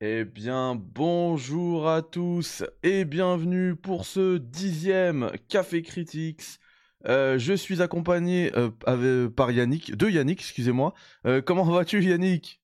Eh 0.00 0.24
bien, 0.24 0.76
bonjour 0.76 1.88
à 1.88 2.02
tous 2.02 2.62
et 2.84 3.04
bienvenue 3.04 3.74
pour 3.74 4.06
ce 4.06 4.38
dixième 4.38 5.32
Café 5.48 5.82
Critics. 5.82 6.60
Euh, 7.06 7.36
je 7.36 7.52
suis 7.54 7.82
accompagné 7.82 8.52
euh, 8.56 8.70
avec- 8.86 9.34
par 9.34 9.50
Yannick, 9.50 9.96
de 9.96 10.08
Yannick, 10.08 10.38
excusez-moi. 10.38 10.94
Euh, 11.26 11.42
comment 11.42 11.64
vas-tu 11.64 12.00
Yannick? 12.00 12.60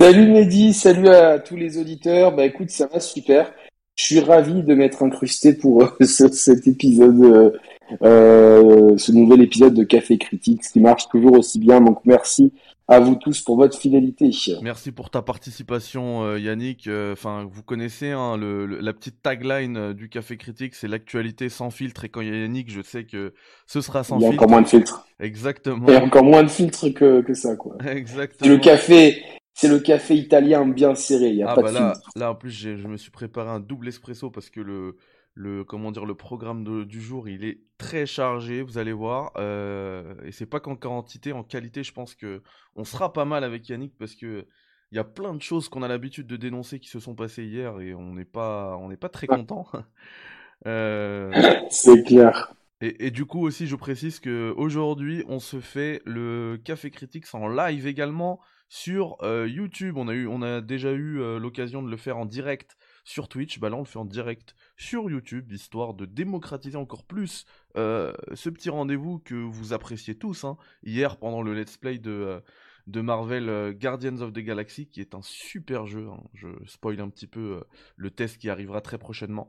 Salut 0.00 0.28
Mehdi, 0.30 0.72
salut 0.72 1.08
à 1.08 1.38
tous 1.38 1.56
les 1.56 1.76
auditeurs. 1.76 2.34
Bah 2.34 2.46
écoute, 2.46 2.70
ça 2.70 2.86
va 2.86 3.00
super. 3.00 3.52
Je 3.96 4.04
suis 4.04 4.20
ravi 4.20 4.62
de 4.62 4.74
m'être 4.74 5.02
incrusté 5.02 5.54
pour 5.54 5.82
euh, 5.82 5.88
ce- 6.04 6.28
cet 6.32 6.66
épisode, 6.66 7.22
euh, 7.22 7.50
euh, 8.02 8.96
ce 8.98 9.12
nouvel 9.12 9.40
épisode 9.42 9.74
de 9.74 9.84
Café 9.84 10.18
Critique, 10.18 10.62
qui 10.62 10.80
marche 10.80 11.08
toujours 11.08 11.38
aussi 11.38 11.58
bien. 11.58 11.80
Donc 11.80 12.00
merci 12.04 12.52
à 12.86 13.00
vous 13.00 13.14
tous 13.14 13.40
pour 13.40 13.56
votre 13.56 13.78
fidélité. 13.78 14.30
Merci 14.60 14.92
pour 14.92 15.08
ta 15.08 15.22
participation 15.22 16.22
euh, 16.24 16.38
Yannick. 16.38 16.88
Enfin, 17.12 17.48
vous 17.50 17.62
connaissez 17.62 18.10
hein, 18.10 18.36
le- 18.36 18.66
le- 18.66 18.80
la 18.80 18.92
petite 18.92 19.22
tagline 19.22 19.92
du 19.94 20.08
Café 20.10 20.36
Critique, 20.36 20.74
c'est 20.74 20.88
l'actualité 20.88 21.48
sans 21.48 21.70
filtre 21.70 22.04
et 22.04 22.08
quand 22.10 22.20
il 22.20 22.28
y 22.28 22.32
a 22.32 22.40
Yannick, 22.42 22.70
je 22.70 22.82
sais 22.82 23.04
que 23.04 23.32
ce 23.66 23.80
sera 23.80 24.04
sans 24.04 24.18
Il 24.18 24.22
y 24.22 24.26
a 24.26 24.28
filtre. 24.30 24.42
encore 24.42 24.50
moins 24.50 24.62
de 24.62 24.68
filtres. 24.68 25.06
Exactement. 25.20 25.86
Il 25.88 25.94
y 25.94 25.96
a 25.96 26.04
encore 26.04 26.24
moins 26.24 26.42
de 26.42 26.48
filtres 26.50 26.92
que, 26.92 27.22
que 27.22 27.32
ça, 27.32 27.56
quoi. 27.56 27.76
Exactement. 27.88 28.50
le 28.50 28.58
café, 28.58 29.22
c'est 29.54 29.68
le 29.68 29.80
café 29.80 30.16
italien 30.16 30.66
bien 30.66 30.94
serré. 30.94 31.28
Il 31.30 31.36
n'y 31.36 31.42
a 31.42 31.48
Ah 31.48 31.56
pas 31.56 31.62
bah 31.62 31.70
de 31.70 31.72
là, 31.72 32.02
filtre. 32.02 32.10
là 32.14 32.30
en 32.32 32.34
plus 32.34 32.50
je 32.50 32.70
me 32.88 32.96
suis 32.96 33.10
préparé 33.10 33.50
un 33.50 33.60
double 33.60 33.88
espresso 33.88 34.30
parce 34.30 34.48
que 34.50 34.60
le, 34.60 34.96
le 35.34 35.62
comment 35.64 35.92
dire 35.92 36.06
le 36.06 36.14
programme 36.16 36.64
de- 36.64 36.84
du 36.84 37.00
jour 37.02 37.28
il 37.28 37.44
est 37.44 37.60
très 37.76 38.06
chargé, 38.06 38.62
vous 38.62 38.78
allez 38.78 38.92
voir. 38.92 39.32
euh, 39.36 40.14
et 40.24 40.32
c'est 40.32 40.46
pas 40.46 40.60
qu'en 40.60 40.76
quantité, 40.76 41.32
en 41.32 41.44
qualité, 41.44 41.84
je 41.84 41.92
pense 41.92 42.14
que 42.14 42.42
on 42.76 42.84
sera 42.84 43.12
pas 43.12 43.24
mal 43.26 43.44
avec 43.44 43.68
Yannick 43.68 43.96
parce 43.98 44.14
que 44.14 44.46
il 44.90 44.96
y 44.96 44.98
a 44.98 45.04
plein 45.04 45.34
de 45.34 45.42
choses 45.42 45.68
qu'on 45.68 45.82
a 45.82 45.88
l'habitude 45.88 46.26
de 46.26 46.36
dénoncer 46.36 46.78
qui 46.80 46.88
se 46.88 47.00
sont 47.00 47.14
passées 47.14 47.44
hier 47.44 47.80
et 47.80 47.94
on 47.94 48.14
n'est 48.14 48.24
pas 48.24 48.76
on 48.78 48.88
n'est 48.88 48.96
pas 48.96 49.08
très 49.10 49.28
content. 49.28 49.66
Euh, 50.66 51.34
C'est 51.70 52.02
clair. 52.04 52.54
et, 52.80 53.06
et 53.06 53.10
du 53.10 53.24
coup 53.26 53.40
aussi, 53.46 53.66
je 53.66 53.76
précise 53.76 54.20
que 54.20 54.52
aujourd'hui, 54.56 55.24
on 55.28 55.38
se 55.38 55.60
fait 55.60 56.02
le 56.04 56.60
Café 56.64 56.90
Critics 56.90 57.34
en 57.34 57.48
live 57.48 57.86
également 57.86 58.40
sur 58.74 59.16
euh, 59.22 59.46
YouTube. 59.48 59.96
On 59.96 60.42
a 60.42 60.60
déjà 60.60 60.90
eu 60.90 61.20
euh, 61.20 61.38
l'occasion 61.38 61.80
de 61.80 61.88
le 61.88 61.96
faire 61.96 62.18
en 62.18 62.26
direct 62.26 62.76
sur 63.04 63.28
Twitch. 63.28 63.60
Bah 63.60 63.70
là, 63.70 63.76
on 63.76 63.80
le 63.80 63.84
fait 63.84 64.00
en 64.00 64.04
direct 64.04 64.56
sur 64.76 65.08
YouTube, 65.08 65.52
histoire 65.52 65.94
de 65.94 66.06
démocratiser 66.06 66.76
encore 66.76 67.04
plus 67.04 67.44
euh, 67.76 68.12
ce 68.34 68.50
petit 68.50 68.70
rendez-vous 68.70 69.20
que 69.20 69.36
vous 69.36 69.74
appréciez 69.74 70.18
tous. 70.18 70.42
hein. 70.42 70.56
Hier, 70.82 71.18
pendant 71.18 71.40
le 71.40 71.54
let's 71.54 71.76
play 71.76 71.98
de 71.98 72.42
de 72.88 73.00
Marvel 73.00 73.74
Guardians 73.80 74.20
of 74.20 74.32
the 74.32 74.40
Galaxy, 74.40 74.88
qui 74.88 75.00
est 75.00 75.14
un 75.14 75.22
super 75.22 75.86
jeu. 75.86 76.08
hein. 76.10 76.24
Je 76.34 76.48
spoil 76.66 77.00
un 77.00 77.10
petit 77.10 77.28
peu 77.28 77.62
le 77.96 78.10
test 78.10 78.38
qui 78.38 78.50
arrivera 78.50 78.80
très 78.80 78.98
prochainement. 78.98 79.48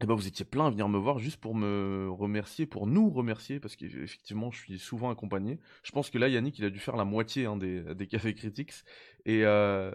Euh, 0.00 0.04
eh 0.04 0.06
ben, 0.06 0.14
vous 0.14 0.26
étiez 0.26 0.44
plein 0.44 0.66
à 0.66 0.70
venir 0.70 0.88
me 0.88 0.98
voir 0.98 1.18
juste 1.18 1.38
pour 1.40 1.54
me 1.54 2.08
remercier, 2.10 2.66
pour 2.66 2.86
nous 2.86 3.10
remercier, 3.10 3.60
parce 3.60 3.76
qu'effectivement, 3.76 4.50
je 4.50 4.58
suis 4.58 4.78
souvent 4.78 5.10
accompagné. 5.10 5.60
Je 5.82 5.92
pense 5.92 6.10
que 6.10 6.18
là, 6.18 6.28
Yannick, 6.28 6.58
il 6.58 6.64
a 6.64 6.70
dû 6.70 6.78
faire 6.78 6.96
la 6.96 7.04
moitié 7.04 7.46
hein, 7.46 7.56
des, 7.56 7.94
des 7.94 8.06
cafés 8.06 8.34
critiques. 8.34 8.72
Et, 9.26 9.44
euh, 9.44 9.92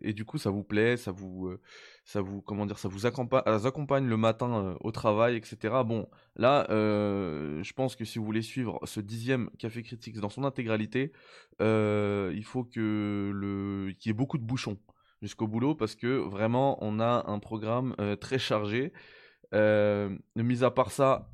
et 0.00 0.12
du 0.12 0.24
coup, 0.24 0.38
ça 0.38 0.50
vous 0.50 0.64
plaît, 0.64 0.96
ça 0.96 1.12
vous, 1.12 1.46
euh, 1.46 1.60
ça 2.04 2.20
vous, 2.20 2.42
comment 2.42 2.66
dire, 2.66 2.78
ça 2.78 2.88
vous 2.88 3.06
accompa- 3.06 3.44
accompagne 3.66 4.06
le 4.08 4.16
matin 4.16 4.64
euh, 4.64 4.74
au 4.80 4.90
travail, 4.90 5.36
etc. 5.36 5.84
Bon, 5.84 6.08
là, 6.36 6.66
je 6.68 7.72
pense 7.72 7.94
que 7.96 8.04
si 8.04 8.18
vous 8.18 8.24
voulez 8.24 8.42
suivre 8.42 8.80
ce 8.84 9.00
dixième 9.00 9.50
café 9.58 9.82
critiques 9.82 10.18
dans 10.18 10.30
son 10.30 10.44
intégralité, 10.44 11.12
il 11.60 12.44
faut 12.44 12.64
que 12.64 13.92
qu'il 13.98 14.08
y 14.08 14.10
ait 14.10 14.12
beaucoup 14.12 14.38
de 14.38 14.44
bouchons 14.44 14.78
jusqu'au 15.22 15.46
boulot, 15.46 15.74
parce 15.74 15.94
que 15.94 16.18
vraiment, 16.18 16.76
on 16.84 17.00
a 17.00 17.24
un 17.28 17.38
programme 17.38 17.94
très 18.20 18.38
chargé. 18.38 18.92
Euh, 19.54 20.16
mis 20.34 20.64
à 20.64 20.70
part 20.70 20.90
ça, 20.90 21.30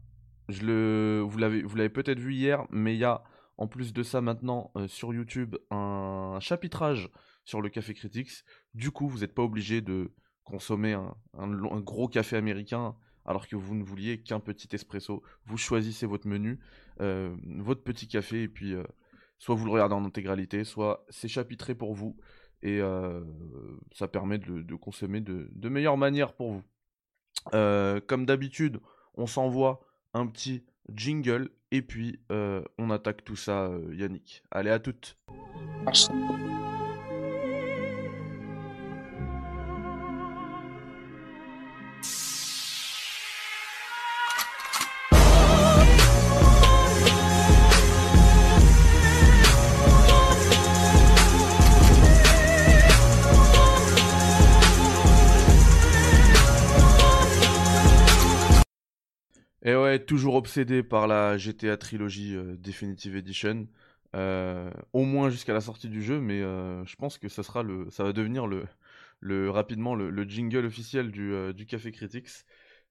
je 0.49 0.65
le, 0.65 1.21
vous 1.27 1.39
l'avez, 1.39 1.89
peut-être 1.89 2.19
vu 2.19 2.35
hier, 2.35 2.67
mais 2.71 2.95
il 2.95 2.99
y 2.99 3.05
a 3.05 3.23
en 3.57 3.67
plus 3.67 3.93
de 3.93 4.03
ça 4.03 4.21
maintenant 4.21 4.71
euh, 4.77 4.89
sur 4.89 5.13
YouTube 5.13 5.57
un, 5.71 6.39
chapitrage 6.41 7.11
sur 7.45 7.61
le 7.61 7.69
café 7.69 7.95
critiques. 7.95 8.31
Du 8.75 8.91
coup, 8.91 9.09
vous 9.09 9.21
n'êtes 9.21 9.35
pas 9.35 9.43
obligé 9.43 9.81
de 9.81 10.13
consommer 10.45 10.93
un, 10.93 11.81
gros 11.81 12.09
café 12.09 12.37
américain 12.37 12.97
alors 13.25 13.47
que 13.47 13.57
vous 13.57 13.75
ne 13.75 13.85
vouliez 13.85 14.23
qu'un 14.23 14.41
petit 14.41 14.69
espresso. 14.75 15.23
Vous 15.47 15.57
choisissez 15.57 16.07
votre 16.07 16.27
menu, 16.27 16.59
euh, 17.01 17.35
votre 17.59 17.83
petit 17.83 18.09
café, 18.09 18.43
et 18.43 18.49
puis 18.49 18.75
soit 19.39 19.55
vous 19.55 19.65
le 19.65 19.71
regardez 19.71 19.95
en 19.95 20.05
intégralité, 20.05 20.65
soit 20.65 21.07
c'est 21.09 21.29
chapitré 21.29 21.75
pour 21.75 21.95
vous, 21.95 22.17
et 22.63 22.81
ça 23.93 24.09
permet 24.09 24.39
de 24.39 24.75
consommer 24.75 25.21
de, 25.21 25.49
de 25.53 25.69
meilleure 25.69 25.97
manière 25.97 26.33
pour 26.33 26.53
vous. 26.53 26.63
Euh, 27.55 28.01
comme 28.07 28.27
d'habitude, 28.27 28.81
on 29.15 29.27
s'envoie 29.27 29.81
un 30.15 30.27
petit 30.27 30.65
jingle 30.95 31.51
et 31.71 31.83
puis 31.83 32.21
euh, 32.31 32.63
on 32.79 32.91
attaque 32.91 33.25
tout 33.25 33.37
ça, 33.37 33.67
euh, 33.67 33.95
Yannick. 33.95 34.43
Allez, 34.51 34.71
à 34.71 34.79
toutes. 34.79 35.17
Ouais, 59.91 59.99
toujours 59.99 60.35
obsédé 60.35 60.83
par 60.83 61.07
la 61.07 61.37
GTA 61.37 61.77
Trilogy 61.77 62.35
euh, 62.35 62.57
Definitive 62.57 63.17
Edition. 63.17 63.67
Euh, 64.17 64.73
au 64.93 65.05
moins 65.05 65.31
jusqu'à 65.31 65.53
la 65.53 65.61
sortie 65.61 65.89
du 65.89 66.03
jeu, 66.03 66.21
mais 66.21 66.43
euh, 66.43 66.85
je 66.85 66.97
pense 66.97 67.17
que 67.17 67.29
ça 67.29 67.45
sera 67.45 67.63
le, 67.63 67.89
ça 67.91 68.03
va 68.03 68.13
devenir 68.13 68.49
le, 68.49 68.65
le 69.21 69.51
rapidement 69.51 69.95
le, 69.95 70.11
le 70.11 70.25
jingle 70.25 70.67
officiel 70.67 71.13
du, 71.13 71.33
euh, 71.33 71.53
du 71.53 71.65
Café 71.67 71.93
Critics. 71.93 72.45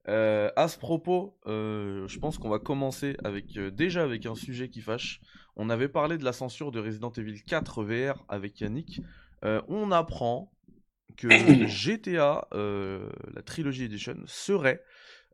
À 0.06 0.68
ce 0.68 0.80
propos, 0.80 1.38
je 1.46 2.18
pense 2.18 2.40
qu'on 2.40 2.50
va 2.50 2.58
commencer 2.58 3.16
avec 3.24 3.59
déjà 3.59 4.02
avec 4.02 4.26
un 4.26 4.34
sujet 4.34 4.68
qui 4.68 4.82
fâche. 4.82 5.22
On 5.56 5.70
avait 5.70 5.88
parlé 5.88 6.18
de 6.18 6.24
la 6.24 6.34
censure 6.34 6.72
de 6.72 6.80
Resident 6.80 7.12
Evil 7.12 7.44
4 7.44 7.84
VR 7.84 8.26
avec 8.28 8.59
Yannick. 8.59 9.02
On 9.44 9.92
apprend 9.92 10.52
que 11.16 11.28
GTA, 11.68 12.48
la 12.52 13.42
Trilogy 13.46 13.84
Edition, 13.84 14.16
serait 14.26 14.84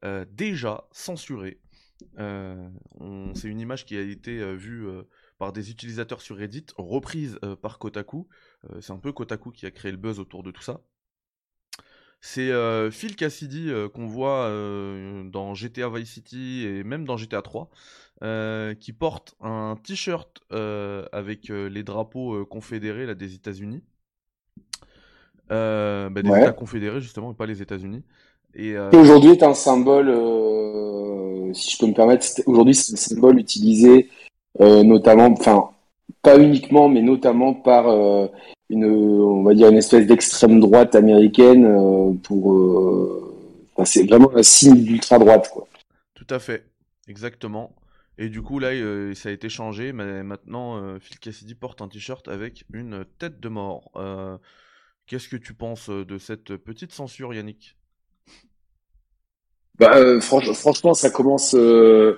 euh, 0.06 0.26
déjà 0.32 0.88
censurée. 0.92 1.60
Euh, 2.20 2.70
c'est 3.36 3.50
une 3.50 3.60
image 3.60 3.86
qui 3.86 3.98
a 3.98 4.02
été 4.02 4.40
euh, 4.40 4.54
vue 4.56 4.88
par 5.38 5.54
des 5.54 5.72
utilisateurs 5.72 6.22
sur 6.22 6.38
Reddit, 6.38 6.68
reprise 6.78 7.40
par 7.62 7.80
Kotaku. 7.80 8.28
C'est 8.82 8.94
un 8.94 9.00
peu 9.00 9.12
Kotaku 9.14 9.52
qui 9.52 9.66
a 9.66 9.72
créé 9.72 9.92
le 9.92 9.98
buzz 9.98 10.20
autour 10.20 10.44
de 10.44 10.52
tout 10.52 10.62
ça. 10.64 10.82
C'est 12.22 12.52
euh, 12.52 12.90
Phil 12.92 13.16
Cassidy 13.16 13.70
euh, 13.70 13.88
qu'on 13.88 14.08
voit 14.08 14.46
euh, 14.48 15.24
dans 15.30 15.54
GTA 15.54 15.90
Vice 15.90 16.10
City 16.12 16.64
et 16.66 16.84
même 16.84 17.06
dans 17.06 17.18
GTA 17.18 17.42
3, 17.42 17.70
euh, 18.24 18.74
qui 18.74 18.94
porte 18.94 19.36
un 19.42 19.78
t-shirt 19.84 20.40
avec 21.12 21.50
les 21.50 21.84
drapeaux 21.84 22.46
confédérés 22.46 23.06
là, 23.06 23.14
des 23.16 23.36
États-Unis. 23.36 23.84
Bah, 25.50 26.10
des 26.24 26.30
Ouais. 26.30 26.40
États 26.40 26.54
confédérés 26.54 27.02
justement, 27.02 27.32
et 27.32 27.36
pas 27.36 27.46
les 27.46 27.62
États-Unis. 27.62 28.04
Et 28.56 28.76
euh, 28.78 28.90
aujourd'hui 28.92 29.32
est 29.32 29.44
un 29.44 29.54
symbole, 29.54 30.10
euh, 30.10 31.54
si 31.54 31.72
je 31.72 31.78
peux 31.78 31.88
me 31.88 31.94
permettre, 31.94 32.26
aujourd'hui 32.46 32.74
c'est 32.74 32.94
un 32.94 32.96
symbole 32.96 33.38
utilisé 33.38 34.10
euh, 34.62 34.84
notamment, 34.84 35.26
enfin 35.26 35.72
pas 36.22 36.40
uniquement, 36.40 36.88
mais 36.88 37.02
notamment 37.02 37.54
par 37.54 37.88
une, 38.70 38.86
on 38.86 39.44
va 39.44 39.54
dire 39.54 39.70
une 39.70 39.78
espèce 39.78 40.08
d'extrême 40.08 40.60
droite 40.60 40.96
américaine 40.96 42.20
pour, 42.24 42.56
c'est 43.84 44.08
vraiment 44.08 44.32
un 44.36 44.42
signe 44.42 44.84
d'ultra 44.84 45.20
droite 45.20 45.50
quoi. 45.54 45.68
Tout 46.16 46.28
à 46.30 46.40
fait, 46.40 46.66
exactement. 47.08 47.76
Et 48.18 48.30
du 48.30 48.42
coup, 48.42 48.60
là, 48.60 48.70
ça 49.14 49.30
a 49.30 49.32
été 49.34 49.50
changé, 49.50 49.92
mais 49.92 50.24
maintenant, 50.24 50.98
Phil 51.00 51.20
Cassidy 51.20 51.54
porte 51.54 51.82
un 51.82 51.88
t-shirt 51.90 52.28
avec 52.28 52.66
une 52.74 53.06
tête 53.20 53.40
de 53.40 53.50
mort. 53.50 53.92
Qu'est-ce 55.06 55.30
que 55.30 55.38
tu 55.38 55.54
penses 55.54 55.90
de 55.90 56.18
cette 56.18 56.56
petite 56.56 56.92
censure, 56.92 57.34
Yannick? 57.34 57.76
Bah, 59.80 59.98
euh, 59.98 60.20
franch- 60.20 60.54
franchement, 60.54 60.94
ça 60.94 61.10
commence, 61.10 61.54
euh, 61.54 62.18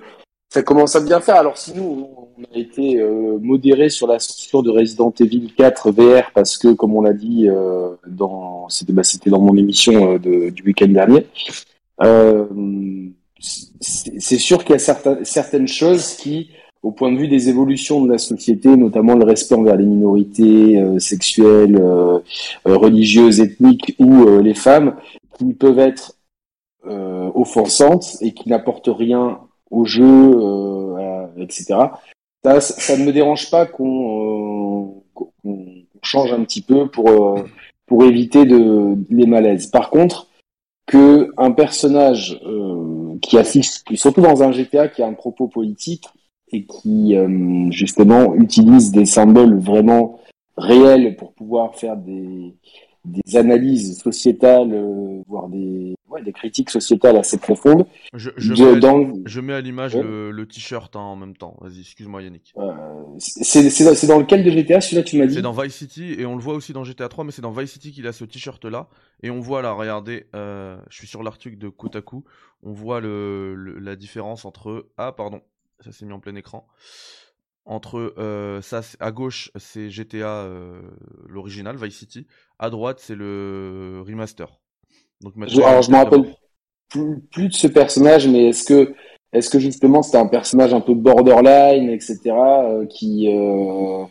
ça 0.49 0.61
commence 0.61 0.95
à 0.95 0.99
bien 1.01 1.19
faire. 1.19 1.35
Alors, 1.35 1.57
si 1.57 1.73
nous, 1.73 2.07
on 2.37 2.43
a 2.55 2.57
été 2.57 3.01
euh, 3.01 3.37
modéré 3.41 3.89
sur 3.89 4.07
la 4.07 4.19
censure 4.19 4.61
de 4.63 4.69
Resident 4.69 5.13
Evil 5.19 5.51
4 5.57 5.91
VR 5.91 6.31
parce 6.33 6.57
que, 6.57 6.73
comme 6.73 6.95
on 6.95 7.01
l'a 7.01 7.13
dit 7.13 7.47
euh, 7.49 7.95
dans, 8.07 8.69
c'était, 8.69 8.93
bah, 8.93 9.03
c'était 9.03 9.29
dans 9.29 9.41
mon 9.41 9.57
émission 9.57 10.13
euh, 10.23 10.51
du 10.51 10.63
week-end 10.63 10.87
dernier. 10.87 11.25
C'est 13.39 14.37
sûr 14.37 14.63
qu'il 14.63 14.75
y 14.75 14.79
a 14.79 15.23
certaines 15.23 15.67
choses 15.67 16.13
qui 16.15 16.49
au 16.83 16.91
point 16.91 17.11
de 17.11 17.17
vue 17.17 17.27
des 17.27 17.49
évolutions 17.49 18.05
de 18.05 18.11
la 18.11 18.19
société, 18.19 18.69
notamment 18.77 19.15
le 19.15 19.25
respect 19.25 19.55
envers 19.55 19.75
les 19.75 19.85
minorités 19.85 20.81
sexuelles, 20.99 21.77
religieuses, 22.65 23.41
ethniques 23.41 23.95
ou 23.99 24.39
les 24.41 24.53
femmes, 24.53 24.95
qui 25.37 25.53
peuvent 25.53 25.79
être 25.79 26.16
offensantes 26.87 28.17
et 28.21 28.33
qui 28.33 28.49
n'apportent 28.49 28.89
rien 28.91 29.39
au 29.71 29.85
jeu, 29.85 30.95
etc. 31.37 31.75
Ça, 32.43 32.97
ne 32.97 33.05
me 33.05 33.11
dérange 33.11 33.51
pas 33.51 33.65
qu'on 33.65 35.03
change 36.01 36.31
un 36.31 36.43
petit 36.43 36.61
peu 36.61 36.87
pour 36.87 37.39
pour 37.85 38.03
éviter 38.03 38.45
de, 38.45 38.97
les 39.09 39.25
malaises. 39.25 39.67
Par 39.67 39.89
contre, 39.89 40.27
que 40.85 41.31
un 41.37 41.51
personnage 41.51 42.39
qui 43.21 43.37
affiche, 43.37 43.83
surtout 43.95 44.21
dans 44.21 44.43
un 44.43 44.51
GTA 44.51 44.87
qui 44.87 45.01
a 45.01 45.07
un 45.07 45.13
propos 45.13 45.47
politique, 45.47 46.05
et 46.51 46.65
qui 46.65 47.15
euh, 47.15 47.69
justement 47.71 48.33
utilise 48.35 48.91
des 48.91 49.05
symboles 49.05 49.59
vraiment 49.59 50.19
réels 50.55 51.15
pour 51.15 51.33
pouvoir 51.33 51.75
faire 51.75 51.97
des, 51.97 52.55
des 53.07 53.37
analyses 53.37 54.01
sociétales, 54.01 54.71
euh, 54.73 55.21
voire 55.27 55.47
des, 55.47 55.95
ouais, 56.09 56.21
des 56.21 56.33
critiques 56.33 56.69
sociétales 56.69 57.17
assez 57.17 57.37
profondes. 57.37 57.85
Je, 58.13 58.31
je, 58.37 58.53
mets, 58.53 58.79
dans... 58.79 59.13
je 59.25 59.39
mets, 59.39 59.53
à 59.53 59.61
l'image 59.61 59.95
le, 59.95 60.31
le 60.31 60.47
t-shirt 60.47 60.95
hein, 60.95 60.99
en 60.99 61.15
même 61.15 61.35
temps. 61.35 61.55
Vas-y, 61.61 61.81
excuse-moi 61.81 62.21
Yannick. 62.21 62.53
Euh, 62.57 62.73
c'est 63.17 64.07
dans 64.07 64.19
lequel 64.19 64.43
de 64.43 64.49
GTA 64.51 64.81
celui-là 64.81 65.03
tu 65.03 65.17
m'as 65.17 65.25
dit? 65.25 65.35
C'est 65.35 65.41
dans 65.41 65.53
Vice 65.53 65.75
City 65.75 66.15
et 66.17 66.25
on 66.25 66.35
le 66.35 66.41
voit 66.41 66.53
aussi 66.53 66.73
dans 66.73 66.83
GTA 66.83 67.07
3, 67.07 67.23
mais 67.23 67.31
c'est 67.31 67.41
dans 67.41 67.51
Vice 67.51 67.71
City 67.71 67.91
qu'il 67.91 68.07
a 68.07 68.11
ce 68.11 68.25
t-shirt 68.25 68.63
là. 68.65 68.89
Et 69.23 69.29
on 69.29 69.39
voit 69.39 69.61
là, 69.61 69.71
regardez, 69.71 70.25
euh, 70.35 70.77
je 70.89 70.97
suis 70.97 71.07
sur 71.07 71.23
l'article 71.23 71.57
de 71.57 71.69
Kotaku, 71.69 72.23
on 72.63 72.73
voit 72.73 72.99
le, 72.99 73.55
le, 73.55 73.79
la 73.79 73.95
différence 73.95 74.45
entre... 74.45 74.87
Ah 74.97 75.11
pardon, 75.11 75.41
ça 75.79 75.91
s'est 75.91 76.05
mis 76.05 76.13
en 76.13 76.19
plein 76.19 76.35
écran. 76.35 76.67
Entre 77.69 78.13
euh, 78.17 78.61
ça, 78.61 78.79
à 79.01 79.11
gauche, 79.11 79.51
c'est 79.57 79.89
GTA 79.89 80.45
euh, 80.45 80.79
l'original, 81.27 81.75
Vice 81.75 81.97
City. 81.97 82.25
À 82.59 82.69
droite, 82.69 82.99
c'est 83.01 83.13
le 83.13 84.01
remaster. 84.07 84.47
Donc 85.19 85.33
je, 85.47 85.61
alors, 85.61 85.81
je 85.81 85.91
me 85.91 85.97
rappelle 85.97 86.33
plus, 86.87 87.19
plus, 87.29 87.49
de 87.49 87.53
ce 87.53 87.67
personnage, 87.67 88.25
mais 88.25 88.47
est-ce 88.47 88.63
que, 88.63 88.93
est-ce 89.33 89.49
que 89.49 89.59
justement 89.59 90.01
c'était 90.01 90.17
un 90.17 90.27
personnage 90.27 90.73
un 90.73 90.79
peu 90.79 90.93
borderline, 90.93 91.89
etc., 91.89 92.19
euh, 92.27 92.85
qui 92.85 93.27
euh, 93.27 94.05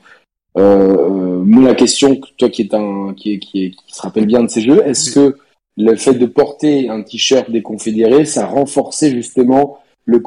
la 1.63 1.75
question, 1.75 2.21
toi 2.37 2.51
qui 2.51 2.61
est 2.61 2.75
un, 2.75 3.15
qui, 3.15 3.39
qui, 3.39 3.71
qui 3.71 3.95
se 3.95 4.03
rappelle 4.03 4.27
bien 4.27 4.43
de 4.43 4.49
ces 4.49 4.61
jeux, 4.61 4.87
est-ce 4.87 5.13
que 5.13 5.39
le 5.79 5.97
fait 5.97 6.15
de 6.15 6.27
porter 6.27 6.91
un 6.91 7.03
t-shirt 7.03 7.51
des 7.51 7.63
Confédérés, 7.63 8.27
ça 8.27 8.45
renforçait 8.45 9.13
justement 9.13 9.79
le, 10.07 10.19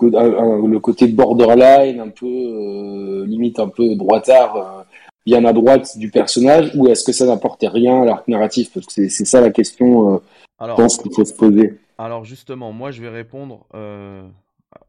le 0.67 0.79
côté 0.79 1.07
borderline, 1.07 1.99
un 1.99 2.09
peu 2.09 2.25
euh, 2.25 3.25
limite 3.25 3.59
un 3.59 3.69
peu 3.69 3.95
droitard, 3.95 4.55
euh, 4.57 4.83
bien 5.25 5.43
à 5.45 5.53
droite 5.53 5.97
du 5.97 6.11
personnage, 6.11 6.71
ou 6.75 6.87
est-ce 6.87 7.05
que 7.05 7.13
ça 7.13 7.25
n'apportait 7.25 7.69
rien 7.69 8.01
à 8.03 8.05
l'arc 8.05 8.27
narratif? 8.27 8.71
Parce 8.73 8.85
que 8.85 9.07
c'est 9.07 9.25
ça 9.25 9.41
la 9.41 9.49
question, 9.49 10.15
euh, 10.15 10.17
alors, 10.59 10.77
je 10.77 10.83
pense 10.83 10.97
qu'il 10.97 11.13
faut 11.13 11.25
se 11.25 11.33
poser. 11.33 11.79
Alors 11.97 12.25
justement, 12.25 12.71
moi 12.71 12.91
je 12.91 13.01
vais 13.01 13.09
répondre 13.09 13.65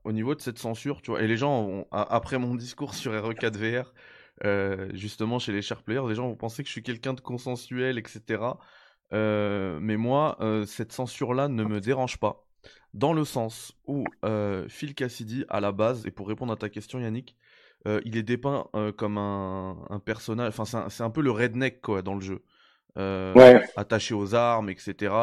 au 0.05 0.13
niveau 0.13 0.35
de 0.35 0.41
cette 0.41 0.59
censure, 0.59 1.03
tu 1.03 1.13
vois. 1.13 1.23
Et 1.23 1.27
les 1.27 1.37
gens, 1.37 1.85
après 1.91 2.39
mon 2.39 2.55
discours 2.55 2.95
sur 2.95 3.13
RE4VR, 3.13 3.87
justement 4.95 5.39
chez 5.39 5.53
les 5.53 5.63
chers 5.63 5.83
players, 5.83 6.09
les 6.09 6.15
gens 6.15 6.29
vont 6.29 6.37
penser 6.37 6.63
que 6.63 6.69
je 6.69 6.73
suis 6.73 6.83
quelqu'un 6.83 7.15
de 7.15 7.21
consensuel, 7.21 7.99
etc. 7.99 8.43
mais 9.13 9.97
moi, 9.97 10.39
cette 10.67 10.93
censure-là 10.93 11.49
ne 11.49 11.65
me 11.65 11.81
dérange 11.81 12.19
pas 12.19 12.45
dans 12.95 13.13
le 13.13 13.25
sens 13.25 13.73
où 13.87 14.05
euh, 14.25 14.67
Phil 14.69 14.95
Cassidy, 14.95 15.45
à 15.49 15.61
la 15.61 15.73
base, 15.73 16.07
et 16.07 16.11
pour 16.11 16.29
répondre 16.29 16.53
à 16.53 16.57
ta 16.57 16.69
question 16.69 16.99
Yannick, 16.99 17.37
euh, 17.87 18.01
il 18.05 18.17
est 18.17 18.23
dépeint 18.23 18.67
euh, 18.75 18.93
comme 18.93 19.17
un, 19.17 20.03
personnage, 20.05 20.49
enfin 20.49 20.89
c'est 20.91 21.03
un, 21.03 21.11
peu 21.11 21.23
le 21.23 21.31
redneck 21.31 21.81
quoi 21.81 22.03
dans 22.03 22.15
le 22.15 22.21
jeu, 22.21 22.43
attaché 23.77 24.15
aux 24.15 24.35
armes, 24.35 24.71
etc. 24.71 25.15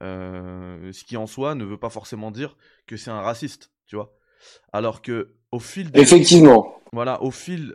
ce 0.00 1.04
qui 1.04 1.16
en 1.16 1.26
soi 1.26 1.54
ne 1.54 1.64
veut 1.64 1.78
pas 1.78 1.90
forcément 1.90 2.30
dire 2.30 2.56
que 2.86 2.96
c'est 2.96 3.10
un 3.10 3.20
raciste, 3.20 3.72
tu 3.86 3.96
vois. 3.96 4.14
Alors 4.72 5.02
que 5.02 5.34
au 5.50 5.58
fil 5.58 5.90
effectivement, 5.94 6.80
voilà, 6.92 7.22
au 7.22 7.30
fil 7.30 7.74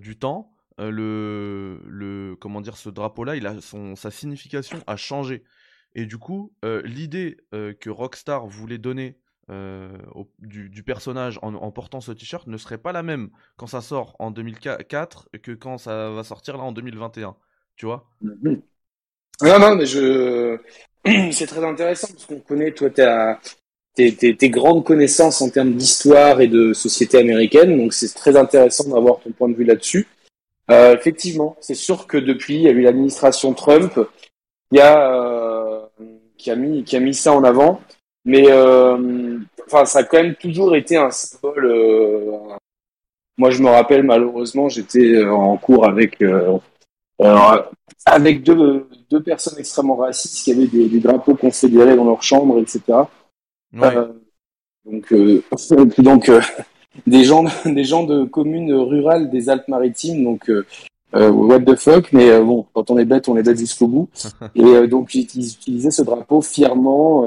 du 0.00 0.18
temps, 0.18 0.52
le, 0.78 1.82
le 1.84 2.36
comment 2.40 2.60
dire, 2.60 2.76
ce 2.76 2.88
drapeau-là, 2.88 3.36
il 3.36 3.46
a 3.46 3.60
son 3.60 3.96
sa 3.96 4.10
signification 4.10 4.78
a 4.86 4.96
changé. 4.96 5.44
Et 5.94 6.06
du 6.06 6.18
coup, 6.18 6.52
euh, 6.64 6.82
l'idée 6.84 7.38
euh, 7.54 7.72
que 7.74 7.90
Rockstar 7.90 8.46
voulait 8.46 8.78
donner 8.78 9.16
euh, 9.50 9.88
du, 10.38 10.82
personnage 10.82 11.38
en, 11.40 11.70
portant 11.70 12.00
ce 12.00 12.12
t-shirt 12.12 12.46
ne 12.46 12.58
serait 12.58 12.76
pas 12.76 12.92
la 12.92 13.02
même 13.02 13.30
quand 13.56 13.66
ça 13.66 13.80
sort 13.80 14.14
en 14.18 14.30
2004 14.30 15.30
que 15.42 15.52
quand 15.52 15.78
ça 15.78 16.10
va 16.10 16.22
sortir 16.22 16.58
là 16.58 16.64
en 16.64 16.72
2021. 16.72 17.34
Tu 17.76 17.86
vois? 17.86 18.06
Non, 18.20 18.60
non, 19.42 19.76
mais 19.76 19.86
je. 19.86 20.58
C'est 21.32 21.46
très 21.46 21.64
intéressant 21.64 22.08
parce 22.08 22.26
qu'on 22.26 22.40
connaît, 22.40 22.72
toi, 22.72 22.90
tes, 23.94 24.50
grandes 24.50 24.84
connaissances 24.84 25.40
en 25.40 25.48
termes 25.48 25.72
d'histoire 25.72 26.40
et 26.40 26.48
de 26.48 26.72
société 26.72 27.18
américaine, 27.18 27.76
donc 27.76 27.94
c'est 27.94 28.12
très 28.14 28.36
intéressant 28.36 28.88
d'avoir 28.88 29.20
ton 29.20 29.30
point 29.30 29.48
de 29.48 29.54
vue 29.54 29.64
là-dessus. 29.64 30.06
effectivement, 30.68 31.56
c'est 31.60 31.74
sûr 31.74 32.06
que 32.06 32.18
depuis, 32.18 32.56
il 32.56 32.62
y 32.62 32.68
a 32.68 32.72
eu 32.72 32.82
l'administration 32.82 33.54
Trump, 33.54 33.98
il 34.72 34.78
y 34.78 34.80
a 34.80 35.37
qui 36.38 36.50
a 36.50 36.56
mis 36.56 36.84
qui 36.84 36.96
a 36.96 37.00
mis 37.00 37.14
ça 37.14 37.32
en 37.34 37.44
avant. 37.44 37.80
Mais 38.24 38.46
euh, 38.48 39.38
enfin, 39.66 39.84
ça 39.84 40.00
a 40.00 40.04
quand 40.04 40.22
même 40.22 40.34
toujours 40.36 40.76
été 40.76 40.96
un 40.96 41.10
symbole. 41.10 41.66
Euh, 41.66 42.56
moi, 43.36 43.50
je 43.50 43.62
me 43.62 43.68
rappelle 43.68 44.02
malheureusement, 44.02 44.68
j'étais 44.68 45.14
euh, 45.14 45.32
en 45.32 45.56
cours 45.56 45.86
avec 45.86 46.22
avec 48.06 48.42
deux, 48.42 48.88
deux 49.10 49.22
personnes 49.22 49.58
extrêmement 49.58 49.96
racistes 49.96 50.44
qui 50.44 50.52
avaient 50.52 50.66
des, 50.66 50.88
des 50.88 51.00
drapeaux 51.00 51.34
confédérés 51.34 51.96
dans 51.96 52.04
leur 52.04 52.22
chambre, 52.22 52.58
etc. 52.60 52.80
donc, 54.84 55.12
donc 55.98 56.30
des 57.06 57.24
gens, 57.24 57.44
des 57.64 57.84
gens 57.84 58.04
de 58.04 58.24
communes 58.24 58.72
rurales 58.72 59.30
des 59.30 59.48
Alpes-Maritimes, 59.48 60.24
donc 60.24 60.48
euh, 60.50 60.66
what 61.12 61.60
the 61.60 61.74
fuck, 61.76 62.12
mais 62.12 62.30
euh, 62.30 62.42
bon, 62.42 62.66
quand 62.74 62.90
on 62.90 62.98
est 62.98 63.04
bête, 63.04 63.28
on 63.28 63.36
est 63.36 63.42
bête 63.42 63.58
jusqu'au 63.58 63.88
bout. 63.88 64.08
et 64.54 64.62
euh, 64.62 64.86
donc 64.86 65.14
ils 65.14 65.22
utilisaient 65.22 65.90
ce 65.90 66.02
drapeau 66.02 66.42
fièrement 66.42 67.24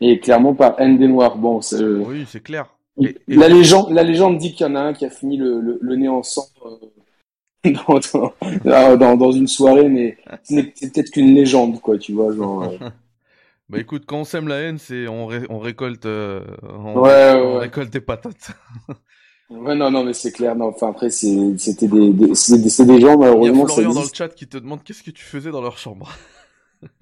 et 0.00 0.20
clairement 0.20 0.54
par 0.54 0.80
haine 0.80 0.98
des 0.98 1.08
Noirs. 1.08 1.36
Bon, 1.36 1.60
oui, 1.72 2.24
c'est 2.26 2.42
clair. 2.42 2.66
La 3.28 3.48
légende, 3.48 3.90
la 3.90 4.02
légende 4.02 4.38
dit 4.38 4.54
qu'il 4.54 4.66
y 4.66 4.70
en 4.70 4.74
a 4.74 4.80
un 4.80 4.92
qui 4.92 5.04
a 5.04 5.10
fini 5.10 5.36
le, 5.36 5.78
le, 5.80 5.96
nez 5.96 6.08
en 6.08 6.22
sang 6.22 6.46
dans, 7.64 8.96
dans, 8.96 9.16
dans, 9.16 9.32
une 9.32 9.46
soirée, 9.46 9.88
mais 9.88 10.16
c'est 10.42 10.92
peut-être 10.92 11.10
qu'une 11.10 11.34
légende, 11.34 11.80
quoi, 11.80 11.98
tu 11.98 12.12
vois, 12.12 12.34
genre. 12.34 12.72
Bah 13.70 13.78
écoute, 13.78 14.04
quand 14.06 14.20
on 14.20 14.24
sème 14.24 14.48
la 14.48 14.60
haine, 14.60 14.78
c'est 14.78 15.06
on, 15.08 15.28
on 15.50 15.58
récolte, 15.58 16.06
on, 16.06 16.96
on 16.96 17.58
récolte 17.58 17.92
des 17.92 18.00
patates. 18.00 18.52
Ouais, 19.50 19.74
non, 19.74 19.90
non, 19.90 20.04
mais 20.04 20.12
c'est 20.12 20.32
clair. 20.32 20.54
Non, 20.54 20.66
enfin, 20.66 20.90
après, 20.90 21.08
c'était 21.10 21.88
des, 21.88 22.10
des 22.10 22.34
c'est 22.34 22.58
des, 22.84 23.00
gens, 23.00 23.16
malheureusement. 23.16 23.54
Il 23.54 23.58
y 23.58 23.62
a 23.62 23.66
Florian 23.66 23.92
dans 23.94 24.02
le 24.02 24.08
chat 24.12 24.28
qui 24.28 24.46
te 24.46 24.58
demande 24.58 24.82
qu'est-ce 24.82 25.02
que 25.02 25.10
tu 25.10 25.24
faisais 25.24 25.50
dans 25.50 25.62
leur 25.62 25.78
chambre. 25.78 26.10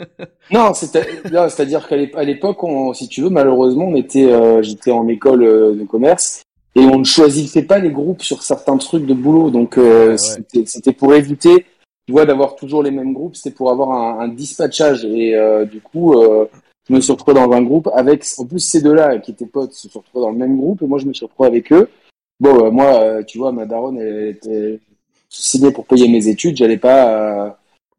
non, 0.52 0.72
c'est-à-dire 0.72 1.88
qu'à 1.88 1.96
l'époque, 1.96 2.58
si 2.94 3.08
tu 3.08 3.22
veux, 3.22 3.30
malheureusement, 3.30 3.86
on 3.86 3.96
était, 3.96 4.32
euh, 4.32 4.62
j'étais 4.62 4.92
en 4.92 5.08
école 5.08 5.42
euh, 5.42 5.74
de 5.74 5.84
commerce 5.84 6.44
et 6.76 6.80
on 6.80 6.98
ne 6.98 7.04
choisissait 7.04 7.64
pas 7.64 7.78
les 7.78 7.90
groupes 7.90 8.22
sur 8.22 8.42
certains 8.42 8.76
trucs 8.76 9.06
de 9.06 9.14
boulot. 9.14 9.50
Donc, 9.50 9.76
euh, 9.76 10.16
c'était 10.16 10.92
pour 10.92 11.14
éviter, 11.14 11.66
tu 12.06 12.12
vois, 12.12 12.26
d'avoir 12.26 12.54
toujours 12.54 12.82
les 12.82 12.92
mêmes 12.92 13.12
groupes. 13.12 13.34
C'était 13.34 13.54
pour 13.54 13.70
avoir 13.70 13.90
un, 13.90 14.20
un 14.20 14.28
dispatchage. 14.28 15.04
Et 15.04 15.34
du 15.70 15.80
coup, 15.80 16.14
je 16.88 16.94
me 16.94 17.00
suis 17.00 17.12
retrouvé 17.12 17.34
dans 17.34 17.50
un 17.50 17.62
groupe 17.62 17.90
avec, 17.92 18.24
en 18.38 18.44
plus, 18.44 18.60
ces 18.60 18.80
deux-là 18.82 19.18
qui 19.18 19.32
étaient 19.32 19.46
potes 19.46 19.72
se 19.72 19.88
sont 19.88 19.98
retrouvés 19.98 20.24
dans 20.24 20.30
le 20.30 20.38
même 20.38 20.56
groupe 20.56 20.82
et 20.82 20.86
moi, 20.86 20.98
je 20.98 21.06
me 21.06 21.12
suis 21.12 21.24
retrouvé 21.24 21.48
avec 21.48 21.72
eux. 21.72 21.88
Bon, 22.38 22.66
euh, 22.66 22.70
moi, 22.70 23.00
euh, 23.00 23.22
tu 23.22 23.38
vois, 23.38 23.52
ma 23.52 23.64
daronne, 23.64 23.98
elle 23.98 24.28
était 24.28 24.80
signée 25.28 25.72
pour 25.72 25.86
payer 25.86 26.08
mes 26.08 26.28
études. 26.28 26.56
J'allais 26.56 26.76
pas. 26.76 27.46
Euh, 27.46 27.50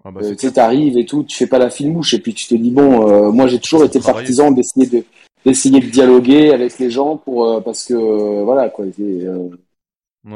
ah 0.05 0.11
bah, 0.11 0.21
tu 0.21 0.37
sais, 0.37 0.51
t'arrives 0.51 0.97
et 0.97 1.05
tout, 1.05 1.23
tu 1.23 1.35
fais 1.35 1.47
pas 1.47 1.57
la 1.57 1.69
filmouche 1.69 2.13
et 2.13 2.19
puis 2.19 2.33
tu 2.33 2.47
te 2.47 2.55
dis 2.55 2.71
bon, 2.71 3.33
moi 3.33 3.47
j'ai 3.47 3.59
toujours 3.59 3.83
été 3.83 3.99
partisan 3.99 4.51
d'essayer 4.51 4.85
de 4.85 5.03
d'essayer 5.43 5.81
de 5.81 5.87
dialoguer 5.87 6.51
avec 6.53 6.79
les 6.79 6.89
gens 6.89 7.17
pour 7.17 7.61
parce 7.63 7.83
que 7.83 8.43
voilà 8.43 8.69
quoi. 8.69 8.85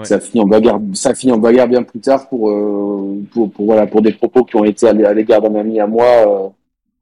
Ça 0.04 0.20
finit 0.20 0.44
en 0.44 0.48
bagarre, 0.48 0.82
ça 0.94 1.16
finit 1.16 1.32
en 1.32 1.38
bagarre 1.38 1.70
bien 1.70 1.84
plus 1.84 2.02
tard 2.02 2.28
pour 2.28 2.52
pour, 3.32 3.50
pour 3.50 3.66
voilà 3.66 3.88
pour 3.88 4.02
des 4.02 4.12
propos 4.12 4.44
qui 4.44 4.58
ont 4.58 4.66
été 4.66 4.88
à 4.90 5.14
l'égard 5.14 5.42
d'un 5.42 5.56
ami 5.56 5.80
à 5.80 5.88
moi 5.88 6.52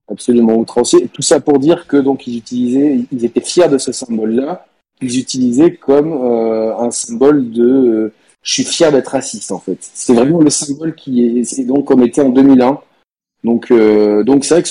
absolument 0.07 0.55
outranciers. 0.55 1.07
Tout 1.07 1.23
ça 1.23 1.39
pour 1.39 1.57
dire 1.57 1.87
que 1.87 1.97
donc 1.97 2.27
ils 2.27 2.37
utilisaient, 2.37 2.99
ils 3.11 3.25
étaient 3.25 3.41
fiers 3.41 3.69
de 3.69 3.79
ce 3.79 3.91
symbole-là 3.91 4.67
ils 5.01 5.19
utilisaient 5.19 5.75
comme 5.75 6.11
euh, 6.11 6.77
un 6.77 6.91
symbole 6.91 7.51
de 7.51 7.63
euh, 7.63 8.13
je 8.41 8.53
suis 8.53 8.63
fier 8.63 8.91
d'être 8.91 9.09
raciste 9.09 9.51
en 9.51 9.59
fait. 9.59 9.77
C'est 9.81 10.13
vraiment 10.13 10.39
le 10.39 10.49
symbole 10.49 10.95
qui 10.95 11.39
est, 11.39 11.65
donc 11.65 11.85
comme 11.85 12.03
était 12.03 12.21
en 12.21 12.29
2001 12.29 12.79
Donc, 13.43 13.71
euh, 13.71 14.23
donc 14.23 14.45
c'est 14.45 14.55
vrai 14.55 14.63
que, 14.63 14.69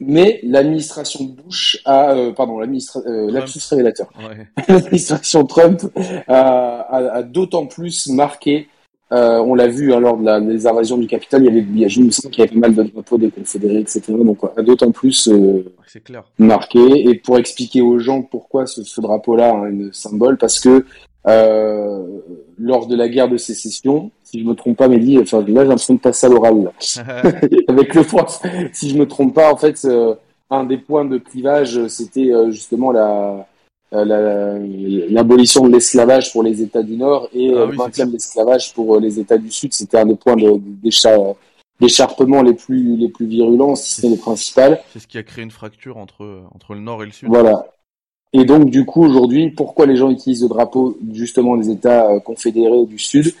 mais 0.00 0.40
l'administration 0.42 1.24
Bush 1.24 1.80
a, 1.84 2.12
euh, 2.12 2.32
pardon, 2.32 2.58
l'administration, 2.58 3.10
euh, 3.10 3.40
révélateur. 3.70 4.10
Ouais. 4.18 4.46
l'administration 4.68 5.44
Trump 5.44 5.82
a, 6.28 6.80
a, 6.80 7.16
a 7.16 7.22
d'autant 7.22 7.66
plus 7.66 8.08
marqué. 8.08 8.68
Euh, 9.14 9.38
on 9.38 9.54
l'a 9.54 9.68
vu 9.68 9.92
hein, 9.92 10.00
lors 10.00 10.16
de 10.16 10.24
la, 10.24 10.40
des 10.40 10.66
invasions 10.66 10.98
du 10.98 11.06
Capitole, 11.06 11.42
il 11.42 11.46
y 11.46 11.48
avait, 11.48 11.60
il 11.60 11.78
y 11.78 11.84
a, 11.84 11.88
je 11.88 12.00
me 12.00 12.10
sens 12.10 12.26
qu'il 12.30 12.38
y 12.38 12.42
avait 12.42 12.52
pas 12.52 12.68
mal 12.68 12.74
de 12.74 12.82
drapeaux 12.82 13.16
des 13.16 13.30
confédérés, 13.30 13.78
etc. 13.78 14.02
Donc, 14.08 14.38
d'autant 14.64 14.90
plus 14.90 15.30
clair. 16.04 16.24
marqué. 16.38 17.08
Et 17.08 17.14
pour 17.14 17.38
expliquer 17.38 17.80
aux 17.80 17.98
gens 17.98 18.22
pourquoi 18.22 18.66
ce, 18.66 18.82
ce 18.82 19.00
drapeau-là 19.00 19.50
a 19.50 19.66
un 19.66 19.92
symbole, 19.92 20.36
parce 20.36 20.60
que 20.60 20.84
lors 22.58 22.86
de 22.86 22.96
la 22.96 23.08
guerre 23.08 23.28
de 23.28 23.36
sécession, 23.36 24.10
si 24.34 24.40
je 24.40 24.44
me 24.44 24.54
trompe 24.54 24.76
pas, 24.76 24.88
Mehdi, 24.88 25.18
enfin 25.18 25.38
là 25.38 25.44
j'ai 25.46 25.54
l'impression 25.54 25.94
de 25.94 26.00
passer 26.00 26.26
à 26.26 26.28
l'oral 26.28 26.72
avec 27.68 27.94
le 27.94 28.02
France. 28.02 28.42
Si 28.72 28.90
je 28.90 28.98
me 28.98 29.06
trompe 29.06 29.34
pas, 29.34 29.52
en 29.52 29.56
fait, 29.56 29.80
euh, 29.84 30.14
un 30.50 30.64
des 30.64 30.78
points 30.78 31.04
de 31.04 31.18
clivage, 31.18 31.86
c'était 31.86 32.32
euh, 32.32 32.50
justement 32.50 32.90
la 32.90 33.46
l'abolition 34.02 35.66
de 35.66 35.72
l'esclavage 35.72 36.32
pour 36.32 36.42
les 36.42 36.62
États 36.62 36.82
du 36.82 36.96
Nord 36.96 37.28
et 37.32 37.52
ah, 37.54 37.66
le 37.66 37.72
maintien 37.72 38.06
de 38.06 38.12
l'esclavage 38.12 38.74
pour 38.74 38.98
les 38.98 39.20
États 39.20 39.38
du 39.38 39.50
Sud. 39.50 39.72
C'était 39.72 39.98
un 39.98 40.06
des 40.06 40.16
points 40.16 40.36
d'écharpement 41.80 42.42
les 42.42 42.54
plus 42.54 42.96
les 42.96 43.08
plus 43.08 43.26
virulents, 43.26 43.74
si 43.74 44.00
ce 44.00 44.06
n'est 44.06 44.14
le 44.14 44.20
principal. 44.20 44.80
C'est 44.92 44.98
ce 44.98 45.06
qui 45.06 45.18
a 45.18 45.22
créé 45.22 45.44
une 45.44 45.50
fracture 45.50 45.96
entre 45.98 46.42
entre 46.54 46.74
le 46.74 46.80
Nord 46.80 47.02
et 47.02 47.06
le 47.06 47.12
Sud. 47.12 47.28
Voilà. 47.28 47.66
Et 48.32 48.44
donc, 48.44 48.68
du 48.68 48.84
coup, 48.84 49.04
aujourd'hui, 49.04 49.50
pourquoi 49.50 49.86
les 49.86 49.94
gens 49.94 50.10
utilisent 50.10 50.42
le 50.42 50.48
drapeau 50.48 50.98
justement 51.12 51.56
des 51.56 51.70
États 51.70 52.18
confédérés 52.20 52.84
du 52.86 52.98
Sud? 52.98 53.32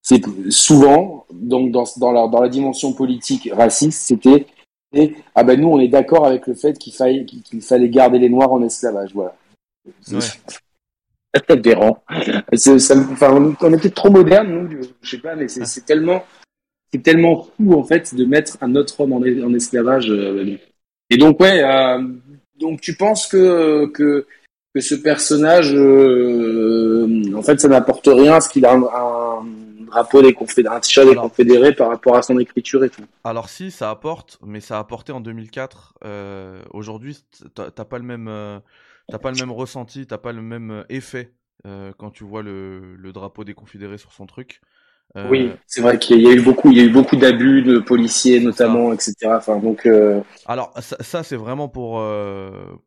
C'est 0.00 0.22
souvent 0.48 1.26
donc 1.30 1.70
dans 1.70 1.84
dans 1.98 2.12
la 2.12 2.28
dans 2.28 2.40
la 2.40 2.48
dimension 2.48 2.94
politique 2.94 3.50
raciste, 3.52 4.00
c'était 4.00 4.46
ah 5.34 5.44
ben 5.44 5.60
nous 5.60 5.68
on 5.68 5.78
est 5.78 5.88
d'accord 5.88 6.24
avec 6.24 6.46
le 6.46 6.54
fait 6.54 6.78
qu'il 6.78 6.94
fallait 6.94 7.26
qu'il 7.26 7.60
fallait 7.60 7.90
garder 7.90 8.18
les 8.18 8.30
noirs 8.30 8.52
en 8.52 8.62
esclavage, 8.62 9.10
voilà. 9.14 9.34
Ouais. 10.12 11.42
aberrant. 11.48 12.02
Ça, 12.54 12.96
enfin, 12.96 13.54
on, 13.60 13.72
était 13.74 13.90
trop 13.90 14.10
moderne, 14.10 14.48
nous, 14.48 14.88
je 15.02 15.10
sais 15.10 15.18
pas, 15.18 15.36
mais 15.36 15.48
c'est 15.48 15.84
tellement, 15.84 16.24
c'est 16.92 17.02
tellement 17.02 17.48
fou 17.56 17.74
en 17.74 17.84
fait 17.84 18.14
de 18.14 18.24
mettre 18.24 18.56
un 18.60 18.74
autre 18.74 19.00
homme 19.00 19.12
en, 19.12 19.20
en 19.20 19.54
esclavage. 19.54 20.10
Euh, 20.10 20.56
et 21.10 21.16
donc 21.16 21.40
ouais, 21.40 21.62
euh, 21.62 22.02
donc 22.58 22.80
tu 22.80 22.96
penses 22.96 23.26
que 23.26 23.86
que 23.86 24.26
que 24.74 24.80
ce 24.80 24.94
personnage, 24.94 25.74
euh, 25.74 27.32
en 27.34 27.42
fait, 27.42 27.60
ça 27.60 27.68
n'apporte 27.68 28.06
rien, 28.06 28.32
parce 28.32 28.48
qu'il 28.48 28.66
a 28.66 28.74
un 28.74 29.44
drapeau 29.86 30.22
des 30.22 30.34
confédérés, 30.34 30.76
un 30.76 30.80
t-shirt 30.80 31.08
des 31.08 31.14
confédérés 31.14 31.74
par 31.74 31.88
rapport 31.88 32.16
à 32.16 32.22
son 32.22 32.38
écriture 32.38 32.84
et 32.84 32.90
tout. 32.90 33.02
Alors 33.24 33.48
si, 33.48 33.70
ça 33.70 33.90
apporte, 33.90 34.38
mais 34.44 34.60
ça 34.60 34.76
a 34.76 34.80
apporté 34.80 35.12
en 35.12 35.20
2004. 35.20 35.94
Euh, 36.04 36.62
aujourd'hui, 36.72 37.18
t'as 37.54 37.70
pas 37.70 37.98
le 37.98 38.04
même, 38.04 38.28
euh, 39.16 39.18
pas 39.18 39.30
le 39.30 39.38
même 39.38 39.52
ressenti, 39.52 40.06
t'as 40.06 40.18
pas 40.18 40.32
le 40.32 40.42
même 40.42 40.70
euh, 40.70 40.84
effet 40.88 41.32
quand 41.98 42.10
tu 42.10 42.24
vois 42.24 42.42
le, 42.42 43.10
drapeau 43.12 43.44
des 43.44 43.52
confédérés 43.52 43.98
sur 43.98 44.12
son 44.12 44.26
truc. 44.26 44.62
oui, 45.28 45.50
c'est 45.66 45.82
vrai 45.82 45.98
qu'il 45.98 46.20
y 46.22 46.28
a 46.28 46.32
eu 46.32 46.40
beaucoup, 46.40 46.70
il 46.70 46.78
y 46.78 46.80
a 46.80 46.84
eu 46.84 46.90
beaucoup 46.90 47.16
d'abus 47.16 47.62
de 47.62 47.78
policiers 47.78 48.40
notamment, 48.40 48.92
etc. 48.92 49.14
Enfin 49.26 49.58
donc. 49.58 49.86
Alors 50.46 50.72
ça, 50.78 51.22
c'est 51.22 51.36
vraiment 51.36 51.68
pour 51.68 52.02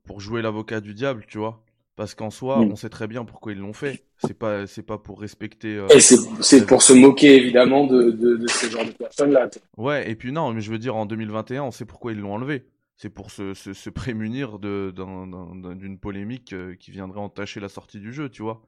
pour 0.06 0.20
jouer 0.20 0.42
l'avocat 0.42 0.82
du 0.82 0.94
diable, 0.94 1.26
tu 1.28 1.38
vois. 1.38 1.62
Parce 1.96 2.16
qu'en 2.16 2.32
soi, 2.32 2.58
mm. 2.58 2.72
on 2.72 2.76
sait 2.76 2.90
très 2.90 3.08
bien 3.08 3.26
pourquoi 3.26 3.52
ils 3.52 3.60
l'ont 3.60 3.74
fait. 3.74 4.04
C'est 4.18 4.34
pas, 4.34 4.66
c'est 4.66 4.82
pas 4.82 4.98
pour 4.98 5.20
respecter. 5.20 5.76
Euh, 5.76 5.88
et 5.90 6.00
c'est 6.00 6.66
pour 6.66 6.82
se 6.82 6.94
moquer 6.94 7.36
évidemment 7.36 7.86
de, 7.86 8.12
de, 8.12 8.38
de 8.38 8.48
ce 8.48 8.68
genre 8.72 8.86
de 8.86 8.92
personnes-là. 8.92 9.50
Ouais, 9.78 10.10
et 10.10 10.16
puis 10.16 10.32
non, 10.32 10.52
mais 10.52 10.62
je 10.62 10.72
veux 10.72 10.80
dire, 10.80 10.96
en 10.96 11.06
2021, 11.06 11.64
on 11.64 11.72
sait 11.72 11.86
pourquoi 11.86 12.12
ils 12.14 12.20
l'ont 12.20 12.34
enlevé. 12.34 12.66
C'est 13.02 13.10
pour 13.10 13.32
se, 13.32 13.56
se, 13.56 13.74
se 13.74 13.90
prémunir 13.90 14.60
d'une 14.60 15.98
polémique 16.00 16.54
euh, 16.54 16.76
qui 16.76 16.92
viendrait 16.92 17.20
entacher 17.20 17.60
la 17.60 17.68
sortie 17.68 18.00
du 18.00 18.14
jeu, 18.14 18.30
tu 18.30 18.44
vois. 18.44 18.62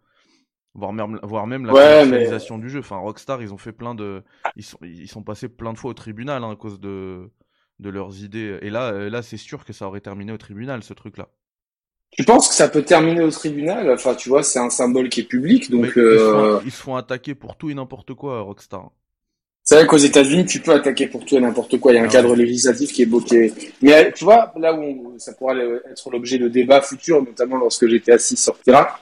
Voire 0.73 0.91
même, 0.91 1.19
voire 1.21 1.45
même 1.45 1.67
la 1.67 1.73
ouais, 1.73 2.57
du 2.57 2.69
jeu. 2.69 2.79
Enfin, 2.79 2.97
Rockstar, 2.97 3.43
ils 3.43 3.53
ont 3.53 3.59
fait 3.59 3.73
plein 3.73 3.93
de. 3.93 4.23
Ils 4.55 4.63
sont, 4.63 4.79
ils 4.81 5.07
sont 5.07 5.21
passés 5.21 5.49
plein 5.49 5.71
de 5.71 5.77
fois 5.77 5.91
au 5.91 5.93
tribunal 5.93 6.43
hein, 6.43 6.49
à 6.49 6.55
cause 6.55 6.79
de, 6.79 7.29
de 7.77 7.89
leurs 7.91 8.23
idées. 8.23 8.57
Et 8.63 8.71
là, 8.71 9.07
là 9.07 9.21
c'est 9.21 9.37
sûr 9.37 9.65
que 9.65 9.71
ça 9.71 9.85
aurait 9.85 10.01
terminé 10.01 10.31
au 10.31 10.37
tribunal, 10.39 10.81
ce 10.81 10.95
truc-là. 10.95 11.29
Tu 12.09 12.23
penses 12.23 12.49
que 12.49 12.55
ça 12.55 12.69
peut 12.69 12.81
terminer 12.81 13.21
au 13.21 13.29
tribunal? 13.29 13.91
Enfin, 13.91 14.15
tu 14.15 14.29
vois, 14.29 14.41
c'est 14.41 14.57
un 14.57 14.71
symbole 14.71 15.09
qui 15.09 15.19
est 15.19 15.25
public, 15.27 15.69
donc. 15.69 15.95
Euh, 15.95 16.59
ils, 16.65 16.71
se 16.71 16.81
font, 16.81 16.95
attaquer 16.95 17.35
pour 17.35 17.55
tout 17.55 17.69
et 17.69 17.75
n'importe 17.75 18.15
quoi, 18.15 18.41
Rockstar. 18.41 18.89
C'est 19.73 19.79
vrai 19.79 19.87
qu'aux 19.87 19.97
États-Unis, 19.97 20.45
tu 20.45 20.59
peux 20.59 20.71
attaquer 20.71 21.07
pour 21.07 21.25
tout 21.25 21.35
et 21.35 21.39
n'importe 21.39 21.79
quoi. 21.79 21.91
Il 21.91 21.95
y 21.95 21.97
a 21.97 22.03
un 22.03 22.05
ah 22.05 22.11
cadre 22.11 22.35
législatif 22.35 22.93
qui 22.93 23.01
est 23.01 23.07
bloqué. 23.07 23.51
Mais 23.81 24.11
tu 24.11 24.23
vois, 24.23 24.53
là 24.55 24.71
où 24.71 25.15
ça 25.17 25.33
pourra 25.33 25.55
être 25.55 26.11
l'objet 26.11 26.37
de 26.37 26.47
débats 26.47 26.81
futurs, 26.81 27.23
notamment 27.23 27.57
lorsque 27.57 27.87
GTA 27.87 28.19
6 28.19 28.37
sortira, 28.37 28.99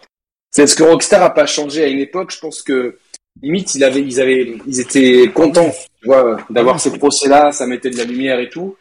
c'est 0.50 0.68
ce 0.68 0.78
que 0.78 0.84
Rockstar 0.84 1.22
a 1.24 1.34
pas 1.34 1.46
changé 1.46 1.84
à 1.84 1.88
une 1.88 2.00
époque. 2.00 2.32
Je 2.32 2.40
pense 2.40 2.62
que 2.62 2.98
limite, 3.42 3.75
ils 3.75 3.84
avaient, 3.84 4.00
ils 4.00 4.22
avaient, 4.22 4.56
ils 4.66 4.80
étaient 4.80 5.30
contents, 5.34 5.74
tu 6.01 6.08
vois, 6.08 6.38
d'avoir 6.50 6.80
ce 6.80 6.88
procès-là. 6.88 7.51
Ça 7.51 7.68
mettait 7.68 7.90
de 7.90 7.98
la 7.98 8.06
lumière 8.06 8.40
et 8.40 8.48
tout. 8.48 8.78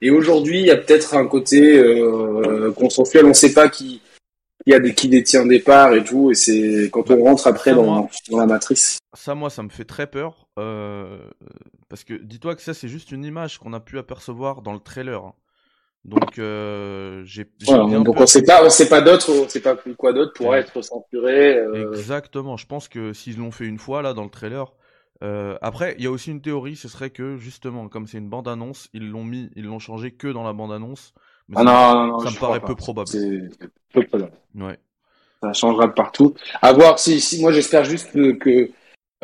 Et 0.00 0.08
aujourd'hui, 0.08 0.60
il 0.60 0.66
y 0.68 0.70
a 0.70 0.78
peut-être 0.78 1.14
un 1.14 1.26
côté 1.26 1.76
euh, 1.76 2.72
consensuel. 2.72 3.26
On 3.26 3.28
ne 3.28 3.34
sait 3.34 3.52
pas 3.52 3.68
qui, 3.68 4.00
y 4.64 4.72
a 4.72 4.80
des, 4.80 4.94
qui 4.94 5.08
détient 5.08 5.44
des 5.44 5.60
parts 5.60 5.92
et 5.92 6.04
tout. 6.04 6.30
Et 6.30 6.34
c'est 6.34 6.88
quand 6.90 7.10
on 7.10 7.22
rentre 7.22 7.46
après 7.48 7.74
dans, 7.74 8.08
dans, 8.30 8.38
la 8.38 8.46
matrice. 8.46 8.96
Ça, 9.14 9.34
moi, 9.34 9.50
ça 9.50 9.62
me 9.62 9.68
fait 9.68 9.84
très 9.84 10.06
peur. 10.06 10.43
Euh, 10.58 11.18
parce 11.88 12.04
que 12.04 12.14
dis-toi 12.14 12.54
que 12.54 12.62
ça, 12.62 12.74
c'est 12.74 12.88
juste 12.88 13.12
une 13.12 13.24
image 13.24 13.58
qu'on 13.58 13.72
a 13.72 13.80
pu 13.80 13.98
apercevoir 13.98 14.62
dans 14.62 14.72
le 14.72 14.78
trailer. 14.78 15.22
Hein. 15.24 15.34
Donc, 16.04 16.38
euh, 16.38 17.22
j'ai. 17.24 17.46
donc 17.66 18.20
on 18.20 18.26
sait 18.26 18.44
pas, 18.44 18.64
on 18.64 18.68
sait 18.68 18.88
pas 18.88 19.00
d'autres, 19.00 19.32
on 19.32 19.48
sait 19.48 19.60
pas 19.62 19.74
quoi 19.96 20.12
d'autre 20.12 20.32
pourrait 20.34 20.60
être 20.60 20.82
censuré. 20.82 21.56
Euh. 21.56 21.92
Exactement. 21.92 22.56
Je 22.56 22.66
pense 22.66 22.88
que 22.88 23.12
s'ils 23.12 23.38
l'ont 23.38 23.50
fait 23.50 23.64
une 23.64 23.78
fois 23.78 24.02
là 24.02 24.12
dans 24.12 24.24
le 24.24 24.30
trailer, 24.30 24.72
après, 25.62 25.94
il 25.96 26.04
y 26.04 26.06
a 26.06 26.10
aussi 26.10 26.30
une 26.30 26.42
théorie, 26.42 26.76
ce 26.76 26.86
serait 26.86 27.08
que 27.08 27.38
justement, 27.38 27.88
comme 27.88 28.06
c'est 28.06 28.18
une 28.18 28.28
bande-annonce, 28.28 28.90
ils 28.92 29.08
l'ont 29.08 29.24
mis, 29.24 29.48
ils 29.56 29.64
l'ont 29.64 29.78
changé 29.78 30.10
que 30.10 30.28
dans 30.28 30.44
la 30.44 30.52
bande-annonce. 30.52 31.14
Mais 31.48 31.56
ah 31.58 31.64
ça, 31.64 31.94
non, 31.94 32.06
non, 32.06 32.18
ça 32.20 32.30
me 32.30 32.38
paraît 32.38 32.60
peu 32.60 32.74
probable. 32.74 33.08
C'est 33.08 33.48
peu 33.94 34.06
probable. 34.06 34.32
Ouais. 34.54 34.78
Ça 35.42 35.52
changera 35.52 35.86
de 35.86 35.92
partout. 35.92 36.34
À 36.62 36.72
voir 36.72 36.98
si, 36.98 37.20
si 37.20 37.40
moi 37.40 37.52
j'espère 37.52 37.84
juste 37.84 38.12
que, 38.12 38.70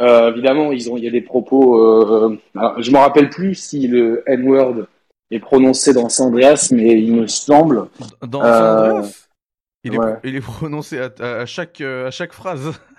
euh, 0.00 0.32
évidemment, 0.32 0.72
ils 0.72 0.90
ont, 0.90 0.96
il 0.96 1.04
y 1.04 1.08
a 1.08 1.10
des 1.10 1.20
propos. 1.20 1.78
Euh, 1.78 2.38
alors, 2.56 2.80
je 2.82 2.90
me 2.90 2.98
rappelle 2.98 3.30
plus 3.30 3.54
si 3.54 3.86
le 3.86 4.22
N-word 4.26 4.86
est 5.30 5.40
prononcé 5.40 5.92
dans 5.92 6.08
San 6.08 6.28
Andreas, 6.28 6.70
mais 6.72 7.00
il 7.00 7.14
me 7.14 7.26
semble. 7.26 7.86
Dans 8.26 8.42
San 8.42 8.78
Andreas. 8.78 9.26
Il, 9.82 9.94
est, 9.94 9.98
il 10.24 10.36
est 10.36 10.40
prononcé 10.40 10.98
à, 10.98 11.10
à, 11.20 11.46
chaque 11.46 11.80
à 11.80 12.10
chaque 12.10 12.32
phrase. 12.32 12.72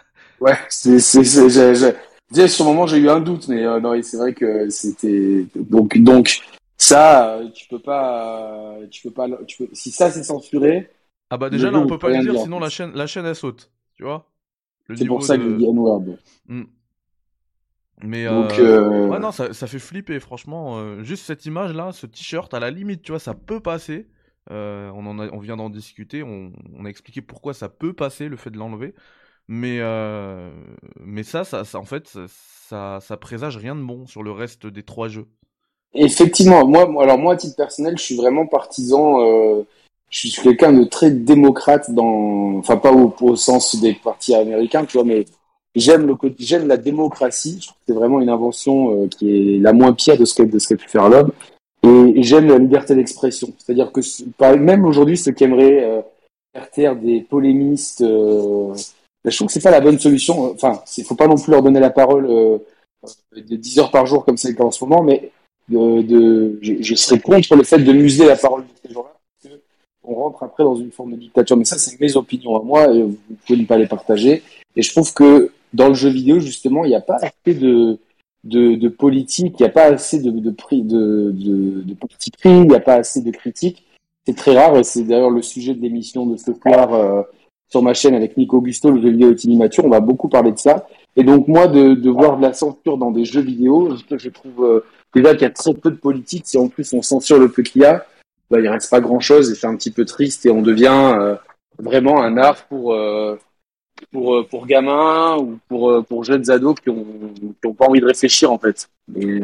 Ouais, 0.41 0.58
c'est 0.70 0.98
c'est 1.00 2.48
sur 2.48 2.65
le 2.65 2.72
moment, 2.72 2.88
j'ai 2.88 2.98
eu 2.98 3.10
un 3.10 3.20
doute, 3.20 3.48
mais 3.48 3.63
euh, 3.63 3.79
non, 3.79 4.01
c'est 4.01 4.17
vrai 4.17 4.34
que 4.34 4.70
c'était 4.70 5.46
donc 5.55 5.98
donc 5.98 6.41
ça, 6.77 7.36
euh, 7.36 7.50
tu 7.50 7.67
peux 7.67 7.79
pas, 7.79 8.77
tu 8.89 9.03
peux 9.03 9.12
pas, 9.12 9.27
tu 9.48 9.58
peux... 9.58 9.70
si 9.74 9.91
ça 9.91 10.10
c'est 10.10 10.24
censuré. 10.24 10.89
Ah 11.29 11.38
bah 11.38 11.50
déjà 11.50 11.70
là, 11.72 11.79
on 11.79 11.88
peut 11.88 12.00
pas 12.00 12.10
le 12.10 12.20
dire, 12.20 12.39
sinon 12.41 12.60
la 12.60 12.70
chaîne, 12.70 12.91
la 12.96 13.05
chaîne 13.05 13.25
elle 13.25 13.36
saute, 13.36 13.70
tu 13.96 14.03
vois? 14.03 14.25
C'est 14.96 15.05
pour 15.05 15.24
ça 15.24 15.38
que 15.38 15.43
je 15.43 15.55
dis 15.55 15.65
n 15.65 16.17
hmm. 16.48 16.63
Mais 18.03 18.25
donc, 18.25 18.58
euh... 18.58 19.08
ouais, 19.08 19.20
non, 19.20 19.31
ça, 19.31 19.53
ça, 19.53 19.67
fait 19.67 19.79
flipper, 19.79 20.20
franchement. 20.20 20.77
Euh, 20.77 21.03
juste 21.03 21.25
cette 21.25 21.46
image 21.46 21.74
là, 21.74 21.91
ce 21.91 22.05
t-shirt, 22.08 22.53
à 22.53 22.60
la 22.60 22.72
limite, 22.72 23.03
tu 23.03 23.12
vois, 23.12 23.20
ça 23.20 23.34
peut 23.34 23.60
passer. 23.60 24.08
on, 24.50 25.05
en 25.05 25.20
a, 25.20 25.29
on 25.31 25.39
vient 25.39 25.58
d'en 25.58 25.70
discuter, 25.70 26.24
on, 26.24 26.51
on, 26.77 26.86
a 26.86 26.89
expliqué 26.89 27.22
pourquoi 27.22 27.53
ça 27.53 27.70
peut 27.70 27.93
passer, 27.93 28.27
le 28.27 28.38
fait 28.38 28.50
de 28.50 28.58
l'enlever. 28.58 28.96
Mais, 29.48 29.79
euh, 29.81 30.50
mais 31.03 31.24
ça, 31.24 31.43
ça, 31.43 31.65
ça, 31.65 31.77
en 31.77 31.84
fait, 31.84 32.17
ça, 32.70 33.00
ça 33.01 33.17
présage 33.17 33.58
rien 33.58 33.75
de 33.75 33.81
bon 33.81 34.08
sur 34.08 34.24
le 34.24 34.31
reste 34.31 34.65
des 34.65 34.84
trois 34.84 35.10
jeux. 35.10 35.27
Effectivement, 35.93 36.65
moi, 36.65 36.84
alors 37.03 37.17
moi, 37.17 37.34
à 37.34 37.36
titre 37.36 37.58
personnel, 37.58 37.98
je 37.98 38.03
suis 38.03 38.15
vraiment 38.15 38.48
partisan. 38.48 39.20
Euh, 39.22 39.63
je 40.10 40.27
suis 40.29 40.41
quelqu'un 40.41 40.72
de 40.72 40.86
très 40.86 41.12
démocrate 41.12 41.91
dans, 41.91 42.58
enfin 42.60 42.77
pas 42.77 42.93
au, 42.93 43.13
au, 43.22 43.36
sens 43.36 43.75
des 43.81 43.93
partis 43.93 44.34
américains, 44.34 44.86
tu 44.86 44.98
vois, 44.98 45.05
mais 45.05 45.25
j'aime 45.75 46.08
le 46.08 46.16
j'aime 46.40 46.68
la 46.68 46.78
démocratie. 46.78 47.58
Je 47.62 47.68
trouve 47.68 47.78
que 47.78 47.84
c'est 47.88 47.94
vraiment 47.94 48.22
une 48.22 48.30
invention 48.30 49.04
euh, 49.04 49.08
qui 49.08 49.56
est 49.56 49.60
la 49.60 49.74
moins 49.74 49.94
pire 49.94 50.18
de 50.18 50.25
ce 50.25 50.36
qu'a 50.36 50.46
qu'a 50.46 50.75
pu 50.75 50.90
faire 50.90 51.10
l'homme. 51.10 51.32
Et 51.84 52.22
j'aime 52.22 52.48
la 52.48 52.58
liberté 52.58 52.96
d'expression. 52.96 53.54
C'est-à-dire 53.58 53.92
que 53.92 54.01
même 54.56 54.86
aujourd'hui, 54.86 55.18
ceux 55.18 55.32
qui 55.32 55.46
euh, 55.46 56.01
faire 56.54 56.70
taire 56.70 56.96
des 56.96 57.22
polémistes 57.22 58.01
euh, 58.01 58.75
je 59.25 59.36
trouve 59.36 59.48
que 59.48 59.54
c'est 59.54 59.62
pas 59.62 59.72
la 59.72 59.82
bonne 59.82 60.00
solution. 60.00 60.51
Enfin, 60.51 60.82
il 60.98 61.04
faut 61.04 61.16
pas 61.16 61.28
non 61.28 61.36
plus 61.36 61.51
leur 61.51 61.62
donner 61.62 61.80
la 61.80 61.90
parole 61.90 62.25
euh, 62.25 62.58
de 63.36 63.56
10 63.56 63.80
heures 63.80 63.92
par 63.92 64.06
jour 64.06 64.25
comme 64.25 64.38
c'est 64.38 64.50
le 64.50 64.56
cas 64.56 64.63
en 64.63 64.72
ce 64.72 64.84
moment, 64.84 65.04
mais 65.04 65.32
de, 65.70 66.01
de 66.01 66.60
je, 66.62 66.82
je, 66.82 66.96
serais 66.96 67.20
contre 67.20 67.56
le 67.56 67.63
fait 67.63 67.80
de 67.80 67.94
museler 67.94 68.28
la 68.28 68.36
parole 68.36 68.63
de 68.63 68.70
ces 68.84 68.94
gens-là, 68.94 69.13
on 70.04 70.16
rentre 70.16 70.42
après 70.44 70.63
dans 70.63 70.75
une 70.75 70.92
forme 70.92 71.12
de 71.12 71.18
dictature. 71.18 71.56
Mais 71.56 71.66
ça, 71.66 71.78
c'est 71.78 72.00
mes 72.00 72.16
opinions 72.18 72.60
à 72.60 72.63
moi, 72.63 72.92
et 72.92 73.04
vous 73.04 73.18
pouvez 73.46 73.60
ne 73.60 73.66
pas 73.66 73.78
les 73.78 73.88
partager. 73.88 74.42
Et 74.75 74.82
je 74.82 74.92
trouve 74.92 75.13
que 75.13 75.51
dans 75.74 75.88
le 75.88 75.94
jeu 75.94 76.10
vidéo, 76.10 76.40
justement, 76.40 76.86
il 76.86 76.90
n'y 76.90 76.96
a 76.96 77.01
pas 77.01 77.18
assez 77.22 77.54
de, 77.54 78.00
de, 78.44 78.75
de 78.75 78.90
politique, 78.90 79.56
il 79.60 79.63
n'y 79.63 79.70
a 79.70 79.72
pas 79.72 79.86
assez 79.86 80.20
de, 80.20 80.32
de, 80.32 80.40
de, 80.40 80.51
de, 80.51 81.82
de 81.82 81.96
il 82.46 82.68
n'y 82.68 82.75
a 82.75 82.80
pas 82.80 82.96
assez 82.96 83.22
de 83.22 83.32
critiques. 83.32 83.84
C'est 84.25 84.36
très 84.36 84.56
rare 84.56 84.78
et 84.78 84.84
c'est 84.84 85.04
d'ailleurs 85.04 85.32
le 85.32 85.42
sujet 85.42 85.74
de 85.74 85.82
l'émission 85.82 86.25
de 86.25 86.38
ce 86.38 86.54
soir 86.54 86.94
euh, 86.94 87.24
sur 87.70 87.82
ma 87.82 87.94
chaîne 87.94 88.13
avec 88.13 88.38
Nico 88.38 88.58
Augusto, 88.58 88.92
le 88.92 89.01
jeu 89.01 89.10
vidéo 89.10 89.32
est 89.32 89.44
immature. 89.46 89.86
On 89.86 89.90
va 89.90 90.01
beaucoup 90.01 90.28
parler 90.28 90.51
de 90.51 90.58
ça. 90.58 90.88
Et 91.16 91.24
donc 91.24 91.48
moi, 91.48 91.68
de, 91.68 91.94
de 91.94 92.10
voir 92.10 92.38
de 92.38 92.42
la 92.42 92.54
censure 92.54 92.98
dans 92.98 93.12
des 93.12 93.25
jeux 93.25 93.42
vidéo, 93.42 93.96
je, 93.96 94.18
je 94.18 94.30
trouve 94.30 94.63
euh, 94.63 94.84
déjà 95.16 95.34
qu'il 95.34 95.44
y 95.44 95.46
a 95.46 95.50
très 95.51 95.74
peu 95.74 95.90
de 95.90 95.96
politique. 95.96 96.44
Si 96.46 96.58
en 96.58 96.68
plus 96.68 96.94
on 96.94 97.01
censure 97.01 97.40
le 97.40 97.50
peu 97.50 97.63
qu'il 97.63 97.82
y 97.82 97.86
a, 97.86 98.06
bah, 98.50 98.60
il 98.60 98.68
reste 98.68 98.92
pas 98.92 99.00
grand-chose 99.00 99.50
et 99.50 99.56
c'est 99.56 99.68
un 99.68 99.75
petit 99.75 99.92
peu 99.92 100.06
triste 100.06 100.46
et 100.46 100.51
on 100.51 100.62
devient 100.62 101.13
euh, 101.18 101.36
vraiment 101.80 102.22
un 102.22 102.38
art 102.38 102.66
pour 102.68 102.94
euh, 102.94 103.38
pour 104.08 104.36
euh, 104.36 104.43
pour 104.43 104.65
gamins 104.65 105.38
ou 105.38 105.60
pour 105.67 106.03
pour 106.05 106.24
jeunes 106.24 106.50
ados 106.50 106.79
qui 106.79 106.89
ont 106.89 107.05
qui 107.62 107.67
ont 107.67 107.74
pas 107.74 107.88
envie 107.88 108.01
de 108.01 108.05
réfléchir 108.05 108.51
en 108.51 108.58
fait. 108.58 108.89
Et 109.15 109.41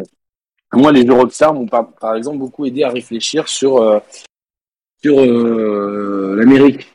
moi, 0.74 0.92
les 0.92 1.06
jeux 1.06 1.14
Rockstar 1.14 1.54
m'ont 1.54 1.68
par, 1.68 1.92
par 1.94 2.16
exemple 2.16 2.38
beaucoup 2.40 2.66
aidé 2.66 2.84
à 2.84 2.90
réfléchir 2.90 3.48
sur 3.48 4.02
sur 5.02 5.26
l'Amérique 6.36 6.94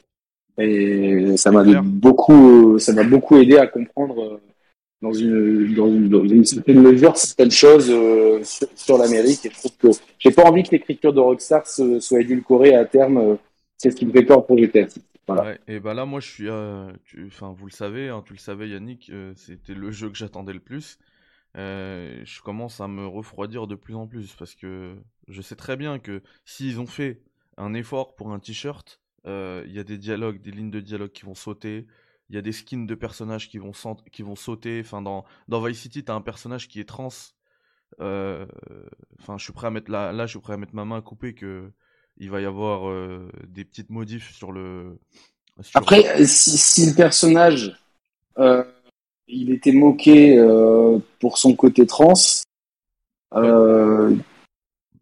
et 0.59 1.37
ça 1.37 1.50
m'a 1.50 1.62
beaucoup 1.83 2.78
ça 2.78 2.92
m'a 2.92 3.04
beaucoup 3.04 3.37
aidé 3.37 3.57
à 3.57 3.66
comprendre 3.66 4.40
dans 5.02 5.12
une, 5.12 5.75
dans 5.75 5.88
une, 5.88 6.09
dans 6.09 6.25
une 6.25 6.45
certaine 6.45 6.81
mesure 6.81 7.16
certaines 7.16 7.50
choses 7.50 7.90
euh, 7.90 8.42
sur, 8.45 8.69
sur 8.75 8.99
l'Amérique. 8.99 9.45
Et 9.45 9.50
je 9.50 9.59
trouve 9.59 9.73
que 9.76 9.99
j'ai 10.19 10.31
pas 10.31 10.45
envie 10.45 10.62
que 10.62 10.71
l'écriture 10.71 11.12
de 11.12 11.21
Rockstar 11.21 11.66
soit 11.66 12.21
édulcorée 12.21 12.75
à 12.75 12.85
terme. 12.85 13.19
Euh, 13.19 13.35
c'est 13.76 13.90
ce 13.90 13.97
qui 13.97 14.07
me 14.07 14.12
fait 14.12 14.23
peur 14.23 14.47
pour 14.47 14.57
GTA. 14.57 14.87
Et 15.69 15.81
bah 15.81 15.95
là, 15.95 16.05
moi, 16.05 16.21
je 16.21 16.29
suis. 16.29 16.49
Euh, 16.49 16.93
tu, 17.05 17.26
enfin, 17.26 17.52
vous 17.52 17.67
le 17.67 17.73
savez, 17.73 18.09
hein, 18.09 18.23
tu 18.26 18.33
le 18.33 18.38
savais, 18.38 18.69
Yannick, 18.69 19.11
euh, 19.11 19.33
c'était 19.37 19.75
le 19.75 19.91
jeu 19.91 20.09
que 20.11 20.17
j'attendais 20.17 20.52
le 20.52 20.61
plus. 20.61 20.99
Euh, 21.57 22.23
je 22.25 22.41
commence 22.41 22.81
à 22.81 22.88
me 22.88 23.07
refroidir 23.07 23.67
de 23.67 23.75
plus 23.75 23.95
en 23.95 24.07
plus 24.07 24.35
parce 24.35 24.55
que 24.55 24.97
je 25.29 25.43
sais 25.43 25.57
très 25.57 25.76
bien 25.76 25.99
que 25.99 26.23
s'ils 26.47 26.81
ont 26.81 26.87
fait 26.87 27.23
un 27.59 27.75
effort 27.75 28.14
pour 28.17 28.33
un 28.33 28.38
t-shirt, 28.41 29.00
il 29.26 29.71
y 29.73 29.79
a 29.79 29.85
des 29.85 29.99
dialogues, 29.99 30.41
des 30.41 30.50
lignes 30.50 30.71
de 30.71 30.81
dialogue 30.81 31.12
qui 31.12 31.25
vont 31.25 31.35
sauter, 31.35 31.87
il 32.31 32.35
y 32.35 32.38
a 32.38 32.43
des 32.43 32.52
skins 32.52 32.87
de 32.87 32.95
personnages 32.95 33.49
qui 33.49 33.59
vont, 33.59 33.73
qui 34.11 34.23
vont 34.23 34.37
sauter. 34.37 34.81
Enfin, 34.81 35.02
dans, 35.02 35.25
dans 35.49 35.62
Vice 35.62 35.81
City, 35.81 36.05
t'as 36.05 36.14
un 36.14 36.23
personnage 36.23 36.69
qui 36.69 36.81
est 36.81 36.88
trans. 36.88 37.09
Enfin, 38.00 39.38
je 39.38 39.45
suis 39.45 39.52
prêt 39.52 39.69
à 39.69 39.71
mettre 39.71 39.91
là, 39.91 40.12
là, 40.12 40.26
je 40.26 40.33
suis 40.33 40.41
prêt 40.41 40.55
à 40.55 40.57
mettre 40.57 40.75
ma 40.75 40.85
main 40.85 40.97
à 40.99 41.02
couper 41.02 41.35
que 41.35 41.71
il 42.19 42.31
va 42.31 42.40
y 42.40 42.47
avoir 42.47 42.88
euh, 42.88 43.31
des 43.47 43.64
petites 43.64 43.90
modifs 43.90 44.35
sur 44.35 44.52
le. 44.52 44.99
Après, 45.75 46.25
si, 46.25 46.57
si, 46.57 46.87
le 46.87 46.95
personnage 46.95 47.76
euh, 48.38 48.64
il 49.28 49.50
était 49.50 49.73
moqué 49.73 50.38
euh, 50.38 50.99
pour 51.21 51.38
son 51.38 51.54
côté 51.54 51.87
trans, 51.87 52.14
euh, 53.35 54.16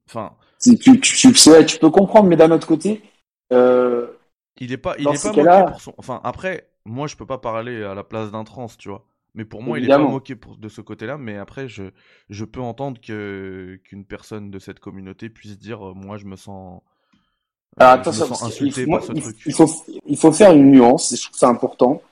enfin, 0.09 0.33
tu, 0.61 0.77
tu, 0.79 1.01
tu, 1.01 1.33
tu, 1.33 1.79
peux 1.79 1.91
comprendre, 1.91 2.29
mais 2.29 2.37
d'un 2.37 2.51
autre 2.51 2.67
côté, 2.67 3.03
il 3.51 4.73
est 4.73 4.77
pas, 4.77 4.97
il 4.99 5.09
est 5.09 5.23
pas 5.23 5.33
moqué 5.33 5.71
pour 5.71 5.81
son. 5.81 5.95
Enfin, 5.99 6.21
après, 6.25 6.71
moi, 6.85 7.07
je 7.07 7.17
peux 7.17 7.27
pas 7.27 7.39
parler 7.39 7.83
à 7.85 7.95
la 7.95 8.05
place 8.05 8.31
d'un 8.31 8.45
trans, 8.45 8.67
tu 8.79 8.89
vois. 8.89 9.07
Mais 9.35 9.45
pour 9.45 9.63
moi, 9.63 9.79
il 9.79 9.85
est 9.85 9.89
pas 9.89 9.99
moqué 9.99 10.35
pour, 10.35 10.57
de 10.57 10.69
ce 10.69 10.81
côté-là. 10.81 11.17
Mais 11.17 11.37
après, 11.37 11.69
je, 11.69 11.85
je 12.29 12.45
peux 12.45 12.61
entendre 12.61 13.01
que 13.01 13.81
qu'une 13.85 14.05
personne 14.05 14.51
de 14.51 14.59
cette 14.59 14.81
communauté 14.81 15.29
puisse 15.29 15.59
dire, 15.59 15.91
euh, 15.91 15.95
moi, 15.95 16.17
je 16.17 16.27
me 16.27 16.37
sens. 16.37 16.83
Euh, 17.79 17.85
Alors, 17.85 17.95
attention, 17.95 18.27
il, 19.47 19.55
faut, 19.55 19.67
il 20.07 20.17
faut 20.17 20.33
faire 20.33 20.53
une 20.53 20.71
nuance. 20.71 21.13
Et 21.13 21.17
je 21.17 21.25
trouve 21.25 21.39
ça 21.39 21.49
important 21.49 22.03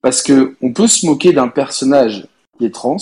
parce 0.00 0.22
que 0.22 0.56
on 0.62 0.72
peut 0.72 0.86
se 0.86 1.06
moquer 1.06 1.32
d'un 1.32 1.48
personnage 1.48 2.26
qui 2.56 2.66
est 2.66 2.74
trans, 2.74 2.96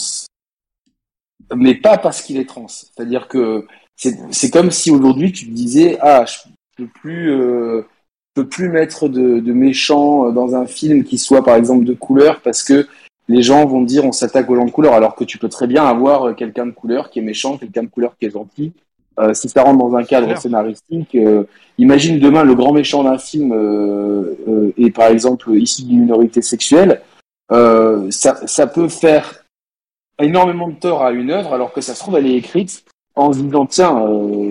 mais 1.55 1.75
pas 1.75 1.99
parce 1.99 2.23
qu'il 2.23 2.39
est 2.39 2.49
trans. 2.49 2.69
C'est-à-dire 2.69 3.29
que 3.29 3.67
c'est 3.97 4.51
comme 4.51 4.71
si 4.71 4.91
aujourd'hui 4.91 5.33
tu 5.33 5.47
te 5.47 5.53
disais, 5.53 5.99
ah, 6.01 6.25
je 6.25 6.39
peux 6.77 6.89
plus. 7.01 7.31
Euh, 7.31 7.87
peux 8.35 8.47
plus 8.47 8.69
mettre 8.69 9.09
de, 9.09 9.41
de 9.41 9.53
méchants 9.55 10.31
dans 10.31 10.55
un 10.55 10.67
film 10.67 11.05
qui 11.05 11.17
soit 11.17 11.43
par 11.43 11.57
exemple 11.57 11.87
de 11.87 11.95
couleur 11.95 12.43
parce 12.43 12.63
que 12.63 12.87
les 13.29 13.43
gens 13.43 13.65
vont 13.65 13.81
dire 13.81 14.05
on 14.05 14.13
s'attaque 14.13 14.49
aux 14.51 14.57
gens 14.57 14.67
de 14.67 14.71
couleur 14.71 14.93
alors 14.93 15.15
que 15.15 15.25
tu 15.25 15.39
peux 15.39 15.49
très 15.49 15.67
bien 15.67 15.87
avoir 15.87 16.37
quelqu'un 16.37 16.67
de 16.67 16.73
couleur 16.73 17.09
qui 17.09 17.19
est 17.19 17.23
méchant, 17.23 17.57
quelqu'un 17.57 17.85
de 17.85 17.89
couleur 17.89 18.17
qui 18.19 18.27
est 18.27 18.31
gentil. 18.31 18.73
Euh, 19.19 19.33
si 19.35 19.49
ça 19.49 19.63
rentre 19.63 19.79
dans 19.79 19.97
un 19.97 20.05
cadre 20.05 20.37
scénaristique, 20.39 21.15
euh, 21.15 21.45
imagine 21.79 22.19
demain 22.19 22.45
le 22.45 22.55
grand 22.55 22.73
méchant 22.73 23.03
d'un 23.03 23.19
film 23.19 23.53
euh, 23.53 24.37
euh 24.47 24.73
est 24.77 24.91
par 24.91 25.09
exemple 25.09 25.51
issu 25.55 25.85
d'une 25.85 26.01
minorité 26.01 26.43
sexuelle, 26.43 27.01
euh, 27.51 28.11
ça, 28.11 28.47
ça 28.47 28.67
peut 28.67 28.89
faire 28.89 29.45
énormément 30.21 30.69
de 30.69 30.75
tort 30.75 31.03
à 31.03 31.13
une 31.13 31.31
œuvre 31.31 31.55
alors 31.55 31.73
que 31.73 31.81
ça 31.81 31.95
se 31.95 32.01
trouve 32.01 32.17
elle 32.17 32.27
est 32.27 32.37
écrite 32.37 32.85
en 33.15 33.33
se 33.33 33.39
disant 33.39 33.65
tiens 33.65 34.07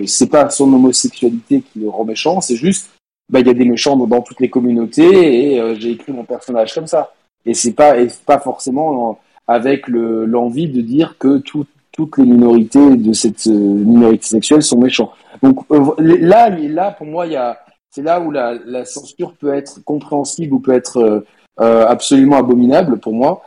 c'est 0.06 0.30
pas 0.30 0.50
son 0.50 0.72
homosexualité 0.72 1.60
qui 1.60 1.80
le 1.80 1.88
rend 1.88 2.04
méchant, 2.04 2.40
c'est 2.40 2.56
juste 2.56 2.88
bah 3.28 3.40
il 3.40 3.46
y 3.46 3.50
a 3.50 3.54
des 3.54 3.64
méchants 3.64 3.96
dans, 3.96 4.22
toutes 4.22 4.40
les 4.40 4.50
communautés 4.50 5.52
et 5.52 5.60
euh, 5.60 5.74
j'ai 5.74 5.92
écrit 5.92 6.12
mon 6.12 6.24
personnage 6.24 6.74
comme 6.74 6.86
ça. 6.86 7.12
Et 7.44 7.54
c'est 7.54 7.72
pas 7.72 7.98
et 7.98 8.08
pas 8.24 8.38
forcément 8.38 9.18
avec 9.46 9.88
le 9.88 10.24
l'envie 10.24 10.68
de 10.68 10.80
dire 10.80 11.16
que 11.18 11.38
tout, 11.38 11.66
toutes 11.96 12.18
les 12.18 12.24
minorités 12.24 12.96
de 12.96 13.12
cette 13.12 13.46
euh, 13.46 13.52
minorité 13.52 14.26
sexuelle 14.26 14.62
sont 14.62 14.78
méchants. 14.78 15.12
Donc 15.42 15.60
euh, 15.70 15.94
là 15.98 16.50
là 16.50 16.92
pour 16.92 17.06
moi 17.06 17.26
c'est 17.90 18.02
là 18.02 18.20
où 18.20 18.30
la, 18.30 18.84
censure 18.84 19.34
peut 19.34 19.54
être 19.54 19.82
compréhensible 19.84 20.54
ou 20.54 20.60
peut 20.60 20.74
être 20.74 21.24
absolument 21.58 22.36
abominable 22.36 22.98
pour 22.98 23.14
moi. 23.14 23.42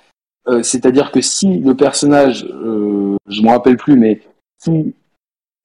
C'est-à-dire 0.63 1.11
que 1.11 1.21
si 1.21 1.59
le 1.59 1.75
personnage, 1.75 2.43
je 2.47 3.41
me 3.43 3.49
rappelle 3.49 3.77
plus, 3.77 3.95
mais 3.95 4.21
si 4.57 4.95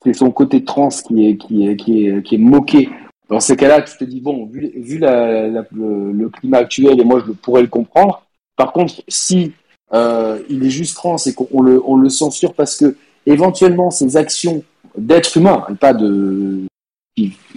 c'est 0.04 0.12
son 0.12 0.30
côté 0.30 0.62
trans 0.62 0.90
qui 0.90 1.26
est 1.26 1.36
qui 1.38 1.66
est 1.66 1.76
qui 1.76 2.34
est 2.34 2.38
moqué 2.38 2.90
dans 3.28 3.40
ces 3.40 3.56
cas-là, 3.56 3.82
tu 3.82 3.96
te 3.96 4.04
dis, 4.04 4.20
bon, 4.20 4.46
vu, 4.46 4.70
le, 5.00 6.28
climat 6.28 6.58
actuel, 6.58 7.00
et 7.00 7.04
moi 7.04 7.22
je 7.26 7.32
pourrais 7.32 7.62
le 7.62 7.68
comprendre. 7.68 8.22
Par 8.56 8.72
contre, 8.72 9.02
si 9.08 9.52
euh, 9.92 10.40
il 10.48 10.64
est 10.64 10.70
juste 10.70 10.96
trans 10.96 11.16
et 11.16 11.32
qu'on 11.34 11.62
le, 11.62 11.82
on 11.84 11.96
le 11.96 12.08
censure 12.08 12.54
parce 12.54 12.76
que 12.76 12.96
éventuellement 13.26 13.90
ses 13.90 14.16
actions 14.16 14.62
d'être 14.96 15.36
humain, 15.36 15.64
et 15.70 15.74
pas 15.74 15.92
de 15.92 16.66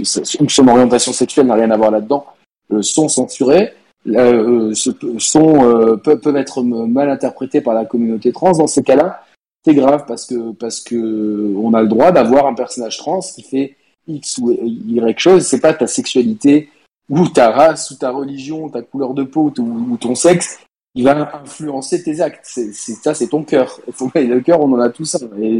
son 0.03 0.67
orientation 0.67 1.13
sexuelle 1.13 1.47
n'a 1.47 1.55
rien 1.55 1.71
à 1.71 1.77
voir 1.77 1.91
là-dedans, 1.91 2.25
euh, 2.71 2.81
sont 2.81 3.07
censurées, 3.07 3.73
euh, 4.07 4.73
sont, 4.73 5.63
euh, 5.63 5.97
peuvent, 5.97 6.19
peuvent 6.19 6.35
être 6.37 6.61
mal 6.63 7.09
interprétées 7.09 7.61
par 7.61 7.73
la 7.73 7.85
communauté 7.85 8.31
trans. 8.31 8.51
Dans 8.51 8.67
ces 8.67 8.83
cas-là, 8.83 9.23
c'est 9.65 9.73
grave 9.73 10.05
parce 10.07 10.25
que 10.25 10.51
parce 10.53 10.79
que 10.79 11.53
on 11.57 11.73
a 11.73 11.81
le 11.81 11.87
droit 11.87 12.11
d'avoir 12.11 12.47
un 12.47 12.53
personnage 12.53 12.97
trans 12.97 13.19
qui 13.19 13.43
fait 13.43 13.75
X 14.07 14.37
ou 14.37 14.51
Y 14.51 15.19
chose, 15.19 15.45
c'est 15.45 15.59
pas 15.59 15.73
ta 15.73 15.87
sexualité 15.87 16.69
ou 17.09 17.27
ta 17.27 17.51
race 17.51 17.91
ou 17.91 17.95
ta 17.95 18.11
religion, 18.11 18.69
ta 18.69 18.81
couleur 18.81 19.13
de 19.13 19.23
peau 19.23 19.51
ou, 19.57 19.97
ton 19.97 20.15
sexe 20.15 20.59
qui 20.95 21.03
va 21.03 21.39
influencer 21.41 22.03
tes 22.03 22.21
actes. 22.21 22.43
C'est, 22.43 22.71
ça, 22.73 23.13
c'est 23.13 23.27
ton 23.27 23.43
cœur. 23.43 23.79
Il 23.87 23.93
faut 23.93 24.09
le 24.13 24.39
cœur, 24.39 24.61
on 24.61 24.71
en 24.73 24.79
a 24.79 24.89
tous 24.89 25.15
un. 25.15 25.41
Et, 25.41 25.59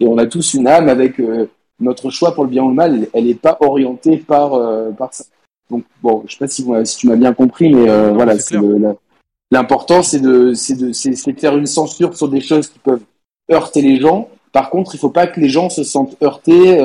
et 0.00 0.06
on 0.06 0.18
a 0.18 0.26
tous 0.26 0.54
une 0.54 0.66
âme 0.66 0.88
avec 0.88 1.18
euh, 1.20 1.48
notre 1.80 2.10
choix 2.10 2.34
pour 2.34 2.44
le 2.44 2.50
bien 2.50 2.62
ou 2.62 2.68
le 2.68 2.74
mal. 2.74 3.08
Elle 3.12 3.26
n'est 3.26 3.34
pas 3.34 3.56
orientée 3.60 4.18
par, 4.18 4.54
euh, 4.54 4.90
par 4.90 5.12
ça. 5.14 5.24
Donc 5.70 5.84
bon, 6.02 6.24
je 6.26 6.32
sais 6.32 6.38
pas 6.38 6.48
si, 6.48 6.66
si 6.84 6.96
tu 6.96 7.08
m'as 7.08 7.16
bien 7.16 7.34
compris, 7.34 7.74
mais 7.74 7.88
euh, 7.90 8.12
voilà, 8.12 8.34
l'important, 9.50 10.02
c'est 10.02 10.20
de, 10.20 10.54
c'est 10.54 10.76
de, 10.76 10.92
c'est, 10.92 11.10
de 11.10 11.38
faire 11.40 11.56
une 11.56 11.66
censure 11.66 12.16
sur 12.16 12.28
des 12.28 12.40
choses 12.40 12.68
qui 12.68 12.78
peuvent 12.78 13.02
heurter 13.50 13.82
les 13.82 14.00
gens. 14.00 14.28
Par 14.52 14.70
contre, 14.70 14.94
il 14.94 14.98
faut 14.98 15.10
pas 15.10 15.26
que 15.26 15.40
les 15.40 15.50
gens 15.50 15.68
se 15.68 15.84
sentent 15.84 16.16
heurtés 16.22 16.80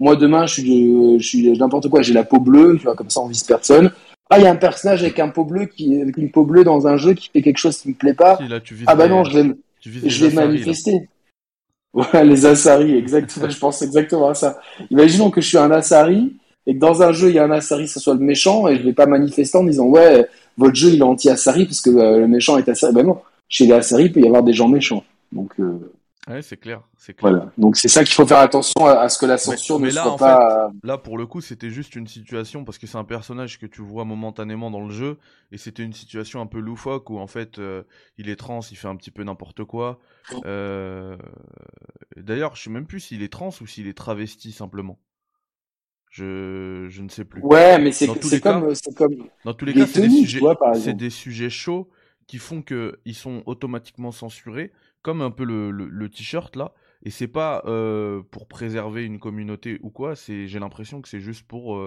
moi, 0.00 0.14
demain, 0.14 0.46
je 0.46 0.60
suis, 0.60 1.18
je 1.18 1.26
suis 1.26 1.58
n'importe 1.58 1.88
quoi, 1.88 2.02
j'ai 2.02 2.12
la 2.12 2.22
peau 2.22 2.38
bleue, 2.38 2.76
tu 2.78 2.84
vois, 2.84 2.94
comme 2.94 3.10
ça, 3.10 3.20
on 3.20 3.26
vise 3.26 3.42
personne. 3.42 3.90
Ah, 4.30 4.38
il 4.38 4.44
y 4.44 4.46
a 4.46 4.50
un 4.50 4.56
personnage 4.56 5.02
avec 5.02 5.18
un 5.20 5.30
peau 5.30 5.44
bleu 5.44 5.66
qui, 5.66 6.00
avec 6.00 6.16
une 6.18 6.30
peau 6.30 6.44
bleue 6.44 6.64
dans 6.64 6.86
un 6.86 6.96
jeu 6.96 7.14
qui 7.14 7.30
fait 7.32 7.40
quelque 7.40 7.58
chose 7.58 7.78
qui 7.78 7.88
me 7.88 7.94
plaît 7.94 8.14
pas. 8.14 8.38
ah 8.86 8.94
bah 8.94 9.08
non, 9.08 9.24
je 9.24 9.38
vais, 9.38 9.54
je 9.82 10.26
vais 10.26 10.34
manifester. 10.34 11.08
Ouais, 11.94 12.24
les 12.24 12.44
Asari, 12.44 12.94
exactement. 12.96 13.48
je 13.48 13.58
pense 13.58 13.82
exactement 13.82 14.28
à 14.28 14.34
ça. 14.34 14.60
Imaginons 14.90 15.30
que 15.30 15.40
je 15.40 15.48
suis 15.48 15.58
un 15.58 15.70
Asari 15.70 16.36
et 16.66 16.74
que 16.74 16.78
dans 16.78 17.02
un 17.02 17.12
jeu 17.12 17.30
il 17.30 17.36
y 17.36 17.38
a 17.38 17.44
un 17.44 17.50
Asari, 17.50 17.88
ce 17.88 17.98
soit 17.98 18.14
le 18.14 18.20
méchant 18.20 18.68
et 18.68 18.76
je 18.76 18.82
vais 18.82 18.92
pas 18.92 19.06
manifester 19.06 19.56
en 19.56 19.64
disant 19.64 19.86
ouais, 19.86 20.26
votre 20.58 20.74
jeu 20.74 20.90
il 20.90 20.98
est 20.98 21.02
anti-Asari 21.02 21.64
parce 21.64 21.80
que 21.80 21.90
euh, 21.90 22.18
le 22.18 22.28
méchant 22.28 22.58
est 22.58 22.68
Asari. 22.68 22.92
Ben 22.92 23.06
non, 23.06 23.18
chez 23.48 23.66
les 23.66 23.72
Asari 23.72 24.04
il 24.04 24.12
peut 24.12 24.20
y 24.20 24.26
avoir 24.26 24.42
des 24.42 24.52
gens 24.52 24.68
méchants. 24.68 25.02
Donc 25.32 25.52
euh, 25.58 25.92
Ouais, 26.28 26.42
c'est 26.42 26.58
clair, 26.58 26.82
c'est 26.98 27.14
clair. 27.14 27.32
Voilà. 27.32 27.52
Donc 27.56 27.76
c'est 27.76 27.88
ça 27.88 28.04
qu'il 28.04 28.12
faut 28.12 28.26
faire 28.26 28.40
attention 28.40 28.84
à, 28.84 29.08
ce 29.08 29.18
que 29.18 29.24
la 29.24 29.38
censure 29.38 29.80
mais, 29.80 29.88
ne 29.88 29.94
là, 29.94 30.02
soit 30.02 30.16
pas. 30.16 30.70
là, 30.82 30.98
pour 30.98 31.16
le 31.16 31.26
coup, 31.26 31.40
c'était 31.40 31.70
juste 31.70 31.96
une 31.96 32.06
situation 32.06 32.64
parce 32.64 32.76
que 32.76 32.86
c'est 32.86 32.98
un 32.98 33.04
personnage 33.04 33.58
que 33.58 33.64
tu 33.64 33.80
vois 33.80 34.04
momentanément 34.04 34.70
dans 34.70 34.84
le 34.84 34.92
jeu 34.92 35.16
et 35.52 35.58
c'était 35.58 35.82
une 35.82 35.94
situation 35.94 36.42
un 36.42 36.46
peu 36.46 36.58
loufoque 36.58 37.08
où 37.08 37.18
en 37.18 37.26
fait 37.26 37.58
euh, 37.58 37.82
il 38.18 38.28
est 38.28 38.36
trans, 38.36 38.60
il 38.70 38.76
fait 38.76 38.88
un 38.88 38.96
petit 38.96 39.10
peu 39.10 39.24
n'importe 39.24 39.64
quoi. 39.64 40.00
Euh... 40.44 41.16
D'ailleurs, 42.16 42.56
je 42.56 42.64
sais 42.64 42.70
même 42.70 42.86
plus 42.86 43.00
s'il 43.00 43.22
est 43.22 43.32
trans 43.32 43.50
ou 43.62 43.66
s'il 43.66 43.86
est 43.86 43.96
travesti 43.96 44.52
simplement. 44.52 44.98
Je, 46.10 46.86
je 46.88 47.02
ne 47.02 47.08
sais 47.08 47.24
plus. 47.24 47.40
Ouais, 47.42 47.78
mais 47.78 47.92
c'est 47.92 48.06
comme, 48.40 48.74
comme. 48.96 49.28
Dans 49.44 49.54
tous 49.54 49.64
les 49.64 49.74
cas, 49.74 49.86
c'est 49.86 50.02
des, 50.02 50.10
sujets... 50.10 50.94
des 50.94 51.10
sujets 51.10 51.50
chauds 51.50 51.88
qui 52.26 52.38
font 52.38 52.62
qu'ils 52.62 53.14
sont 53.14 53.42
automatiquement 53.46 54.12
censurés 54.12 54.72
comme 55.02 55.22
un 55.22 55.30
peu 55.30 55.44
le, 55.44 55.70
le, 55.70 56.08
t-shirt 56.08 56.56
là. 56.56 56.72
Et 57.04 57.10
c'est 57.10 57.28
pas 57.28 57.62
pour 58.30 58.48
préserver 58.48 59.04
une 59.04 59.18
communauté 59.18 59.78
ou 59.82 59.90
quoi. 59.90 60.16
C'est, 60.16 60.48
j'ai 60.48 60.58
l'impression 60.58 61.00
que 61.00 61.08
c'est 61.08 61.20
juste 61.20 61.46
pour 61.46 61.80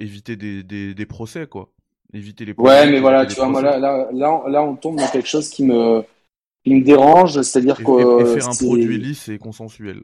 éviter 0.00 0.36
des, 0.36 0.62
des, 0.62 0.94
des, 0.94 1.06
procès 1.06 1.46
quoi. 1.46 1.72
Éviter 2.12 2.44
les. 2.44 2.54
Ouais, 2.58 2.90
mais 2.90 3.00
voilà, 3.00 3.24
tu 3.24 3.36
vois, 3.36 3.48
moi 3.48 3.62
là, 3.62 3.78
là, 3.78 4.08
là, 4.12 4.62
on 4.62 4.76
tombe 4.76 4.96
dans 4.96 5.08
quelque 5.08 5.28
chose 5.28 5.48
qui 5.48 5.64
me, 5.64 6.02
qui 6.62 6.74
me 6.74 6.84
dérange, 6.84 7.40
c'est-à-dire 7.40 7.78
que. 7.78 8.24
faire 8.34 8.48
un 8.48 8.54
produit 8.54 8.98
lisse 8.98 9.28
et 9.28 9.38
consensuel. 9.38 10.02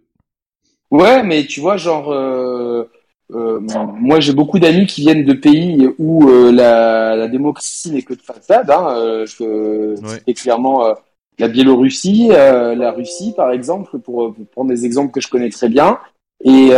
Ouais, 0.91 1.23
mais 1.23 1.47
tu 1.47 1.61
vois, 1.61 1.77
genre, 1.77 2.11
euh, 2.11 2.91
euh, 3.35 3.61
moi 3.61 4.21
j'ai 4.21 4.33
beaucoup 4.33 4.59
d'amis 4.59 4.87
qui 4.87 5.03
viennent 5.03 5.25
de 5.25 5.35
pays 5.35 5.87
où 5.99 6.29
euh, 6.31 6.51
la, 6.51 7.15
la, 7.15 7.29
démocratie 7.29 7.91
n'est 7.91 8.03
que 8.03 8.15
de 8.15 8.23
façade. 8.23 8.71
Hein, 8.71 8.89
euh, 8.97 9.27
je, 9.27 10.01
ouais. 10.01 10.35
clairement 10.35 10.87
euh, 10.87 10.95
la 11.39 11.49
Biélorussie, 11.49 12.29
la 12.29 12.93
Russie 12.93 13.33
par 13.37 13.53
exemple, 13.53 13.99
pour, 13.99 14.35
pour, 14.35 14.47
prendre 14.47 14.71
des 14.71 14.85
exemples 14.85 15.13
que 15.13 15.21
je 15.21 15.29
connais 15.29 15.51
très 15.51 15.69
bien. 15.69 15.99
Et 16.45 16.71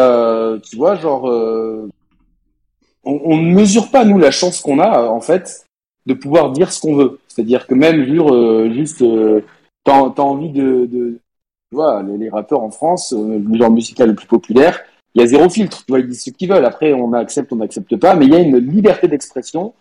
tu 0.63 0.77
vois, 0.77 0.97
genre, 0.97 1.25
on, 3.05 3.21
on, 3.25 3.37
ne 3.37 3.55
mesure 3.55 3.91
pas 3.91 4.05
nous 4.05 4.19
la 4.19 4.31
chance 4.31 4.61
qu'on 4.61 4.79
a 4.79 5.09
en 5.09 5.21
fait 5.21 5.67
de 6.07 6.15
pouvoir 6.15 6.51
dire 6.53 6.73
ce 6.73 6.81
qu'on 6.81 6.95
veut. 6.95 7.19
C'est-à-dire 7.29 7.67
que 7.67 7.75
même 7.75 8.05
jure, 8.05 8.73
juste, 8.73 9.05
t'as 9.85 9.95
as 9.95 10.21
envie 10.21 10.51
de, 10.51 10.87
de 10.87 11.19
tu 11.71 11.77
vois, 11.77 12.03
les, 12.03 12.19
les, 12.19 12.29
rappeurs 12.29 12.63
en 12.63 12.71
France, 12.71 13.15
le 13.17 13.57
genre 13.57 13.71
musical 13.71 14.09
le 14.09 14.15
plus 14.15 14.27
populaire, 14.27 14.81
il 15.15 15.21
y 15.21 15.25
a 15.25 15.27
zéro 15.27 15.49
filtre. 15.49 15.85
Tu 15.85 15.93
vois, 15.93 16.01
ils 16.01 16.07
disent 16.07 16.25
ce 16.25 16.31
qu'ils 16.31 16.51
veulent. 16.51 16.65
Après, 16.65 16.93
on 16.93 17.13
accepte, 17.13 17.53
on 17.53 17.57
n'accepte 17.57 17.97
pas, 17.97 18.15
mais 18.15 18.27
il 18.27 18.33
y 18.33 18.37
a 18.37 18.41
une 18.41 18.59
liberté 18.59 19.09
d'expression 19.09 19.75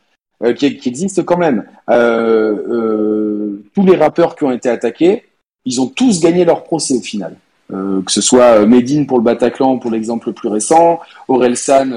euh, 0.44 0.54
qui, 0.54 0.78
qui, 0.78 0.90
existe 0.90 1.24
quand 1.24 1.38
même. 1.38 1.66
Euh, 1.90 2.56
euh, 2.70 3.64
tous 3.74 3.86
les 3.86 3.96
rappeurs 3.96 4.36
qui 4.36 4.44
ont 4.44 4.52
été 4.52 4.70
attaqués, 4.70 5.24
ils 5.66 5.82
ont 5.82 5.88
tous 5.88 6.22
gagné 6.22 6.46
leur 6.46 6.64
procès 6.64 6.96
au 6.96 7.02
final. 7.02 7.36
Euh, 7.72 8.02
que 8.02 8.12
ce 8.12 8.22
soit 8.22 8.66
Medine 8.66 9.06
pour 9.06 9.20
le 9.20 9.24
Bataclan, 9.24 9.78
pour 9.78 9.92
l'exemple 9.92 10.30
le 10.30 10.34
plus 10.34 10.50
récent, 10.50 11.00
Aurel 11.28 11.56
San 11.56 11.94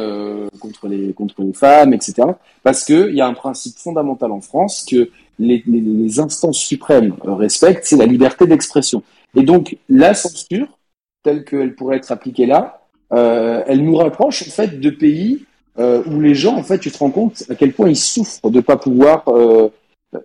contre 0.60 0.86
les 0.86 1.14
contre 1.14 1.42
les 1.42 1.54
femmes, 1.54 1.94
etc. 1.94 2.28
Parce 2.62 2.84
que 2.84 3.08
il 3.08 3.16
y 3.16 3.22
a 3.22 3.26
un 3.26 3.32
principe 3.32 3.78
fondamental 3.78 4.32
en 4.32 4.42
France 4.42 4.84
que 4.88 5.08
les, 5.38 5.62
les, 5.66 5.80
les 5.80 6.20
instances 6.20 6.58
suprêmes 6.58 7.14
respectent, 7.24 7.86
c'est 7.86 7.96
la 7.96 8.04
liberté 8.04 8.46
d'expression. 8.46 9.02
Et 9.34 9.44
donc 9.44 9.78
la 9.88 10.12
censure, 10.12 10.68
telle 11.22 11.44
qu'elle 11.44 11.74
pourrait 11.74 11.96
être 11.96 12.12
appliquée 12.12 12.44
là, 12.44 12.82
euh, 13.12 13.62
elle 13.66 13.84
nous 13.84 13.96
rapproche 13.96 14.42
en 14.48 14.50
fait 14.50 14.80
de 14.80 14.90
pays 14.90 15.44
euh, 15.78 16.02
où 16.06 16.20
les 16.20 16.34
gens, 16.34 16.56
en 16.56 16.62
fait, 16.62 16.78
tu 16.78 16.90
te 16.90 16.98
rends 16.98 17.10
compte 17.10 17.44
à 17.48 17.54
quel 17.54 17.72
point 17.72 17.88
ils 17.88 17.96
souffrent 17.96 18.50
de 18.50 18.60
pas 18.60 18.76
pouvoir 18.76 19.24
euh, 19.28 19.68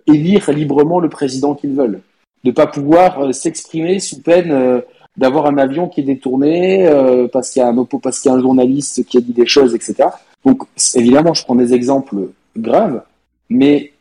élire 0.06 0.50
librement 0.50 1.00
le 1.00 1.08
président 1.08 1.54
qu'ils 1.54 1.74
veulent, 1.74 2.00
de 2.44 2.50
pas 2.50 2.66
pouvoir 2.66 3.20
euh, 3.20 3.32
s'exprimer 3.32 4.00
sous 4.00 4.20
peine 4.20 4.50
euh, 4.50 4.80
d'avoir 5.16 5.46
un 5.46 5.58
avion 5.58 5.88
qui 5.88 6.00
est 6.00 6.04
détourné 6.04 6.86
euh, 6.86 7.26
parce 7.28 7.50
qu'il 7.50 7.60
y 7.60 7.64
a 7.64 7.68
un 7.68 7.84
parce 7.84 8.20
qu'il 8.20 8.30
y 8.30 8.34
a 8.34 8.36
un 8.36 8.40
journaliste 8.40 9.04
qui 9.04 9.16
a 9.16 9.20
dit 9.20 9.32
des 9.32 9.46
choses, 9.46 9.74
etc. 9.74 10.10
Donc 10.44 10.62
évidemment, 10.94 11.34
je 11.34 11.44
prends 11.44 11.56
des 11.56 11.74
exemples 11.74 12.30
graves, 12.56 13.02
mais 13.48 13.92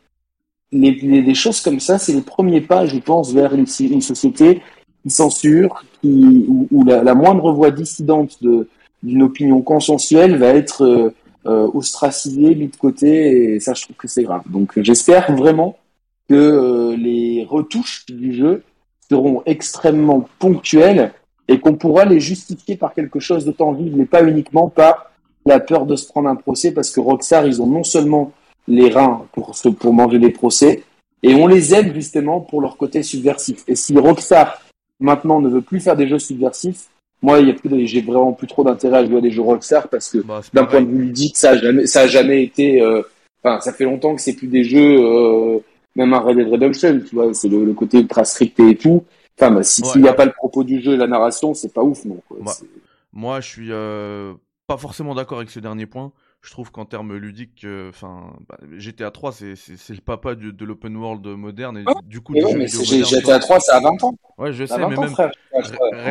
les, 0.71 0.91
les, 0.91 1.33
choses 1.33 1.61
comme 1.61 1.79
ça, 1.79 1.97
c'est 1.97 2.11
les 2.11 2.21
premiers 2.21 2.61
pas, 2.61 2.85
je 2.85 2.97
pense, 2.97 3.33
vers 3.33 3.53
une, 3.53 3.65
une 3.79 4.01
société 4.01 4.61
qui 5.01 5.09
censure, 5.09 5.83
où, 6.03 6.83
la, 6.85 7.03
la, 7.03 7.15
moindre 7.15 7.53
voix 7.53 7.71
dissidente 7.71 8.43
de, 8.43 8.67
d'une 9.01 9.23
opinion 9.23 9.61
consensuelle 9.61 10.35
va 10.35 10.47
être 10.47 11.13
euh, 11.47 11.69
ostracisée, 11.73 12.55
mise 12.55 12.71
de 12.71 12.77
côté, 12.77 13.55
et 13.55 13.59
ça, 13.59 13.73
je 13.73 13.83
trouve 13.83 13.95
que 13.95 14.07
c'est 14.07 14.23
grave. 14.23 14.41
Donc, 14.47 14.73
j'espère 14.81 15.33
vraiment 15.35 15.77
que 16.29 16.35
euh, 16.35 16.95
les 16.97 17.45
retouches 17.49 18.05
du 18.07 18.33
jeu 18.33 18.63
seront 19.09 19.43
extrêmement 19.45 20.27
ponctuelles 20.39 21.13
et 21.47 21.59
qu'on 21.59 21.75
pourra 21.75 22.05
les 22.05 22.19
justifier 22.19 22.75
par 22.75 22.93
quelque 22.93 23.19
chose 23.19 23.45
de 23.45 23.51
tangible, 23.51 23.95
mais 23.95 24.05
pas 24.05 24.23
uniquement 24.23 24.67
par 24.67 25.11
la 25.45 25.59
peur 25.59 25.85
de 25.85 25.95
se 25.95 26.07
prendre 26.07 26.27
un 26.27 26.35
procès, 26.35 26.71
parce 26.71 26.91
que 26.91 26.99
Rockstar, 26.99 27.47
ils 27.47 27.61
ont 27.61 27.67
non 27.67 27.83
seulement 27.83 28.33
les 28.67 28.89
reins 28.89 29.25
pour, 29.31 29.55
pour 29.79 29.93
manger 29.93 30.19
des 30.19 30.31
procès, 30.31 30.83
et 31.23 31.33
on 31.35 31.47
les 31.47 31.73
aime 31.73 31.93
justement 31.93 32.41
pour 32.41 32.61
leur 32.61 32.77
côté 32.77 33.01
subversif. 33.01 33.63
Et 33.67 33.75
si 33.75 33.97
Rockstar 33.97 34.61
maintenant 34.99 35.39
ne 35.39 35.49
veut 35.49 35.61
plus 35.61 35.79
faire 35.79 35.95
des 35.95 36.07
jeux 36.07 36.19
subversifs, 36.19 36.89
moi, 37.21 37.39
il 37.39 37.47
y 37.47 37.51
a 37.51 37.53
plus, 37.53 37.87
j'ai 37.87 38.01
vraiment 38.01 38.33
plus 38.33 38.47
trop 38.47 38.63
d'intérêt 38.63 38.99
à 38.99 39.05
jouer 39.05 39.17
à 39.17 39.21
des 39.21 39.31
jeux 39.31 39.41
Rockstar 39.41 39.87
parce 39.87 40.09
que 40.09 40.19
bah, 40.19 40.41
d'un 40.53 40.65
point 40.65 40.81
de 40.81 40.87
vue 40.87 41.05
ludique, 41.05 41.37
ça 41.37 41.51
a 41.51 41.57
jamais, 41.57 41.87
ça 41.87 42.01
a 42.01 42.07
jamais 42.07 42.43
été. 42.43 42.81
Euh, 42.81 43.01
enfin, 43.43 43.59
ça 43.59 43.73
fait 43.73 43.85
longtemps 43.85 44.15
que 44.15 44.21
c'est 44.21 44.35
plus 44.35 44.47
des 44.47 44.63
jeux, 44.63 44.97
euh, 44.99 45.59
même 45.95 46.13
un 46.13 46.19
Red 46.19 46.37
Dead 46.37 46.47
Redemption, 46.47 47.01
tu 47.07 47.15
vois, 47.15 47.33
c'est 47.33 47.47
le, 47.47 47.65
le, 47.65 47.73
côté 47.73 47.99
ultra 47.99 48.23
stricté 48.23 48.69
et 48.69 48.75
tout. 48.75 49.03
Enfin, 49.39 49.51
bah, 49.51 49.63
s'il 49.63 50.01
n'y 50.01 50.07
a 50.07 50.13
pas 50.13 50.25
le 50.25 50.31
propos 50.31 50.63
du 50.63 50.81
jeu 50.81 50.93
et 50.93 50.97
la 50.97 51.07
narration, 51.07 51.53
c'est 51.53 51.73
pas 51.73 51.83
ouf, 51.83 52.05
non. 52.05 52.21
Quoi. 52.27 52.37
Moi, 52.41 52.53
moi, 53.13 53.41
je 53.41 53.47
suis 53.47 53.71
euh, 53.71 54.33
pas 54.67 54.77
forcément 54.77 55.15
d'accord 55.15 55.39
avec 55.39 55.49
ce 55.49 55.59
dernier 55.59 55.87
point 55.87 56.11
je 56.47 56.53
trouve 56.53 56.71
qu'en 56.71 56.85
termes 56.85 57.13
ludiques, 57.17 57.67
enfin, 57.89 58.33
bah, 58.47 58.57
GTA 58.77 59.11
3, 59.11 59.33
c'est 59.33 59.53
le 59.89 59.99
papa 59.99 60.33
du, 60.33 60.53
de 60.53 60.63
l'open 60.63 60.95
world 60.95 61.27
moderne 61.27 61.79
et 61.79 61.83
du 62.05 62.21
coup. 62.21 62.31
Mais, 62.31 62.41
mais 62.55 62.67
GTA 62.67 63.39
3, 63.39 63.59
ça 63.59 63.75
a 63.75 63.79
20 63.81 64.01
ans. 64.05 64.13
Ouais, 64.37 64.53
je 64.53 64.63
sais, 64.63 64.77
mais 64.77 64.95
même 64.95 65.13
Red, 65.13 65.31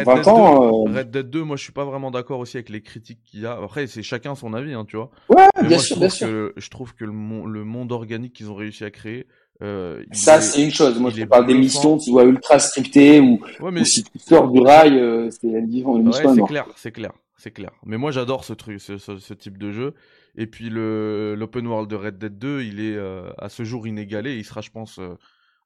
Dead 0.05 0.25
2, 0.25 0.31
euh, 0.31 0.94
Red, 0.94 1.11
Dead 1.11 1.31
2, 1.31 1.42
moi, 1.42 1.57
je 1.57 1.62
suis 1.62 1.72
pas 1.72 1.87
vraiment 1.87 2.11
d'accord 2.11 2.40
aussi 2.40 2.59
avec 2.59 2.68
les 2.68 2.83
critiques 2.83 3.20
qu'il 3.25 3.40
y 3.40 3.46
a. 3.46 3.53
Après, 3.53 3.87
c'est 3.87 4.03
chacun 4.03 4.35
son 4.35 4.53
avis, 4.53 4.75
hein, 4.75 4.85
tu 4.87 4.96
vois. 4.96 5.11
Ouais, 5.31 5.49
bien 5.66 5.79
sûr, 5.79 5.96
bien 5.96 6.11
sûr. 6.11 6.27
Que, 6.27 6.53
je 6.55 6.68
trouve 6.68 6.94
que 6.94 7.07
le, 7.07 7.12
le 7.12 7.64
monde 7.64 7.90
organique 7.90 8.35
qu'ils 8.35 8.51
ont 8.51 8.57
réussi 8.57 8.85
à 8.85 8.90
créer. 8.90 9.27
Euh, 9.62 10.05
ça, 10.12 10.42
c'est 10.42 10.62
une 10.62 10.70
chose. 10.70 10.99
Moi, 10.99 11.12
je 11.16 11.25
parle 11.25 11.46
des 11.46 11.55
missions, 11.55 11.96
tu 11.96 12.11
vois, 12.11 12.25
ultra 12.25 12.59
scriptées 12.59 13.20
ou, 13.20 13.40
ouais, 13.61 13.70
mais... 13.70 13.81
ou 13.81 13.85
si 13.87 14.05
tu 14.05 14.18
sors 14.18 14.51
du 14.51 14.61
rail, 14.61 14.99
euh, 14.99 15.31
c'est 15.31 15.46
mission. 15.46 15.94
Ouais, 15.94 16.12
c'est 16.12 16.42
clair, 16.42 16.66
c'est 16.77 16.92
clair 16.92 17.12
c'est 17.37 17.51
clair. 17.51 17.70
Mais 17.85 17.96
moi 17.96 18.11
j'adore 18.11 18.44
ce 18.44 18.53
truc, 18.53 18.81
ce, 18.81 18.99
ce, 18.99 19.18
ce, 19.18 19.35
type 19.35 19.59
de 19.59 19.70
jeu. 19.70 19.94
Et 20.37 20.46
puis 20.46 20.68
l'open 20.70 21.66
world 21.66 21.88
de 21.88 21.96
Red 21.96 22.18
Dead 22.18 22.38
2, 22.38 22.62
il 22.62 22.81
est 22.81 22.96
euh, 22.96 23.31
à 23.38 23.49
ce 23.49 23.64
jour 23.64 23.87
inégalé. 23.87 24.37
il 24.37 24.44
sera, 24.44 24.61
je 24.61 24.70
pense, 24.70 24.99
euh, 24.99 25.16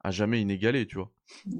à 0.04 0.10
jamais 0.10 0.40
inégalé, 0.40 0.86
tu 0.86 0.96
vois. 0.96 1.10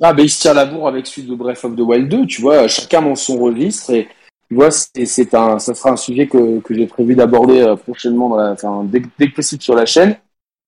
Ah 0.00 0.12
ben 0.12 0.22
il 0.22 0.30
se 0.30 0.40
tient 0.40 0.54
la 0.54 0.64
bourre 0.64 0.88
avec 0.88 1.06
celui 1.06 1.28
de 1.28 1.34
Breath 1.34 1.64
of 1.64 1.74
the 1.74 1.80
Wild 1.80 2.08
2, 2.08 2.26
tu 2.26 2.40
vois. 2.40 2.68
Chacun 2.68 3.02
dans 3.02 3.16
son 3.16 3.38
registre 3.38 3.90
et 3.90 4.08
tu 4.48 4.54
vois, 4.54 4.70
c'est 4.70 5.34
un, 5.34 5.58
ça 5.58 5.74
sera 5.74 5.90
un 5.90 5.96
sujet 5.96 6.26
que, 6.26 6.60
que 6.60 6.74
j'ai 6.74 6.86
prévu 6.86 7.14
d'aborder 7.14 7.60
euh, 7.60 7.76
prochainement, 7.76 8.28
dans 8.28 8.36
la, 8.36 8.52
enfin, 8.52 8.84
dès, 8.84 9.02
dès, 9.18 9.30
que 9.30 9.36
possible 9.36 9.62
sur 9.62 9.74
la 9.74 9.86
chaîne. 9.86 10.16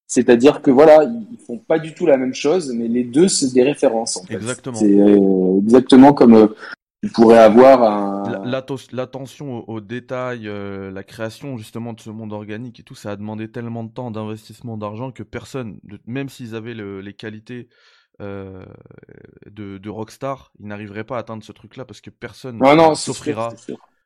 C'est-à-dire 0.06 0.62
que 0.62 0.70
voilà, 0.70 1.04
ils 1.04 1.38
font 1.46 1.58
pas 1.58 1.78
du 1.78 1.94
tout 1.94 2.06
la 2.06 2.16
même 2.16 2.34
chose, 2.34 2.72
mais 2.74 2.86
les 2.86 3.04
deux 3.04 3.28
c'est 3.28 3.52
des 3.52 3.62
références. 3.62 4.16
En 4.16 4.24
fait. 4.24 4.34
Exactement. 4.34 4.76
C'est 4.76 4.98
exactement 5.64 6.12
comme 6.12 6.54
tu 7.02 7.10
pourrais 7.10 7.38
avoir 7.38 7.82
un... 7.82 8.44
L'attention 8.92 9.68
aux, 9.68 9.80
détails, 9.80 10.46
euh, 10.46 10.90
la 10.92 11.02
création 11.02 11.56
justement 11.58 11.92
de 11.94 12.00
ce 12.00 12.10
monde 12.10 12.32
organique 12.32 12.78
et 12.78 12.82
tout, 12.84 12.94
ça 12.94 13.10
a 13.10 13.16
demandé 13.16 13.50
tellement 13.50 13.82
de 13.82 13.90
temps, 13.90 14.12
d'investissement, 14.12 14.76
d'argent 14.76 15.10
que 15.10 15.24
personne, 15.24 15.80
même 16.06 16.28
s'ils 16.28 16.54
avaient 16.54 16.74
le, 16.74 17.00
les 17.00 17.12
qualités 17.12 17.68
euh, 18.20 18.64
de, 19.50 19.78
de, 19.78 19.90
Rockstar, 19.90 20.52
ils 20.60 20.66
n'arriveraient 20.66 21.02
pas 21.02 21.16
à 21.16 21.20
atteindre 21.20 21.42
ce 21.42 21.50
truc-là 21.50 21.84
parce 21.84 22.00
que 22.00 22.10
personne 22.10 22.58
ne 22.58 22.94
s'offrira, 22.94 23.52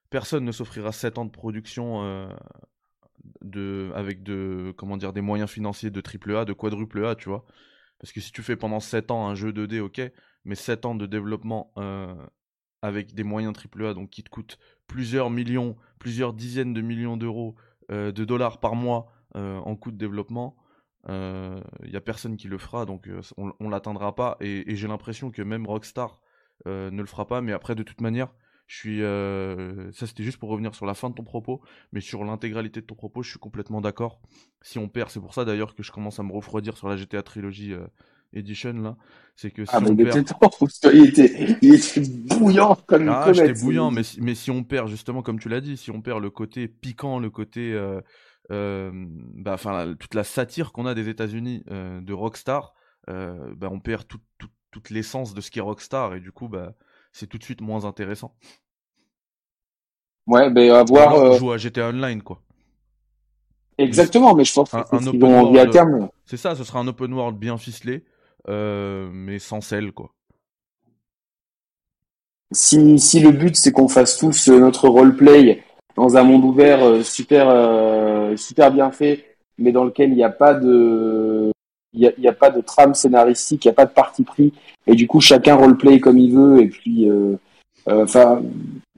personne 0.08 0.44
ne 0.44 0.52
s'offrira 0.52 0.90
7 0.90 1.18
ans 1.18 1.26
de 1.26 1.30
production 1.30 2.02
euh, 2.02 2.28
de, 3.42 3.90
avec 3.94 4.22
de, 4.22 4.72
comment 4.78 4.96
dire, 4.96 5.12
des 5.12 5.20
moyens 5.20 5.50
financiers 5.50 5.90
de 5.90 6.00
triple 6.00 6.34
A, 6.34 6.46
de 6.46 6.54
quadruple 6.54 7.04
A, 7.04 7.14
tu 7.14 7.28
vois. 7.28 7.44
Parce 7.98 8.12
que 8.12 8.20
si 8.20 8.32
tu 8.32 8.42
fais 8.42 8.56
pendant 8.56 8.80
7 8.80 9.10
ans 9.10 9.28
un 9.28 9.34
jeu 9.34 9.52
2D, 9.52 9.80
ok, 9.80 10.00
mais 10.46 10.54
7 10.54 10.86
ans 10.86 10.94
de 10.94 11.04
développement 11.04 11.74
avec 12.82 13.14
des 13.14 13.24
moyens 13.24 13.54
AAA, 13.56 13.94
donc 13.94 14.10
qui 14.10 14.22
te 14.22 14.30
coûtent 14.30 14.58
plusieurs 14.86 15.30
millions, 15.30 15.76
plusieurs 15.98 16.32
dizaines 16.32 16.74
de 16.74 16.80
millions 16.80 17.16
d'euros, 17.16 17.54
euh, 17.90 18.12
de 18.12 18.24
dollars 18.24 18.58
par 18.60 18.74
mois 18.74 19.12
euh, 19.36 19.58
en 19.58 19.76
coût 19.76 19.90
de 19.90 19.98
développement, 19.98 20.56
il 21.08 21.12
euh, 21.12 21.60
n'y 21.84 21.96
a 21.96 22.00
personne 22.00 22.36
qui 22.36 22.48
le 22.48 22.56
fera, 22.58 22.86
donc 22.86 23.06
euh, 23.06 23.20
on, 23.36 23.52
on 23.60 23.68
l'atteindra 23.68 24.14
pas. 24.14 24.36
Et, 24.40 24.70
et 24.70 24.76
j'ai 24.76 24.88
l'impression 24.88 25.30
que 25.30 25.42
même 25.42 25.66
Rockstar 25.66 26.20
ne 26.64 27.00
le 27.00 27.06
fera 27.06 27.26
pas, 27.26 27.42
mais 27.42 27.52
après, 27.52 27.74
de 27.74 27.82
toute 27.82 28.00
manière, 28.00 28.32
je 28.66 28.76
suis. 28.76 29.94
ça, 29.94 30.06
c'était 30.06 30.24
juste 30.24 30.38
pour 30.38 30.48
revenir 30.48 30.74
sur 30.74 30.86
la 30.86 30.94
fin 30.94 31.10
de 31.10 31.14
ton 31.14 31.22
propos, 31.22 31.60
mais 31.92 32.00
sur 32.00 32.24
l'intégralité 32.24 32.80
de 32.80 32.86
ton 32.86 32.94
propos, 32.94 33.22
je 33.22 33.30
suis 33.30 33.38
complètement 33.38 33.80
d'accord. 33.82 34.20
Si 34.62 34.78
on 34.78 34.88
perd, 34.88 35.10
c'est 35.10 35.20
pour 35.20 35.34
ça 35.34 35.44
d'ailleurs 35.44 35.74
que 35.74 35.82
je 35.82 35.92
commence 35.92 36.18
à 36.18 36.22
me 36.22 36.32
refroidir 36.32 36.76
sur 36.76 36.88
la 36.88 36.96
GTA 36.96 37.22
trilogie 37.22 37.74
Edition 38.32 38.72
là, 38.74 38.96
c'est 39.34 39.50
que 39.50 39.64
si 39.64 39.70
ah, 39.74 39.80
on 39.80 39.94
mais 39.94 40.04
perd... 40.04 40.30
il, 40.92 41.06
était, 41.06 41.58
il 41.62 41.74
était 41.74 42.00
bouillant 42.00 42.76
comme 42.86 43.08
ah, 43.08 43.24
une 43.28 43.34
j'étais 43.34 43.52
bouillant, 43.54 43.90
mais 43.90 44.02
si, 44.02 44.20
mais 44.20 44.34
si 44.34 44.50
on 44.50 44.64
perd 44.64 44.88
justement, 44.88 45.22
comme 45.22 45.38
tu 45.38 45.48
l'as 45.48 45.60
dit, 45.60 45.76
si 45.76 45.90
on 45.90 46.00
perd 46.02 46.20
le 46.20 46.30
côté 46.30 46.68
piquant, 46.68 47.18
le 47.18 47.30
côté, 47.30 47.72
euh, 47.72 48.00
euh, 48.50 48.90
bah, 49.34 49.54
enfin 49.54 49.94
toute 49.98 50.14
la 50.14 50.24
satire 50.24 50.72
qu'on 50.72 50.86
a 50.86 50.94
des 50.94 51.08
États-Unis 51.08 51.64
euh, 51.70 52.00
de 52.00 52.12
Rockstar, 52.12 52.74
bah, 53.06 53.68
on 53.70 53.80
perd 53.80 54.06
tout, 54.06 54.20
tout, 54.38 54.48
toute 54.70 54.90
l'essence 54.90 55.32
de 55.34 55.40
ce 55.40 55.50
qui 55.50 55.58
est 55.58 55.62
Rockstar 55.62 56.14
et 56.14 56.20
du 56.20 56.32
coup, 56.32 56.48
bah, 56.48 56.74
c'est 57.12 57.26
tout 57.26 57.38
de 57.38 57.44
suite 57.44 57.60
moins 57.60 57.84
intéressant. 57.84 58.34
Ouais, 60.26 60.50
mais 60.50 60.70
à 60.70 60.82
voir. 60.82 61.14
Alors, 61.14 61.34
on 61.34 61.38
joue 61.38 61.52
à 61.52 61.56
GTA 61.58 61.88
Online 61.88 62.22
quoi. 62.22 62.42
Exactement, 63.78 64.34
mais 64.34 64.44
je 64.44 64.52
pense 64.54 64.72
Un, 64.72 64.82
que 64.82 64.96
un 64.96 65.06
open 65.06 65.20
vont 65.20 65.38
à 65.38 65.42
world, 65.42 65.70
terme. 65.70 66.08
c'est 66.24 66.36
ça, 66.36 66.54
ce 66.54 66.64
sera 66.64 66.80
un 66.80 66.86
open 66.88 67.12
world 67.12 67.38
bien 67.38 67.58
ficelé, 67.58 68.04
euh, 68.48 69.08
mais 69.12 69.38
sans 69.38 69.60
sel 69.60 69.92
quoi. 69.92 70.10
si, 72.52 72.98
si 72.98 73.20
le 73.20 73.30
but 73.30 73.56
c'est 73.56 73.72
qu'on 73.72 73.88
fasse 73.88 74.18
tous 74.18 74.48
notre 74.48 74.88
roleplay 74.88 75.62
dans 75.96 76.16
un 76.16 76.24
monde 76.24 76.44
ouvert 76.44 77.04
super 77.04 77.46
super 78.38 78.70
bien 78.70 78.90
fait, 78.90 79.36
mais 79.58 79.72
dans 79.72 79.84
lequel 79.84 80.10
il 80.10 80.16
n'y 80.16 80.24
a 80.24 80.30
pas 80.30 80.54
de 80.54 81.50
il 81.94 82.12
n'y 82.18 82.28
a, 82.28 82.32
pas 82.32 82.50
de 82.50 82.60
trame 82.60 82.92
scénaristique, 82.92 83.64
il 83.64 83.68
n'y 83.68 83.72
a 83.72 83.74
pas 83.74 83.86
de 83.86 83.92
parti 83.92 84.22
pris, 84.22 84.52
et 84.86 84.94
du 84.94 85.06
coup 85.06 85.20
chacun 85.20 85.54
roleplay 85.54 85.98
comme 85.98 86.18
il 86.18 86.34
veut, 86.34 86.60
et 86.60 86.68
puis 86.68 87.10
enfin 87.86 88.42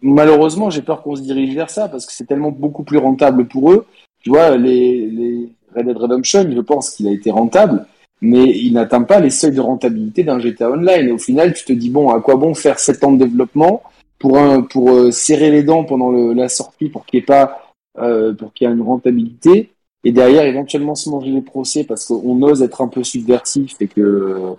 malheureusement 0.02 0.70
j'ai 0.70 0.82
peur 0.82 1.02
qu'on 1.02 1.14
se 1.14 1.22
dirige 1.22 1.54
vers 1.54 1.70
ça 1.70 1.88
parce 1.88 2.06
que 2.06 2.12
c'est 2.12 2.26
tellement 2.26 2.50
beaucoup 2.50 2.82
plus 2.82 2.98
rentable 2.98 3.46
pour 3.46 3.72
eux. 3.72 3.86
Tu 4.20 4.30
vois 4.30 4.56
les, 4.56 5.06
les 5.06 5.48
Red 5.74 5.86
Dead 5.86 5.96
Redemption, 5.96 6.50
je 6.50 6.60
pense 6.60 6.90
qu'il 6.90 7.06
a 7.08 7.12
été 7.12 7.30
rentable, 7.30 7.86
mais 8.20 8.44
il 8.44 8.72
n'atteint 8.72 9.02
pas 9.02 9.20
les 9.20 9.30
seuils 9.30 9.54
de 9.54 9.60
rentabilité 9.60 10.24
d'un 10.24 10.38
GTA 10.38 10.70
Online. 10.70 11.08
Et 11.08 11.12
au 11.12 11.18
final, 11.18 11.52
tu 11.54 11.64
te 11.64 11.72
dis 11.72 11.90
bon, 11.90 12.10
à 12.10 12.20
quoi 12.20 12.36
bon 12.36 12.54
faire 12.54 12.78
7 12.78 13.04
ans 13.04 13.12
de 13.12 13.24
développement 13.24 13.82
pour 14.18 14.38
un, 14.38 14.62
pour 14.62 14.90
euh, 14.90 15.10
serrer 15.10 15.50
les 15.50 15.62
dents 15.62 15.84
pendant 15.84 16.10
le, 16.10 16.32
la 16.32 16.48
sortie 16.48 16.88
pour 16.88 17.06
qu'il 17.06 17.18
n'y 17.18 17.22
ait 17.22 17.26
pas 17.26 17.74
euh, 17.98 18.34
pour 18.34 18.52
qu'il 18.52 18.66
y 18.66 18.70
ait 18.70 18.74
une 18.74 18.82
rentabilité 18.82 19.70
et 20.04 20.12
derrière 20.12 20.44
éventuellement 20.44 20.94
se 20.94 21.10
manger 21.10 21.30
les 21.30 21.42
procès 21.42 21.84
parce 21.84 22.06
qu'on 22.06 22.42
ose 22.42 22.62
être 22.62 22.80
un 22.80 22.88
peu 22.88 23.02
subversif 23.04 23.74
et 23.80 23.88
que 23.88 24.54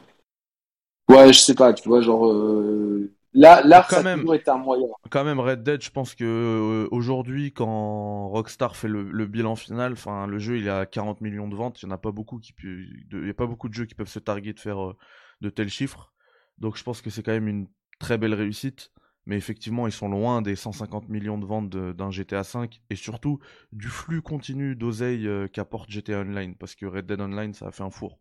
ouais, 1.10 1.34
je 1.34 1.40
sais 1.40 1.56
pas, 1.56 1.74
tu 1.74 1.88
vois, 1.88 2.02
genre 2.02 2.28
euh, 2.28 3.12
Là, 3.34 3.62
là 3.64 3.86
ça 3.88 4.02
même, 4.02 4.20
toujours 4.20 4.36
été 4.36 4.50
un 4.50 4.58
moyen. 4.58 4.88
Quand 5.12 5.24
même, 5.24 5.40
Red 5.40 5.64
Dead, 5.64 5.82
je 5.82 5.92
pense 5.92 6.16
que 6.16 6.24
euh, 6.24 6.88
aujourd'hui, 6.92 7.54
quand 7.54 8.30
Rockstar 8.30 8.76
fait 8.76 8.88
le, 8.88 9.26
bilan 9.28 9.56
final, 9.56 9.94
enfin, 9.94 10.26
le 10.26 10.40
jeu 10.40 10.58
il 10.58 10.70
a 10.70 10.86
40 10.86 11.22
millions 11.22 11.48
de 11.48 11.56
ventes. 11.56 11.82
Il 11.82 11.86
n'y 11.86 11.92
en 11.92 11.96
a 11.96 12.00
pas 12.00 12.12
beaucoup 12.12 12.40
qui, 12.40 12.54
il 12.64 13.28
y 13.28 13.30
a 13.30 13.34
pas 13.34 13.46
beaucoup 13.46 13.70
de 13.70 13.74
jeux 13.74 13.86
qui 13.86 13.96
peuvent 13.96 14.10
se 14.10 14.20
targuer 14.20 14.54
de 14.54 14.60
faire 14.60 14.84
euh, 14.84 14.98
de 15.42 15.50
tels 15.50 15.70
chiffres. 15.70 16.12
Donc, 16.58 16.76
je 16.76 16.84
pense 16.84 17.02
que 17.02 17.10
c'est 17.10 17.22
quand 17.22 17.32
même 17.32 17.48
une 17.48 17.68
très 18.00 18.18
belle 18.18 18.34
réussite. 18.34 18.92
Mais 19.26 19.38
effectivement, 19.38 19.86
ils 19.86 19.92
sont 19.92 20.10
loin 20.10 20.42
des 20.42 20.56
150 20.56 21.08
millions 21.10 21.38
de 21.38 21.46
ventes 21.46 21.70
d'un 21.70 22.10
GTA 22.10 22.42
V 22.42 22.68
et 22.90 22.96
surtout 22.96 23.40
du 23.72 23.88
flux 23.88 24.24
continu 24.24 24.76
d'oseille 24.76 25.28
euh, 25.28 25.48
qu'apporte 25.48 25.92
GTA 25.92 26.22
Online 26.22 26.56
parce 26.56 26.74
que 26.74 26.88
Red 26.88 27.06
Dead 27.06 27.22
Online, 27.22 27.54
ça 27.54 27.68
a 27.68 27.72
fait 27.72 27.84
un 27.84 27.92
four. 27.92 28.18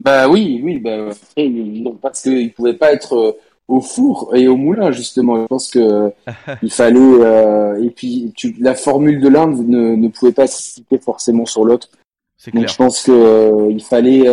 Bah 0.00 0.28
oui, 0.28 0.60
oui, 0.62 0.78
bah, 0.78 1.10
parce 2.00 2.22
qu'il 2.22 2.44
ne 2.44 2.48
pouvait 2.48 2.74
pas 2.74 2.92
être 2.92 3.12
euh, 3.14 3.32
au 3.68 3.80
four 3.80 4.34
et 4.34 4.48
au 4.48 4.56
moulin, 4.56 4.90
justement. 4.90 5.42
Je 5.42 5.46
pense 5.46 5.70
que 5.70 6.12
il 6.62 6.72
fallait. 6.72 6.98
Euh, 7.00 7.82
et 7.82 7.90
puis, 7.90 8.32
tu, 8.36 8.54
la 8.58 8.74
formule 8.74 9.20
de 9.20 9.28
l'un 9.28 9.46
ne, 9.46 9.94
ne 9.94 10.08
pouvait 10.08 10.32
pas 10.32 10.46
s'appliquer 10.46 10.98
forcément 10.98 11.46
sur 11.46 11.64
l'autre. 11.64 11.88
Donc, 12.52 12.68
je 12.68 12.76
pense 12.76 13.02
que 13.02 13.12
euh, 13.12 13.70
il 13.70 13.82
fallait. 13.82 14.24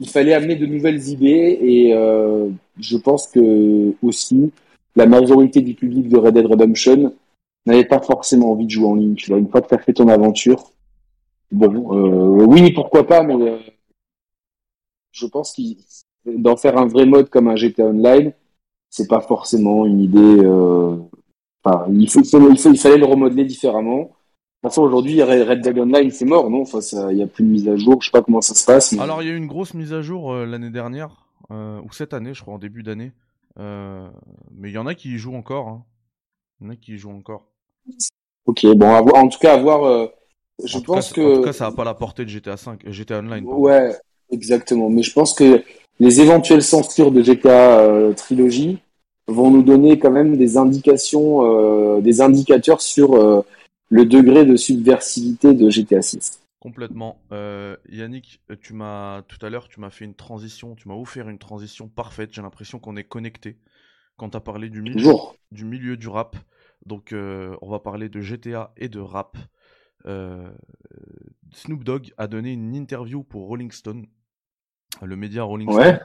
il 0.00 0.08
fallait 0.08 0.32
amener 0.32 0.56
de 0.56 0.64
nouvelles 0.64 1.08
idées 1.08 1.58
et 1.60 1.92
je 2.78 2.96
pense 2.96 3.26
que 3.26 3.92
aussi 4.02 4.52
la 4.96 5.06
majorité 5.06 5.60
du 5.60 5.74
public 5.74 6.08
de 6.08 6.16
Red 6.16 6.34
Dead 6.34 6.46
Redemption 6.46 7.12
n'avait 7.66 7.84
pas 7.84 8.00
forcément 8.00 8.52
envie 8.52 8.64
de 8.64 8.70
jouer 8.70 8.86
en 8.86 8.94
ligne. 8.94 9.14
Tu 9.14 9.30
vois, 9.30 9.38
une 9.38 9.48
fois 9.48 9.60
que 9.60 9.68
tu 9.68 9.74
as 9.74 9.78
fait 9.78 9.92
ton 9.92 10.08
aventure, 10.08 10.72
bon, 11.52 12.46
oui, 12.46 12.72
pourquoi 12.72 13.06
pas, 13.06 13.22
mais 13.22 13.34
je 15.18 15.26
pense 15.26 15.52
qu'il 15.52 15.76
d'en 16.36 16.56
faire 16.56 16.76
un 16.78 16.86
vrai 16.86 17.06
mode 17.06 17.30
comme 17.30 17.48
un 17.48 17.56
GTA 17.56 17.86
Online, 17.86 18.32
c'est 18.90 19.08
pas 19.08 19.20
forcément 19.20 19.86
une 19.86 20.00
idée. 20.00 20.18
Euh... 20.18 20.96
Enfin, 21.64 21.86
il, 21.90 22.08
faut, 22.10 22.20
il, 22.20 22.78
fallait 22.78 22.98
le 22.98 23.04
remodeler 23.04 23.44
différemment. 23.44 23.98
De 23.98 24.04
toute 24.68 24.70
façon, 24.70 24.82
aujourd'hui, 24.82 25.22
Red 25.22 25.60
Dead 25.60 25.78
Online, 25.78 26.10
c'est 26.10 26.24
mort, 26.24 26.50
non? 26.50 26.62
Enfin, 26.62 26.80
il 27.10 27.16
n'y 27.16 27.22
a 27.22 27.26
plus 27.26 27.44
de 27.44 27.50
mise 27.50 27.68
à 27.68 27.76
jour. 27.76 28.00
Je 28.00 28.06
sais 28.06 28.12
pas 28.12 28.22
comment 28.22 28.40
ça 28.40 28.54
se 28.54 28.64
passe. 28.64 28.92
Alors, 28.94 29.22
il 29.22 29.28
y 29.28 29.30
a 29.30 29.34
eu 29.34 29.36
une 29.36 29.46
grosse 29.46 29.74
mise 29.74 29.92
à 29.92 30.02
jour 30.02 30.32
euh, 30.32 30.46
l'année 30.46 30.70
dernière, 30.70 31.26
euh, 31.50 31.80
ou 31.82 31.92
cette 31.92 32.14
année, 32.14 32.34
je 32.34 32.42
crois, 32.42 32.54
en 32.54 32.58
début 32.58 32.82
d'année. 32.82 33.12
Mais 33.56 34.70
il 34.70 34.72
y 34.72 34.78
en 34.78 34.86
a 34.86 34.94
qui 34.94 35.14
y 35.14 35.18
jouent 35.18 35.34
encore. 35.34 35.68
Hein. 35.68 35.84
Il 36.60 36.64
y 36.64 36.68
en 36.68 36.72
a 36.72 36.76
qui 36.76 36.92
y 36.92 36.98
jouent 36.98 37.10
encore. 37.10 37.50
Ok, 38.46 38.64
bon, 38.76 38.88
en 38.88 39.28
tout 39.28 39.38
cas, 39.38 39.54
à 39.54 39.56
voir. 39.58 40.10
je 40.64 40.78
pense 40.78 41.12
que. 41.12 41.20
En 41.20 41.36
tout 41.36 41.42
cas, 41.42 41.52
ça 41.52 41.68
n'a 41.68 41.72
pas 41.72 41.84
la 41.84 41.94
portée 41.94 42.24
de 42.24 42.30
GTA 42.30 42.56
5, 42.56 42.88
GTA 42.88 43.18
Online. 43.18 43.44
Ouais, 43.46 43.96
Exactement. 44.30 44.90
Mais 44.90 45.02
je 45.02 45.12
pense 45.12 45.34
que 45.34 45.62
les 46.00 46.20
éventuelles 46.20 46.62
censures 46.62 47.10
de 47.10 47.22
GTA 47.22 47.80
euh, 47.80 48.12
Trilogy 48.12 48.78
vont 49.26 49.50
nous 49.50 49.62
donner 49.62 49.98
quand 49.98 50.10
même 50.10 50.36
des 50.36 50.56
indications, 50.56 51.44
euh, 51.44 52.00
des 52.00 52.20
indicateurs 52.20 52.80
sur 52.80 53.14
euh, 53.14 53.42
le 53.90 54.04
degré 54.04 54.44
de 54.44 54.56
subversivité 54.56 55.54
de 55.54 55.68
GTA 55.68 56.02
6. 56.02 56.40
Complètement. 56.60 57.20
Yannick, 57.88 58.40
tu 58.60 58.74
m'as 58.74 59.22
tout 59.22 59.44
à 59.44 59.48
l'heure, 59.48 59.68
tu 59.68 59.80
m'as 59.80 59.90
fait 59.90 60.04
une 60.04 60.14
transition, 60.14 60.74
tu 60.74 60.88
m'as 60.88 60.94
offert 60.94 61.28
une 61.28 61.38
transition 61.38 61.88
parfaite. 61.88 62.30
J'ai 62.32 62.42
l'impression 62.42 62.78
qu'on 62.78 62.96
est 62.96 63.04
connecté 63.04 63.58
quand 64.16 64.30
tu 64.30 64.36
as 64.36 64.40
parlé 64.40 64.68
du 64.68 64.82
milieu, 64.82 65.12
du 65.52 65.64
milieu 65.64 65.96
du 65.96 66.08
rap. 66.08 66.36
Donc, 66.84 67.14
on 67.14 67.70
va 67.70 67.78
parler 67.78 68.08
de 68.08 68.20
GTA 68.20 68.72
et 68.76 68.88
de 68.88 68.98
rap. 68.98 69.38
Snoop 71.52 71.84
Dogg 71.84 72.12
a 72.18 72.26
donné 72.26 72.52
une 72.52 72.74
interview 72.74 73.22
pour 73.22 73.46
Rolling 73.46 73.70
Stone 73.70 74.06
le 75.02 75.16
média 75.16 75.42
Rolling 75.42 75.70
Stone, 75.70 75.98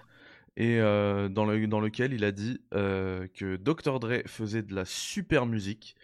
et 0.55 0.79
euh, 0.79 1.29
dans, 1.29 1.45
le, 1.45 1.65
dans 1.67 1.79
lequel 1.79 2.13
il 2.13 2.23
a 2.23 2.31
dit 2.31 2.61
euh, 2.73 3.27
que 3.33 3.55
Dr. 3.55 3.99
Dre 3.99 4.21
faisait 4.27 4.61
de 4.61 4.75
la 4.75 4.85
super 4.85 5.45
musique 5.45 5.95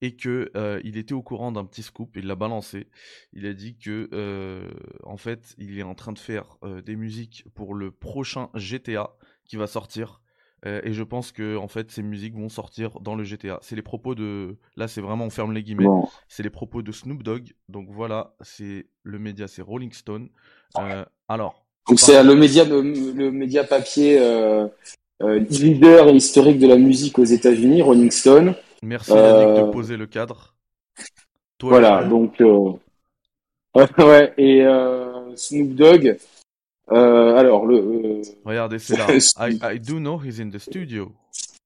et 0.00 0.14
que 0.14 0.52
euh, 0.54 0.80
il 0.84 0.96
était 0.96 1.14
au 1.14 1.22
courant 1.22 1.50
d'un 1.50 1.64
petit 1.64 1.82
scoop, 1.82 2.16
il 2.16 2.28
l'a 2.28 2.36
balancé. 2.36 2.86
Il 3.32 3.46
a 3.46 3.52
dit 3.52 3.76
que 3.76 4.08
en 5.02 5.16
fait, 5.16 5.54
il 5.58 5.78
est 5.78 5.82
en 5.82 5.96
train 5.96 6.12
de 6.12 6.18
faire 6.20 6.58
des 6.84 6.94
musiques 6.94 7.44
pour 7.54 7.74
le 7.74 7.90
prochain 7.90 8.50
GTA 8.54 9.16
qui 9.44 9.56
va 9.56 9.66
sortir. 9.66 10.20
et 10.64 10.92
je 10.92 11.02
pense 11.02 11.32
que 11.32 11.56
en 11.56 11.66
fait, 11.66 11.90
ces 11.90 12.04
musiques 12.04 12.36
vont 12.36 12.48
sortir 12.48 13.00
dans 13.00 13.16
le 13.16 13.24
GTA. 13.24 13.58
C'est 13.60 13.74
les 13.74 13.82
propos 13.82 14.14
de, 14.14 14.58
là, 14.76 14.86
c'est 14.86 15.00
vraiment 15.00 15.24
on 15.24 15.30
ferme 15.30 15.52
les 15.52 15.64
guillemets. 15.64 15.88
C'est 16.28 16.44
les 16.44 16.50
propos 16.50 16.82
de 16.82 16.92
Snoop 16.92 17.24
Dogg. 17.24 17.54
Donc 17.68 17.88
voilà, 17.90 18.36
c'est 18.40 18.86
le 19.02 19.18
média, 19.18 19.48
c'est 19.48 19.62
Rolling 19.62 19.92
Stone. 19.92 20.28
alors, 21.26 21.67
donc 21.88 22.00
c'est 22.00 22.22
le 22.22 22.34
média, 22.34 22.64
le, 22.64 23.30
média 23.30 23.64
papier 23.64 24.18
euh, 24.20 24.66
euh, 25.22 25.38
leader 25.38 26.08
et 26.08 26.14
historique 26.14 26.58
de 26.58 26.66
la 26.66 26.76
musique 26.76 27.18
aux 27.18 27.24
États-Unis, 27.24 27.82
Rolling 27.82 28.10
Stone. 28.10 28.54
Merci 28.82 29.10
Yannick 29.10 29.56
de 29.56 29.62
euh, 29.62 29.70
poser 29.70 29.96
le 29.96 30.06
cadre. 30.06 30.54
voilà, 31.62 32.04
donc 32.04 32.40
euh, 32.40 32.72
ouais 33.98 34.34
et 34.36 34.62
euh, 34.62 35.34
Snoop 35.34 35.74
Dogg. 35.74 36.16
alors 36.88 37.66
le. 37.66 38.20
Regardez, 38.44 38.78
c'est 38.78 38.96
là. 38.96 39.06
I, 39.38 39.58
I, 39.62 39.80
do 39.80 39.98
know 39.98 40.20
he's 40.22 40.40
in 40.40 40.50
the 40.50 40.58
studio. 40.58 41.10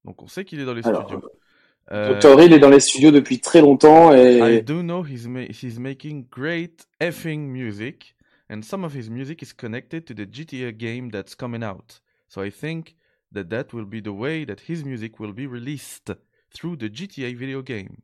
Donc 0.05 0.23
on 0.23 0.29
sait 0.29 0.45
qu'il 0.45 0.61
est 0.61 0.65
dans 0.65 0.75
les 0.75 0.83
studios. 0.83 1.23
Dr. 1.91 2.41
il 2.41 2.53
est 2.55 2.59
dans 2.59 2.71
les 2.71 2.81
studios 2.81 3.11
depuis 3.11 3.41
très 3.41 3.61
longtemps 3.61 4.15
et. 4.15 4.39
I 4.39 4.63
do 4.63 4.83
know 4.83 5.03
he's, 5.03 5.29
he's 5.51 5.79
making 5.79 6.27
great 6.31 6.87
effing 7.01 7.49
music 7.49 8.15
and 8.49 8.63
some 8.63 8.85
of 8.85 8.95
his 8.95 9.09
music 9.09 9.43
is 9.43 9.53
connected 9.53 10.07
to 10.07 10.15
the 10.15 10.27
GTA 10.27 10.77
game 10.77 11.11
that's 11.11 11.35
coming 11.35 11.63
out. 11.63 12.01
So 12.29 12.43
I 12.43 12.51
think 12.51 12.97
that 13.33 13.51
that 13.51 13.73
will 13.73 13.87
be 13.87 14.01
the 14.01 14.13
way 14.13 14.45
that 14.45 14.61
his 14.69 14.85
music 14.85 15.19
will 15.21 15.33
be 15.33 15.47
released 15.47 16.11
through 16.55 16.77
the 16.77 16.89
GTA 16.89 17.35
video 17.37 17.63
game. 17.63 18.03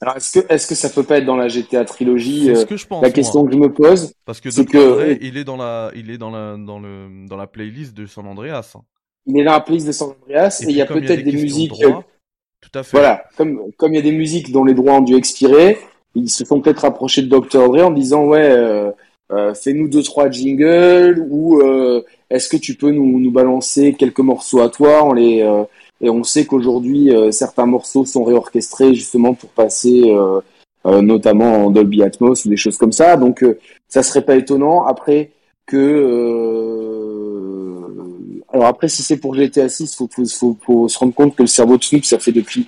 Alors 0.00 0.16
est-ce 0.16 0.40
que 0.40 0.52
est-ce 0.52 0.66
que 0.66 0.74
ça 0.74 0.90
peut 0.90 1.04
pas 1.04 1.18
être 1.18 1.24
dans 1.24 1.36
la 1.36 1.48
GTA 1.48 1.84
trilogie 1.84 2.46
C'est 2.46 2.54
ce 2.56 2.60
euh, 2.62 2.64
que 2.66 2.76
je 2.76 2.86
pense. 2.86 3.02
La 3.02 3.10
question 3.10 3.46
que 3.46 3.52
je 3.52 3.58
me 3.58 3.72
pose, 3.72 4.12
parce 4.24 4.40
que 4.40 4.50
c'est 4.50 4.66
que 4.66 5.16
il 5.22 5.36
est 5.38 5.44
dans 5.44 5.56
la 5.56 5.90
il 5.94 6.10
est 6.10 6.18
dans 6.18 6.30
la 6.30 6.56
dans 6.58 6.78
le 6.78 7.26
dans 7.26 7.36
la 7.36 7.46
playlist 7.46 7.94
de 7.94 8.04
San 8.06 8.26
Andreas. 8.26 8.74
Hein. 8.76 8.82
Il 9.26 9.38
est 9.38 9.44
dans 9.44 9.52
la 9.52 9.60
playlist 9.60 9.86
de 9.86 9.92
San 9.92 10.10
Andreas 10.20 10.62
et, 10.62 10.70
il 10.70 10.76
y 10.76 10.82
a 10.82 10.86
peut-être 10.86 11.24
des, 11.24 11.32
musiques. 11.32 11.72
tout 11.72 12.78
à 12.78 12.82
fait. 12.82 12.98
Voilà, 12.98 13.24
comme 13.36 13.72
comme 13.78 13.94
il 13.94 13.96
y 13.96 14.00
a 14.00 14.02
des 14.02 14.12
musiques 14.12 14.52
dont 14.52 14.64
les 14.64 14.74
droits 14.74 14.94
ont 14.94 15.00
dû 15.00 15.14
expirer, 15.14 15.78
ils 16.14 16.30
se 16.30 16.44
sont 16.44 16.60
peut-être 16.60 16.80
rapprochés 16.80 17.22
de 17.22 17.28
Dr. 17.28 17.68
Dre 17.68 17.86
en 17.86 17.90
disant 17.90 18.24
ouais, 18.26 18.50
euh, 18.50 18.90
euh, 19.32 19.54
fais-nous 19.54 19.88
deux 19.88 20.02
trois 20.02 20.28
jingles 20.30 21.26
ou 21.30 21.60
euh, 21.60 22.02
est-ce 22.28 22.48
que 22.48 22.58
tu 22.58 22.74
peux 22.74 22.90
nous, 22.90 23.18
nous 23.18 23.30
balancer 23.30 23.94
quelques 23.94 24.20
morceaux 24.20 24.60
à 24.60 24.68
toi 24.68 25.02
on 25.04 25.14
les 25.14 25.40
euh, 25.40 25.64
et 26.02 26.10
on 26.10 26.22
sait 26.24 26.44
qu'aujourd'hui 26.44 27.10
certains 27.30 27.64
morceaux 27.66 28.04
sont 28.04 28.24
réorchestrés 28.24 28.94
justement 28.94 29.32
pour 29.32 29.48
passer 29.50 30.12
notamment 30.84 31.66
en 31.66 31.70
Dolby 31.70 32.02
Atmos 32.02 32.44
ou 32.44 32.48
des 32.48 32.56
choses 32.56 32.76
comme 32.76 32.92
ça 32.92 33.16
donc 33.16 33.44
ça 33.88 34.02
serait 34.02 34.24
pas 34.24 34.34
étonnant 34.34 34.84
après 34.84 35.30
que 35.66 35.76
alors 38.52 38.66
après 38.66 38.88
si 38.88 39.02
c'est 39.02 39.16
pour 39.18 39.34
GTA 39.34 39.68
6 39.68 39.94
faut, 39.94 40.08
faut, 40.12 40.26
faut, 40.26 40.58
faut 40.60 40.88
se 40.88 40.98
rendre 40.98 41.14
compte 41.14 41.36
que 41.36 41.42
le 41.44 41.48
cerveau 41.48 41.78
de 41.78 41.84
Snoop 41.84 42.04
ça 42.04 42.18
fait 42.18 42.32
depuis 42.32 42.66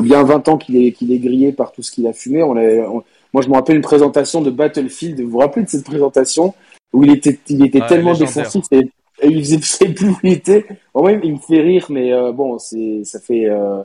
bien 0.00 0.22
20 0.24 0.48
ans 0.48 0.58
qu'il 0.58 0.76
est 0.76 0.92
qu'il 0.92 1.12
est 1.12 1.18
grillé 1.18 1.52
par 1.52 1.72
tout 1.72 1.82
ce 1.82 1.92
qu'il 1.92 2.06
a 2.06 2.12
fumé 2.12 2.42
on, 2.42 2.56
a, 2.56 3.02
moi, 3.34 3.42
je 3.42 3.48
me 3.48 3.54
rappelle 3.54 3.74
une 3.74 3.82
présentation 3.82 4.40
de 4.40 4.50
Battlefield. 4.50 5.20
Vous 5.20 5.30
vous 5.30 5.38
rappelez 5.38 5.64
de 5.64 5.68
cette 5.68 5.84
présentation 5.84 6.54
où 6.92 7.02
il 7.02 7.10
était, 7.10 7.36
il 7.48 7.64
était 7.66 7.84
tellement 7.84 8.14
défensif 8.14 8.64
et, 8.70 8.88
il 9.24 9.44
faisait, 9.44 9.88
plus 9.92 10.10
où 10.10 10.18
il 10.22 10.34
était. 10.34 10.66
En 10.94 11.08
il 11.08 11.32
me 11.32 11.38
fait 11.38 11.60
rire, 11.60 11.86
mais 11.90 12.12
euh, 12.12 12.30
bon, 12.30 12.60
c'est, 12.60 13.02
ça 13.02 13.18
fait 13.18 13.46
euh, 13.46 13.82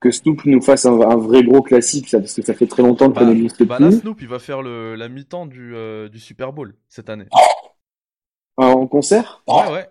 que 0.00 0.10
Snoop 0.10 0.46
nous 0.46 0.62
fasse 0.62 0.86
un, 0.86 0.96
vrai 1.16 1.42
gros 1.44 1.60
classique, 1.60 2.08
ça, 2.08 2.20
parce 2.20 2.32
que 2.32 2.40
ça 2.40 2.54
fait 2.54 2.66
très 2.66 2.82
longtemps 2.82 3.10
que 3.10 3.16
bah, 3.16 3.26
n'existe 3.26 3.62
bah 3.64 3.76
Là, 3.78 3.90
Snoop, 3.90 4.22
il 4.22 4.28
va 4.28 4.38
faire 4.38 4.62
le, 4.62 4.94
la 4.94 5.10
mi-temps 5.10 5.44
du, 5.44 5.74
euh, 5.74 6.08
du 6.08 6.18
Super 6.18 6.54
Bowl 6.54 6.74
cette 6.88 7.10
année. 7.10 7.26
en 8.56 8.86
concert? 8.86 9.42
Ouais, 9.46 9.72
ouais. 9.72 9.88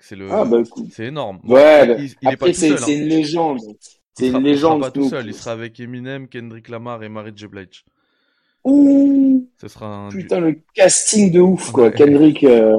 C'est 0.00 0.16
le, 0.16 0.28
ah, 0.32 0.44
bah, 0.44 0.58
c'est 0.90 1.06
énorme. 1.06 1.38
Ouais, 1.44 1.84
il, 1.98 2.04
il, 2.04 2.14
il 2.22 2.28
est 2.30 2.36
pas 2.36 2.46
tout 2.46 2.52
seul. 2.52 2.78
C'est 2.78 2.94
hein. 2.94 2.98
une 2.98 3.08
légende. 3.08 3.60
C'est 4.18 4.26
une 4.28 4.46
il 4.46 4.58
sera 4.58 4.74
légende. 4.74 4.80
pas 4.80 4.90
tout 4.90 5.08
seul. 5.08 5.26
Il 5.26 5.34
sera 5.34 5.52
avec 5.52 5.78
Eminem, 5.80 6.28
Kendrick 6.28 6.68
Lamar 6.68 7.02
et 7.02 7.08
Mary 7.08 7.32
J. 7.34 7.46
Blige. 7.46 7.84
Ouh, 8.64 9.48
Ce 9.60 9.68
sera 9.68 9.86
un. 9.86 10.08
du- 10.08 10.18
putain, 10.18 10.40
le 10.40 10.60
casting 10.74 11.30
de 11.32 11.40
ouf, 11.40 11.70
quoi. 11.70 11.84
Ouais. 11.84 11.92
Kendrick, 11.92 12.44
euh... 12.44 12.74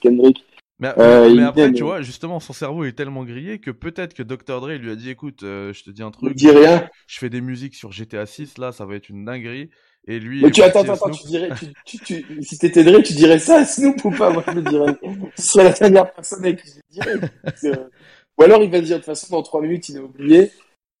Kendrick. 0.00 0.44
Mais, 0.78 0.92
Euh, 0.98 1.32
mais 1.34 1.42
après, 1.42 1.72
tu 1.72 1.84
vois, 1.84 2.02
justement, 2.02 2.40
son 2.40 2.52
cerveau 2.52 2.84
est 2.84 2.92
tellement 2.92 3.24
grillé 3.24 3.60
que 3.60 3.70
peut-être 3.70 4.14
que 4.14 4.22
Dr. 4.22 4.60
Dre 4.60 4.70
lui 4.78 4.90
a 4.90 4.96
dit, 4.96 5.10
écoute, 5.10 5.42
euh, 5.42 5.72
je 5.72 5.84
te 5.84 5.90
dis 5.90 6.02
un 6.02 6.10
truc, 6.10 6.34
dis 6.34 6.50
rien. 6.50 6.88
je 7.06 7.18
fais 7.18 7.30
des 7.30 7.40
musiques 7.40 7.74
sur 7.74 7.92
GTA 7.92 8.26
6, 8.26 8.58
là, 8.58 8.72
ça 8.72 8.84
va 8.86 8.96
être 8.96 9.08
une 9.08 9.24
dinguerie. 9.24 9.70
Et 10.08 10.18
lui, 10.18 10.42
Mais 10.42 10.50
tu 10.50 10.62
attends, 10.62 10.80
à 10.80 10.94
attends, 10.94 11.12
Snoop. 11.12 11.16
tu 11.20 11.26
dirais, 11.28 11.50
tu, 11.84 11.98
tu, 11.98 12.22
tu, 12.24 12.42
si 12.42 12.58
t'étais 12.58 12.82
Dre, 12.82 13.00
tu 13.02 13.12
dirais 13.12 13.38
ça 13.38 13.58
à 13.60 13.64
Snoop 13.64 14.04
ou 14.04 14.10
pas? 14.10 14.30
Moi, 14.32 14.42
je 14.48 14.52
le 14.54 14.62
dirais. 14.62 14.96
Ce 15.36 15.42
serait 15.52 15.64
la 15.64 15.70
dernière 15.72 16.12
personne 16.12 16.44
avec 16.44 16.60
qui 16.60 16.68
je 16.90 17.00
dirais. 17.00 17.20
Ou 18.38 18.42
alors, 18.42 18.62
il 18.62 18.70
va 18.70 18.80
dire, 18.80 18.96
de 18.96 19.02
toute 19.02 19.06
façon, 19.06 19.34
dans 19.36 19.42
trois 19.42 19.60
minutes, 19.60 19.88
il 19.88 19.96
est 19.96 20.00
oublié. 20.00 20.50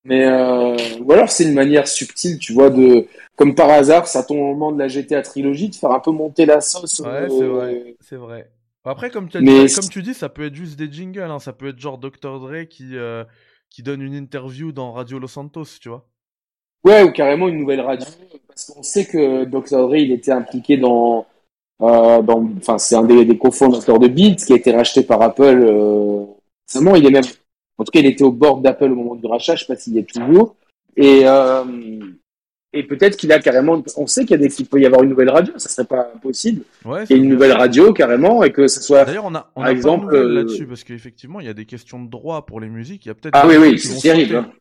Mais, 0.04 0.26
euh, 0.26 0.76
ou 1.00 1.12
alors, 1.12 1.30
c'est 1.30 1.44
une 1.44 1.54
manière 1.54 1.86
subtile, 1.86 2.38
tu 2.38 2.52
vois, 2.52 2.70
de, 2.70 3.06
comme 3.36 3.54
par 3.54 3.70
hasard, 3.70 4.06
ça 4.08 4.24
tombe 4.24 4.38
au 4.38 4.46
moment 4.46 4.72
de 4.72 4.78
la 4.78 4.88
GTA 4.88 5.22
trilogie, 5.22 5.68
de 5.68 5.74
faire 5.74 5.92
un 5.92 6.00
peu 6.00 6.10
monter 6.10 6.44
la 6.44 6.60
sauce. 6.60 7.00
Ouais, 7.00 7.08
euh, 7.08 7.28
c'est 7.28 7.46
vrai, 7.46 7.96
c'est 8.00 8.16
vrai. 8.16 8.50
Après, 8.84 9.10
comme 9.10 9.28
tu, 9.28 9.36
as 9.36 9.40
Mais 9.40 9.66
dit, 9.66 9.74
comme 9.74 9.88
tu 9.88 10.02
dis, 10.02 10.14
ça 10.14 10.28
peut 10.28 10.46
être 10.46 10.54
juste 10.54 10.76
des 10.76 10.90
jingles, 10.90 11.20
hein. 11.20 11.38
Ça 11.38 11.52
peut 11.52 11.68
être 11.68 11.78
genre 11.78 11.98
Dr. 11.98 12.40
Dre 12.40 12.66
qui, 12.68 12.96
euh, 12.96 13.24
qui 13.70 13.82
donne 13.82 14.02
une 14.02 14.14
interview 14.14 14.72
dans 14.72 14.92
Radio 14.92 15.20
Los 15.20 15.28
Santos, 15.28 15.78
tu 15.80 15.88
vois. 15.88 16.04
Ouais, 16.84 17.04
ou 17.04 17.12
carrément 17.12 17.46
une 17.46 17.58
nouvelle 17.58 17.80
radio, 17.80 18.06
parce 18.48 18.66
qu'on 18.66 18.82
sait 18.82 19.06
que 19.06 19.44
Dr. 19.44 19.86
Dre, 19.86 19.96
il 19.96 20.10
était 20.10 20.32
impliqué 20.32 20.76
dans, 20.76 21.26
euh, 21.80 22.22
dans, 22.22 22.48
enfin, 22.58 22.78
c'est 22.78 22.96
un 22.96 23.04
des, 23.04 23.24
des 23.24 23.38
cofondateurs 23.38 24.00
de 24.00 24.08
Beats 24.08 24.44
qui 24.46 24.52
a 24.52 24.56
été 24.56 24.72
racheté 24.72 25.04
par 25.04 25.22
Apple, 25.22 25.62
euh, 25.62 26.24
récemment. 26.68 26.96
Il 26.96 27.06
est 27.06 27.10
même, 27.10 27.24
en 27.78 27.84
tout 27.84 27.90
cas, 27.90 28.00
il 28.00 28.06
était 28.06 28.24
au 28.24 28.32
bord 28.32 28.60
d'Apple 28.60 28.90
au 28.90 28.94
moment 28.94 29.14
du 29.14 29.26
rachat, 29.26 29.56
je 29.56 29.64
sais 29.64 29.72
pas 29.72 29.78
s'il 29.78 29.94
y 29.94 29.98
est 29.98 30.08
toujours. 30.08 30.56
Et, 30.96 31.22
euh, 31.24 31.64
et 32.74 32.84
peut-être 32.84 33.16
qu'il 33.16 33.30
a 33.32 33.38
carrément, 33.38 33.82
on 33.96 34.06
sait 34.06 34.24
qu'il 34.24 34.38
des, 34.38 34.48
peut 34.64 34.80
y 34.80 34.86
avoir 34.86 35.02
une 35.02 35.10
nouvelle 35.10 35.30
radio, 35.30 35.52
ça 35.58 35.68
serait 35.68 35.86
pas 35.86 36.10
impossible. 36.14 36.62
Ouais, 36.84 37.04
Qu'il 37.06 37.16
y 37.16 37.20
ait 37.20 37.22
une 37.22 37.28
nouvelle 37.28 37.52
radio, 37.52 37.92
carrément, 37.92 38.42
et 38.42 38.52
que 38.52 38.66
ce 38.66 38.80
soit, 38.80 39.04
D'ailleurs, 39.04 39.26
on 39.26 39.34
a, 39.34 39.50
on 39.56 39.60
Par 39.60 39.68
a 39.68 39.72
exemple, 39.72 40.14
euh, 40.14 40.34
là-dessus 40.34 40.66
parce 40.66 40.82
qu'effectivement, 40.82 41.40
il 41.40 41.46
y 41.46 41.50
a 41.50 41.54
des 41.54 41.66
questions 41.66 42.02
de 42.02 42.08
droit 42.08 42.46
pour 42.46 42.60
les 42.60 42.68
musiques. 42.68 43.04
Il 43.04 43.08
y 43.08 43.12
a 43.12 43.14
peut-être 43.14 43.34
ah 43.36 43.46
oui, 43.46 43.56
oui, 43.58 43.78
c'est 43.78 44.00
terrible, 44.00 44.36
hein. 44.36 44.52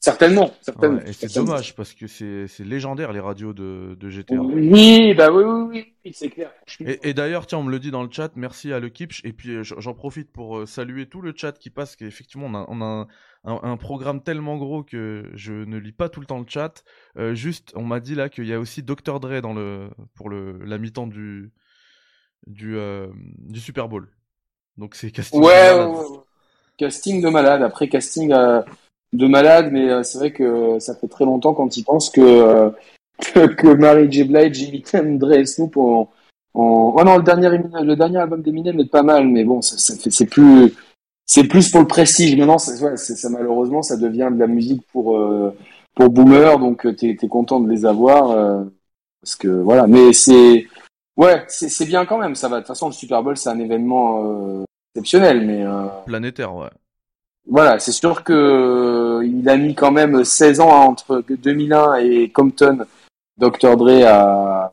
Certainement, 0.00 0.52
certainement. 0.60 0.98
Ouais, 0.98 1.12
c'est 1.12 1.34
dommage 1.34 1.74
parce 1.74 1.92
que 1.92 2.06
c'est 2.06 2.46
c'est 2.46 2.62
légendaire 2.62 3.12
les 3.12 3.18
radios 3.18 3.52
de, 3.52 3.96
de 3.98 4.08
GTA. 4.08 4.36
Oui, 4.36 5.12
bah 5.14 5.32
oui, 5.32 5.42
oui, 5.42 5.92
oui, 6.04 6.12
c'est 6.14 6.28
clair. 6.28 6.52
Et, 6.78 7.08
et 7.08 7.14
d'ailleurs, 7.14 7.48
tiens, 7.48 7.58
on 7.58 7.64
me 7.64 7.70
le 7.72 7.80
dit 7.80 7.90
dans 7.90 8.04
le 8.04 8.08
chat, 8.10 8.30
merci 8.36 8.72
à 8.72 8.80
Kipch. 8.88 9.24
Et 9.24 9.32
puis, 9.32 9.56
euh, 9.56 9.64
j'en 9.64 9.94
profite 9.94 10.30
pour 10.30 10.58
euh, 10.58 10.66
saluer 10.66 11.06
tout 11.06 11.20
le 11.20 11.32
chat 11.34 11.50
qui 11.58 11.70
passe, 11.70 11.96
qu'effectivement, 11.96 12.46
on 12.46 12.54
a, 12.54 12.64
on 12.68 12.80
a 12.80 13.08
un, 13.44 13.76
programme 13.76 14.22
tellement 14.22 14.56
gros 14.56 14.84
que 14.84 15.30
je 15.34 15.52
ne 15.52 15.78
lis 15.78 15.92
pas 15.92 16.08
tout 16.08 16.20
le 16.20 16.26
temps 16.26 16.38
le 16.38 16.46
chat. 16.46 16.84
Euh, 17.16 17.34
juste, 17.34 17.72
on 17.74 17.82
m'a 17.82 17.98
dit 17.98 18.14
là 18.14 18.28
qu'il 18.28 18.46
y 18.46 18.52
a 18.52 18.60
aussi 18.60 18.84
Dr. 18.84 19.18
Dre 19.18 19.40
dans 19.40 19.52
le, 19.52 19.90
pour 20.14 20.28
le, 20.28 20.58
la 20.64 20.78
mi-temps 20.78 21.08
du, 21.08 21.50
du, 22.46 22.76
euh, 22.76 23.08
du 23.38 23.58
Super 23.58 23.88
Bowl. 23.88 24.08
Donc, 24.76 24.94
c'est 24.94 25.10
casting. 25.10 25.40
de 25.40 25.44
Ouais, 25.44 25.72
ouais, 25.72 25.86
malade. 25.86 26.20
Casting 26.76 27.22
de 27.22 27.28
malade. 27.28 27.62
Après, 27.62 27.88
casting 27.88 28.32
euh, 28.32 28.62
de 29.12 29.26
malade, 29.26 29.70
mais 29.72 29.90
euh, 29.90 30.02
c'est 30.02 30.18
vrai 30.18 30.32
que 30.32 30.78
ça 30.78 30.94
fait 30.94 31.08
très 31.08 31.24
longtemps 31.24 31.54
quand 31.54 31.76
ils 31.76 31.84
pensent 31.84 32.10
que, 32.10 32.20
euh, 32.20 32.70
que, 33.34 33.46
que 33.46 33.68
Mary 33.68 34.10
J. 34.10 34.24
Blige 34.24 34.62
imite 34.62 34.96
Dre 35.18 35.46
Snoop 35.46 35.76
en, 35.76 36.10
en... 36.54 36.94
Oh 36.96 37.04
non, 37.04 37.16
le 37.16 37.22
dernier, 37.22 37.48
le 37.48 37.96
dernier 37.96 38.18
album 38.18 38.42
d'Eminem 38.42 38.80
est 38.80 38.90
pas 38.90 39.02
mal, 39.02 39.26
mais 39.28 39.44
bon, 39.44 39.62
ça, 39.62 39.78
ça 39.78 39.94
c'est 40.10 40.26
plus, 40.26 40.74
c'est 41.26 41.44
plus 41.44 41.70
pour 41.70 41.80
le 41.80 41.86
prestige. 41.86 42.36
Maintenant, 42.36 42.56
ouais, 42.82 42.96
ça, 42.96 43.28
malheureusement, 43.28 43.82
ça 43.82 43.96
devient 43.96 44.30
de 44.32 44.38
la 44.38 44.46
musique 44.46 44.82
pour, 44.90 45.16
euh, 45.16 45.54
pour 45.94 46.10
boomer, 46.10 46.58
donc 46.58 46.86
euh, 46.86 46.94
t'es, 46.94 47.16
t'es 47.18 47.28
content 47.28 47.60
de 47.60 47.68
les 47.68 47.84
avoir, 47.84 48.30
euh, 48.30 48.64
parce 49.20 49.36
que 49.36 49.48
voilà. 49.48 49.86
Mais 49.86 50.12
c'est, 50.12 50.66
ouais, 51.16 51.44
c'est, 51.48 51.86
bien 51.86 52.06
quand 52.06 52.18
même, 52.18 52.34
ça 52.34 52.48
va. 52.48 52.56
De 52.56 52.60
toute 52.60 52.68
façon, 52.68 52.86
le 52.86 52.92
Super 52.92 53.22
Bowl, 53.22 53.36
c'est 53.36 53.50
un 53.50 53.58
événement, 53.58 54.24
euh, 54.24 54.64
exceptionnel, 54.94 55.46
mais, 55.46 55.64
euh, 55.64 55.86
Planétaire, 56.06 56.54
ouais. 56.54 56.70
Voilà, 57.48 57.78
c'est 57.78 57.92
sûr 57.92 58.24
que 58.24 58.32
euh, 58.32 59.26
il 59.26 59.48
a 59.48 59.56
mis 59.56 59.74
quand 59.74 59.90
même 59.90 60.24
16 60.24 60.60
ans 60.60 60.68
entre 60.68 61.24
2001 61.28 61.94
et 61.96 62.28
Compton, 62.30 62.86
Dr. 63.38 63.76
Dre, 63.76 64.04
à, 64.06 64.72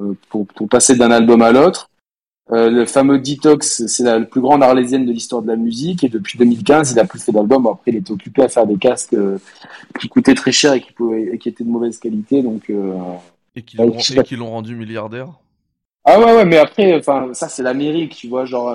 euh, 0.00 0.14
pour, 0.28 0.46
pour 0.46 0.68
passer 0.68 0.96
d'un 0.96 1.10
album 1.10 1.42
à 1.42 1.52
l'autre. 1.52 1.88
Euh, 2.52 2.70
le 2.70 2.86
fameux 2.86 3.18
Detox, 3.18 3.86
c'est 3.86 4.04
la, 4.04 4.20
plus 4.20 4.40
grande 4.40 4.62
arlésienne 4.62 5.04
de 5.04 5.10
l'histoire 5.10 5.42
de 5.42 5.48
la 5.48 5.56
musique, 5.56 6.04
et 6.04 6.08
depuis 6.08 6.38
2015, 6.38 6.92
il 6.92 7.00
a 7.00 7.04
plus 7.04 7.18
fait 7.18 7.32
d'albums. 7.32 7.66
Après, 7.66 7.90
il 7.90 7.96
était 7.96 8.12
occupé 8.12 8.42
à 8.42 8.48
faire 8.48 8.66
des 8.66 8.76
casques 8.76 9.14
euh, 9.14 9.38
qui 9.98 10.08
coûtaient 10.08 10.34
très 10.34 10.52
cher 10.52 10.72
et 10.72 10.80
qui, 10.80 10.92
pouvaient, 10.92 11.30
et 11.32 11.38
qui 11.38 11.48
étaient 11.48 11.64
de 11.64 11.70
mauvaise 11.70 11.98
qualité, 11.98 12.42
donc. 12.42 12.70
Euh... 12.70 12.94
Et 13.56 13.62
qui 13.62 13.76
l'ont 13.78 13.98
je 13.98 14.42
rendu 14.42 14.76
milliardaire? 14.76 15.28
Ah 16.04 16.20
ouais, 16.20 16.36
ouais, 16.36 16.44
mais 16.44 16.58
après, 16.58 16.96
enfin, 16.96 17.30
ça 17.32 17.48
c'est 17.48 17.62
l'Amérique, 17.62 18.14
tu 18.14 18.28
vois, 18.28 18.44
genre. 18.44 18.70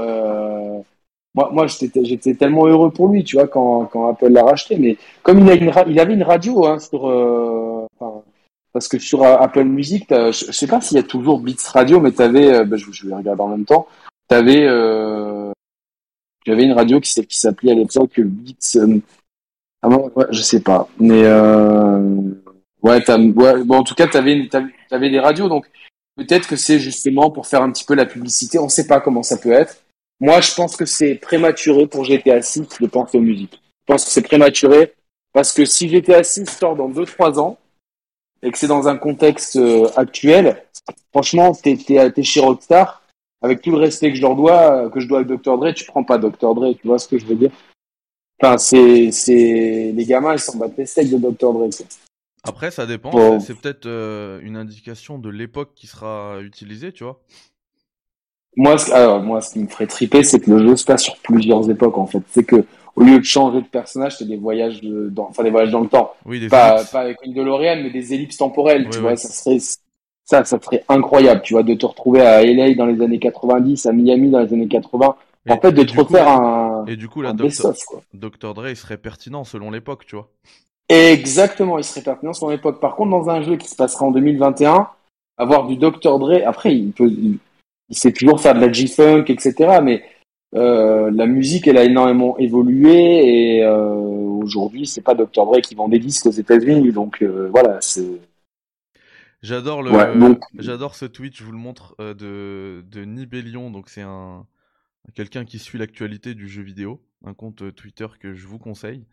Moi, 1.33 1.49
moi, 1.53 1.65
j'étais, 1.67 2.33
tellement 2.35 2.67
heureux 2.67 2.91
pour 2.91 3.07
lui, 3.07 3.23
tu 3.23 3.37
vois, 3.37 3.47
quand, 3.47 3.85
quand 3.85 4.09
Apple 4.09 4.27
l'a 4.29 4.43
racheté. 4.43 4.77
Mais 4.77 4.97
comme 5.23 5.39
il, 5.39 5.49
a 5.49 5.55
une 5.55 5.71
il 5.87 5.99
avait 5.99 6.13
une 6.13 6.23
radio, 6.23 6.65
hein, 6.65 6.77
sur, 6.79 7.09
euh, 7.09 7.87
parce 8.73 8.87
que 8.87 8.99
sur 8.99 9.23
euh, 9.23 9.37
Apple 9.37 9.63
Music, 9.63 10.05
je, 10.09 10.31
je 10.31 10.51
sais 10.51 10.67
pas 10.67 10.81
s'il 10.81 10.97
y 10.97 10.99
a 10.99 11.03
toujours 11.03 11.39
Beats 11.39 11.69
Radio, 11.73 11.99
mais 12.01 12.11
t'avais, 12.11 12.65
bah, 12.65 12.75
je, 12.77 13.07
vais 13.07 13.15
regarder 13.15 13.41
en 13.41 13.47
même 13.47 13.65
temps. 13.65 13.87
T'avais, 14.27 14.65
euh, 14.65 15.51
j'avais 16.45 16.63
une 16.63 16.73
radio 16.73 16.99
qui, 16.99 17.13
qui 17.25 17.37
s'appelait 17.37 17.73
à 17.73 17.75
l'époque 17.75 18.19
Beats. 18.19 18.77
euh, 18.77 18.99
ah 19.81 19.89
bon, 19.89 20.11
je 20.29 20.41
sais 20.41 20.61
pas, 20.61 20.87
mais 20.99 21.23
euh, 21.25 22.31
ouais, 22.83 23.01
t'as, 23.01 23.19
ouais, 23.19 23.63
bon, 23.63 23.77
en 23.77 23.83
tout 23.83 23.95
cas, 23.95 24.07
t'avais, 24.07 24.33
une- 24.33 24.47
t'avais, 24.47 24.71
t'avais 24.89 25.09
des 25.09 25.19
radios, 25.19 25.49
donc 25.49 25.69
peut-être 26.15 26.47
que 26.47 26.55
c'est 26.55 26.79
justement 26.79 27.31
pour 27.31 27.47
faire 27.47 27.61
un 27.61 27.71
petit 27.71 27.83
peu 27.83 27.95
la 27.95 28.05
publicité. 28.05 28.59
On 28.59 28.69
sait 28.69 28.87
pas 28.87 29.01
comment 29.01 29.23
ça 29.23 29.37
peut 29.37 29.51
être. 29.51 29.83
Moi, 30.21 30.39
je 30.39 30.53
pense 30.53 30.77
que 30.77 30.85
c'est 30.85 31.15
prématuré 31.15 31.87
pour 31.87 32.05
GTA 32.05 32.43
6 32.43 32.79
de 32.79 32.85
penser 32.85 33.17
aux 33.17 33.21
musiques. 33.21 33.59
Je 33.87 33.93
pense 33.93 34.05
que 34.05 34.11
c'est 34.11 34.21
prématuré 34.21 34.93
parce 35.33 35.51
que 35.51 35.65
si 35.65 35.89
GTA 35.89 36.23
6 36.23 36.45
sort 36.45 36.75
dans 36.75 36.89
2-3 36.89 37.39
ans 37.39 37.57
et 38.43 38.51
que 38.51 38.57
c'est 38.57 38.67
dans 38.67 38.87
un 38.87 38.97
contexte 38.97 39.55
euh, 39.55 39.89
actuel, 39.95 40.63
franchement, 41.11 41.53
t'es, 41.53 41.75
t'es, 41.75 42.11
t'es 42.11 42.21
chez 42.21 42.39
Rockstar, 42.39 43.01
avec 43.41 43.63
tout 43.63 43.71
le 43.71 43.77
respect 43.77 44.11
que 44.11 44.17
je 44.17 44.21
leur 44.21 44.35
dois, 44.35 44.85
euh, 44.85 44.89
que 44.89 44.99
je 44.99 45.07
dois 45.07 45.21
à 45.21 45.23
Dr. 45.23 45.57
Dre, 45.57 45.73
tu 45.73 45.85
prends 45.85 46.03
pas 46.03 46.19
Dr. 46.19 46.53
Dre, 46.53 46.75
tu 46.79 46.87
vois 46.87 46.99
ce 46.99 47.07
que 47.07 47.17
je 47.17 47.25
veux 47.25 47.35
dire? 47.35 47.51
Enfin, 48.39 48.59
c'est, 48.59 49.11
c'est, 49.11 49.91
les 49.91 50.05
gamins, 50.05 50.33
ils 50.33 50.39
s'en 50.39 50.57
battent 50.57 50.77
les 50.77 50.85
steaks 50.85 51.09
de 51.09 51.17
Dr. 51.17 51.53
Dre. 51.53 51.67
Après, 52.43 52.69
ça 52.69 52.85
dépend. 52.85 53.09
Bon. 53.09 53.39
C'est 53.39 53.55
peut-être 53.55 53.87
euh, 53.87 54.39
une 54.43 54.55
indication 54.55 55.17
de 55.17 55.29
l'époque 55.29 55.73
qui 55.75 55.87
sera 55.87 56.39
utilisée, 56.41 56.91
tu 56.91 57.03
vois. 57.03 57.21
Moi, 58.57 58.77
ce, 58.77 58.91
alors, 58.91 59.21
moi, 59.21 59.41
ce 59.41 59.53
qui 59.53 59.59
me 59.59 59.67
ferait 59.67 59.87
triper, 59.87 60.23
c'est 60.23 60.39
que 60.39 60.51
le 60.51 60.67
jeu 60.67 60.75
se 60.75 60.85
passe 60.85 61.03
sur 61.03 61.15
plusieurs 61.17 61.69
époques, 61.69 61.97
en 61.97 62.05
fait. 62.05 62.21
C'est 62.29 62.43
que, 62.43 62.65
au 62.95 63.01
lieu 63.03 63.17
de 63.19 63.23
changer 63.23 63.61
de 63.61 63.67
personnage, 63.67 64.17
c'est 64.17 64.27
des 64.27 64.35
voyages 64.37 64.81
de- 64.81 65.09
dans, 65.09 65.27
enfin, 65.29 65.43
des 65.43 65.49
voyages 65.49 65.71
dans 65.71 65.79
le 65.79 65.87
temps. 65.87 66.13
Oui, 66.25 66.39
des 66.41 66.49
Pas, 66.49 66.83
pas 66.91 67.01
avec 67.01 67.17
une 67.23 67.33
DeLorean, 67.33 67.81
mais 67.83 67.89
des 67.89 68.13
ellipses 68.13 68.37
temporelles, 68.37 68.89
tu 68.89 68.99
vois. 68.99 69.15
Ça 69.15 69.29
serait, 69.29 69.59
ça, 70.25 70.43
ça 70.43 70.59
serait 70.59 70.83
incroyable, 70.89 71.41
tu 71.43 71.53
vois, 71.53 71.63
de 71.63 71.73
te 71.73 71.85
retrouver 71.85 72.21
à 72.21 72.43
LA 72.43 72.73
dans 72.75 72.85
les 72.85 73.01
années 73.01 73.19
90, 73.19 73.85
à 73.85 73.93
Miami 73.93 74.29
dans 74.29 74.39
les 74.41 74.53
années 74.53 74.67
80. 74.67 75.15
Et- 75.45 75.51
en 75.53 75.57
fait, 75.59 75.71
de 75.71 75.83
te 75.83 75.99
refaire 75.99 76.27
un, 76.27 76.85
Et 76.87 76.97
du 76.97 77.07
coup, 77.07 77.21
là, 77.21 77.33
Dr. 77.33 77.73
Dr. 78.13 78.53
Dre, 78.53 78.67
il 78.69 78.75
serait 78.75 78.97
pertinent 78.97 79.43
selon 79.45 79.71
l'époque, 79.71 80.05
tu 80.05 80.15
vois. 80.15 80.27
Exactement, 80.89 81.77
il 81.77 81.83
serait 81.83 82.01
pertinent 82.01 82.33
sur 82.33 82.49
l'époque. 82.49 82.79
Par 82.81 82.95
contre, 82.95 83.11
dans 83.11 83.29
un 83.29 83.41
jeu 83.41 83.55
qui 83.55 83.67
se 83.69 83.75
passera 83.75 84.05
en 84.05 84.11
2021, 84.11 84.89
avoir 85.37 85.65
du 85.65 85.77
Dr. 85.77 86.19
Dre, 86.19 86.41
après, 86.45 86.75
il 86.75 86.91
peut, 86.91 87.09
il, 87.91 87.97
sait 87.97 88.11
toujours 88.11 88.41
faire 88.41 88.55
de 88.55 88.61
la 88.61 88.71
G-Funk, 88.71 89.25
etc. 89.27 89.79
Mais 89.83 90.03
euh, 90.53 91.11
la 91.11 91.27
musique, 91.27 91.67
elle 91.67 91.77
a 91.77 91.83
énormément 91.83 92.37
évolué 92.37 93.57
et 93.57 93.63
euh, 93.63 93.93
aujourd'hui, 93.93 94.85
c'est 94.85 95.01
pas 95.01 95.13
Dr. 95.13 95.45
Dre 95.45 95.61
qui 95.61 95.75
vend 95.75 95.87
des 95.87 95.99
disques 95.99 96.25
aux 96.25 96.31
États-Unis. 96.31 96.91
Donc 96.91 97.21
euh, 97.21 97.49
voilà, 97.49 97.79
c'est. 97.81 98.21
J'adore 99.41 99.81
le, 99.81 99.91
Ouais, 99.91 100.15
donc- 100.17 100.43
j'adore 100.59 100.93
ce 100.95 101.05
tweet, 101.05 101.35
je 101.35 101.43
vous 101.43 101.51
le 101.51 101.57
montre, 101.57 101.95
euh, 101.99 102.13
de, 102.13 102.83
de 102.87 103.05
Nibellion. 103.05 103.71
Donc, 103.71 103.89
c'est 103.89 104.03
un, 104.03 104.45
quelqu'un 105.15 105.45
qui 105.45 105.57
suit 105.57 105.79
l'actualité 105.79 106.35
du 106.35 106.47
jeu 106.47 106.61
vidéo, 106.61 107.01
un 107.25 107.33
compte 107.33 107.73
Twitter 107.73 108.05
que 108.19 108.33
je 108.33 108.45
vous 108.45 108.59
conseille, 108.59 109.05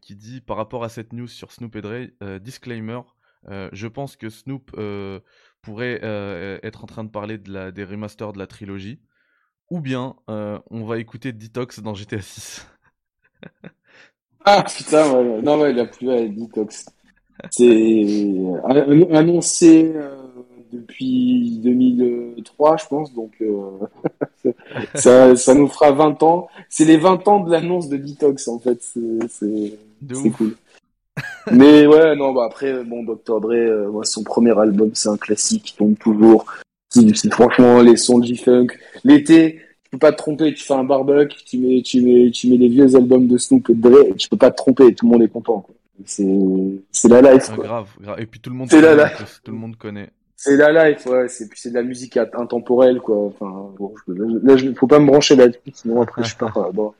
qui 0.00 0.14
dit 0.14 0.40
par 0.40 0.56
rapport 0.56 0.84
à 0.84 0.88
cette 0.88 1.12
news 1.12 1.26
sur 1.26 1.50
Snoop 1.50 1.74
et 1.74 1.82
Dre, 1.82 2.38
disclaimer, 2.38 3.00
je 3.50 3.86
pense 3.88 4.16
que 4.16 4.30
Snoop 4.30 4.70
pourrait 5.62 6.00
euh, 6.04 6.58
être 6.62 6.84
en 6.84 6.86
train 6.86 7.04
de 7.04 7.10
parler 7.10 7.38
de 7.38 7.52
la, 7.52 7.72
des 7.72 7.84
remasters 7.84 8.32
de 8.32 8.38
la 8.38 8.46
trilogie, 8.48 9.00
ou 9.70 9.80
bien 9.80 10.16
euh, 10.30 10.58
on 10.70 10.84
va 10.84 10.98
écouter 10.98 11.32
Detox 11.32 11.80
dans 11.80 11.94
GTA 11.94 12.22
6. 12.22 12.66
Ah 14.44 14.64
putain, 14.64 15.10
ouais, 15.12 15.42
non, 15.42 15.60
ouais, 15.60 15.70
il 15.72 15.78
a 15.80 15.86
plus 15.86 16.10
à 16.10 16.26
Detox. 16.28 16.86
C'est 17.50 18.34
an- 18.64 19.14
annoncé 19.14 19.92
euh, 19.94 20.16
depuis 20.72 21.58
2003, 21.62 22.76
je 22.78 22.86
pense. 22.86 23.14
Donc, 23.14 23.34
euh, 23.42 23.78
ça, 24.94 25.36
ça 25.36 25.54
nous 25.54 25.68
fera 25.68 25.92
20 25.92 26.22
ans. 26.22 26.48
C'est 26.68 26.84
les 26.84 26.96
20 26.98 27.26
ans 27.28 27.40
de 27.40 27.50
l'annonce 27.50 27.88
de 27.88 27.96
Detox, 27.96 28.48
en 28.48 28.58
fait. 28.58 28.82
C'est 28.82 30.30
cool. 30.30 30.56
Mais 31.52 31.86
ouais, 31.86 32.16
non, 32.16 32.32
bah 32.32 32.44
après, 32.46 32.84
bon, 32.84 33.02
Dr. 33.02 33.40
Dre, 33.40 33.52
euh, 33.52 34.02
son 34.04 34.22
premier 34.22 34.58
album, 34.58 34.90
c'est 34.94 35.08
un 35.08 35.16
classique 35.16 35.64
qui 35.64 35.76
tombe 35.76 35.98
toujours. 35.98 36.46
Franchement, 37.30 37.80
les 37.80 37.96
sons 37.96 38.18
de 38.18 38.26
G-Funk. 38.26 38.68
L'été, 39.04 39.60
tu 39.84 39.90
peux 39.90 39.98
pas 39.98 40.12
te 40.12 40.18
tromper, 40.18 40.54
tu 40.54 40.64
fais 40.64 40.74
un 40.74 40.84
barbecue, 40.84 41.44
tu 41.44 41.58
mets, 41.58 41.82
tu 41.82 42.00
mets, 42.02 42.30
tu 42.30 42.48
mets 42.48 42.56
les 42.56 42.68
vieux 42.68 42.94
albums 42.96 43.26
de 43.26 43.38
Snoop 43.38 43.70
et 43.70 43.74
de 43.74 43.80
Dre, 43.80 44.16
tu 44.16 44.28
peux 44.28 44.36
pas 44.36 44.50
te 44.50 44.56
tromper, 44.56 44.94
tout 44.94 45.06
le 45.06 45.12
monde 45.12 45.22
est 45.22 45.28
content, 45.28 45.60
quoi. 45.60 45.74
C'est, 46.04 46.26
c'est 46.90 47.08
la 47.08 47.20
life, 47.20 47.50
ah, 47.52 47.56
grave, 47.56 47.88
grave, 48.00 48.20
Et 48.20 48.26
puis 48.26 48.40
tout 48.40 48.50
le 48.50 48.56
monde 48.56 48.68
c'est 48.70 48.80
la 48.80 48.94
life. 48.94 49.40
Tout 49.44 49.52
le 49.52 49.58
monde 49.58 49.76
connaît. 49.76 50.10
C'est 50.36 50.56
la 50.56 50.90
life, 50.90 51.06
ouais. 51.06 51.28
C'est, 51.28 51.48
c'est 51.54 51.70
de 51.70 51.74
la 51.74 51.82
musique 51.82 52.16
intemporelle, 52.16 53.00
quoi. 53.00 53.16
Enfin, 53.26 53.70
bon, 53.78 53.94
là, 54.08 54.56
je, 54.56 54.72
faut 54.72 54.86
pas 54.88 54.98
me 54.98 55.06
brancher 55.06 55.36
là-dessus, 55.36 55.60
sinon 55.72 56.02
après, 56.02 56.24
je 56.24 56.36
pars 56.36 56.56
euh, 56.56 56.72
dans, 56.72 56.94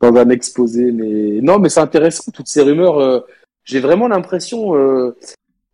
dans 0.00 0.14
un 0.16 0.28
exposé, 0.30 0.92
mais 0.92 1.40
non, 1.40 1.58
mais 1.58 1.68
c'est 1.68 1.80
intéressant, 1.80 2.30
toutes 2.32 2.48
ces 2.48 2.62
rumeurs, 2.62 2.98
euh, 2.98 3.20
j'ai 3.64 3.80
vraiment 3.80 4.08
l'impression 4.08 4.76
euh, 4.76 5.16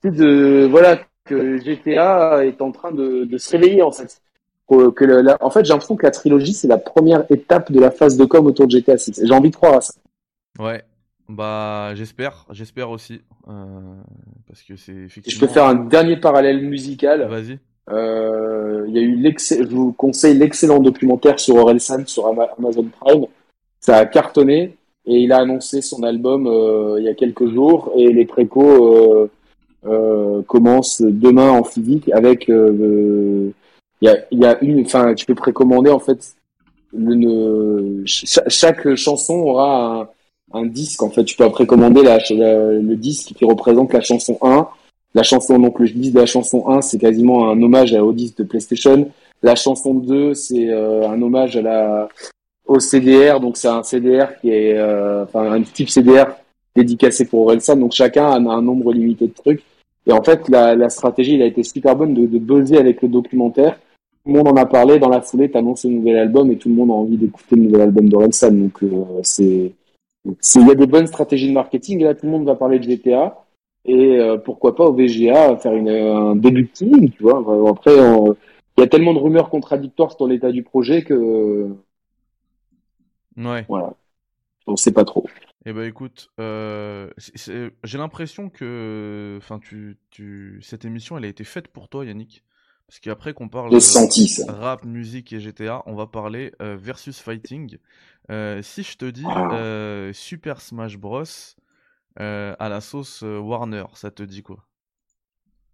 de 0.05 0.67
voilà 0.71 1.01
que 1.25 1.59
GTA 1.59 2.45
est 2.45 2.61
en 2.63 2.73
train 2.73 2.93
de, 2.93 3.25
de 3.25 3.39
se 3.39 3.51
réveiller 3.53 3.83
en 3.83 3.93
fait. 3.93 4.21
Que 4.69 5.05
la, 5.05 5.39
en 5.41 5.49
fait, 5.49 5.65
j'ai 5.65 5.73
l'impression 5.73 5.97
que 5.97 6.05
la 6.05 6.11
trilogie 6.11 6.53
c'est 6.53 6.69
la 6.69 6.77
première 6.77 7.25
étape 7.31 7.73
de 7.73 7.81
la 7.81 7.91
phase 7.91 8.19
de 8.19 8.25
com 8.27 8.47
autour 8.47 8.67
de 8.67 8.73
GTA 8.73 8.99
6. 8.99 9.23
J'ai 9.25 9.35
envie 9.35 9.51
de 9.51 9.57
croire 9.57 9.77
à 9.77 9.81
ça. 9.81 9.95
Ouais, 10.59 10.85
bah 11.29 11.95
j'espère, 11.95 12.45
j'espère 12.51 12.91
aussi 12.91 13.23
euh, 13.49 13.53
parce 14.47 14.63
que 14.63 14.77
c'est 14.77 14.93
effectivement. 14.93 15.41
Je 15.41 15.47
peux 15.47 15.53
faire 15.53 15.65
un 15.65 15.75
dernier 15.75 16.19
parallèle 16.19 16.61
musical. 16.61 17.27
Vas-y. 17.29 17.59
Euh, 17.91 18.85
il 18.89 18.95
y 18.95 18.99
a 18.99 19.03
eu 19.03 19.15
l'excellent, 19.15 19.65
je 19.69 19.75
vous 19.75 19.93
conseille 19.93 20.37
l'excellent 20.37 20.81
documentaire 20.81 21.41
sur 21.41 21.57
Orelsan 21.57 22.05
sur 22.07 22.27
Amazon 22.27 22.91
Prime. 23.01 23.27
Ça 23.81 23.97
a 23.97 24.07
cartonné 24.07 24.77
et 25.09 25.23
il 25.23 25.33
a 25.33 25.39
annoncé 25.39 25.81
son 25.81 26.03
album 26.03 26.47
euh, 26.47 26.97
il 26.99 27.05
y 27.05 27.09
a 27.09 27.15
quelques 27.15 27.49
jours 27.49 27.91
et 27.97 28.13
les 28.13 28.27
précos 28.27 28.95
euh, 28.95 29.31
euh, 29.87 30.43
commencent 30.43 31.01
demain 31.01 31.51
en 31.51 31.65
physique 31.65 32.11
avec 32.13 32.49
il 32.49 33.53
y 34.03 34.09
a, 34.09 34.17
y 34.31 34.45
a 34.45 34.63
une 34.63 34.83
enfin 34.83 35.15
tu 35.15 35.25
peux 35.25 35.35
précommander 35.35 35.91
en 35.91 35.99
fait 35.99 36.37
chaque, 38.05 38.95
chanson 38.95 39.35
aura 39.35 40.09
un, 40.53 40.61
un, 40.61 40.65
disque 40.65 41.03
en 41.03 41.11
fait. 41.11 41.25
Tu 41.25 41.37
peux 41.37 41.49
précommander 41.51 42.03
la, 42.03 42.19
le 42.31 42.95
disque 42.95 43.35
qui 43.35 43.45
représente 43.45 43.93
la 43.93 44.01
chanson 44.01 44.39
1 44.43 44.69
la 45.15 45.23
chanson 45.23 45.59
donc 45.59 45.81
le 45.81 45.89
disque 45.89 46.15
de 46.15 46.21
la 46.21 46.27
chanson 46.27 46.69
1 46.69 46.83
c'est 46.83 46.99
quasiment 46.99 47.51
un 47.51 47.61
hommage 47.63 47.95
au 47.95 48.13
disque 48.13 48.39
de 48.39 48.45
PlayStation. 48.45 49.11
La 49.43 49.55
chanson 49.55 49.95
2 49.95 50.35
c'est 50.35 50.73
un 50.73 51.21
hommage 51.21 51.57
à 51.57 51.63
la 51.63 52.09
au 52.69 52.79
CDR. 52.79 53.41
Donc 53.41 53.57
c'est 53.57 53.69
un 53.69 53.83
CDR 53.83 54.39
qui 54.41 54.51
est, 54.51 54.79
euh, 54.79 55.25
enfin 55.25 55.51
un 55.51 55.63
type 55.63 55.89
CDR 55.89 56.27
dédicacé 56.77 57.27
pour 57.27 57.41
Orelsan. 57.41 57.77
Donc 57.77 57.93
chacun 57.93 58.27
a 58.27 58.37
un 58.37 58.63
nombre 58.63 58.93
limité 58.93 59.27
de 59.27 59.33
trucs. 59.33 59.65
Et 60.07 60.13
en 60.13 60.23
fait, 60.23 60.49
la, 60.49 60.77
la 60.77 60.89
stratégie, 60.89 61.35
il 61.35 61.43
a 61.43 61.47
été 61.47 61.63
super 61.65 61.97
bonne 61.97 62.15
de, 62.15 62.27
de 62.27 62.39
buzzer 62.39 62.79
avec 62.79 63.03
le 63.03 63.09
documentaire. 63.09 63.79
Tout 64.25 64.33
le 64.33 64.39
monde 64.39 64.49
en 64.49 64.57
a 64.57 64.67
parlé. 64.67 64.99
Dans 64.99 65.09
la 65.09 65.21
foulée, 65.21 65.51
t'annonces 65.51 65.85
le 65.85 65.91
nouvel 65.91 66.17
album 66.17 66.51
et 66.51 66.57
tout 66.57 66.69
le 66.69 66.75
monde 66.75 66.91
a 66.91 66.95
envie 66.95 67.17
d'écouter 67.17 67.57
le 67.57 67.63
nouvel 67.63 67.81
album 67.81 68.09
d'Orelsan. 68.09 68.53
Donc 68.53 68.83
euh, 68.83 69.05
c'est, 69.23 69.73
il 70.25 70.69
y 70.69 70.71
a 70.71 70.75
des 70.75 70.87
bonnes 70.87 71.07
stratégies 71.07 71.49
de 71.49 71.55
marketing. 71.55 72.01
Et 72.01 72.05
là, 72.05 72.15
tout 72.15 72.27
le 72.27 72.33
monde 72.33 72.47
va 72.47 72.55
parler 72.55 72.79
de 72.79 72.85
GTA. 72.85 73.45
Et 73.85 74.19
euh, 74.19 74.37
pourquoi 74.37 74.75
pas 74.75 74.85
au 74.85 74.93
VGA 74.93 75.57
faire 75.57 75.73
une, 75.73 75.89
un 75.89 76.37
début 76.37 76.65
de 76.65 76.69
team, 76.69 77.11
tu 77.11 77.23
vois. 77.23 77.43
Après, 77.71 77.95
il 77.97 78.81
y 78.81 78.83
a 78.83 78.87
tellement 78.87 79.15
de 79.15 79.19
rumeurs 79.19 79.51
contradictoires 79.51 80.13
sur 80.13 80.27
l'état 80.27 80.53
du 80.53 80.63
projet 80.63 81.03
que 81.03 81.69
Ouais. 83.39 83.65
Voilà. 83.69 83.95
On 84.67 84.77
sait 84.77 84.93
pas 84.93 85.05
trop. 85.05 85.27
Eh 85.65 85.73
ben 85.73 85.85
écoute, 85.85 86.31
euh, 86.41 87.11
j'ai 87.85 87.99
l'impression 87.99 88.49
que, 88.49 89.37
enfin, 89.39 89.59
tu, 89.59 89.99
tu, 90.11 90.61
cette 90.63 90.85
émission, 90.85 91.17
elle 91.17 91.25
a 91.25 91.29
été 91.29 91.45
faite 91.45 91.69
pour 91.69 91.89
toi, 91.89 92.05
Yannick. 92.05 92.45
Parce 92.87 93.01
qu'après 93.01 93.35
qu'on 93.35 93.49
parle 93.49 93.71
de 93.71 94.51
rap, 94.51 94.85
musique 94.85 95.33
et 95.35 95.41
GTA, 95.41 95.83
on 95.85 95.95
va 95.95 96.07
parler 96.07 96.53
euh, 96.63 96.77
versus 96.79 97.21
fighting. 97.21 97.77
Euh, 98.31 98.63
si 98.63 98.83
je 98.83 98.97
te 98.97 99.05
dis 99.05 99.27
ah. 99.27 100.11
Super 100.15 100.61
Smash 100.61 100.97
Bros 100.97 101.25
à 102.17 102.69
la 102.69 102.81
sauce 102.81 103.23
Warner, 103.23 103.85
ça 103.95 104.11
te 104.11 104.23
dit 104.23 104.43
quoi? 104.43 104.67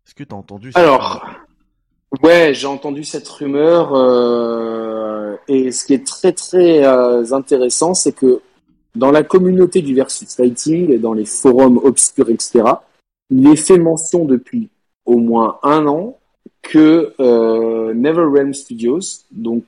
Est-ce 0.07 0.15
que 0.15 0.25
t'as 0.25 0.37
entendu 0.37 0.73
ça 0.73 0.81
Alors, 0.81 1.25
ouais, 2.23 2.53
j'ai 2.53 2.67
entendu 2.67 3.05
cette 3.05 3.29
rumeur. 3.29 3.95
Et 5.49 5.73
ce 5.73 5.85
qui 5.85 5.95
est 5.95 6.07
très 6.07 6.33
très 6.33 6.85
euh, 6.85 7.33
intéressant, 7.33 7.95
c'est 7.95 8.13
que 8.13 8.41
dans 8.95 9.11
la 9.11 9.23
communauté 9.23 9.83
du 9.83 9.95
versus 9.95 10.35
fighting, 10.35 10.99
dans 11.01 11.13
les 11.13 11.25
forums 11.25 11.79
obscurs, 11.79 12.31
etc., 12.31 12.65
il 13.31 13.47
est 13.49 13.57
fait 13.57 13.79
mention 13.79 14.25
depuis 14.25 14.69
au 15.05 15.19
moins 15.19 15.59
un 15.63 15.87
an 15.87 16.19
que 16.63 17.13
euh, 17.21 17.93
NetherRealm 17.95 18.55
Studios, 18.55 19.25
donc 19.31 19.65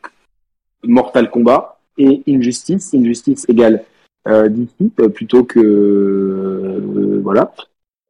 Mortal 0.84 1.30
Kombat 1.30 1.78
et 1.98 2.22
Injustice, 2.28 2.94
Injustice 2.94 3.44
égale 3.48 3.84
euh, 4.26 4.48
DC 4.48 4.90
plutôt 5.14 5.44
que 5.44 5.60
euh, 5.60 7.20
voilà. 7.22 7.52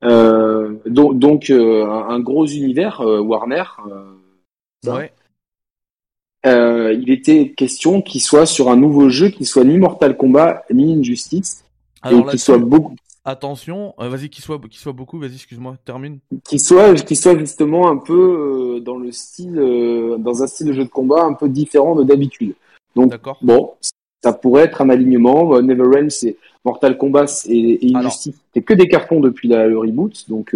Euh, 0.04 0.74
donc, 0.86 1.18
donc 1.18 1.50
un, 1.50 2.20
gros 2.20 2.46
univers 2.46 3.00
Warner. 3.00 3.64
ouais. 4.86 5.12
Euh, 6.47 6.92
il 6.92 7.11
était 7.11 7.51
question 7.51 8.03
qu'il 8.03 8.20
soit 8.20 8.47
sur 8.47 8.70
un 8.70 8.76
nouveau 8.76 9.09
jeu 9.09 9.30
qui 9.30 9.44
soit 9.44 9.64
ni 9.64 9.78
Mortal 9.78 10.16
Kombat 10.16 10.64
ni 10.72 10.94
Injustice 10.94 11.64
et 12.09 12.22
qui 12.30 12.38
soit 12.38 12.59
beaucoup. 12.59 12.94
Attention, 13.24 13.94
euh, 13.99 14.09
vas-y, 14.09 14.28
qu'il 14.28 14.44
soit, 14.44 14.61
qu'il 14.61 14.78
soit 14.78 14.92
beaucoup, 14.92 15.18
vas-y, 15.18 15.34
excuse-moi, 15.34 15.76
termine. 15.84 16.20
Qui 16.44 16.61
soit, 16.61 16.94
qui 16.94 17.16
soit 17.16 17.36
justement 17.36 17.90
un 17.90 17.97
peu 17.97 18.76
euh, 18.76 18.80
dans 18.80 18.97
le 18.97 19.11
style, 19.11 19.57
dans 20.18 20.44
un 20.44 20.47
style 20.47 20.68
de 20.68 20.72
jeu 20.72 20.84
de 20.84 20.88
combat 20.88 21.24
un 21.24 21.32
peu 21.32 21.49
différent 21.49 21.97
de 21.97 22.05
d'habitude. 22.05 22.55
Donc, 22.94 23.12
bon, 23.42 23.72
ça 24.22 24.32
pourrait 24.32 24.62
être 24.62 24.80
un 24.80 24.90
alignement. 24.90 25.61
NetherRealm, 25.61 26.09
c'est 26.09 26.36
Mortal 26.64 26.97
Kombat 26.97 27.26
et, 27.49 27.92
Injustice, 27.92 28.36
c'est 28.55 28.62
que 28.62 28.74
des 28.74 28.86
cartons 28.86 29.18
depuis 29.18 29.49
la, 29.49 29.66
le 29.66 29.76
reboot, 29.76 30.28
donc. 30.28 30.55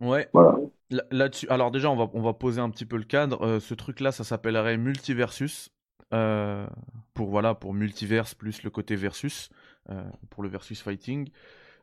ouais. 0.00 0.28
Voilà. 0.32 0.56
Là-dessus, 0.90 1.46
alors 1.48 1.70
déjà, 1.70 1.88
on 1.88 1.96
va, 1.96 2.10
on 2.14 2.20
va 2.20 2.32
poser 2.32 2.60
un 2.60 2.68
petit 2.68 2.84
peu 2.84 2.96
le 2.96 3.04
cadre. 3.04 3.42
Euh, 3.46 3.60
ce 3.60 3.74
truc-là, 3.74 4.10
ça 4.10 4.24
s'appellerait 4.24 4.76
Multiversus. 4.76 5.70
Euh, 6.12 6.66
pour 7.14 7.30
voilà, 7.30 7.54
pour 7.54 7.72
multiverse 7.72 8.34
plus 8.34 8.64
le 8.64 8.70
côté 8.70 8.96
versus, 8.96 9.48
euh, 9.90 10.02
pour 10.28 10.42
le 10.42 10.48
versus 10.48 10.82
fighting. 10.82 11.30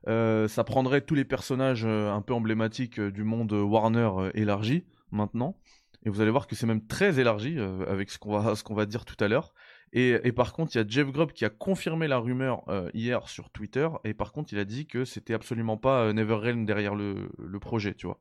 ça 0.06 0.64
prendrait 0.66 1.00
tous 1.00 1.16
les 1.16 1.24
personnages 1.24 1.86
un 1.86 2.22
peu 2.22 2.34
emblématiques 2.34 3.00
du 3.00 3.24
monde 3.24 3.54
Warner 3.54 4.32
élargi 4.34 4.84
maintenant. 5.12 5.58
Et 6.06 6.10
vous 6.10 6.20
allez 6.20 6.32
voir 6.32 6.48
que 6.48 6.56
c'est 6.58 6.68
même 6.68 6.86
très 6.86 7.22
élargi 7.22 7.58
avec 7.88 8.10
ce 8.10 8.20
qu'on 8.20 8.38
va, 8.38 8.56
ce 8.56 8.66
qu'on 8.66 8.76
va 8.76 8.86
dire 8.86 9.06
tout 9.06 9.22
à 9.24 9.30
l'heure. 9.30 9.54
Et, 9.94 10.20
et, 10.24 10.34
par 10.34 10.52
contre, 10.52 10.76
il 10.76 10.80
y 10.80 10.82
a 10.82 10.88
Jeff 10.88 11.10
Grubb 11.10 11.32
qui 11.32 11.46
a 11.46 11.50
confirmé 11.50 12.10
la 12.10 12.18
rumeur 12.18 12.66
hier 12.94 13.30
sur 13.30 13.50
Twitter. 13.50 13.88
Et 14.04 14.14
par 14.14 14.34
contre, 14.34 14.52
il 14.52 14.60
a 14.60 14.66
dit 14.66 14.88
que 14.88 15.06
c'était 15.06 15.34
absolument 15.34 15.78
pas 15.78 16.12
NeverRealm 16.12 16.66
derrière 16.66 16.96
le, 16.96 17.30
le 17.38 17.60
projet, 17.60 17.94
tu 17.94 18.08
vois. 18.08 18.20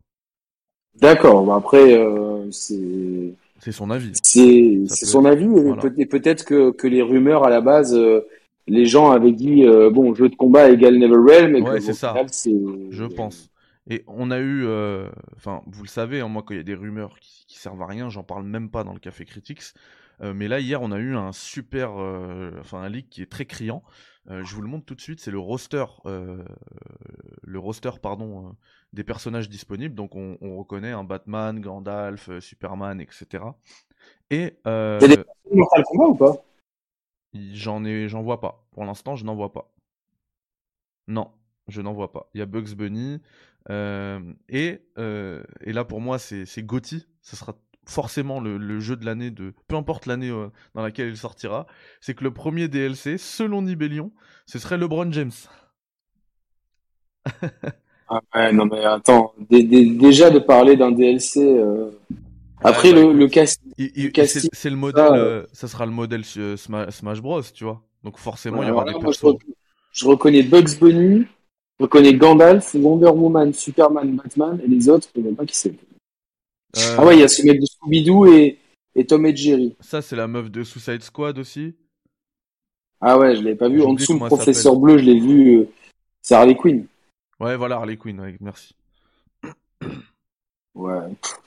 D'accord. 1.00 1.44
Bah 1.44 1.56
après, 1.56 1.94
euh, 1.94 2.50
c'est. 2.50 3.34
C'est 3.58 3.72
son 3.72 3.90
avis. 3.90 4.12
C'est 4.22 4.86
son 4.86 5.24
avis. 5.24 5.48
Et 5.96 6.06
peut-être 6.06 6.44
que, 6.44 6.70
que 6.70 6.86
les 6.86 7.02
rumeurs 7.02 7.44
à 7.44 7.50
la 7.50 7.60
base, 7.60 7.94
euh, 7.94 8.20
les 8.68 8.86
gens 8.86 9.10
avaient 9.10 9.32
dit 9.32 9.64
euh, 9.64 9.90
bon, 9.90 10.14
jeu 10.14 10.28
de 10.28 10.36
combat 10.36 10.70
égale 10.70 10.98
Neverrealm. 10.98 11.62
Ouais, 11.62 11.80
c'est 11.80 11.94
ça. 11.94 12.14
Je 12.90 13.04
pense. 13.04 13.50
Et 13.88 14.02
on 14.08 14.30
a 14.30 14.40
eu, 14.40 14.66
enfin, 15.36 15.62
vous 15.66 15.82
le 15.82 15.88
savez, 15.88 16.20
hein, 16.20 16.28
moi, 16.28 16.42
quand 16.44 16.54
il 16.54 16.58
y 16.58 16.60
a 16.60 16.64
des 16.64 16.74
rumeurs 16.74 17.18
qui, 17.20 17.44
qui 17.46 17.58
servent 17.58 17.82
à 17.82 17.86
rien, 17.86 18.08
j'en 18.08 18.24
parle 18.24 18.44
même 18.44 18.68
pas 18.68 18.84
dans 18.84 18.92
le 18.92 18.98
Café 18.98 19.24
Critics. 19.24 19.62
mais 20.22 20.48
là, 20.48 20.60
hier, 20.60 20.82
on 20.82 20.92
a 20.92 20.98
eu 20.98 21.16
un 21.16 21.32
super, 21.32 21.92
enfin, 22.60 22.80
un 22.80 22.88
leak 22.88 23.08
qui 23.08 23.22
est 23.22 23.30
très 23.30 23.46
criant. 23.46 23.82
Je 24.28 24.54
vous 24.54 24.62
le 24.62 24.68
montre 24.68 24.86
tout 24.86 24.94
de 24.94 25.00
suite. 25.00 25.20
C'est 25.20 25.30
le 25.30 25.38
roster, 25.38 25.84
le 26.04 27.58
roster, 27.58 27.90
pardon, 28.02 28.56
des 28.96 29.04
personnages 29.04 29.48
disponibles. 29.48 29.94
Donc 29.94 30.16
on, 30.16 30.36
reconnaît 30.58 30.92
un 30.92 31.04
Batman, 31.04 31.60
Gandalf, 31.60 32.28
euh, 32.28 32.40
Superman, 32.40 33.00
etc. 33.00 33.44
Et 34.30 34.58
euh, 34.66 34.98
il 35.02 35.10
y 35.10 35.12
a 35.12 35.16
des 35.16 35.24
Mortal 35.52 35.84
Kombat 35.84 36.06
ou 36.06 36.14
pas? 36.14 36.44
J'en 37.52 37.84
ai, 37.84 38.08
j'en 38.08 38.22
vois 38.22 38.40
pas. 38.40 38.66
Pour 38.72 38.84
l'instant, 38.84 39.14
je 39.14 39.24
n'en 39.24 39.34
vois 39.36 39.52
pas. 39.52 39.72
Non, 41.06 41.30
je 41.68 41.82
n'en 41.82 41.92
vois 41.92 42.10
pas. 42.10 42.28
Il 42.34 42.38
y 42.38 42.42
a 42.42 42.46
Bugs 42.46 42.74
Bunny 42.74 43.20
euh, 43.68 44.20
et, 44.48 44.80
et 44.96 45.72
là 45.72 45.84
pour 45.84 46.00
moi 46.00 46.18
c'est 46.18 46.46
c'est 46.46 46.62
Gotti. 46.62 47.06
Ce 47.20 47.36
sera 47.36 47.54
forcément 47.86 48.40
le, 48.40 48.80
jeu 48.80 48.96
de 48.96 49.04
l'année 49.04 49.30
de 49.30 49.54
peu 49.68 49.76
importe 49.76 50.06
l'année 50.06 50.30
dans 50.74 50.82
laquelle 50.82 51.08
il 51.08 51.16
sortira. 51.16 51.66
C'est 52.00 52.14
que 52.14 52.24
le 52.24 52.32
premier 52.32 52.68
DLC, 52.68 53.16
selon 53.16 53.62
Nibellion, 53.62 54.12
ce 54.46 54.58
serait 54.58 54.76
LeBron 54.76 55.10
James. 55.12 55.32
Ah 58.08 58.20
ouais, 58.34 58.52
non 58.52 58.66
mais 58.66 58.84
attends, 58.84 59.34
déjà 59.50 60.30
de 60.30 60.38
parler 60.38 60.76
d'un 60.76 60.92
DLC, 60.92 61.40
euh, 61.40 61.90
Après, 62.62 62.92
le, 62.92 63.12
le, 63.12 63.26
cast... 63.26 63.60
le 63.78 64.08
casting. 64.10 64.48
C'est 64.52 64.70
le 64.70 64.76
modèle, 64.76 65.12
euh, 65.12 65.44
ça 65.52 65.66
sera 65.66 65.86
le 65.86 65.92
modèle 65.92 66.24
Smash 66.24 67.20
Bros, 67.20 67.42
tu 67.42 67.64
vois. 67.64 67.82
Donc 68.04 68.18
forcément, 68.18 68.62
il 68.62 68.68
y 68.68 68.70
aura 68.70 68.84
des 68.84 68.98
persos. 68.98 69.34
Je, 69.90 70.06
reconnais 70.06 70.44
Bugs 70.44 70.78
Bunny, 70.80 71.26
je 71.78 71.82
reconnais 71.82 72.14
Gandalf, 72.14 72.74
Wonder 72.74 73.10
Woman, 73.10 73.52
Superman, 73.52 74.14
Batman, 74.14 74.60
et 74.62 74.68
les 74.68 74.88
autres, 74.88 75.08
je 75.16 75.20
ne 75.22 75.30
sais 75.30 75.34
pas 75.34 75.46
qui 75.46 75.56
c'est. 75.56 75.74
Ah 76.76 77.04
ouais, 77.04 77.16
il 77.16 77.20
y 77.20 77.22
a 77.22 77.28
ce 77.28 77.44
mec 77.44 77.60
de 77.60 77.66
Scooby-Doo 77.66 78.26
et, 78.26 78.58
et 78.94 79.06
Tom 79.06 79.24
et 79.26 79.34
Jerry. 79.34 79.74
Ça, 79.80 80.02
c'est 80.02 80.16
la 80.16 80.26
meuf 80.26 80.50
de 80.50 80.62
Suicide 80.62 81.02
Squad 81.02 81.38
aussi. 81.38 81.74
Ah 83.00 83.18
ouais, 83.18 83.36
je 83.36 83.42
l'avais 83.42 83.56
pas 83.56 83.68
vu. 83.68 83.82
En 83.82 83.92
dessous, 83.92 84.14
le 84.14 84.26
professeur 84.26 84.76
bleu, 84.76 84.98
je 84.98 85.04
l'ai 85.04 85.20
vu. 85.20 85.58
Euh, 85.58 85.68
c'est 86.22 86.34
Harley 86.34 86.56
Quinn. 86.56 86.86
Ouais, 87.40 87.56
voilà, 87.56 87.76
Harley 87.76 87.96
Quinn, 87.96 88.36
merci. 88.40 88.74
Ouais, 90.74 90.98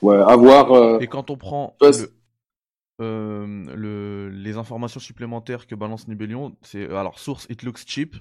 ouais, 0.02 0.16
à 0.16 0.36
voir. 0.36 0.72
Euh, 0.72 0.98
et 1.00 1.06
quand 1.06 1.30
on 1.30 1.36
prend 1.36 1.76
euh, 1.82 3.66
le, 3.76 4.28
les 4.30 4.56
informations 4.56 5.00
supplémentaires 5.00 5.66
que 5.66 5.74
balance 5.74 6.08
Nibellion, 6.08 6.56
c'est 6.62 6.84
alors 6.90 7.18
source 7.18 7.46
It 7.50 7.62
looks 7.62 7.84
cheap, 7.86 8.16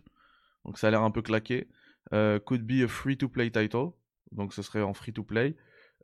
donc 0.65 0.77
ça 0.77 0.87
a 0.87 0.91
l'air 0.91 1.01
un 1.01 1.11
peu 1.11 1.21
claqué. 1.21 1.67
could 2.11 2.63
be 2.63 2.83
a 2.83 2.87
free 2.87 3.17
to 3.17 3.27
play 3.27 3.51
title, 3.51 3.89
donc 4.31 4.53
ce 4.53 4.61
serait 4.61 4.81
en 4.81 4.93
free 4.93 5.13
to 5.13 5.23
play. 5.23 5.55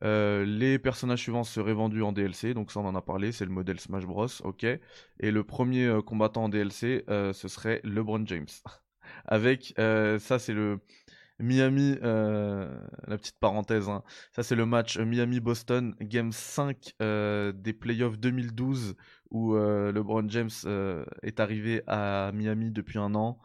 Euh, 0.03 0.45
les 0.45 0.77
personnages 0.77 1.21
suivants 1.21 1.43
seraient 1.43 1.73
vendus 1.73 2.03
en 2.03 2.11
DLC, 2.11 2.53
donc 2.53 2.71
ça 2.71 2.79
on 2.79 2.85
en 2.85 2.95
a 2.95 3.01
parlé, 3.01 3.31
c'est 3.31 3.45
le 3.45 3.51
modèle 3.51 3.79
Smash 3.79 4.05
Bros, 4.05 4.27
ok. 4.43 4.63
Et 4.63 5.31
le 5.31 5.43
premier 5.43 5.85
euh, 5.85 6.01
combattant 6.01 6.45
en 6.45 6.49
DLC, 6.49 7.05
euh, 7.09 7.33
ce 7.33 7.47
serait 7.47 7.81
LeBron 7.83 8.25
James. 8.25 8.47
Avec, 9.25 9.73
ça 9.77 10.39
c'est 10.39 10.53
le 10.53 10.79
Miami, 11.39 11.97
la 12.01 13.17
petite 13.17 13.37
parenthèse, 13.39 13.87
hein. 13.87 14.03
ça 14.31 14.41
c'est 14.41 14.55
le 14.55 14.65
match 14.65 14.97
Miami-Boston, 14.97 15.95
Game 16.01 16.31
5 16.31 16.95
des 16.99 17.73
playoffs 17.73 18.17
2012, 18.17 18.95
où 19.31 19.55
LeBron 19.55 20.27
James 20.29 20.49
est 21.21 21.39
arrivé 21.39 21.83
à 21.87 22.31
Miami 22.33 22.71
depuis 22.71 22.97
un 22.97 23.13
an, 23.15 23.39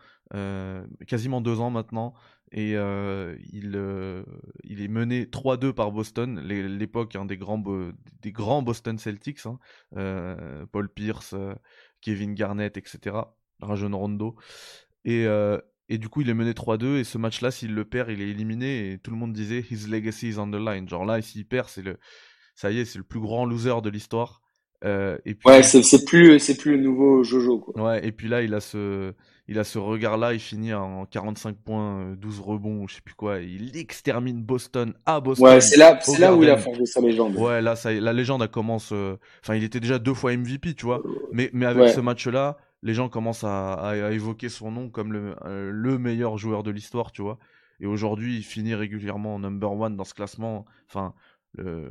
quasiment 1.06 1.40
deux 1.40 1.60
ans 1.60 1.70
maintenant 1.70 2.14
et 2.52 2.72
euh, 2.74 3.36
il, 3.52 3.72
euh, 3.76 4.24
il 4.64 4.82
est 4.82 4.88
mené 4.88 5.24
3-2 5.24 5.72
par 5.72 5.92
Boston, 5.92 6.40
l'époque 6.40 7.14
hein, 7.14 7.24
des, 7.24 7.36
grands 7.36 7.62
des 8.22 8.32
grands 8.32 8.62
Boston 8.62 8.98
Celtics, 8.98 9.46
hein, 9.46 9.58
euh, 9.96 10.66
Paul 10.72 10.88
Pierce, 10.88 11.34
Kevin 12.00 12.34
Garnett, 12.34 12.76
etc., 12.76 13.16
Rajon 13.60 13.96
Rondo. 13.96 14.34
Et, 15.04 15.26
et 15.88 15.98
du 15.98 16.08
coup, 16.08 16.22
il 16.22 16.28
est 16.28 16.34
mené 16.34 16.52
3-2, 16.52 16.98
et 16.98 17.04
ce 17.04 17.18
match-là, 17.18 17.50
s'il 17.50 17.74
le 17.74 17.84
perd, 17.84 18.10
il 18.10 18.20
est 18.20 18.30
éliminé, 18.30 18.92
et 18.92 18.98
tout 18.98 19.12
le 19.12 19.16
monde 19.16 19.32
disait 19.32 19.64
His 19.70 19.86
legacy 19.88 20.30
is 20.30 20.38
on 20.38 20.50
the 20.50 20.56
line. 20.56 20.88
Genre 20.88 21.04
là, 21.04 21.22
s'il 21.22 21.46
perd, 21.46 21.68
c'est 21.68 21.82
le, 21.82 21.98
ça 22.56 22.72
y 22.72 22.80
est, 22.80 22.84
c'est 22.84 22.98
le 22.98 23.04
plus 23.04 23.20
grand 23.20 23.44
loser 23.44 23.80
de 23.80 23.90
l'histoire. 23.90 24.42
et 24.82 25.34
puis, 25.34 25.46
ouais, 25.46 25.62
c'est 25.62 26.04
plus, 26.04 26.36
plus 26.58 26.76
le 26.76 26.82
nouveau 26.82 27.22
Jojo. 27.22 27.60
Quoi. 27.60 27.80
Ouais, 27.80 28.04
et 28.04 28.10
puis 28.10 28.28
là, 28.28 28.42
il 28.42 28.54
a 28.54 28.60
ce 28.60 29.14
il 29.50 29.58
a 29.58 29.64
ce 29.64 29.80
regard-là, 29.80 30.32
il 30.32 30.38
finit 30.38 30.72
en 30.72 31.06
45 31.06 31.56
points, 31.56 32.14
12 32.16 32.38
euh, 32.38 32.42
rebonds, 32.42 32.86
je 32.86 32.94
sais 32.94 33.00
plus 33.00 33.16
quoi. 33.16 33.40
Il 33.40 33.76
extermine 33.76 34.40
Boston 34.44 34.94
à 35.06 35.18
Boston. 35.18 35.44
Ouais, 35.44 35.60
c'est 35.60 35.76
là, 35.76 35.98
c'est 36.00 36.20
là 36.20 36.32
où 36.32 36.44
il 36.44 36.50
a 36.50 36.56
forgé 36.56 36.86
sa 36.86 37.00
légende. 37.00 37.34
Ouais, 37.34 37.60
là, 37.60 37.74
ça, 37.74 37.92
la 37.92 38.12
légende 38.12 38.44
a 38.44 38.46
commencé. 38.46 38.94
Euh, 38.94 39.16
enfin, 39.42 39.56
il 39.56 39.64
était 39.64 39.80
déjà 39.80 39.98
deux 39.98 40.14
fois 40.14 40.36
MVP, 40.36 40.74
tu 40.74 40.86
vois. 40.86 41.02
Mais, 41.32 41.50
mais 41.52 41.66
avec 41.66 41.88
ce 41.88 41.98
match-là, 41.98 42.58
les 42.84 42.94
gens 42.94 43.08
commencent 43.08 43.42
à, 43.42 43.92
évoquer 44.12 44.48
son 44.48 44.70
nom 44.70 44.88
comme 44.88 45.12
le, 45.12 45.34
euh, 45.44 45.72
le 45.72 45.98
meilleur 45.98 46.38
joueur 46.38 46.62
de 46.62 46.70
l'histoire, 46.70 47.10
tu 47.10 47.20
vois. 47.20 47.40
Et 47.80 47.86
aujourd'hui, 47.86 48.36
il 48.36 48.44
finit 48.44 48.76
régulièrement 48.76 49.40
number 49.40 49.72
one 49.72 49.96
dans 49.96 50.04
ce 50.04 50.14
classement. 50.14 50.64
Enfin, 50.88 51.12
le, 51.58 51.90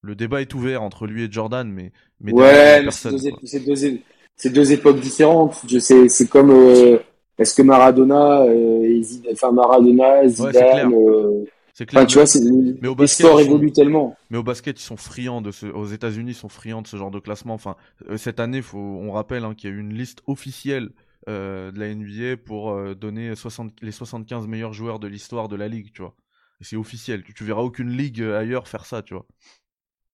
le 0.00 0.14
débat 0.14 0.40
est 0.40 0.54
ouvert 0.54 0.82
entre 0.82 1.06
lui 1.06 1.24
et 1.24 1.30
Jordan, 1.30 1.70
mais, 1.70 1.92
mais 2.20 2.32
ouais, 2.32 2.82
c'est 2.90 3.10
deux, 3.10 3.76
c'est 4.42 4.50
deux 4.50 4.72
époques 4.72 4.98
différentes. 4.98 5.62
Je 5.68 5.78
sais, 5.78 6.08
c'est 6.08 6.28
comme 6.28 6.50
euh, 6.50 6.98
est-ce 7.38 7.54
que 7.54 7.62
Maradona, 7.62 8.42
euh, 8.42 9.00
enfin 9.32 9.52
Maradona, 9.52 10.26
Zidane. 10.26 10.92
Euh, 10.92 11.44
c'est 11.72 11.86
clair. 11.86 12.04
tu 12.08 12.18
vois, 12.18 12.26
mais 12.80 12.88
au 12.88 12.96
basket, 12.96 13.24
les 13.36 13.44
évoluent 13.44 13.72
tellement. 13.72 14.16
Mais 14.30 14.38
au 14.38 14.42
basket, 14.42 14.80
ils 14.80 14.82
sont 14.82 14.96
friands 14.96 15.42
de 15.42 15.52
ce. 15.52 15.66
Aux 15.66 15.86
États-Unis, 15.86 16.32
ils 16.32 16.34
sont 16.34 16.48
friands 16.48 16.82
de 16.82 16.88
ce 16.88 16.96
genre 16.96 17.12
de 17.12 17.20
classement. 17.20 17.54
Enfin, 17.54 17.76
cette 18.16 18.40
année, 18.40 18.62
faut, 18.62 18.78
on 18.78 19.12
rappelle 19.12 19.44
hein, 19.44 19.54
qu'il 19.54 19.70
y 19.70 19.72
a 19.72 19.76
eu 19.76 19.80
une 19.80 19.94
liste 19.94 20.22
officielle 20.26 20.90
de 21.28 21.78
la 21.78 21.94
NBA 21.94 22.42
pour 22.44 22.76
donner 22.96 23.36
60, 23.36 23.74
les 23.80 23.92
75 23.92 24.48
meilleurs 24.48 24.72
joueurs 24.72 24.98
de 24.98 25.06
l'histoire 25.06 25.48
de 25.48 25.54
la 25.54 25.68
ligue, 25.68 25.92
tu 25.94 26.02
vois. 26.02 26.16
C'est 26.60 26.74
officiel. 26.74 27.22
Tu, 27.22 27.32
tu 27.32 27.44
verras 27.44 27.62
aucune 27.62 27.90
ligue 27.90 28.20
ailleurs 28.22 28.66
faire 28.66 28.86
ça, 28.86 29.02
tu 29.02 29.14
vois. 29.14 29.24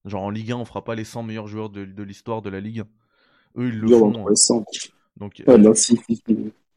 Genre 0.05 0.23
en 0.23 0.31
Ligue 0.31 0.53
1, 0.53 0.57
on 0.57 0.65
fera 0.67 0.85
pas 0.85 0.95
les 0.95 1.05
100 1.05 1.23
meilleurs 1.23 1.47
joueurs 1.47 1.71
de, 1.71 1.87
de 1.87 2.03
l'histoire 2.03 2.43
de 2.43 2.51
la 2.51 2.61
Ligue 2.61 2.81
1. 2.81 2.87
Eux, 3.57 3.69
ils 3.69 3.79
le 3.79 3.89
font. 3.89 4.13
Hein. 4.29 4.65
Donc, 5.17 5.43
non, 5.47 5.73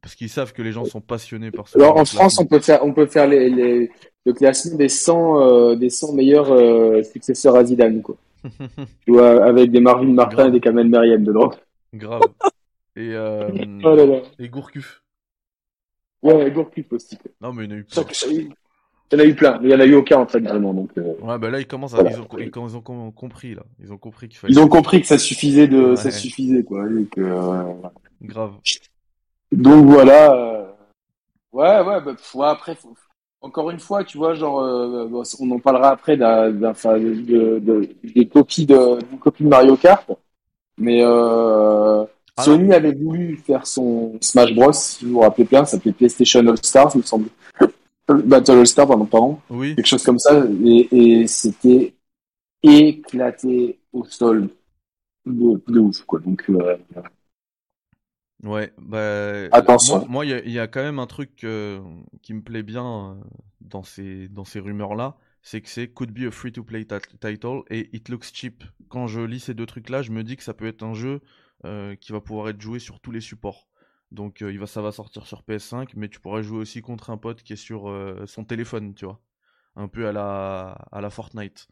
Parce 0.02 0.16
qu'ils 0.16 0.30
savent 0.30 0.54
que 0.54 0.62
les 0.62 0.72
gens 0.72 0.86
sont 0.86 1.02
passionnés 1.02 1.52
par 1.52 1.68
ça. 1.68 1.78
Alors 1.80 1.98
en 1.98 2.06
France, 2.06 2.40
on 2.40 2.46
peut 2.46 2.60
faire, 2.60 2.84
on 2.84 2.94
peut 2.94 3.06
faire 3.06 3.28
les, 3.28 3.50
les, 3.50 3.92
le 4.26 4.34
classement 4.34 4.78
des 4.78 4.90
100, 4.90 5.42
euh, 5.42 5.76
des 5.76 5.90
100 5.90 6.14
meilleurs 6.14 6.52
euh, 6.52 7.04
successeurs 7.04 7.56
à 7.56 7.64
Zidane, 7.64 8.02
quoi. 8.02 8.16
tu 9.06 9.12
vois, 9.12 9.46
avec 9.46 9.72
des 9.72 9.80
Marvin 9.80 10.12
Martin 10.14 10.48
et 10.48 10.52
des 10.52 10.60
Kamel 10.60 10.88
Meriem 10.88 11.24
dedans. 11.24 11.52
Grave. 11.94 12.22
Et, 12.96 13.14
euh, 13.14 13.50
oh 13.84 13.96
là 13.96 14.06
là. 14.06 14.22
et 14.40 14.50
Gourcuff. 14.50 15.04
Ouais, 16.24 16.50
Gourcuff 16.52 16.92
aussi. 16.92 17.18
Non, 17.40 17.54
mais 17.54 17.66
il 17.66 17.72
y 17.72 17.74
en 17.74 17.78
a 17.78 17.80
eu 17.80 17.86
il 19.12 19.18
y 19.18 19.22
en 19.22 19.24
a 19.24 19.28
eu 19.28 19.36
plein, 19.36 19.60
mais 19.60 19.70
il 19.70 19.72
y 19.72 19.76
en 19.76 19.80
a 19.80 19.86
eu 19.86 19.96
aucun 19.96 20.20
en 20.20 20.28
fait 20.28 20.40
vraiment. 20.40 20.74
Donc, 20.74 20.92
euh, 20.98 21.14
Ouais, 21.22 21.38
bah 21.38 21.50
là 21.50 21.60
ils 21.60 21.68
commencent 21.68 21.94
à, 21.94 22.02
ils, 22.02 22.20
ont, 22.20 22.28
ils, 22.38 22.76
ont, 22.76 23.12
compris 23.12 23.56
là, 23.56 23.64
ils 23.84 23.92
ont 23.92 23.98
compris 23.98 24.30
qu'il 24.30 24.38
fallait. 24.38 24.54
Ils 24.54 24.60
ont 24.60 24.68
compris 24.68 25.02
que 25.02 25.08
ça 25.08 25.18
suffisait 25.18 25.68
de, 25.68 25.96
ça 25.96 26.12
suffisait 26.12 26.64
quoi, 26.64 26.86
et 26.90 27.06
que. 27.06 27.22
Euh, 27.22 27.74
Grave. 28.22 28.54
Donc 29.52 29.86
voilà. 29.86 30.34
Euh... 30.34 30.66
Ouais, 31.52 31.82
ouais, 31.82 32.02
bah, 32.02 32.16
ouais, 32.36 32.48
après, 32.48 32.76
faut... 32.76 32.96
encore 33.42 33.72
une 33.72 33.80
fois, 33.80 34.04
tu 34.06 34.18
vois, 34.18 34.34
genre, 34.34 34.62
euh, 34.62 35.24
on 35.40 35.52
en 35.52 35.60
parlera 35.60 35.90
après 35.90 36.16
d'un, 36.16 36.50
de, 36.52 37.60
de, 37.60 37.90
des 38.16 38.28
copies 38.28 38.66
de, 38.66 39.02
d'une 39.10 39.20
copie 39.20 39.44
de 39.44 39.50
Mario 39.50 39.76
Kart, 39.76 40.10
mais 40.78 41.02
euh, 41.04 42.06
ah 42.38 42.44
Sony 42.44 42.74
avait 42.74 42.94
voulu 42.94 43.36
faire 43.36 43.68
son 43.68 44.18
Smash 44.22 44.56
Bros, 44.56 44.72
si 44.72 45.04
vous 45.04 45.14
vous 45.14 45.20
rappelez 45.20 45.44
bien, 45.44 45.66
ça 45.66 45.72
s'appelait 45.72 45.92
PlayStation 45.92 46.40
All 46.48 46.58
Stars, 46.64 46.92
il 46.96 47.00
me 47.00 47.04
semble. 47.04 47.28
Battle 48.14 48.60
All 48.60 48.68
Star, 48.68 48.88
pardon, 48.88 49.06
pardon. 49.06 49.40
Oui. 49.50 49.76
Quelque 49.76 49.86
chose 49.86 50.04
comme 50.04 50.20
ça. 50.20 50.46
Et, 50.64 51.26
c'était 51.28 51.94
éclaté 52.64 53.80
au 53.92 54.06
sol 54.06 54.50
de, 55.26 55.80
ouf, 55.80 56.02
quoi. 56.04 56.20
Donc, 56.20 56.44
euh, 56.50 56.78
Ouais, 58.44 58.74
bah. 58.78 59.48
Attention. 59.52 60.08
Moi, 60.08 60.26
il 60.26 60.52
y, 60.52 60.60
a 60.60 60.68
quand 60.68 60.82
même 60.82 61.00
un 61.00 61.08
truc 61.08 61.44
euh, 61.44 61.80
qui 62.22 62.34
me 62.34 62.42
plaît 62.42 62.64
bien 62.64 62.86
euh, 62.86 63.16
dans 63.62 63.84
ces, 63.84 64.28
dans 64.30 64.46
ces 64.46 64.60
rumeurs-là. 64.60 65.18
C'est 65.44 65.62
que 65.62 65.70
c'est 65.70 65.88
Could 65.88 66.12
be 66.12 66.28
a 66.28 66.32
free 66.32 66.52
to 66.52 66.64
play 66.64 66.86
title 66.86 67.62
et 67.70 67.90
It 67.96 68.10
looks 68.10 68.32
cheap. 68.34 68.64
Quand 68.90 69.08
je 69.08 69.22
lis 69.22 69.40
ces 69.40 69.54
deux 69.54 69.66
trucs-là, 69.66 70.02
je 70.02 70.12
me 70.12 70.24
dis 70.24 70.38
que 70.38 70.44
ça 70.44 70.54
peut 70.54 70.68
être 70.68 70.84
un 70.84 70.94
jeu 70.94 71.22
qui 72.00 72.12
va 72.12 72.22
pouvoir 72.22 72.50
être 72.50 72.62
joué 72.62 72.80
sur 72.80 73.00
tous 73.00 73.12
les 73.12 73.22
supports. 73.22 73.68
Donc 74.12 74.42
euh, 74.42 74.58
va, 74.58 74.68
ça 74.68 74.82
va 74.82 74.92
sortir 74.92 75.26
sur 75.26 75.44
PS5, 75.44 75.92
mais 75.96 76.10
tu 76.10 76.20
pourras 76.20 76.42
jouer 76.42 76.60
aussi 76.60 76.82
contre 76.82 77.10
un 77.10 77.18
pote 77.18 77.44
qui 77.44 77.54
est 77.54 77.58
sur 77.58 77.90
euh, 77.90 78.26
son 78.28 78.44
téléphone, 78.44 78.94
tu 78.94 79.06
vois. 79.06 79.22
Un 79.76 79.88
peu 79.88 80.08
à 80.08 80.12
la, 80.12 80.72
à 80.92 81.00
la 81.00 81.10
Fortnite. 81.10 81.68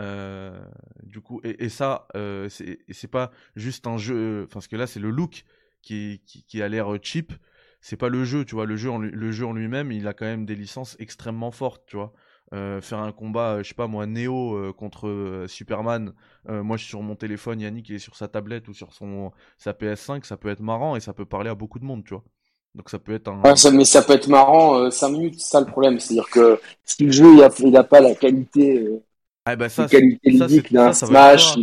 Euh, 0.00 0.60
du 1.04 1.20
coup, 1.20 1.40
et, 1.44 1.68
ça, 1.68 2.08
c'est 2.48 3.10
pas 3.10 3.30
juste 3.54 3.86
un 3.86 3.96
jeu, 3.96 4.48
parce 4.52 4.66
que 4.66 4.76
là 4.76 4.86
c'est 4.86 5.00
le 5.00 5.10
look 5.10 5.44
qui, 5.82 6.20
qui, 6.26 6.62
a 6.62 6.68
l'air 6.68 6.88
cheap, 7.02 7.32
c'est 7.80 7.96
pas 7.96 8.08
le 8.08 8.24
jeu, 8.24 8.44
tu 8.44 8.56
vois. 8.56 8.66
Le 8.66 8.76
jeu 8.76 8.90
le 8.98 9.32
jeu 9.32 9.46
en 9.46 9.52
lui-même, 9.52 9.92
il 9.92 10.08
a 10.08 10.14
quand 10.14 10.26
même 10.26 10.46
des 10.46 10.56
licences 10.56 10.96
extrêmement 10.98 11.52
fortes, 11.52 11.84
tu 11.86 11.96
vois. 11.96 12.12
Euh, 12.54 12.80
faire 12.80 13.00
un 13.00 13.12
combat, 13.12 13.56
euh, 13.56 13.62
je 13.62 13.68
sais 13.68 13.74
pas 13.74 13.88
moi, 13.88 14.06
Neo 14.06 14.54
euh, 14.54 14.72
contre 14.72 15.44
Superman. 15.48 16.12
moi, 16.46 16.78
je 16.78 16.82
suis 16.82 16.90
sur 16.90 17.02
mon 17.02 17.14
téléphone, 17.14 17.60
Yannick 17.60 17.88
il 17.90 17.96
est 17.96 17.98
sur 17.98 18.16
sa 18.16 18.26
tablette 18.26 18.68
ou 18.68 18.74
sur 18.74 18.94
son 18.94 19.32
sa 19.58 19.72
PS5, 19.72 20.24
ça 20.24 20.38
peut 20.38 20.48
être 20.48 20.60
marrant 20.60 20.96
et 20.96 21.00
ça 21.00 21.12
peut 21.12 21.26
parler 21.26 21.50
à 21.50 21.54
beaucoup 21.54 21.78
de 21.78 21.84
monde, 21.84 22.04
tu 22.04 22.14
vois. 22.14 22.24
Donc 22.74 22.88
ça 22.88 22.98
peut 22.98 23.12
être 23.12 23.28
un. 23.28 23.42
mais 23.72 23.84
ça 23.84 24.02
peut 24.02 24.14
être 24.14 24.28
marrant 24.28 24.90
5 24.90 25.08
minutes, 25.10 25.34
c'est 25.38 25.50
ça 25.50 25.60
le 25.60 25.66
problème. 25.66 26.00
C'est-à-dire 26.00 26.30
que 26.30 26.58
si 26.84 27.04
le 27.04 27.12
jeu 27.12 27.34
il 27.34 27.76
a, 27.76 27.84
pas 27.84 28.00
la 28.00 28.14
qualité. 28.14 28.88
Ah 29.44 29.56
bah 29.56 29.68
ça, 29.68 29.86
qualité 29.86 30.38
d'un 30.70 30.92
Smash, 30.92 31.54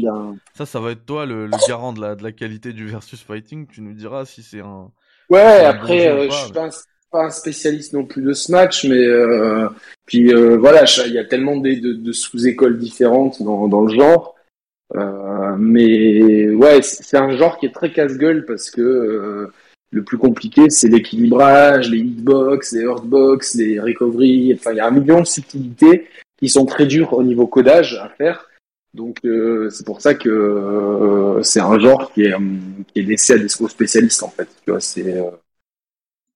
ça, 0.54 0.66
ça 0.66 0.80
va 0.80 0.92
être 0.92 1.06
toi 1.06 1.26
le, 1.26 1.50
garant 1.68 1.94
de 1.94 2.02
la, 2.02 2.16
de 2.16 2.24
la 2.24 2.32
qualité 2.32 2.74
du 2.74 2.88
versus 2.88 3.22
fighting. 3.22 3.68
Tu 3.68 3.82
nous 3.82 3.94
diras 3.94 4.26
si 4.26 4.44
c'est 4.44 4.62
un. 4.62 4.92
Ouais, 5.30 5.66
après, 5.66 6.30
je 6.30 6.52
pense 6.52 6.86
pas 7.16 7.26
un 7.26 7.30
spécialiste 7.30 7.94
non 7.94 8.04
plus 8.04 8.22
de 8.22 8.34
ce 8.34 8.52
match, 8.52 8.86
mais 8.86 9.06
euh, 9.06 9.70
puis 10.06 10.34
euh, 10.34 10.58
voilà, 10.58 10.84
il 11.06 11.14
y 11.14 11.18
a 11.18 11.24
tellement 11.24 11.56
de, 11.56 12.12
sous-écoles 12.12 12.78
différentes 12.78 13.42
dans, 13.42 13.70
dans, 13.70 13.86
le 13.86 13.94
genre. 13.94 14.36
Euh, 14.96 15.56
mais 15.58 16.50
ouais, 16.50 16.82
c'est 16.82 17.18
un 17.18 17.36
genre 17.38 17.58
qui 17.58 17.68
est 17.68 17.74
très 17.74 17.94
casse-gueule 17.94 18.46
parce 18.46 18.70
que 18.70 18.82
euh, 18.82 19.52
le 19.92 20.04
plus 20.04 20.18
compliqué, 20.18 20.70
c'est 20.70 20.90
l'équilibrage, 20.90 21.90
les 21.90 22.00
hitbox, 22.00 22.74
les 22.74 22.82
hurtbox, 22.82 23.56
les 23.56 23.80
recovery. 23.80 24.54
Enfin, 24.54 24.72
il 24.74 24.78
y 24.78 24.82
a 24.82 24.88
un 24.88 24.92
million 24.92 25.22
de 25.22 25.26
subtilités 25.26 26.08
qui 26.38 26.50
sont 26.50 26.66
très 26.66 26.86
dures 26.86 27.14
au 27.14 27.24
niveau 27.24 27.48
codage 27.48 27.96
à 27.96 28.10
faire. 28.10 28.50
Donc 28.94 29.20
euh, 29.24 29.70
c'est 29.70 29.86
pour 29.86 30.02
ça 30.02 30.16
que 30.16 30.30
euh, 30.30 31.44
c'est 31.44 31.62
un 31.62 31.80
genre 31.80 32.12
qui 32.14 32.24
est, 32.24 32.36
qui 32.94 33.00
est 33.00 33.04
laissé 33.04 33.34
à 33.34 33.38
des 33.38 33.48
spécialistes 33.48 34.24
en 34.24 34.30
fait. 34.30 34.50
Tu 34.66 34.72
vois, 34.72 34.82
c'est 34.82 35.18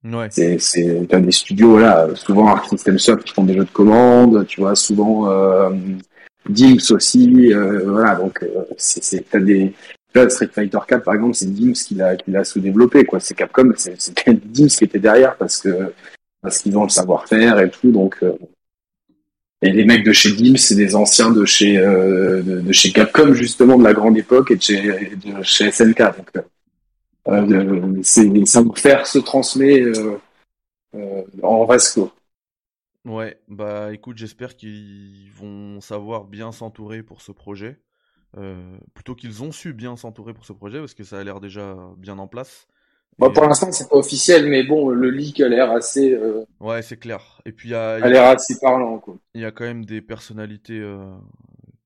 Ouais. 0.03 0.29
c'est 0.31 1.07
t'as 1.09 1.19
des 1.19 1.31
studios 1.31 1.77
là, 1.77 2.07
souvent 2.15 2.47
Arc 2.47 2.69
System 2.69 2.97
Soft 2.97 3.25
qui 3.25 3.33
font 3.33 3.43
des 3.43 3.53
jeux 3.53 3.65
de 3.65 3.69
commande, 3.69 4.45
tu 4.47 4.61
vois, 4.61 4.73
souvent 4.73 5.29
euh, 5.29 5.71
Dims 6.47 6.91
aussi, 6.91 7.53
euh, 7.53 7.83
voilà 7.85 8.15
donc 8.15 8.41
euh, 8.43 8.63
c'est 8.77 9.29
t'as 9.29 9.39
des 9.39 9.73
vois, 10.15 10.29
Street 10.29 10.49
Fighter 10.53 10.79
4 10.87 11.03
par 11.03 11.15
exemple, 11.15 11.35
c'est 11.35 11.53
Dims 11.53 11.73
qui 11.73 11.95
l'a 11.95 12.15
qui 12.15 12.31
l'a 12.31 12.45
sous-développé 12.45 13.03
quoi, 13.03 13.19
c'est 13.19 13.35
Capcom, 13.35 13.73
c'est 13.75 13.97
Dims 14.45 14.67
qui 14.67 14.85
était 14.85 14.99
derrière 14.99 15.35
parce 15.35 15.57
que 15.57 15.93
parce 16.41 16.59
qu'ils 16.59 16.77
ont 16.77 16.83
le 16.83 16.89
savoir-faire 16.89 17.59
et 17.59 17.69
tout 17.69 17.91
donc 17.91 18.17
euh, 18.23 18.31
et 19.61 19.71
les 19.71 19.83
mecs 19.83 20.05
de 20.05 20.13
chez 20.13 20.31
Dims, 20.31 20.55
c'est 20.55 20.75
des 20.75 20.95
anciens 20.95 21.31
de 21.31 21.43
chez 21.43 21.77
euh, 21.77 22.41
de, 22.41 22.71
chez 22.71 22.93
Capcom 22.93 23.33
justement 23.33 23.77
de 23.77 23.83
la 23.83 23.93
grande 23.93 24.17
époque 24.17 24.51
et 24.51 24.55
de 24.55 24.61
chez 24.61 24.81
de 24.81 25.43
chez 25.43 25.71
SNK 25.71 25.97
donc 25.97 26.31
euh, 27.29 27.99
c'est 28.03 28.45
savoir-faire 28.45 29.07
se 29.07 29.19
transmet 29.19 29.81
euh, 29.81 30.17
euh, 30.95 31.23
en 31.43 31.65
Vasco. 31.65 32.11
Ouais, 33.05 33.39
bah 33.47 33.93
écoute, 33.93 34.17
j'espère 34.17 34.55
qu'ils 34.55 35.31
vont 35.33 35.79
savoir 35.81 36.25
bien 36.25 36.51
s'entourer 36.51 37.01
pour 37.01 37.21
ce 37.21 37.31
projet. 37.31 37.79
Euh, 38.37 38.77
plutôt 38.93 39.15
qu'ils 39.15 39.41
ont 39.41 39.51
su 39.51 39.73
bien 39.73 39.95
s'entourer 39.95 40.33
pour 40.33 40.45
ce 40.45 40.53
projet, 40.53 40.79
parce 40.79 40.93
que 40.93 41.03
ça 41.03 41.19
a 41.19 41.23
l'air 41.23 41.39
déjà 41.39 41.75
bien 41.97 42.19
en 42.19 42.27
place. 42.27 42.67
Pour 43.17 43.29
euh, 43.29 43.47
l'instant, 43.47 43.71
c'est 43.71 43.89
pas 43.89 43.95
officiel, 43.95 44.47
mais 44.47 44.63
bon, 44.63 44.89
le 44.89 45.09
leak 45.09 45.41
a 45.41 45.49
l'air 45.49 45.71
assez, 45.71 46.13
euh, 46.13 46.45
ouais, 46.59 46.81
c'est 46.81 46.97
clair. 46.97 47.41
Et 47.45 47.51
puis 47.51 47.69
il 47.69 47.71
y 47.71 47.75
a, 47.75 47.95
a 47.95 48.07
l'air 48.07 48.25
assez 48.29 48.59
parlant, 48.59 48.99
quoi. 48.99 49.17
il 49.33 49.41
y 49.41 49.45
a 49.45 49.51
quand 49.51 49.65
même 49.65 49.83
des 49.83 50.01
personnalités 50.01 50.81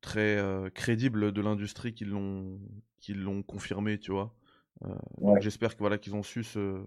très 0.02 0.38
crédibles 0.74 1.32
de 1.32 1.42
l'industrie 1.42 1.94
qui 1.94 2.06
l'ont 2.06 2.60
qui 3.00 3.14
l'ont 3.14 3.42
confirmé, 3.42 3.98
tu 3.98 4.12
vois. 4.12 4.34
Euh, 4.86 4.96
Ouais. 5.18 5.42
j'espère 5.42 5.74
que 5.76 5.80
voilà 5.80 5.98
qu'ils 5.98 6.16
ont 6.16 6.24
su 6.24 6.44
se 6.44 6.86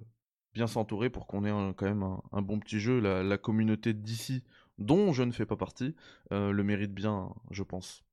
bien 0.54 0.66
s'entourer 0.66 1.10
pour 1.10 1.26
qu'on 1.26 1.44
ait 1.44 1.50
un- 1.50 1.72
quand 1.74 1.86
même 1.86 2.02
un, 2.02 2.22
un 2.32 2.42
bon 2.42 2.58
petit 2.60 2.80
jeu. 2.80 3.00
La, 3.00 3.22
la 3.22 3.38
communauté 3.38 3.94
d'ici, 3.94 4.44
dont 4.78 5.12
je 5.12 5.22
ne 5.24 5.32
fais 5.32 5.46
pas 5.46 5.56
partie, 5.56 5.94
euh, 6.32 6.52
le 6.52 6.64
mérite 6.64 6.94
bien, 6.94 7.34
je 7.50 7.62
pense. 7.62 8.04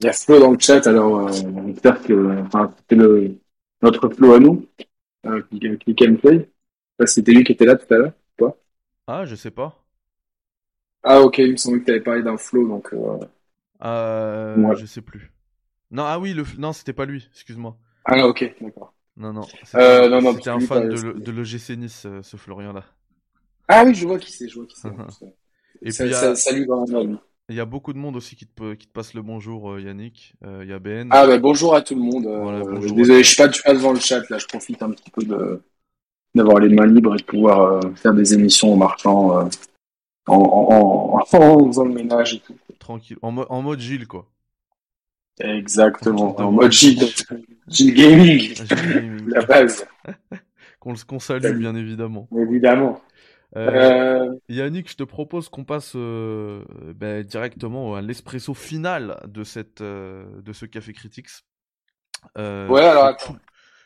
Il 0.00 0.06
y 0.06 0.08
a 0.08 0.12
Flo 0.12 0.38
dans 0.38 0.50
le 0.52 0.58
chat, 0.58 0.86
alors 0.86 1.28
euh, 1.28 1.32
j'espère 1.66 2.02
que, 2.02 2.40
enfin, 2.42 2.72
c'était 2.78 2.96
le 2.96 3.38
notre 3.82 4.08
Flo 4.08 4.32
à 4.34 4.40
nous, 4.40 4.66
qui, 5.50 5.78
qui 5.78 5.94
can 5.96 6.16
play. 6.16 6.34
Je 6.34 6.40
sais 6.40 6.48
pas 6.98 7.06
si 7.06 7.14
C'était 7.16 7.32
lui 7.32 7.44
qui 7.44 7.52
était 7.52 7.66
là 7.66 7.76
tout 7.76 7.92
à 7.94 7.98
l'heure, 7.98 8.12
pas 8.38 8.56
Ah, 9.08 9.24
je 9.24 9.34
sais 9.34 9.50
pas. 9.50 9.84
Ah 11.02 11.22
ok, 11.22 11.38
il 11.38 11.50
me 11.52 11.56
semblait 11.56 11.80
que 11.80 11.84
tu 11.86 11.90
avais 11.90 12.00
parlé 12.02 12.22
d'un 12.22 12.36
Flo, 12.36 12.68
donc 12.68 12.92
euh, 12.92 13.18
Euh, 13.84 14.66
Ouais. 14.66 14.74
je 14.74 14.86
sais 14.86 15.02
plus. 15.02 15.32
Non, 15.90 16.04
ah 16.04 16.18
oui, 16.18 16.34
le, 16.34 16.44
non, 16.58 16.72
c'était 16.74 16.92
pas 16.94 17.06
lui, 17.06 17.28
excuse-moi. 17.32 17.78
Ah 18.08 18.26
ok, 18.26 18.54
d'accord. 18.60 18.94
Non, 19.16 19.32
non, 19.32 19.42
Euh, 19.74 20.02
c'était 20.02 20.08
non, 20.08 20.22
non, 20.22 20.32
c'était 20.34 20.50
parce 20.50 20.64
un 20.64 20.66
fan 20.66 20.88
de, 20.88 21.12
de 21.18 21.32
l'EGC 21.32 21.76
Nice, 21.76 22.06
euh, 22.06 22.22
ce 22.22 22.36
Florian-là. 22.36 22.84
Ah 23.68 23.84
oui, 23.84 23.94
je 23.94 24.06
vois 24.06 24.18
qui 24.18 24.32
c'est, 24.32 24.48
je 24.48 24.54
vois 24.54 24.66
qui 24.66 24.76
c'est. 24.76 24.88
Et 25.82 25.92
Ça- 25.92 26.04
puis 26.04 26.08
il 26.08 26.10
y 26.10 26.14
ça- 26.14 26.30
a, 26.30 26.34
salut 26.34 26.66
Brandon. 26.66 27.18
il 27.48 27.56
y 27.56 27.60
a 27.60 27.64
beaucoup 27.64 27.92
de 27.92 27.98
monde 27.98 28.16
aussi 28.16 28.36
qui 28.36 28.46
te, 28.46 28.74
qui 28.74 28.86
te 28.86 28.92
passe 28.92 29.14
le 29.14 29.22
bonjour, 29.22 29.72
euh, 29.72 29.80
Yannick. 29.80 30.34
Euh, 30.44 30.60
Il 30.64 30.70
y 30.70 30.72
a 30.72 30.78
BN. 30.78 31.08
Ah 31.12 31.26
bah 31.26 31.38
bonjour 31.38 31.74
à 31.74 31.82
tout 31.82 31.94
le 31.94 32.00
monde. 32.00 32.26
Euh, 32.26 32.38
Voilà, 32.42 32.60
bonjour 32.60 32.96
désolé, 32.96 33.22
je 33.22 33.28
suis 33.28 33.36
pas, 33.36 33.48
devant 33.74 33.92
le 33.92 34.00
chat 34.00 34.28
là, 34.30 34.38
je 34.38 34.46
profite 34.46 34.82
un 34.82 34.90
petit 34.90 35.10
peu 35.10 35.22
de 35.24 35.62
d'avoir 36.34 36.60
les 36.60 36.68
mains 36.68 36.86
libres 36.86 37.14
et 37.14 37.18
de 37.18 37.24
pouvoir 37.24 37.60
euh, 37.60 37.80
faire 37.96 38.14
des 38.14 38.34
émissions 38.34 38.74
en 38.74 38.76
marchant, 38.76 39.38
euh, 39.38 39.44
en, 40.28 40.36
en, 40.36 41.18
en, 41.18 41.20
en 41.32 41.66
faisant 41.68 41.84
le 41.84 41.94
ménage 41.94 42.34
et 42.34 42.40
tout. 42.40 42.56
Tranquille. 42.78 43.18
En, 43.22 43.30
mo- 43.32 43.46
en 43.48 43.62
mode 43.62 43.80
Gilles, 43.80 44.06
quoi. 44.06 44.26
Exactement. 45.40 46.38
En 46.40 46.52
mode 46.52 46.72
Gilles 46.72 47.94
Gaming, 47.94 48.54
la 49.28 49.44
base, 49.44 49.86
Qu'on 50.80 50.92
le- 50.92 51.04
qu'on 51.06 51.18
salue, 51.18 51.58
bien 51.58 51.74
évidemment. 51.74 52.28
évidemment. 52.36 53.00
Euh, 53.56 54.26
Euh, 54.28 54.34
Yannick, 54.48 54.90
je 54.90 54.96
te 54.96 55.02
propose 55.04 55.48
qu'on 55.48 55.64
passe 55.64 55.92
euh, 55.96 56.64
ben, 56.94 57.24
directement 57.24 57.94
à 57.94 58.02
l'espresso 58.02 58.52
final 58.54 59.18
de, 59.26 59.42
cette, 59.42 59.80
euh, 59.80 60.24
de 60.42 60.52
ce 60.52 60.66
Café 60.66 60.92
Critics. 60.92 61.28
Euh, 62.36 62.68
Ouais, 62.68 62.82
alors, 62.84 63.16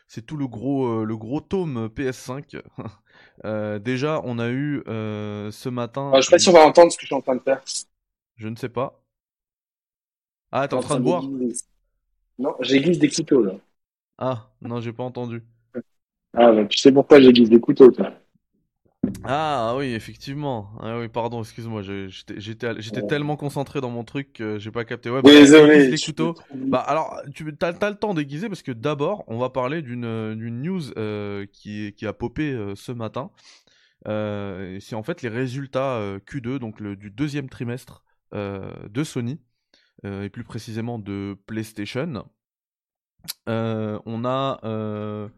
c'est 0.07 0.25
tout- 0.25 0.37
le 0.37 0.47
gros, 0.47 1.01
euh, 1.01 1.05
le 1.05 1.17
gros 1.17 1.41
tome 1.41 1.87
PS5. 1.95 2.61
Euh, 3.45 3.79
déjà, 3.79 4.21
on 4.25 4.37
a 4.37 4.49
eu 4.49 4.83
euh, 4.87 5.49
ce 5.51 5.69
matin. 5.69 6.09
alors, 6.09 6.21
je 6.21 6.27
sais 6.27 6.31
pas 6.35 6.39
si 6.39 6.49
on 6.49 6.53
va 6.53 6.65
entendre 6.65 6.91
ce 6.91 6.97
que 6.97 7.01
je 7.01 7.07
suis 7.07 7.15
en 7.15 7.21
train 7.21 7.35
de 7.35 7.41
faire. 7.41 7.61
Je 8.35 8.47
ne 8.47 8.55
sais 8.55 8.69
pas. 8.69 9.02
Ah, 10.55 10.67
t'es 10.67 10.75
en 10.75 10.81
train 10.81 10.99
de 10.99 11.03
boire. 11.03 11.23
Non, 12.37 12.53
j'aiguise 12.59 12.99
des 12.99 13.09
couteaux 13.09 13.43
là. 13.43 13.53
Ah, 14.19 14.51
non, 14.61 14.79
j'ai 14.81 14.93
pas 14.93 15.01
entendu. 15.01 15.41
Ah 16.35 16.51
bah, 16.51 16.65
tu 16.65 16.77
sais 16.77 16.91
pourquoi 16.91 17.19
j'aiguise 17.19 17.49
des 17.49 17.59
couteaux 17.59 17.89
toi? 17.89 18.11
Ah 19.23 19.73
oui, 19.75 19.95
effectivement. 19.95 20.69
Ah 20.79 20.99
oui, 20.99 21.07
pardon, 21.07 21.41
excuse-moi, 21.41 21.81
j'étais 21.81 22.67
Ouais. 22.67 23.07
tellement 23.07 23.35
concentré 23.35 23.81
dans 23.81 23.89
mon 23.89 24.03
truc 24.03 24.33
que 24.33 24.59
j'ai 24.59 24.69
pas 24.69 24.85
capté. 24.85 25.09
Ouais, 25.09 25.23
bah, 25.23 25.31
Désolé. 25.31 25.89
les 25.89 25.97
couteaux. 25.97 26.35
Bah 26.53 26.79
alors, 26.79 27.19
tu 27.33 27.51
as, 27.59 27.89
le 27.89 27.95
temps 27.95 28.13
d'aiguiser 28.13 28.47
parce 28.47 28.61
que 28.61 28.71
d'abord, 28.71 29.23
on 29.25 29.39
va 29.39 29.49
parler 29.49 29.81
d'une 29.81 30.35
news 30.35 30.83
euh, 30.97 31.47
qui, 31.51 31.93
qui 31.93 32.05
a 32.05 32.13
popé 32.13 32.51
euh, 32.51 32.75
ce 32.75 32.91
matin. 32.91 33.31
Euh, 34.07 34.77
c'est 34.79 34.95
en 34.95 35.03
fait 35.03 35.23
les 35.23 35.29
résultats 35.29 35.95
euh, 35.95 36.19
Q2, 36.19 36.59
donc 36.59 36.79
le, 36.79 36.95
du 36.95 37.09
deuxième 37.09 37.49
trimestre 37.49 38.03
de 38.33 39.03
Sony, 39.03 39.39
et 40.03 40.29
plus 40.29 40.43
précisément 40.43 40.99
de 40.99 41.37
PlayStation. 41.47 42.25
Euh, 43.47 43.99
on 44.05 44.25
a, 44.25 44.59
euh, 44.63 45.29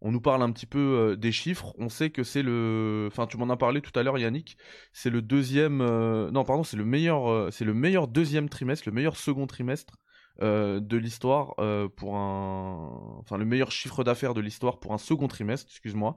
on 0.00 0.12
nous 0.12 0.20
parle 0.20 0.42
un 0.42 0.52
petit 0.52 0.66
peu 0.66 0.78
euh, 1.12 1.16
des 1.16 1.32
chiffres. 1.32 1.74
On 1.78 1.88
sait 1.88 2.10
que 2.10 2.22
c'est 2.24 2.42
le, 2.42 3.08
enfin 3.10 3.26
tu 3.26 3.36
m'en 3.38 3.48
as 3.50 3.56
parlé 3.56 3.80
tout 3.80 3.96
à 3.98 4.02
l'heure, 4.02 4.18
Yannick. 4.18 4.56
C'est 4.92 5.10
le 5.10 5.22
deuxième, 5.22 5.80
euh, 5.80 6.30
non 6.30 6.44
pardon, 6.44 6.62
c'est 6.64 6.76
le 6.76 6.84
meilleur, 6.84 7.30
euh, 7.30 7.50
c'est 7.50 7.64
le 7.64 7.74
meilleur 7.74 8.08
deuxième 8.08 8.48
trimestre, 8.48 8.88
le 8.88 8.92
meilleur 8.94 9.16
second 9.16 9.46
trimestre 9.46 9.94
euh, 10.42 10.80
de 10.80 10.96
l'histoire 10.96 11.54
euh, 11.58 11.88
pour 11.88 12.16
un, 12.16 12.90
enfin 13.20 13.38
le 13.38 13.44
meilleur 13.44 13.70
chiffre 13.72 14.04
d'affaires 14.04 14.34
de 14.34 14.40
l'histoire 14.40 14.78
pour 14.80 14.92
un 14.92 14.98
second 14.98 15.28
trimestre, 15.28 15.70
excuse-moi. 15.70 16.16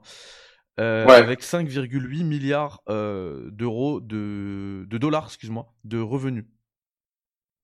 Euh, 0.78 1.06
Ouais. 1.06 1.14
avec 1.14 1.42
5,8 1.42 2.24
milliards 2.24 2.82
euh, 2.90 3.50
d'euros 3.50 4.00
de, 4.00 4.84
de 4.88 4.98
dollars, 4.98 5.24
excuse-moi, 5.26 5.72
de 5.84 5.98
revenus. 5.98 6.44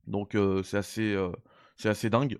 Donc 0.06 0.36
c'est 0.64 0.76
assez, 0.76 1.16
c'est 1.76 1.88
assez 1.88 2.10
dingue. 2.10 2.38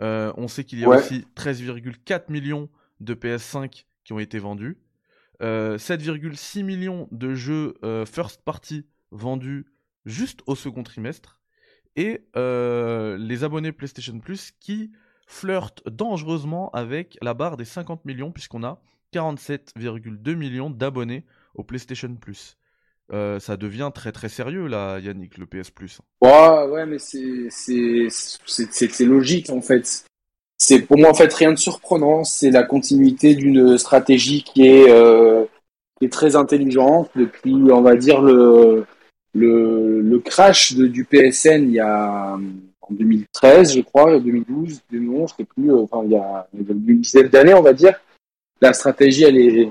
On 0.00 0.48
sait 0.48 0.64
qu'il 0.64 0.78
y 0.80 0.84
a 0.84 0.88
Ouais. 0.88 0.98
aussi 0.98 1.26
13,4 1.34 2.30
millions 2.30 2.68
de 3.00 3.14
PS5 3.14 3.84
qui 4.04 4.12
ont 4.12 4.18
été 4.18 4.38
vendus, 4.38 4.78
euh, 5.42 5.76
7,6 5.78 6.62
millions 6.64 7.08
de 7.12 7.34
jeux 7.34 7.74
first 8.06 8.42
party 8.44 8.86
vendus 9.10 9.66
juste 10.06 10.40
au 10.46 10.54
second 10.54 10.82
trimestre, 10.82 11.40
et 11.96 12.22
les 12.34 13.44
abonnés 13.44 13.72
PlayStation 13.72 14.18
Plus 14.20 14.52
qui 14.60 14.92
flirtent 15.26 15.86
dangereusement 15.88 16.70
avec 16.70 17.18
la 17.20 17.34
barre 17.34 17.56
des 17.58 17.66
50 17.66 18.04
millions, 18.06 18.32
puisqu'on 18.32 18.64
a 18.64 18.80
47,2 19.12 20.34
millions 20.34 20.70
d'abonnés 20.70 21.24
au 21.54 21.64
PlayStation 21.64 22.14
Plus. 22.16 22.56
Euh, 23.12 23.40
ça 23.40 23.56
devient 23.56 23.90
très 23.94 24.12
très 24.12 24.28
sérieux 24.28 24.66
là, 24.66 24.98
Yannick, 24.98 25.38
le 25.38 25.46
PS. 25.46 25.70
Ouais, 26.20 26.66
ouais, 26.70 26.84
mais 26.86 26.98
c'est 26.98 27.48
logique 29.06 29.48
en 29.50 29.60
fait. 29.62 30.04
C'est 30.58 30.82
pour 30.82 30.98
moi 30.98 31.10
en 31.10 31.14
fait 31.14 31.32
rien 31.32 31.52
de 31.52 31.58
surprenant. 31.58 32.24
C'est 32.24 32.50
la 32.50 32.64
continuité 32.64 33.34
d'une 33.34 33.78
stratégie 33.78 34.42
qui 34.42 34.66
est 34.66 34.90
euh, 34.90 35.44
qui 35.98 36.06
est 36.06 36.12
très 36.12 36.36
intelligente 36.36 37.10
depuis, 37.16 37.54
on 37.54 37.80
va 37.82 37.96
dire 37.96 38.20
le 38.20 38.84
le 39.34 40.00
le 40.02 40.18
crash 40.18 40.74
du 40.74 41.04
PSN 41.04 41.64
il 41.64 41.72
y 41.72 41.80
a 41.80 42.36
en 42.80 42.94
2013, 42.94 43.74
je 43.76 43.80
crois, 43.82 44.18
2012, 44.18 44.80
2011, 44.90 45.30
je 45.30 45.36
sais 45.36 45.44
plus. 45.44 45.70
euh, 45.70 45.82
Enfin, 45.90 46.02
il 46.04 46.12
y 46.12 46.16
a 46.16 46.48
une 46.54 47.00
dizaine 47.00 47.28
d'années, 47.28 47.52
on 47.54 47.62
va 47.62 47.74
dire. 47.74 47.94
La 48.62 48.72
stratégie, 48.72 49.24
elle 49.24 49.36
est 49.36 49.70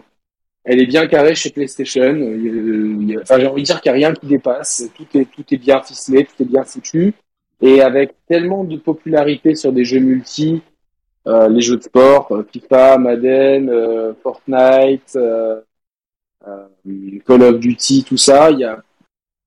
elle 0.70 0.82
est 0.82 0.86
bien 0.86 1.07
carrée 1.07 1.34
chez 1.36 1.49
PlayStation. 1.49 2.01
Euh, 2.03 3.18
a- 3.18 3.22
Enfin, 3.22 3.39
j'ai 3.39 3.47
envie 3.47 3.61
de 3.63 3.68
dire 3.68 3.80
qu'il 3.82 3.91
n'y 3.91 4.03
a 4.03 4.07
rien 4.09 4.13
qui 4.13 4.28
dépasse. 4.28 4.84
Tout 4.95 5.07
est, 5.18 5.26
tout 5.26 5.45
est 5.49 5.57
bien 5.57 5.82
ficelé, 5.82 6.26
tout 6.26 6.43
est 6.43 6.45
bien 6.45 6.63
foutu. 6.63 7.13
Et 7.61 7.82
avec 7.82 8.13
tellement 8.28 8.63
de 8.63 8.76
popularité 8.78 9.55
sur 9.55 9.72
des 9.72 9.86
jeux 9.86 9.99
multi, 9.99 10.61
euh, 11.28 11.47
les 11.49 11.61
jeux 11.61 11.78
de 11.78 11.84
sport, 11.84 12.28
euh, 12.32 12.43
FIFA, 12.51 12.97
Madden, 12.97 13.70
euh, 13.70 14.13
Fortnite, 14.22 15.15
euh, 15.15 15.59
euh, 16.47 16.68
Call 17.26 17.43
of 17.43 17.59
Duty, 17.59 18.03
tout 18.03 18.18
ça, 18.18 18.51
il 18.51 18.59
y 18.59 18.63
a 18.63 18.84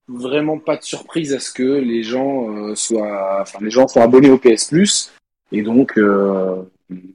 vraiment 0.08 0.58
pas 0.58 0.76
de 0.76 0.82
surprise 0.82 1.32
à 1.34 1.38
ce 1.38 1.52
que 1.52 1.62
les 1.62 2.02
gens 2.02 2.50
euh, 2.50 2.74
soient, 2.74 3.38
enfin 3.42 3.58
les 3.62 3.70
gens 3.70 3.86
soient 3.86 4.02
abonnés 4.02 4.30
au 4.30 4.38
PS 4.38 4.68
Plus. 4.70 5.12
Et 5.52 5.62
donc, 5.62 5.96
euh, 5.98 6.62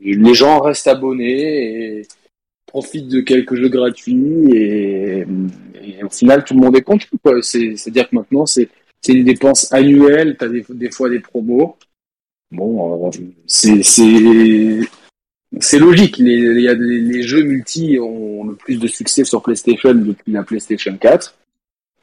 les 0.01 0.33
gens 0.33 0.59
restent 0.59 0.87
abonnés 0.87 2.03
profitent 2.75 3.07
de 3.07 3.21
quelques 3.21 3.55
jeux 3.55 3.69
gratuits 3.69 4.49
et, 4.53 5.25
au 6.03 6.09
final 6.09 6.43
tout 6.43 6.55
le 6.55 6.59
monde 6.59 6.75
est 6.75 6.81
content 6.81 7.07
quoi. 7.23 7.41
C'est 7.41 7.77
c'est 7.77 7.89
à 7.89 7.93
dire 7.93 8.09
que 8.09 8.15
maintenant 8.17 8.45
c'est 8.45 8.69
une 9.07 9.23
dépense 9.23 9.71
annuelle, 9.71 10.35
tu 10.37 10.43
as 10.43 10.49
des, 10.49 10.91
fois 10.91 11.09
des 11.09 11.21
promos. 11.21 11.77
Bon, 12.51 13.07
euh, 13.07 13.11
c'est 15.61 15.79
logique. 15.79 16.17
Les, 16.17 16.75
les, 16.75 17.23
jeux 17.23 17.43
multi 17.43 17.97
ont 17.97 18.43
le 18.43 18.55
plus 18.55 18.77
de 18.77 18.87
succès 18.87 19.23
sur 19.23 19.41
PlayStation 19.41 19.95
depuis 19.95 20.33
la 20.33 20.43
PlayStation 20.43 20.97
4. 20.97 21.33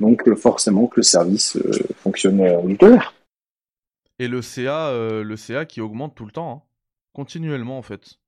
Donc 0.01 0.27
euh, 0.27 0.37
forcément 0.37 0.87
que 0.87 1.01
le 1.01 1.03
service 1.03 1.57
euh, 1.57 1.71
fonctionne 1.97 2.41
au 2.41 2.75
tonnerre. 2.77 3.13
Et 4.19 4.27
le 4.29 4.41
CA, 4.41 4.91
le 5.23 5.37
CA 5.37 5.67
qui 5.67 5.83
augmente 5.83 6.15
tout 6.15 6.25
le 6.25 6.33
temps, 6.33 6.51
hein. 6.51 6.63
continuellement 7.13 7.77
en 7.77 7.83
fait. 7.83 8.22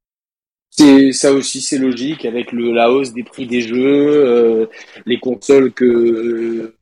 C'est 0.77 1.13
ça 1.13 1.33
aussi, 1.33 1.61
c'est 1.61 1.79
logique 1.79 2.25
avec 2.25 2.51
le, 2.51 2.73
la 2.73 2.91
hausse 2.91 3.13
des 3.13 3.23
prix 3.23 3.47
des 3.47 3.61
jeux, 3.61 4.69
les 5.07 5.21
consoles 5.21 5.73
que 5.73 6.75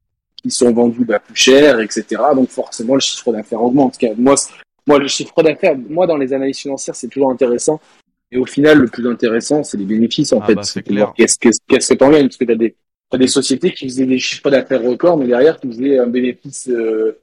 qui 0.43 0.51
sont 0.51 0.73
vendues 0.73 1.05
bah, 1.05 1.21
plus 1.21 1.37
cher, 1.37 1.81
etc. 1.81 2.05
Donc 2.35 2.49
forcément 2.49 2.95
le 2.95 3.01
chiffre 3.01 3.33
d'affaires 3.33 3.63
augmente. 3.63 3.99
Moi, 4.17 4.35
moi 4.87 4.99
le 4.99 5.09
chiffre 5.09 5.43
d'affaires, 5.43 5.77
moi 5.89 6.07
dans 6.07 6.17
les 6.17 6.33
analyses 6.33 6.59
financières, 6.59 6.97
c'est 6.97 7.09
toujours 7.09 7.31
intéressant. 7.31 7.81
Et 8.31 8.39
au 8.39 8.47
final, 8.47 8.79
le 8.79 8.89
plus 8.89 9.07
intéressant, 9.07 9.63
c'est 9.63 9.77
les 9.77 9.85
bénéfices 9.85 10.33
en 10.33 10.41
ah 10.41 10.47
fait. 10.47 10.55
Bah, 10.55 10.63
c'est 10.63 10.83
Qu'est-ce 10.83 11.39
que 11.39 11.51
qu'est-ce 11.69 11.93
que 11.93 11.99
t'en 11.99 12.11
gagnes 12.11 12.29
Parce 12.29 12.39
que 12.39 12.45
t'as 12.45 12.55
des 12.55 12.75
t'as 13.11 13.19
des 13.19 13.29
sociétés 13.29 13.73
qui 13.73 13.85
faisaient 13.85 14.07
des 14.07 14.19
chiffres 14.19 14.51
d'affaires 14.51 14.83
records, 14.83 15.19
mais 15.19 15.27
derrière 15.27 15.61
qui 15.61 15.69
faisaient 15.69 15.99
un 15.99 16.07
bénéfice 16.07 16.69
euh, 16.69 17.19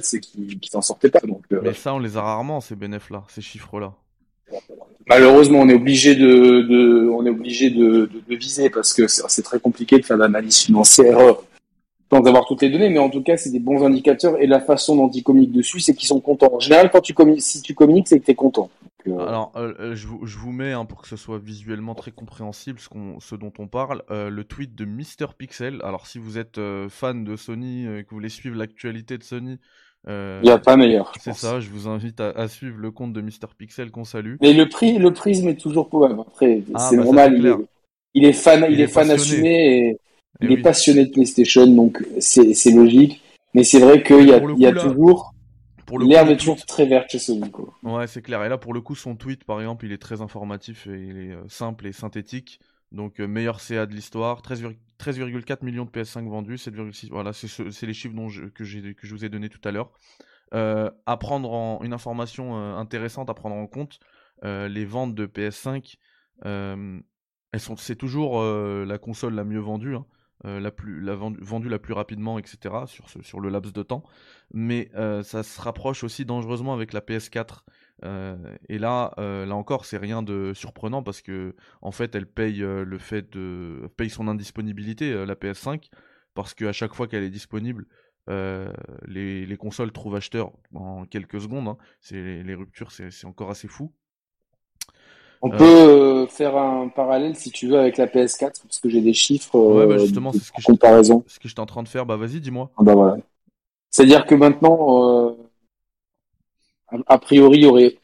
c'est 0.00 0.20
qui 0.20 0.58
qui 0.58 0.68
s'en 0.68 0.82
sortaient 0.82 1.10
pas. 1.10 1.20
Donc, 1.20 1.44
euh, 1.52 1.60
mais 1.62 1.72
ça, 1.72 1.94
on 1.94 1.98
les 1.98 2.16
a 2.16 2.22
rarement 2.22 2.60
ces 2.60 2.76
bénéfices-là, 2.76 3.24
ces 3.28 3.40
chiffres-là. 3.40 3.94
Malheureusement, 5.06 5.60
on 5.60 5.68
est 5.68 5.74
obligé 5.74 6.14
de, 6.14 8.08
viser 8.34 8.70
parce 8.70 8.92
que 8.92 9.06
c'est 9.08 9.42
très 9.42 9.60
compliqué 9.60 9.98
de 9.98 10.04
faire 10.04 10.16
l'analyse 10.16 10.58
financière 10.58 11.18
sans 12.12 12.26
avoir 12.26 12.44
toutes 12.44 12.60
les 12.60 12.68
données, 12.68 12.90
mais 12.90 12.98
en 12.98 13.08
tout 13.08 13.22
cas, 13.22 13.38
c'est 13.38 13.50
des 13.50 13.58
bons 13.58 13.82
indicateurs. 13.84 14.38
Et 14.38 14.46
la 14.46 14.60
façon 14.60 14.96
dont 14.96 15.08
ils 15.08 15.22
communiquent 15.22 15.52
dessus, 15.52 15.80
c'est 15.80 15.94
qu'ils 15.94 16.08
sont 16.08 16.20
contents. 16.20 16.52
En 16.52 16.60
général, 16.60 16.90
quand 16.90 17.00
tu 17.00 17.14
communiques, 17.14 17.42
si 17.42 17.62
tu 17.62 17.74
communiques, 17.74 18.06
c'est 18.06 18.20
que 18.20 18.26
tu 18.26 18.32
es 18.32 18.34
content. 18.34 18.68
Euh, 19.08 19.26
Alors, 19.26 19.52
euh, 19.56 19.72
euh, 19.80 19.94
je, 19.94 20.06
vous 20.06 20.52
mets, 20.52 20.72
hein, 20.72 20.84
pour 20.84 21.02
que 21.02 21.08
ce 21.08 21.16
soit 21.16 21.38
visuellement 21.38 21.94
très 21.94 22.10
compréhensible, 22.10 22.78
ce, 22.78 23.34
dont 23.34 23.52
on 23.58 23.66
parle, 23.66 24.02
le 24.10 24.42
tweet 24.42 24.74
de 24.74 24.84
Mister 24.84 25.26
Pixel. 25.36 25.80
Alors, 25.82 26.06
si 26.06 26.18
vous 26.18 26.38
êtes 26.38 26.60
fan 26.88 27.24
de 27.24 27.36
Sony, 27.36 27.84
que 27.84 28.10
vous 28.10 28.16
voulez 28.16 28.28
suivre 28.28 28.56
l'actualité 28.56 29.16
de 29.16 29.24
Sony, 29.24 29.58
il 30.08 30.40
n'y 30.42 30.50
a 30.50 30.58
pas 30.58 30.76
meilleur. 30.76 31.12
C'est 31.20 31.34
ça, 31.34 31.60
je 31.60 31.70
vous 31.70 31.88
invite 31.88 32.20
à, 32.20 32.48
suivre 32.48 32.78
le 32.78 32.90
compte 32.90 33.12
de 33.12 33.20
Mister 33.20 33.46
Pixel 33.56 33.90
qu'on 33.90 34.04
salue. 34.04 34.36
Mais 34.40 34.52
le 34.52 34.68
prix, 34.68 34.98
le 34.98 35.12
prisme 35.12 35.48
est 35.48 35.60
toujours 35.60 35.88
pour 35.88 36.04
Après, 36.04 36.62
ah, 36.74 36.78
c'est 36.78 36.96
bah, 36.96 37.04
normal. 37.04 37.34
Il 37.38 37.46
est, 37.46 37.54
il 38.14 38.24
est, 38.24 38.32
fan, 38.32 38.66
il, 38.68 38.80
est, 38.80 38.88
fan 38.88 39.10
assumé 39.10 39.50
et 39.50 39.98
il 40.40 40.50
eh 40.50 40.54
est 40.54 40.62
passionné 40.62 41.06
de 41.06 41.10
PlayStation, 41.12 41.66
donc 41.66 42.04
c'est 42.18 42.70
logique. 42.70 43.22
Mais 43.54 43.64
c'est 43.64 43.80
vrai 43.80 44.02
qu'il 44.02 44.28
y 44.28 44.32
a, 44.32 44.40
y 44.56 44.66
a 44.66 44.72
toujours 44.72 45.32
l'herbe 45.98 46.30
est 46.30 46.36
toujours 46.36 46.64
très 46.64 46.86
verte 46.86 47.10
chez 47.10 47.18
Sony. 47.18 47.50
Quoi. 47.50 47.72
Ouais, 47.82 48.06
c'est 48.06 48.22
clair. 48.22 48.42
Et 48.44 48.48
là, 48.48 48.58
pour 48.58 48.74
le 48.74 48.80
coup, 48.80 48.94
son 48.94 49.16
tweet, 49.16 49.44
par 49.44 49.60
exemple, 49.60 49.86
il 49.86 49.92
est 49.92 50.00
très 50.00 50.20
informatif 50.20 50.86
et 50.86 50.98
il 50.98 51.18
est 51.18 51.32
euh, 51.32 51.42
simple 51.48 51.86
et 51.86 51.92
synthétique. 51.92 52.60
Donc, 52.92 53.20
euh, 53.20 53.26
meilleur 53.26 53.60
CA 53.60 53.86
de 53.86 53.94
l'histoire, 53.94 54.42
13,4 54.42 55.64
millions 55.64 55.84
de 55.84 55.90
PS5 55.90 56.28
vendus, 56.28 56.56
7,6. 56.56 57.08
Voilà, 57.10 57.32
c'est 57.32 57.86
les 57.86 57.94
chiffres 57.94 58.14
que, 58.54 58.64
je 58.64 59.14
vous 59.14 59.24
ai 59.24 59.28
donné 59.28 59.48
tout 59.48 59.66
à 59.66 59.72
l'heure. 59.72 59.92
Euh, 60.54 60.90
à 61.06 61.16
prendre 61.16 61.52
en 61.52 61.82
une 61.82 61.94
information 61.94 62.58
euh, 62.58 62.76
intéressante 62.76 63.30
à 63.30 63.34
prendre 63.34 63.56
en 63.56 63.66
compte, 63.66 63.98
les 64.44 64.84
ventes 64.84 65.14
de 65.14 65.26
PS5, 65.26 65.94
elles 66.44 67.60
sont, 67.60 67.76
c'est 67.76 67.94
toujours 67.94 68.42
la 68.42 68.98
console 68.98 69.34
la 69.34 69.44
mieux 69.44 69.60
vendue. 69.60 69.94
Hein. 69.94 70.04
La 70.42 70.72
plus 70.72 71.00
la 71.00 71.14
vendue, 71.14 71.68
la 71.68 71.78
plus 71.78 71.94
rapidement, 71.94 72.40
etc. 72.40 72.74
sur, 72.86 73.08
sur 73.08 73.38
le 73.38 73.50
laps 73.50 73.72
de 73.72 73.84
temps. 73.84 74.02
Mais 74.52 74.90
ça 75.22 75.44
se 75.44 75.60
rapproche 75.60 76.02
aussi 76.02 76.24
dangereusement 76.24 76.74
avec 76.74 76.92
la 76.92 77.00
PS4. 77.00 77.60
Euh, 78.04 78.36
et 78.68 78.78
là, 78.78 79.14
là 79.18 79.54
encore, 79.54 79.84
c'est 79.84 79.98
rien 79.98 80.22
de 80.22 80.52
surprenant 80.54 81.02
parce 81.02 81.22
que 81.22 81.54
en 81.80 81.92
fait, 81.92 82.14
elle 82.14 82.26
paye 82.26 82.58
le 82.58 82.98
fait 82.98 83.30
de 83.32 83.90
paye 83.96 84.10
son 84.10 84.28
indisponibilité, 84.28 85.12
la 85.26 85.34
PS5, 85.34 85.88
parce 86.34 86.54
qu'à 86.54 86.72
chaque 86.72 86.94
fois 86.94 87.06
qu'elle 87.06 87.24
est 87.24 87.30
disponible, 87.30 87.86
les, 88.28 89.46
les, 89.46 89.56
consoles 89.56 89.92
trouvent 89.92 90.16
acheteurs 90.16 90.52
en 90.74 91.04
quelques 91.06 91.40
secondes. 91.40 91.68
Hein. 91.68 91.76
C'est 92.00 92.42
les 92.42 92.54
ruptures, 92.54 92.92
c'est 92.92 93.26
encore 93.26 93.50
assez 93.50 93.68
fou. 93.68 93.92
On 95.42 95.52
euh. 95.52 95.56
peut 95.56 95.64
euh, 95.64 96.26
faire 96.28 96.56
un 96.56 96.88
parallèle 96.88 97.34
si 97.34 97.50
tu 97.50 97.66
veux 97.66 97.78
avec 97.78 97.96
la 97.96 98.06
PS4 98.06 98.62
parce 98.62 98.78
que 98.80 98.88
j'ai 98.88 99.00
des 99.00 99.12
chiffres 99.12 99.58
ouais, 99.58 99.86
bah, 99.86 99.94
euh, 99.94 99.98
justement, 99.98 100.32
c'est 100.32 100.38
ce 100.38 100.52
que 100.52 100.62
comparaison. 100.62 101.24
Ce 101.26 101.40
que 101.40 101.48
j'étais 101.48 101.60
en 101.60 101.66
train 101.66 101.82
de 101.82 101.88
faire, 101.88 102.06
bah 102.06 102.16
vas-y, 102.16 102.40
dis-moi. 102.40 102.70
Ah 102.76 102.84
bah 102.84 102.94
voilà. 102.94 103.16
C'est-à-dire 103.90 104.24
que 104.24 104.36
maintenant, 104.36 105.36
a 107.06 107.18
priori, 107.18 107.58
il 107.58 107.64
y 107.64 107.66
aurait 107.66 107.96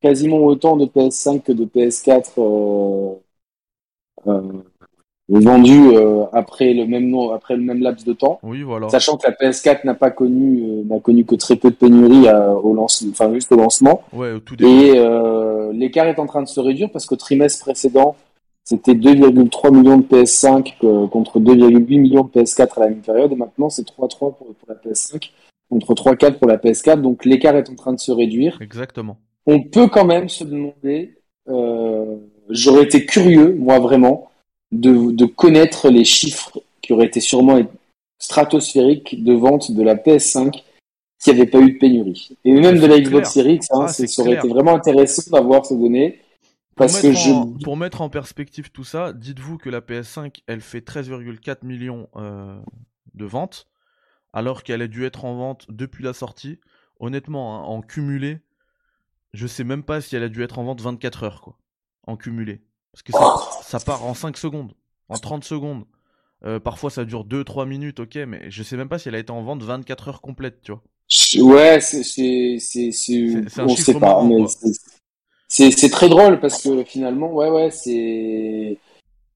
quasiment 0.00 0.38
autant 0.38 0.76
de 0.76 0.86
PS5 0.86 1.42
que 1.42 1.52
de 1.52 1.64
PS4 1.64 3.20
vendu 5.30 5.96
euh, 5.96 6.24
après 6.32 6.74
le 6.74 6.86
même 6.86 7.08
nom, 7.08 7.32
après 7.32 7.56
le 7.56 7.62
même 7.62 7.80
laps 7.80 8.04
de 8.04 8.12
temps. 8.12 8.40
Oui, 8.42 8.62
voilà. 8.62 8.88
Sachant 8.88 9.16
que 9.16 9.26
la 9.26 9.32
PS4 9.32 9.84
n'a 9.84 9.94
pas 9.94 10.10
connu 10.10 10.62
euh, 10.62 10.84
n'a 10.84 10.98
connu 10.98 11.24
que 11.24 11.36
très 11.36 11.56
peu 11.56 11.70
de 11.70 11.76
pénuries 11.76 12.28
au 12.62 12.74
lancement, 12.74 13.10
enfin 13.12 13.32
juste 13.32 13.52
au 13.52 13.56
lancement. 13.56 14.02
Ouais, 14.12 14.32
au 14.32 14.40
tout 14.40 14.56
début. 14.56 14.70
Et 14.70 14.98
euh, 14.98 15.72
l'écart 15.72 16.06
est 16.06 16.18
en 16.18 16.26
train 16.26 16.42
de 16.42 16.48
se 16.48 16.60
réduire 16.60 16.90
parce 16.90 17.06
qu'au 17.06 17.16
trimestre 17.16 17.64
précédent, 17.64 18.16
c'était 18.64 18.94
2,3 18.94 19.74
millions 19.74 19.98
de 19.98 20.04
PS5 20.04 21.08
contre 21.08 21.38
2,8 21.38 22.00
millions 22.00 22.24
de 22.24 22.40
PS4 22.40 22.76
à 22.76 22.80
la 22.80 22.88
même 22.88 23.00
période 23.00 23.32
et 23.32 23.36
maintenant 23.36 23.70
c'est 23.70 23.86
3,3 23.86 24.18
pour, 24.18 24.34
pour 24.34 24.54
la 24.68 24.74
PS5 24.74 25.30
contre 25.70 25.94
3,4 25.94 26.38
pour 26.38 26.48
la 26.48 26.58
PS4. 26.58 27.00
Donc 27.00 27.24
l'écart 27.24 27.56
est 27.56 27.70
en 27.70 27.74
train 27.74 27.92
de 27.92 28.00
se 28.00 28.12
réduire. 28.12 28.58
Exactement. 28.60 29.18
On 29.46 29.62
peut 29.62 29.88
quand 29.88 30.04
même 30.04 30.28
se 30.28 30.44
demander. 30.44 31.16
Euh, 31.48 32.16
J'aurais 32.50 32.82
été 32.82 33.06
curieux, 33.06 33.54
moi 33.54 33.78
vraiment, 33.78 34.28
de, 34.72 35.12
de 35.12 35.24
connaître 35.24 35.88
les 35.88 36.04
chiffres 36.04 36.60
qui 36.82 36.92
auraient 36.92 37.06
été 37.06 37.20
sûrement 37.20 37.60
stratosphériques 38.18 39.22
de 39.22 39.32
vente 39.32 39.70
de 39.70 39.82
la 39.82 39.94
PS5 39.94 40.62
s'il 41.18 41.34
n'y 41.34 41.40
avait 41.40 41.50
pas 41.50 41.60
eu 41.60 41.72
de 41.72 41.78
pénurie. 41.78 42.36
Et 42.44 42.52
même 42.52 42.80
de 42.80 42.86
la 42.86 42.98
Xbox 42.98 43.32
Series 43.32 43.56
X, 43.56 43.68
hein, 43.72 43.88
ça 43.88 44.22
aurait 44.22 44.34
été 44.34 44.48
vraiment 44.48 44.74
intéressant 44.74 45.30
d'avoir 45.30 45.66
ces 45.66 45.76
données. 45.76 46.20
Parce 46.76 46.94
pour, 46.94 47.02
que 47.02 47.12
je... 47.12 47.62
pour 47.62 47.76
mettre 47.76 48.00
en 48.00 48.08
perspective 48.08 48.70
tout 48.70 48.84
ça, 48.84 49.12
dites-vous 49.12 49.58
que 49.58 49.68
la 49.68 49.80
PS5, 49.80 50.40
elle 50.46 50.62
fait 50.62 50.80
13,4 50.80 51.66
millions 51.66 52.08
euh, 52.16 52.58
de 53.14 53.24
ventes, 53.26 53.66
alors 54.32 54.62
qu'elle 54.62 54.82
a 54.82 54.88
dû 54.88 55.04
être 55.04 55.24
en 55.24 55.34
vente 55.34 55.66
depuis 55.68 56.04
la 56.04 56.12
sortie. 56.12 56.58
Honnêtement, 56.98 57.56
hein, 57.56 57.62
en 57.62 57.80
cumulé, 57.80 58.40
je 59.32 59.46
sais 59.46 59.64
même 59.64 59.82
pas 59.82 60.00
si 60.00 60.16
elle 60.16 60.22
a 60.22 60.28
dû 60.28 60.42
être 60.42 60.58
en 60.58 60.64
vente 60.64 60.80
24 60.80 61.24
heures, 61.24 61.40
quoi. 61.40 61.58
En 62.06 62.16
cumulé. 62.16 62.60
Parce 62.92 63.02
que 63.02 63.12
ça, 63.62 63.80
part 63.80 64.04
en 64.04 64.14
5 64.14 64.36
secondes, 64.36 64.72
en 65.08 65.16
30 65.16 65.44
secondes. 65.44 65.84
Euh, 66.42 66.58
parfois 66.58 66.90
ça 66.90 67.04
dure 67.04 67.26
2-3 67.26 67.66
minutes, 67.68 68.00
ok, 68.00 68.16
mais 68.26 68.50
je 68.50 68.62
sais 68.62 68.76
même 68.76 68.88
pas 68.88 68.98
si 68.98 69.08
elle 69.08 69.14
a 69.14 69.18
été 69.18 69.30
en 69.30 69.42
vente 69.42 69.62
24 69.62 70.08
heures 70.08 70.22
complètes, 70.22 70.62
tu 70.62 70.72
vois. 70.72 70.82
Ouais, 71.42 71.80
c'est. 71.80 72.00
On 73.58 73.76
sait 73.76 73.94
pas, 73.94 74.24
mais 74.24 74.46
c'est 75.48 75.90
très 75.90 76.08
drôle 76.08 76.40
parce 76.40 76.62
que 76.62 76.82
finalement, 76.84 77.32
ouais, 77.32 77.50
ouais, 77.50 77.70
c'est. 77.70 78.78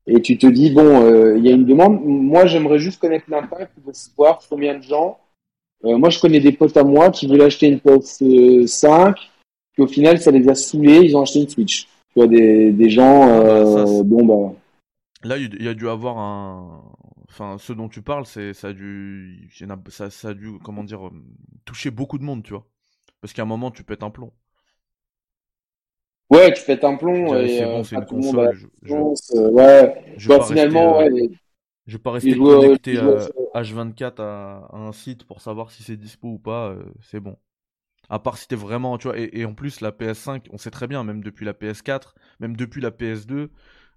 Et 0.07 0.21
tu 0.21 0.37
te 0.37 0.47
dis, 0.47 0.71
bon, 0.71 1.03
euh, 1.03 1.39
il 1.39 1.45
y 1.45 1.49
a 1.49 1.53
une 1.53 1.65
demande. 1.65 2.01
Moi, 2.05 2.47
j'aimerais 2.47 2.79
juste 2.79 3.01
connaître 3.01 3.25
l'impact, 3.29 3.73
de 3.85 3.93
voir 4.17 4.41
combien 4.49 4.77
de 4.79 4.83
gens. 4.83 5.19
Euh, 5.85 5.97
moi, 5.97 6.11
je 6.11 6.19
connais 6.19 6.41
des 6.41 6.53
potes 6.53 6.77
à 6.77 6.85
moi 6.85 7.11
qui 7.11 7.27
voulaient 7.27 7.45
acheter 7.45 7.69
une 7.69 7.79
PS5, 7.79 9.15
puis 9.73 9.83
au 9.83 9.87
final, 9.87 10.21
ça 10.21 10.31
les 10.31 10.49
a 10.49 10.55
saoulés, 10.55 11.01
ils 11.05 11.17
ont 11.17 11.23
acheté 11.23 11.41
une 11.41 11.49
Switch. 11.49 11.85
Tu 11.85 12.21
vois, 12.21 12.27
des, 12.27 12.71
des 12.71 12.91
gens, 12.91 13.23
ah 13.23 13.41
euh, 13.41 14.03
bon, 14.05 14.25
bah. 14.25 14.55
Là, 15.25 15.39
il 15.39 15.63
y 15.63 15.69
a 15.69 15.75
dû 15.75 15.89
avoir 15.89 16.19
un. 16.19 16.83
Enfin, 17.29 17.57
ce 17.59 17.73
dont 17.73 17.89
tu 17.89 18.03
parles, 18.03 18.27
c'est 18.27 18.53
ça 18.53 18.69
a 18.69 18.73
dû, 18.73 19.51
ça, 19.89 20.11
ça 20.11 20.29
a 20.29 20.35
dû, 20.35 20.53
comment 20.63 20.85
dire, 20.85 21.09
euh, 21.09 21.13
toucher 21.65 21.91
beaucoup 21.91 22.19
de 22.19 22.23
monde, 22.23 22.45
tu 22.45 22.53
vois. 22.53 22.67
Parce 23.21 23.33
qu'à 23.33 23.43
un 23.43 23.47
moment, 23.47 23.71
tu 23.71 23.83
pètes 23.83 24.05
un 24.05 24.11
plomb. 24.11 24.33
Ouais, 26.31 26.53
tu 26.53 26.64
pètes 26.64 26.85
un 26.85 26.97
plomb 26.97 27.37
et 27.37 27.59
c'est 27.59 27.64
bon, 27.64 27.85
c'est 27.85 27.97
une 27.97 28.05
console. 28.07 28.57
Je, 28.83 28.95
ouais. 28.95 30.05
Je 30.16 30.29
bah, 30.29 30.41
finalement, 30.43 30.99
rester, 30.99 31.20
ouais. 31.20 31.31
Je 31.87 31.97
vais 31.97 32.03
pas 32.03 32.12
rester 32.12 32.37
connecté 32.37 32.99
à 32.99 33.62
H24 33.62 34.20
à, 34.20 34.68
à, 34.72 34.77
un 34.77 34.93
site 34.93 35.25
pour 35.25 35.41
savoir 35.41 35.70
si 35.70 35.83
c'est 35.83 35.97
dispo 35.97 36.29
ou 36.29 36.39
pas. 36.39 36.75
c'est 37.03 37.20
bon. 37.20 37.37
À 38.09 38.18
part 38.18 38.37
si 38.37 38.47
t'es 38.47 38.57
vraiment, 38.57 38.99
tu 38.99 39.09
vois, 39.09 39.18
et, 39.18 39.45
en 39.45 39.55
plus 39.55 39.81
la 39.81 39.91
PS5, 39.91 40.49
on 40.51 40.59
sait 40.59 40.70
très 40.70 40.87
bien, 40.87 41.05
même 41.05 41.22
depuis 41.22 41.47
la 41.47 41.55
PS4, 41.55 42.14
même 42.41 42.57
depuis 42.57 42.81
la 42.81 42.91
PS2, 42.91 43.51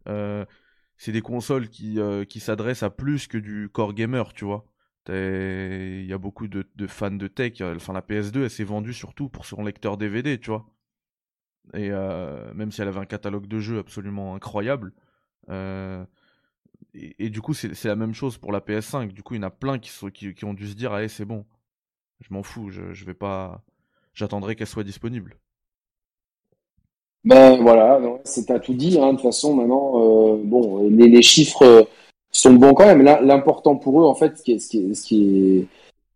euh, 0.08 0.46
c'est 0.98 1.12
des 1.12 1.22
consoles 1.22 1.70
qui, 1.70 2.00
euh, 2.00 2.24
qui 2.24 2.40
s'adressent 2.40 2.84
à 2.84 2.90
plus 2.90 3.28
que 3.28 3.38
du 3.38 3.70
core 3.70 3.94
gamer, 3.94 4.34
tu 4.34 4.46
vois. 4.46 4.66
Il 5.10 6.06
y 6.06 6.14
a 6.14 6.18
beaucoup 6.18 6.48
de, 6.48 6.66
fans 6.88 7.12
de 7.12 7.28
tech. 7.28 7.62
Enfin, 7.62 7.94
la 7.94 8.02
PS2, 8.02 8.44
elle 8.44 8.50
s'est 8.50 8.66
vendue 8.66 8.94
surtout 8.94 9.30
pour 9.30 9.46
son 9.46 9.64
lecteur 9.64 9.98
DVD, 9.98 10.38
tu 10.38 10.50
vois. 10.50 10.66
Et 11.74 11.90
euh, 11.92 12.54
même 12.54 12.72
si 12.72 12.82
elle 12.82 12.88
avait 12.88 13.00
un 13.00 13.06
catalogue 13.06 13.48
de 13.48 13.60
jeux 13.60 13.80
absolument 13.80 14.36
incroyable. 14.36 14.94
Et, 16.94 17.30
du 17.30 17.42
coup, 17.42 17.54
c'est 17.54 17.86
la 17.86 17.96
même 17.96 18.14
chose 18.14 18.38
pour 18.38 18.52
la 18.52 18.60
PS5. 18.60 19.12
Du 19.12 19.22
coup, 19.22 19.36
il 19.36 19.38
y 19.38 19.40
en 19.40 19.48
a 19.48 19.52
plein 19.52 19.78
qui, 19.78 19.92
ont 20.44 20.54
dû 20.54 20.68
se 20.68 20.74
dire, 20.74 20.94
allez, 20.94 21.10
c'est 21.10 21.26
bon 21.26 21.46
Je 22.22 22.34
m'en 22.34 22.44
fous, 22.44 22.70
je, 22.70 23.06
vais 23.06 23.14
pas. 23.14 23.62
J'attendrai 24.14 24.56
qu'elle 24.56 24.68
soit 24.68 24.84
disponible. 24.84 25.38
Ben 27.24 27.62
voilà, 27.62 28.00
c'est 28.24 28.50
à 28.52 28.60
tout 28.60 28.74
dit. 28.74 28.98
Hein. 29.00 29.08
De 29.08 29.12
toute 29.14 29.22
façon, 29.22 29.54
maintenant, 29.54 30.34
euh, 30.34 30.42
bon, 30.44 30.90
les, 30.90 31.22
chiffres 31.22 31.88
sont 32.32 32.54
bons 32.54 32.74
quand 32.74 32.86
même. 32.86 33.04
L'important 33.04 33.76
pour 33.76 34.02
eux, 34.02 34.06
en 34.06 34.16
fait, 34.16 34.38
ce 34.38 34.44
qui 34.44 34.54
est, 34.54 34.60
ce 34.60 35.04
qui 35.04 35.60
est, 35.60 35.68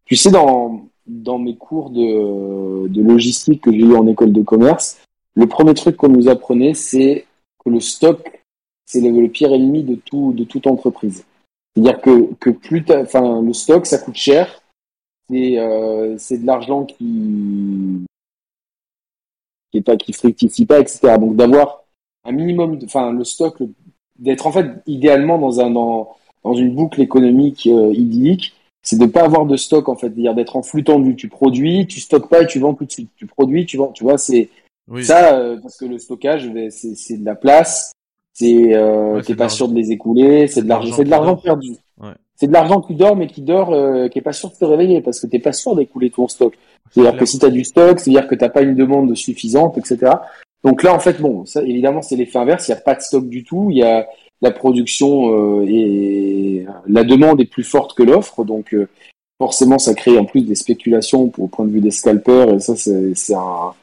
tu 0.06 0.16
sais, 0.16 0.32
dans 0.32 1.38
mes 1.38 1.58
cours 1.58 1.92
de 1.92 3.02
logistique 3.02 3.62
que 3.62 3.72
j'ai 3.72 3.82
eu 3.82 3.96
en 3.96 4.08
école 4.08 4.34
de 4.34 4.42
commerce, 4.42 5.00
le 5.36 5.48
premier 5.48 5.74
truc 5.74 5.98
qu'on 5.98 6.10
nous 6.10 6.30
apprenait, 6.30 6.74
c'est 6.74 7.26
que 7.64 7.70
le 7.70 7.80
stock, 7.80 8.42
c'est 8.86 9.02
le, 9.02 9.28
pire 9.28 9.54
ennemi 9.54 9.84
de 9.84 9.96
tout 9.96 10.34
de 10.34 10.44
toute 10.44 10.68
entreprise. 10.68 11.26
C'est-à-dire 11.74 12.02
que 12.02 12.34
que 12.36 12.50
plus, 12.50 12.84
enfin, 12.90 13.42
le 13.42 13.54
stock, 13.54 13.86
ça 13.86 13.98
coûte 13.98 14.16
cher. 14.16 14.62
C'est 15.30 15.58
euh, 15.60 16.18
c'est 16.18 16.40
de 16.40 16.46
l'argent 16.46 16.86
qui 16.86 18.06
qui 19.72 19.78
est 19.78 19.82
pas 19.82 19.96
qui 19.96 20.14
fructifie 20.14 20.66
pas, 20.66 20.80
etc. 20.80 21.18
Donc 21.20 21.36
d'avoir 21.36 21.84
un 22.26 22.32
minimum, 22.34 22.80
enfin 22.84 23.14
le 23.14 23.24
stock, 23.24 23.58
d'être 24.20 24.48
en 24.48 24.52
fait 24.52 24.68
idéalement 24.86 25.38
dans 25.38 25.62
un 25.62 25.72
dans, 25.72 26.16
dans 26.44 26.54
une 26.54 26.76
boucle 26.76 27.02
économique 27.02 27.68
euh, 27.68 27.94
idyllique, 27.94 28.54
c'est 28.84 28.98
de 28.98 29.06
pas 29.06 29.24
avoir 29.24 29.46
de 29.46 29.56
stock 29.58 29.90
en 29.90 29.96
fait, 29.96 30.10
dire 30.10 30.34
d'être 30.34 30.56
en 30.56 30.64
flux 30.64 30.84
tendu. 30.84 31.16
Tu 31.16 31.30
produis, 31.30 31.88
tu 31.88 32.00
stockes 32.00 32.30
pas 32.30 32.44
et 32.44 32.48
tu 32.48 32.60
vends 32.60 32.74
tout 32.74 32.86
de 32.86 32.92
suite. 32.92 33.10
Tu 33.16 33.28
produis, 33.28 33.66
tu 33.66 33.78
vends. 33.78 33.92
Tu 33.92 34.04
vois, 34.04 34.18
c'est 34.18 34.50
ça 35.02 35.36
euh, 35.36 35.58
parce 35.62 35.78
que 35.78 35.86
le 35.86 35.98
stockage, 35.98 36.50
c'est 36.70 36.96
c'est 36.96 37.18
de 37.18 37.26
la 37.26 37.36
place. 37.36 37.92
C'est 38.34 38.76
euh, 38.76 39.16
ouais, 39.16 39.22
t'es 39.22 39.36
pas 39.36 39.50
sûr 39.50 39.68
de 39.68 39.76
les 39.76 39.92
écouler. 39.92 40.48
C'est 40.48 40.64
de 40.64 40.70
l'argent, 40.70 40.96
c'est 40.96 41.04
de 41.04 41.10
l'argent 41.10 41.36
perdu. 41.36 41.72
Ouais. 42.02 42.14
C'est 42.36 42.48
de 42.48 42.54
l'argent 42.54 42.82
qui 42.82 42.96
dort 42.96 43.16
mais 43.16 43.28
qui 43.28 43.42
dort, 43.42 43.72
euh, 43.72 44.08
qui 44.08 44.20
est 44.20 44.24
pas 44.24 44.34
sûr 44.34 44.50
de 44.50 44.56
te 44.56 44.66
réveiller 44.66 45.02
parce 45.02 45.20
que 45.20 45.28
t'es 45.28 45.40
pas 45.40 45.54
sûr 45.54 45.76
d'écouler 45.76 46.10
ton 46.10 46.28
stock. 46.28 46.58
C'est-à-dire 46.90 47.18
que 47.20 47.26
si 47.26 47.38
tu 47.38 47.46
as 47.46 47.50
du 47.50 47.64
stock, 47.64 48.00
c'est-à-dire 48.00 48.28
que 48.28 48.36
t'as 48.36 48.50
pas 48.50 48.62
une 48.62 48.76
demande 48.76 49.16
suffisante, 49.16 49.78
etc. 49.78 50.14
Donc 50.64 50.84
là, 50.84 50.94
en 50.94 51.00
fait, 51.00 51.22
bon, 51.22 51.46
ça, 51.46 51.62
évidemment, 51.62 52.02
c'est 52.02 52.16
l'effet 52.16 52.40
inverse. 52.40 52.68
Il 52.68 52.72
n'y 52.72 52.78
a 52.78 52.82
pas 52.82 52.96
de 52.96 53.02
stock 53.02 53.28
du 53.28 53.44
tout. 53.44 53.68
Il 53.70 53.78
y 53.78 53.84
a 53.84 54.08
la 54.42 54.52
production 54.52 55.60
euh, 55.60 55.66
et 55.68 56.66
la 56.88 57.04
demande 57.04 57.40
est 57.42 57.46
plus 57.46 57.64
forte 57.64 57.96
que 57.96 58.04
l'offre, 58.04 58.44
donc 58.44 58.74
euh, 58.74 58.90
forcément, 59.40 59.78
ça 59.78 59.94
crée 59.94 60.18
en 60.18 60.26
plus 60.26 60.42
des 60.42 60.56
spéculations 60.56 61.30
pour, 61.30 61.46
au 61.46 61.48
point 61.48 61.66
de 61.66 61.72
vue 61.72 61.80
des 61.80 61.92
scalpers. 61.92 62.56
Et 62.56 62.60
ça, 62.60 62.76
c'est, 62.76 63.14
c'est 63.14 63.36
un, 63.36 63.74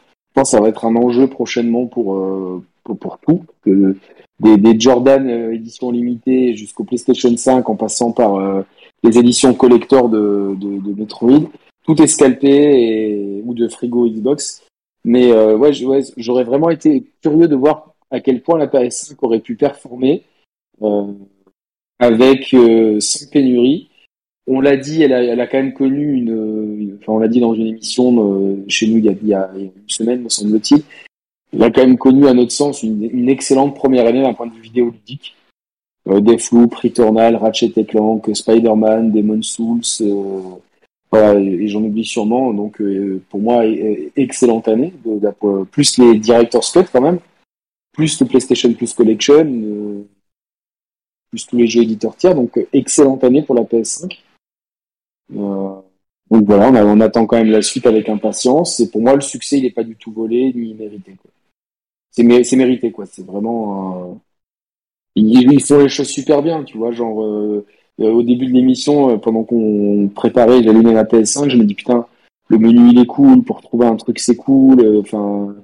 ça 0.45 0.61
va 0.61 0.69
être 0.69 0.85
un 0.85 0.97
enjeu 0.97 1.27
prochainement 1.27 1.87
pour 1.87 2.17
euh, 2.17 2.63
pour, 2.85 3.19
tout. 3.19 3.45
Que 3.65 3.97
des, 4.41 4.81
Jordan 4.81 5.29
euh, 5.29 5.59
limitées 5.93 6.55
jusqu'au 6.55 6.85
PlayStation 6.85 7.35
5, 7.37 7.69
en 7.69 7.77
passant 7.77 8.13
par 8.13 8.37
euh, 8.37 8.63
les 9.03 9.19
éditions 9.19 9.55
collector 9.55 10.09
de, 10.09 10.55
de, 10.57 10.95
Metroid 10.95 11.51
tout 11.85 12.03
est 12.03 12.07
scalpé 12.07 13.41
ou 13.47 13.55
de 13.55 13.67
frigo 13.67 14.07
Xbox. 14.07 14.67
Mais 15.05 15.33
euh, 15.33 15.57
ouais, 15.57 15.73
j'aurais 16.19 16.45
vraiment 16.45 16.69
été 16.69 17.05
curieux 17.23 17.49
de 17.49 17.57
voir 17.57 17.95
à 18.11 18.21
quel 18.21 18.43
point 18.43 18.59
la 18.59 18.67
PS5 18.67 19.17
aurait 19.23 19.41
pu 19.41 19.57
performer 19.57 20.23
euh, 20.83 21.13
avec 21.99 22.55
sans 23.01 23.31
pénurie. 23.31 23.89
On 24.47 24.61
l'a 24.61 24.77
dit, 24.77 25.03
elle 25.03 25.41
a, 25.41 25.47
quand 25.47 25.59
même 25.59 25.73
connu 25.73 26.13
une, 26.13 26.78
on 27.07 27.19
l'a 27.19 27.29
dit 27.29 27.41
dans 27.41 27.55
une 27.55 27.67
émission 27.67 28.15
euh, 28.19 28.65
chez 28.69 28.87
nous 28.87 28.99
il 28.99 29.05
y, 29.05 29.35
a, 29.35 29.51
il 29.57 29.63
une 29.63 29.73
semaine, 29.87 30.23
me 30.23 30.29
semble-t-il. 30.29 30.83
Elle 31.53 31.63
a 31.63 31.71
quand 31.71 31.81
même 31.81 31.99
connu, 31.99 32.27
à 32.27 32.35
notre 32.35 32.53
sens, 32.53 32.83
une, 32.83 33.29
excellente 33.29 33.75
première 33.75 34.07
année 34.07 34.23
d'un 34.23 34.35
point 34.35 34.47
de 34.47 34.53
vue 34.53 34.61
vidéoludique. 34.61 35.35
Euh, 36.07 36.21
Deathloop, 36.21 36.75
Returnal, 36.75 37.37
Ratchet 37.37 37.73
Clank, 37.85 38.29
Spider-Man, 38.35 39.13
Demon 39.13 39.43
Souls, 39.43 39.81
euh, 40.01 40.41
voilà, 41.11 41.39
et 41.39 41.69
j'en 41.69 41.83
oublie 41.83 42.05
sûrement. 42.05 42.53
Donc, 42.53 42.81
euh, 42.81 43.23
pour 43.31 43.41
moi, 43.41 43.65
excellente 44.17 44.69
année. 44.69 44.93
De, 45.05 45.19
de, 45.19 45.65
plus 45.65 45.99
les 45.99 46.19
Director's 46.19 46.71
Cut 46.71 46.85
quand 46.93 47.01
même, 47.01 47.19
plus 47.93 48.21
le 48.21 48.27
PlayStation 48.27 48.73
Plus 48.75 48.93
Collection, 48.93 50.05
plus 51.31 51.47
tous 51.47 51.57
les 51.57 51.67
jeux 51.67 51.83
éditeurs 51.83 52.17
tiers. 52.17 52.35
Donc, 52.35 52.59
excellente 52.73 53.25
année 53.25 53.43
pour 53.43 53.55
la 53.55 53.63
PS5. 53.63 54.19
Donc 56.31 56.45
voilà, 56.45 56.71
on, 56.85 57.01
attend 57.01 57.27
quand 57.27 57.37
même 57.37 57.51
la 57.51 57.63
suite 57.63 57.87
avec 57.87 58.09
impatience. 58.09 58.81
Et 58.81 58.91
pour 58.91 59.01
moi, 59.01 59.15
le 59.15 59.21
succès, 59.21 59.59
il 59.59 59.63
n'est 59.63 59.71
pas 59.71 59.85
du 59.85 59.97
tout 59.97 60.13
volé 60.13 60.53
ni 60.55 60.75
mérité. 60.75 61.17
C'est 62.11 62.57
mérité, 62.57 62.91
quoi. 62.91 63.07
C'est 63.07 63.25
vraiment. 63.25 64.11
Euh, 64.11 64.15
ils, 65.15 65.63
font 65.63 65.79
les 65.79 65.89
choses 65.89 66.09
super 66.09 66.43
bien, 66.43 66.65
tu 66.65 66.77
vois. 66.77 66.93
Genre, 66.93 67.23
euh, 67.23 67.67
euh, 68.01 68.11
au 68.13 68.23
début 68.23 68.47
de 68.47 68.53
l'émission, 68.53 69.11
euh, 69.11 69.17
pendant 69.19 69.43
qu'on 69.45 70.11
préparait, 70.15 70.63
j'allumais 70.63 70.93
la 70.93 71.05
PS5, 71.05 71.51
je 71.51 71.57
me 71.57 71.65
dis 71.65 71.75
putain, 71.75 72.07
le 72.49 72.59
menu 72.59 72.91
il 72.91 72.99
est 73.01 73.07
cool, 73.07 73.43
pour 73.43 73.61
trouver 73.61 73.87
un 73.87 73.97
truc 73.97 74.19
c'est 74.21 74.37
cool. 74.37 74.81
euh, 74.81 75.01
Enfin, 75.01 75.55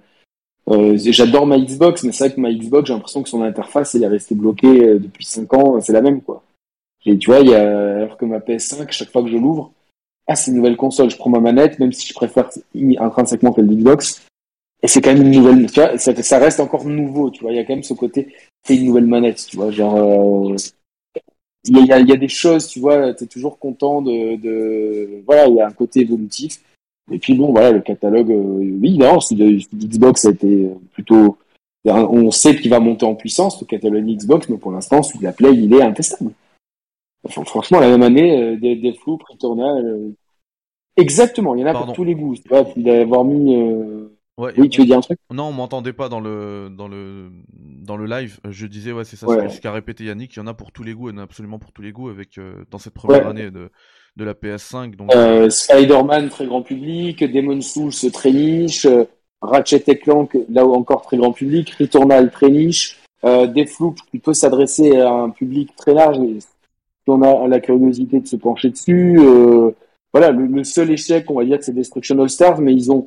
euh, 0.71 0.97
j'adore 0.97 1.47
ma 1.47 1.59
Xbox, 1.59 2.05
mais 2.05 2.13
c'est 2.13 2.27
vrai 2.27 2.35
que 2.35 2.41
ma 2.41 2.53
Xbox, 2.53 2.89
j'ai 2.89 2.95
l'impression 2.95 3.23
que 3.23 3.29
son 3.29 3.43
interface, 3.43 3.95
elle 3.95 4.05
est 4.05 4.09
restée 4.09 4.35
bloquée 4.35 4.99
depuis 4.99 5.25
5 5.25 5.53
ans, 5.55 5.81
c'est 5.81 5.93
la 5.93 6.01
même 6.03 6.23
quoi. 6.23 6.43
Et 7.07 7.19
tu 7.19 7.31
vois, 7.31 7.41
y 7.41 7.55
a, 7.55 7.99
alors 7.99 8.17
que 8.17 8.25
ma 8.25 8.39
PS5, 8.39 8.91
chaque 8.91 9.11
fois 9.13 9.23
que 9.23 9.29
je 9.31 9.37
l'ouvre, 9.37 9.73
ah 10.27 10.35
c'est 10.35 10.51
une 10.51 10.57
nouvelle 10.57 10.77
console, 10.77 11.11
je 11.11 11.17
prends 11.17 11.31
ma 11.31 11.41
manette, 11.41 11.79
même 11.79 11.93
si 11.93 12.07
je 12.09 12.15
préfère 12.15 12.51
intrinsèquement 12.99 13.53
que 13.53 13.61
le 13.61 13.75
Xbox, 13.75 14.27
et 14.83 14.89
c'est 14.89 15.01
quand 15.01 15.15
même 15.15 15.23
une 15.23 15.31
nouvelle, 15.31 15.71
tu 15.71 15.81
vois, 15.81 15.97
ça, 15.99 16.39
reste 16.39 16.61
encore 16.61 16.85
nouveau, 16.85 17.31
tu 17.31 17.43
vois, 17.43 17.53
il 17.53 17.57
y 17.57 17.59
a 17.59 17.65
quand 17.65 17.75
même 17.75 17.83
ce 17.83 17.95
côté, 17.95 18.29
c'est 18.63 18.77
une 18.77 18.87
nouvelle 18.87 19.07
manette, 19.07 19.47
tu 19.47 19.57
vois, 19.57 19.71
genre, 19.71 19.97
euh, 19.97 20.57
il 21.67 21.87
y, 21.87 21.93
a, 21.93 22.17
des 22.17 22.29
choses, 22.29 22.69
tu 22.69 22.81
vois, 22.81 23.15
tu 23.15 23.25
es 23.25 23.27
toujours 23.27 23.59
content 23.59 24.03
de, 24.03 25.23
Voilà, 25.25 25.47
il 25.47 25.55
y 25.55 25.61
a 25.61 25.67
un 25.67 25.73
côté 25.73 26.01
évolutif. 26.01 26.61
Et 27.11 27.19
puis 27.19 27.35
bon, 27.35 27.53
voilà, 27.53 27.73
le 27.73 27.81
catalogue, 27.81 28.31
euh, 28.31 28.79
oui, 28.83 28.99
non, 28.99 29.19
Xbox 29.19 30.27
a 30.27 30.31
été 30.31 30.69
plutôt... 30.93 31.39
On 31.87 32.31
sait 32.31 32.57
qu'il 32.57 32.71
va 32.71 32.81
monter 32.81 33.07
en 33.07 33.15
puissance, 33.15 33.61
le 33.61 33.67
catalogue 33.67 34.05
Xbox, 34.05 34.49
mais 34.49 34.59
pour 34.59 34.73
l'instant, 34.73 35.01
de 35.01 35.23
la 35.23 35.33
Play, 35.33 35.55
il 35.55 35.73
est 35.73 35.83
intestable. 35.83 36.33
Enfin, 37.27 37.45
franchement, 37.45 37.81
la 37.81 37.89
même 37.91 38.03
année, 38.03 38.43
euh, 38.43 38.57
des, 38.57 38.77
des 38.77 38.93
flous, 38.95 39.19
Returnal... 39.29 39.85
Euh... 39.85 40.11
Exactement, 40.97 41.57
il 41.57 41.63
y 41.63 41.65
en 41.65 41.67
a 41.67 41.73
Pardon. 41.73 41.87
pour 41.87 41.95
tous 41.97 42.05
les 42.05 42.15
goûts. 42.15 42.37
Tu 42.37 42.49
vois, 42.49 42.65
d'avoir 42.77 43.25
mis... 43.25 43.57
Euh... 43.57 44.09
Ouais, 44.39 44.53
oui, 44.59 44.69
tu 44.69 44.81
veux 44.81 44.87
dire 44.87 44.99
un 44.99 45.01
truc? 45.01 45.19
Non, 45.33 45.45
on 45.45 45.53
m'entendait 45.53 45.93
pas 45.93 46.09
dans 46.09 46.19
le 46.21 46.69
dans 46.77 46.89
le 46.89 47.31
dans 47.53 47.97
le 47.97 48.07
live. 48.07 48.41
Je 48.49 48.67
disais 48.67 48.91
ouais, 48.91 49.05
c'est 49.05 49.15
ça, 49.17 49.29
Ouais. 49.29 49.49
ce 49.49 49.61
qu'a 49.61 49.71
répété 49.71 50.05
Yannick. 50.05 50.35
Il 50.35 50.41
y 50.41 50.43
en 50.43 50.49
a 50.49 50.55
pour 50.55 50.73
tous 50.73 50.83
les 50.83 50.93
goûts, 50.93 51.09
il 51.09 51.13
y 51.13 51.15
en 51.17 51.21
a 51.21 51.23
absolument 51.23 51.61
pour 51.61 51.71
tous 51.73 51.83
les 51.83 51.93
goûts 51.93 52.09
avec 52.09 52.39
euh, 52.39 52.65
dans 52.73 52.79
cette 52.79 52.95
première 52.95 53.23
Ouais. 53.25 53.31
année 53.31 53.51
de 53.53 53.71
de 54.17 54.25
la 54.25 54.35
PS5. 54.35 54.97
Donc 54.97 55.15
Euh, 55.15 55.51
Spider-Man, 55.51 56.31
très 56.31 56.47
grand 56.47 56.63
public. 56.63 57.23
Demon 57.23 57.61
Souls, 57.61 57.93
très 58.13 58.33
niche. 58.33 58.89
Ratchet 59.41 59.85
et 59.87 59.99
Clank, 59.99 60.37
là 60.49 60.67
où 60.67 60.75
encore 60.75 61.03
très 61.03 61.17
grand 61.17 61.33
public. 61.33 61.71
Returnal, 61.79 62.33
très 62.33 62.51
niche. 62.51 63.01
Euh, 63.25 63.47
Deathloop, 63.47 63.99
qui 64.11 64.19
peut 64.19 64.35
s'adresser 64.35 64.97
à 64.99 65.13
un 65.13 65.31
public 65.31 65.75
très 65.77 65.95
large, 65.95 66.19
on 67.09 67.23
a 67.23 67.47
la 67.49 67.61
curiosité 67.61 68.21
de 68.21 68.27
se 68.27 68.37
pencher 68.37 68.71
dessus. 68.71 69.19
Euh, 69.19 69.71
voilà, 70.13 70.31
le, 70.31 70.47
le 70.47 70.65
seul 70.65 70.91
échec, 70.91 71.31
on 71.31 71.35
va 71.35 71.45
dire 71.45 71.59
que 71.59 71.65
c'est 71.65 71.73
Destruction 71.75 72.19
All 72.21 72.31
Stars, 72.31 72.61
mais 72.61 72.73
ils 72.73 72.91
ont 72.93 73.07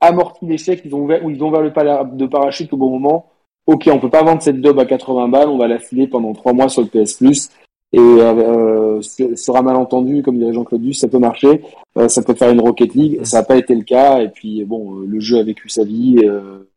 amorti 0.00 0.46
l'échec, 0.46 0.82
ils 0.84 0.94
ont 0.94 1.00
ouvert, 1.02 1.24
ou 1.24 1.30
ils 1.30 1.42
ont 1.42 1.48
ouvert 1.48 1.62
le 1.62 1.72
para- 1.72 2.04
de 2.04 2.26
parachute 2.26 2.72
au 2.72 2.76
bon 2.76 2.90
moment. 2.90 3.26
Ok, 3.66 3.88
on 3.92 3.98
peut 3.98 4.10
pas 4.10 4.22
vendre 4.22 4.42
cette 4.42 4.60
dub 4.60 4.78
à 4.78 4.84
80 4.84 5.28
balles, 5.28 5.48
on 5.48 5.56
va 5.58 5.66
la 5.68 5.78
filer 5.78 6.06
pendant 6.06 6.32
trois 6.34 6.52
mois 6.52 6.68
sur 6.68 6.82
le 6.82 6.88
PS 6.88 7.14
Plus. 7.14 7.48
Et 7.92 7.98
euh, 7.98 9.00
ce 9.02 9.36
sera 9.36 9.62
malentendu, 9.62 10.22
comme 10.22 10.36
dirait 10.36 10.52
Jean-Claude 10.52 10.82
Duss, 10.82 10.98
ça 10.98 11.08
peut 11.08 11.18
marcher, 11.20 11.62
euh, 11.96 12.08
ça 12.08 12.22
peut 12.22 12.34
faire 12.34 12.50
une 12.50 12.60
Rocket 12.60 12.92
League, 12.94 13.24
ça 13.24 13.38
n'a 13.38 13.44
pas 13.44 13.56
été 13.56 13.74
le 13.74 13.84
cas. 13.84 14.20
Et 14.20 14.28
puis 14.28 14.64
bon, 14.64 15.00
euh, 15.00 15.06
le 15.06 15.20
jeu 15.20 15.38
a 15.38 15.44
vécu 15.44 15.68
sa 15.68 15.84
vie 15.84 16.16
euh, 16.24 16.68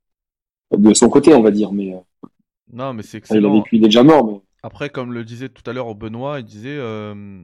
de 0.77 0.93
son 0.93 1.09
côté, 1.09 1.33
on 1.33 1.41
va 1.41 1.49
dire, 1.51 1.71
mais 1.73 1.93
euh, 1.93 2.27
non, 2.71 2.93
mais 2.93 3.01
c'est 3.03 3.17
enfin, 3.17 3.35
il 3.35 3.37
a 3.37 3.47
excellent. 3.47 3.55
vécu, 3.55 3.75
il 3.77 3.83
est 3.83 3.87
déjà 3.87 4.03
mort. 4.03 4.25
Mais... 4.27 4.39
Après, 4.67 4.89
comme 4.89 5.13
le 5.13 5.23
disait 5.23 5.47
tout 5.47 5.63
à 5.69 5.71
l'heure 5.71 5.95
Benoît, 5.95 6.41
il 6.41 6.45
disait, 6.45 6.75
euh, 6.77 7.41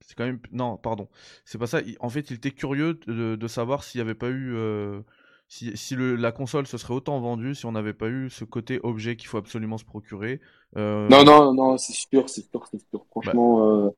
c'est 0.00 0.14
quand 0.16 0.24
même, 0.24 0.38
non, 0.50 0.78
pardon, 0.78 1.08
c'est 1.44 1.58
pas 1.58 1.66
ça. 1.66 1.80
En 2.00 2.08
fait, 2.08 2.30
il 2.30 2.36
était 2.36 2.52
curieux 2.52 2.98
de, 3.06 3.36
de 3.36 3.48
savoir 3.48 3.84
s'il 3.84 3.98
n'y 3.98 4.02
avait 4.08 4.14
pas 4.14 4.30
eu, 4.30 4.54
euh, 4.54 5.00
si, 5.46 5.76
si 5.76 5.94
le, 5.94 6.16
la 6.16 6.32
console 6.32 6.66
se 6.66 6.78
serait 6.78 6.94
autant 6.94 7.20
vendue, 7.20 7.54
si 7.54 7.66
on 7.66 7.72
n'avait 7.72 7.92
pas 7.92 8.08
eu 8.08 8.30
ce 8.30 8.44
côté 8.44 8.80
objet 8.82 9.16
qu'il 9.16 9.28
faut 9.28 9.36
absolument 9.36 9.76
se 9.76 9.84
procurer. 9.84 10.40
Euh, 10.78 11.06
Non, 11.10 11.22
non, 11.22 11.52
non, 11.52 11.76
c'est 11.76 11.92
sûr, 11.92 12.30
c'est 12.30 12.48
sûr, 12.50 12.66
c'est 12.70 12.80
sûr. 12.88 13.04
Franchement, 13.10 13.84
euh, 13.84 13.90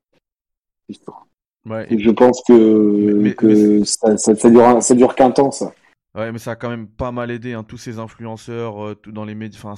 c'est 0.89 1.01
sûr. 1.01 1.25
ouais, 1.67 1.87
Et 1.93 1.99
je 1.99 2.09
pense 2.09 2.41
que, 2.45 2.53
Mais- 2.53 3.23
mais- 3.23 3.33
que 3.35 3.83
ça, 3.85 4.17
ça, 4.17 4.35
ça 4.35 4.49
dure, 4.49 4.83
ça 4.83 4.93
dure 4.93 5.15
qu'un 5.15 5.31
temps, 5.31 5.51
ça. 5.51 5.73
Ouais, 6.15 6.31
mais 6.31 6.39
ça 6.39 6.51
a 6.51 6.55
quand 6.55 6.69
même 6.69 6.87
pas 6.87 7.11
mal 7.11 7.29
aidé, 7.29 7.53
hein, 7.53 7.63
tous 7.63 7.77
ces 7.77 7.99
influenceurs, 7.99 8.83
euh, 8.83 8.95
tout 8.95 9.11
dans 9.11 9.25
les 9.25 9.35
médias. 9.35 9.59
Enfin, 9.63 9.75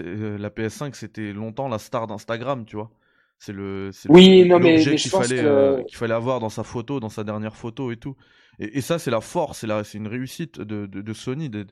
euh, 0.00 0.36
la 0.36 0.50
PS5, 0.50 0.94
c'était 0.94 1.32
longtemps 1.32 1.68
la 1.68 1.78
star 1.78 2.06
d'Instagram, 2.08 2.64
tu 2.64 2.76
vois. 2.76 2.90
C'est 3.38 3.52
le, 3.52 3.90
Oui, 4.08 4.44
non, 4.48 4.58
mais, 4.58 4.80
qu'il 4.80 4.98
fallait, 4.98 5.36
que 5.36 5.46
euh, 5.46 5.82
qu'il 5.84 5.96
fallait 5.96 6.14
avoir 6.14 6.40
dans 6.40 6.48
sa 6.48 6.64
photo, 6.64 6.98
dans 6.98 7.08
sa 7.08 7.22
dernière 7.22 7.54
photo 7.54 7.92
et 7.92 7.96
tout. 7.96 8.16
Et, 8.58 8.78
et 8.78 8.80
ça, 8.80 8.98
c'est 8.98 9.12
la 9.12 9.20
force, 9.20 9.60
c'est 9.60 9.68
la, 9.68 9.84
c'est 9.84 9.98
une 9.98 10.08
réussite 10.08 10.60
de, 10.60 10.86
de, 10.86 11.00
de 11.00 11.12
Sony. 11.12 11.48
de- 11.48 11.66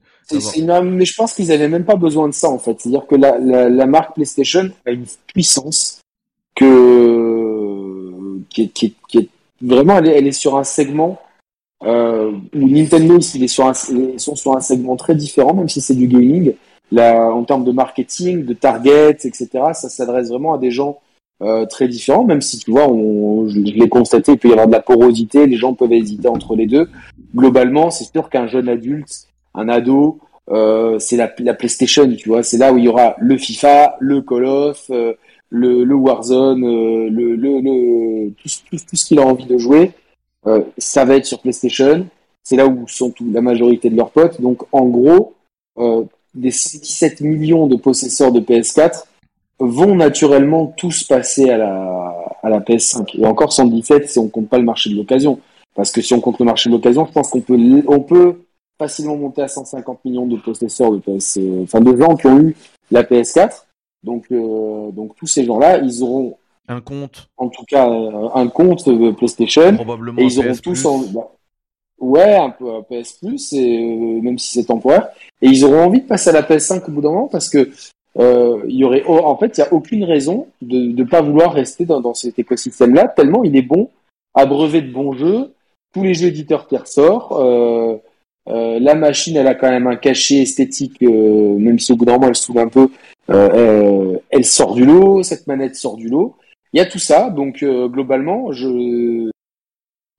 non, 0.62 0.84
mais 0.84 1.04
je 1.04 1.14
pense 1.16 1.34
qu'ils 1.34 1.50
avaient 1.50 1.68
même 1.68 1.84
pas 1.84 1.96
besoin 1.96 2.28
de 2.28 2.34
ça 2.34 2.48
en 2.48 2.60
fait. 2.60 2.80
C'est-à-dire 2.80 3.06
que 3.08 3.16
la, 3.16 3.38
la, 3.38 3.68
la 3.68 3.86
marque 3.86 4.14
PlayStation 4.14 4.70
a 4.86 4.92
une 4.92 5.06
puissance 5.26 6.00
que 6.54 8.38
qui 8.48 8.62
est, 8.62 8.68
qui 8.68 8.86
est, 8.86 8.94
qui 9.08 9.18
est 9.18 9.28
vraiment 9.60 9.98
elle 9.98 10.08
est, 10.08 10.18
elle 10.18 10.26
est 10.28 10.32
sur 10.32 10.56
un 10.56 10.64
segment 10.64 11.20
euh, 11.84 12.32
Nintendo 12.54 13.18
ils 13.18 13.48
sont 13.48 13.74
sur 14.36 14.56
un 14.56 14.60
segment 14.60 14.96
très 14.96 15.14
différent, 15.14 15.54
même 15.54 15.68
si 15.68 15.80
c'est 15.80 15.94
du 15.94 16.06
gaming. 16.06 16.54
Là, 16.92 17.30
en 17.30 17.42
termes 17.44 17.64
de 17.64 17.72
marketing, 17.72 18.44
de 18.44 18.54
target, 18.54 19.18
etc., 19.24 19.48
ça 19.72 19.88
s'adresse 19.88 20.28
vraiment 20.28 20.54
à 20.54 20.58
des 20.58 20.70
gens 20.70 21.00
euh, 21.42 21.66
très 21.66 21.88
différents, 21.88 22.24
même 22.24 22.40
si 22.40 22.58
tu 22.58 22.70
vois, 22.70 22.88
on, 22.88 23.48
je, 23.48 23.58
l'ai 23.58 23.88
constaté, 23.88 24.32
il 24.32 24.38
peut 24.38 24.48
y 24.48 24.52
avoir 24.52 24.68
de 24.68 24.72
la 24.72 24.80
porosité, 24.80 25.46
les 25.46 25.56
gens 25.56 25.74
peuvent 25.74 25.92
hésiter 25.92 26.28
entre 26.28 26.54
les 26.56 26.66
deux. 26.66 26.88
Globalement, 27.34 27.90
c'est 27.90 28.10
sûr 28.10 28.30
qu'un 28.30 28.46
jeune 28.46 28.68
adulte, 28.68 29.26
un 29.54 29.68
ado, 29.68 30.20
euh, 30.48 30.98
c'est 30.98 31.16
la, 31.16 31.30
la, 31.40 31.54
PlayStation, 31.54 32.08
tu 32.14 32.28
vois, 32.28 32.42
c'est 32.42 32.56
là 32.56 32.72
où 32.72 32.78
il 32.78 32.84
y 32.84 32.88
aura 32.88 33.16
le 33.18 33.36
FIFA, 33.36 33.96
le 34.00 34.22
Call 34.22 34.44
of, 34.44 34.86
euh, 34.90 35.14
le, 35.50 35.84
le, 35.84 35.94
Warzone, 35.94 36.64
euh, 36.64 37.10
le, 37.10 37.34
le, 37.34 37.60
le, 37.60 38.30
tout, 38.30 38.48
tout 38.70 38.96
ce 38.96 39.04
qu'il 39.04 39.18
a 39.18 39.26
envie 39.26 39.46
de 39.46 39.58
jouer, 39.58 39.92
euh, 40.46 40.62
ça 40.78 41.04
va 41.04 41.16
être 41.16 41.26
sur 41.26 41.40
PlayStation. 41.40 42.06
C'est 42.42 42.56
là 42.56 42.66
où 42.66 42.86
sont 42.88 43.10
tout, 43.10 43.26
la 43.32 43.40
majorité 43.40 43.90
de 43.90 43.96
leurs 43.96 44.10
potes. 44.10 44.40
Donc, 44.40 44.62
en 44.72 44.86
gros, 44.86 45.34
des 46.34 46.50
17 46.50 47.20
millions 47.20 47.66
de 47.66 47.76
possesseurs 47.76 48.32
de 48.32 48.40
PS4 48.40 49.04
vont 49.58 49.94
naturellement 49.94 50.66
tous 50.66 51.04
passer 51.04 51.50
à 51.50 51.58
la, 51.58 52.14
à 52.42 52.48
la 52.48 52.60
PS5. 52.60 53.18
Et 53.20 53.26
encore 53.26 53.52
117 53.52 54.08
si 54.08 54.18
on 54.18 54.28
compte 54.28 54.48
pas 54.48 54.58
le 54.58 54.64
marché 54.64 54.90
de 54.90 54.96
l'occasion. 54.96 55.40
Parce 55.74 55.90
que 55.92 56.00
si 56.00 56.14
on 56.14 56.20
compte 56.20 56.38
le 56.38 56.44
marché 56.44 56.70
de 56.70 56.74
l'occasion, 56.74 57.06
je 57.06 57.12
pense 57.12 57.30
qu'on 57.30 57.40
peut, 57.40 57.58
on 57.86 58.00
peut 58.00 58.40
facilement 58.78 59.16
monter 59.16 59.42
à 59.42 59.48
150 59.48 60.04
millions 60.04 60.26
de 60.26 60.36
possesseurs 60.36 60.92
de 60.92 60.98
PS, 60.98 61.38
enfin 61.62 61.80
de 61.80 61.96
gens 61.96 62.16
qui 62.16 62.26
ont 62.26 62.38
eu 62.38 62.56
la 62.90 63.02
PS4. 63.02 63.64
Donc, 64.02 64.26
euh, 64.30 64.90
donc 64.90 65.16
tous 65.16 65.26
ces 65.26 65.44
gens-là, 65.44 65.78
ils 65.78 66.02
auront 66.02 66.36
un 66.68 66.80
compte. 66.80 67.28
En 67.36 67.48
tout 67.48 67.64
cas, 67.64 67.88
euh, 67.88 68.28
un 68.34 68.48
compte 68.48 68.86
euh, 68.88 69.12
PlayStation. 69.12 69.74
Probablement. 69.74 70.20
Et 70.20 70.24
ils 70.24 70.38
auront 70.38 70.54
tous 70.54 70.84
en, 70.84 70.98
bah, 70.98 71.30
ouais, 71.98 72.36
un 72.36 72.50
peu 72.50 72.74
un 72.74 72.82
PS 72.82 73.12
Plus, 73.14 73.52
et 73.52 74.20
même 74.22 74.38
si 74.38 74.58
c'est 74.58 74.66
temporaire. 74.66 75.08
Et 75.42 75.48
ils 75.48 75.64
auront 75.64 75.84
envie 75.84 76.00
de 76.00 76.06
passer 76.06 76.30
à 76.30 76.32
la 76.32 76.42
PS5 76.42 76.88
au 76.88 76.92
bout 76.92 77.00
d'un 77.00 77.10
moment 77.10 77.28
parce 77.28 77.48
que 77.48 77.70
euh, 78.18 78.62
y 78.66 78.82
aurait, 78.84 79.04
en 79.06 79.36
fait, 79.36 79.58
il 79.58 79.60
y 79.60 79.64
a 79.64 79.72
aucune 79.72 80.04
raison 80.04 80.46
de 80.62 80.78
ne 80.78 81.04
pas 81.04 81.20
vouloir 81.20 81.52
rester 81.52 81.84
dans, 81.84 82.00
dans 82.00 82.14
cet 82.14 82.38
écosystème-là, 82.38 83.08
tellement 83.08 83.44
il 83.44 83.54
est 83.56 83.62
bon, 83.62 83.90
abreuvé 84.34 84.80
de 84.80 84.90
bons 84.90 85.12
jeux, 85.12 85.52
tous 85.92 86.02
les 86.02 86.14
jeux 86.14 86.28
éditeurs 86.28 86.66
qui 86.66 86.76
ressortent. 86.76 87.32
Euh, 87.32 87.96
euh, 88.48 88.78
la 88.80 88.94
machine, 88.94 89.36
elle 89.36 89.48
a 89.48 89.54
quand 89.54 89.70
même 89.70 89.86
un 89.86 89.96
cachet 89.96 90.42
esthétique, 90.42 91.02
euh, 91.02 91.58
même 91.58 91.78
si 91.78 91.92
au 91.92 91.96
bout 91.96 92.04
d'un 92.04 92.12
moment 92.12 92.28
elle 92.28 92.36
se 92.36 92.44
trouve 92.44 92.58
un 92.58 92.68
peu, 92.68 92.88
euh, 93.30 94.16
elle 94.30 94.44
sort 94.44 94.74
du 94.74 94.84
lot, 94.84 95.22
cette 95.22 95.46
manette 95.46 95.74
sort 95.74 95.96
du 95.96 96.08
lot. 96.08 96.36
Il 96.72 96.78
y 96.78 96.80
a 96.80 96.86
tout 96.86 96.98
ça, 96.98 97.30
donc 97.30 97.64
globalement, 97.64 98.52
je, 98.52 99.30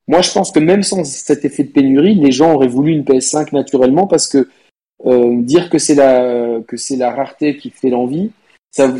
moi 0.08 0.22
je 0.22 0.32
pense 0.32 0.50
que 0.50 0.58
même 0.58 0.82
sans 0.82 1.04
cet 1.04 1.44
effet 1.44 1.64
de 1.64 1.70
pénurie, 1.70 2.14
les 2.14 2.32
gens 2.32 2.54
auraient 2.54 2.66
voulu 2.66 2.92
une 2.92 3.04
PS5 3.04 3.54
naturellement 3.54 4.06
parce 4.06 4.26
que 4.26 4.48
dire 5.42 5.70
que 5.70 5.78
c'est 5.78 5.94
la 5.94 6.60
que 6.66 6.76
c'est 6.76 6.96
la 6.96 7.12
rareté 7.12 7.56
qui 7.56 7.70
fait 7.70 7.90
l'envie, 7.90 8.30
ça 8.70 8.92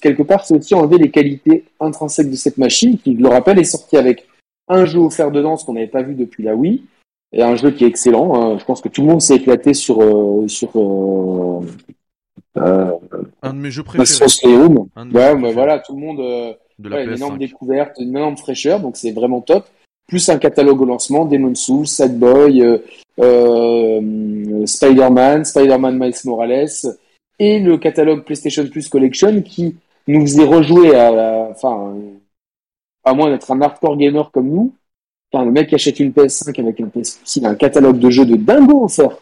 quelque 0.00 0.22
part 0.22 0.44
c'est 0.44 0.56
aussi 0.56 0.74
enlever 0.74 0.98
les 0.98 1.10
qualités 1.10 1.64
intrinsèques 1.80 2.30
de 2.30 2.36
cette 2.36 2.58
machine 2.58 2.98
qui, 2.98 3.16
je 3.16 3.22
le 3.22 3.28
rappelle, 3.28 3.58
est 3.58 3.64
sortie 3.64 3.96
avec 3.96 4.26
un 4.68 4.84
jeu 4.84 5.00
offert 5.00 5.30
dedans, 5.30 5.56
ce 5.56 5.64
qu'on 5.64 5.74
n'avait 5.74 5.86
pas 5.86 6.02
vu 6.02 6.14
depuis 6.14 6.42
la 6.42 6.54
Wii 6.54 6.82
et 7.32 7.42
un 7.42 7.56
jeu 7.56 7.70
qui 7.70 7.84
est 7.84 7.88
excellent. 7.88 8.34
Hein. 8.34 8.58
Je 8.58 8.64
pense 8.64 8.80
que 8.80 8.88
tout 8.88 9.02
le 9.02 9.08
monde 9.08 9.20
s'est 9.20 9.36
éclaté 9.36 9.74
sur 9.74 10.02
euh, 10.02 10.46
sur 10.48 10.70
euh, 12.58 12.92
un 13.42 13.54
de 13.54 13.58
mes 13.58 13.70
jeux 13.70 13.82
préférés. 13.82 14.04
Ouais, 15.12 15.34
mais 15.36 15.52
voilà, 15.52 15.78
tout 15.78 15.94
le 15.94 16.00
monde 16.00 16.20
euh, 16.20 16.52
de 16.78 16.88
la 16.88 17.02
une 17.02 17.14
énorme 17.14 17.38
découverte, 17.38 17.96
une 17.98 18.10
énorme 18.10 18.36
fraîcheur, 18.36 18.80
donc 18.80 18.96
c'est 18.96 19.12
vraiment 19.12 19.40
top. 19.40 19.66
Plus 20.06 20.28
un 20.28 20.38
catalogue 20.38 20.80
au 20.80 20.84
lancement, 20.84 21.24
Demon 21.24 21.54
Souls, 21.54 21.86
Sad 21.86 22.18
Boy, 22.18 22.62
euh, 22.62 22.78
euh, 23.20 24.66
Spider-Man, 24.66 25.44
Spider-Man 25.44 25.98
Miles 25.98 26.14
Morales, 26.24 26.68
et 27.38 27.60
le 27.60 27.78
catalogue 27.78 28.24
PlayStation 28.24 28.66
Plus 28.66 28.88
Collection 28.88 29.40
qui 29.42 29.76
nous 30.06 30.20
faisait 30.22 30.44
rejouer 30.44 30.94
à 30.94 31.10
la, 31.10 31.48
enfin, 31.50 31.94
à 33.04 33.14
moins 33.14 33.30
d'être 33.30 33.50
un 33.50 33.60
hardcore 33.60 33.96
gamer 33.96 34.30
comme 34.30 34.48
nous, 34.48 34.74
Enfin, 35.32 35.46
le 35.46 35.50
mec 35.50 35.68
qui 35.68 35.74
achète 35.74 35.98
une 35.98 36.10
PS5 36.10 36.60
avec 36.60 36.80
un 36.80 36.88
PS 36.88 37.36
il 37.36 37.46
a 37.46 37.48
un 37.48 37.54
catalogue 37.54 37.98
de 37.98 38.10
jeux 38.10 38.26
de 38.26 38.36
dingo 38.36 38.84
offert. 38.84 39.16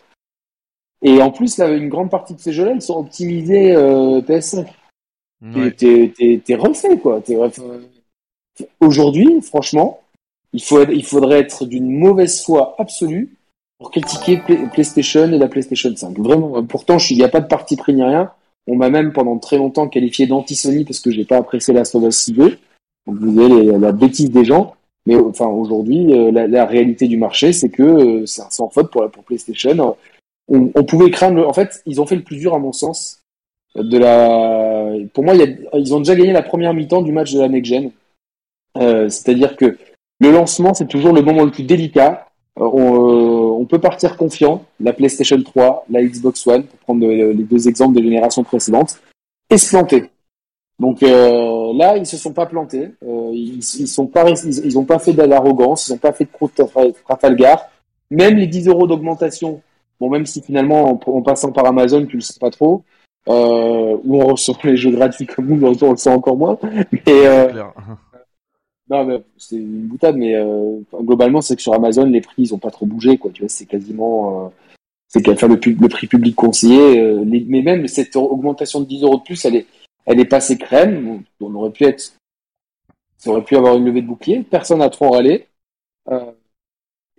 Et 1.03 1.23
en 1.23 1.31
plus, 1.31 1.57
là, 1.59 1.69
une 1.71 1.89
grande 1.89 2.11
partie 2.11 2.35
de 2.35 2.41
ces 2.41 2.53
jeux-là, 2.53 2.73
ils 2.75 2.83
sont 2.83 2.99
optimisés 2.99 3.73
euh, 3.75 4.21
PS5. 4.21 4.67
T'es 6.45 6.55
refait, 6.55 6.99
quoi. 6.99 7.23
Aujourd'hui, 8.81 9.41
franchement, 9.41 10.01
il, 10.53 10.63
faut, 10.63 10.85
il 10.85 11.05
faudrait 11.05 11.41
être 11.41 11.65
d'une 11.65 11.91
mauvaise 11.91 12.43
foi 12.43 12.75
absolue 12.79 13.37
pour 13.79 13.91
critiquer 13.91 14.43
PlayStation 14.73 15.33
et 15.33 15.39
la 15.39 15.49
PlayStation 15.49 15.95
5. 15.95 16.19
Vraiment. 16.19 16.63
Pourtant, 16.65 16.99
il 16.99 17.17
n'y 17.17 17.25
a 17.25 17.29
pas 17.29 17.41
de 17.41 17.47
parti 17.47 17.77
pris 17.77 17.95
ni 17.95 18.03
rien. 18.03 18.31
On 18.67 18.77
m'a 18.77 18.91
même 18.91 19.13
pendant 19.13 19.39
très 19.39 19.57
longtemps 19.57 19.89
qualifié 19.89 20.27
d'anti-Sony 20.27 20.85
parce 20.85 21.01
que 21.01 21.11
j'ai 21.11 21.25
pas 21.25 21.39
apprécié 21.39 21.73
la 21.73 21.81
of 21.81 21.95
Us 21.95 22.31
2. 22.31 22.59
Donc 23.07 23.19
vous 23.19 23.41
avez 23.41 23.79
la 23.79 23.93
bêtise 23.93 24.31
des 24.31 24.45
gens. 24.45 24.75
Mais 25.07 25.17
enfin, 25.17 25.47
aujourd'hui, 25.47 26.13
euh, 26.13 26.31
la, 26.31 26.47
la, 26.47 26.67
réalité 26.67 27.09
du 27.09 27.17
marché, 27.17 27.55
c'est 27.55 27.71
que 27.71 27.83
euh, 27.83 28.27
c'est 28.27 28.43
sans 28.51 28.69
faute 28.69 28.91
pour, 28.91 29.11
pour 29.11 29.25
PlayStation. 29.25 29.97
On, 30.51 30.85
pouvait 30.85 31.11
craindre. 31.11 31.47
En 31.47 31.53
fait, 31.53 31.81
ils 31.87 32.01
ont 32.01 32.07
fait 32.07 32.17
le 32.17 32.23
plus 32.23 32.37
dur, 32.37 32.55
à 32.55 32.59
mon 32.59 32.73
sens. 32.73 33.23
De 33.77 33.99
la... 33.99 34.93
Pour 35.15 35.25
moi, 35.25 35.35
ils 35.35 35.95
ont 35.95 36.01
déjà 36.01 36.17
gagné 36.17 36.33
la 36.33 36.43
première 36.43 36.75
mi-temps 36.75 37.03
du 37.03 37.13
match 37.13 37.33
de 37.33 37.41
la 37.41 37.49
next 37.49 37.73
gen. 37.73 37.91
Euh, 38.77 39.09
C'est-à-dire 39.09 39.57
que 39.57 39.79
le 40.19 40.33
lancement, 40.33 40.75
c'est 40.75 40.89
toujours 40.89 41.13
le 41.13 41.23
moment 41.23 41.45
le 41.45 41.53
plus 41.53 41.63
délicat. 41.63 42.27
Euh, 42.59 42.65
on, 42.65 43.61
on, 43.61 43.65
peut 43.65 43.79
partir 43.79 44.17
confiant. 44.17 44.65
La 44.81 44.93
PlayStation 44.93 45.41
3, 45.41 45.87
la 45.89 46.03
Xbox 46.03 46.45
One, 46.47 46.65
pour 46.65 46.79
prendre 46.81 47.07
les 47.07 47.35
deux 47.35 47.69
exemples 47.69 47.95
des 47.97 48.03
générations 48.03 48.43
précédentes, 48.43 49.01
et 49.51 49.57
se 49.57 49.71
planter. 49.71 50.11
Donc 50.81 51.03
euh, 51.03 51.73
là, 51.75 51.99
ils 51.99 52.07
se 52.07 52.17
sont 52.17 52.33
pas 52.33 52.47
plantés. 52.47 52.91
Euh, 53.07 53.31
ils, 53.35 53.59
ils 53.59 53.89
sont 53.89 54.07
pas, 54.07 54.29
ils, 54.31 54.65
ils 54.65 54.79
ont 54.79 54.85
pas 54.85 54.99
fait 54.99 55.13
de 55.13 55.23
l'arrogance, 55.23 55.89
ils 55.89 55.93
ont 55.93 55.99
pas 55.99 56.13
fait 56.13 56.25
de 56.25 56.93
Trafalgar. 57.05 57.69
Même 58.11 58.37
les 58.37 58.47
10 58.47 58.69
euros 58.69 58.87
d'augmentation, 58.87 59.61
bon, 60.01 60.11
même 60.11 60.27
si 60.27 60.43
finalement 60.43 61.01
en, 61.07 61.23
passant 61.23 61.53
par 61.53 61.67
Amazon, 61.67 62.07
tu 62.07 62.17
le 62.17 62.23
sais 62.23 62.39
pas 62.41 62.51
trop, 62.51 62.85
euh, 63.29 63.97
ou 64.05 64.23
on 64.23 64.27
reçoit 64.27 64.57
les 64.65 64.77
jeux 64.77 64.91
gratuits 64.91 65.27
comme 65.27 65.47
nous, 65.47 65.65
on 65.65 65.91
le 65.91 65.97
sent 65.97 66.11
encore 66.11 66.37
moins. 66.37 66.59
Mais 67.07 67.27
euh, 67.27 67.65
non, 68.89 69.05
mais 69.05 69.23
c'est 69.37 69.57
une 69.57 69.87
boutade. 69.87 70.17
Mais 70.17 70.35
euh, 70.35 70.81
globalement, 70.95 71.41
c'est 71.41 71.55
que 71.55 71.63
sur 71.63 71.75
Amazon, 71.75 72.07
les 72.07 72.21
prix, 72.21 72.43
ils 72.43 72.55
ont 72.55 72.59
pas 72.59 72.71
trop 72.71 72.87
bougé, 72.87 73.19
quoi. 73.19 73.31
Tu 73.33 73.43
vois, 73.43 73.49
c'est 73.49 73.67
quasiment, 73.67 74.47
euh, 74.47 74.49
c'est 75.07 75.23
qu'à 75.23 75.37
faire 75.37 75.49
le, 75.49 75.61
le, 75.65 75.89
prix 75.89 76.07
public 76.07 76.35
conseillé. 76.35 77.01
mais 77.25 77.63
même 77.63 77.87
cette 77.87 78.17
augmentation 78.17 78.81
de 78.81 78.87
10 78.87 79.03
euros 79.05 79.19
de 79.19 79.23
plus, 79.23 79.45
elle 79.45 79.57
est 79.57 79.67
elle 80.07 80.21
est 80.21 80.25
passée 80.25 80.59
crème. 80.59 81.23
On 81.41 81.55
aurait 81.55 81.71
pu 81.71 81.85
être, 81.85 82.13
ça 83.17 83.31
aurait 83.31 83.45
pu 83.45 83.57
avoir 83.57 83.77
une 83.77 83.85
levée 83.85 84.03
de 84.03 84.07
bouclier. 84.07 84.43
Personne 84.43 84.79
n'a 84.81 84.91
trop 84.91 85.11
râlé. 85.11 85.47
Euh, 86.09 86.33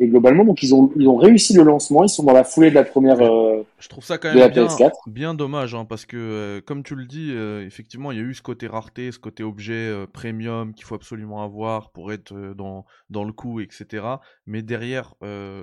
et 0.01 0.07
globalement, 0.07 0.43
donc 0.43 0.63
ils 0.63 0.73
ont 0.73 0.91
ils 0.95 1.07
ont 1.07 1.15
réussi 1.15 1.53
le 1.53 1.61
lancement. 1.61 2.03
Ils 2.03 2.09
sont 2.09 2.23
dans 2.23 2.33
la 2.33 2.43
foulée 2.43 2.71
de 2.71 2.75
la 2.75 2.83
première. 2.83 3.21
Euh, 3.21 3.61
je 3.77 3.87
trouve 3.87 4.03
ça 4.03 4.17
quand 4.17 4.33
même 4.33 4.49
bien, 4.49 4.67
bien 5.05 5.33
dommage, 5.35 5.75
hein, 5.75 5.85
parce 5.85 6.07
que 6.07 6.17
euh, 6.17 6.59
comme 6.59 6.81
tu 6.81 6.95
le 6.95 7.05
dis, 7.05 7.31
euh, 7.31 7.63
effectivement, 7.67 8.11
il 8.11 8.17
y 8.17 8.19
a 8.19 8.23
eu 8.23 8.33
ce 8.33 8.41
côté 8.41 8.65
rareté, 8.65 9.11
ce 9.11 9.19
côté 9.19 9.43
objet 9.43 9.73
euh, 9.73 10.07
premium 10.11 10.73
qu'il 10.73 10.85
faut 10.85 10.95
absolument 10.95 11.43
avoir 11.43 11.91
pour 11.91 12.11
être 12.11 12.33
dans 12.55 12.87
dans 13.11 13.23
le 13.23 13.31
coup, 13.31 13.59
etc. 13.59 14.03
Mais 14.47 14.63
derrière, 14.63 15.13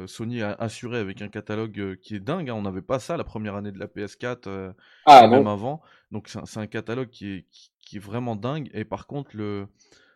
Sony 0.07 0.41
a 0.41 0.53
assuré 0.53 0.99
avec 0.99 1.20
un 1.20 1.28
catalogue 1.28 1.97
qui 2.01 2.14
est 2.14 2.20
dingue. 2.20 2.49
Hein. 2.49 2.55
on 2.55 2.62
n'avait 2.62 2.80
pas 2.80 3.01
ça 3.01 3.16
la 3.16 3.24
première 3.24 3.57
année 3.57 3.72
de 3.72 3.78
la 3.80 3.89
PS4, 3.89 4.72
ah, 5.07 5.26
même 5.26 5.49
avant. 5.49 5.82
Donc 6.12 6.28
c'est 6.28 6.61
un, 6.61 6.66
catalogue 6.68 7.11
qui 7.11 7.32
est 7.32 7.47
qui, 7.80 7.97
est 7.97 8.01
vraiment 8.01 8.36
dingue. 8.36 8.70
Et 8.72 8.84
par 8.84 9.09
contre, 9.09 9.32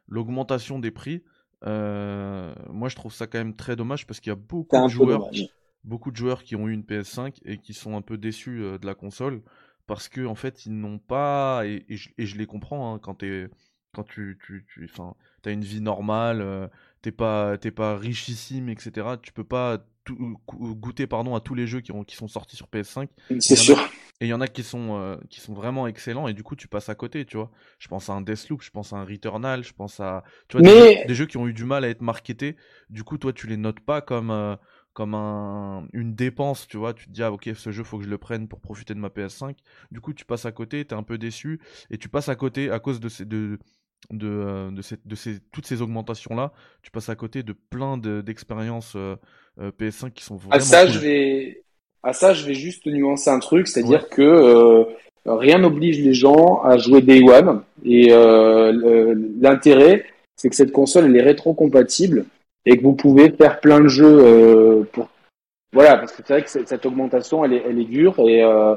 l'augmentation 0.07 0.79
des 0.79 0.93
prix. 0.93 1.25
Euh, 1.65 2.55
moi, 2.71 2.89
je 2.89 2.97
trouve 2.97 3.13
ça 3.13 3.27
quand 3.27 3.39
même 3.39 3.55
très 3.55 3.77
dommage 3.77 4.07
parce 4.07 4.21
qu'il 4.21 4.31
y 4.31 4.33
a 4.33 4.37
beaucoup 4.37 4.77
de 4.77 4.89
joueurs, 4.89 5.31
beaucoup 5.85 6.11
de 6.11 6.17
joueurs 6.17 6.43
qui 6.43 6.57
ont 6.57 6.69
eu 6.69 6.73
une 6.73 6.83
PS5 6.83 7.37
et 7.45 7.59
qui 7.59 7.75
sont 7.75 7.97
un 7.97 8.03
peu 8.03 8.19
déçus 8.19 8.63
euh, 8.63 8.79
de 8.79 8.87
la 8.87 8.95
console 8.95 9.43
parce 9.87 10.09
que 10.09 10.25
en 10.27 10.35
fait, 10.35 10.67
ils 10.67 10.79
n'ont 10.79 10.99
pas 10.99 11.63
et, 11.65 11.85
et, 11.89 12.27
je, 12.27 12.37
les 12.37 12.47
comprends 12.47 12.95
hein, 12.95 12.99
quand 12.99 13.23
es, 13.23 13.49
quand 13.95 14.05
tu, 14.05 14.39
tu, 14.45 14.65
tu 14.67 14.89
as 15.49 15.51
une 15.51 15.65
vie 15.65 15.81
normale, 15.81 16.41
euh, 16.41 16.67
t'es 17.03 17.13
pas, 17.13 17.59
t'es 17.59 17.71
pas 17.71 17.97
richissime, 17.97 18.69
etc. 18.69 19.07
Tu 19.23 19.33
peux 19.33 19.45
pas 19.45 19.85
goûter 20.49 21.07
pardon 21.07 21.37
à 21.37 21.41
tous 21.41 21.55
les 21.55 21.67
jeux 21.67 21.81
qui, 21.81 21.93
ont, 21.93 22.03
qui 22.03 22.17
sont 22.17 22.29
sortis 22.29 22.57
sur 22.57 22.67
PS5. 22.67 23.09
C'est 23.39 23.57
sûr. 23.57 23.79
Et 24.23 24.27
il 24.27 24.29
y 24.29 24.35
en 24.35 24.41
a 24.41 24.47
qui 24.47 24.63
sont, 24.63 25.01
euh, 25.01 25.17
qui 25.31 25.41
sont 25.41 25.53
vraiment 25.53 25.89
excellents 25.89 26.29
et 26.29 26.33
du 26.33 26.45
coup 26.45 26.55
tu 26.55 26.69
passes 26.69 26.89
à 26.89 26.95
côté, 26.95 27.25
tu 27.25 27.37
vois. 27.37 27.51
Je 27.81 27.89
pense 27.89 28.09
à 28.09 28.13
un 28.13 28.21
Deathloop, 28.21 28.63
je 28.63 28.71
pense 28.71 28.93
à 28.93 28.99
un 28.99 29.05
Returnal, 29.05 29.65
je 29.65 29.73
pense 29.73 29.99
à 29.99 30.23
tu 30.47 30.59
vois, 30.59 30.63
des, 30.63 31.13
jeux, 31.13 31.27
qui 31.27 31.39
ont 31.39 31.49
eu 31.49 31.53
du 31.53 31.65
mal 31.65 31.85
à 31.85 31.89
être 31.89 32.03
marketés. 32.03 32.55
Du 32.89 33.03
coup, 33.03 33.19
toi 33.19 33.33
tu 33.33 33.49
les 33.49 33.57
notes 33.57 33.81
pas 33.81 34.01
comme 34.01 34.31
euh, 34.31 34.55
comme 34.93 35.17
un, 35.17 35.89
une 35.93 36.15
dépense, 36.15 36.69
tu 36.69 36.77
vois. 36.77 36.95
Tu 36.95 37.07
te 37.07 37.11
dis 37.11 37.25
ah 37.25 37.33
ok 37.33 37.51
ce 37.57 37.73
jeu 37.73 37.83
faut 37.83 37.99
que 37.99 38.05
je 38.05 38.11
le 38.11 38.17
prenne 38.17 38.47
pour 38.47 38.61
profiter 38.61 38.95
de 38.95 39.01
ma 39.01 39.09
PS5. 39.09 39.57
Du 39.91 40.01
coup 40.01 40.13
tu 40.13 40.25
passes 40.25 40.47
à 40.47 40.53
côté, 40.53 40.85
t'es 40.85 40.95
un 40.95 41.03
peu 41.03 41.19
déçu 41.19 41.61
et 41.91 41.99
tu 41.99 42.09
passes 42.09 42.29
à 42.29 42.37
côté 42.37 42.71
à 42.71 42.79
cause 42.79 43.01
de 43.01 43.09
ces 43.09 43.25
de 43.25 43.59
de, 44.11 44.71
de, 44.73 44.83
cette, 44.83 45.07
de 45.07 45.15
ces, 45.15 45.39
toutes 45.53 45.65
ces 45.65 45.81
augmentations-là, 45.81 46.53
tu 46.83 46.91
passes 46.91 47.09
à 47.09 47.15
côté 47.15 47.45
de 47.45 47.53
plein 47.53 47.97
d'expériences 47.99 48.97
PS5 49.59 50.11
qui 50.13 50.25
sont 50.25 50.37
vraiment. 50.37 50.57
À 50.57 50.61
ça, 50.61 50.89
je 50.89 50.99
vais, 50.99 51.65
à 52.03 52.13
ça, 52.13 52.35
je 52.35 52.47
vais 52.47 52.55
juste 52.55 52.87
nuancer 52.87 53.31
un 53.31 53.39
truc, 53.39 53.69
c'est-à-dire 53.69 54.09
que 54.09 54.87
rien 55.25 55.59
n'oblige 55.59 56.01
les 56.01 56.15
gens 56.15 56.61
à 56.63 56.79
jouer 56.79 57.01
Day 57.01 57.23
One. 57.23 57.63
Et 57.85 58.09
l'intérêt, 59.41 60.05
c'est 60.37 60.49
que 60.49 60.57
cette 60.57 60.73
console, 60.73 61.07
elle 61.07 61.17
est 61.17 61.23
rétro-compatible 61.23 62.25
et 62.67 62.77
que 62.77 62.83
vous 62.83 62.95
pouvez 62.95 63.31
faire 63.31 63.61
plein 63.61 63.81
de 63.81 63.89
jeux 63.89 64.87
pour 64.93 65.09
voilà, 65.73 65.97
parce 65.97 66.13
que 66.13 66.23
c'est 66.27 66.33
vrai 66.35 66.43
que 66.43 66.51
cette 66.51 66.87
augmentation, 66.87 67.45
elle 67.45 67.55
est, 67.55 67.63
elle 67.67 67.79
est 67.81 67.85
dure 67.85 68.19
et 68.19 68.43
euh, 68.45 68.75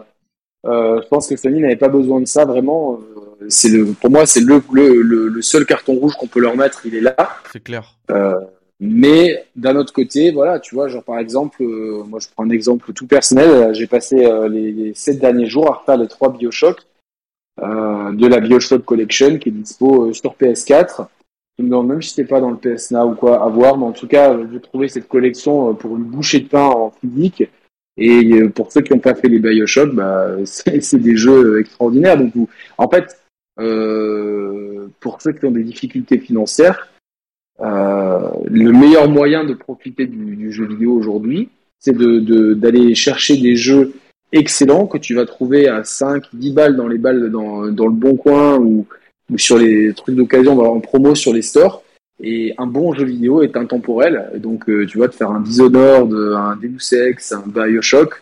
euh, 0.66 1.02
je 1.02 1.08
pense 1.10 1.28
que 1.28 1.36
Sony 1.36 1.60
n'avait 1.60 1.76
pas 1.76 1.90
besoin 1.90 2.22
de 2.22 2.26
ça 2.26 2.46
vraiment. 2.46 3.00
Euh, 3.42 3.46
c'est 3.50 3.70
le, 3.70 3.92
pour 3.92 4.10
moi, 4.10 4.26
c'est 4.26 4.40
le, 4.40 4.64
le, 4.72 5.28
le, 5.28 5.42
seul 5.42 5.66
carton 5.66 5.94
rouge 5.96 6.16
qu'on 6.16 6.28
peut 6.28 6.40
leur 6.40 6.56
mettre. 6.56 6.86
Il 6.86 6.96
est 6.96 7.02
là. 7.02 7.16
C'est 7.52 7.62
clair. 7.62 7.98
Euh, 8.82 8.88
mais 8.88 9.46
d'un 9.56 9.76
autre 9.76 9.94
côté, 9.94 10.32
voilà, 10.32 10.60
tu 10.60 10.76
vois, 10.76 10.88
genre 10.88 11.04
par 11.04 11.20
exemple, 11.20 11.64
euh, 11.64 12.04
moi 12.04 12.20
je 12.20 12.28
prends 12.34 12.46
un 12.46 12.50
exemple 12.50 12.94
tout 12.94 13.08
personnel. 13.08 13.74
J'ai 13.74 13.88
passé 13.88 14.18
les, 14.50 14.72
les, 14.72 14.94
sept 14.94 15.20
derniers 15.20 15.48
jours 15.48 15.72
à 15.72 15.76
refaire 15.76 15.98
les 15.98 16.08
trois 16.08 16.32
Bioshock 16.32 16.82
de 17.58 18.28
la 18.28 18.40
Bioshock 18.42 18.84
Collection 18.84 19.38
qui 19.38 19.50
est 19.50 19.52
dispo 19.52 20.12
sur 20.14 20.34
PS4. 20.34 21.08
Je 21.58 21.64
me 21.64 21.82
même 21.84 22.02
si 22.02 22.10
c'était 22.10 22.28
pas 22.28 22.42
dans 22.42 22.52
le 22.52 22.58
PS 22.58 22.92
Now 22.92 23.12
ou 23.12 23.16
quoi 23.16 23.42
à 23.42 23.48
voir, 23.48 23.78
mais 23.78 23.86
en 23.86 23.94
tout 23.94 24.08
cas, 24.08 24.34
vous 24.34 24.60
trouvez 24.60 24.90
cette 24.90 25.08
collection 25.08 25.74
pour 25.74 25.96
une 25.96 26.04
bouchée 26.04 26.42
de 26.42 26.50
pain 26.50 26.66
en 26.66 26.92
physique. 26.92 27.44
Et 27.98 28.34
euh, 28.34 28.50
pour 28.50 28.72
ceux 28.72 28.82
qui 28.82 28.94
n'ont 28.94 29.00
pas 29.00 29.16
fait 29.16 29.30
les 29.30 29.40
Bioshock, 29.40 29.94
bah, 29.94 30.36
c'est 30.46 31.00
des 31.00 31.16
jeux 31.16 31.60
extraordinaires. 31.60 32.18
Donc, 32.18 32.36
vous, 32.36 32.50
en 32.78 32.90
fait, 32.90 33.18
euh, 33.60 34.88
pour 35.00 35.22
ceux 35.22 35.32
qui 35.32 35.46
ont 35.46 35.52
des 35.52 35.64
difficultés 35.64 36.20
financières, 36.20 36.90
euh, 37.62 38.30
le 38.46 38.72
meilleur 38.72 39.10
moyen 39.10 39.46
de 39.46 39.54
profiter 39.54 40.06
du, 40.06 40.36
du 40.36 40.52
jeu 40.52 40.66
vidéo 40.66 40.94
aujourd'hui, 40.94 41.50
c'est 41.80 41.94
d'aller 41.94 42.22
de, 42.22 42.54
d'aller 42.54 42.96
chercher 42.96 43.38
des 43.38 43.56
jeux 43.56 43.94
excellents 44.32 44.88
que 44.88 44.98
tu 44.98 45.16
vas 45.16 45.26
trouver 45.26 45.68
à 45.68 45.84
5, 45.84 46.24
10 46.34 46.52
balles 46.52 46.76
dans 46.76 46.88
les 46.88 46.98
balles 46.98 47.32
dans, 47.32 47.68
dans 47.68 47.88
le 47.88 47.94
bon 47.94 48.18
coin 48.18 48.58
ou, 48.58 48.86
ou 49.32 49.38
sur 49.38 49.58
les 49.58 49.94
trucs 49.94 50.16
d'occasion, 50.16 50.60
en 50.60 50.80
promo 50.80 51.16
sur 51.16 51.34
les 51.34 51.42
stores. 51.42 51.84
Et 52.22 52.54
un 52.58 52.66
bon 52.66 52.94
jeu 52.94 53.06
vidéo 53.06 53.42
est 53.44 53.58
intemporel. 53.58 54.32
Donc, 54.38 54.70
euh, 54.70 54.86
tu 54.86 54.98
vois, 54.98 55.08
de 55.08 55.14
faire 55.14 55.32
un 55.32 55.42
Dishonored, 55.42 56.14
un 56.14 56.56
Deus 56.56 56.94
Ex, 56.94 57.34
un 57.34 57.44
Bioshock, 57.46 58.22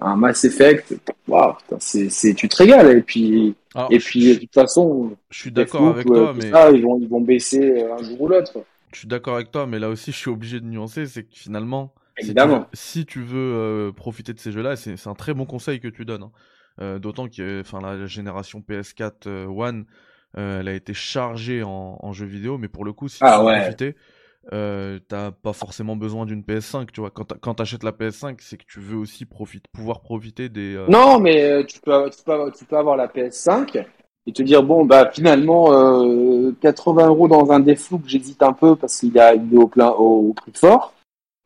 un 0.00 0.16
Mass 0.16 0.44
Effect, 0.44 0.94
waouh, 1.26 1.54
c'est, 1.78 2.34
tu 2.34 2.48
te 2.48 2.56
régales. 2.56 2.98
Et 2.98 3.02
puis, 3.02 3.54
et 3.90 3.98
puis, 3.98 4.34
de 4.34 4.40
toute 4.40 4.54
façon, 4.54 5.12
je 5.30 5.40
suis 5.40 5.50
d'accord 5.50 5.88
avec 5.88 6.06
toi, 6.06 6.34
mais 6.36 6.50
ils 6.74 6.82
vont, 6.82 6.98
ils 7.00 7.08
vont 7.08 7.20
baisser 7.20 7.82
un 7.82 8.02
jour 8.02 8.22
ou 8.22 8.28
l'autre. 8.28 8.58
Je 8.92 9.00
suis 9.00 9.08
d'accord 9.08 9.34
avec 9.36 9.50
toi, 9.50 9.66
mais 9.66 9.78
là 9.78 9.88
aussi, 9.88 10.12
je 10.12 10.16
suis 10.16 10.30
obligé 10.30 10.60
de 10.60 10.66
nuancer, 10.66 11.06
c'est 11.06 11.24
que 11.24 11.34
finalement, 11.34 11.94
Évidemment. 12.18 12.66
Si 12.74 13.06
tu 13.06 13.22
veux, 13.22 13.38
euh, 13.38 13.92
profiter 13.92 14.34
de 14.34 14.38
ces 14.38 14.52
jeux-là, 14.52 14.76
c'est, 14.76 15.06
un 15.06 15.14
très 15.14 15.32
bon 15.32 15.46
conseil 15.46 15.80
que 15.80 15.88
tu 15.88 16.04
donnes. 16.04 16.24
Hein. 16.24 16.32
Euh, 16.80 16.98
d'autant 16.98 17.26
que, 17.26 17.60
enfin, 17.60 17.80
la 17.80 18.06
génération 18.06 18.60
PS4 18.60 19.46
One 19.46 19.86
euh, 20.38 20.60
elle 20.60 20.68
a 20.68 20.72
été 20.72 20.94
chargée 20.94 21.62
en, 21.62 21.98
en, 22.00 22.12
jeux 22.12 22.26
vidéo, 22.26 22.56
mais 22.56 22.68
pour 22.68 22.84
le 22.84 22.92
coup, 22.92 23.08
si 23.08 23.18
ah, 23.20 23.38
tu 23.38 23.44
veux 23.44 23.60
profiter, 23.60 23.96
euh, 24.52 24.98
t'as 25.08 25.30
pas 25.30 25.52
forcément 25.52 25.94
besoin 25.94 26.24
d'une 26.24 26.42
PS5, 26.42 26.88
tu 26.90 27.00
vois. 27.00 27.10
Quand 27.10 27.54
t'achètes 27.54 27.82
la 27.82 27.92
PS5, 27.92 28.36
c'est 28.40 28.56
que 28.56 28.64
tu 28.66 28.80
veux 28.80 28.96
aussi 28.96 29.26
profiter, 29.26 29.68
pouvoir 29.72 30.00
profiter 30.00 30.48
des. 30.48 30.74
Euh, 30.74 30.86
non, 30.88 31.20
mais 31.20 31.64
tu 31.66 31.80
peux, 31.80 32.08
tu, 32.08 32.24
peux, 32.24 32.50
tu 32.56 32.64
peux 32.64 32.76
avoir 32.76 32.96
la 32.96 33.08
PS5 33.08 33.84
et 34.26 34.32
te 34.32 34.42
dire 34.42 34.62
bon 34.62 34.84
bah 34.84 35.10
finalement 35.12 35.66
80 36.60 37.08
euros 37.08 37.28
dans 37.28 37.50
un 37.50 37.60
Deathloop, 37.60 38.02
j'hésite 38.06 38.42
un 38.42 38.52
peu 38.52 38.76
parce 38.76 39.00
qu'il 39.00 39.12
y 39.12 39.18
a 39.18 39.34
au 39.34 39.66
plein 39.66 39.90
au, 39.90 40.28
au 40.28 40.32
prix 40.32 40.52
fort. 40.54 40.94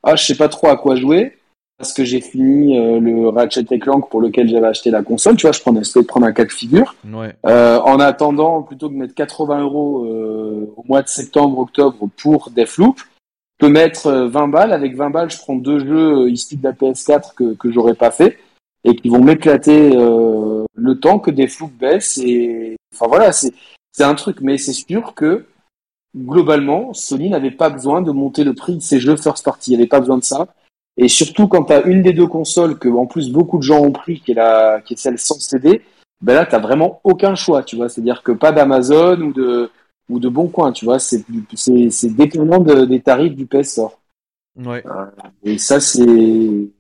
Ah, 0.03 0.15
je 0.15 0.25
sais 0.25 0.37
pas 0.37 0.49
trop 0.49 0.69
à 0.69 0.77
quoi 0.77 0.95
jouer 0.95 1.37
parce 1.79 1.93
que 1.93 2.05
j'ai 2.05 2.21
fini 2.21 2.79
euh, 2.79 3.01
le 3.01 3.29
Ratchet 3.29 3.65
Clank 3.79 4.09
pour 4.09 4.21
lequel 4.21 4.49
j'avais 4.49 4.67
acheté 4.67 4.91
la 4.91 5.03
console. 5.03 5.37
Tu 5.37 5.43
vois, 5.43 5.53
je 5.53 5.61
prenais 5.61 5.81
de 5.81 6.01
prendre 6.03 6.27
un 6.27 6.33
cas 6.33 6.45
de 6.45 6.53
figure. 6.53 6.95
Ouais. 7.05 7.35
Euh, 7.45 7.79
en 7.81 8.01
attendant, 8.01 8.63
plutôt 8.63 8.89
que 8.89 8.95
de 8.95 8.99
mettre 8.99 9.15
80 9.15 9.63
euros 9.63 10.05
euh, 10.07 10.73
au 10.77 10.85
mois 10.85 11.03
de 11.03 11.09
septembre, 11.09 11.59
octobre 11.59 12.09
pour 12.17 12.51
Deathloop, 12.51 12.99
je 12.99 13.67
peux 13.67 13.69
mettre 13.71 14.11
20 14.11 14.45
euh, 14.45 14.47
balles. 14.47 14.73
Avec 14.73 14.97
20 14.97 15.11
balles, 15.11 15.31
je 15.31 15.39
prends 15.39 15.57
deux 15.57 15.81
jeux 15.81 16.25
euh, 16.25 16.31
issus 16.31 16.57
de 16.57 16.65
la 16.65 16.73
PS4 16.73 17.35
que 17.35 17.55
que 17.55 17.71
j'aurais 17.71 17.95
pas 17.95 18.11
fait 18.11 18.39
et 18.87 18.95
qui 18.97 19.09
vont 19.09 19.23
m'éclater 19.23 19.91
le 19.95 20.95
temps 20.95 21.19
que 21.19 21.31
Deathloop 21.31 21.73
baisse. 21.73 22.19
Et 22.19 22.77
enfin 22.95 23.07
voilà, 23.09 23.33
c'est 23.33 23.53
c'est 23.93 24.05
un 24.05 24.15
truc, 24.15 24.41
mais 24.41 24.59
c'est 24.59 24.73
sûr 24.73 25.15
que 25.15 25.47
globalement, 26.17 26.93
Sony 26.93 27.31
n'avait 27.31 27.51
pas 27.51 27.71
besoin 27.71 28.03
de 28.03 28.11
monter 28.11 28.45
le 28.45 28.55
prix 28.55 28.77
de 28.77 28.83
ses 28.83 29.01
jeux 29.01 29.17
first 29.17 29.45
party. 29.45 29.71
Il 29.71 29.77
n'y 29.77 29.83
avait 29.83 29.89
pas 29.89 30.01
besoin 30.01 30.19
de 30.19 30.25
ça. 30.25 30.49
Et 30.97 31.09
surtout 31.09 31.49
quand 31.49 31.65
tu 31.65 31.73
as 31.73 31.83
une 31.83 32.03
des 32.03 32.13
deux 32.13 32.27
consoles 32.27 32.79
que 32.79 32.89
en 32.89 33.07
plus 33.07 33.31
beaucoup 33.31 33.59
de 33.59 33.63
gens 33.63 33.81
ont 33.81 33.93
pris, 33.93 34.21
qui 34.21 34.33
est 34.33 34.35
la, 34.35 34.81
qui 34.83 34.95
est 34.95 34.97
celle 34.97 35.19
sans 35.19 35.39
CD, 35.39 35.83
ben 36.23 36.35
là 36.35 36.47
t'as 36.47 36.59
vraiment 36.59 37.01
aucun 37.05 37.35
choix, 37.35 37.63
tu 37.63 37.77
vois. 37.77 37.89
C'est-à-dire 37.89 38.23
que 38.23 38.33
pas 38.33 38.53
d'Amazon 38.53 39.21
ou 39.21 39.33
de 39.33 39.71
ou 40.09 40.21
de 40.21 40.29
Bon 40.29 40.49
Coin, 40.49 40.73
tu 40.73 40.85
vois. 40.85 40.99
C'est 40.99 41.25
c'est 41.55 41.91
c'est 41.91 42.11
dépendant 42.11 42.61
des 42.61 43.01
tarifs 43.01 43.35
du 43.35 43.47
PS 43.47 43.73
Store. 43.73 43.99
Ouais. 44.57 44.83
Euh, 44.87 45.07
et 45.43 45.59
ça 45.59 45.81
c'est 45.81 46.71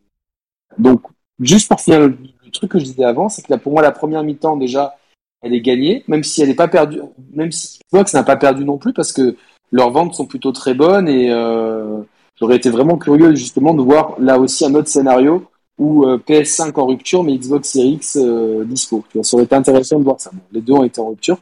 donc 0.78 1.02
juste 1.40 1.68
pour 1.68 1.80
finir 1.80 2.00
le, 2.00 2.16
truc 2.52 2.70
que 2.70 2.78
je 2.78 2.84
disais 2.84 3.04
avant, 3.04 3.28
c'est 3.28 3.42
que 3.42 3.52
là 3.52 3.58
pour 3.58 3.72
moi 3.72 3.82
la 3.82 3.92
première 3.92 4.22
mi-temps 4.22 4.56
déjà 4.56 4.96
elle 5.42 5.52
est 5.52 5.60
gagnée, 5.60 6.04
même 6.08 6.24
si 6.24 6.40
elle 6.40 6.48
n'est 6.48 6.54
pas 6.54 6.68
perdue, 6.68 7.00
même 7.32 7.52
si 7.52 7.80
Xbox 7.92 8.14
n'a 8.14 8.22
pas 8.22 8.36
perdu 8.36 8.64
non 8.64 8.78
plus 8.78 8.92
parce 8.94 9.12
que 9.12 9.36
leurs 9.72 9.90
ventes 9.90 10.14
sont 10.14 10.26
plutôt 10.26 10.52
très 10.52 10.72
bonnes 10.72 11.08
et 11.08 11.30
euh, 11.30 12.00
J'aurais 12.38 12.56
été 12.56 12.68
vraiment 12.68 12.98
curieux 12.98 13.34
justement 13.34 13.72
de 13.72 13.82
voir 13.82 14.14
là 14.20 14.38
aussi 14.38 14.64
un 14.66 14.74
autre 14.74 14.88
scénario 14.88 15.44
où 15.78 16.04
euh, 16.04 16.18
PS5 16.18 16.78
en 16.78 16.86
rupture 16.86 17.24
mais 17.24 17.36
Xbox 17.36 17.70
Series 17.70 17.94
X 17.94 18.18
euh, 18.20 18.64
dispo. 18.64 19.04
Tu 19.10 19.18
vois, 19.18 19.24
ça 19.24 19.36
aurait 19.36 19.44
été 19.44 19.54
intéressant 19.54 19.98
de 19.98 20.04
voir 20.04 20.20
ça. 20.20 20.30
les 20.52 20.60
deux 20.60 20.74
ont 20.74 20.84
été 20.84 21.00
en 21.00 21.08
rupture. 21.08 21.38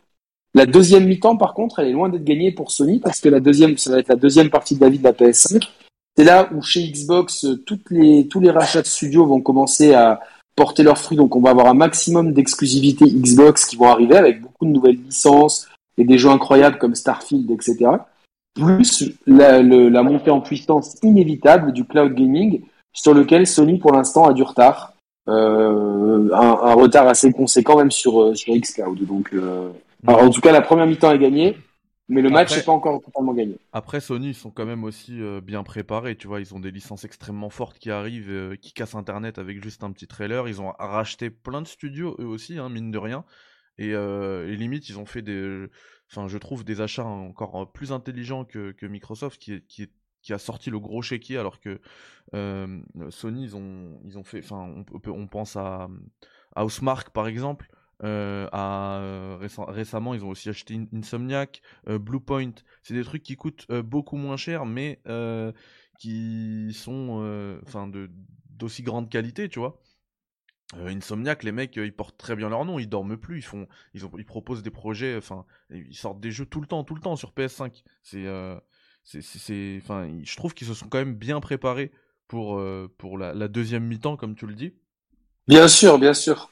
La 0.55 0.67
deuxième 0.67 1.07
mi-temps, 1.07 1.37
par 1.37 1.53
contre, 1.53 1.81
elle 1.81 1.89
est 1.89 1.93
loin 1.93 2.09
d'être 2.09 2.23
gagnée 2.23 2.53
pour 2.53 2.71
Sony 2.71 3.01
parce 3.01 3.21
que 3.21 3.29
la 3.29 3.41
deuxième, 3.41 3.77
ça 3.77 3.91
va 3.91 3.99
être 3.99 4.09
la 4.09 4.15
deuxième 4.15 4.51
partie 4.51 4.77
de 4.77 4.81
la 4.83 4.89
vie 4.89 4.99
de 4.99 5.05
la 5.05 5.13
PS5. 5.13 5.69
C'est 6.17 6.25
là 6.25 6.49
où 6.55 6.63
chez 6.63 6.91
Xbox, 6.91 7.45
euh, 7.45 7.57
toutes 7.67 7.91
les, 7.91 8.29
tous 8.29 8.41
les 8.41 8.51
rachats 8.51 8.83
de 8.83 8.87
studios 8.87 9.27
vont 9.27 9.41
commencer 9.41 9.95
à 9.95 10.21
porter 10.57 10.83
leurs 10.83 10.99
fruits. 10.99 11.17
Donc, 11.17 11.35
on 11.35 11.41
va 11.41 11.51
avoir 11.51 11.67
un 11.67 11.75
maximum 11.75 12.33
d'exclusivité 12.33 13.07
Xbox 13.07 13.65
qui 13.65 13.77
vont 13.77 13.89
arriver 13.89 14.17
avec 14.17 14.41
beaucoup 14.41 14.65
de 14.65 14.71
nouvelles 14.71 15.01
licences 15.03 15.69
et 15.99 16.05
des 16.05 16.19
jeux 16.19 16.31
incroyables 16.31 16.79
comme 16.79 16.95
Starfield, 16.95 17.51
etc 17.51 17.99
plus 18.55 19.05
la, 19.27 19.63
la, 19.63 20.03
montée 20.03 20.31
en 20.31 20.41
puissance 20.41 20.97
inévitable 21.03 21.73
du 21.73 21.85
cloud 21.85 22.15
gaming 22.15 22.63
sur 22.93 23.13
lequel 23.13 23.47
Sony 23.47 23.79
pour 23.79 23.93
l'instant 23.93 24.27
a 24.27 24.33
du 24.33 24.43
retard, 24.43 24.93
euh, 25.29 26.29
un, 26.33 26.59
un, 26.63 26.75
retard 26.75 27.09
assez 27.09 27.33
conséquent 27.33 27.77
même 27.77 27.91
sur 27.91 28.23
euh, 28.23 28.35
sur 28.35 28.55
xCloud. 28.55 29.05
Donc, 29.07 29.31
euh, 29.35 29.71
en 30.07 30.31
tout 30.31 30.41
cas, 30.41 30.53
la 30.53 30.61
première 30.61 30.87
mi-temps 30.87 31.11
est 31.13 31.19
gagnée, 31.19 31.57
mais 32.09 32.23
le 32.23 32.31
match 32.31 32.55
n'est 32.57 32.63
pas 32.63 32.73
encore 32.73 33.01
totalement 33.01 33.35
gagné. 33.35 33.57
Après, 33.73 34.01
Sony 34.01 34.29
ils 34.29 34.35
sont 34.35 34.51
quand 34.51 34.67
même 34.67 34.85
aussi 34.85 35.21
euh, 35.21 35.41
bien 35.41 35.63
préparés. 35.63 36.17
Tu 36.17 36.27
vois, 36.27 36.41
ils 36.41 36.55
ont 36.55 36.61
des 36.61 36.71
licences 36.71 37.05
extrêmement 37.05 37.51
fortes 37.51 37.79
qui 37.79 37.91
arrivent, 37.91 38.31
euh, 38.31 38.57
qui 38.57 38.73
cassent 38.73 38.95
Internet 38.95 39.39
avec 39.39 39.63
juste 39.63 39.85
un 39.85 39.93
petit 39.93 40.07
trailer. 40.07 40.49
Ils 40.49 40.61
ont 40.61 40.73
racheté 40.79 41.31
plein 41.31 41.63
de 41.63 41.67
studios 41.67 42.17
eux 42.19 42.27
aussi, 42.27 42.59
hein, 42.59 42.69
mine 42.69 42.91
de 42.91 42.99
rien. 42.99 43.25
Et, 43.77 43.89
et 43.89 44.57
limite, 44.57 44.89
ils 44.89 45.01
ont 45.01 45.07
fait 45.07 45.23
des 45.23 45.67
enfin, 46.11 46.29
je 46.29 46.39
trouve 46.39 46.65
des 46.65 46.81
achats 46.81 47.05
encore 47.05 47.63
euh, 47.63 47.67
plus 47.67 47.93
intelligents 47.93 48.45
que, 48.45 48.73
que 48.73 48.87
Microsoft 48.87 49.41
qui, 49.41 49.63
qui, 49.63 49.91
qui, 50.23 50.33
a 50.33 50.39
sorti 50.39 50.71
le 50.71 50.79
gros 50.79 51.03
chéquier 51.03 51.39
alors 51.39 51.61
que 51.61 51.81
euh, 52.35 52.81
Sony 53.11 53.45
ils 53.45 53.57
ont 53.57 54.01
ils 54.05 54.19
ont 54.19 54.25
fait 54.25 54.41
enfin 54.41 54.85
on, 54.95 55.11
on 55.11 55.27
pense 55.27 55.57
à, 55.57 55.89
à 56.55 56.65
Housemark 56.65 57.11
par 57.11 57.27
exemple 57.27 57.71
euh, 58.05 58.49
euh, 58.53 59.39
récemment 59.41 60.15
ils 60.15 60.25
ont 60.25 60.29
aussi 60.29 60.49
acheté 60.49 60.79
Insomniac 60.95 61.63
euh, 61.89 61.99
Bluepoint 61.99 62.53
c'est 62.83 62.95
des 62.95 63.05
trucs 63.05 63.23
qui 63.23 63.37
coûtent 63.37 63.67
beaucoup 63.71 64.17
moins 64.17 64.37
cher 64.37 64.67
mais 64.67 65.01
qui 65.99 66.73
sont 66.75 67.59
enfin 67.67 67.91
d'aussi 68.51 68.83
grande 68.83 69.11
qualité 69.11 69.49
tu 69.49 69.59
vois 69.59 69.81
euh, 70.79 70.89
Insomniac, 70.89 71.43
les 71.43 71.53
mecs, 71.53 71.77
euh, 71.79 71.87
ils 71.87 71.93
portent 71.93 72.17
très 72.17 72.37
bien 72.37 72.49
leur 72.49 72.65
nom, 72.65 72.79
ils 72.79 72.89
dorment 72.89 73.17
plus, 73.17 73.39
ils 73.39 73.43
font, 73.43 73.69
ils, 73.93 74.25
proposent 74.25 74.63
des 74.63 74.71
projets, 74.71 75.17
enfin, 75.17 75.45
ils 75.71 75.95
sortent 75.95 76.21
des 76.21 76.31
jeux 76.31 76.47
tout 76.47 76.61
le 76.61 76.67
temps, 76.67 76.85
tout 76.85 76.95
le 76.95 77.01
temps 77.01 77.17
sur 77.17 77.33
PS5. 77.33 77.83
C'est, 78.03 78.27
euh, 78.27 78.57
c'est, 79.05 79.79
enfin, 79.83 80.09
je 80.23 80.37
trouve 80.37 80.55
qu'ils 80.55 80.67
se 80.67 80.75
sont 80.75 80.89
quand 80.89 80.99
même 80.99 81.15
bien 81.15 81.41
préparés 81.41 81.93
pour, 82.29 82.59
euh, 82.59 82.93
pour 82.99 83.19
la, 83.19 83.49
deuxième 83.49 83.85
mi-temps, 83.85 84.17
comme 84.17 84.35
tu 84.35 84.47
le 84.47 84.55
dis. 84.55 84.73
Bien 85.47 85.69
sûr, 85.69 85.99
bien 85.99 86.15
sûr. 86.15 86.51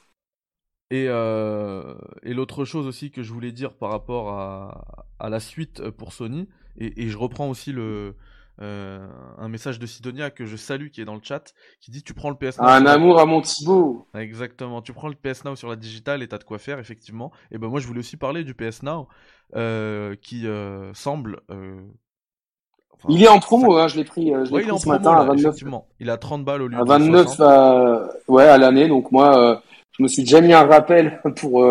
Et, 0.93 1.05
euh, 1.07 1.95
et 2.21 2.35
l'autre 2.35 2.65
chose 2.65 2.85
aussi 2.85 3.09
que 3.09 3.23
je 3.23 3.33
voulais 3.33 3.51
dire 3.51 3.73
par 3.73 3.89
rapport 3.89 4.29
à, 4.29 5.07
à 5.17 5.29
la 5.29 5.39
suite 5.39 5.89
pour 5.89 6.13
Sony, 6.13 6.47
et, 6.77 7.01
et 7.01 7.09
je 7.09 7.17
reprends 7.17 7.49
aussi 7.49 7.71
le, 7.71 8.13
euh, 8.61 9.07
un 9.39 9.49
message 9.49 9.79
de 9.79 9.87
Sidonia 9.87 10.29
que 10.29 10.45
je 10.45 10.55
salue 10.55 10.89
qui 10.89 11.01
est 11.01 11.05
dans 11.05 11.15
le 11.15 11.21
chat 11.23 11.55
qui 11.81 11.89
dit 11.89 12.03
tu 12.03 12.13
prends 12.13 12.29
le 12.29 12.35
PS 12.35 12.59
Now. 12.59 12.67
Un 12.67 12.85
amour 12.85 13.19
à 13.19 13.25
mon 13.25 13.41
Thibaut. 13.41 14.07
Exactement, 14.13 14.83
tu 14.83 14.93
prends 14.93 15.07
le 15.07 15.15
PS 15.15 15.45
Now 15.45 15.55
sur 15.55 15.67
la 15.67 15.75
digitale 15.75 16.21
et 16.21 16.27
t'as 16.27 16.37
de 16.37 16.43
quoi 16.43 16.59
faire 16.59 16.77
effectivement. 16.77 17.31
Et 17.49 17.57
ben 17.57 17.69
moi 17.69 17.79
je 17.79 17.87
voulais 17.87 18.01
aussi 18.01 18.17
parler 18.17 18.43
du 18.43 18.53
PS 18.53 18.83
Now 18.83 19.07
euh, 19.55 20.15
qui 20.21 20.45
euh, 20.47 20.93
semble. 20.93 21.41
Il 23.09 23.23
est 23.23 23.27
en 23.27 23.39
promo, 23.39 23.77
hein, 23.77 23.87
je 23.87 23.97
l'ai 23.97 24.03
pris, 24.03 24.31
je 24.31 24.49
pris 24.49 24.79
ce 24.79 24.87
matin 24.87 25.11
à 25.13 25.23
29. 25.25 25.55
Il 25.99 26.09
a 26.09 26.17
30 26.17 26.43
balles 26.45 26.61
au 26.61 26.67
lieu 26.67 26.77
à 26.77 26.83
29 26.83 27.39
à... 27.39 28.07
ouais 28.27 28.43
à 28.43 28.57
l'année, 28.57 28.87
donc 28.87 29.11
moi 29.11 29.61
je 29.91 30.03
me 30.03 30.07
suis 30.07 30.23
déjà 30.23 30.41
mis 30.41 30.53
un 30.53 30.63
rappel 30.63 31.21
pour 31.35 31.63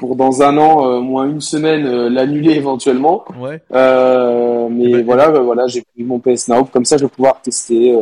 pour 0.00 0.16
dans 0.16 0.42
un 0.42 0.56
an, 0.56 0.88
euh, 0.88 1.00
moins 1.00 1.28
une 1.28 1.42
semaine, 1.42 1.86
euh, 1.86 2.08
l'annuler 2.08 2.54
éventuellement. 2.54 3.24
Ouais. 3.38 3.62
Euh, 3.72 4.68
mais 4.70 4.92
ben, 4.92 5.04
voilà, 5.04 5.30
ben, 5.30 5.42
voilà, 5.42 5.66
j'ai 5.66 5.82
pris 5.82 6.02
mon 6.02 6.18
PS 6.18 6.48
Now, 6.48 6.64
comme 6.64 6.86
ça 6.86 6.96
je 6.96 7.04
vais 7.04 7.10
pouvoir 7.10 7.40
tester. 7.42 7.94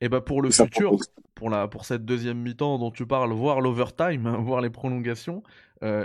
et 0.00 0.08
bah 0.08 0.20
pour 0.20 0.42
le 0.42 0.50
futur, 0.50 0.96
pour 1.34 1.48
la 1.48 1.68
pour 1.68 1.84
cette 1.84 2.04
deuxième 2.04 2.38
mi-temps 2.38 2.78
dont 2.78 2.90
tu 2.90 3.06
parles, 3.06 3.32
voir 3.32 3.60
l'overtime, 3.60 4.36
voir 4.44 4.60
les 4.60 4.70
prolongations, 4.70 5.42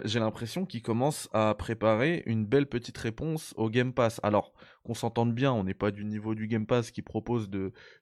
j'ai 0.04 0.20
l'impression 0.20 0.66
qu'ils 0.66 0.82
commencent 0.82 1.30
à 1.32 1.56
préparer 1.56 2.24
une 2.26 2.46
belle 2.46 2.68
petite 2.68 2.98
réponse 2.98 3.54
au 3.56 3.70
Game 3.70 3.94
Pass. 3.94 4.20
Alors 4.24 4.54
qu'on 4.84 4.94
s'entende 4.94 5.34
bien, 5.34 5.54
on 5.54 5.64
n'est 5.64 5.74
pas 5.74 5.92
du 5.92 6.04
niveau 6.04 6.36
du 6.36 6.48
Game 6.48 6.66
Pass 6.66 6.92
qui 6.92 7.02
propose 7.02 7.50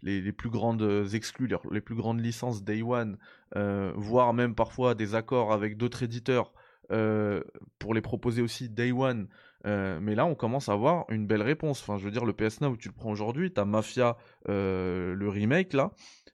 les, 0.02 0.32
plus 0.32 0.50
grandes 0.50 1.08
exclus, 1.14 1.50
les 1.72 1.82
plus 1.82 1.96
grandes 1.96 2.20
licences 2.20 2.64
Day 2.64 2.82
One, 2.82 3.18
voire 3.54 4.34
même 4.34 4.56
parfois 4.56 4.96
des 4.96 5.14
accords 5.14 5.54
avec 5.54 5.78
d'autres 5.78 6.04
éditeurs 6.04 6.52
euh, 6.92 7.44
pour 7.80 7.94
les 7.94 8.02
proposer 8.02 8.42
aussi 8.42 8.70
day 8.70 8.92
one. 8.94 9.28
Euh, 9.66 10.00
mais 10.02 10.16
là, 10.16 10.26
on 10.26 10.36
commence 10.36 10.70
à 10.70 10.74
avoir 10.74 11.06
une 11.10 11.28
belle 11.28 11.42
réponse. 11.42 11.82
Enfin, 11.82 11.98
je 11.98 12.06
veux 12.06 12.12
dire, 12.12 12.24
le 12.24 12.32
PS 12.32 12.62
Now 12.62 12.70
où 12.70 12.78
tu 12.78 12.88
le 12.88 12.94
prends 12.94 13.12
aujourd'hui, 13.12 13.52
t'as 13.52 13.66
Mafia, 13.66 14.18
euh, 14.48 15.14
le 15.14 15.30
remake 15.30 15.74
là, 15.74 15.92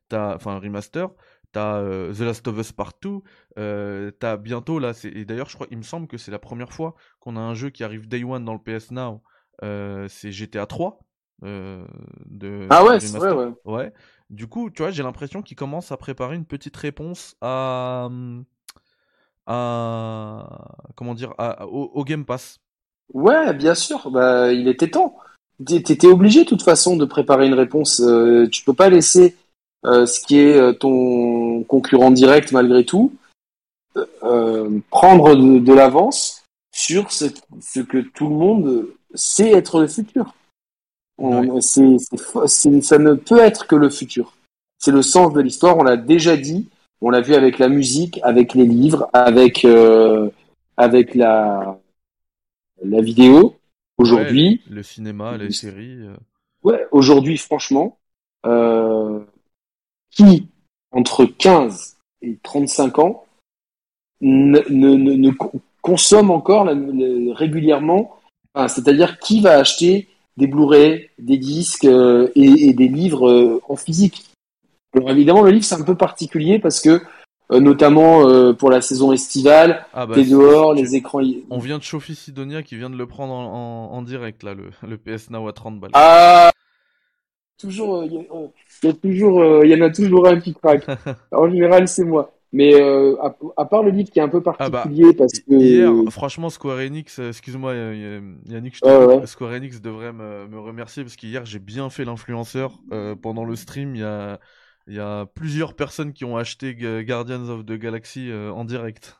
t'as, 0.09 0.35
enfin, 0.35 0.59
remaster, 0.59 1.09
t'as 1.53 1.81
The 1.81 2.19
Last 2.19 2.47
of 2.47 2.57
Us 2.59 2.71
Partout, 2.73 3.23
t'as 3.55 4.37
bientôt 4.37 4.79
là, 4.79 4.91
et 5.03 5.23
d'ailleurs, 5.23 5.49
je 5.49 5.55
crois, 5.55 5.67
il 5.71 5.77
me 5.77 5.83
semble 5.83 6.07
que 6.07 6.17
c'est 6.17 6.31
la 6.31 6.39
première 6.39 6.73
fois 6.73 6.95
qu'on 7.19 7.37
a 7.37 7.39
un 7.39 7.53
jeu 7.53 7.69
qui 7.69 7.83
arrive 7.83 8.07
day 8.07 8.23
one 8.23 8.43
dans 8.43 8.53
le 8.53 8.59
PS 8.59 8.91
Now. 8.91 9.21
c'est 9.61 10.31
GTA 10.31 10.65
3. 10.65 10.99
de, 11.41 12.67
ah 12.69 12.83
ouais, 12.83 12.99
c'est 12.99 13.17
vrai, 13.17 13.31
ouais. 13.31 13.53
ouais. 13.65 13.93
Du 14.29 14.47
coup, 14.47 14.71
tu 14.71 14.81
vois, 14.81 14.91
j'ai 14.91 15.03
l'impression 15.03 15.43
qu'ils 15.43 15.55
commencent 15.55 15.91
à 15.91 15.97
préparer 15.97 16.35
une 16.35 16.45
petite 16.45 16.75
réponse 16.75 17.35
à, 17.41 18.09
à 19.45 20.75
comment 20.95 21.13
dire 21.13 21.33
au, 21.69 22.03
Game 22.03 22.25
Pass. 22.25 22.59
Ouais, 23.13 23.53
bien 23.53 23.75
sûr. 23.75 24.09
Bah, 24.09 24.51
il 24.51 24.67
était 24.67 24.89
temps. 24.89 25.15
T'étais 25.63 26.07
obligé 26.07 26.43
de 26.43 26.49
toute 26.49 26.63
façon 26.63 26.97
de 26.97 27.05
préparer 27.05 27.45
une 27.45 27.53
réponse. 27.53 28.01
Euh, 28.01 28.47
tu 28.51 28.63
peux 28.63 28.73
pas 28.73 28.89
laisser 28.89 29.25
euh, 29.25 29.42
ce 29.83 30.19
qui 30.25 30.39
est 30.39 30.55
euh, 30.55 30.73
ton 30.73 31.63
concurrent 31.63 32.11
direct 32.11 32.51
malgré 32.51 32.85
tout 32.85 33.13
prendre 34.89 35.35
de, 35.35 35.73
l'avance 35.73 36.43
sur 36.71 37.11
ce, 37.11 37.25
que 37.81 37.99
tout 37.99 38.27
le 38.27 38.35
monde 38.35 38.87
sait 39.13 39.51
être 39.51 39.81
le 39.81 39.87
futur. 39.87 40.33
c'est, 41.61 42.81
ça 42.81 42.97
ne 42.97 43.13
peut 43.13 43.37
être 43.37 43.67
que 43.67 43.75
le 43.75 43.89
futur. 43.91 44.33
C'est 44.79 44.91
le 44.91 45.03
sens 45.03 45.31
de 45.31 45.41
l'histoire. 45.41 45.77
On 45.77 45.83
l'a 45.83 45.95
déjà 45.95 46.35
dit. 46.35 46.67
On 47.01 47.09
l'a 47.09 47.21
vu 47.21 47.35
avec 47.35 47.59
la 47.59 47.69
musique, 47.69 48.19
avec 48.23 48.53
les 48.53 48.65
livres, 48.65 49.09
avec 49.13 49.63
euh, 49.65 50.29
avec 50.77 51.15
la 51.15 51.79
la 52.83 53.01
vidéo. 53.01 53.55
Aujourd'hui, 53.97 54.61
le 54.69 54.83
cinéma, 54.83 55.37
les 55.37 55.51
séries. 55.51 56.01
Euh. 56.01 56.15
Ouais, 56.63 56.85
aujourd'hui, 56.91 57.37
franchement, 57.37 57.97
euh, 58.45 59.19
qui 60.15 60.47
entre 60.91 61.25
15 61.25 61.97
et 62.21 62.37
35 62.43 62.99
ans 62.99 63.25
ne, 64.21 64.59
ne, 64.69 64.95
ne, 64.95 65.31
consomme 65.81 66.31
encore 66.31 66.69
régulièrement, 67.35 68.15
c'est-à-dire 68.67 69.19
qui 69.19 69.41
va 69.41 69.57
acheter 69.57 70.07
des 70.37 70.47
Blu-ray, 70.47 71.09
des 71.19 71.37
disques 71.37 71.83
et, 71.85 72.29
et, 72.35 72.73
des 72.73 72.87
livres 72.87 73.61
en 73.67 73.75
physique? 73.75 74.31
Alors 74.95 75.09
évidemment, 75.09 75.41
le 75.41 75.51
livre 75.51 75.65
c'est 75.65 75.75
un 75.75 75.83
peu 75.83 75.95
particulier 75.95 76.59
parce 76.59 76.79
que 76.79 77.01
euh, 77.51 77.59
notamment 77.59 78.27
euh, 78.27 78.53
pour 78.53 78.69
la 78.69 78.81
saison 78.81 79.11
estivale, 79.11 79.85
ah 79.93 80.05
bah, 80.05 80.15
t'es 80.15 80.23
dehors, 80.23 80.73
les 80.73 80.95
écrans. 80.95 81.21
On 81.49 81.59
vient 81.59 81.77
de 81.77 81.83
chauffer 81.83 82.15
Sidonia 82.15 82.63
qui 82.63 82.77
vient 82.77 82.89
de 82.89 82.95
le 82.95 83.05
prendre 83.05 83.33
en, 83.33 84.01
direct 84.01 84.43
là, 84.43 84.53
le, 84.53 84.69
le, 84.87 84.97
PS 84.97 85.29
Now 85.29 85.47
à 85.47 85.53
30 85.53 85.79
balles. 85.79 85.91
Ah 85.93 86.51
toujours, 87.57 88.03
il 88.03 88.17
euh, 88.17 88.47
y, 88.83 88.87
a 88.87 88.93
toujours, 88.93 89.63
il 89.63 89.71
y 89.71 89.75
en 89.75 89.81
a 89.81 89.89
toujours 89.89 90.27
un 90.27 90.39
qui 90.39 90.53
craque. 90.53 90.85
en 91.31 91.49
général, 91.49 91.87
c'est 91.87 92.05
moi. 92.05 92.31
Mais 92.55 92.75
à, 92.75 93.65
part 93.65 93.81
le 93.81 93.89
livre 93.89 94.11
qui 94.11 94.19
est 94.19 94.21
un 94.21 94.29
peu 94.29 94.43
ah 94.45 94.69
bah, 94.69 94.69
particulier 94.69 95.13
parce 95.13 95.39
que 95.39 95.53
hier, 95.55 95.91
franchement, 96.11 96.51
Square 96.51 96.77
Enix, 96.77 97.17
excuse-moi 97.17 97.73
Yannick, 98.45 98.75
je 98.75 99.21
Square 99.25 99.53
Enix 99.53 99.81
devrait 99.81 100.13
me, 100.13 100.47
me 100.47 100.59
remercier 100.59 101.03
parce 101.03 101.15
qu'hier 101.15 101.45
j'ai 101.45 101.57
bien 101.57 101.89
fait 101.89 102.05
l'influenceur 102.05 102.79
pendant 103.23 103.43
le 103.43 103.55
stream. 103.55 103.95
Il 103.95 104.01
y 104.01 104.03
a 104.03 104.39
il 104.87 104.95
y 104.95 104.99
a 104.99 105.25
plusieurs 105.25 105.75
personnes 105.75 106.13
qui 106.13 106.25
ont 106.25 106.37
acheté 106.37 106.75
Guardians 106.75 107.47
of 107.49 107.65
the 107.65 107.73
Galaxy 107.73 108.29
euh, 108.29 108.51
en 108.51 108.65
direct. 108.65 109.17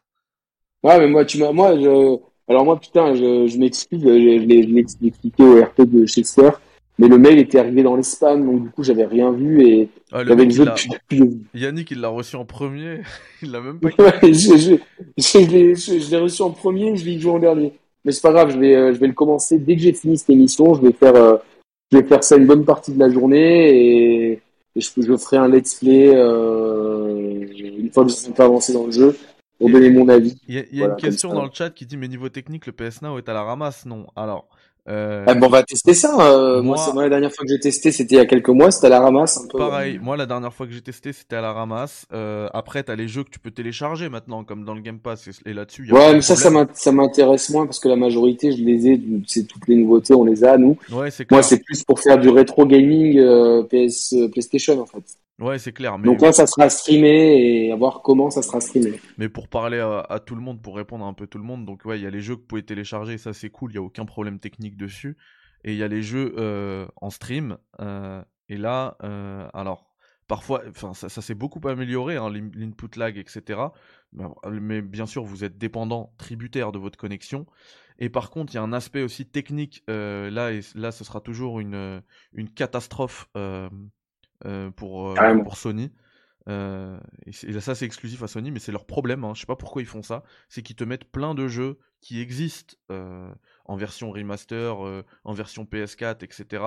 Ouais, 0.84 0.99
mais 0.99 1.07
moi, 1.07 1.23
tu 1.23 1.38
m'as, 1.38 1.53
moi, 1.53 1.80
je, 1.80 2.18
alors 2.49 2.65
moi, 2.65 2.80
putain, 2.80 3.15
je, 3.15 3.47
je 3.47 3.57
m'explique, 3.57 4.01
je, 4.01 4.10
l'ai 4.10 4.80
expliqué 4.80 5.43
au 5.43 5.64
RP 5.64 5.84
de 5.84 6.05
chez 6.05 6.23
Square, 6.23 6.60
mais 6.99 7.07
le 7.07 7.17
mail 7.17 7.39
était 7.39 7.59
arrivé 7.59 7.83
dans 7.83 7.95
les 7.95 8.03
spams, 8.03 8.45
donc 8.45 8.63
du 8.63 8.69
coup, 8.69 8.83
j'avais 8.83 9.05
rien 9.05 9.31
vu 9.31 9.67
et 9.67 9.89
ah, 10.11 10.23
j'avais 10.25 10.45
le 10.45 10.51
jeu 10.51 10.65
depuis, 10.65 11.41
Yannick, 11.53 11.91
il 11.91 12.01
l'a 12.01 12.09
reçu 12.09 12.35
en 12.35 12.45
premier, 12.45 13.01
il 13.41 13.51
l'a 13.51 13.61
même 13.61 13.79
pas. 13.79 13.89
ouais, 13.97 14.33
je, 14.33 14.57
je, 14.57 14.75
je 15.17 16.11
l'ai 16.11 16.17
reçu 16.17 16.41
en 16.41 16.51
premier, 16.51 16.95
je 16.95 17.05
l'ai 17.05 17.19
joué 17.19 17.31
en 17.31 17.39
dernier. 17.39 17.73
Mais 18.05 18.11
c'est 18.11 18.21
pas 18.21 18.33
grave, 18.33 18.51
je 18.51 18.59
vais, 18.59 18.75
euh, 18.75 18.93
je 18.93 18.99
vais 18.99 19.07
le 19.07 19.13
commencer 19.13 19.57
dès 19.57 19.75
que 19.75 19.81
j'ai 19.81 19.93
fini 19.93 20.17
cette 20.17 20.29
émission, 20.29 20.73
je 20.73 20.81
vais 20.81 20.91
faire, 20.91 21.15
euh, 21.15 21.37
je 21.91 21.97
vais 21.97 22.03
faire 22.03 22.23
ça 22.23 22.35
une 22.35 22.45
bonne 22.45 22.65
partie 22.65 22.91
de 22.91 22.99
la 22.99 23.09
journée 23.09 24.31
et 24.31 24.41
et 24.75 24.81
je, 24.81 24.89
je 24.97 25.17
ferai 25.17 25.37
un 25.37 25.47
let's 25.47 25.75
play 25.75 26.11
euh, 26.15 27.45
une 27.77 27.91
fois 27.91 28.05
que 28.05 28.11
je 28.11 28.15
suis 28.15 28.33
avancé 28.37 28.73
dans 28.73 28.85
le 28.85 28.91
jeu 28.91 29.17
pour 29.59 29.69
donner 29.69 29.89
mon 29.89 30.09
avis. 30.09 30.35
Il 30.47 30.65
y 30.71 30.83
a, 30.83 30.87
une 30.87 30.95
question 30.95 31.33
dans 31.33 31.43
le 31.43 31.51
chat 31.53 31.69
qui 31.69 31.85
dit 31.85 31.95
mais 31.95 32.07
niveau 32.07 32.29
technique 32.29 32.65
le 32.65 32.73
PS 32.73 33.01
Now 33.01 33.17
est 33.17 33.29
à 33.29 33.33
la 33.33 33.43
ramasse 33.43 33.85
non 33.85 34.07
alors 34.15 34.47
euh... 34.89 35.23
Ah, 35.27 35.34
bon, 35.34 35.47
on 35.47 35.49
va 35.49 35.64
tester 35.64 35.93
ça. 35.93 36.18
Euh, 36.19 36.61
moi, 36.61 36.77
moi, 36.93 37.03
la 37.03 37.10
dernière 37.10 37.31
fois 37.31 37.45
que 37.45 37.51
j'ai 37.51 37.60
testé, 37.60 37.91
c'était 37.91 38.15
il 38.15 38.18
y 38.18 38.22
a 38.22 38.26
quelques 38.26 38.49
mois, 38.49 38.69
c'était 38.69 38.88
à 38.88 38.89
la 38.89 38.99
ramasse. 38.99 39.38
Un 39.38 39.47
peu. 39.47 39.57
Pareil, 39.57 39.97
moi, 40.01 40.18
la 40.18 40.26
dernière 40.26 40.53
fois 40.53 40.65
que 40.65 40.73
j'ai 40.73 40.81
testé, 40.81 41.14
c'était 41.14 41.38
à 41.38 41.41
la 41.41 41.53
ramasse. 41.53 42.05
Euh, 42.11 42.49
après, 42.53 42.84
t'as 42.84 42.95
les 42.95 43.07
jeux 43.07 43.23
que 43.23 43.30
tu 43.30 43.39
peux 43.39 43.51
télécharger 43.51 44.10
maintenant, 44.10 44.43
comme 44.43 44.65
dans 44.65 44.73
le 44.73 44.81
Game 44.81 44.99
Pass. 44.99 45.30
Et 45.45 45.53
là-dessus, 45.53 45.89
Ouais, 45.91 46.14
mais 46.14 46.22
ça, 46.22 46.35
ça 46.35 46.91
m'intéresse 46.91 47.49
moins 47.49 47.65
parce 47.65 47.80
que 47.80 47.88
la 47.88 47.95
majorité, 47.95 48.51
je 48.51 48.61
les 48.61 48.88
ai. 48.88 49.01
C'est 49.26 49.47
toutes 49.47 49.68
les 49.68 49.76
nouveautés, 49.76 50.14
on 50.14 50.26
les 50.26 50.43
a, 50.43 50.57
nous. 50.57 50.77
Ouais, 50.91 51.11
c'est 51.11 51.30
Moi, 51.31 51.43
c'est 51.43 51.64
plus 51.64 51.84
pour 51.84 51.99
faire 51.99 52.18
du 52.18 52.30
rétro 52.30 52.65
gaming 52.65 53.18
euh, 53.18 53.64
PS, 53.64 54.14
euh, 54.14 54.27
PlayStation, 54.27 54.81
en 54.81 54.85
fait. 54.85 55.03
Ouais, 55.39 55.57
c'est 55.57 55.73
clair. 55.73 55.97
Mais... 55.97 56.05
Donc 56.05 56.22
là, 56.22 56.31
ça 56.31 56.45
sera 56.45 56.69
streamé 56.69 57.65
et 57.65 57.72
à 57.72 57.76
voir 57.76 58.01
comment 58.03 58.30
ça 58.30 58.41
sera 58.41 58.61
streamé. 58.61 58.99
Mais 59.18 59.30
pour 59.30 59.47
parler 59.47 59.80
à, 59.80 60.19
tout 60.19 60.35
le 60.35 60.41
monde, 60.41 60.61
pour 60.61 60.76
répondre 60.76 61.05
à 61.05 61.07
un 61.07 61.14
peu 61.14 61.27
tout 61.27 61.39
le 61.39 61.43
monde, 61.43 61.65
donc 61.65 61.85
ouais, 61.85 61.99
il 61.99 62.03
y 62.03 62.07
a 62.07 62.11
les 62.11 62.22
jeux 62.22 62.35
que 62.35 62.41
vous 62.41 62.47
pouvez 62.47 62.64
télécharger, 62.64 63.18
ça 63.18 63.34
c'est 63.34 63.49
cool, 63.49 63.72
il 63.72 63.76
y 63.76 63.77
a 63.77 63.81
aucun 63.81 64.05
problème 64.05 64.39
technique 64.39 64.77
dessus. 64.77 65.18
Et 65.64 65.72
il 65.72 65.77
y 65.77 65.84
a 65.84 65.88
les 65.88 66.01
jeux 66.03 66.35
euh, 66.38 66.88
en 67.01 67.10
stream. 67.10 67.57
Euh, 67.80 68.22
et 68.49 68.57
là, 68.57 68.97
euh, 69.03 69.47
alors 69.53 69.95
parfois, 70.27 70.61
enfin 70.69 70.93
ça, 70.93 71.10
s'est 71.22 71.35
beaucoup 71.35 71.65
amélioré, 71.68 72.15
hein, 72.18 72.30
l'input 72.30 72.97
lag, 72.97 73.18
etc. 73.18 73.60
Mais 74.51 74.81
bien 74.81 75.05
sûr, 75.05 75.23
vous 75.23 75.43
êtes 75.43 75.57
dépendant, 75.57 76.14
tributaire 76.18 76.72
de 76.72 76.80
votre 76.80 76.97
connexion. 76.97 77.47
Et 77.99 78.10
par 78.10 78.30
contre, 78.30 78.53
il 78.53 78.55
y 78.55 78.60
a 78.60 78.64
un 78.64 78.73
aspect 78.73 79.01
aussi 79.01 79.26
technique. 79.26 79.84
là, 79.88 80.51
et 80.51 80.60
là, 80.76 80.91
ce 80.91 81.03
sera 81.03 81.22
toujours 81.22 81.60
une, 81.60 82.03
une 82.34 82.49
catastrophe 82.49 83.30
pour, 84.75 85.15
pour 85.43 85.57
Sony. 85.57 85.91
et, 86.47 87.59
ça, 87.59 87.75
c'est 87.75 87.85
exclusif 87.85 88.21
à 88.23 88.27
Sony, 88.27 88.51
mais 88.51 88.59
c'est 88.59 88.71
leur 88.71 88.85
problème. 88.85 89.23
Hein. 89.23 89.33
Je 89.35 89.41
sais 89.41 89.47
pas 89.47 89.55
pourquoi 89.55 89.81
ils 89.81 89.87
font 89.87 90.01
ça. 90.01 90.23
C'est 90.49 90.61
qu'ils 90.61 90.75
te 90.75 90.83
mettent 90.83 91.05
plein 91.05 91.35
de 91.35 91.47
jeux 91.47 91.79
qui 92.01 92.19
existent 92.19 92.75
en 93.65 93.75
version 93.75 94.11
remaster, 94.11 94.85
euh, 94.85 95.03
en 95.23 95.33
version 95.33 95.65
PS4, 95.65 96.23
etc. 96.23 96.63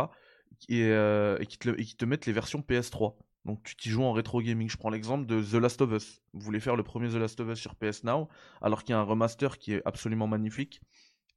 Euh, 0.71 1.39
et, 1.39 1.47
qui 1.47 1.59
te, 1.59 1.71
qui 1.71 1.97
te 1.97 2.05
mettent 2.05 2.27
les 2.27 2.33
versions 2.33 2.65
PS3. 2.67 3.15
Donc 3.45 3.63
tu 3.63 3.77
t'y 3.77 3.91
joues 3.91 4.03
en 4.03 4.13
rétro 4.13 4.41
gaming. 4.41 4.69
Je 4.69 4.77
prends 4.77 4.91
l'exemple 4.91 5.27
de 5.27 5.41
The 5.41 5.55
Last 5.55 5.81
of 5.81 5.93
Us. 5.93 6.23
Vous 6.33 6.41
voulez 6.41 6.61
faire 6.61 6.77
le 6.77 6.83
premier 6.83 7.09
The 7.09 7.15
Last 7.15 7.39
of 7.41 7.49
Us 7.49 7.59
sur 7.59 7.77
PS 7.77 8.05
Now, 8.05 8.29
alors 8.61 8.83
qu'il 8.83 8.93
y 8.93 8.97
a 8.97 8.99
un 8.99 9.05
remaster 9.05 9.59
qui 9.59 9.75
est 9.75 9.83
absolument 9.85 10.27
magnifique. 10.27 10.81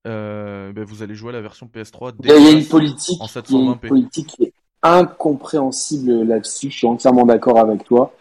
Euh, 0.07 0.71
ben 0.71 0.85
vous 0.85 1.03
allez 1.03 1.13
jouer 1.13 1.29
à 1.29 1.33
la 1.33 1.41
version 1.41 1.67
PS3. 1.67 2.15
Il 2.23 2.29
y 2.29 2.31
a 2.31 2.51
une 2.51 2.65
politique, 2.65 3.19
y 3.19 3.55
a 3.55 3.59
une 3.59 3.79
politique 3.79 4.27
qui 4.27 4.43
est 4.43 4.53
incompréhensible 4.83 6.23
là-dessus. 6.23 6.69
Je 6.71 6.77
suis 6.77 6.87
entièrement 6.87 7.25
d'accord 7.25 7.59
avec 7.59 7.83
toi. 7.83 8.13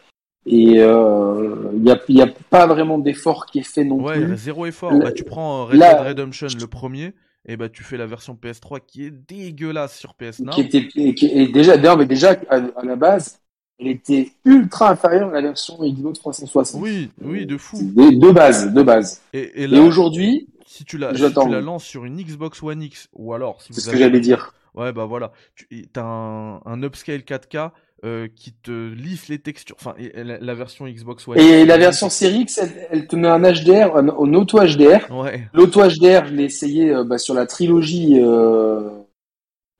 Et 0.47 0.63
il 0.63 1.83
n'y 1.83 1.91
a, 1.91 2.01
y 2.09 2.23
a, 2.23 2.27
pas 2.49 2.67
vraiment 2.67 2.99
d'effort 2.99 3.47
qui 3.47 3.59
est 3.59 3.63
fait 3.69 3.85
non 3.85 3.99
plus. 3.99 4.25
Ouais, 4.25 4.37
zéro 4.37 4.67
effort. 4.67 4.93
Bah, 4.99 5.13
tu 5.13 5.25
prends 5.25 5.67
Red 5.67 5.79
Dead 5.79 6.01
Redemption, 6.01 6.49
le 6.59 6.67
premier, 6.67 7.13
et 7.47 7.57
bah 7.57 7.69
tu 7.69 7.83
fais 7.83 7.97
la 7.97 8.07
version 8.07 8.39
PS3 8.41 8.81
qui 8.87 9.05
est 9.05 9.11
dégueulasse 9.11 9.99
sur 9.99 10.15
PS 10.15 10.41
Now. 10.41 10.53
Qui 10.53 10.61
était, 10.63 10.89
qui 10.89 11.53
déjà, 11.53 11.97
mais 11.97 12.07
déjà 12.07 12.37
à, 12.49 12.61
la 12.83 12.97
base, 12.97 13.41
elle 13.79 13.89
était 13.89 14.33
ultra 14.45 14.91
inférieure 14.91 15.31
à 15.31 15.33
la 15.33 15.43
version 15.43 15.77
Xbox 15.81 16.19
360. 16.19 16.81
Oui, 16.81 17.11
oui, 17.23 17.47
de 17.47 17.57
fou. 17.57 17.79
De, 17.81 18.31
base, 18.31 18.73
de 18.73 18.83
base. 18.83 19.21
Et, 19.33 19.65
et, 19.65 19.79
aujourd'hui, 19.79 20.49
si 20.67 20.85
tu 20.85 20.99
la, 20.99 21.15
si 21.15 21.33
tu 21.33 21.49
la 21.49 21.61
lances 21.61 21.85
sur 21.85 22.05
une 22.05 22.23
Xbox 22.23 22.63
One 22.63 22.83
X 22.83 23.09
ou 23.15 23.33
alors 23.33 23.63
si 23.63 23.73
c'est 23.73 23.81
ce 23.81 23.91
que 23.91 23.97
j'allais 23.97 24.21
dire. 24.21 24.55
Ouais, 24.75 24.93
bah 24.93 25.07
voilà, 25.07 25.33
tu 25.55 25.67
as 25.97 26.01
un, 26.01 26.61
un 26.65 26.83
upscale 26.83 27.21
4K 27.21 27.71
euh, 28.05 28.29
qui 28.37 28.53
te 28.53 28.93
lisse 28.93 29.27
les 29.27 29.41
textures. 29.41 29.75
Enfin, 29.77 29.93
la, 29.99 30.55
version 30.55 30.87
Xbox 30.87 31.27
One. 31.27 31.37
Et 31.37 31.65
la 31.65 31.79
version 31.79 32.09
Series 32.09 32.43
X, 32.43 32.61
elle, 32.91 33.09
te 33.09 33.17
met 33.17 33.27
un 33.27 33.41
HDR, 33.41 33.97
un, 33.97 34.09
auto 34.09 34.61
HDR. 34.61 35.11
Ouais. 35.11 35.49
L'auto 35.53 35.81
HDR, 35.81 36.27
je 36.27 36.35
l'ai 36.35 36.45
essayé 36.45 36.95
euh, 36.95 37.03
bah, 37.03 37.19
sur 37.19 37.35
la 37.35 37.45
trilogie 37.45 38.21
euh, 38.21 38.89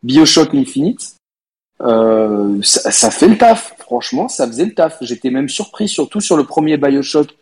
Bioshock 0.03 0.53
Infinite. 0.53 1.15
Ça, 1.79 2.91
ça, 2.91 3.11
fait 3.13 3.29
le 3.29 3.39
taf. 3.39 3.77
Franchement, 3.79 4.27
ça 4.27 4.49
faisait 4.49 4.65
le 4.65 4.75
taf. 4.75 4.99
J'étais 5.01 5.31
même 5.31 5.49
surpris, 5.49 5.87
surtout 5.87 6.21
sur 6.21 6.37
le 6.37 6.43
premier 6.43 6.77
Bioshock. 6.77 7.37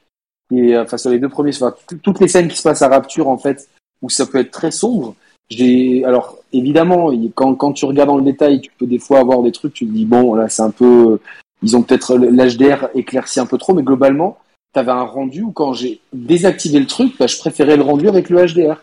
Et, 0.52 0.76
enfin, 0.76 0.98
sur 0.98 1.08
les 1.08 1.18
deux 1.18 1.30
premiers, 1.30 1.56
enfin, 1.56 1.74
toutes 2.02 2.20
les 2.20 2.28
scènes 2.28 2.48
qui 2.48 2.56
se 2.58 2.62
passent 2.62 2.82
à 2.82 2.88
Rapture, 2.88 3.28
en 3.28 3.38
fait, 3.38 3.66
où 4.02 4.10
ça 4.10 4.26
peut 4.26 4.40
être 4.40 4.50
très 4.50 4.72
sombre. 4.72 5.14
J'ai 5.48 6.04
alors 6.04 6.38
évidemment 6.52 7.10
quand, 7.34 7.54
quand 7.54 7.72
tu 7.72 7.84
regardes 7.84 8.08
dans 8.08 8.16
le 8.16 8.24
détail, 8.24 8.60
tu 8.60 8.70
peux 8.78 8.86
des 8.86 8.98
fois 8.98 9.20
avoir 9.20 9.42
des 9.42 9.52
trucs, 9.52 9.74
tu 9.74 9.86
te 9.86 9.92
dis 9.92 10.04
bon 10.04 10.34
là 10.34 10.48
c'est 10.48 10.62
un 10.62 10.70
peu 10.70 11.20
ils 11.62 11.76
ont 11.76 11.82
peut-être 11.82 12.16
l'HDR 12.16 12.88
éclairci 12.94 13.40
un 13.40 13.46
peu 13.46 13.58
trop, 13.58 13.74
mais 13.74 13.82
globalement 13.82 14.38
tu 14.74 14.80
avais 14.80 14.92
un 14.92 15.04
rendu 15.04 15.42
où 15.42 15.52
quand 15.52 15.72
j'ai 15.72 16.00
désactivé 16.12 16.78
le 16.78 16.86
truc, 16.86 17.14
bah, 17.18 17.26
je 17.26 17.38
préférais 17.38 17.76
le 17.76 17.82
rendu 17.82 18.08
avec 18.08 18.28
le 18.28 18.44
HDR. 18.44 18.82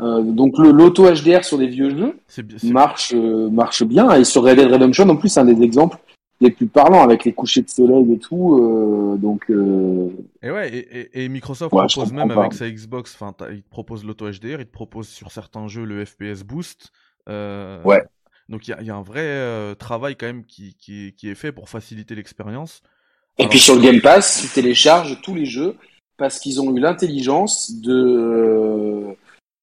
Euh, 0.00 0.22
donc 0.22 0.56
le 0.58 0.70
l'auto 0.70 1.10
HDR 1.10 1.44
sur 1.44 1.58
des 1.58 1.66
vieux 1.66 1.90
jeux 1.90 2.18
marche 2.64 3.12
euh, 3.14 3.50
marche 3.50 3.82
bien 3.82 4.10
et 4.14 4.24
sur 4.24 4.42
Red 4.42 4.56
Dead 4.56 4.72
Redemption 4.72 5.06
en 5.10 5.16
plus 5.16 5.28
c'est 5.28 5.40
un 5.40 5.44
des 5.44 5.62
exemples 5.62 5.98
les 6.42 6.50
plus 6.50 6.66
parlants 6.66 7.02
avec 7.02 7.24
les 7.24 7.32
couchers 7.32 7.62
de 7.62 7.70
soleil 7.70 8.12
et 8.12 8.18
tout. 8.18 8.58
Euh, 8.58 9.16
donc. 9.16 9.50
Euh... 9.50 10.10
Et 10.42 10.50
ouais, 10.50 10.68
et, 10.74 11.24
et, 11.24 11.28
Microsoft 11.28 11.70
propose 11.70 12.12
même 12.12 12.30
avec 12.30 12.52
sa 12.52 12.68
Xbox, 12.68 13.16
enfin, 13.18 13.34
il 13.50 13.62
te 13.62 13.70
propose 13.70 14.04
l'auto 14.04 14.28
HDR, 14.28 14.60
il 14.60 14.66
te 14.66 14.72
propose 14.72 15.08
sur 15.08 15.30
certains 15.30 15.68
jeux 15.68 15.84
le 15.84 16.04
FPS 16.04 16.42
boost. 16.44 16.90
Euh... 17.28 17.82
Ouais. 17.84 18.02
Donc 18.48 18.66
il 18.68 18.76
y, 18.80 18.86
y 18.86 18.90
a, 18.90 18.96
un 18.96 19.02
vrai 19.02 19.74
travail 19.76 20.16
quand 20.16 20.26
même 20.26 20.44
qui, 20.44 20.74
qui, 20.78 21.14
qui, 21.16 21.30
est 21.30 21.34
fait 21.34 21.52
pour 21.52 21.68
faciliter 21.68 22.14
l'expérience. 22.14 22.82
Et 23.38 23.46
puis 23.46 23.58
sur 23.58 23.76
le 23.76 23.80
Game 23.80 24.00
Pass, 24.00 24.42
tu 24.42 24.48
télécharges 24.48 25.18
tous 25.22 25.34
les 25.34 25.46
jeux 25.46 25.76
parce 26.18 26.38
qu'ils 26.38 26.60
ont 26.60 26.74
eu 26.76 26.80
l'intelligence 26.80 27.72
de 27.80 29.16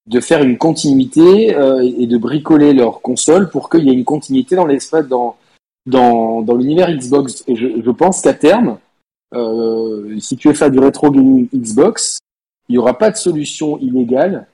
de 0.08 0.20
faire 0.22 0.42
une 0.42 0.58
continuité 0.58 1.50
et 1.84 2.08
de 2.08 2.18
bricoler 2.18 2.74
leur 2.74 3.02
console 3.02 3.52
pour 3.52 3.70
qu'il 3.70 3.84
y 3.84 3.90
ait 3.90 3.94
une 3.94 4.06
continuité 4.06 4.56
dans 4.56 4.66
l'espace 4.66 5.08
dans 5.08 5.38
dans, 5.90 6.56
l'univers 6.56 6.92
Xbox. 6.92 7.44
Et 7.48 7.56
je, 7.56 7.92
pense 7.92 8.22
qu'à 8.22 8.34
terme, 8.34 8.80
euh, 9.34 10.20
si 10.20 10.38
tu 10.38 10.48
veux 10.48 10.54
faire 10.54 10.72
du 10.72 10.80
rétro 10.80 11.12
gaming 11.12 11.48
Xbox, 11.54 12.20
il 12.68 12.74
n'y 12.74 12.78
aura 12.78 12.98
pas 12.98 13.12
de 13.12 13.18
solution 13.18 13.78
illégale 13.80 14.48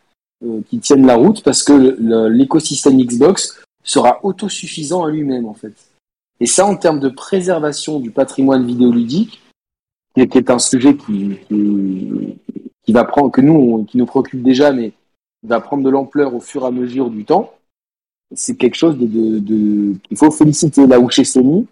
euh, 0.44 0.62
qui 0.70 0.80
tienne 0.80 1.06
la 1.06 1.16
route 1.16 1.44
parce 1.44 1.64
que 1.64 1.74
l'écosystème 2.30 2.98
Xbox 2.98 3.62
sera 3.84 4.20
autosuffisant 4.24 5.03
à 5.03 5.12
lui-même 5.12 5.45
en 5.45 5.53
fait. 5.53 5.74
Et 6.40 6.45
ça, 6.45 6.66
en 6.66 6.76
termes 6.76 6.99
de 6.99 7.10
préservation 7.10 7.99
du 7.99 8.12
patrimoine 8.12 8.66
vidéoludique, 8.66 9.41
qui 10.16 10.22
est 10.22 10.49
un 10.49 10.60
sujet 10.60 10.95
qui 10.95 11.38
va 12.90 13.03
prendre, 13.03 13.32
que 13.32 13.41
nous, 13.41 13.86
qui 13.86 13.98
nous 13.98 14.06
préoccupe 14.06 14.41
déjà, 14.41 14.72
mais 14.72 14.94
va 15.44 15.60
prendre 15.62 15.84
de 15.84 15.90
l'ampleur 15.90 16.34
au 16.34 16.40
fur 16.40 16.64
et 16.64 16.68
à 16.68 16.72
mesure 16.72 17.10
du 17.10 17.26
temps 17.26 17.53
c'est 18.34 18.56
quelque 18.56 18.76
chose 18.76 18.97
de, 18.97 19.06
de, 19.06 19.39
de 19.39 19.97
qu'il 19.99 20.18
faut 20.18 20.31
féliciter. 20.31 20.88
Là 20.88 20.99
où 20.99 21.10
chez 21.10 21.23
Sony, 21.23 21.68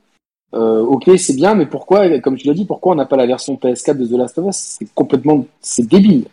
euh, 0.54 0.82
ok, 0.82 1.10
c'est 1.18 1.36
bien, 1.36 1.56
mais 1.56 1.66
pourquoi, 1.66 2.20
comme 2.20 2.38
tu 2.38 2.48
l'as 2.48 2.54
dit, 2.54 2.66
pourquoi 2.66 2.94
on 2.94 2.96
n'a 2.96 3.06
pas 3.06 3.18
la 3.18 3.26
version 3.26 3.56
PS4 3.56 3.98
de 3.98 4.06
The 4.06 4.12
Last 4.12 4.38
of 4.38 4.48
Us? 4.48 4.56
C'est 4.56 4.94
complètement, 4.94 5.46
c'est 5.62 5.88
débile. 5.88 6.28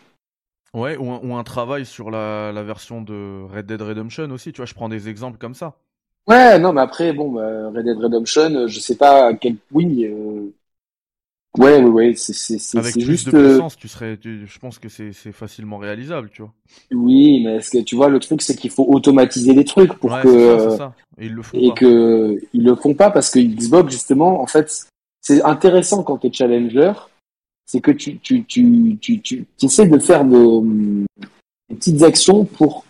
Ouais, 0.73 0.95
ou 0.95 1.11
un, 1.11 1.19
ou 1.23 1.35
un, 1.35 1.43
travail 1.43 1.85
sur 1.85 2.11
la, 2.11 2.51
la, 2.51 2.63
version 2.63 3.01
de 3.01 3.43
Red 3.53 3.65
Dead 3.65 3.81
Redemption 3.81 4.29
aussi. 4.31 4.53
Tu 4.53 4.57
vois, 4.57 4.65
je 4.65 4.73
prends 4.73 4.89
des 4.89 5.09
exemples 5.09 5.37
comme 5.37 5.55
ça. 5.55 5.75
Ouais, 6.27 6.59
non, 6.59 6.71
mais 6.71 6.81
après, 6.81 7.13
bon, 7.13 7.31
bah, 7.31 7.69
Red 7.69 7.83
Dead 7.83 7.97
Redemption, 7.97 8.67
je 8.67 8.79
sais 8.79 8.95
pas 8.95 9.27
à 9.27 9.33
quel 9.33 9.57
oui, 9.71 10.05
euh, 10.05 10.53
Ouais, 11.57 11.81
ouais, 11.81 11.89
ouais, 11.89 12.13
c'est 12.15 12.33
c'est 12.33 12.77
Avec 12.77 12.93
plus 12.93 13.03
juste. 13.03 13.29
de 13.29 13.37
euh, 13.37 13.49
puissance, 13.49 13.75
tu 13.75 13.89
serais, 13.89 14.17
je 14.23 14.59
pense 14.59 14.79
que 14.79 14.87
c'est 14.87 15.11
c'est 15.11 15.33
facilement 15.33 15.77
réalisable, 15.77 16.29
tu 16.31 16.43
vois. 16.43 16.53
Oui, 16.91 17.43
mais 17.43 17.57
est-ce 17.57 17.71
que 17.71 17.79
tu 17.79 17.97
vois 17.97 18.07
le 18.07 18.19
truc, 18.19 18.41
c'est 18.41 18.55
qu'il 18.55 18.71
faut 18.71 18.85
automatiser 18.87 19.53
les 19.53 19.65
trucs 19.65 19.93
pour 19.95 20.17
que 20.21 20.69
ça, 20.69 20.77
ça. 20.77 20.95
Et, 21.17 21.25
ils 21.25 21.33
le 21.33 21.41
font 21.41 21.57
et 21.57 21.67
pas. 21.67 21.75
que 21.75 22.41
ils 22.53 22.63
le 22.63 22.75
font 22.75 22.93
pas 22.93 23.11
parce 23.11 23.29
que 23.29 23.39
Xbox 23.39 23.91
justement, 23.91 24.41
en 24.41 24.47
fait, 24.47 24.87
c'est 25.19 25.43
intéressant 25.43 26.03
quand 26.03 26.19
tu 26.19 26.27
es 26.27 26.31
challenger, 26.31 26.93
c'est 27.65 27.81
que 27.81 27.91
tu 27.91 28.17
tu 28.19 28.45
tu 28.45 28.97
tu 29.01 29.19
tu, 29.19 29.45
tu 29.57 29.65
essaies 29.65 29.87
de 29.87 29.99
faire 29.99 30.23
de, 30.23 31.05
des 31.69 31.75
petites 31.75 32.01
actions 32.01 32.45
pour 32.45 32.85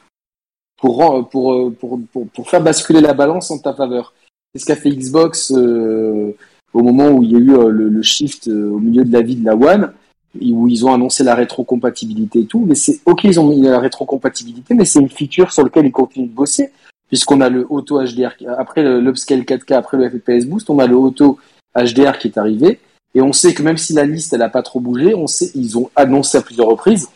pour 0.78 1.28
pour 1.30 1.74
pour 1.74 2.00
pour, 2.12 2.28
pour 2.28 2.50
faire 2.50 2.62
basculer 2.62 3.02
la 3.02 3.16
balance 3.16 3.50
en 3.50 3.58
ta 3.58 3.74
faveur. 3.74 4.14
C'est 4.54 4.62
ce 4.62 4.66
qu'a 4.68 4.76
fait 4.76 4.92
Xbox. 4.92 5.52
Euh, 5.52 6.36
au 6.74 6.84
moment 6.84 7.10
où 7.10 7.24
il 7.24 7.32
y 7.32 7.36
a 7.36 7.40
eu 7.40 7.54
euh, 7.54 7.70
le, 7.70 7.90
le, 7.90 8.02
shift 8.02 8.48
euh, 8.48 8.72
au 8.72 8.80
milieu 8.80 9.04
de 9.04 9.12
la 9.12 9.22
vie 9.22 9.36
de 9.36 9.46
la 9.46 9.56
One, 9.56 9.94
où 10.40 10.68
ils 10.68 10.86
ont 10.86 10.94
annoncé 10.94 11.24
la 11.24 11.36
rétrocompatibilité 11.36 12.40
et 12.40 12.46
tout. 12.46 12.64
Mais 12.66 12.76
c'est 12.76 13.02
ok, 13.06 13.24
ils 13.26 13.40
ont 13.40 13.48
mis 13.48 13.62
la 13.62 13.80
rétrocompatibilité, 13.80 14.74
mais 14.74 14.86
c'est 14.86 15.00
une 15.00 15.10
feature 15.10 15.52
sur 15.52 15.64
laquelle 15.64 15.86
ils 15.86 15.92
continuent 15.92 16.28
de 16.28 16.34
bosser, 16.34 16.72
puisqu'on 17.08 17.42
a 17.42 17.50
le 17.50 17.66
auto 17.70 18.02
HDR 18.02 18.32
après 18.58 18.84
l'upscale 19.02 19.42
4K, 19.42 19.74
après 19.74 19.98
le 19.98 20.10
FPS 20.10 20.46
boost, 20.46 20.70
on 20.70 20.80
a 20.80 20.88
le 20.88 20.96
auto 20.96 21.38
HDR 21.76 22.18
qui 22.18 22.28
est 22.28 22.38
arrivé. 22.38 22.80
Et 23.14 23.22
on 23.22 23.34
sait 23.34 23.54
que 23.54 23.62
même 23.62 23.78
si 23.78 23.92
la 23.92 24.06
liste 24.06 24.32
elle 24.32 24.42
a 24.42 24.50
pas 24.50 24.64
trop 24.64 24.80
bougé, 24.80 25.14
on 25.14 25.28
sait 25.28 25.52
ils 25.54 25.78
ont 25.78 25.90
annoncé 25.98 26.38
à 26.38 26.42
plusieurs 26.42 26.68
reprises 26.68 27.10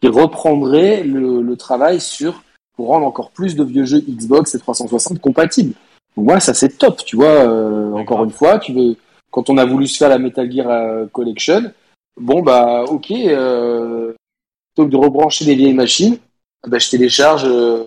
qu'ils 0.00 0.10
reprendraient 0.10 1.02
le, 1.02 1.42
le 1.42 1.56
travail 1.56 2.00
sur 2.00 2.44
pour 2.76 2.88
rendre 2.88 3.06
encore 3.06 3.30
plus 3.30 3.56
de 3.56 3.64
vieux 3.64 3.84
jeux 3.84 4.00
Xbox 4.00 4.54
et 4.54 4.58
360 4.58 5.20
compatibles. 5.20 5.74
Moi, 6.16 6.40
ça 6.40 6.54
c'est 6.54 6.76
top, 6.76 7.04
tu 7.04 7.16
vois. 7.16 7.28
Euh, 7.28 7.92
encore 7.92 8.24
une 8.24 8.30
fois, 8.30 8.58
tu 8.58 8.72
veux, 8.72 8.96
quand 9.30 9.50
on 9.50 9.58
a 9.58 9.64
voulu 9.64 9.86
se 9.86 9.96
faire 9.96 10.08
la 10.08 10.18
Metal 10.18 10.50
Gear 10.50 10.68
euh, 10.68 11.06
Collection, 11.06 11.72
bon 12.16 12.42
bah 12.42 12.84
ok, 12.84 13.10
euh, 13.10 14.12
plutôt 14.74 14.86
que 14.86 14.92
de 14.92 14.96
rebrancher 14.96 15.44
les 15.44 15.54
vieilles 15.54 15.74
machines, 15.74 16.18
bah, 16.66 16.78
je 16.78 16.90
télécharge 16.90 17.44
euh, 17.44 17.84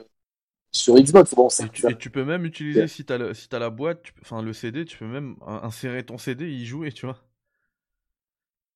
sur 0.72 0.96
Xbox. 0.96 1.34
Bon, 1.36 1.48
et, 1.48 1.70
tu, 1.70 1.90
et 1.90 1.96
tu 1.96 2.10
peux 2.10 2.24
même 2.24 2.46
utiliser 2.46 2.88
si 2.88 3.06
t'as 3.06 3.34
si 3.34 3.48
la 3.52 3.70
boîte, 3.70 4.06
enfin 4.22 4.42
le 4.42 4.54
CD, 4.54 4.86
tu 4.86 4.98
peux 4.98 5.06
même 5.06 5.36
insérer 5.46 6.04
ton 6.04 6.18
CD, 6.18 6.50
y 6.50 6.66
jouer, 6.66 6.92
tu 6.92 7.06
vois. 7.06 7.18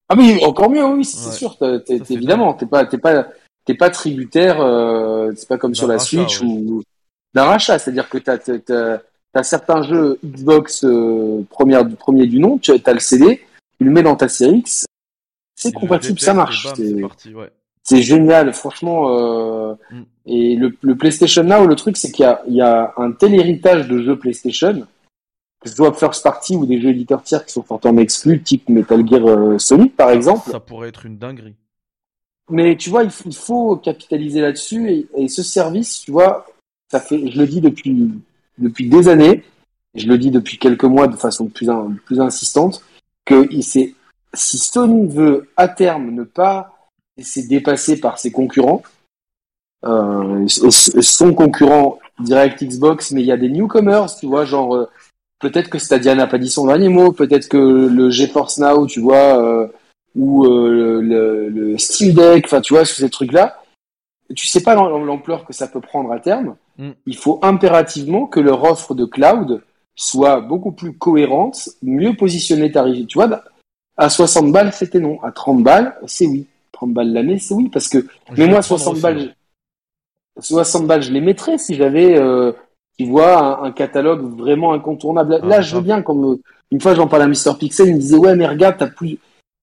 Ah 0.10 0.16
oui, 0.18 0.40
encore 0.44 0.70
mieux, 0.70 0.86
oui, 0.86 1.04
c'est 1.04 1.34
sûr. 1.34 1.58
T'es, 1.58 1.98
évidemment, 2.10 2.54
t'es 2.54 2.66
pas, 2.66 2.86
t'es 2.86 2.98
pas, 2.98 3.28
t'es 3.66 3.74
pas 3.74 3.90
tributaire. 3.90 4.62
Euh, 4.62 5.32
c'est 5.36 5.50
pas 5.50 5.58
comme 5.58 5.76
sur 5.76 5.88
la 5.88 6.00
Switch 6.00 6.42
ou 6.42 6.82
d'un 7.34 7.44
rachat, 7.44 7.78
c'est-à-dire 7.78 8.08
que 8.08 8.18
t'as, 8.18 9.00
T'as 9.38 9.44
certains 9.44 9.84
jeux 9.84 10.18
Xbox 10.26 10.84
euh, 10.84 11.44
première, 11.52 11.86
du 11.86 11.96
premier 11.96 12.26
du 12.26 12.40
nom, 12.40 12.58
tu 12.58 12.72
as 12.72 12.94
le 12.94 13.00
CD, 13.00 13.46
tu 13.78 13.86
le 13.86 13.92
mets 13.92 14.02
dans 14.02 14.16
ta 14.16 14.28
série 14.30 14.58
X, 14.58 14.88
c'est 15.54 15.72
compatible, 15.72 16.20
ça 16.20 16.34
marche. 16.34 16.68
C'est 17.84 18.02
génial, 18.02 18.52
franchement. 18.52 19.16
Euh, 19.16 19.76
mm. 19.92 20.02
Et 20.26 20.56
le, 20.56 20.76
le, 20.82 20.96
PlayStation 20.96 21.44
Now, 21.44 21.68
le 21.68 21.76
truc, 21.76 21.98
c'est 21.98 22.12
qu'il 22.12 22.26
y, 22.48 22.56
y 22.56 22.62
a, 22.62 22.96
un 22.98 23.12
tel 23.12 23.36
héritage 23.36 23.88
de 23.88 24.02
jeux 24.02 24.18
PlayStation, 24.18 24.88
que 25.62 25.70
ce 25.70 25.76
soit 25.76 25.94
first 25.94 26.24
party 26.24 26.56
ou 26.56 26.66
des 26.66 26.82
jeux 26.82 26.90
éditeurs 26.90 27.22
tiers 27.22 27.46
qui 27.46 27.54
sont 27.54 27.62
fortement 27.62 28.02
exclus, 28.02 28.42
type 28.42 28.68
Metal 28.70 29.08
Gear 29.08 29.24
euh, 29.24 29.60
Solid, 29.60 29.94
par 29.94 30.10
exemple. 30.10 30.50
Ça 30.50 30.60
pourrait 30.60 30.90
être 30.90 31.06
une 31.06 31.20
dinguerie. 31.20 31.54
Mais 32.50 32.76
tu 32.76 32.90
vois, 32.90 33.04
il, 33.04 33.12
il 33.28 33.36
faut 33.36 33.76
capitaliser 33.76 34.42
là-dessus 34.42 34.90
et, 34.90 35.08
et, 35.16 35.28
ce 35.28 35.44
service, 35.44 36.00
tu 36.00 36.10
vois, 36.10 36.48
ça 36.92 37.00
fait, 37.00 37.30
je 37.30 37.38
le 37.40 37.46
dis 37.46 37.62
depuis 37.62 38.10
depuis 38.58 38.90
des 38.90 39.08
années, 39.08 39.44
je 39.96 40.08
le 40.08 40.18
dis 40.18 40.32
depuis 40.32 40.58
quelques 40.58 40.84
mois 40.84 41.08
de 41.08 41.16
façon 41.16 41.48
plus, 41.48 41.70
plus 42.06 42.22
insistante, 42.22 42.84
que 43.26 43.48
si 43.62 43.96
Sony 44.34 45.08
veut 45.08 45.50
à 45.58 45.68
terme 45.68 46.12
ne 46.12 46.24
pas 46.24 46.74
se 47.20 47.40
dépasser 47.48 48.00
par 48.00 48.20
ses 48.20 48.32
concurrents, 48.32 48.84
euh, 49.86 50.48
son 50.48 51.34
concurrent 51.34 52.00
direct 52.20 52.64
Xbox, 52.64 53.12
mais 53.12 53.22
il 53.22 53.28
y 53.28 53.32
a 53.32 53.38
des 53.38 53.50
newcomers, 53.50 54.16
tu 54.16 54.26
vois, 54.26 54.46
genre 54.46 54.76
euh, 54.76 54.90
peut-être 55.40 55.70
que 55.70 55.80
Stadia 55.80 56.16
n'a 56.16 56.28
pas 56.28 56.38
dit 56.38 56.50
son 56.50 56.68
dernier 56.68 56.90
mot, 56.90 57.12
peut-être 57.12 57.48
que 57.48 57.58
le 57.58 58.10
GeForce 58.10 58.58
Now, 58.58 58.88
tu 58.88 59.00
vois, 59.00 59.42
euh, 59.42 59.68
ou 60.16 60.46
euh, 60.46 61.02
le, 61.02 61.50
le, 61.50 61.78
Steam 61.78 62.14
Deck, 62.14 62.46
enfin 62.46 62.62
tu 62.62 62.74
vois, 62.74 62.86
ces 62.86 63.10
trucs-là, 63.10 63.62
tu 64.36 64.48
sais 64.48 64.62
pas 64.62 64.76
l'ampleur 64.76 65.46
que 65.46 65.54
ça 65.54 65.68
peut 65.68 65.82
prendre 65.82 66.12
à 66.12 66.20
terme. 66.20 66.56
Mm. 66.78 66.92
Il 67.06 67.16
faut 67.16 67.40
impérativement 67.42 68.28
que 68.28 68.40
leur 68.40 68.64
offre 68.64 68.94
de 68.94 69.06
cloud 69.06 69.62
soit 69.96 70.42
beaucoup 70.42 70.72
plus 70.72 70.94
cohérente, 70.94 71.70
mieux 71.82 72.16
positionnée 72.16 72.72
tarif. 72.72 73.08
Tu 73.08 73.18
vois, 73.18 73.44
à 73.98 74.10
60 74.10 74.52
balles, 74.52 74.72
c'était 74.72 75.00
non. 75.00 75.22
À 75.24 75.32
30 75.32 75.64
balles, 75.64 75.98
c'est 76.06 76.28
oui. 76.28 76.46
30 76.72 76.94
balles 76.94 77.12
l'année, 77.12 77.40
c'est 77.40 77.56
oui. 77.56 77.70
Parce 77.70 77.88
que, 77.88 78.06
mais 78.38 78.48
moi, 78.48 78.62
60 78.62 79.00
balles, 79.00 79.36
60 80.40 80.86
balles, 80.86 81.02
je 81.02 81.12
les 81.12 81.22
mettrais 81.22 81.58
si 81.58 81.74
j'avais, 81.74 82.16
euh, 82.16 82.52
tu 83.00 83.06
vois, 83.06 83.64
un, 83.64 83.72
catalogue 83.72 84.22
vraiment 84.38 84.74
incontournable. 84.74 85.40
Là, 85.44 85.58
ah, 85.58 85.62
je 85.62 85.76
veux 85.76 85.82
bien, 85.82 86.04
comme 86.04 86.38
une 86.70 86.80
fois 86.80 86.94
j'en 86.94 87.08
parlais 87.08 87.26
à 87.26 87.28
Mr. 87.28 87.58
Pixel, 87.58 87.88
il 87.88 87.96
me 87.96 88.00
disait, 88.00 88.18
ouais, 88.18 88.36
mais 88.36 88.46
regarde, 88.46 88.76
t'as 88.78 88.88
plus, 88.88 89.18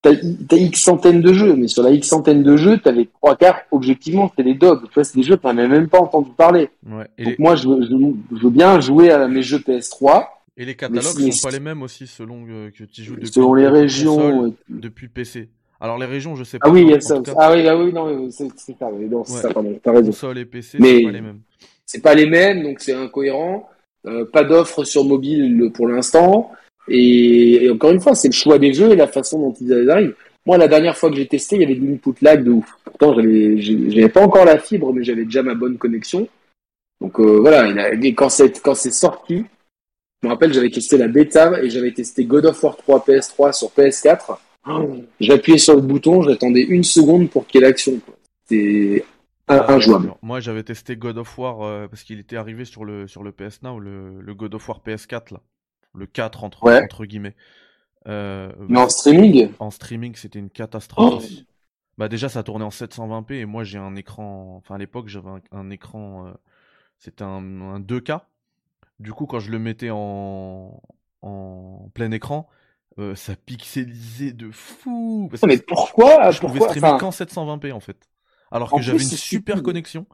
t'as, 0.05 0.57
X 0.57 0.83
centaines 0.83 1.21
de 1.21 1.33
jeux, 1.33 1.57
mais 1.57 1.69
sur 1.69 1.83
la 1.83 1.91
X 1.91 2.09
centaine 2.09 2.43
de 2.43 2.57
jeux, 2.57 2.79
t'avais 2.79 3.07
trois 3.07 3.37
quarts, 3.37 3.61
objectivement, 3.71 4.29
c'était 4.29 4.45
des 4.45 4.55
dogs. 4.55 4.83
Tu 4.85 4.95
vois, 4.95 5.05
c'est 5.05 5.17
des 5.17 5.23
jeux 5.23 5.37
que 5.37 5.43
t'en 5.43 5.55
même 5.55 5.89
pas 5.89 6.01
entendu 6.01 6.31
parler. 6.37 6.69
Ouais, 6.87 7.07
Donc 7.19 7.39
moi, 7.39 7.57
je 7.57 7.69
veux, 7.69 7.83
je, 7.83 8.45
veux 8.45 8.51
bien 8.51 8.81
jouer 8.81 9.11
à 9.11 9.27
mes 9.29 9.43
jeux 9.43 9.59
PS3. 9.59 10.27
Et 10.57 10.65
les 10.65 10.75
catalogues 10.75 11.19
ne 11.19 11.31
sont 11.31 11.49
pas 11.49 11.53
les 11.53 11.61
mêmes 11.61 11.83
aussi 11.83 12.07
selon 12.07 12.45
euh, 12.49 12.71
que 12.71 12.85
tu 12.85 13.03
joues 13.03 13.17
depuis 13.17 13.29
selon 13.29 13.55
les 13.55 13.67
régions, 13.67 14.55
depuis 14.69 15.09
PC. 15.09 15.49
Alors 15.81 15.99
les 15.99 16.07
régions, 16.07 16.37
je 16.37 16.45
sais 16.45 16.59
pas. 16.59 16.69
Ah 16.69 16.71
oui, 16.71 16.83
il 16.83 16.91
y 16.91 16.95
a 16.95 17.01
ça. 17.01 17.21
Ah 17.37 17.53
oui, 17.53 17.67
ah 17.67 17.77
oui, 17.77 17.93
non, 17.93 18.31
c'est 18.31 18.49
ça. 18.57 18.91
Non, 18.91 19.25
c'est 19.25 19.43
ça, 19.43 19.53
pardon. 19.53 19.79
T'as 19.83 19.93
raison. 19.93 20.07
Console 20.07 20.39
et 20.39 20.45
PC, 20.45 20.79
c'est 20.81 21.03
pas 21.03 21.11
les 21.11 21.21
mêmes. 21.21 21.41
C'est 21.85 22.03
pas 22.03 22.15
les 22.15 22.27
mêmes, 22.27 22.63
donc 22.63 22.81
c'est 22.81 22.95
incohérent. 22.95 23.69
Euh, 24.07 24.25
pas 24.25 24.45
d'offre 24.45 24.85
sur 24.85 25.05
mobile 25.05 25.71
pour 25.75 25.89
l'instant. 25.89 26.53
Et, 26.89 27.71
encore 27.71 27.93
une 27.93 28.01
fois, 28.01 28.15
c'est 28.15 28.29
le 28.29 28.35
choix 28.35 28.59
des 28.59 28.73
jeux 28.73 28.93
et 28.93 28.97
la 28.97 29.07
façon 29.07 29.39
dont 29.39 29.55
ils 29.61 29.91
arrivent. 29.91 30.15
Moi, 30.47 30.59
la 30.59 30.69
dernière 30.69 30.97
fois 30.97 31.11
que 31.11 31.17
j'ai 31.17 31.27
testé, 31.27 31.57
il 31.57 31.63
y 31.63 31.65
avait 31.65 31.75
de 31.75 31.87
l'input 31.87 32.15
lag 32.21 32.45
de 32.45 32.51
ouf. 32.51 32.67
Pourtant, 32.85 33.15
j'avais, 33.15 34.09
pas 34.09 34.23
encore 34.23 34.45
la 34.45 34.59
fibre, 34.59 34.93
mais 34.93 35.03
j'avais 35.03 35.25
déjà 35.25 35.43
ma 35.43 35.55
bonne 35.55 35.79
connexion. 35.79 36.29
Donc 37.01 37.19
euh, 37.19 37.39
voilà, 37.41 37.67
il 37.67 37.79
a, 37.79 38.13
quand 38.13 38.29
c'est 38.29 38.63
quand 38.63 38.75
c'est 38.75 38.91
sorti, 38.91 39.45
je 40.23 40.29
me 40.29 40.33
rappelle, 40.33 40.53
j'avais 40.53 40.71
testé 40.71 40.97
la 40.97 41.09
bêta 41.09 41.63
et 41.63 41.69
j'avais 41.69 41.93
testé 41.93 42.25
God 42.25 42.47
of 42.47 42.63
War 42.63 42.77
3 42.77 43.05
PS3 43.07 43.53
sur 43.53 43.69
PS4. 43.69 44.39
J'appuyais 45.21 45.59
sur 45.59 45.75
le 45.75 45.83
bouton, 45.83 46.23
j'attendais 46.23 46.63
une 46.63 46.85
seconde 46.85 47.31
pour 47.31 47.47
qu'il 47.47 47.61
y 47.61 47.65
ait 47.65 47.67
l'action. 47.67 48.01
C'était 48.47 49.05
injouable. 49.49 50.15
Moi, 50.23 50.41
j'avais 50.41 50.63
testé 50.63 50.97
God 50.97 51.19
of 51.19 51.39
War 51.39 51.63
euh, 51.63 51.89
parce 51.89 52.05
qu'il 52.05 52.21
était 52.21 52.37
arrivé 52.37 52.65
sur 52.65 52.85
le 52.85 53.07
sur 53.07 53.23
le 53.23 53.33
PS 53.33 53.63
Now, 53.63 53.79
le, 53.81 54.21
le 54.21 54.35
God 54.35 54.55
of 54.55 54.69
War 54.69 54.81
PS4 54.87 55.35
là 55.35 55.41
le 55.95 56.07
4 56.07 56.45
entre, 56.45 56.71
entre 56.71 57.05
guillemets. 57.05 57.37
Euh, 58.07 58.53
Mais 58.69 58.79
en 58.79 58.89
streaming 58.89 59.51
En 59.59 59.71
streaming, 59.71 60.15
c'était 60.15 60.39
une 60.39 60.51
catastrophe 60.51 61.25
oh. 61.27 61.43
Bah 61.97 62.09
déjà, 62.09 62.29
ça 62.29 62.43
tournait 62.43 62.65
en 62.65 62.71
720p 62.71 63.35
et 63.35 63.45
moi 63.45 63.63
j'ai 63.63 63.79
un 63.79 63.95
écran. 63.95 64.57
Enfin, 64.57 64.75
à 64.75 64.79
l'époque, 64.79 65.07
j'avais 65.09 65.29
un, 65.53 65.71
écran. 65.71 66.27
Euh, 66.27 66.33
c'était 66.99 67.23
un, 67.23 67.41
2K. 67.79 68.21
Du 68.99 69.13
coup, 69.13 69.27
quand 69.27 69.39
je 69.39 69.53
le 69.53 69.61
mettais 69.61 69.91
en, 69.91 70.83
en 71.23 71.89
plein 71.95 72.11
écran, 72.11 72.49
euh, 72.99 73.15
ça 73.15 73.37
pixelisait 73.37 74.33
de 74.33 74.51
fou. 74.51 75.31
mais 75.47 75.59
pourquoi? 75.59 76.31
Je 76.33 76.41
pouvais 76.41 76.61
streamer 76.61 76.97
qu'en 76.99 77.11
720p 77.11 77.73
en 77.73 77.81
fait. 77.81 78.09
Alors 78.51 78.73
que 78.73 78.83
j'avais 78.83 78.99
une 78.99 79.09
super 79.09 79.63
connexion. 79.63 80.07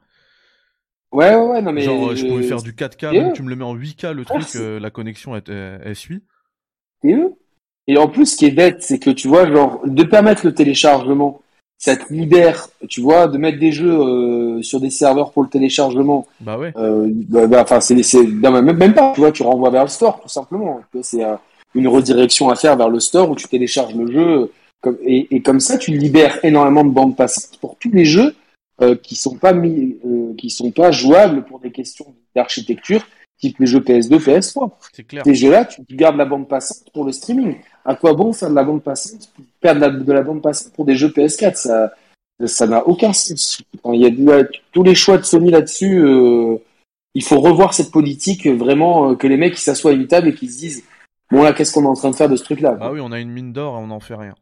Ouais, 1.12 1.35
ouais, 1.35 1.47
ouais, 1.47 1.62
non, 1.62 1.73
mais. 1.73 1.82
Genre, 1.82 2.15
je 2.15 2.27
pouvais 2.27 2.45
faire 2.45 2.62
du 2.62 2.73
4K, 2.73 3.32
tu 3.32 3.43
me 3.43 3.51
le 3.51 3.57
mets 3.57 3.65
en 3.65 3.74
8K, 3.74 4.12
le 4.12 4.24
truc, 4.24 4.45
euh, 4.57 4.78
la 4.78 4.91
connexion, 4.91 5.35
elle, 5.35 5.81
elle, 5.85 5.97
suit. 5.97 6.23
Et 7.05 7.97
en 7.97 8.09
plus, 8.09 8.27
ce 8.27 8.37
qui 8.37 8.47
est 8.47 8.53
bête, 8.53 8.82
c'est 8.82 8.99
que 8.99 9.11
tu 9.11 9.27
vois, 9.27 9.51
genre, 9.51 9.81
de 9.85 10.05
permettre 10.05 10.47
le 10.47 10.55
téléchargement, 10.55 11.43
ça 11.78 11.97
te 11.97 12.12
libère, 12.12 12.69
tu 12.89 13.01
vois, 13.01 13.27
de 13.27 13.39
mettre 13.39 13.59
des 13.59 13.73
jeux 13.73 13.99
euh, 13.99 14.62
sur 14.62 14.81
des 14.81 14.91
serveurs 14.91 15.32
pour 15.32 15.43
le 15.43 15.49
téléchargement. 15.49 16.27
Bah 16.41 16.59
ouais. 16.59 16.73
Euh, 16.77 17.09
bah, 17.11 17.47
bah, 17.47 17.62
enfin, 17.62 17.81
c'est, 17.81 17.97
même, 18.23 18.73
même 18.73 18.95
pas, 18.95 19.12
tu 19.15 19.20
vois, 19.20 19.32
tu 19.32 19.43
renvoies 19.43 19.70
vers 19.70 19.85
le 19.85 19.89
store, 19.89 20.20
tout 20.20 20.28
simplement. 20.28 20.82
C'est 21.03 21.24
une 21.74 21.89
redirection 21.89 22.51
à 22.51 22.55
faire 22.55 22.77
vers 22.77 22.91
le 22.91 23.01
store 23.01 23.31
où 23.31 23.35
tu 23.35 23.49
télécharges 23.49 23.95
le 23.95 24.12
jeu. 24.12 24.53
Comme, 24.82 24.99
et, 25.03 25.27
et 25.35 25.41
comme 25.41 25.61
ça, 25.61 25.77
tu 25.77 25.91
libères 25.91 26.39
énormément 26.45 26.85
de 26.85 26.91
bandes 26.91 27.16
passantes 27.16 27.59
pour 27.61 27.77
tous 27.77 27.91
les 27.91 28.05
jeux 28.05 28.35
euh, 28.82 28.97
qui 28.97 29.15
sont 29.15 29.36
pas 29.36 29.52
mis, 29.52 29.98
euh, 30.07 30.35
qui 30.36 30.48
sont 30.48 30.70
pas 30.70 30.90
jouables 30.90 31.44
pour 31.44 31.61
des 31.61 31.70
questions 31.70 32.15
d'architecture, 32.35 33.07
type 33.39 33.59
les 33.59 33.66
jeux 33.66 33.81
PS2, 33.81 34.19
PS3. 34.19 34.70
C'est 34.93 35.05
clair. 35.05 35.23
Ces 35.24 35.35
jeux-là, 35.35 35.66
tu 35.66 35.82
gardes 35.90 36.16
la 36.16 36.24
bande 36.24 36.48
passante 36.48 36.90
pour 36.93 37.05
le 37.05 37.12
streaming. 37.12 37.57
À 37.85 37.94
quoi 37.94 38.15
bon 38.15 38.32
faire 38.32 38.51
de 38.51 38.55
la 38.55 38.65
bande 38.65 38.82
passante, 38.82 39.32
perdre 39.61 39.90
de 39.90 40.12
la 40.12 40.23
bande 40.23 40.43
passante 40.43 40.73
pour 40.73 40.85
des 40.85 40.94
jeux 40.94 41.09
PS4 41.09 41.57
Ça, 41.57 41.93
ça 42.47 42.66
n'a 42.66 42.86
aucun 42.86 43.12
sens. 43.12 43.62
il 43.93 44.01
y 44.01 44.32
a 44.32 44.44
tous 44.73 44.82
les 44.82 44.94
choix 44.94 45.19
de 45.19 45.24
Sony 45.24 45.51
là-dessus. 45.51 45.98
Euh, 45.98 46.57
il 47.15 47.23
faut 47.23 47.40
revoir 47.40 47.74
cette 47.74 47.90
politique 47.90 48.47
vraiment 48.47 49.15
que 49.15 49.27
les 49.27 49.36
mecs 49.36 49.59
s'assoient 49.59 49.90
à 49.90 49.94
une 49.94 50.07
table 50.07 50.28
et 50.28 50.35
qui 50.35 50.48
se 50.48 50.59
disent 50.59 50.85
bon 51.31 51.43
là 51.43 51.52
qu'est-ce 51.52 51.73
qu'on 51.73 51.82
est 51.82 51.89
en 51.89 51.94
train 51.94 52.11
de 52.11 52.16
faire 52.16 52.28
de 52.28 52.36
ce 52.36 52.44
truc-là? 52.44 52.78
Ah 52.81 52.93
oui, 52.93 53.01
on 53.02 53.12
a 53.12 53.19
une 53.19 53.31
mine 53.31 53.52
d'or 53.52 53.74
et 53.74 53.78
on 53.78 53.89
n'en 53.89 54.01
fait 54.01 54.15
rien. 54.15 54.35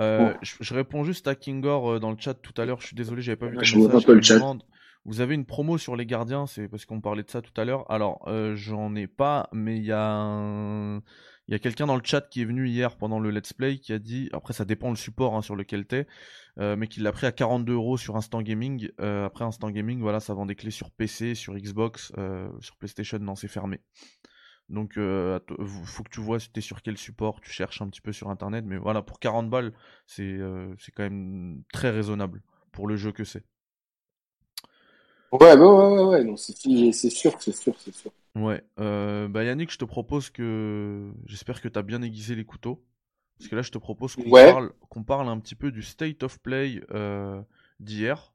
Euh, 0.00 0.32
je, 0.42 0.74
réponds 0.74 1.04
juste 1.04 1.28
à 1.28 1.34
Kingor 1.34 1.92
euh, 1.92 1.98
dans 1.98 2.10
le 2.10 2.16
chat 2.18 2.34
tout 2.34 2.58
à 2.60 2.64
l'heure. 2.64 2.80
Je 2.80 2.86
suis 2.86 2.96
désolé, 2.96 3.22
j'avais 3.22 3.36
pas 3.36 3.48
vu. 3.48 3.58
je 3.60 3.78
vois 3.78 4.00
pas 4.00 4.12
le 4.12 4.22
chat. 4.22 4.38
vous 5.04 5.20
avez 5.20 5.34
une 5.34 5.44
promo 5.44 5.76
sur 5.78 5.96
les 5.96 6.06
gardiens, 6.06 6.46
c'est 6.46 6.68
parce 6.68 6.86
qu'on 6.86 7.00
parlait 7.00 7.22
de 7.22 7.30
ça 7.30 7.42
tout 7.42 7.52
à 7.60 7.64
l'heure. 7.64 7.90
Alors, 7.90 8.24
euh, 8.28 8.54
j'en 8.54 8.94
ai 8.94 9.06
pas, 9.06 9.48
mais 9.52 9.76
il 9.76 9.84
y 9.84 9.92
a 9.92 11.00
il 11.48 11.52
y 11.52 11.54
a 11.54 11.58
quelqu'un 11.58 11.86
dans 11.86 11.96
le 11.96 12.02
chat 12.04 12.22
qui 12.30 12.40
est 12.40 12.44
venu 12.44 12.68
hier 12.68 12.96
pendant 12.96 13.18
le 13.18 13.30
let's 13.30 13.52
play 13.52 13.78
qui 13.78 13.92
a 13.92 13.98
dit, 13.98 14.30
après 14.32 14.52
ça 14.52 14.64
dépend 14.64 14.90
le 14.90 14.96
support 14.96 15.34
hein, 15.34 15.42
sur 15.42 15.56
lequel 15.56 15.86
t'es, 15.86 16.06
mais 16.56 16.86
qu'il 16.86 17.02
l'a 17.02 17.12
pris 17.12 17.26
à 17.26 17.32
42 17.32 17.72
euros 17.74 17.98
sur 17.98 18.16
Instant 18.16 18.42
Gaming. 18.42 18.88
après 18.98 19.44
Instant 19.44 19.70
Gaming, 19.70 20.00
voilà, 20.00 20.20
ça 20.20 20.34
vend 20.34 20.46
des 20.46 20.54
clés 20.54 20.70
sur 20.70 20.90
PC, 20.92 21.34
sur 21.34 21.54
Xbox, 21.54 22.12
sur 22.60 22.76
PlayStation, 22.76 23.18
non, 23.18 23.34
c'est 23.34 23.48
fermé. 23.48 23.80
Donc, 24.72 24.96
euh, 24.96 25.38
faut 25.84 26.02
que 26.02 26.08
tu 26.08 26.20
vois 26.20 26.40
si 26.40 26.50
tu 26.50 26.58
es 26.58 26.62
sur 26.62 26.80
quel 26.80 26.96
support, 26.96 27.42
tu 27.42 27.50
cherches 27.50 27.82
un 27.82 27.88
petit 27.88 28.00
peu 28.00 28.10
sur 28.10 28.30
internet. 28.30 28.64
Mais 28.66 28.78
voilà, 28.78 29.02
pour 29.02 29.20
40 29.20 29.50
balles, 29.50 29.72
euh, 30.18 30.74
c'est 30.78 30.92
quand 30.92 31.02
même 31.02 31.62
très 31.74 31.90
raisonnable 31.90 32.42
pour 32.72 32.88
le 32.88 32.96
jeu 32.96 33.12
que 33.12 33.22
c'est. 33.22 33.44
Ouais, 35.30 35.56
bah 35.56 35.56
ouais, 35.56 35.96
ouais, 35.96 36.04
ouais, 36.04 36.24
non, 36.24 36.36
c'est 36.38 36.56
sûr, 36.56 36.92
c'est 36.94 37.10
sûr, 37.10 37.74
c'est 37.78 37.94
sûr. 37.94 38.10
Ouais, 38.34 38.64
euh, 38.80 39.28
bah 39.28 39.44
Yannick, 39.44 39.70
je 39.70 39.78
te 39.78 39.84
propose 39.84 40.30
que. 40.30 41.12
J'espère 41.26 41.60
que 41.60 41.68
tu 41.68 41.78
as 41.78 41.82
bien 41.82 42.00
aiguisé 42.00 42.34
les 42.34 42.44
couteaux. 42.44 42.82
Parce 43.38 43.50
que 43.50 43.56
là, 43.56 43.62
je 43.62 43.70
te 43.70 43.78
propose 43.78 44.14
qu'on 44.16 44.30
parle, 44.30 44.72
qu'on 44.88 45.04
parle 45.04 45.28
un 45.28 45.38
petit 45.38 45.54
peu 45.54 45.70
du 45.70 45.82
State 45.82 46.22
of 46.22 46.38
Play 46.40 46.80
d'hier. 47.78 48.32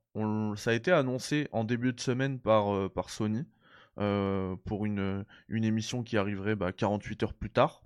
Ça 0.56 0.70
a 0.70 0.74
été 0.74 0.92
annoncé 0.92 1.48
en 1.52 1.64
début 1.64 1.94
de 1.94 2.00
semaine 2.00 2.40
par, 2.40 2.92
par 2.92 3.10
Sony. 3.10 3.46
Euh, 4.00 4.56
pour 4.66 4.86
une, 4.86 5.26
une 5.48 5.64
émission 5.64 6.04
qui 6.04 6.18
arriverait 6.18 6.56
bah, 6.56 6.72
48 6.72 7.24
heures 7.24 7.34
plus 7.34 7.50
tard. 7.50 7.82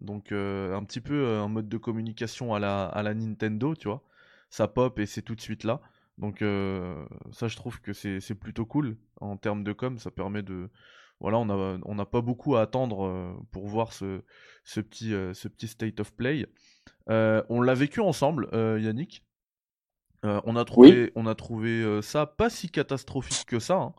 Donc 0.00 0.32
euh, 0.32 0.74
un 0.74 0.82
petit 0.82 1.00
peu 1.00 1.14
euh, 1.14 1.42
un 1.42 1.48
mode 1.48 1.68
de 1.68 1.76
communication 1.76 2.54
à 2.54 2.58
la, 2.58 2.86
à 2.86 3.04
la 3.04 3.14
Nintendo, 3.14 3.76
tu 3.76 3.86
vois. 3.86 4.02
Ça 4.50 4.66
pop 4.66 4.98
et 4.98 5.06
c'est 5.06 5.22
tout 5.22 5.36
de 5.36 5.40
suite 5.40 5.62
là. 5.62 5.80
Donc 6.18 6.40
ça 7.32 7.48
je 7.48 7.56
trouve 7.56 7.80
que 7.80 7.92
c'est 7.92 8.34
plutôt 8.34 8.66
cool 8.66 8.96
en 9.20 9.36
termes 9.36 9.64
de 9.64 9.72
com, 9.72 9.98
ça 9.98 10.12
permet 10.12 10.42
de... 10.42 10.70
Voilà, 11.20 11.38
on 11.38 11.46
n'a 11.46 11.78
on 11.84 11.98
a 11.98 12.06
pas 12.06 12.20
beaucoup 12.20 12.54
à 12.56 12.62
attendre 12.62 13.36
pour 13.50 13.66
voir 13.66 13.92
ce, 13.92 14.22
ce, 14.64 14.80
petit, 14.80 15.10
ce 15.10 15.48
petit 15.48 15.66
state 15.66 15.98
of 15.98 16.12
play. 16.14 16.46
on 17.08 17.62
l'a 17.62 17.74
vécu 17.74 17.98
ensemble, 18.00 18.48
Yannick. 18.52 19.24
on 20.22 20.54
a 20.54 20.64
trouvé, 20.64 21.10
on 21.16 21.26
a 21.26 21.34
trouvé 21.34 22.00
ça 22.02 22.26
pas 22.26 22.48
si 22.48 22.70
catastrophique 22.70 23.46
que 23.46 23.58
ça. 23.58 23.74
Hein. 23.74 23.94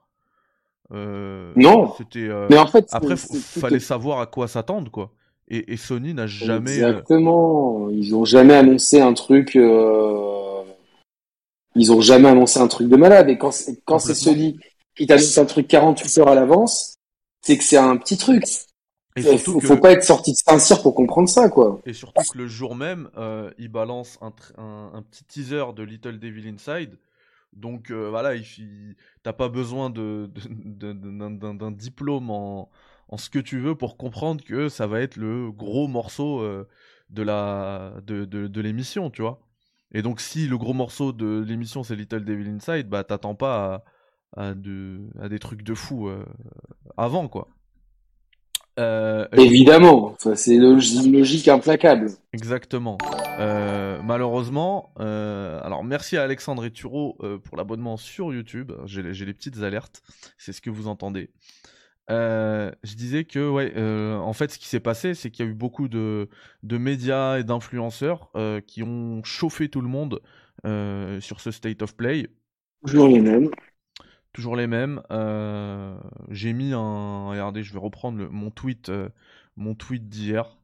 Euh, 0.93 1.51
non. 1.55 1.93
C'était. 1.97 2.27
Euh, 2.29 2.47
mais 2.49 2.57
en 2.57 2.67
fait, 2.67 2.87
après, 2.91 3.15
il 3.15 3.39
fallait 3.39 3.79
savoir 3.79 4.19
à 4.19 4.25
quoi 4.25 4.47
s'attendre, 4.47 4.91
quoi. 4.91 5.11
Et, 5.47 5.73
et 5.73 5.77
Sony 5.77 6.13
n'a 6.13 6.27
jamais. 6.27 6.81
Euh, 6.81 6.89
Exactement. 6.89 7.89
Ils 7.89 8.15
ont 8.15 8.25
jamais 8.25 8.55
annoncé 8.55 9.01
un 9.01 9.13
truc. 9.13 9.55
Ils 9.55 9.61
ont 11.91 12.01
jamais 12.01 12.29
annoncé 12.29 12.59
un 12.59 12.67
truc 12.67 12.87
de 12.87 12.95
malade. 12.95 13.29
Et 13.29 13.37
quand, 13.37 13.51
quand 13.85 13.99
c'est 13.99 14.15
Sony 14.15 14.59
qui 14.95 15.07
t'annonce 15.07 15.37
un 15.37 15.45
truc 15.45 15.67
48 15.67 16.17
heures 16.19 16.29
à 16.29 16.35
l'avance, 16.35 16.95
c'est 17.41 17.57
que 17.57 17.63
c'est 17.63 17.77
un 17.77 17.97
petit 17.97 18.17
truc. 18.17 18.43
Et 19.17 19.37
faut, 19.37 19.61
faut 19.61 19.77
pas 19.77 19.93
être 19.93 20.03
sorti 20.03 20.31
de 20.31 20.37
Saint-Cyr 20.37 20.81
pour 20.81 20.93
comprendre 20.93 21.29
ça, 21.29 21.47
quoi. 21.49 21.79
Et 21.85 21.93
surtout 21.93 22.21
que 22.33 22.37
le 22.37 22.47
jour 22.47 22.75
même, 22.75 23.09
euh, 23.17 23.49
il 23.57 23.69
balance 23.69 24.17
un, 24.21 24.33
un, 24.57 24.91
un, 24.93 25.01
petit 25.03 25.23
teaser 25.23 25.63
de 25.73 25.83
Little 25.83 26.19
Devil 26.19 26.49
Inside 26.49 26.97
donc 27.55 27.89
euh, 27.89 28.09
voilà, 28.09 28.35
il, 28.35 28.95
t'as 29.23 29.33
pas 29.33 29.49
besoin 29.49 29.89
d'un 29.89 31.71
diplôme 31.71 32.29
en, 32.29 32.69
ce 33.17 33.29
que 33.29 33.39
tu 33.39 33.59
veux 33.59 33.75
pour 33.75 33.97
comprendre 33.97 34.43
que 34.43 34.67
ça 34.69 34.87
va 34.87 34.99
être 35.01 35.15
le 35.15 35.51
gros 35.51 35.87
morceau 35.87 36.41
euh, 36.41 36.67
de, 37.09 38.25
de, 38.25 38.61
l'émission, 38.61 39.09
tu 39.09 39.21
vois. 39.21 39.41
Et 39.93 40.01
donc 40.01 40.19
si 40.19 40.47
le 40.47 40.57
gros 40.57 40.73
morceau 40.73 41.13
de 41.13 41.43
l'émission 41.47 41.83
c'est 41.83 41.95
Little 41.95 42.25
Devil 42.25 42.49
Inside, 42.49 42.89
bah 42.89 43.03
t'attends 43.05 43.35
pas 43.35 43.85
à, 44.35 44.53
des 44.53 45.39
trucs 45.39 45.63
de 45.63 45.73
fou 45.73 46.09
euh, 46.09 46.25
avant, 46.97 47.29
quoi. 47.29 47.54
Euh, 48.77 49.25
Évidemment, 49.37 50.15
c'est 50.35 50.55
une 50.55 50.73
logique 51.11 51.47
implacable. 51.47 52.07
Exactement. 52.33 52.97
Euh, 53.39 53.99
malheureusement, 54.03 54.91
euh, 54.99 55.59
alors 55.63 55.83
merci 55.83 56.17
à 56.17 56.23
Alexandre 56.23 56.65
et 56.65 56.71
Turo 56.71 57.17
pour 57.43 57.57
l'abonnement 57.57 57.97
sur 57.97 58.33
YouTube. 58.33 58.71
J'ai 58.85 59.01
les 59.01 59.33
petites 59.33 59.61
alertes, 59.61 60.01
c'est 60.37 60.51
ce 60.51 60.61
que 60.61 60.69
vous 60.69 60.87
entendez. 60.87 61.29
je 62.09 62.95
disais 62.95 63.23
que, 63.23 63.49
ouais, 63.49 63.73
en 63.77 64.33
fait, 64.33 64.51
ce 64.51 64.59
qui 64.59 64.67
s'est 64.67 64.79
passé, 64.79 65.13
c'est 65.13 65.31
qu'il 65.31 65.45
y 65.45 65.47
a 65.47 65.51
eu 65.51 65.55
beaucoup 65.55 65.87
de, 65.87 66.29
de 66.63 66.77
médias 66.77 67.39
et 67.39 67.43
d'influenceurs 67.43 68.31
qui 68.67 68.83
ont 68.83 69.23
chauffé 69.23 69.69
tout 69.69 69.81
le 69.81 69.89
monde 69.89 70.21
sur 71.21 71.39
ce 71.39 71.51
State 71.51 71.81
of 71.81 71.95
Play. 71.95 72.27
Toujours 72.85 73.07
les 73.07 73.21
mêmes. 73.21 73.49
Toujours 74.35 74.55
les 74.55 74.67
mêmes. 74.67 75.01
J'ai 76.29 76.53
mis 76.53 76.73
un. 76.73 77.27
Regardez, 77.29 77.63
je 77.63 77.73
vais 77.73 77.79
reprendre 77.79 78.27
mon 78.29 78.51
tweet, 78.51 78.91
mon 79.55 79.75
tweet 79.75 80.07
d'hier. 80.07 80.57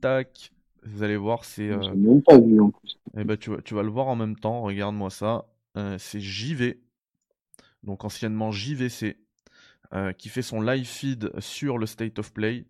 tac. 0.00 0.50
Vous 0.86 1.02
allez 1.02 1.16
voir, 1.16 1.44
c'est. 1.44 1.68
même 1.94 2.22
pas 2.22 2.38
vu 2.38 2.60
en 2.60 2.70
plus. 2.70 2.98
Eh 3.16 3.24
ben, 3.24 3.36
tu, 3.36 3.50
vas, 3.50 3.62
tu 3.62 3.74
vas 3.74 3.82
le 3.82 3.90
voir 3.90 4.08
en 4.08 4.16
même 4.16 4.36
temps. 4.36 4.62
Regarde-moi 4.62 5.10
ça. 5.10 5.46
c'est 5.98 6.20
JV. 6.20 6.80
Donc 7.82 8.04
anciennement 8.04 8.50
JVC. 8.50 9.16
qui 10.18 10.28
fait 10.28 10.42
son 10.42 10.60
live 10.60 10.86
feed 10.86 11.32
sur 11.40 11.78
le 11.78 11.86
State 11.86 12.18
of 12.18 12.32
Play. 12.32 12.66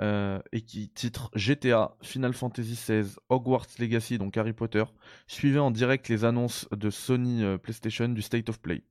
Euh, 0.00 0.38
et 0.52 0.60
qui 0.60 0.88
titre 0.90 1.28
GTA, 1.34 1.96
Final 2.02 2.32
Fantasy 2.32 2.74
XVI, 2.74 3.16
Hogwarts 3.30 3.66
Legacy, 3.80 4.16
donc 4.16 4.36
Harry 4.36 4.52
Potter, 4.52 4.84
suivait 5.26 5.58
en 5.58 5.72
direct 5.72 6.08
les 6.08 6.24
annonces 6.24 6.68
de 6.70 6.88
Sony 6.88 7.42
euh, 7.42 7.58
PlayStation 7.58 8.08
du 8.08 8.22
State 8.22 8.48
of 8.48 8.60
Play. 8.60 8.84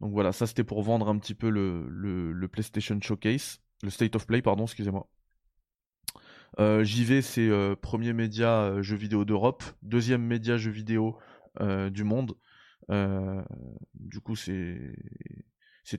Donc 0.00 0.12
voilà, 0.12 0.32
ça 0.32 0.46
c'était 0.46 0.64
pour 0.64 0.82
vendre 0.82 1.08
un 1.08 1.18
petit 1.18 1.34
peu 1.34 1.50
le, 1.50 2.48
PlayStation 2.50 2.98
Showcase, 3.00 3.60
le 3.82 3.90
State 3.90 4.16
of 4.16 4.26
Play, 4.26 4.42
pardon, 4.42 4.64
excusez-moi. 4.64 5.08
Euh, 6.60 6.82
JV, 6.84 7.20
c'est 7.20 7.50
premier 7.80 8.12
média 8.12 8.80
jeux 8.80 8.96
vidéo 8.96 9.24
d'Europe, 9.24 9.64
deuxième 9.82 10.22
média 10.22 10.56
jeux 10.56 10.70
vidéo 10.70 11.18
du 11.60 12.04
monde. 12.04 12.34
du 12.88 14.20
coup, 14.20 14.36
c'est 14.36 14.92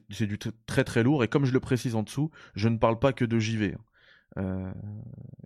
c'est 0.09 0.27
du 0.27 0.37
très 0.37 0.83
très 0.83 1.03
lourd. 1.03 1.23
Et 1.23 1.27
comme 1.27 1.45
je 1.45 1.53
le 1.53 1.59
précise 1.59 1.95
en 1.95 2.03
dessous, 2.03 2.29
je 2.55 2.69
ne 2.69 2.77
parle 2.77 2.99
pas 2.99 3.13
que 3.13 3.25
de 3.25 3.39
JV. 3.39 3.73
Hein. 3.73 3.81
Euh, 4.37 4.71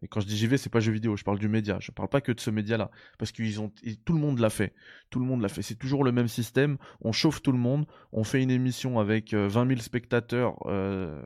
et 0.01 0.07
quand 0.07 0.19
je 0.19 0.27
dis 0.27 0.37
JV, 0.37 0.57
c'est 0.57 0.69
pas 0.69 0.79
jeu 0.79 0.91
vidéo, 0.91 1.15
je 1.15 1.23
parle 1.23 1.39
du 1.39 1.47
média. 1.47 1.77
Je 1.79 1.91
parle 1.91 2.09
pas 2.09 2.21
que 2.21 2.31
de 2.31 2.39
ce 2.39 2.49
média-là, 2.49 2.91
parce 3.17 3.31
qu'ils 3.31 3.61
ont, 3.61 3.71
tout 4.05 4.13
le 4.13 4.19
monde 4.19 4.39
l'a 4.39 4.49
fait. 4.49 4.73
Tout 5.09 5.19
le 5.19 5.25
monde 5.25 5.41
l'a 5.41 5.49
fait. 5.49 5.61
C'est 5.61 5.75
toujours 5.75 6.03
le 6.03 6.11
même 6.11 6.27
système. 6.27 6.77
On 7.01 7.11
chauffe 7.11 7.41
tout 7.41 7.51
le 7.51 7.57
monde. 7.57 7.85
On 8.11 8.23
fait 8.23 8.41
une 8.41 8.51
émission 8.51 8.99
avec 8.99 9.33
20 9.33 9.37
euh, 9.37 9.67
000 9.67 9.81
spectateurs. 9.81 10.57
Euh, 10.65 11.21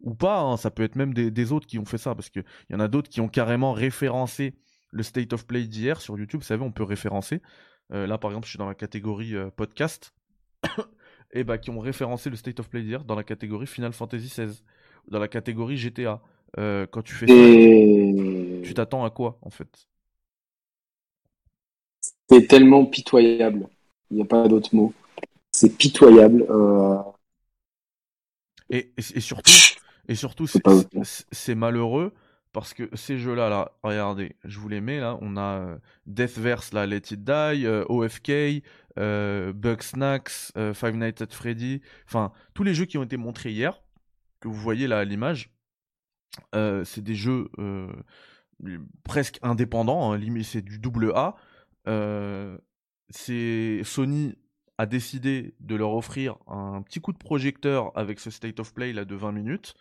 ou 0.00 0.14
pas, 0.14 0.40
hein. 0.40 0.56
ça 0.56 0.70
peut 0.70 0.82
être 0.82 0.94
même 0.94 1.14
des, 1.14 1.52
autres 1.52 1.66
qui 1.66 1.78
ont 1.78 1.84
fait 1.84 1.98
ça, 1.98 2.14
parce 2.14 2.28
qu'il 2.28 2.44
y 2.70 2.74
en 2.74 2.80
a 2.80 2.88
d'autres 2.88 3.08
qui 3.08 3.20
ont 3.20 3.28
carrément 3.28 3.72
référencé 3.72 4.54
le 4.92 5.02
State 5.02 5.32
of 5.32 5.46
Play 5.46 5.64
d'hier 5.64 6.00
sur 6.00 6.18
YouTube. 6.18 6.40
Vous 6.40 6.46
savez, 6.46 6.62
on 6.62 6.70
peut 6.70 6.84
référencer. 6.84 7.40
là, 7.90 8.18
par 8.18 8.30
exemple, 8.30 8.46
je 8.46 8.50
suis 8.50 8.58
dans 8.58 8.68
la 8.68 8.74
catégorie 8.74 9.34
podcast. 9.56 10.14
et 11.32 11.44
bah, 11.44 11.58
qui 11.58 11.70
ont 11.70 11.80
référencé 11.80 12.30
le 12.30 12.36
State 12.36 12.60
of 12.60 12.68
Play 12.68 12.82
d'hier 12.82 13.04
dans 13.04 13.14
la 13.14 13.24
catégorie 13.24 13.66
Final 13.66 13.92
Fantasy 13.92 14.28
XVI, 14.28 14.62
dans 15.08 15.18
la 15.18 15.28
catégorie 15.28 15.76
GTA. 15.76 16.20
Euh, 16.58 16.86
quand 16.90 17.02
tu 17.02 17.14
fais 17.14 17.26
ça, 17.26 18.62
tu 18.66 18.74
t'attends 18.74 19.04
à 19.04 19.10
quoi 19.10 19.38
en 19.42 19.50
fait? 19.50 19.88
C'est 22.28 22.46
tellement 22.46 22.84
pitoyable. 22.86 23.68
Il 24.10 24.16
n'y 24.16 24.22
a 24.22 24.26
pas 24.26 24.48
d'autre 24.48 24.74
mot. 24.74 24.92
C'est 25.52 25.76
pitoyable. 25.76 26.46
Euh. 26.50 26.98
Et, 28.68 28.92
et, 28.96 29.20
surtout, 29.20 29.52
et 30.08 30.14
surtout 30.16 30.46
c'est 31.30 31.54
malheureux 31.54 32.12
parce 32.52 32.74
que 32.74 32.88
ces 32.94 33.18
jeux-là, 33.18 33.48
là, 33.48 33.72
regardez, 33.82 34.34
je 34.44 34.58
vous 34.58 34.68
les 34.68 34.80
mets 34.80 34.98
là. 34.98 35.18
On 35.20 35.36
a 35.36 35.60
euh, 35.60 35.76
Deathverse, 36.06 36.72
là, 36.72 36.86
Let 36.86 36.96
It 36.96 37.22
Die, 37.22 37.66
OFK, 37.88 38.62
euh, 38.98 39.52
Bugsnax, 39.52 40.52
Five 40.74 40.96
Nights 40.96 41.22
at 41.22 41.28
Freddy. 41.30 41.82
Enfin, 42.06 42.32
tous 42.54 42.64
les 42.64 42.74
jeux 42.74 42.86
qui 42.86 42.98
ont 42.98 43.04
été 43.04 43.16
montrés 43.16 43.52
hier, 43.52 43.80
que 44.40 44.48
vous 44.48 44.54
voyez 44.54 44.88
là 44.88 44.98
à 44.98 45.04
l'image, 45.04 45.50
euh, 46.54 46.84
c'est 46.84 47.02
des 47.02 47.14
jeux 47.14 47.48
euh, 47.58 47.92
presque 49.04 49.38
indépendants, 49.42 50.12
hein, 50.12 50.20
c'est 50.42 50.62
du 50.62 50.78
double 50.78 51.12
A. 51.14 51.36
Euh, 51.88 52.56
Sony 53.10 54.36
a 54.78 54.86
décidé 54.86 55.54
de 55.60 55.74
leur 55.74 55.94
offrir 55.94 56.36
un 56.46 56.82
petit 56.82 57.00
coup 57.00 57.12
de 57.12 57.18
projecteur 57.18 57.92
avec 57.96 58.20
ce 58.20 58.30
State 58.30 58.60
of 58.60 58.74
Play 58.74 58.92
là 58.92 59.04
de 59.04 59.14
20 59.14 59.32
minutes. 59.32 59.74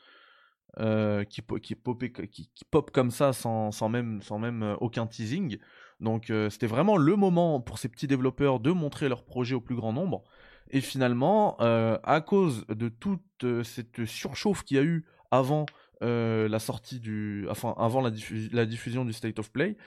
qui, 1.30 1.41
qui, 1.61 2.65
pop 2.72 2.91
comme 2.91 3.11
ça 3.11 3.34
sans 3.34 3.90
même 3.90 4.77
aucun 4.80 5.07
teasing. 5.07 5.57
Donc 5.99 6.32
c'était 6.49 6.68
vraiment 6.68 6.98
le 6.98 7.15
moment 7.15 7.60
pour 7.61 7.80
ces 7.80 7.90
petits 7.90 8.07
développeurs 8.07 8.60
de 8.60 8.72
montrer 8.72 9.10
leur 9.10 9.26
projet 9.26 9.56
au 9.56 9.61
plus 9.61 9.76
grand 9.76 9.94
nombre. 9.94 10.23
Et 10.72 10.82
finalement, 10.82 11.57
à 11.57 12.22
cause 12.22 12.65
de 12.68 12.90
toute 12.90 13.45
cette 13.64 14.06
surchauffe 14.06 14.64
qu'il 14.64 14.77
y 14.77 14.80
a 14.80 14.84
eu 14.84 15.06
avant 15.32 15.65
euh, 16.01 16.47
la 16.49 16.59
sortie 16.59 16.99
du, 16.99 17.47
enfin 17.49 17.73
avant 17.77 18.01
la, 18.01 18.11
la, 18.51 18.65
diffusion 18.65 19.05
du 19.05 19.13
State 19.13 19.39
of 19.39 19.51
Play, 19.51 19.77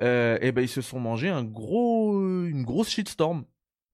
euh, 0.00 0.38
et 0.40 0.52
ben 0.52 0.62
ils 0.62 0.68
se 0.68 0.80
sont 0.80 1.00
mangés 1.00 1.28
un 1.28 1.44
gros, 1.44 2.20
une 2.46 2.62
grosse 2.62 2.90
shitstorm. 2.90 3.44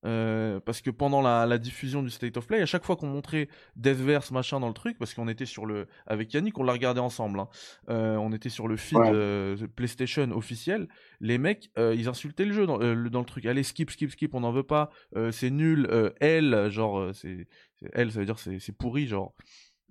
Euh, 0.06 0.60
parce 0.60 0.80
que 0.80 0.90
pendant 0.90 1.20
la, 1.20 1.59
diffusion 1.59 2.05
du 2.05 2.10
State 2.10 2.36
of 2.36 2.47
Play, 2.47 2.62
à 2.62 2.66
chaque 2.66 2.85
fois 2.85 2.94
qu'on 2.94 3.09
montrait 3.09 3.48
Deathverse 3.74 4.30
machin 4.30 4.60
dans 4.60 4.68
le 4.68 4.74
truc, 4.74 4.97
parce 4.97 5.12
qu'on 5.12 5.26
était 5.26 5.44
sur 5.44 5.66
le 5.66 5.89
avec 6.06 6.32
Yannick, 6.32 6.56
on 6.56 6.62
l'a 6.62 6.72
regardé 6.72 7.01
ensemble. 7.01 7.40
Hein, 7.40 7.48
on 7.89 8.32
était 8.32 8.48
sur 8.48 8.68
le 8.68 8.76
feed 8.76 9.66
PlayStation 9.74 10.30
officiel. 10.30 10.89
Les 11.20 11.39
mecs, 11.39 11.72
ils 11.76 12.09
insultaient 12.09 12.44
le 12.44 12.52
jeu 12.52 12.66
dans, 12.66 12.78
dans, 12.78 13.20
le 13.20 13.26
truc. 13.26 13.44
Allez 13.44 13.64
skip, 13.64 13.90
skip, 13.90 14.12
skip, 14.12 14.35
on 14.36 14.40
n'en 14.40 14.52
veut 14.52 14.62
pas. 14.62 14.90
c'est 15.32 15.51
nul. 15.51 15.89
L, 16.20 16.68
genre 16.70 17.10
c'est 17.12 17.48
L, 17.93 18.12
ça 18.12 18.20
veut 18.20 18.26
dire 18.26 18.39
c'est 18.39 18.78
pourri, 18.78 19.09
genre. 19.09 19.35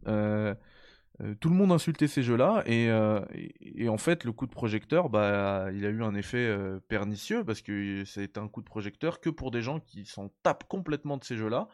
Euh, 0.07 0.53
tout 1.39 1.49
le 1.49 1.55
monde 1.55 1.71
insultait 1.71 2.07
ces 2.07 2.21
jeux-là 2.21 2.63
euh, 2.67 3.25
et, 3.59 3.89
en 3.89 3.97
fait 3.97 4.23
le 4.23 4.31
coup 4.31 4.45
de 4.45 4.51
projecteur 4.51 5.09
bah 5.09 5.69
il 5.73 5.83
a 5.85 5.89
eu 5.89 6.03
un 6.03 6.13
effet 6.13 6.45
euh, 6.45 6.79
pernicieux 6.87 7.43
parce 7.43 7.61
que 7.61 8.03
c'est 8.05 8.37
un 8.37 8.47
coup 8.47 8.61
de 8.61 8.67
projecteur 8.67 9.19
que 9.19 9.31
pour 9.31 9.49
des 9.49 9.61
gens 9.61 9.79
qui 9.79 10.05
s'en 10.05 10.29
tapent 10.43 10.65
complètement 10.67 11.17
de 11.17 11.23
ces 11.23 11.35
jeux-là 11.35 11.69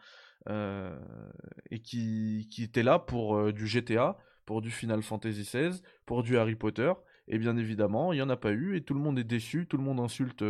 et 1.70 1.80
qui, 1.80 2.46
étaient 2.58 2.82
là 2.82 2.98
pour 2.98 3.50
du 3.50 3.66
GTA, 3.66 4.18
pour 4.44 4.60
du 4.60 4.70
Final 4.70 5.02
Fantasy 5.02 5.40
XVI, 5.40 5.80
pour 6.04 6.22
du 6.22 6.36
Harry 6.36 6.54
Potter 6.54 6.92
et 7.28 7.38
bien 7.38 7.56
évidemment 7.56 8.12
il 8.12 8.16
n'y 8.16 8.22
en 8.22 8.28
a 8.28 8.36
pas 8.36 8.52
eu 8.52 8.76
et 8.76 8.82
tout 8.82 8.92
le 8.92 9.00
monde 9.00 9.18
est 9.18 9.24
déçu, 9.24 9.66
tout 9.66 9.78
le 9.78 9.82
monde 9.82 10.00
insulte 10.00 10.44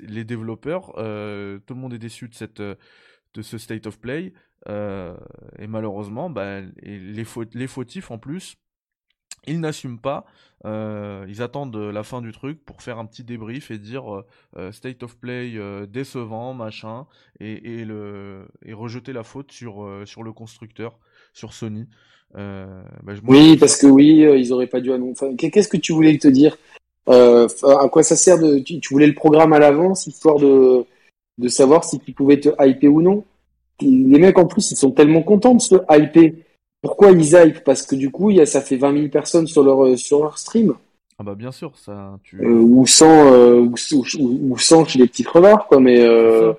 les 0.00 0.24
développeurs, 0.24 0.92
tout 0.94 1.74
le 1.74 1.80
monde 1.80 1.94
est 1.94 1.98
déçu 1.98 2.28
de 2.28 3.42
ce 3.42 3.58
state 3.58 3.86
of 3.86 3.98
play. 4.00 4.32
Euh, 4.68 5.14
et 5.58 5.66
malheureusement, 5.66 6.30
bah, 6.30 6.60
les, 6.82 7.24
les, 7.54 7.66
fautifs 7.66 8.10
en 8.10 8.18
plus, 8.18 8.56
ils 9.46 9.60
n'assument 9.60 9.98
pas. 9.98 10.24
Euh, 10.64 11.26
ils 11.28 11.42
attendent 11.42 11.76
la 11.76 12.02
fin 12.02 12.22
du 12.22 12.32
truc 12.32 12.64
pour 12.64 12.80
faire 12.80 12.98
un 12.98 13.04
petit 13.04 13.24
débrief 13.24 13.70
et 13.70 13.78
dire 13.78 14.24
euh, 14.56 14.72
state 14.72 15.02
of 15.02 15.18
play 15.18 15.58
décevant, 15.86 16.54
machin, 16.54 17.06
et, 17.40 17.80
et, 17.80 17.84
le, 17.84 18.48
et 18.64 18.72
rejeter 18.72 19.12
la 19.12 19.22
faute 19.22 19.52
sur, 19.52 19.86
sur 20.06 20.22
le 20.22 20.32
constructeur, 20.32 20.98
sur 21.32 21.52
Sony. 21.52 21.86
Bah, 22.34 23.12
oui, 23.28 23.56
parce 23.58 23.76
que 23.76 23.86
oui, 23.86 24.26
ils 24.38 24.52
auraient 24.52 24.66
pas 24.66 24.80
dû 24.80 24.92
annoncer. 24.92 25.36
Qu'est-ce 25.36 25.68
que 25.68 25.76
tu 25.76 25.92
voulais 25.92 26.16
te 26.18 26.28
dire? 26.28 26.56
À 27.06 27.88
quoi 27.92 28.02
ça 28.02 28.16
sert 28.16 28.38
de 28.38 28.58
tu, 28.60 28.80
voulais 28.90 29.06
le 29.06 29.14
programme 29.14 29.52
à 29.52 29.58
l'avance, 29.58 30.06
histoire 30.06 30.38
de, 30.38 30.86
de 31.36 31.48
savoir 31.48 31.84
si 31.84 32.00
tu 32.00 32.12
pouvais 32.12 32.40
te 32.40 32.48
hyper 32.58 32.90
ou 32.90 33.02
non? 33.02 33.24
Les 33.80 34.18
mecs 34.18 34.38
en 34.38 34.46
plus 34.46 34.70
ils 34.70 34.76
sont 34.76 34.90
tellement 34.90 35.22
contents 35.22 35.54
de 35.54 35.60
se 35.60 35.74
hyper. 35.90 36.32
Pourquoi 36.82 37.12
ils 37.12 37.34
hype? 37.34 37.64
Parce 37.64 37.82
que 37.82 37.96
du 37.96 38.10
coup, 38.10 38.30
il 38.30 38.36
y 38.36 38.40
a, 38.42 38.46
ça 38.46 38.60
fait 38.60 38.76
20 38.76 38.94
000 38.94 39.08
personnes 39.08 39.46
sur 39.46 39.64
leur, 39.64 39.84
euh, 39.84 39.96
sur 39.96 40.22
leur 40.22 40.38
stream. 40.38 40.74
Ah 41.18 41.22
bah 41.22 41.34
bien 41.34 41.50
sûr, 41.50 41.78
ça. 41.78 42.18
Tu... 42.22 42.44
Euh, 42.44 42.50
ou 42.50 42.86
sans, 42.86 43.32
euh, 43.32 43.60
ou, 43.60 43.74
ou, 44.20 44.58
sans 44.58 44.84
chez 44.84 44.98
les 44.98 45.06
petits 45.06 45.22
crevards, 45.22 45.66
quoi. 45.66 45.80
Mais 45.80 46.00
euh, 46.00 46.52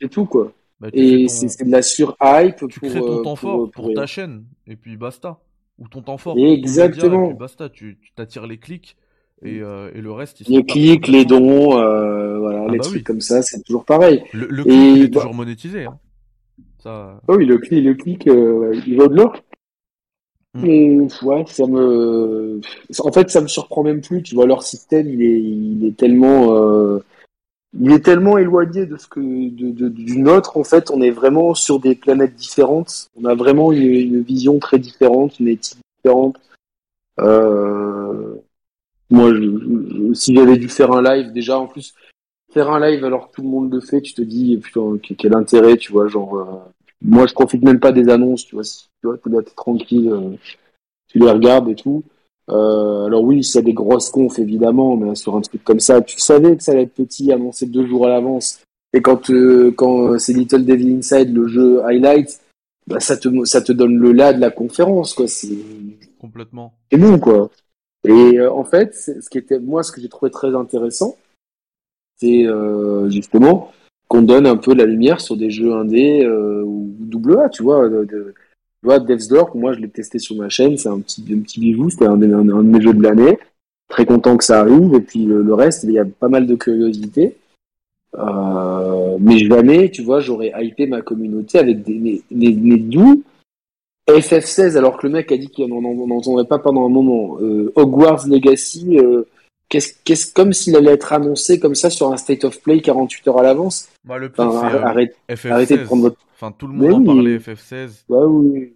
c'est 0.00 0.08
tout, 0.08 0.24
quoi. 0.24 0.52
Bah, 0.80 0.88
et 0.92 1.28
c'est 1.28 1.64
de 1.64 1.70
la 1.70 1.82
sur-hype. 1.82 2.66
Tu 2.68 2.80
pour, 2.80 2.88
crées 2.88 3.00
ton 3.00 3.22
temps 3.22 3.36
fort 3.36 3.70
pour, 3.70 3.92
ta 3.92 4.06
chaîne, 4.06 4.44
et 4.66 4.76
puis 4.76 4.96
basta. 4.96 5.38
Ou 5.78 5.88
ton 5.88 6.02
temps 6.02 6.18
fort. 6.18 6.36
Exactement. 6.38 7.26
et 7.26 7.28
puis 7.28 7.38
basta, 7.38 7.68
tu 7.68 7.98
t'attires 8.16 8.46
les 8.46 8.58
clics. 8.58 8.96
Et, 9.42 9.60
euh, 9.60 9.90
et, 9.94 10.00
le 10.00 10.10
reste, 10.10 10.48
les 10.48 10.64
clics, 10.64 11.06
les 11.06 11.24
dons, 11.24 11.78
euh, 11.78 12.38
voilà, 12.38 12.64
ah 12.66 12.72
les 12.72 12.78
bah 12.78 12.84
trucs 12.84 13.04
comme 13.04 13.20
ça, 13.20 13.40
c'est 13.42 13.62
toujours 13.62 13.84
pareil. 13.84 14.24
Le, 14.32 14.48
le 14.50 14.64
clic 14.64 14.98
et, 14.98 15.02
est 15.02 15.10
toujours 15.10 15.34
monétisé. 15.34 15.84
Hein. 15.84 15.98
Ça... 16.78 17.20
Oh 17.28 17.36
oui, 17.36 17.46
le 17.46 17.58
clic, 17.58 17.84
le 17.84 17.94
clic, 17.94 18.26
euh, 18.28 18.80
il 18.86 18.96
vaut 18.96 19.08
de 19.08 19.16
l'or. 19.16 19.36
Ouais, 20.54 21.44
ça 21.46 21.66
me, 21.66 22.60
en 22.98 23.12
fait, 23.12 23.30
ça 23.30 23.40
me 23.40 23.46
surprend 23.46 23.84
même 23.84 24.00
plus. 24.00 24.22
Tu 24.22 24.34
vois, 24.34 24.46
leur 24.46 24.62
système, 24.62 25.08
il 25.08 25.22
est, 25.22 25.40
il 25.40 25.84
est 25.86 25.96
tellement, 25.96 26.56
euh... 26.56 26.98
il 27.78 27.92
est 27.92 28.04
tellement 28.04 28.38
éloigné 28.38 28.86
de 28.86 28.96
ce 28.96 29.06
que, 29.06 29.20
de, 29.20 29.70
de, 29.70 29.88
du 29.88 30.18
nôtre. 30.18 30.56
En 30.56 30.64
fait, 30.64 30.90
on 30.90 31.00
est 31.00 31.12
vraiment 31.12 31.54
sur 31.54 31.78
des 31.78 31.94
planètes 31.94 32.34
différentes. 32.34 33.08
On 33.20 33.24
a 33.26 33.34
vraiment 33.34 33.70
une, 33.72 33.82
une 33.82 34.22
vision 34.22 34.58
très 34.58 34.78
différente, 34.78 35.38
une 35.38 35.48
éthique 35.48 35.78
différente. 35.98 36.40
Euh... 37.20 38.34
Moi, 39.10 39.34
je, 39.34 40.12
si 40.14 40.34
j'avais 40.34 40.56
dû 40.56 40.68
faire 40.68 40.92
un 40.92 41.02
live, 41.02 41.32
déjà, 41.32 41.58
en 41.58 41.66
plus, 41.66 41.94
faire 42.52 42.70
un 42.70 42.80
live 42.80 43.04
alors 43.04 43.28
que 43.28 43.36
tout 43.36 43.42
le 43.42 43.48
monde 43.48 43.72
le 43.72 43.80
fait, 43.80 44.00
tu 44.00 44.14
te 44.14 44.22
dis 44.22 44.56
putain 44.56 44.98
quel 45.16 45.34
intérêt, 45.34 45.76
tu 45.76 45.92
vois, 45.92 46.08
genre 46.08 46.36
euh, 46.36 46.44
moi 47.02 47.26
je 47.26 47.34
profite 47.34 47.62
même 47.62 47.80
pas 47.80 47.92
des 47.92 48.08
annonces, 48.08 48.44
tu 48.46 48.54
vois, 48.54 48.64
si, 48.64 48.88
tu 49.00 49.06
vois, 49.06 49.42
t'es 49.42 49.50
tranquille, 49.54 50.08
euh, 50.10 50.36
tu 51.08 51.18
les 51.18 51.30
regardes 51.30 51.68
et 51.68 51.74
tout. 51.74 52.02
Euh, 52.50 53.06
alors 53.06 53.24
oui, 53.24 53.44
ça 53.44 53.60
des 53.60 53.74
grosses 53.74 54.10
confs 54.10 54.38
évidemment, 54.38 54.96
mais 54.96 55.14
sur 55.14 55.36
un 55.36 55.40
truc 55.42 55.62
comme 55.64 55.80
ça, 55.80 56.00
tu 56.00 56.18
savais 56.18 56.56
que 56.56 56.62
ça 56.62 56.72
allait 56.72 56.84
être 56.84 56.94
petit, 56.94 57.30
annoncé 57.30 57.66
deux 57.66 57.86
jours 57.86 58.06
à 58.06 58.08
l'avance. 58.08 58.60
Et 58.94 59.02
quand 59.02 59.30
euh, 59.30 59.70
quand 59.76 60.18
c'est 60.18 60.32
Little 60.32 60.64
Devil 60.64 60.96
Inside, 60.96 61.34
le 61.34 61.46
jeu 61.46 61.84
highlight, 61.84 62.40
bah, 62.86 63.00
ça 63.00 63.18
te 63.18 63.28
ça 63.44 63.60
te 63.60 63.72
donne 63.72 63.98
le 63.98 64.12
là 64.12 64.32
de 64.32 64.40
la 64.40 64.50
conférence 64.50 65.12
quoi. 65.12 65.28
C'est 65.28 65.58
complètement. 66.18 66.72
C'est 66.90 66.98
bon 66.98 67.18
quoi. 67.18 67.50
Et 68.04 68.38
euh, 68.38 68.50
en 68.50 68.64
fait, 68.64 68.94
ce 68.94 69.28
qui 69.28 69.36
était 69.36 69.58
moi 69.58 69.82
ce 69.82 69.92
que 69.92 70.00
j'ai 70.00 70.08
trouvé 70.08 70.30
très 70.30 70.54
intéressant, 70.54 71.16
c'est 72.18 72.46
euh, 72.46 73.08
justement 73.10 73.72
qu'on 74.08 74.22
donne 74.22 74.46
un 74.46 74.56
peu 74.56 74.74
la 74.74 74.86
lumière 74.86 75.20
sur 75.20 75.36
des 75.36 75.50
jeux 75.50 75.72
indés 75.72 76.24
euh, 76.24 76.62
ou 76.64 76.94
double 76.98 77.38
A, 77.38 77.48
tu 77.48 77.62
vois. 77.62 77.88
De, 77.88 78.04
tu 78.06 78.86
vois, 78.86 78.98
Death's 78.98 79.28
Door, 79.28 79.56
moi 79.56 79.72
je 79.72 79.80
l'ai 79.80 79.88
testé 79.88 80.18
sur 80.18 80.36
ma 80.36 80.48
chaîne, 80.48 80.76
c'est 80.76 80.88
un 80.88 81.00
petit, 81.00 81.24
un 81.32 81.40
petit 81.40 81.60
bijou, 81.60 81.90
c'était 81.90 82.06
un, 82.06 82.16
de 82.16 82.26
mes 82.26 82.80
jeux 82.80 82.94
de 82.94 83.02
l'année. 83.02 83.38
Très 83.88 84.06
content 84.06 84.36
que 84.36 84.44
ça 84.44 84.60
arrive, 84.60 84.94
et 84.94 85.00
puis 85.00 85.24
le, 85.24 85.54
reste, 85.54 85.84
il 85.84 85.92
y 85.92 85.98
a 85.98 86.04
pas 86.04 86.28
mal 86.28 86.46
de 86.46 86.54
curiosité. 86.54 87.36
Euh, 88.18 89.16
mais 89.20 89.38
jamais, 89.38 89.90
tu 89.90 90.02
vois, 90.02 90.20
j'aurais 90.20 90.52
hypé 90.58 90.86
ma 90.86 91.02
communauté 91.02 91.58
avec 91.58 91.82
des, 91.82 91.98
des, 91.98 92.22
des, 92.30 92.52
des 92.52 92.76
doux 92.78 93.22
FF16, 94.08 94.76
alors 94.76 94.96
que 94.96 95.06
le 95.06 95.12
mec 95.12 95.30
a 95.32 95.36
dit 95.36 95.48
qu'il 95.48 95.66
n'en 95.66 95.84
entendrait 96.10 96.46
pas 96.46 96.58
pendant 96.58 96.86
un 96.86 96.88
moment. 96.88 97.38
Euh, 97.40 97.72
Hogwarts 97.76 98.26
Legacy, 98.26 98.98
euh, 98.98 99.24
qu'est-ce, 99.68 99.94
qu'est-ce, 100.04 100.32
comme 100.32 100.52
s'il 100.52 100.76
allait 100.76 100.92
être 100.92 101.12
annoncé 101.12 101.60
comme 101.60 101.74
ça 101.74 101.90
sur 101.90 102.12
un 102.12 102.16
state 102.16 102.44
of 102.44 102.60
play 102.62 102.80
48 102.80 103.28
heures 103.28 103.38
à 103.38 103.42
l'avance. 103.42 103.88
Bah, 104.04 104.18
le 104.18 104.30
pire, 104.30 104.44
enfin, 104.44 104.74
euh, 104.74 104.82
arrête, 104.82 105.16
FF16. 105.28 105.50
arrêtez 105.50 105.78
de 105.78 105.84
prendre 105.84 106.02
votre. 106.02 106.18
Enfin, 106.34 106.52
tout 106.52 106.66
le 106.66 106.74
monde 106.74 106.92
en 106.94 107.04
parlait, 107.04 107.38
FF16. 107.38 108.04
Bah 108.08 108.26
oui. 108.26 108.74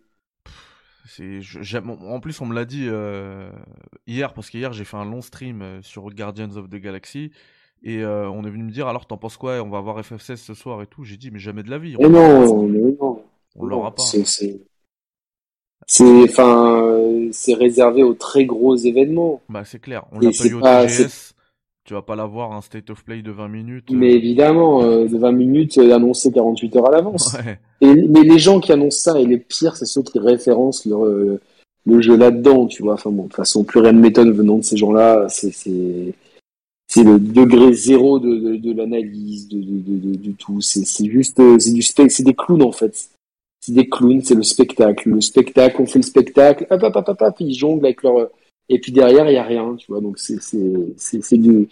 C'est, 1.06 1.40
en 1.86 2.20
plus, 2.20 2.40
on 2.40 2.47
me 2.47 2.55
l'a 2.55 2.64
dit 2.64 2.86
euh, 2.89 3.51
hier, 4.06 4.32
parce 4.32 4.48
qu'hier, 4.48 4.73
j'ai 4.73 4.85
fait 4.85 4.97
un 4.97 5.05
long 5.05 5.20
stream 5.20 5.62
sur 5.82 6.09
Guardians 6.09 6.56
of 6.56 6.70
the 6.70 6.77
Galaxy. 6.77 7.31
Et 7.85 8.02
euh, 8.02 8.31
on 8.31 8.44
est 8.44 8.51
venu 8.51 8.62
me 8.62 8.70
dire, 8.70 8.86
alors 8.86 9.06
t'en 9.06 9.19
penses 9.19 9.36
quoi? 9.36 9.60
On 9.62 9.69
va 9.69 9.81
voir 9.81 10.01
FF16 10.01 10.36
ce 10.36 10.55
soir 10.55 10.82
et 10.82 10.86
tout. 10.86 11.05
J'ai 11.05 11.16
dit, 11.16 11.31
mais 11.31 11.39
jamais 11.39 11.62
de 11.62 11.70
la 11.70 11.78
vie. 11.78 11.97
Mais 11.98 12.09
non, 12.09 12.66
mais 12.69 12.78
non. 12.78 13.24
On 13.56 13.66
l'aura 13.66 13.94
pas. 13.94 14.02
C'est, 14.02 14.24
c'est... 14.24 14.60
C'est, 15.87 16.23
enfin, 16.25 17.29
c'est 17.33 17.55
réservé 17.55 18.03
aux 18.03 18.15
très 18.15 18.45
gros 18.45 18.77
événements. 18.77 19.41
Bah, 19.49 19.63
c'est 19.65 19.81
clair. 19.81 20.05
On 20.13 20.21
l'a 20.21 20.31
pas 20.31 20.47
eu 20.47 20.55
au 20.55 20.61
pas, 20.61 20.87
TGS. 20.87 21.35
Tu 21.85 21.95
vas 21.95 22.03
pas 22.03 22.15
l'avoir 22.15 22.53
un 22.53 22.61
state 22.61 22.91
of 22.91 23.05
play 23.05 23.23
de 23.23 23.33
20 23.33 23.49
minutes. 23.49 23.91
Mais 23.91 24.13
euh... 24.13 24.17
évidemment, 24.17 24.85
euh, 24.85 25.07
de 25.07 25.19
20 25.19 25.33
minutes 25.33 25.79
euh, 25.79 25.95
annoncé 25.95 26.31
48 26.31 26.77
heures 26.77 26.89
à 26.89 26.93
l'avance. 26.93 27.37
Ouais. 27.45 27.59
Et, 27.81 28.07
mais 28.09 28.23
les 28.23 28.39
gens 28.39 28.61
qui 28.61 28.71
annoncent 28.71 29.01
ça, 29.11 29.19
et 29.19 29.27
les 29.27 29.39
pires, 29.39 29.75
c'est 29.75 29.87
ceux 29.87 30.03
qui 30.03 30.21
référencent 30.21 30.87
leur, 30.87 31.05
euh, 31.05 31.41
le 31.85 32.01
jeu 32.01 32.17
là-dedans, 32.17 32.69
tu 32.69 32.85
vois. 32.85 32.95
Enfin 32.95 33.11
bon, 33.11 33.25
de 33.25 33.29
toute 33.29 33.37
façon, 33.37 33.65
plus 33.65 33.81
rien 33.81 33.91
ne 33.91 33.99
m'étonne 34.01 34.31
venant 34.31 34.59
de 34.59 34.63
ces 34.63 34.77
gens-là. 34.77 35.27
C'est, 35.29 35.51
c'est, 35.51 36.15
c'est 36.87 37.03
le 37.03 37.19
degré 37.19 37.73
zéro 37.73 38.21
de, 38.21 38.37
de, 38.37 38.57
de 38.57 38.73
l'analyse, 38.73 39.49
de, 39.49 39.59
de, 39.61 40.15
du 40.15 40.35
tout. 40.35 40.61
C'est, 40.61 40.85
c'est 40.85 41.11
juste, 41.11 41.41
euh, 41.41 41.59
c'est 41.59 41.73
du 41.73 41.83
c'est 41.83 42.23
des 42.23 42.35
clowns, 42.35 42.63
en 42.63 42.71
fait 42.71 43.11
c'est 43.62 43.72
des 43.72 43.89
clowns, 43.89 44.22
c'est 44.22 44.34
le 44.34 44.43
spectacle. 44.43 45.09
Le 45.09 45.20
spectacle, 45.20 45.80
on 45.80 45.86
fait 45.86 46.01
le 46.01 46.05
spectacle, 46.05 46.66
hop, 46.68 46.82
hop, 46.82 46.97
hop, 46.97 47.09
hop, 47.09 47.22
hop 47.22 47.36
ils 47.40 47.55
jonglent 47.55 47.86
avec 47.86 48.02
leur... 48.02 48.28
Et 48.68 48.80
puis 48.80 48.93
derrière, 48.93 49.30
il 49.30 49.34
y 49.34 49.39
a 49.39 49.44
rien, 49.44 49.76
tu 49.76 49.86
vois. 49.89 50.01
Donc 50.01 50.18
c'est 50.18 51.36
du 51.39 51.68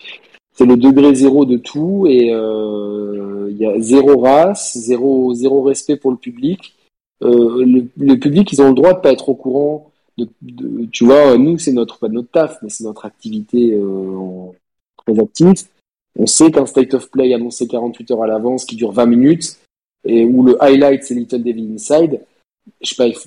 c'est 0.53 0.67
le 0.67 0.77
degré 0.77 1.15
zéro 1.15 1.45
de 1.45 1.57
tout 1.57 2.07
et 2.07 2.31
euh, 2.33 3.49
il 3.51 3.57
y 3.57 3.67
a 3.67 3.81
zéro 3.81 4.19
race, 4.19 4.77
zéro 4.77 5.33
zéro 5.33 5.63
respect 5.63 5.97
pour 5.97 6.11
le 6.11 6.17
public. 6.17 6.75
Euh, 7.23 7.65
le, 7.65 7.87
le, 7.97 8.19
public, 8.19 8.53
ils 8.53 8.61
ont 8.61 8.69
le 8.69 8.75
droit 8.75 8.95
de 8.95 9.01
pas 9.01 9.13
être 9.13 9.29
au 9.29 9.35
courant. 9.35 9.91
De, 10.19 10.29
de 10.43 10.87
tu 10.87 11.05
vois, 11.05 11.39
nous 11.39 11.57
c'est 11.59 11.73
notre 11.73 11.99
pas 11.99 12.09
notre 12.09 12.31
taf, 12.31 12.59
mais 12.63 12.69
c'est 12.69 12.85
notre 12.85 13.07
activité 13.07 13.73
euh, 13.75 14.51
très 14.97 15.19
active. 15.19 15.55
On 16.19 16.27
sait 16.27 16.51
qu'un 16.51 16.67
state 16.67 16.95
of 16.95 17.11
play 17.11 17.33
annoncé 17.33 17.67
48 17.67 18.11
heures 18.11 18.23
à 18.25 18.27
l'avance 18.27 18.65
qui 18.65 18.77
dure 18.77 18.93
20 18.93 19.07
minutes 19.07 19.59
et 20.05 20.25
où 20.25 20.43
le 20.43 20.63
highlight 20.63 21.05
c'est 21.05 21.15
Little 21.15 21.43
Devil 21.43 21.75
Inside, 21.75 22.21
je 22.81 22.89
sais 22.89 22.95
pas, 22.95 23.19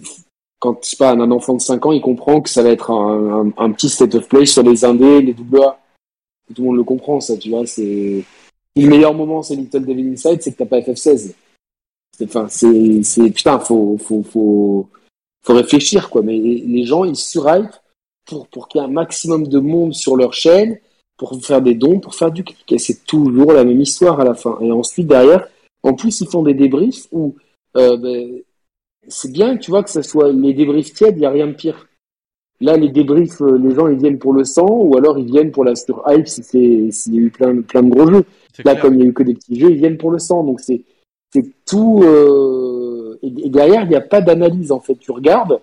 quand 0.60 0.80
je 0.84 0.90
sais 0.90 0.98
pas, 0.98 1.12
un 1.12 1.32
enfant 1.32 1.56
de 1.56 1.62
5 1.62 1.86
ans, 1.86 1.91
il 1.91 2.02
comprend 2.02 2.41
que 2.41 2.50
ça 2.50 2.64
va 2.64 2.70
être 2.70 2.91
un, 2.91 3.72
petit 3.72 3.90
state 3.90 4.16
of 4.16 4.28
play 4.28 4.45
sur 4.45 4.64
les 4.64 4.86
indés, 4.86 5.22
les 5.22 5.34
double 5.34 5.62
A. 5.62 5.80
Tout 6.54 6.62
le 6.62 6.68
monde 6.68 6.78
le 6.78 6.84
comprend, 6.84 7.20
ça, 7.20 7.38
tu 7.38 7.50
vois, 7.50 7.66
c'est, 7.66 8.24
le 8.76 8.88
meilleur 8.88 9.14
moment, 9.14 9.44
c'est 9.44 9.56
Little 9.56 9.86
Devil 9.86 10.14
Inside, 10.14 10.41
c'est 10.41 10.52
que 10.52 10.58
t'as 10.58 10.66
pas 10.66 10.80
FF16. 10.80 11.34
Enfin, 12.24 12.48
c'est, 12.48 13.04
c'est, 13.04 13.30
putain, 13.32 13.60
faut, 13.60 13.98
faut, 13.98 14.24
faut, 14.24 14.88
faut 15.44 15.54
réfléchir, 15.54 16.10
quoi. 16.10 16.22
Mais 16.22 16.38
les 16.38 16.86
gens, 16.86 17.06
ils 17.06 17.16
surhype 17.16 17.72
pour, 18.26 18.48
pour 18.48 18.68
qu'il 18.68 18.80
y 18.80 18.84
ait 18.84 18.88
un 18.88 18.91
maximum 18.91 19.48
de 19.48 19.60
monde 19.60 19.94
sur 19.94 20.16
leur 20.16 20.34
chaîne, 20.34 20.80
pour 21.18 21.44
faire 21.44 21.62
des 21.62 21.76
dons, 21.76 22.00
pour 22.00 22.16
faire 22.16 22.32
du 22.32 22.44
clic. 22.44 22.72
Et 22.72 22.78
c'est 22.78 23.06
toujours 23.06 23.54
la 23.54 23.64
même 23.64 23.82
histoire 23.82 24.20
à 24.20 24.24
la 24.24 24.34
fin. 24.34 24.58
Et 24.62 24.72
ensuite, 24.72 25.08
derrière, 25.08 25.48
en 25.84 25.94
plus, 25.94 26.22
ils 26.22 26.28
font 26.28 26.44
des 26.44 26.54
débriefs 26.54 27.08
où 27.12 27.36
euh, 27.78 27.98
ben, 27.98 28.42
c'est 29.08 29.32
bien, 29.32 29.58
tu 29.58 29.72
vois, 29.72 29.84
que 29.84 29.90
ce 29.90 30.02
soit 30.02 30.32
les 30.32 30.54
débriefs 30.54 30.94
tièdes, 30.94 31.18
il 31.18 31.22
n'y 31.22 31.26
a 31.26 31.30
rien 31.30 31.48
de 31.48 31.54
pire. 31.54 31.88
Là, 32.62 32.78
les 32.78 32.90
débriefs, 32.90 33.42
les 33.42 33.76
gens, 33.76 33.88
ils 33.88 33.98
viennent 33.98 34.20
pour 34.20 34.34
le 34.34 34.46
sang, 34.46 34.70
ou 34.70 34.96
alors 34.96 35.18
ils 35.20 35.26
viennent 35.26 35.52
pour 35.52 35.66
la 35.66 35.76
sur 35.76 36.04
hype 36.08 36.28
si 36.28 36.44
c'est 36.44 36.92
s'il 36.92 37.16
y 37.16 37.18
a 37.18 37.22
eu 37.22 37.30
plein, 37.30 37.62
plein 37.62 37.84
de 37.84 37.90
gros 37.90 38.08
jeux. 38.08 38.26
Là, 38.64 38.72
clair. 38.72 38.82
comme 38.82 38.94
il 38.96 39.02
y 39.02 39.04
a 39.04 39.08
eu 39.08 39.14
que 39.14 39.24
des 39.24 39.34
petits 39.34 39.60
jeux, 39.60 39.72
ils 39.72 39.78
viennent 39.78 39.98
pour 39.98 40.12
le 40.12 40.20
sang. 40.20 40.44
Donc 40.44 40.62
c'est 40.62 40.82
c'est 41.34 41.46
tout. 41.66 42.02
Euh... 42.04 43.18
Et, 43.22 43.50
derrière, 43.50 43.84
il 43.84 43.90
n'y 43.90 43.96
a 43.96 44.02
pas 44.02 44.22
d'analyse 44.22 44.72
en 44.72 44.80
fait. 44.80 44.96
Tu 44.96 45.12
regardes 45.12 45.60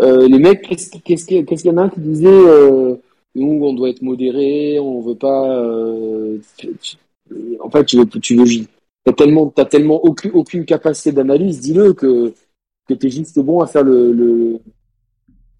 euh, 0.00 0.28
les 0.28 0.38
mecs. 0.38 0.62
Qu'est-ce 0.62 1.26
qu'il 1.26 1.46
qu 1.46 1.54
y 1.64 1.70
en 1.70 1.76
a 1.78 1.82
un 1.82 1.88
qui 1.88 2.00
disait 2.00 2.26
euh, 2.28 2.96
nous, 3.34 3.64
on 3.64 3.72
doit 3.72 3.90
être 3.90 4.02
modéré, 4.02 4.78
on 4.78 5.00
veut 5.00 5.14
pas. 5.14 5.56
Euh, 5.56 6.38
en 7.60 7.70
fait, 7.70 7.84
tu 7.84 7.96
veux, 7.96 8.06
tu 8.06 8.36
veux 8.36 8.44
t'as 9.04 9.12
tellement, 9.12 9.48
t'as 9.48 9.64
tellement 9.64 10.02
aucune, 10.04 10.32
aucune 10.32 10.64
capacité 10.64 11.12
d'analyse, 11.12 11.60
dis-le, 11.60 11.92
que, 11.92 12.34
que 12.88 12.94
t'es 12.94 13.10
juste 13.10 13.38
bon 13.38 13.60
à 13.60 13.66
faire 13.66 13.84
le, 13.84 14.12
le 14.12 14.60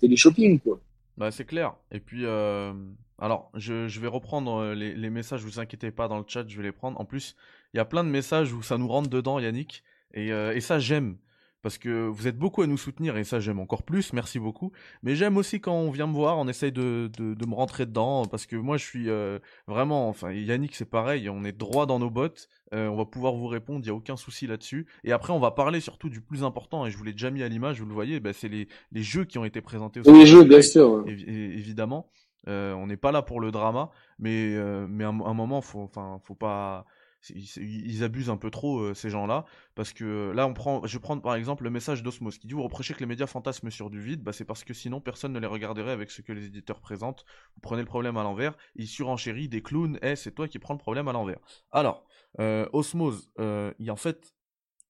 télé-shopping, 0.00 0.60
quoi. 0.60 0.80
Bah, 1.16 1.30
c'est 1.30 1.44
clair. 1.44 1.74
Et 1.90 2.00
puis, 2.00 2.24
euh, 2.24 2.72
alors, 3.18 3.50
je, 3.54 3.86
je, 3.86 4.00
vais 4.00 4.08
reprendre 4.08 4.72
les, 4.72 4.94
les, 4.94 5.10
messages, 5.10 5.44
vous 5.44 5.60
inquiétez 5.60 5.90
pas, 5.90 6.08
dans 6.08 6.18
le 6.18 6.24
chat, 6.26 6.48
je 6.48 6.56
vais 6.56 6.62
les 6.62 6.72
prendre. 6.72 7.00
En 7.00 7.04
plus, 7.04 7.36
il 7.74 7.76
y 7.76 7.80
a 7.80 7.84
plein 7.84 8.04
de 8.04 8.08
messages 8.08 8.52
où 8.52 8.62
ça 8.62 8.78
nous 8.78 8.88
rentre 8.88 9.10
dedans, 9.10 9.38
Yannick. 9.38 9.82
Et, 10.14 10.32
euh, 10.32 10.54
et 10.54 10.60
ça, 10.60 10.78
j'aime 10.78 11.16
parce 11.62 11.78
que 11.78 12.06
vous 12.08 12.26
êtes 12.26 12.36
beaucoup 12.36 12.62
à 12.62 12.66
nous 12.66 12.76
soutenir 12.76 13.16
et 13.16 13.24
ça 13.24 13.40
j'aime 13.40 13.60
encore 13.60 13.82
plus, 13.84 14.12
merci 14.12 14.38
beaucoup. 14.38 14.72
Mais 15.02 15.14
j'aime 15.14 15.36
aussi 15.36 15.60
quand 15.60 15.74
on 15.74 15.90
vient 15.90 16.06
me 16.06 16.12
voir, 16.12 16.38
on 16.38 16.48
essaye 16.48 16.72
de, 16.72 17.10
de, 17.16 17.34
de 17.34 17.46
me 17.46 17.54
rentrer 17.54 17.86
dedans 17.86 18.26
parce 18.26 18.46
que 18.46 18.56
moi 18.56 18.76
je 18.76 18.84
suis 18.84 19.08
euh, 19.08 19.38
vraiment, 19.66 20.08
enfin 20.08 20.32
Yannick 20.32 20.74
c'est 20.74 20.90
pareil, 20.90 21.28
on 21.30 21.44
est 21.44 21.56
droit 21.56 21.86
dans 21.86 21.98
nos 21.98 22.10
bottes, 22.10 22.48
euh, 22.74 22.88
on 22.88 22.96
va 22.96 23.04
pouvoir 23.04 23.34
vous 23.34 23.46
répondre, 23.46 23.80
il 23.80 23.84
n'y 23.84 23.90
a 23.90 23.94
aucun 23.94 24.16
souci 24.16 24.46
là-dessus. 24.46 24.86
Et 25.04 25.12
après 25.12 25.32
on 25.32 25.38
va 25.38 25.52
parler 25.52 25.80
surtout 25.80 26.08
du 26.08 26.20
plus 26.20 26.42
important 26.44 26.84
et 26.84 26.90
je 26.90 26.96
vous 26.98 27.04
l'ai 27.04 27.12
déjà 27.12 27.30
mis 27.30 27.42
à 27.42 27.48
l'image, 27.48 27.80
vous 27.80 27.86
le 27.86 27.94
voyez, 27.94 28.20
bah, 28.20 28.32
c'est 28.32 28.48
les, 28.48 28.68
les 28.90 29.02
jeux 29.02 29.24
qui 29.24 29.38
ont 29.38 29.44
été 29.44 29.60
présentés. 29.60 30.00
Au 30.04 30.12
les 30.12 30.26
jeux 30.26 30.44
bien 30.44 30.62
sûr. 30.62 31.04
Évi 31.06 31.24
évidemment, 31.28 32.10
euh, 32.48 32.72
on 32.74 32.88
n'est 32.88 32.96
pas 32.96 33.12
là 33.12 33.22
pour 33.22 33.40
le 33.40 33.52
drama, 33.52 33.90
mais 34.18 34.54
euh, 34.56 34.86
mais 34.88 35.04
un, 35.04 35.20
un 35.20 35.34
moment 35.34 35.60
faut, 35.60 35.82
enfin 35.82 36.18
faut 36.24 36.34
pas 36.34 36.86
ils, 37.30 38.02
abusent 38.02 38.30
un 38.30 38.36
peu 38.36 38.50
trop 38.50 38.80
euh, 38.80 38.94
ces 38.94 39.10
gens-là 39.10 39.44
parce 39.74 39.92
que 39.92 40.32
là 40.34 40.46
on 40.46 40.54
prend 40.54 40.84
je 40.86 40.98
prends 40.98 41.18
par 41.18 41.34
exemple 41.34 41.64
le 41.64 41.70
message 41.70 42.02
d'Osmos 42.02 42.38
qui 42.38 42.46
dit 42.46 42.54
vous 42.54 42.62
reprochez 42.62 42.94
que 42.94 43.00
les 43.00 43.06
médias 43.06 43.26
fantasment 43.26 43.70
sur 43.70 43.90
du 43.90 44.00
vide 44.00 44.22
bah 44.22 44.32
c'est 44.32 44.44
parce 44.44 44.64
que 44.64 44.74
sinon 44.74 45.00
personne 45.00 45.32
ne 45.32 45.38
les 45.38 45.46
regarderait 45.46 45.92
avec 45.92 46.10
ce 46.10 46.22
que 46.22 46.32
les 46.32 46.46
éditeurs 46.46 46.80
présentent 46.80 47.24
vous 47.54 47.60
prenez 47.60 47.82
le 47.82 47.86
problème 47.86 48.16
à 48.16 48.22
l'envers 48.22 48.56
ils 48.74 48.88
surenchérit 48.88 49.48
des 49.48 49.62
clowns 49.62 49.96
et 50.02 50.12
eh, 50.12 50.16
c'est 50.16 50.32
toi 50.32 50.48
qui 50.48 50.58
prends 50.58 50.74
le 50.74 50.78
problème 50.78 51.08
à 51.08 51.12
l'envers 51.12 51.38
alors 51.70 52.04
euh, 52.40 52.66
Osmos 52.72 53.30
euh, 53.38 53.72
il 53.78 53.90
en 53.90 53.96
fait 53.96 54.34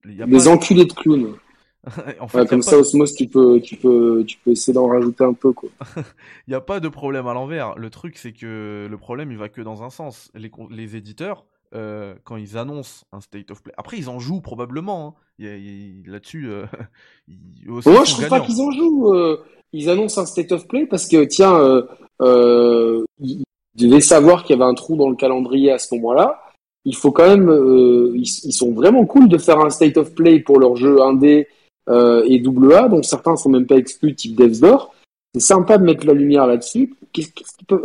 y 0.05 0.21
a 0.21 0.25
des 0.25 0.47
enculés 0.47 0.85
de 0.85 0.93
clowns 0.93 1.35
en 2.19 2.29
fait, 2.29 2.39
ouais, 2.39 2.47
comme 2.47 2.61
ça. 2.61 2.77
Osmos, 2.77 3.13
tu 3.13 3.27
peux, 3.27 3.59
tu 3.59 3.75
peux, 3.75 4.23
tu 4.25 4.37
peux 4.37 4.51
essayer 4.51 4.73
d'en 4.73 4.87
rajouter 4.87 5.25
un 5.25 5.33
peu, 5.33 5.51
quoi. 5.51 5.69
Il 6.47 6.51
n'y 6.51 6.53
a 6.53 6.61
pas 6.61 6.79
de 6.79 6.87
problème 6.87 7.27
à 7.27 7.33
l'envers. 7.33 7.77
Le 7.77 7.89
truc, 7.89 8.17
c'est 8.17 8.31
que 8.31 8.87
le 8.89 8.97
problème, 8.97 9.33
il 9.33 9.37
va 9.37 9.49
que 9.49 9.59
dans 9.59 9.83
un 9.83 9.89
sens. 9.89 10.31
Les, 10.33 10.49
les 10.69 10.95
éditeurs, 10.95 11.45
euh, 11.73 12.13
quand 12.23 12.35
ils 12.35 12.57
annoncent 12.57 13.05
un 13.11 13.21
state 13.21 13.49
of 13.51 13.63
play. 13.63 13.73
Après, 13.77 13.97
ils 13.97 14.09
en 14.09 14.19
jouent 14.19 14.41
probablement. 14.41 15.15
Hein. 15.39 16.03
Là-dessus, 16.05 16.47
euh, 16.49 16.65
Moi, 17.65 18.03
je 18.05 18.13
trouve 18.13 18.29
pas 18.29 18.41
qu'ils 18.41 18.61
en 18.61 18.71
jouent. 18.71 19.13
Euh, 19.13 19.43
ils 19.71 19.89
annoncent 19.89 20.21
un 20.21 20.25
state 20.25 20.51
of 20.51 20.67
play 20.67 20.85
parce 20.85 21.07
que, 21.07 21.23
tiens, 21.23 21.55
euh, 22.21 23.03
ils 23.19 23.43
devaient 23.75 24.01
savoir 24.01 24.43
qu'il 24.43 24.55
y 24.55 24.61
avait 24.61 24.69
un 24.69 24.75
trou 24.75 24.95
dans 24.95 25.09
le 25.09 25.15
calendrier 25.15 25.71
à 25.71 25.79
ce 25.79 25.95
moment-là. 25.95 26.41
Il 26.85 26.95
faut 26.95 27.11
quand 27.11 27.27
même, 27.27 27.49
ils, 28.13 28.21
ils, 28.21 28.51
sont 28.51 28.73
vraiment 28.73 29.05
cool 29.05 29.29
de 29.29 29.37
faire 29.37 29.59
un 29.59 29.69
state 29.69 29.97
of 29.97 30.13
play 30.13 30.39
pour 30.39 30.59
leur 30.59 30.75
jeu 30.75 31.01
indé 31.01 31.47
et 31.89 32.39
double 32.39 32.73
A. 32.73 32.87
Donc 32.87 33.05
certains 33.05 33.35
sont 33.35 33.49
même 33.49 33.65
pas 33.65 33.77
exclus, 33.77 34.13
type 34.13 34.35
Devs 34.35 34.59
d'or. 34.59 34.93
C'est 35.33 35.39
sympa 35.39 35.79
de 35.79 35.85
mettre 35.85 36.05
la 36.05 36.13
lumière 36.13 36.45
là-dessus. 36.45 36.93
Qu'est-ce. 37.13 37.31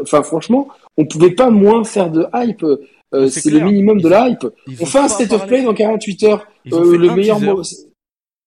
Enfin, 0.03 0.23
franchement, 0.23 0.69
on 0.99 1.07
pouvait 1.07 1.31
pas 1.31 1.49
moins 1.49 1.85
faire 1.85 2.11
de 2.11 2.27
hype. 2.35 2.67
Euh, 3.15 3.29
c'est 3.29 3.51
le 3.51 3.61
minimum 3.61 3.99
ils 3.99 4.03
de 4.05 4.09
la 4.09 4.29
hype. 4.29 4.47
On 4.81 4.87
fait 4.87 4.99
un 4.99 5.09
state 5.09 5.33
of 5.33 5.47
play 5.47 5.63
dans 5.63 5.75
48 5.75 6.23
heures. 6.25 6.47
Euh, 6.73 6.97
le 6.99 7.15
meilleur 7.15 7.41
mot. 7.41 7.63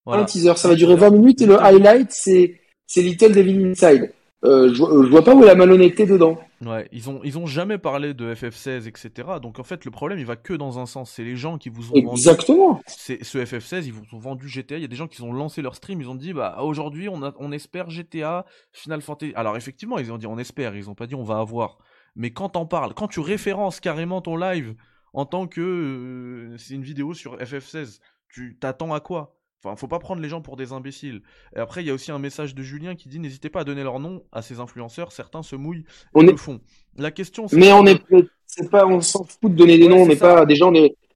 Voilà. 0.04 0.22
Un 0.22 0.24
teaser. 0.24 0.54
Ça 0.56 0.68
va 0.68 0.74
durer 0.74 0.96
20 0.96 1.10
minutes 1.10 1.42
et 1.42 1.46
le 1.46 1.60
highlight, 1.60 2.08
c'est, 2.10 2.60
c'est 2.86 3.02
Little 3.02 3.32
Devil 3.32 3.64
Inside. 3.66 4.12
euh, 4.44 4.68
je, 4.68 4.74
je, 4.74 5.08
vois 5.08 5.22
pas 5.22 5.34
où 5.34 5.42
est 5.44 5.46
la 5.46 5.54
malhonnêteté 5.54 6.06
dedans. 6.06 6.38
Ouais, 6.64 6.88
ils 6.92 7.10
ont, 7.10 7.20
ils 7.24 7.38
ont 7.38 7.46
jamais 7.46 7.78
parlé 7.78 8.14
de 8.14 8.34
FF16, 8.34 8.88
etc. 8.88 9.28
Donc 9.40 9.58
en 9.58 9.62
fait, 9.64 9.84
le 9.84 9.90
problème, 9.90 10.18
il 10.18 10.26
va 10.26 10.36
que 10.36 10.52
dans 10.52 10.78
un 10.78 10.86
sens. 10.86 11.12
C'est 11.12 11.24
les 11.24 11.36
gens 11.36 11.58
qui 11.58 11.68
vous 11.68 11.90
ont 11.92 11.94
Exactement. 11.94 12.72
vendu. 12.74 12.82
C'est 12.86 13.22
ce 13.24 13.38
FF16, 13.38 13.82
ils 13.86 13.92
vous 13.92 14.02
ont 14.12 14.18
vendu 14.18 14.48
GTA. 14.48 14.76
Il 14.76 14.82
y 14.82 14.84
a 14.84 14.88
des 14.88 14.96
gens 14.96 15.08
qui 15.08 15.22
ont 15.22 15.32
lancé 15.32 15.62
leur 15.62 15.74
stream, 15.74 16.00
ils 16.00 16.08
ont 16.08 16.14
dit, 16.14 16.32
bah 16.32 16.58
aujourd'hui, 16.62 17.08
on, 17.08 17.22
a, 17.22 17.32
on 17.38 17.50
espère 17.52 17.90
GTA, 17.90 18.44
Final 18.72 19.02
Fantasy. 19.02 19.32
Alors 19.36 19.56
effectivement, 19.56 19.98
ils 19.98 20.12
ont 20.12 20.18
dit 20.18 20.26
on 20.26 20.38
espère, 20.38 20.76
ils 20.76 20.88
ont 20.90 20.94
pas 20.94 21.06
dit 21.06 21.14
on 21.14 21.24
va 21.24 21.38
avoir. 21.38 21.78
Mais 22.14 22.30
quand 22.30 22.50
t'en 22.50 22.66
parles, 22.66 22.94
quand 22.94 23.08
tu 23.08 23.20
références 23.20 23.80
carrément 23.80 24.20
ton 24.20 24.36
live 24.36 24.74
en 25.12 25.26
tant 25.26 25.46
que 25.46 25.60
euh, 25.60 26.56
c'est 26.58 26.74
une 26.74 26.82
vidéo 26.82 27.14
sur 27.14 27.36
FF16, 27.38 28.00
tu 28.28 28.56
t'attends 28.58 28.92
à 28.92 29.00
quoi? 29.00 29.36
Enfin, 29.64 29.76
faut 29.76 29.86
pas 29.86 30.00
prendre 30.00 30.20
les 30.20 30.28
gens 30.28 30.40
pour 30.40 30.56
des 30.56 30.72
imbéciles. 30.72 31.22
Et 31.54 31.60
après, 31.60 31.82
il 31.82 31.86
y 31.86 31.90
a 31.90 31.94
aussi 31.94 32.10
un 32.10 32.18
message 32.18 32.54
de 32.54 32.62
Julien 32.62 32.96
qui 32.96 33.08
dit 33.08 33.20
n'hésitez 33.20 33.48
pas 33.48 33.60
à 33.60 33.64
donner 33.64 33.84
leur 33.84 34.00
nom 34.00 34.24
à 34.32 34.42
ces 34.42 34.58
influenceurs. 34.58 35.12
Certains 35.12 35.42
se 35.42 35.54
mouillent 35.54 35.84
on 36.14 36.22
le 36.22 36.36
font. 36.36 36.60
La 36.98 37.12
question, 37.12 37.46
c'est. 37.46 37.56
Mais 37.56 37.72
on 37.72 37.86
est, 37.86 38.00
c'est 38.46 38.68
pas, 38.68 38.86
on 38.86 39.00
s'en 39.00 39.24
fout 39.24 39.52
de 39.52 39.56
donner 39.56 39.78
des 39.78 39.88
noms. 39.88 40.02
On 40.02 40.06
n'est 40.06 40.16
pas 40.16 40.44
des 40.46 40.56
gens. 40.56 40.72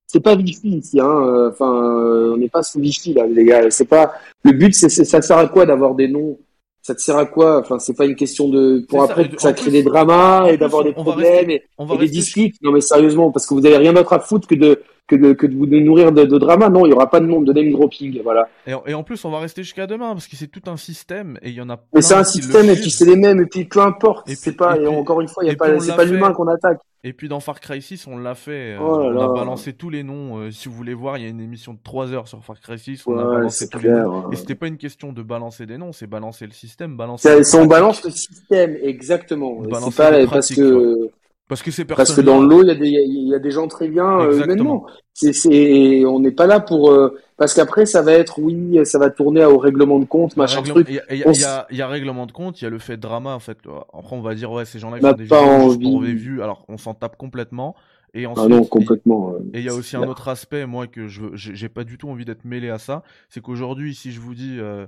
C'est 0.07 0.21
pas 0.21 0.37
Vichy 0.37 0.69
ici. 0.69 1.01
Hein. 1.01 1.49
Enfin, 1.51 1.75
euh, 1.75 2.35
on 2.35 2.37
n'est 2.37 2.49
pas 2.49 2.63
sous 2.63 2.79
Vichy 2.79 3.15
là, 3.15 3.27
les 3.27 3.45
gars. 3.45 3.69
C'est 3.71 3.87
pas. 3.87 4.15
Le 4.45 4.53
but, 4.53 4.73
c'est 4.73 4.89
ça 4.89 5.21
sert 5.21 5.39
à 5.39 5.49
quoi 5.49 5.67
d'avoir 5.67 5.97
des 5.97 6.07
noms 6.07 6.39
ça 6.87 6.95
te 6.95 7.01
sert 7.01 7.17
à 7.17 7.27
quoi? 7.27 7.59
Enfin, 7.59 7.81
c'est 7.81 7.97
pas 7.97 8.07
une 8.07 8.15
question 8.15 8.49
de 8.49 8.87
pour 8.89 9.03
après 9.03 9.29
ça, 9.39 9.53
crée 9.53 9.73
des 9.73 9.83
dramas 9.83 10.47
et 10.49 10.57
d'avoir 10.57 10.85
des 10.85 10.93
problèmes 10.93 11.51
et, 11.51 11.65
des 11.99 12.09
disputes. 12.09 12.55
Non, 12.63 12.71
mais 12.71 12.81
sérieusement, 12.81 13.33
parce 13.33 13.45
que 13.45 13.55
vous 13.55 13.67
avez 13.67 13.77
rien 13.77 13.93
d'autre 13.93 14.13
à 14.13 14.21
foutre 14.21 14.47
que 14.47 14.55
de 14.55 14.83
que 15.09 15.17
de, 15.17 15.33
que 15.33 15.49
de 15.49 15.57
vous 15.57 15.67
nourrir 15.67 16.13
de, 16.13 16.23
de 16.23 16.39
drama. 16.39 16.69
Non, 16.69 16.87
il 16.87 16.91
y 16.91 16.93
aura 16.93 17.11
pas 17.11 17.19
de 17.19 17.27
nom 17.27 17.41
de 17.41 17.53
name 17.53 17.73
dropping, 17.73 18.23
voilà. 18.23 18.49
Et, 18.69 18.73
et 18.87 18.95
en 18.95 19.03
plus, 19.03 19.25
on 19.25 19.31
va 19.31 19.41
rester 19.41 19.65
jusqu'à 19.65 19.89
demain 19.89 20.13
parce 20.13 20.29
que 20.29 20.37
c'est 20.37 20.47
tout 20.47 20.63
un 20.67 20.77
système 20.77 21.41
et 21.43 21.49
il 21.49 21.57
y 21.57 21.61
en 21.61 21.71
a. 21.71 21.81
Mais 21.93 22.03
c'est 22.03 22.15
un 22.15 22.23
système 22.23 22.71
et 22.71 22.77
puis 22.77 22.93
c'est 22.93 23.05
les 23.05 23.17
mêmes 23.17 23.41
et 23.41 23.47
puis 23.47 23.65
peu 23.65 23.81
importe. 23.81 24.29
C'est 24.33 24.57
pas 24.57 24.77
et, 24.77 24.87
encore 24.87 25.21
une 25.21 25.29
fois, 25.29 25.43
il 25.43 25.49
y 25.49 25.51
a 25.51 25.57
pas 25.57 25.81
c'est 25.81 25.97
pas 25.97 26.05
l'humain 26.05 26.33
qu'on 26.33 26.47
attaque. 26.47 26.79
Et 27.07 27.13
puis 27.13 27.29
dans 27.29 27.39
Far 27.39 27.61
Cry 27.61 27.81
6, 27.81 28.09
on 28.09 28.19
l'a 28.19 28.35
fait. 28.35 28.75
Euh, 28.75 28.79
oh 28.81 28.99
on 29.01 29.21
a 29.21 29.33
balancé 29.33 29.73
tous 29.73 29.91
les 29.91 30.03
noms. 30.03 30.39
Euh, 30.39 30.51
si 30.51 30.69
vous 30.69 30.75
voulez 30.75 30.93
voir, 30.93 31.19
il 31.19 31.23
y 31.23 31.27
a 31.27 31.29
une 31.29 31.41
émission 31.41 31.73
de 31.73 31.79
3 31.85 32.13
heures 32.13 32.27
sur 32.27 32.45
Far 32.45 32.59
Cry 32.61 32.81
6. 32.81 33.07
On 33.07 33.17
a 33.17 33.25
balancé 33.25 33.69
tous 33.69 33.79
les 33.79 33.91
noms. 33.91 34.29
Et 34.33 34.37
c'était 34.37 34.57
pas 34.57 34.67
une 34.67 34.77
question 34.77 35.13
de 35.13 35.23
balancer 35.23 35.67
des 35.67 35.79
noms, 35.79 35.93
c'est 35.93 36.09
balancer 36.09 36.47
le 36.47 36.53
système, 36.53 36.97
balancer. 36.97 37.45
C'est 37.45 37.59
on 37.61 37.67
balance 37.67 38.03
le 38.03 38.11
système, 38.11 38.77
exactement. 38.83 39.63
C'est 39.63 39.97
pas 39.97 40.27
parce 40.27 40.53
que. 40.53 41.11
Parce 41.49 41.63
que 41.63 41.71
c'est 41.71 41.85
Parce 41.85 42.15
que 42.15 42.21
dans 42.21 42.41
l'eau, 42.41 42.63
il 42.63 42.69
y 42.69 42.71
a 42.71 42.75
des, 42.75 42.89
il 42.89 43.29
y 43.29 43.35
a 43.35 43.39
des 43.39 43.53
gens 43.53 43.69
très 43.69 43.87
bien 43.89 44.21
euh, 44.21 44.43
humainement. 44.43 44.87
C'est, 45.15 45.33
c'est, 45.33 46.05
on 46.05 46.19
n'est 46.19 46.33
pas 46.33 46.47
là 46.47 46.59
pour. 46.59 46.91
Euh, 46.91 47.17
parce 47.37 47.55
qu'après, 47.55 47.87
ça 47.87 48.03
va 48.03 48.13
être, 48.13 48.41
oui, 48.41 48.79
ça 48.85 48.99
va 48.99 49.11
tourner 49.11 49.45
au 49.45 49.59
règlement 49.59 49.99
de 49.99 50.07
compte, 50.07 50.37
machin 50.37 50.63
truc. 50.63 50.89
Il 50.89 50.97
y 50.97 51.25
a, 51.25 51.33
y, 51.33 51.45
a, 51.45 51.67
y 51.71 51.83
a 51.83 51.87
règlement 51.87 52.27
de 52.27 52.33
compte, 52.33 52.61
il 52.61 52.65
y 52.65 52.67
a 52.67 52.71
le 52.71 52.79
fait 52.79 52.97
de 52.97 53.03
drama 53.03 53.35
en 53.35 53.39
fait. 53.39 53.59
Après, 53.97 54.17
on 54.17 54.23
va 54.23 54.35
dire 54.35 54.51
ouais, 54.51 54.65
ces 54.65 54.79
gens-là 54.79 54.99
ils 54.99 55.03
font 55.03 55.13
des 55.13 55.25
vidéos 55.25 55.71
juste 55.71 55.83
pour 55.83 56.03
des 56.03 56.15
vues. 56.15 56.43
Alors, 56.43 56.65
on 56.69 56.79
s'en 56.79 56.95
tape 56.95 57.17
complètement. 57.17 57.77
Et 58.15 58.27
ensuite, 58.27 58.47
ah 58.47 58.49
non, 58.49 58.65
complètement. 58.65 59.35
Et 59.53 59.59
il 59.59 59.65
y 59.65 59.69
a 59.69 59.75
aussi 59.75 59.95
un 59.95 60.05
autre 60.09 60.29
aspect, 60.29 60.65
moi, 60.65 60.87
que 60.87 61.07
je 61.07 61.25
j'ai 61.35 61.69
pas 61.69 61.85
du 61.85 61.99
tout 61.99 62.09
envie 62.09 62.25
d'être 62.25 62.45
mêlé 62.45 62.71
à 62.71 62.79
ça. 62.79 63.03
C'est 63.29 63.43
qu'aujourd'hui, 63.43 63.95
si 63.95 64.11
je 64.11 64.21
vous 64.21 64.35
dis, 64.35 64.57
euh, 64.59 64.87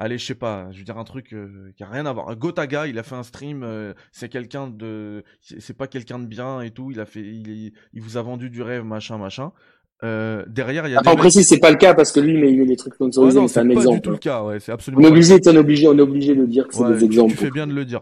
allez, 0.00 0.18
je 0.18 0.24
sais 0.24 0.34
pas, 0.34 0.68
je 0.72 0.78
veux 0.78 0.84
dire 0.84 0.98
un 0.98 1.04
truc 1.04 1.32
euh, 1.32 1.72
qui 1.76 1.84
a 1.84 1.86
rien 1.86 2.06
à 2.06 2.12
voir. 2.12 2.34
Gotaga, 2.34 2.86
il 2.86 2.98
a 2.98 3.02
fait 3.02 3.14
un 3.14 3.22
stream, 3.22 3.62
euh, 3.62 3.92
c'est 4.10 4.28
quelqu'un 4.28 4.66
de, 4.66 5.22
c'est 5.40 5.76
pas 5.76 5.86
quelqu'un 5.86 6.18
de 6.18 6.26
bien 6.26 6.62
et 6.62 6.70
tout. 6.70 6.90
Il 6.90 6.98
a 7.00 7.06
fait, 7.06 7.20
il, 7.20 7.72
il 7.92 8.02
vous 8.02 8.16
a 8.16 8.22
vendu 8.22 8.50
du 8.50 8.62
rêve, 8.62 8.82
machin, 8.82 9.18
machin. 9.18 9.52
Euh, 10.02 10.44
derrière, 10.48 10.88
il 10.88 10.92
y 10.92 10.96
a. 10.96 11.00
Après, 11.00 11.14
précis, 11.14 11.44
c'est 11.44 11.60
pas 11.60 11.70
le 11.70 11.76
cas 11.76 11.92
parce 11.94 12.10
que 12.10 12.20
lui, 12.20 12.38
mais 12.38 12.50
il 12.50 12.58
met 12.58 12.66
des 12.66 12.76
trucs 12.76 12.94
sponsorisés, 12.94 13.38
ouais, 13.38 13.48
c'est 13.48 13.60
un 13.60 13.68
exemple. 13.68 13.88
Pas 13.88 13.94
du 13.94 14.00
tout 14.00 14.10
le 14.10 14.16
cas, 14.16 14.42
ouais, 14.42 14.58
c'est 14.58 14.72
absolument. 14.72 15.02
On 15.02 15.06
est 15.06 15.10
obligé, 15.10 15.38
on 15.46 15.54
est 15.54 15.58
obligé, 15.58 15.86
on 15.86 15.98
est 15.98 16.00
obligé 16.00 16.34
de 16.34 16.46
dire 16.46 16.66
que 16.66 16.74
c'est 16.74 16.88
des 16.88 17.04
exemples. 17.04 17.32
Tu 17.32 17.36
fais 17.36 17.50
bien 17.50 17.66
de 17.66 17.74
le 17.74 17.84
dire. 17.84 18.00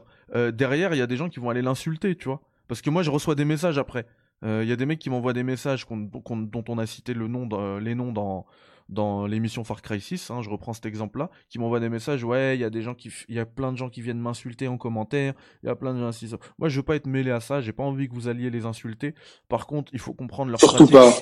Derrière, 0.52 0.94
il 0.94 0.98
y 0.98 1.02
a 1.02 1.06
des 1.08 1.16
gens 1.16 1.28
qui 1.28 1.40
vont 1.40 1.50
aller 1.50 1.62
l'insulter, 1.62 2.14
tu 2.14 2.26
vois. 2.26 2.40
Parce 2.68 2.80
que 2.80 2.90
moi, 2.90 3.02
je 3.02 3.10
reçois 3.10 3.34
des 3.34 3.44
messages 3.44 3.78
après. 3.78 4.06
Il 4.44 4.68
y 4.68 4.72
a 4.72 4.76
des 4.76 4.86
mecs 4.86 5.00
qui 5.00 5.10
m'envoient 5.10 5.32
des 5.32 5.42
messages 5.42 5.84
dont 5.90 6.64
on 6.68 6.78
a 6.78 6.86
cité 6.86 7.12
le 7.12 7.26
nom, 7.26 7.48
les 7.80 7.96
noms 7.96 8.12
dans 8.12 8.46
dans 8.88 9.26
l'émission 9.26 9.64
Far 9.64 9.82
Cry 9.82 10.00
6, 10.00 10.30
hein, 10.30 10.42
je 10.42 10.48
reprends 10.48 10.72
cet 10.72 10.86
exemple-là, 10.86 11.30
qui 11.48 11.58
m'envoie 11.58 11.80
des 11.80 11.88
messages, 11.88 12.24
ouais, 12.24 12.56
il 12.56 12.60
y 12.60 12.64
a 12.64 12.70
des 12.70 12.82
gens 12.82 12.94
qui, 12.94 13.10
il 13.28 13.34
y 13.34 13.38
a 13.38 13.46
plein 13.46 13.72
de 13.72 13.76
gens 13.76 13.90
qui 13.90 14.00
viennent 14.00 14.20
m'insulter 14.20 14.68
en 14.68 14.78
commentaire, 14.78 15.34
il 15.62 15.66
y 15.66 15.68
a 15.68 15.76
plein 15.76 15.94
de 15.94 16.00
gens 16.00 16.10
qui... 16.10 16.32
Moi, 16.58 16.68
je 16.68 16.76
veux 16.76 16.84
pas 16.84 16.96
être 16.96 17.06
mêlé 17.06 17.30
à 17.30 17.40
ça, 17.40 17.60
j'ai 17.60 17.72
pas 17.72 17.82
envie 17.82 18.08
que 18.08 18.14
vous 18.14 18.28
alliez 18.28 18.50
les 18.50 18.64
insulter. 18.64 19.14
Par 19.48 19.66
contre, 19.66 19.92
il 19.92 19.98
faut 19.98 20.14
comprendre 20.14 20.50
leur 20.50 20.60
Surtout 20.60 20.86
pas. 20.86 21.12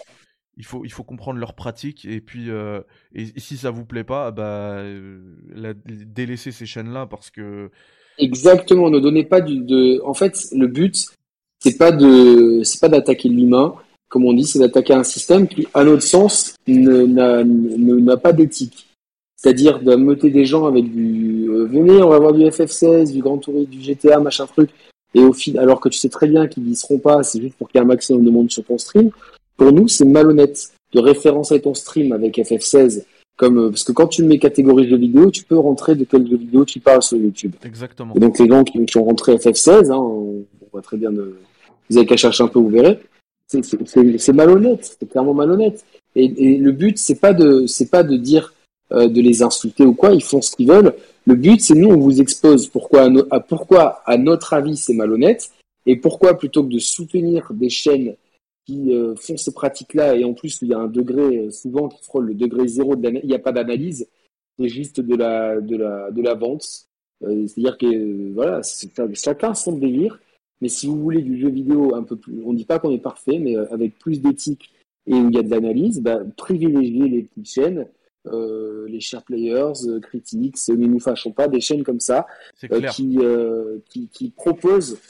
Il 0.59 0.65
faut, 0.65 0.85
il 0.87 0.93
faut 0.93 1.05
comprendre 1.05 1.39
leur 1.39 1.55
pratique 1.55 2.07
et 2.07 2.23
puis 2.23 2.49
euh, 2.49 2.81
et, 3.15 3.27
si 3.39 3.59
ça 3.59 3.71
vous 3.71 3.85
plaît 3.85 4.05
pas, 4.05 4.31
bah 4.31 4.79
euh, 4.79 5.21
la, 5.51 5.75
délaissez 5.75 6.51
ces 6.51 6.65
chaînes-là 6.65 7.05
parce 7.05 7.31
que 7.31 7.71
exactement. 8.17 8.89
Ne 8.89 8.99
donnez 8.99 9.25
pas 9.25 9.43
du 9.43 9.61
de. 9.61 10.01
En 10.03 10.15
fait, 10.15 10.47
le 10.53 10.67
but 10.67 11.09
c'est 11.59 11.77
pas 11.77 11.93
de 11.93 12.63
c'est 12.63 12.81
pas 12.81 12.89
d'attaquer 12.89 13.29
l'humain, 13.29 13.75
comme 14.09 14.25
on 14.25 14.33
dit, 14.33 14.45
c'est 14.45 14.59
d'attaquer 14.59 14.95
un 14.95 15.05
système 15.05 15.49
qui, 15.49 15.67
à 15.75 15.85
notre 15.85 16.03
sens, 16.03 16.55
n'a 16.67 18.17
pas 18.17 18.33
d'éthique. 18.33 18.87
C'est-à-dire 19.37 19.81
de 19.81 19.95
meuter 19.97 20.31
des 20.31 20.45
gens 20.45 20.67
avec 20.67 20.91
du 20.91 21.49
euh, 21.51 21.67
venez, 21.67 22.03
on 22.03 22.09
va 22.09 22.19
voir 22.19 22.33
du 22.33 22.43
FF16, 22.43 23.13
du 23.13 23.21
Grand 23.21 23.39
Tourisme, 23.39 23.71
du 23.71 23.81
GTA, 23.81 24.19
machin 24.19 24.47
truc, 24.47 24.71
et 25.15 25.21
au 25.21 25.33
final, 25.33 25.65
alors 25.65 25.81
que 25.81 25.89
tu 25.89 25.99
sais 25.99 26.09
très 26.09 26.27
bien 26.27 26.47
qu'ils 26.47 26.65
n'y 26.65 26.75
seront 26.75 26.99
pas, 26.99 27.23
c'est 27.23 27.41
juste 27.41 27.55
pour 27.57 27.69
qu'il 27.69 27.79
y 27.79 27.83
ait 27.83 27.85
un 27.85 27.89
maximum 27.89 28.25
de 28.25 28.31
monde 28.31 28.51
sur 28.51 28.65
ton 28.65 28.79
stream. 28.79 29.11
Pour 29.57 29.73
nous, 29.73 29.89
c'est 29.89 30.05
malhonnête 30.05 30.73
de 30.93 31.01
référencer 31.01 31.61
ton 31.61 31.75
stream 31.75 32.13
avec 32.13 32.37
FF16 32.39 33.05
comme 33.37 33.59
euh, 33.59 33.69
parce 33.69 33.85
que 33.85 33.93
quand 33.93 34.09
tu 34.09 34.25
mets 34.25 34.39
catégorie 34.39 34.89
de 34.89 34.97
vidéo, 34.97 35.31
tu 35.31 35.45
peux 35.45 35.59
rentrer 35.59 35.95
de 35.95 36.05
quelle 36.05 36.25
vidéo 36.25 36.65
tu 36.65 36.81
parles 36.81 37.03
sur 37.03 37.19
YouTube. 37.19 37.53
Exactement. 37.65 38.15
Et 38.15 38.19
donc 38.19 38.39
les 38.39 38.49
gens 38.49 38.65
qui, 38.65 38.97
ont 38.97 39.05
rentré 39.05 39.37
FF16, 39.37 39.93
hein, 39.93 39.97
on, 39.97 40.45
voit 40.73 40.83
très 40.83 40.97
bien 40.97 41.13
de, 41.13 41.37
vous 41.89 41.99
avez 41.99 42.07
qu'à 42.07 42.17
chercher 42.17 42.43
un 42.43 42.49
peu, 42.49 42.59
vous 42.59 42.71
verrez 42.71 42.99
c'est 43.47 44.33
malhonnête, 44.33 44.97
c'est 44.99 45.09
clairement 45.09 45.35
malhonnête. 45.35 45.85
Et, 46.15 46.25
et, 46.25 46.59
le 46.59 46.73
but, 46.73 46.99
c'est 46.99 47.21
pas 47.21 47.33
de, 47.33 47.67
c'est 47.67 47.91
pas 47.91 48.03
de 48.03 48.17
dire 48.17 48.55
euh, 48.93 49.09
de 49.09 49.21
les 49.21 49.43
insulter 49.43 49.85
ou 49.85 49.95
quoi. 49.95 50.13
Ils 50.13 50.23
font 50.23 50.41
ce 50.41 50.55
qu'ils 50.55 50.69
veulent. 50.69 50.95
Le 51.27 51.35
but, 51.35 51.61
c'est 51.61 51.75
nous, 51.75 51.89
on 51.89 51.99
vous 51.99 52.21
expose 52.21 52.69
pourquoi, 52.69 53.09
à, 53.31 53.41
pourquoi, 53.41 54.03
à 54.07 54.17
notre 54.17 54.55
avis, 54.55 54.77
c'est 54.77 54.95
malhonnête 54.95 55.51
et 55.87 55.97
pourquoi 55.97 56.37
plutôt 56.37 56.65
que 56.65 56.73
de 56.73 56.79
soutenir 56.79 57.53
des 57.53 57.69
chaînes 57.69 58.17
qui 58.65 58.93
euh, 58.93 59.15
font 59.17 59.37
ces 59.37 59.53
pratiques-là 59.53 60.17
et 60.17 60.25
en 60.25 60.35
plus 60.35 60.59
il 60.63 60.69
y 60.69 60.75
a 60.75 60.79
un 60.79 60.89
degré 60.89 61.23
euh, 61.23 61.51
souvent 61.53 61.89
qui 61.89 62.03
frôle 62.03 62.27
le 62.27 62.35
degré 62.35 62.67
zéro 62.67 62.97
de 62.97 63.09
il 63.09 63.29
n'y 63.29 63.35
a 63.35 63.39
pas 63.39 63.53
d'analyse, 63.53 64.09
c'est 64.59 64.69
juste 64.69 65.01
de 65.01 65.15
la 65.15 65.61
de 65.61 65.77
la 65.77 66.11
de 66.11 66.23
la 66.23 66.35
vente. 66.35 66.87
C'est-à-dire 67.21 67.79
que 67.79 68.33
voilà, 68.35 68.61
chacun 69.15 69.55
son 69.55 69.73
délire 69.73 70.19
mais 70.61 70.69
si 70.69 70.87
vous 70.87 71.01
voulez 71.01 71.23
du 71.23 71.39
jeu 71.39 71.49
vidéo 71.49 71.95
un 71.95 72.03
peu 72.03 72.17
plus, 72.17 72.43
on 72.45 72.53
ne 72.53 72.57
dit 72.57 72.65
pas 72.65 72.79
qu'on 72.79 72.93
est 72.93 72.99
parfait, 72.99 73.39
mais 73.39 73.57
euh, 73.57 73.73
avec 73.73 73.99
plus 73.99 74.21
d'éthique 74.21 74.73
et 75.07 75.15
où 75.15 75.29
il 75.29 75.35
y 75.35 75.39
a 75.39 75.43
de 75.43 75.51
l'analyse, 75.51 76.01
bah, 76.01 76.21
privilégiez 76.37 77.09
les 77.09 77.23
petites 77.23 77.49
chaînes, 77.49 77.87
euh, 78.27 78.87
les 78.89 79.01
share 79.01 79.23
players, 79.23 79.87
euh, 79.87 80.01
critiques, 80.01 80.57
ne 80.69 80.87
nous 80.87 81.01
fâchons 81.01 81.33
pas, 81.33 81.49
des 81.49 81.61
chaînes 81.61 81.85
comme 81.85 82.01
ça 82.01 82.27
euh, 82.71 82.81
qui, 82.89 83.19
euh, 83.21 83.79
qui, 83.89 84.09
qui 84.09 84.31
proposent 84.31 85.01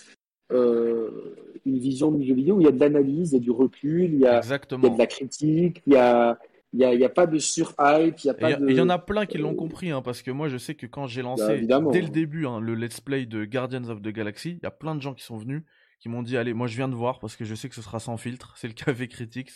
une 0.51 1.79
vision 1.79 2.13
du 2.13 2.25
jeu 2.25 2.35
vidéo 2.35 2.57
où 2.57 2.61
il 2.61 2.65
y 2.65 2.69
a 2.69 2.73
de 2.73 2.79
l'analyse, 2.79 3.33
il 3.33 3.35
y 3.35 3.39
a 3.39 3.41
du 3.41 3.51
recul, 3.51 4.15
il 4.15 4.21
y 4.21 4.27
a, 4.27 4.41
il 4.45 4.85
y 4.85 4.87
a 4.87 4.91
de 4.91 4.99
la 4.99 5.07
critique, 5.07 5.83
il 5.87 5.95
y 5.95 5.97
a, 5.97 6.39
il 6.77 6.81
n'y 6.81 6.85
a, 6.85 6.95
y 6.95 7.05
a, 7.05 7.09
pas 7.09 7.27
de 7.27 7.39
sur-hype, 7.39 8.19
il 8.19 8.27
y 8.27 8.31
a 8.31 8.35
pas 8.35 8.51
Il 8.51 8.73
y 8.73 8.81
en 8.81 8.91
a 8.91 8.99
plein 8.99 9.25
qui 9.25 9.39
l'ont 9.39 9.55
compris, 9.55 9.91
hein, 9.91 10.03
parce 10.03 10.21
que 10.21 10.31
moi 10.31 10.49
je 10.49 10.59
sais 10.59 10.75
que 10.75 10.87
quand 10.87 11.07
j'ai 11.07 11.23
lancé 11.23 11.63
bah, 11.63 11.81
dès 11.91 12.03
le 12.03 12.09
début 12.09 12.47
hein, 12.47 12.61
le 12.61 12.75
let's 12.75 13.01
play 13.01 13.25
de 13.25 13.45
Guardians 13.45 13.89
of 13.89 14.03
the 14.03 14.09
Galaxy, 14.09 14.59
il 14.61 14.63
y 14.63 14.67
a 14.67 14.71
plein 14.71 14.95
de 14.95 15.01
gens 15.01 15.15
qui 15.15 15.25
sont 15.25 15.39
venus, 15.39 15.63
qui 16.01 16.09
m'ont 16.09 16.23
dit 16.23 16.37
allez, 16.37 16.53
moi 16.53 16.67
je 16.67 16.77
viens 16.77 16.89
de 16.89 16.95
voir 16.95 17.19
parce 17.19 17.35
que 17.35 17.45
je 17.45 17.55
sais 17.55 17.69
que 17.71 17.75
ce 17.75 17.83
sera 17.83 17.99
sans 17.99 18.19
filtre, 18.19 18.55
c'est 18.57 18.69
le 18.69 18.75
Café 18.85 19.09
Critics 19.09 19.53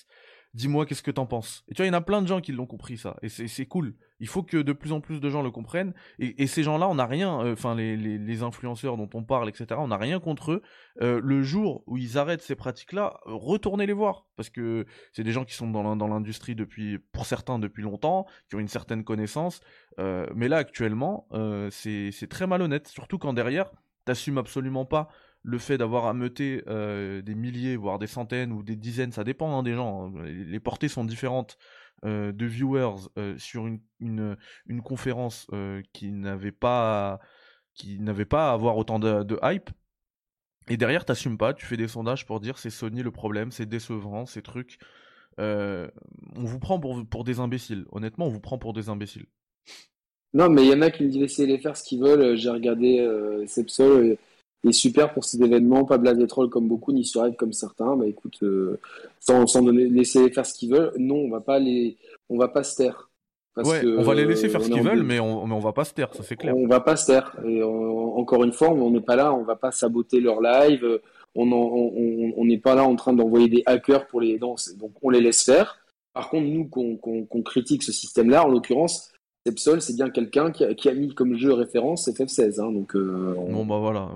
dis-moi 0.55 0.87
qu'est-ce 0.87 1.03
que 1.03 1.11
t'en 1.11 1.27
penses? 1.27 1.65
Et 1.69 1.75
tu 1.75 1.79
vois, 1.79 1.87
il 1.87 1.91
y 1.91 1.95
en 1.95 1.99
a 1.99 2.01
plein 2.01 2.23
de 2.23 2.27
gens 2.27 2.41
qui 2.41 2.53
l'ont 2.53 2.67
compris 2.67 2.99
ça, 2.99 3.17
et 3.23 3.29
c'est 3.29 3.67
cool. 3.67 3.95
Il 4.21 4.29
faut 4.29 4.43
que 4.43 4.59
de 4.59 4.73
plus 4.73 4.93
en 4.93 5.01
plus 5.01 5.21
de 5.21 5.31
gens 5.31 5.43
le 5.43 5.51
comprennent. 5.51 5.93
Et, 6.19 6.47
ces 6.47 6.63
gens-là, 6.63 6.89
on 6.89 6.95
n'a 6.95 7.07
rien, 7.07 7.41
euh, 7.41 7.53
enfin 7.55 7.75
les, 7.75 8.43
influenceurs 8.43 8.97
dont 8.97 9.11
on 9.15 9.23
parle, 9.23 9.49
etc. 9.49 9.67
On 9.79 9.89
n'a 9.89 9.97
rien 9.97 10.21
contre 10.21 10.53
eux. 10.53 10.63
Euh, 11.03 11.21
le 11.23 11.43
jour 11.43 11.83
où 11.87 11.97
ils 11.97 12.19
arrêtent 12.19 12.43
ces 12.43 12.55
pratiques-là, 12.55 13.21
retournez 13.25 13.87
les 13.87 13.93
voir, 13.93 14.27
parce 14.37 14.51
que 14.51 14.87
c'est 15.13 15.25
des 15.25 15.33
gens 15.33 15.45
qui 15.45 15.55
sont 15.55 15.71
dans 15.71 16.09
l'industrie 16.09 16.55
depuis, 16.55 16.99
pour 17.13 17.27
certains 17.27 17.59
depuis 17.59 17.83
longtemps, 17.83 18.27
qui 18.49 18.57
ont 18.57 18.61
une 18.61 18.69
certaine 18.69 19.05
connaissance. 19.05 19.61
Euh, 19.99 20.27
mais 20.35 20.49
là, 20.49 20.59
actuellement, 20.59 21.29
c'est 21.71 22.29
très 22.29 22.47
malhonnête, 22.47 22.89
surtout 22.89 23.19
quand 23.19 23.33
derrière, 23.33 23.71
t'assumes 24.05 24.39
absolument 24.39 24.85
pas 24.85 25.09
le 25.43 25.59
fait 25.59 25.79
d'avoir 25.79 26.07
ameuté 26.07 26.63
euh, 26.69 27.23
des 27.23 27.35
milliers, 27.35 27.77
voire 27.77 27.99
des 27.99 28.07
centaines 28.07 28.53
ou 28.53 28.63
des 28.63 28.77
dizaines, 28.77 29.13
ça 29.13 29.25
dépend 29.25 29.59
hein, 29.59 29.63
des 29.63 29.75
gens, 29.75 30.13
hein, 30.15 30.23
les 30.27 30.61
portées 30.61 30.89
sont 30.89 31.05
différentes, 31.05 31.57
euh, 31.57 31.57
de 32.05 32.47
viewers 32.47 33.09
euh, 33.19 33.37
sur 33.39 33.67
une, 33.67 34.37
une, 34.67 34.83
conférence 34.83 35.47
qui 35.93 36.13
n'avait 36.13 36.53
pas 36.53 37.21
pas 38.29 38.51
à 38.51 38.53
avoir 38.53 38.77
autant 38.77 38.99
de, 38.99 39.39
hype. 39.43 39.71
Et 40.69 40.77
derrière, 40.77 41.05
t'assumes 41.05 41.39
pas, 41.39 41.55
tu 41.55 41.67
fais 41.67 41.77
des 41.77 41.89
sondages 41.89 42.27
pour 42.27 42.41
dire 42.41 42.59
c'est 42.59 42.71
Sony 42.71 43.03
le 43.03 43.11
problème, 43.11 43.51
c'est 43.51 43.67
décevant, 43.67 44.27
ces 44.27 44.43
trucs. 44.43 44.79
on 45.39 45.89
vous 46.37 46.59
prend 46.59 46.79
pour, 46.79 47.05
pour 47.07 47.25
des 47.25 47.41
imbéciles. 47.41 47.87
Honnêtement, 47.93 48.27
on 48.27 48.31
vous 48.31 48.41
prend 48.41 48.59
pour 48.59 48.73
des 48.73 48.89
imbéciles. 48.89 49.27
Non, 50.33 50.49
mais 50.49 50.65
il 50.65 50.71
y 50.71 50.75
en 50.75 50.83
a 50.83 50.91
qui 50.91 51.05
me 51.05 51.09
disent 51.09 51.21
laisser 51.21 51.47
les 51.47 51.59
faire 51.59 51.77
ce 51.77 51.83
qu'ils 51.83 52.01
veulent. 52.01 52.37
J'ai 52.37 52.51
regardé 52.51 53.01
euh, 53.01 53.45
Sepsol 53.47 54.17
est 54.69 54.73
super 54.73 55.13
pour 55.13 55.25
ces 55.25 55.43
événements, 55.43 55.85
pas 55.85 55.99
blaguer 55.99 56.27
troll 56.27 56.51
comme 56.51 56.69
beaucoup, 56.69 56.93
ni 56.93 57.05
sur 57.05 57.25
comme 57.37 57.53
certains. 57.53 57.97
Bah 57.97 58.07
écoute, 58.07 58.39
euh, 58.43 58.79
sans, 59.19 59.45
laisser 59.71 60.31
faire 60.31 60.47
ce 60.47 60.55
qu'ils 60.55 60.71
veulent, 60.71 60.93
non, 60.99 61.17
on 61.17 61.31
va 61.31 61.41
pas 61.41 61.59
les, 61.59 61.97
on 62.29 62.39
va 62.39 62.49
pas 62.49 62.63
se 62.63 62.77
taire. 62.77 63.11
ouais, 63.57 63.83
on 63.85 64.03
va 64.03 64.15
les 64.15 64.27
laisser 64.27 64.49
faire 64.49 64.63
ce 64.63 64.71
qu'ils 64.71 64.83
veulent, 64.83 65.03
mais 65.03 65.21
on, 65.21 65.47
mais 65.47 65.55
on 65.55 65.61
va 65.61 65.73
pas 65.73 65.85
se 65.85 65.95
taire, 65.95 66.13
ça 66.13 66.23
c'est 66.23 66.37
clair. 66.37 66.57
On 66.57 66.67
va 66.67 66.81
pas 66.81 66.97
se 66.97 67.07
taire. 67.07 67.35
Et 67.47 67.63
encore 67.63 68.45
une 68.45 68.53
fois, 68.53 68.71
on 68.71 68.91
n'est 68.91 69.01
pas 69.01 69.17
là, 69.17 69.33
on 69.33 69.43
va 69.43 69.57
pas 69.57 69.73
saboter 69.73 70.21
leur 70.21 70.41
live. 70.41 71.01
On 71.35 72.45
n'est 72.45 72.59
pas 72.59 72.75
là 72.75 72.85
en 72.85 72.97
train 72.97 73.13
d'envoyer 73.13 73.49
des 73.49 73.63
hackers 73.67 74.07
pour 74.09 74.21
les 74.21 74.39
danser. 74.39 74.77
Donc 74.77 74.93
on 75.03 75.11
les 75.11 75.21
laisse 75.21 75.45
faire. 75.45 75.79
Par 76.13 76.29
contre, 76.29 76.47
nous, 76.47 76.67
qu'on 76.67 77.43
critique 77.43 77.83
ce 77.83 77.93
système-là, 77.93 78.45
en 78.45 78.49
l'occurrence, 78.49 79.13
Sepsol, 79.47 79.81
c'est 79.81 79.95
bien 79.95 80.11
quelqu'un 80.11 80.51
qui, 80.51 80.65
qui, 80.77 80.89
a 80.89 80.95
mis 80.95 81.15
comme 81.15 81.37
jeu 81.37 81.53
référence 81.53 82.09
FF16. 82.09 82.61
Hein, 82.61 82.73
donc, 82.73 82.95
euh, 82.95 83.35
Bon, 83.37 83.65
bah 83.65 83.79
voilà. 83.79 84.11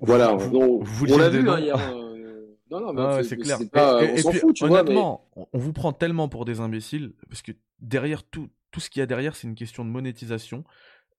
voilà, 0.00 0.34
on 0.34 1.16
l'a 1.16 1.28
vu 1.28 1.48
hein, 1.48 1.58
hier. 1.58 1.76
Euh, 1.76 2.56
non, 2.70 2.80
non, 2.80 2.92
mais 2.92 3.02
ah 3.02 3.22
c'est 3.22 3.36
clair. 3.36 3.58
Pas, 3.70 4.04
et, 4.04 4.12
on 4.12 4.16
s'en 4.18 4.32
fout, 4.32 4.54
tu 4.54 4.64
honnêtement, 4.64 5.26
vois, 5.34 5.48
on 5.52 5.58
vous 5.58 5.72
prend 5.72 5.92
tellement 5.92 6.28
pour 6.28 6.44
des 6.44 6.60
imbéciles, 6.60 7.12
parce 7.28 7.42
que 7.42 7.52
derrière 7.80 8.22
tout, 8.22 8.48
tout 8.70 8.80
ce 8.80 8.88
qu'il 8.88 9.00
y 9.00 9.02
a 9.02 9.06
derrière, 9.06 9.36
c'est 9.36 9.46
une 9.46 9.54
question 9.54 9.84
de 9.84 9.90
monétisation. 9.90 10.64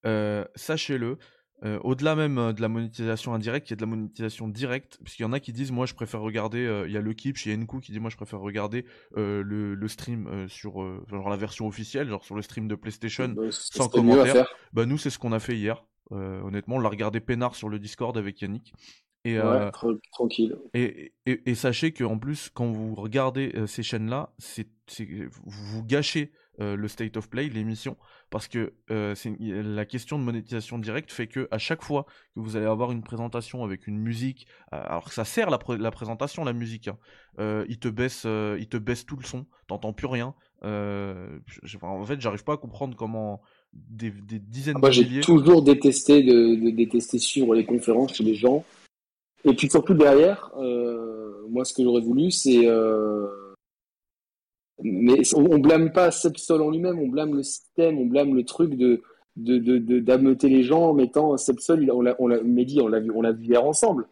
Euh, 0.06 0.46
Sachez-le, 0.56 1.18
euh, 1.64 1.80
au-delà 1.84 2.16
même 2.16 2.38
euh, 2.38 2.54
de 2.54 2.62
la 2.62 2.68
monétisation 2.68 3.34
indirecte, 3.34 3.70
il 3.70 3.72
y 3.72 3.74
a 3.74 3.76
de 3.78 3.82
la 3.82 3.88
monétisation 3.88 4.50
directe, 4.50 5.00
puisqu'il 5.04 5.22
y 5.22 5.26
en 5.26 5.32
a 5.32 5.40
qui 5.40 5.54
disent, 5.54 5.72
moi 5.72 5.86
je 5.86 5.94
préfère 5.94 6.20
regarder, 6.20 6.66
euh, 6.66 6.86
il 6.88 6.94
y 6.94 6.98
a 6.98 7.02
le 7.02 7.14
Keep 7.14 7.38
chez 7.38 7.56
Enku 7.56 7.80
qui 7.80 7.94
dit, 7.94 8.00
moi 8.00 8.10
je 8.10 8.18
préfère 8.18 8.40
regarder 8.40 8.86
le, 9.16 9.42
le, 9.44 9.88
stream 9.88 10.48
sur 10.50 10.74
genre 11.08 11.30
la 11.30 11.38
version 11.38 11.68
officielle, 11.68 12.10
genre 12.10 12.24
sur 12.26 12.36
le 12.36 12.42
stream 12.42 12.68
de 12.68 12.76
PlayStation, 12.76 13.30
bah, 13.30 13.44
sans 13.52 13.88
commentaire. 13.88 14.48
Bah 14.74 14.86
nous 14.86 14.98
c'est 14.98 15.10
ce 15.10 15.20
qu'on 15.20 15.32
a 15.32 15.40
fait 15.40 15.56
hier. 15.56 15.86
honnêtement, 16.12 16.76
on 16.76 16.80
l'a 16.80 16.90
regardé 16.90 17.20
peinard 17.20 17.56
sur 17.56 17.70
le 17.70 17.80
Discord 17.80 18.18
avec 18.18 18.42
Yannick. 18.42 18.74
Et, 19.26 19.40
tranquille. 20.12 20.58
Et, 20.74 21.14
et, 21.26 21.50
et, 21.50 21.56
sachez 21.56 21.94
que 21.94 22.04
en 22.04 22.18
plus, 22.18 22.50
quand 22.54 22.70
vous 22.70 22.94
regardez 22.96 23.54
ces 23.68 23.84
chaînes-là, 23.84 24.34
c'est 24.38 24.68
vous 25.46 25.84
gâchez 25.86 26.34
le 26.60 26.88
State 26.88 27.18
of 27.18 27.30
Play, 27.30 27.50
l'émission, 27.50 27.98
parce 28.34 28.48
que 28.48 28.74
euh, 28.90 29.14
la 29.38 29.86
question 29.86 30.18
de 30.18 30.24
monétisation 30.24 30.80
directe 30.80 31.12
fait 31.12 31.28
que 31.28 31.48
à 31.52 31.60
chaque 31.60 31.84
fois 31.84 32.08
que 32.34 32.40
vous 32.40 32.56
allez 32.56 32.66
avoir 32.66 32.92
une 32.92 33.04
présentation 33.04 33.64
avec 33.64 33.86
une 33.86 34.00
musique, 34.00 34.48
alors 34.72 35.06
que 35.06 35.14
ça 35.14 35.24
sert 35.24 35.52
la, 35.52 35.60
la 35.78 35.92
présentation, 35.92 36.44
la 36.44 36.54
musique, 36.54 36.88
hein, 36.88 36.98
euh, 37.40 37.64
il 37.70 37.78
te 37.78 37.88
baisse, 37.88 38.24
euh, 38.26 38.58
il 38.60 38.68
te 38.68 38.78
baisse 38.78 39.06
tout 39.06 39.18
le 39.18 39.24
son, 39.24 39.46
t'entends 39.68 39.94
plus 39.94 40.08
rien. 40.08 40.34
en 40.64 42.06
fait, 42.06 42.22
j'arrive 42.22 42.44
pas 42.44 42.54
à 42.54 42.58
comprendre 42.58 42.96
comment 42.98 43.42
des, 43.72 44.12
dizaines 44.12 44.78
ah, 44.78 44.80
Moi, 44.80 44.90
j'ai 44.90 45.22
toujours 45.22 45.62
détesté 45.62 46.24
de, 46.24 46.72
détester 46.72 47.20
suivre 47.20 47.54
les 47.54 47.66
conférences 47.66 48.16
chez 48.16 48.24
les 48.24 48.34
gens. 48.36 48.64
Et 49.46 49.54
puis 49.54 49.70
surtout 49.70 49.94
derrière, 49.94 50.52
moi, 51.50 51.66
ce 51.66 51.74
que 51.74 51.84
j'aurais 51.84 52.02
voulu, 52.02 52.32
c'est 52.32 52.68
mais 54.84 55.22
on, 55.36 55.60
blâme 55.60 55.92
pas 55.92 56.12
Sepsol 56.12 56.62
en 56.62 56.70
lui-même, 56.70 57.00
on 57.00 57.08
blâme 57.08 57.36
le 57.36 57.44
système, 57.44 57.98
on 57.98 58.06
blâme 58.06 58.36
le 58.36 58.44
truc 58.44 58.76
de 58.76 59.02
d'ameuter 59.36 60.48
de, 60.48 60.54
les 60.54 60.64
gens 60.64 60.90
en 60.90 60.94
mettant 60.94 61.36
Sepsol, 61.38 61.90
on 61.92 62.02
l'a, 62.02 62.16
on 62.20 62.28
l'a, 62.28 62.44
Mehdi, 62.44 62.82
on 62.82 62.88
l'a 62.88 63.00
vu, 63.00 63.10
on 63.10 63.22
l'a 63.22 63.32
vu 63.32 63.46
hier 63.46 63.66
ensemble. 63.66 64.08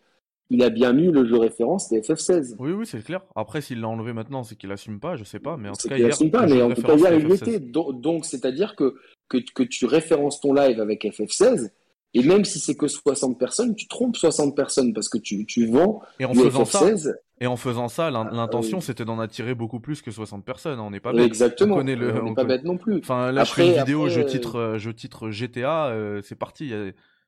Il 0.49 0.63
a 0.63 0.69
bien 0.69 0.91
mis 0.93 1.11
le 1.11 1.25
jeu 1.25 1.37
référence, 1.37 1.87
c'était 1.87 2.13
FF16. 2.13 2.55
Oui, 2.59 2.71
oui, 2.71 2.85
c'est 2.85 3.01
clair. 3.03 3.21
Après, 3.35 3.61
s'il 3.61 3.79
l'a 3.79 3.87
enlevé 3.87 4.13
maintenant, 4.13 4.43
c'est 4.43 4.55
qu'il 4.55 4.71
assume 4.71 4.99
pas, 4.99 5.15
je 5.15 5.23
sais 5.23 5.39
pas, 5.39 5.57
mais 5.57 5.69
en 5.69 5.73
tout 5.73 5.87
cas, 5.87 5.97
il 5.97 6.05
assume 6.05 6.31
pas, 6.31 6.45
mais 6.47 6.61
en 6.61 6.71
tout 6.71 6.81
cas, 6.81 6.95
hier, 6.95 7.13
il 7.13 7.31
était. 7.31 7.59
Donc, 7.59 8.25
c'est-à-dire 8.25 8.75
que, 8.75 8.95
que, 9.29 9.37
que 9.37 9.63
tu 9.63 9.85
références 9.85 10.41
ton 10.41 10.53
live 10.53 10.81
avec 10.81 11.05
FF16, 11.05 11.69
et 12.13 12.23
même 12.23 12.43
si 12.43 12.59
c'est 12.59 12.75
que 12.75 12.87
60 12.87 13.39
personnes, 13.39 13.75
tu 13.75 13.87
trompes 13.87 14.17
60 14.17 14.55
personnes 14.55 14.93
parce 14.93 15.07
que 15.07 15.17
tu, 15.17 15.45
tu 15.45 15.67
vends 15.67 16.01
et 16.19 16.25
en 16.25 16.33
faisant 16.33 16.63
FF16. 16.63 16.97
Ça, 16.97 17.11
et 17.41 17.47
en 17.47 17.55
faisant 17.55 17.87
ça, 17.87 18.07
ah, 18.07 18.29
l'intention 18.31 18.81
c'était 18.81 19.03
d'en 19.03 19.19
attirer 19.19 19.55
beaucoup 19.55 19.79
plus 19.79 20.03
que 20.03 20.11
60 20.11 20.45
personnes. 20.45 20.79
On 20.79 20.91
n'est 20.91 20.99
pas 20.99 21.11
bête. 21.11 21.25
Exactement. 21.25 21.77
On, 21.77 21.83
n'est 21.83 21.97
pas 22.35 22.43
bête 22.43 22.63
non 22.63 22.77
plus. 22.77 22.97
Enfin, 22.99 23.31
là, 23.31 23.41
après, 23.41 23.63
je 23.63 23.69
fais 23.69 23.75
une 23.75 23.83
vidéo, 23.83 24.09
je 24.09 24.21
titre, 24.21 24.57
euh, 24.57 24.77
je 24.77 24.91
titre 24.91 25.31
GTA, 25.31 25.87
euh, 25.87 26.21
c'est 26.23 26.35
parti. 26.35 26.71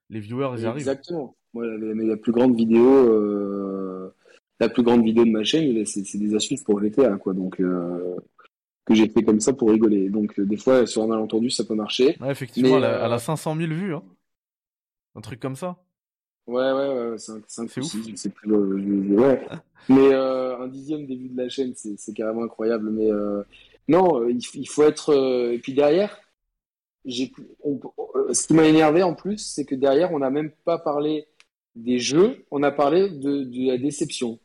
Les 0.10 0.20
viewers, 0.20 0.52
ils 0.60 0.68
arrivent. 0.68 0.88
Exactement. 0.88 1.36
Moi, 1.54 1.66
la, 1.66 2.18
plus 2.18 2.32
grande 2.32 2.56
vidéo, 2.56 2.86
euh, 2.86 4.14
la 4.60 4.70
plus 4.70 4.84
grande 4.84 5.04
vidéo 5.04 5.26
de 5.26 5.32
ma 5.32 5.44
chaîne, 5.44 5.84
c'est 5.86 6.18
des 6.18 6.36
astuces 6.36 6.64
pour 6.64 6.80
GTA, 6.80 7.16
quoi. 7.18 7.34
Donc, 7.34 7.58
que 7.58 8.94
j'ai 8.94 9.08
fait 9.08 9.24
comme 9.24 9.40
ça 9.40 9.54
pour 9.54 9.72
rigoler. 9.72 10.10
Donc, 10.10 10.40
des 10.40 10.58
fois, 10.58 10.86
sur 10.86 11.02
un 11.02 11.08
malentendu, 11.08 11.50
ça 11.50 11.64
peut 11.64 11.76
marcher. 11.76 12.18
Ouais, 12.20 12.30
effectivement, 12.30 12.78
elle, 12.78 12.84
a, 12.84 13.18
500 13.18 13.56
000 13.56 13.72
vues. 13.72 13.96
Hein. 13.96 14.04
Un 15.16 15.22
truc 15.22 15.40
comme 15.40 15.56
ça 15.56 15.78
Ouais, 16.46 16.72
ouais, 16.74 17.10
ouais, 17.12 17.18
5, 17.18 17.44
5 17.48 17.78
ou 17.78 17.82
6, 17.84 18.10
je 18.10 18.16
sais 18.16 18.30
plus. 18.30 18.52
ouais. 18.52 19.48
Mais 19.90 20.14
euh, 20.14 20.58
un 20.60 20.68
dixième 20.68 21.06
début 21.06 21.30
de 21.30 21.38
la 21.38 21.50
chaîne, 21.50 21.74
c'est 21.76 22.14
carrément 22.14 22.44
incroyable. 22.44 22.90
Mais 22.90 23.10
euh, 23.12 23.44
non, 23.88 24.22
euh, 24.22 24.32
il, 24.32 24.68
faut 24.68 24.84
être. 24.84 25.14
et 25.54 25.60
puis 25.60 25.74
derrière, 25.74 26.20
on, 27.64 27.80
ce 28.34 28.48
qui 28.48 28.54
m'a 28.54 28.66
énervé 28.66 29.04
en 29.04 29.14
plus, 29.14 29.40
c'est 29.40 29.66
que 29.66 29.76
derrière, 29.76 30.14
on 30.14 30.20
n'a 30.20 30.30
même 30.30 30.52
pas 30.66 30.78
parlé 30.78 31.28
des 31.76 32.00
jeux, 32.00 32.46
on 32.52 32.62
a 32.64 32.72
parlé 32.72 33.10
de, 33.10 33.44
de 33.44 33.68
la 33.68 33.78
déception. 33.78 34.40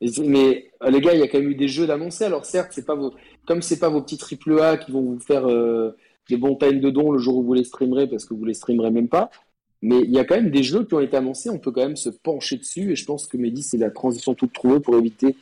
mais 0.00 0.70
les 0.88 1.00
gars, 1.00 1.14
il 1.14 1.20
y 1.20 1.22
a 1.22 1.28
quand 1.28 1.38
même 1.38 1.50
eu 1.50 1.54
des 1.56 1.68
jeux 1.68 1.86
d'annoncer. 1.86 2.24
Alors 2.24 2.44
certes, 2.44 2.70
c'est 2.72 2.86
pas 2.86 2.94
vos, 2.94 3.14
comme 3.46 3.62
c'est 3.62 3.78
pas 3.78 3.88
vos 3.88 4.02
petits 4.02 4.18
triple 4.18 4.60
A 4.60 4.76
qui 4.78 4.92
vont 4.92 5.02
vous 5.02 5.20
faire 5.20 5.46
des 6.28 6.36
bons 6.36 6.56
times 6.56 6.80
de 6.80 6.90
dons 6.90 7.10
le 7.10 7.18
jour 7.18 7.36
où 7.36 7.42
vous 7.42 7.54
les 7.54 7.64
streamerez, 7.64 8.08
parce 8.08 8.24
que 8.24 8.34
vous 8.34 8.44
les 8.44 8.54
streamerez 8.54 8.90
même 8.90 9.08
pas. 9.08 9.30
Mais 9.82 10.00
il 10.00 10.10
y 10.10 10.18
a 10.18 10.24
quand 10.24 10.36
même 10.36 10.50
des 10.50 10.62
jeux 10.62 10.84
qui 10.84 10.94
ont 10.94 11.00
été 11.00 11.16
annoncés, 11.16 11.48
on 11.48 11.58
peut 11.58 11.70
quand 11.70 11.82
même 11.82 11.96
se 11.96 12.10
pencher 12.10 12.56
dessus, 12.56 12.92
et 12.92 12.96
je 12.96 13.04
pense 13.04 13.26
que 13.26 13.36
Mehdi, 13.36 13.62
c'est 13.62 13.78
la 13.78 13.90
transition 13.90 14.34
toute 14.34 14.52
trouvée 14.52 14.80
pour 14.80 14.96
éviter 14.96 15.36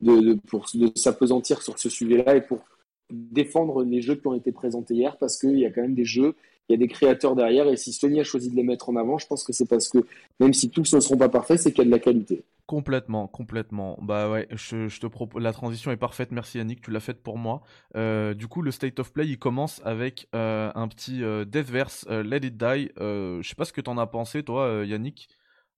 de, 0.00 0.38
de, 0.74 0.90
s'apesantir 0.94 1.62
sur 1.62 1.78
ce 1.78 1.88
sujet-là 1.90 2.36
et 2.36 2.40
pour 2.40 2.64
défendre 3.10 3.84
les 3.84 4.00
jeux 4.00 4.16
qui 4.16 4.26
ont 4.26 4.34
été 4.34 4.50
présentés 4.50 4.94
hier, 4.94 5.16
parce 5.18 5.38
qu'il 5.38 5.58
y 5.58 5.66
a 5.66 5.70
quand 5.70 5.82
même 5.82 5.94
des 5.94 6.04
jeux, 6.04 6.34
il 6.68 6.72
y 6.72 6.74
a 6.74 6.78
des 6.78 6.88
créateurs 6.88 7.36
derrière, 7.36 7.68
et 7.68 7.76
si 7.76 7.92
Sony 7.92 8.20
a 8.20 8.24
choisi 8.24 8.50
de 8.50 8.56
les 8.56 8.62
mettre 8.62 8.88
en 8.88 8.96
avant, 8.96 9.18
je 9.18 9.26
pense 9.26 9.44
que 9.44 9.52
c'est 9.52 9.68
parce 9.68 9.88
que, 9.88 9.98
même 10.40 10.52
si 10.52 10.68
tous 10.68 10.94
ne 10.94 11.00
seront 11.00 11.16
pas 11.16 11.28
parfaits, 11.28 11.60
c'est 11.60 11.70
qu'il 11.70 11.78
y 11.78 11.82
a 11.82 11.84
de 11.86 11.90
la 11.90 11.98
qualité. 11.98 12.44
Complètement, 12.66 13.28
complètement. 13.28 13.96
Bah 14.02 14.28
ouais, 14.28 14.48
je, 14.50 14.88
je 14.88 15.00
te 15.00 15.06
propose. 15.06 15.40
La 15.40 15.52
transition 15.52 15.92
est 15.92 15.96
parfaite. 15.96 16.32
Merci 16.32 16.58
Yannick, 16.58 16.80
tu 16.80 16.90
l'as 16.90 16.98
faite 16.98 17.22
pour 17.22 17.38
moi. 17.38 17.62
Euh, 17.94 18.34
du 18.34 18.48
coup, 18.48 18.60
le 18.60 18.72
state 18.72 18.98
of 18.98 19.12
play, 19.12 19.28
il 19.28 19.38
commence 19.38 19.80
avec 19.84 20.28
euh, 20.34 20.72
un 20.74 20.88
petit 20.88 21.22
euh, 21.22 21.44
Deathverse, 21.44 22.06
Let 22.08 22.38
It 22.38 22.56
Die. 22.56 22.90
je 22.98 23.40
sais 23.44 23.54
pas 23.54 23.64
ce 23.64 23.72
que 23.72 23.80
t'en 23.80 23.98
as 23.98 24.06
pensé, 24.08 24.42
toi, 24.42 24.82
Yannick. 24.84 25.28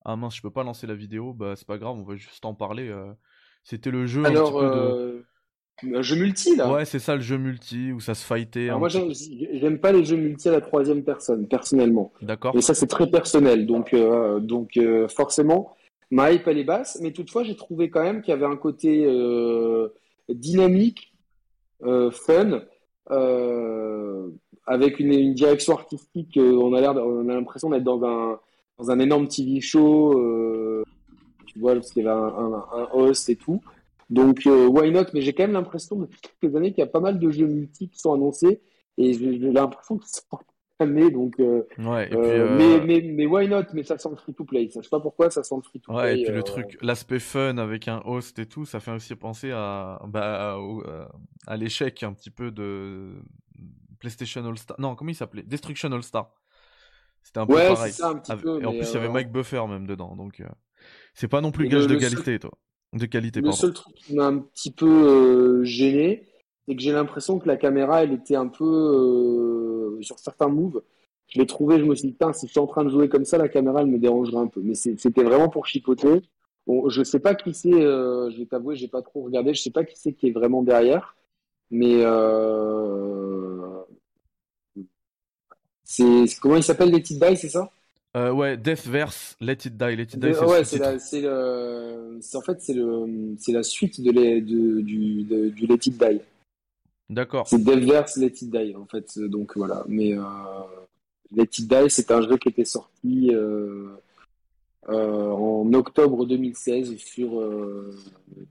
Ah 0.06 0.16
mince, 0.16 0.36
je 0.36 0.40
peux 0.40 0.51
pas 0.51 0.62
lancer 0.62 0.86
la 0.86 0.94
vidéo. 0.94 1.35
Bah 1.35 1.55
c'est 1.56 1.66
pas 1.66 1.77
grave, 1.77 1.97
on 1.98 2.05
va 2.05 2.16
juste 2.16 2.47
en 2.47 2.55
parler. 2.55 2.90
C'était 3.65 3.90
le 3.90 4.06
jeu. 4.06 4.24
Alors, 4.24 4.59
un 4.62 5.20
jeu 6.00 6.16
multi 6.16 6.56
là. 6.56 6.72
Ouais, 6.72 6.84
c'est 6.84 6.98
ça 6.98 7.14
le 7.14 7.20
jeu 7.20 7.38
multi 7.38 7.92
où 7.92 8.00
ça 8.00 8.14
se 8.14 8.24
fightait. 8.24 8.70
moi, 8.78 8.88
j'aime 8.88 9.78
pas 9.78 9.92
les 9.92 10.05
jeux 10.05 10.16
multi 10.16 10.48
à 10.48 10.52
la 10.52 10.60
troisième 10.60 11.02
personne, 11.02 11.46
personnellement. 11.46 12.12
D'accord. 12.22 12.56
Et 12.56 12.62
ça, 12.62 12.74
c'est 12.74 12.86
très 12.86 13.09
personnel, 13.09 13.66
donc 13.66 13.94
donc 14.40 14.78
forcément. 15.09 15.74
Ma 16.10 16.32
hype, 16.32 16.46
elle 16.48 16.59
est 16.59 16.64
basse, 16.64 16.98
mais 17.02 17.12
toutefois, 17.12 17.44
j'ai 17.44 17.55
trouvé 17.55 17.90
quand 17.90 18.02
même 18.02 18.22
qu'il 18.22 18.30
y 18.32 18.36
avait 18.36 18.46
un 18.46 18.56
côté 18.56 19.05
euh, 19.05 19.88
dynamique, 20.30 21.12
euh, 21.82 22.10
fun, 22.10 22.62
euh, 23.10 24.28
avec 24.66 25.00
une, 25.00 25.12
une, 25.12 25.34
direction 25.34 25.74
artistique. 25.74 26.38
on 26.40 26.72
a 26.72 26.80
l'air, 26.80 26.96
on 26.96 27.28
a 27.28 27.34
l'impression 27.34 27.68
d'être 27.70 27.84
dans 27.84 28.02
un 28.05 28.38
dans 28.78 28.90
un 28.90 28.98
énorme 29.00 29.28
TV 29.28 29.60
show. 29.60 30.14
tu 31.46 31.59
vois, 31.59 31.74
parce 31.74 31.90
qu'il 31.90 32.05
y 32.05 32.09
avait 32.09 32.18
un, 32.18 32.64
un, 32.72 32.88
host 32.92 33.28
et 33.28 33.36
tout. 33.36 33.60
Donc, 34.10 34.43
why 34.47 34.90
not? 34.90 35.06
Mais 35.14 35.20
j'ai 35.20 35.32
quand 35.32 35.44
même 35.44 35.52
l'impression 35.52 35.97
depuis 35.97 36.20
quelques 36.20 36.56
années 36.56 36.72
qu'il 36.72 36.80
y 36.80 36.86
a 36.86 36.90
pas 36.90 37.01
mal 37.01 37.18
de 37.18 37.30
jeux 37.30 37.47
multi 37.47 37.89
qui 37.89 37.98
sont 37.98 38.12
annoncés 38.12 38.62
et 38.97 39.14
j'ai 39.14 39.39
l'impression 39.39 39.98
qu'ils 39.98 40.09
sont 40.09 40.39
donc 40.86 41.40
euh, 41.40 41.66
ouais, 41.78 42.09
euh, 42.12 42.56
mais, 42.56 42.80
mais, 42.85 43.01
mais 43.02 43.26
why 43.26 43.48
not? 43.48 43.64
Mais 43.74 43.82
ça 43.82 43.98
sent 43.98 44.10
le 44.10 44.16
free 44.16 44.35
to 44.35 44.44
play 44.44 44.68
je 44.72 44.80
sais 44.80 44.89
pas 44.89 45.01
pourquoi 45.01 45.28
ça 45.30 45.43
sent 45.43 45.56
le 45.56 45.62
free 45.62 45.80
to 45.80 45.93
play 45.93 46.01
ouais 46.01 46.20
et 46.20 46.22
puis 46.22 46.32
le 46.32 46.39
euh, 46.39 46.43
truc 46.43 46.78
l'aspect 46.80 47.18
fun 47.18 47.59
avec 47.59 47.89
un 47.89 48.01
host 48.05 48.39
et 48.39 48.47
tout 48.47 48.64
ça 48.64 48.78
fait 48.78 48.93
aussi 48.93 49.14
penser 49.16 49.51
à 49.51 50.01
bah, 50.06 50.56
à, 51.47 51.56
l'échec 51.56 52.02
un 52.05 52.12
petit 52.12 52.30
peu 52.30 52.52
de 52.52 53.14
PlayStation 53.98 54.47
All 54.47 54.56
Star 54.56 54.78
non 54.80 54.94
comment 54.94 55.10
il 55.10 55.16
s'appelait? 55.16 55.43
Destruction 55.43 55.90
All 55.90 56.02
Star 56.02 56.30
c'était 57.24 57.40
un 57.40 57.47
peu 57.47 57.55
ouais, 57.55 57.68
pareil. 57.68 57.93
ça, 57.93 58.10
un 58.10 58.14
petit 58.14 58.36
peu, 58.36 58.62
et 58.62 58.64
en 58.64 58.70
plus 58.70 58.89
il 58.89 58.94
y 58.94 58.97
avait 58.97 59.09
Mike 59.09 59.32
Buffer 59.32 59.66
même 59.68 59.86
dedans 59.86 60.14
donc 60.14 60.43
c'est 61.12 61.28
pas 61.28 61.40
non 61.40 61.51
plus 61.51 61.68
gage 61.68 61.89
de 61.89 61.97
qualité 61.97 62.39
toi 62.39 62.52
de 62.94 63.06
qualité 63.06 63.40
le 63.40 63.52
seul 63.52 63.73
truc 63.73 63.94
qui 63.94 64.15
m'a 64.15 64.27
un 64.27 64.39
petit 64.39 64.70
peu 64.70 65.62
gêné 65.65 66.24
c'est 66.66 66.74
que 66.74 66.81
j'ai 66.81 66.93
l'impression 66.93 67.39
que 67.39 67.47
la 67.47 67.56
caméra 67.56 68.02
elle 68.02 68.12
était 68.12 68.36
un 68.36 68.48
peu 68.48 69.98
sur 70.02 70.19
certains 70.19 70.48
moves, 70.48 70.82
je 71.28 71.39
l'ai 71.39 71.47
trouvé, 71.47 71.78
je 71.78 71.85
me 71.85 71.94
suis 71.94 72.09
dit, 72.09 72.16
si 72.35 72.47
je 72.47 72.51
suis 72.51 72.60
en 72.60 72.66
train 72.66 72.85
de 72.85 72.90
jouer 72.90 73.09
comme 73.09 73.24
ça, 73.24 73.39
la 73.39 73.48
caméra, 73.48 73.82
elle 73.82 73.89
me 73.89 73.98
dérangerait 73.98 74.39
un 74.39 74.47
peu. 74.47 74.60
Mais 74.62 74.74
c'était 74.74 75.23
vraiment 75.23 75.48
pour 75.48 75.66
chipoter. 75.66 76.23
Bon, 76.66 76.89
je 76.89 77.02
sais 77.02 77.20
pas 77.20 77.35
qui 77.35 77.55
c'est, 77.55 77.73
euh, 77.73 78.31
je 78.31 78.39
vais 78.39 78.47
t'avouer, 78.47 78.77
j'ai 78.77 78.89
pas 78.89 79.02
trop 79.02 79.23
regardé, 79.23 79.55
je 79.55 79.62
sais 79.62 79.70
pas 79.70 79.85
qui 79.85 79.98
c'est 79.98 80.12
qui 80.12 80.28
est 80.28 80.32
vraiment 80.32 80.62
derrière. 80.62 81.16
Mais 81.70 82.02
euh... 82.02 83.82
C'est 85.85 86.27
comment 86.40 86.56
il 86.56 86.62
s'appelle 86.62 86.90
Let 86.90 86.98
It 86.98 87.19
Die, 87.19 87.36
c'est 87.36 87.48
ça? 87.48 87.70
Euh, 88.16 88.32
Ouais, 88.32 88.56
Deathverse, 88.56 89.36
Let 89.40 89.52
It 89.64 89.76
Die. 89.76 89.97
Let 89.97 90.02
It 90.02 90.18
Die, 90.18 90.35
c'est 90.35 90.44
ouais, 90.44 90.64
c'est 90.64 91.20
le, 91.20 92.18
en 92.35 92.40
fait 92.40 92.60
c'est 92.60 92.74
le, 92.74 93.35
c'est 93.39 93.52
la 93.52 93.62
suite 93.62 94.01
de, 94.01 94.10
les, 94.10 94.40
de 94.40 94.80
du, 94.80 95.22
du 95.24 95.66
Let 95.66 95.86
It 95.86 95.98
Die. 95.98 96.20
D'accord. 97.10 97.47
C'est 97.48 97.62
Deathverse, 97.62 98.16
Let 98.16 98.26
It 98.26 98.51
Die 98.51 98.74
en 98.76 98.86
fait. 98.86 99.18
Donc 99.18 99.56
voilà, 99.56 99.85
mais 99.89 100.14
euh, 100.14 100.22
Let 101.32 101.44
It 101.44 101.68
Die, 101.68 101.90
c'est 101.90 102.10
un 102.10 102.22
jeu 102.22 102.36
qui 102.36 102.48
était 102.48 102.64
sorti. 102.64 103.30
Euh, 103.32 103.89
euh, 104.89 105.30
en 105.30 105.70
octobre 105.74 106.24
2016 106.24 106.97
sur 106.97 107.43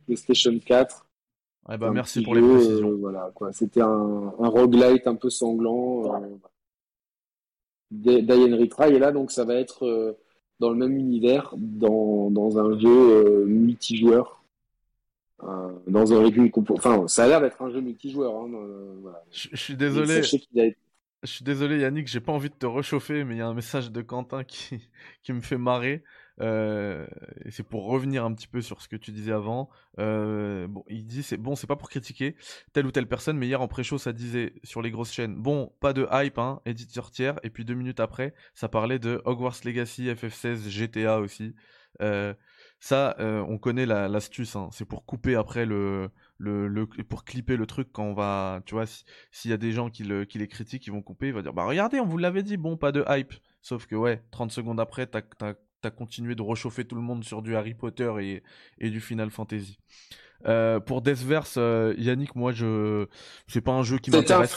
PlayStation 0.05 0.57
4. 0.63 1.07
Eh 1.69 1.77
ben, 1.77 1.91
merci 1.91 2.21
pour 2.21 2.35
les 2.35 2.41
précisions. 2.41 2.95
Voilà, 2.99 3.31
quoi. 3.33 3.51
C'était 3.53 3.81
un, 3.81 4.33
un 4.39 4.47
roguelite 4.47 5.07
un 5.07 5.15
peu 5.15 5.31
sanglant. 5.31 6.21
Diane 7.91 8.53
Retry 8.53 8.93
est 8.93 8.99
là, 8.99 9.11
donc 9.11 9.31
ça 9.31 9.45
va 9.45 9.55
être 9.55 10.17
dans 10.59 10.69
le 10.69 10.75
même 10.75 10.97
univers, 10.97 11.53
dans, 11.57 12.29
dans 12.31 12.57
un 12.57 12.77
jeu 12.79 13.45
multijoueur. 13.45 14.43
dans 15.41 16.13
un 16.13 16.23
rythme 16.23 16.49
enfin 16.71 17.07
ça 17.07 17.25
a 17.25 17.27
l'air 17.27 17.41
d'être 17.41 17.61
un 17.61 17.69
jeu 17.69 17.79
multijoueur 17.79 18.35
hein, 18.35 18.49
voilà. 19.01 19.23
je, 19.31 19.55
suis 19.55 19.75
désolé 19.75 20.23
je 20.23 21.27
suis 21.27 21.43
désolé 21.43 21.79
Yannick 21.79 22.07
j'ai 22.07 22.19
pas 22.19 22.31
envie 22.31 22.49
de 22.49 22.55
te 22.55 22.65
réchauffer 22.65 23.23
mais 23.23 23.35
il 23.35 23.37
y 23.37 23.41
a 23.41 23.47
un 23.47 23.53
message 23.53 23.91
de 23.91 24.01
Quentin 24.01 24.43
qui, 24.43 24.89
qui 25.23 25.31
me 25.33 25.41
fait 25.41 25.59
marrer 25.59 26.03
euh, 26.39 27.07
c'est 27.49 27.63
pour 27.63 27.85
revenir 27.85 28.23
un 28.23 28.33
petit 28.33 28.47
peu 28.47 28.61
sur 28.61 28.81
ce 28.81 28.87
que 28.87 28.95
tu 28.95 29.11
disais 29.11 29.31
avant. 29.31 29.69
Euh, 29.99 30.67
bon, 30.67 30.83
il 30.87 31.05
dit 31.05 31.23
c'est 31.23 31.37
bon, 31.37 31.55
c'est 31.55 31.67
pas 31.67 31.75
pour 31.75 31.89
critiquer 31.89 32.35
telle 32.73 32.85
ou 32.85 32.91
telle 32.91 33.07
personne, 33.07 33.37
mais 33.37 33.47
hier 33.47 33.61
en 33.61 33.67
pré-show 33.67 33.97
ça 33.97 34.13
disait 34.13 34.53
sur 34.63 34.81
les 34.81 34.91
grosses 34.91 35.11
chaînes, 35.11 35.35
bon, 35.35 35.73
pas 35.79 35.93
de 35.93 36.07
hype, 36.11 36.37
hein, 36.37 36.61
éditeur 36.65 37.11
tiers. 37.11 37.39
Et 37.43 37.49
puis 37.49 37.65
deux 37.65 37.73
minutes 37.73 37.99
après, 37.99 38.33
ça 38.53 38.69
parlait 38.69 38.99
de 38.99 39.21
Hogwarts 39.25 39.57
Legacy, 39.65 40.05
FF16, 40.07 40.69
GTA 40.69 41.19
aussi. 41.19 41.55
Euh, 42.01 42.33
ça, 42.79 43.15
on 43.19 43.57
connaît 43.57 43.87
l'astuce. 43.87 44.55
hein. 44.55 44.69
C'est 44.71 44.85
pour 44.85 45.05
couper 45.05 45.35
après 45.35 45.65
le, 45.65 46.11
pour 47.09 47.23
clipper 47.23 47.57
le 47.57 47.65
truc 47.65 47.89
quand 47.91 48.03
on 48.03 48.13
va, 48.13 48.61
tu 48.67 48.75
vois, 48.75 48.85
s'il 49.31 49.49
y 49.49 49.53
a 49.53 49.57
des 49.57 49.71
gens 49.71 49.89
qui, 49.89 50.03
qui 50.27 50.37
les 50.37 50.47
critiquent, 50.47 50.85
ils 50.85 50.93
vont 50.93 51.01
couper, 51.01 51.29
ils 51.29 51.33
vont 51.33 51.41
dire, 51.41 51.53
bah 51.53 51.65
regardez, 51.65 51.99
on 51.99 52.05
vous 52.05 52.19
l'avait 52.19 52.43
dit, 52.43 52.57
bon, 52.57 52.77
pas 52.77 52.91
de 52.91 53.03
hype. 53.09 53.33
Sauf 53.61 53.87
que 53.87 53.95
ouais, 53.95 54.21
30 54.29 54.51
secondes 54.51 54.79
après, 54.79 55.07
t'as 55.07 55.21
t'as 55.81 55.91
continué 55.91 56.35
de 56.35 56.41
réchauffer 56.41 56.85
tout 56.85 56.95
le 56.95 57.01
monde 57.01 57.23
sur 57.23 57.41
du 57.41 57.55
Harry 57.55 57.73
Potter 57.73 58.11
et, 58.21 58.43
et 58.79 58.89
du 58.89 58.99
Final 58.99 59.29
Fantasy. 59.29 59.77
Euh, 60.45 60.79
pour 60.79 61.01
Deathverse, 61.01 61.55
euh, 61.57 61.95
Yannick, 61.97 62.35
moi, 62.35 62.51
je 62.51 63.07
c'est 63.47 63.61
pas 63.61 63.71
un 63.71 63.83
jeu 63.83 63.97
qui 63.97 64.11
m'intéresse. 64.11 64.55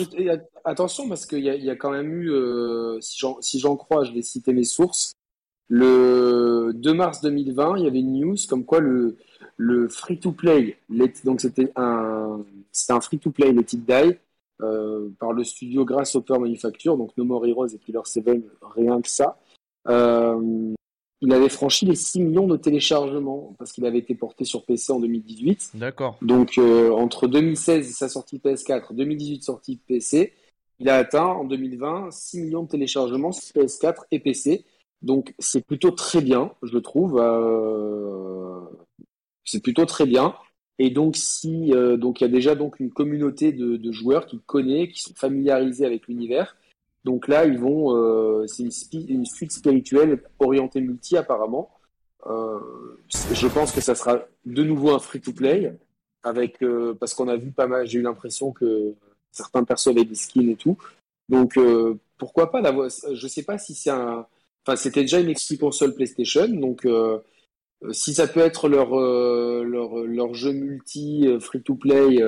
Attention, 0.65 1.09
parce 1.09 1.25
qu'il 1.25 1.39
y, 1.39 1.45
y, 1.45 1.71
a 1.71 1.77
quand 1.77 1.91
même 1.91 2.13
eu, 2.13 2.31
euh, 2.31 2.99
si 3.01 3.59
j'en 3.59 3.77
crois, 3.77 4.05
je 4.05 4.13
vais 4.13 4.23
citer 4.23 4.53
mes 4.53 4.65
sources. 4.65 5.15
Le 5.69 6.73
2 6.75 6.93
mars 6.93 7.23
2020, 7.23 7.79
il 7.79 7.85
y 7.85 7.87
avait 7.87 8.01
une 8.01 8.21
news 8.21 8.37
comme 8.49 8.65
quoi 8.65 8.81
le, 8.81 9.17
le 9.57 9.89
free-to-play, 9.89 10.77
donc 11.25 11.41
c'était 11.41 11.73
un, 11.77 12.45
un 12.89 13.01
free-to-play, 13.01 13.53
Let 13.53 13.61
It 13.73 13.87
Die, 13.87 14.19
par 15.19 15.33
le 15.33 15.45
studio 15.45 15.85
Grasshopper 15.85 16.39
Manufacture, 16.39 16.99
donc 16.99 17.17
No 17.17 17.25
More 17.25 17.47
Heroes 17.47 17.69
et 17.69 17.79
Killer 17.79 18.01
7, 18.05 18.29
rien 18.75 19.01
que 19.01 19.09
ça. 19.09 19.39
Euh, 19.89 20.75
il 21.23 21.33
avait 21.33 21.49
franchi 21.49 21.85
les 21.85 21.95
6 21.95 22.21
millions 22.21 22.47
de 22.47 22.57
téléchargements 22.57 23.55
parce 23.59 23.73
qu'il 23.73 23.85
avait 23.85 23.99
été 23.99 24.15
porté 24.15 24.45
sur 24.45 24.65
PC 24.65 24.93
en 24.93 25.01
2018. 25.01 25.73
D'accord. 25.75 26.17
Donc 26.23 26.57
euh, 26.57 26.91
entre 26.91 27.29
2016 27.29 27.89
et 27.89 27.93
sa 27.93 28.09
sortie 28.09 28.39
PS4, 28.39 28.95
2018 28.95 29.43
sortie 29.43 29.77
PC, 29.77 30.33
il 30.79 30.89
a 30.89 30.97
atteint 30.97 31.27
en 31.27 31.45
2020 31.45 32.11
6 32.11 32.41
millions 32.41 32.63
de 32.63 32.69
téléchargements 32.69 33.33
sur 33.33 33.53
PS4 33.55 34.05
et 34.11 34.19
PC. 34.19 34.65
Donc 35.03 35.35
c'est 35.39 35.65
plutôt 35.65 35.91
très 35.91 36.23
bien, 36.23 36.53
je 36.63 36.79
trouve. 36.79 37.19
Euh... 37.21 38.61
C'est 39.45 39.63
plutôt 39.63 39.85
très 39.85 40.07
bien. 40.07 40.35
Et 40.79 40.89
donc 40.89 41.17
si 41.17 41.75
euh, 41.75 41.99
donc 41.99 42.21
il 42.21 42.25
y 42.25 42.27
a 42.27 42.31
déjà 42.31 42.55
donc 42.55 42.81
une 42.81 42.91
communauté 42.91 43.53
de, 43.53 43.77
de 43.77 43.93
joueurs 43.93 44.25
qui 44.25 44.41
connaissent, 44.41 44.89
qui 44.89 45.03
sont 45.03 45.15
familiarisés 45.15 45.85
avec 45.85 46.09
l'univers 46.09 46.57
donc 47.05 47.29
là, 47.29 47.47
ils 47.47 47.59
vont, 47.59 47.97
euh, 47.97 48.47
c'est 48.47 48.69
une, 48.93 49.25
suite 49.25 49.53
spirituelle 49.53 50.23
orientée 50.39 50.81
multi 50.81 51.17
apparemment. 51.17 51.71
Euh, 52.27 52.59
je 53.33 53.47
pense 53.47 53.73
que 53.73 53.81
ça 53.81 53.95
sera 53.95 54.21
de 54.45 54.63
nouveau 54.63 54.91
un 54.91 54.99
free-to-play 54.99 55.75
avec 56.23 56.63
euh, 56.63 56.95
parce 56.99 57.15
qu'on 57.15 57.29
a 57.29 57.37
vu 57.37 57.53
pas 57.53 57.67
mal. 57.67 57.87
J'ai 57.87 57.99
eu 57.99 58.03
l'impression 58.03 58.53
que 58.53 58.95
certains 59.33 59.65
persos 59.65 59.89
avaient 59.89 60.05
des 60.05 60.15
skins 60.15 60.51
et 60.51 60.57
tout. 60.57 60.77
Donc 61.31 61.57
euh, 61.57 61.99
pourquoi 62.19 62.51
pas 62.51 62.61
d'avoir. 62.61 62.91
Je 62.91 63.29
sais 63.29 63.45
pas 63.45 63.57
si 63.57 63.75
c'est 63.75 63.91
un. 63.91 64.27
Enfin, 64.67 64.77
c'était 64.77 65.03
déjà 65.03 65.21
une 65.21 65.31
exclu 65.31 65.57
console 65.57 65.95
PlayStation, 65.95 66.49
donc 66.49 66.85
euh, 66.85 67.19
si 67.93 68.13
ça 68.13 68.27
peut 68.27 68.41
être 68.41 68.69
leur 68.69 68.91
leur, 68.91 69.97
leur 70.05 70.35
jeu 70.35 70.53
multi 70.53 71.27
free-to-play 71.41 72.23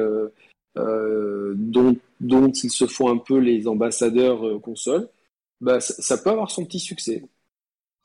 euh, 0.78 1.53
dont, 1.57 1.97
dont 2.20 2.51
ils 2.51 2.70
se 2.70 2.86
font 2.86 3.11
un 3.11 3.19
peu 3.19 3.39
les 3.39 3.69
ambassadeurs 3.69 4.47
euh, 4.47 4.59
console, 4.59 5.09
bah, 5.61 5.81
ça, 5.81 6.16
peut 6.16 6.31
avoir 6.31 6.51
son 6.51 6.65
petit 6.65 6.81
succès. 6.81 7.23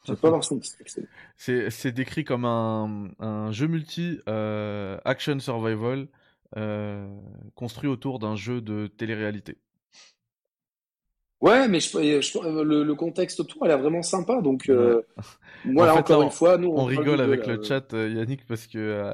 Ça 0.05 0.15
peut 0.15 0.27
avoir 0.27 0.43
son 0.43 0.59
petit 0.59 0.71
succès. 0.71 1.07
C'est 1.69 1.91
décrit 1.91 2.25
comme 2.25 2.45
un, 2.45 3.09
un 3.19 3.51
jeu 3.51 3.67
multi 3.67 4.19
euh, 4.27 4.97
action 5.05 5.39
survival 5.39 6.07
construit 7.55 7.89
autour 7.89 8.19
d'un 8.19 8.37
jeu 8.37 8.61
de 8.61 8.87
télé-réalité. 8.87 9.57
Ouais, 11.41 11.67
mais 11.67 11.81
je, 11.81 11.97
le, 11.97 12.83
le, 12.83 12.95
contexte 12.95 13.41
autour, 13.41 13.65
elle 13.65 13.71
est 13.71 13.77
vraiment 13.77 14.01
sympa. 14.01 14.41
Donc, 14.41 14.71
moi, 15.65 15.91
encore 15.91 16.21
une 16.21 16.31
fois, 16.31 16.57
nous, 16.57 16.69
on, 16.69 16.85
rigole 16.85 17.19
avec 17.19 17.45
le 17.47 17.61
chat, 17.61 17.91
Yannick, 17.91 18.45
parce 18.45 18.65
que 18.65 19.13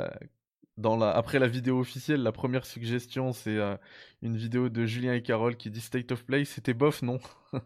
dans 0.77 0.97
la, 0.97 1.11
après 1.11 1.39
la 1.39 1.47
vidéo 1.47 1.79
officielle, 1.79 2.23
la 2.23 2.31
première 2.31 2.65
suggestion, 2.65 3.31
c'est 3.31 3.57
euh, 3.57 3.75
une 4.21 4.37
vidéo 4.37 4.69
de 4.69 4.85
Julien 4.85 5.13
et 5.13 5.21
Carole 5.21 5.55
qui 5.55 5.69
dit 5.69 5.81
State 5.81 6.11
of 6.11 6.25
Play. 6.25 6.45
C'était 6.45 6.73
bof, 6.73 7.01
non? 7.01 7.19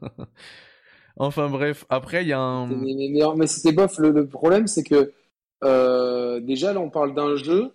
Enfin 1.19 1.49
bref, 1.49 1.85
après, 1.89 2.23
il 2.23 2.27
y 2.27 2.34
a 2.34 2.39
un. 2.39 2.67
Mais, 2.67 3.47
c'était 3.47 3.71
bof. 3.71 3.97
Le, 3.97 4.27
problème, 4.27 4.67
c'est 4.67 4.84
que 4.84 5.13
euh, 5.63 6.39
déjà, 6.39 6.73
là, 6.73 6.79
on 6.79 6.89
parle 6.89 7.15
d'un 7.15 7.35
jeu. 7.35 7.71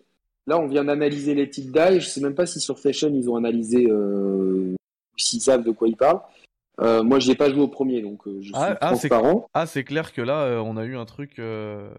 Là, 0.47 0.59
on 0.59 0.67
vient 0.69 0.85
d'analyser 0.85 1.35
les 1.35 1.51
titres 1.51 1.73
Die. 1.73 2.01
Je 2.01 2.07
sais 2.07 2.21
même 2.21 2.35
pas 2.35 2.47
si 2.47 2.61
sur 2.61 2.79
Fashion, 2.79 3.13
ils 3.13 3.29
ont 3.29 3.37
analysé, 3.37 3.87
euh, 3.89 4.75
s'ils 5.17 5.41
savent 5.41 5.65
de 5.65 5.73
quoi 5.73 5.89
ils 5.89 5.97
parlent. 5.97 6.21
Euh, 6.81 7.03
moi, 7.03 7.19
je 7.19 7.29
n'ai 7.29 7.35
pas 7.35 7.51
joué 7.51 7.61
au 7.61 7.69
premier, 7.69 8.01
donc 8.01 8.27
euh, 8.27 8.39
je 8.41 8.47
suis 8.47 8.53
ah, 8.55 8.77
ah 8.81 8.89
transparent. 8.89 9.49
Ah, 9.53 9.67
c'est 9.67 9.85
clair 9.85 10.13
que 10.13 10.23
là, 10.23 10.45
euh, 10.45 10.59
on 10.59 10.77
a 10.77 10.85
eu 10.85 10.97
un 10.97 11.05
truc, 11.05 11.39
une, 11.39 11.93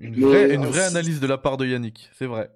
vraie, 0.00 0.54
une 0.54 0.64
vraie 0.64 0.86
analyse 0.86 1.20
de 1.20 1.26
la 1.26 1.38
part 1.38 1.56
de 1.56 1.66
Yannick, 1.66 2.08
c'est 2.12 2.26
vrai. 2.26 2.50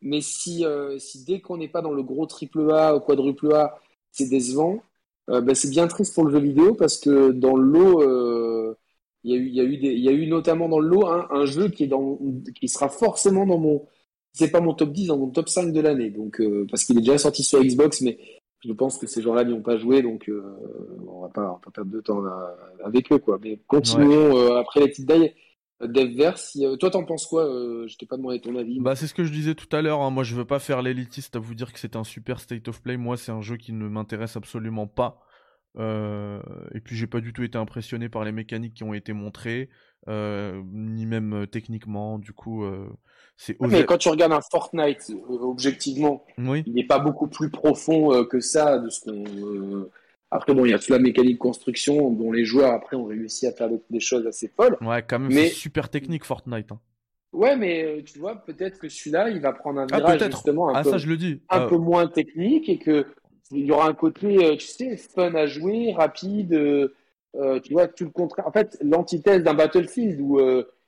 Mais 0.00 0.20
si, 0.20 0.64
si 0.98 1.24
dès 1.24 1.40
qu'on 1.40 1.56
n'est 1.56 1.68
pas 1.68 1.82
dans 1.82 1.92
le 1.92 2.02
gros 2.02 2.26
triple 2.26 2.70
A 2.72 2.96
ou 2.96 3.00
quadruple 3.00 3.52
A, 3.54 3.78
c'est 4.10 4.28
décevant, 4.28 4.82
ben, 5.28 5.54
c'est 5.54 5.70
bien 5.70 5.86
triste 5.86 6.14
pour 6.14 6.24
le 6.24 6.32
jeu 6.32 6.40
vidéo 6.40 6.74
parce 6.74 6.98
que 6.98 7.30
dans 7.30 7.56
le 7.56 7.64
lot, 7.64 8.76
il 9.24 9.30
y, 9.30 9.34
a 9.34 9.36
eu, 9.36 9.48
y, 9.48 9.60
a 9.60 9.62
eu 9.64 9.76
y 9.76 10.08
a 10.08 10.12
eu 10.12 10.26
notamment 10.26 10.68
dans 10.68 10.80
le 10.80 10.88
lot 10.88 11.06
un, 11.06 11.44
jeu 11.46 11.68
qui, 11.68 11.84
est 11.84 11.88
dans, 11.88 12.18
qui 12.54 12.68
sera 12.68 12.88
forcément 12.88 13.46
dans 13.46 13.58
mon, 13.58 13.86
c'est 14.32 14.50
pas 14.50 14.60
mon 14.60 14.74
top 14.74 14.92
10, 14.92 15.06
dans 15.08 15.18
mon 15.18 15.28
top 15.28 15.48
5 15.48 15.72
de 15.72 15.80
l'année. 15.80 16.10
Donc, 16.10 16.42
parce 16.70 16.84
qu'il 16.84 16.98
est 16.98 17.02
déjà 17.02 17.18
sorti 17.18 17.44
sur 17.44 17.62
Xbox, 17.62 18.00
mais 18.00 18.18
je 18.64 18.72
pense 18.72 18.98
que 18.98 19.06
ces 19.06 19.22
gens-là 19.22 19.44
n'y 19.44 19.52
ont 19.52 19.62
pas 19.62 19.76
joué, 19.76 20.02
donc 20.02 20.28
euh, 20.28 20.42
on 21.08 21.22
va 21.22 21.28
pas, 21.28 21.60
perdre 21.74 21.90
de 21.90 22.00
temps 22.00 22.22
avec 22.84 23.10
eux, 23.12 23.18
quoi. 23.18 23.38
Mais 23.42 23.60
continuons 23.66 24.36
euh, 24.36 24.56
après 24.56 24.80
les 24.80 24.88
petites 24.88 25.06
dailles. 25.06 25.34
Devverse, 25.80 26.50
si, 26.52 26.64
euh, 26.64 26.76
toi 26.76 26.90
t'en 26.90 27.04
penses 27.04 27.26
quoi 27.26 27.44
Je 27.44 27.96
t'ai 27.96 28.06
pas 28.06 28.16
demandé 28.16 28.40
ton 28.40 28.54
avis. 28.54 28.78
Bah 28.78 28.94
c'est 28.94 29.08
ce 29.08 29.14
que 29.14 29.24
je 29.24 29.32
disais 29.32 29.56
tout 29.56 29.74
à 29.74 29.82
l'heure. 29.82 30.00
Hein. 30.00 30.10
Moi 30.10 30.22
je 30.22 30.36
veux 30.36 30.44
pas 30.44 30.60
faire 30.60 30.80
l'élitiste 30.80 31.34
à 31.34 31.40
vous 31.40 31.56
dire 31.56 31.72
que 31.72 31.80
c'est 31.80 31.96
un 31.96 32.04
super 32.04 32.38
state 32.38 32.68
of 32.68 32.80
play. 32.80 32.96
Moi 32.96 33.16
c'est 33.16 33.32
un 33.32 33.40
jeu 33.40 33.56
qui 33.56 33.72
ne 33.72 33.88
m'intéresse 33.88 34.36
absolument 34.36 34.86
pas. 34.86 35.18
et 35.76 36.80
puis 36.84 36.94
j'ai 36.94 37.08
pas 37.08 37.20
du 37.20 37.32
tout 37.32 37.42
été 37.42 37.58
impressionné 37.58 38.08
par 38.08 38.24
les 38.24 38.30
mécaniques 38.30 38.74
qui 38.74 38.84
ont 38.84 38.94
été 38.94 39.12
montrées, 39.12 39.70
ni 40.08 41.06
même 41.06 41.46
techniquement. 41.50 42.18
Du 42.18 42.32
coup, 42.32 42.64
mais 43.60 43.84
quand 43.84 43.98
tu 43.98 44.08
regardes 44.08 44.32
un 44.32 44.40
Fortnite, 44.40 45.10
euh, 45.10 45.38
objectivement, 45.40 46.24
il 46.38 46.72
n'est 46.72 46.86
pas 46.86 46.98
beaucoup 46.98 47.26
plus 47.26 47.50
profond 47.50 48.12
euh, 48.12 48.24
que 48.24 48.40
ça. 48.40 48.78
De 48.78 48.88
ce 48.88 49.00
qu'on. 49.04 49.24
Euh, 49.24 49.90
après, 50.30 50.54
bon, 50.54 50.64
il 50.64 50.70
y 50.70 50.74
a 50.74 50.78
toute 50.78 50.90
la 50.90 50.98
mécanique 50.98 51.38
construction 51.38 52.10
dont 52.10 52.32
les 52.32 52.44
joueurs 52.44 52.72
après 52.72 52.96
ont 52.96 53.04
réussi 53.04 53.46
à 53.46 53.52
faire 53.52 53.68
des 53.90 54.00
choses 54.00 54.26
assez 54.26 54.48
folles. 54.48 54.76
Ouais, 54.80 55.02
quand 55.06 55.18
même, 55.18 55.32
mais... 55.32 55.48
c'est 55.48 55.54
super 55.54 55.90
technique 55.90 56.24
Fortnite. 56.24 56.72
Hein. 56.72 56.80
Ouais, 57.32 57.56
mais 57.56 58.02
tu 58.04 58.18
vois, 58.18 58.36
peut-être 58.36 58.78
que 58.78 58.88
celui-là, 58.88 59.30
il 59.30 59.40
va 59.40 59.52
prendre 59.52 59.80
un 59.80 59.86
ah, 59.90 59.96
virage 59.98 60.22
justement 60.30 60.68
un, 60.68 60.74
ah, 60.74 60.82
peu, 60.82 60.90
ça, 60.90 60.98
je 60.98 61.06
le 61.06 61.16
dis. 61.16 61.40
un 61.48 61.66
peu 61.66 61.76
moins 61.76 62.06
technique 62.06 62.68
et 62.68 62.78
que 62.78 63.06
il 63.50 63.66
y 63.66 63.72
aura 63.72 63.88
un 63.88 63.94
côté, 63.94 64.56
tu 64.56 64.66
sais, 64.66 64.96
fun 64.96 65.34
à 65.34 65.46
jouer, 65.46 65.92
rapide. 65.92 66.90
Tu 67.62 67.72
vois, 67.72 67.88
tout 67.88 68.04
le 68.04 68.10
contraire. 68.10 68.46
En 68.46 68.52
fait, 68.52 68.78
l'antithèse 68.82 69.42
d'un 69.42 69.54
Battlefield 69.54 70.20
où 70.20 70.38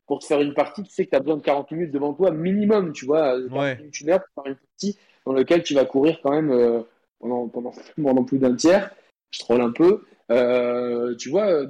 pour 0.06 0.18
te 0.18 0.26
faire 0.26 0.40
une 0.40 0.54
partie, 0.54 0.82
tu 0.82 0.90
sais 0.90 1.04
que 1.04 1.10
tu 1.10 1.16
as 1.16 1.20
besoin 1.20 1.36
de 1.36 1.42
40 1.42 1.70
minutes 1.72 1.90
devant 1.90 2.12
toi 2.12 2.30
minimum, 2.30 2.92
tu 2.92 3.06
vois, 3.06 3.38
ouais. 3.38 3.78
une 4.00 4.10
heure 4.10 4.22
pour 4.34 4.44
faire 4.44 4.52
une 4.52 4.58
partie 4.58 4.98
dans 5.24 5.32
lequel 5.32 5.62
tu 5.62 5.74
vas 5.74 5.84
courir 5.84 6.20
quand 6.22 6.30
même 6.30 6.50
euh, 6.50 6.82
pendant, 7.20 7.48
pendant, 7.48 7.72
pendant, 8.02 8.24
plus 8.24 8.38
d'un 8.38 8.54
tiers. 8.54 8.90
Je 9.30 9.40
troll 9.40 9.60
un 9.60 9.72
peu. 9.72 10.04
Euh, 10.30 11.14
tu 11.16 11.28
vois, 11.28 11.66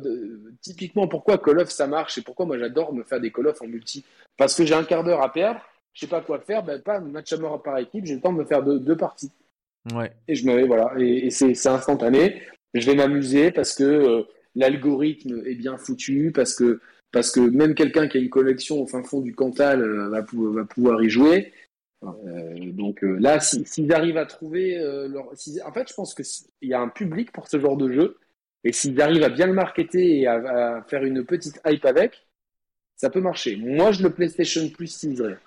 typiquement, 0.60 1.08
pourquoi 1.08 1.38
Call 1.38 1.60
of 1.60 1.70
ça 1.70 1.86
marche 1.86 2.18
et 2.18 2.22
pourquoi 2.22 2.46
moi 2.46 2.58
j'adore 2.58 2.92
me 2.92 3.02
faire 3.02 3.20
des 3.20 3.32
Call 3.32 3.48
of 3.48 3.60
en 3.62 3.66
multi? 3.66 4.04
Parce 4.36 4.54
que 4.54 4.64
j'ai 4.64 4.74
un 4.74 4.84
quart 4.84 5.04
d'heure 5.04 5.22
à 5.22 5.32
perdre, 5.32 5.60
je 5.92 6.00
sais 6.00 6.06
pas 6.06 6.20
quoi 6.20 6.40
faire, 6.40 6.62
ben 6.62 6.80
pas 6.80 7.00
match 7.00 7.32
à 7.32 7.36
mort 7.36 7.62
par 7.62 7.78
équipe, 7.78 8.04
j'ai 8.04 8.14
le 8.14 8.20
temps 8.20 8.32
de 8.32 8.38
me 8.38 8.44
faire 8.44 8.62
deux, 8.62 8.78
deux 8.78 8.96
parties. 8.96 9.32
Ouais. 9.94 10.12
Et 10.28 10.34
je 10.34 10.46
me 10.46 10.66
voilà, 10.66 10.92
et, 10.98 11.30
c'est 11.30 11.66
instantané. 11.66 12.42
Je 12.74 12.86
vais 12.86 12.96
m'amuser 12.96 13.50
parce 13.50 13.74
que 13.74 13.84
euh, 13.84 14.22
l'algorithme 14.54 15.42
est 15.46 15.54
bien 15.54 15.76
foutu, 15.76 16.32
parce 16.34 16.54
que 16.54 16.80
parce 17.12 17.30
que 17.30 17.40
même 17.40 17.74
quelqu'un 17.74 18.08
qui 18.08 18.18
a 18.18 18.20
une 18.20 18.30
collection 18.30 18.80
au 18.80 18.86
fin 18.86 19.02
fond 19.04 19.20
du 19.20 19.34
Cantal 19.34 19.82
euh, 19.82 20.08
va, 20.08 20.20
va 20.22 20.64
pouvoir 20.64 21.02
y 21.02 21.08
jouer. 21.08 21.52
Euh, 22.02 22.72
donc 22.72 22.98
là, 23.02 23.40
s'ils 23.40 23.92
arrivent 23.92 24.18
à 24.18 24.26
trouver 24.26 24.76
leur, 25.08 25.28
en 25.28 25.72
fait, 25.72 25.88
je 25.88 25.94
pense 25.94 26.14
que 26.14 26.22
il 26.60 26.68
y 26.68 26.74
a 26.74 26.80
un 26.80 26.88
public 26.88 27.32
pour 27.32 27.48
ce 27.48 27.58
genre 27.58 27.76
de 27.76 27.90
jeu, 27.90 28.18
et 28.64 28.72
s'ils 28.72 29.00
arrivent 29.00 29.22
à 29.22 29.28
bien 29.28 29.46
le 29.46 29.52
marketer 29.52 30.20
et 30.20 30.26
à, 30.26 30.82
faire 30.88 31.04
une 31.04 31.24
petite 31.24 31.60
hype 31.66 31.84
avec, 31.84 32.26
ça 32.96 33.10
peut 33.10 33.20
marcher. 33.20 33.56
Moi, 33.56 33.92
je 33.92 34.02
le 34.02 34.10
PlayStation 34.10 34.68
Plus 34.70 34.98
teaserais. 34.98 35.38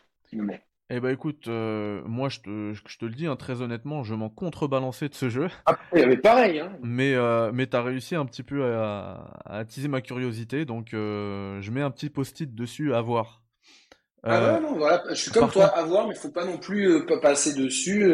Eh 0.89 1.01
ben 1.01 1.09
écoute, 1.09 1.49
euh, 1.49 2.01
moi 2.05 2.29
je 2.29 2.39
te, 2.39 2.73
je 2.73 2.97
te 2.97 3.03
le 3.03 3.11
dis 3.11 3.27
hein, 3.27 3.35
très 3.35 3.61
honnêtement, 3.61 4.03
je 4.03 4.15
m'en 4.15 4.29
contrebalancé 4.29 5.09
de 5.09 5.15
ce 5.15 5.27
jeu. 5.27 5.49
Ah, 5.65 5.77
mais 5.93 6.17
pareil. 6.17 6.59
Hein. 6.59 6.71
Mais, 6.81 7.13
euh, 7.13 7.51
mais 7.53 7.67
t'as 7.67 7.81
réussi 7.81 8.15
un 8.15 8.25
petit 8.25 8.43
peu 8.43 8.63
à, 8.63 9.41
attiser 9.45 9.89
ma 9.89 9.99
curiosité, 9.99 10.63
donc 10.63 10.93
euh, 10.93 11.59
je 11.61 11.71
mets 11.71 11.81
un 11.81 11.91
petit 11.91 12.09
post-it 12.09 12.53
dessus 12.55 12.93
à 12.93 13.01
voir. 13.01 13.41
Ah 14.23 14.55
ouais, 14.55 14.61
non, 14.61 14.75
voilà, 14.75 15.03
je 15.09 15.15
suis 15.15 15.31
comme 15.31 15.49
toi, 15.49 15.65
à 15.65 15.83
voir, 15.83 16.07
mais 16.07 16.15
faut 16.15 16.31
pas 16.31 16.45
non 16.45 16.57
plus 16.57 17.05
pas 17.05 17.19
passer 17.19 17.53
dessus, 17.53 18.11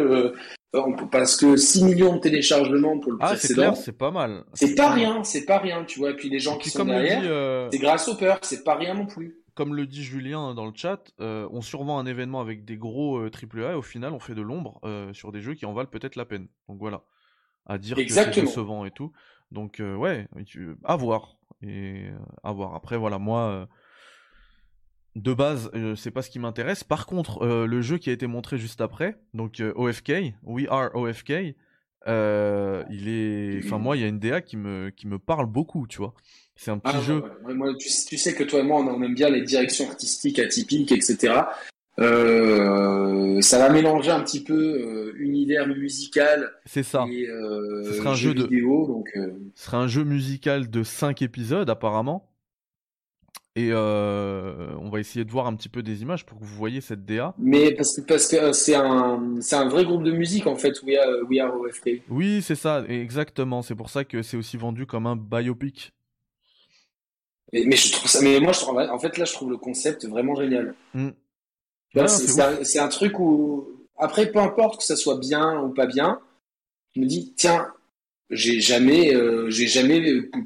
parce 1.12 1.38
que 1.38 1.56
6 1.56 1.84
millions 1.84 2.16
de 2.16 2.22
téléchargements 2.22 3.00
pour 3.00 3.12
le 3.14 3.18
ah, 3.22 3.30
précédent. 3.30 3.76
c'est 3.76 3.98
pas 3.98 4.12
mal. 4.12 4.44
C'est 4.54 4.76
pas 4.76 4.92
rien, 4.92 5.24
c'est 5.24 5.46
pas 5.46 5.60
rien, 5.60 5.84
tu 5.86 6.00
vois, 6.00 6.12
et 6.12 6.16
puis 6.16 6.30
les 6.30 6.40
gens 6.40 6.58
qui 6.58 6.70
sont 6.70 6.86
derrière, 6.86 7.70
c'est 7.72 7.80
grâce 7.80 8.08
au 8.08 8.16
peur, 8.16 8.40
c'est 8.42 8.64
pas 8.64 8.76
rien 8.76 8.96
non 8.96 9.06
plus 9.06 9.43
comme 9.56 9.76
le 9.76 9.86
dit 9.86 10.04
Julien 10.04 10.54
dans 10.54 10.66
le 10.66 10.74
chat, 10.76 11.14
euh, 11.20 11.48
on 11.52 11.62
survend 11.62 12.00
un 12.00 12.06
événement 12.06 12.42
avec 12.42 12.66
des 12.66 12.78
gros 12.78 13.18
euh, 13.18 13.32
AAA 13.32 13.74
et 13.74 13.76
au 13.76 13.82
final 13.82 14.14
on 14.14 14.20
fait 14.20 14.36
de 14.36 14.42
l'ombre 14.42 14.80
euh, 14.84 15.14
sur 15.14 15.32
des 15.32 15.42
jeux 15.42 15.54
qui 15.54 15.66
en 15.66 15.74
valent 15.74 15.90
peut-être 15.90 16.16
la 16.16 16.26
peine. 16.26 16.48
Donc 16.68 16.80
voilà, 16.80 17.04
à 17.66 17.78
dire 17.78 17.96
que 17.96 18.08
c'est 18.08 18.32
décevant 18.32 18.86
et 18.86 18.92
tout. 18.92 19.12
Donc 19.52 19.80
ouais, 19.80 20.28
à 20.84 20.96
voir 20.96 21.38
et 21.62 22.08
à 22.44 22.52
voir. 22.52 22.74
Après 22.74 22.98
voilà, 22.98 23.20
moi 23.20 23.68
de 25.16 25.34
base 25.34 25.70
c'est 25.96 26.10
pas 26.10 26.24
ce 26.24 26.32
qui 26.32 26.40
m'intéresse. 26.40 26.84
Par 26.84 27.06
contre, 27.06 27.46
le 27.46 27.82
jeu 27.82 28.00
qui 28.00 28.10
a 28.10 28.14
été 28.14 28.26
montré 28.26 28.58
juste 28.58 28.82
après, 28.82 29.22
donc 29.36 29.62
OFK, 29.76 30.34
We 30.42 30.66
Are 30.72 30.90
OFK, 30.96 31.30
il 32.08 33.08
est, 33.08 33.62
enfin 33.64 33.78
moi 33.78 33.96
il 33.96 34.02
y 34.02 34.06
a 34.06 34.08
une 34.08 34.18
DA 34.18 34.42
qui 34.42 34.58
me 34.58 34.90
qui 34.90 35.06
me 35.06 35.20
parle 35.20 35.46
beaucoup, 35.46 35.86
tu 35.86 36.00
vois. 36.00 36.16
C'est 36.56 36.72
un 36.72 36.78
petit 36.78 36.96
ah, 36.96 37.02
jeu. 37.02 37.24
moi, 37.56 37.74
tu, 37.78 37.90
sais 37.90 38.34
que 38.34 38.44
toi 38.44 38.60
et 38.60 38.64
moi, 38.64 38.80
on, 38.82 39.02
aime 39.02 39.16
bien 39.16 39.30
les 39.30 39.42
directions 39.42 39.90
artistiques 39.90 40.40
atypiques, 40.40 40.92
etc. 40.92 41.34
Euh, 42.00 43.40
ça 43.42 43.60
va 43.60 43.70
mélanger 43.70 44.12
un 44.12 44.22
petit 44.22 44.44
peu 44.44 44.54
euh, 44.54 45.14
univers 45.18 45.68
musical. 45.68 46.52
C'est 46.66 46.84
ça. 46.84 47.06
Et, 47.10 47.28
euh, 47.28 47.84
Ce 47.86 47.94
sera 47.94 48.12
un 48.12 48.16
jeu, 48.16 48.34
de 48.34 48.44
vidéo, 48.44 48.88
donc. 48.88 49.10
Ce 49.56 49.66
sera 49.66 49.78
un 49.78 49.88
jeu 49.88 50.04
musical 50.04 50.70
de 50.70 50.84
5 50.84 51.22
épisodes 51.22 51.70
apparemment. 51.70 52.30
Et 53.56 53.72
on 53.72 54.90
va 54.92 55.00
essayer 55.00 55.26
de 55.26 55.30
voir 55.30 55.46
un 55.46 55.56
petit 55.56 55.70
peu 55.70 55.84
des 55.84 56.02
images 56.02 56.26
pour 56.26 56.40
que 56.40 56.44
vous 56.44 56.56
voyez 56.56 56.82
cette 56.82 57.06
DA. 57.06 57.36
Mais 57.38 57.72
parce 57.76 57.96
que 57.96 58.02
parce 58.02 58.28
que 58.28 58.52
c'est 58.52 58.74
un 58.74 59.40
c'est 59.42 59.56
un 59.56 59.70
vrai 59.70 59.86
groupe 59.86 60.02
de 60.02 60.12
musique 60.12 60.48
en 60.48 60.56
fait 60.56 60.82
We 60.82 60.98
Are, 60.98 61.30
We 61.30 61.40
Are 61.40 61.56
OFK. 61.56 62.02
Oui 62.10 62.42
c'est 62.42 62.56
ça 62.56 62.84
exactement. 62.88 63.62
C'est 63.62 63.76
pour 63.76 63.92
ça 63.92 64.06
que 64.06 64.24
c'est 64.24 64.38
aussi 64.38 64.58
vendu 64.58 64.88
comme 64.88 65.06
un 65.06 65.16
biopic. 65.16 65.94
Mais, 67.54 67.76
je 67.76 67.92
trouve 67.92 68.10
ça, 68.10 68.20
mais 68.22 68.40
moi, 68.40 68.52
je 68.52 68.60
trouve, 68.60 68.80
en 68.80 69.00
fait, 69.00 69.18
là, 69.18 69.26
je 69.26 69.34
trouve 69.34 69.52
le 69.52 69.58
concept 69.58 70.06
vraiment 70.06 70.36
génial. 70.36 70.74
Mm. 70.96 71.10
c'est 72.08 72.80
un, 72.80 72.88
truc 72.88 73.20
où, 73.20 73.68
après, 73.98 74.32
peu 74.32 74.40
importe 74.40 74.80
que 74.80 74.84
ça 74.84 74.96
soit 74.96 75.20
bien 75.20 75.62
ou 75.62 75.70
pas 75.70 75.86
bien, 75.86 76.20
je 76.96 77.02
me 77.02 77.06
dis, 77.06 77.34
tiens, 77.38 77.68
j'ai 78.32 78.60
jamais, 78.60 79.14
euh, 79.14 79.52
j'ai 79.52 79.68
jamais 79.68 80.04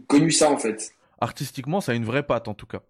connu 0.08 0.32
ça, 0.32 0.52
en 0.52 0.58
fait. 0.58 0.92
Artistiquement, 1.22 1.80
ça 1.80 1.94
a 1.94 1.96
une 1.96 2.06
vraie 2.06 2.24
patte, 2.24 2.50
en 2.50 2.54
tout 2.54 2.66
cas. 2.66 2.82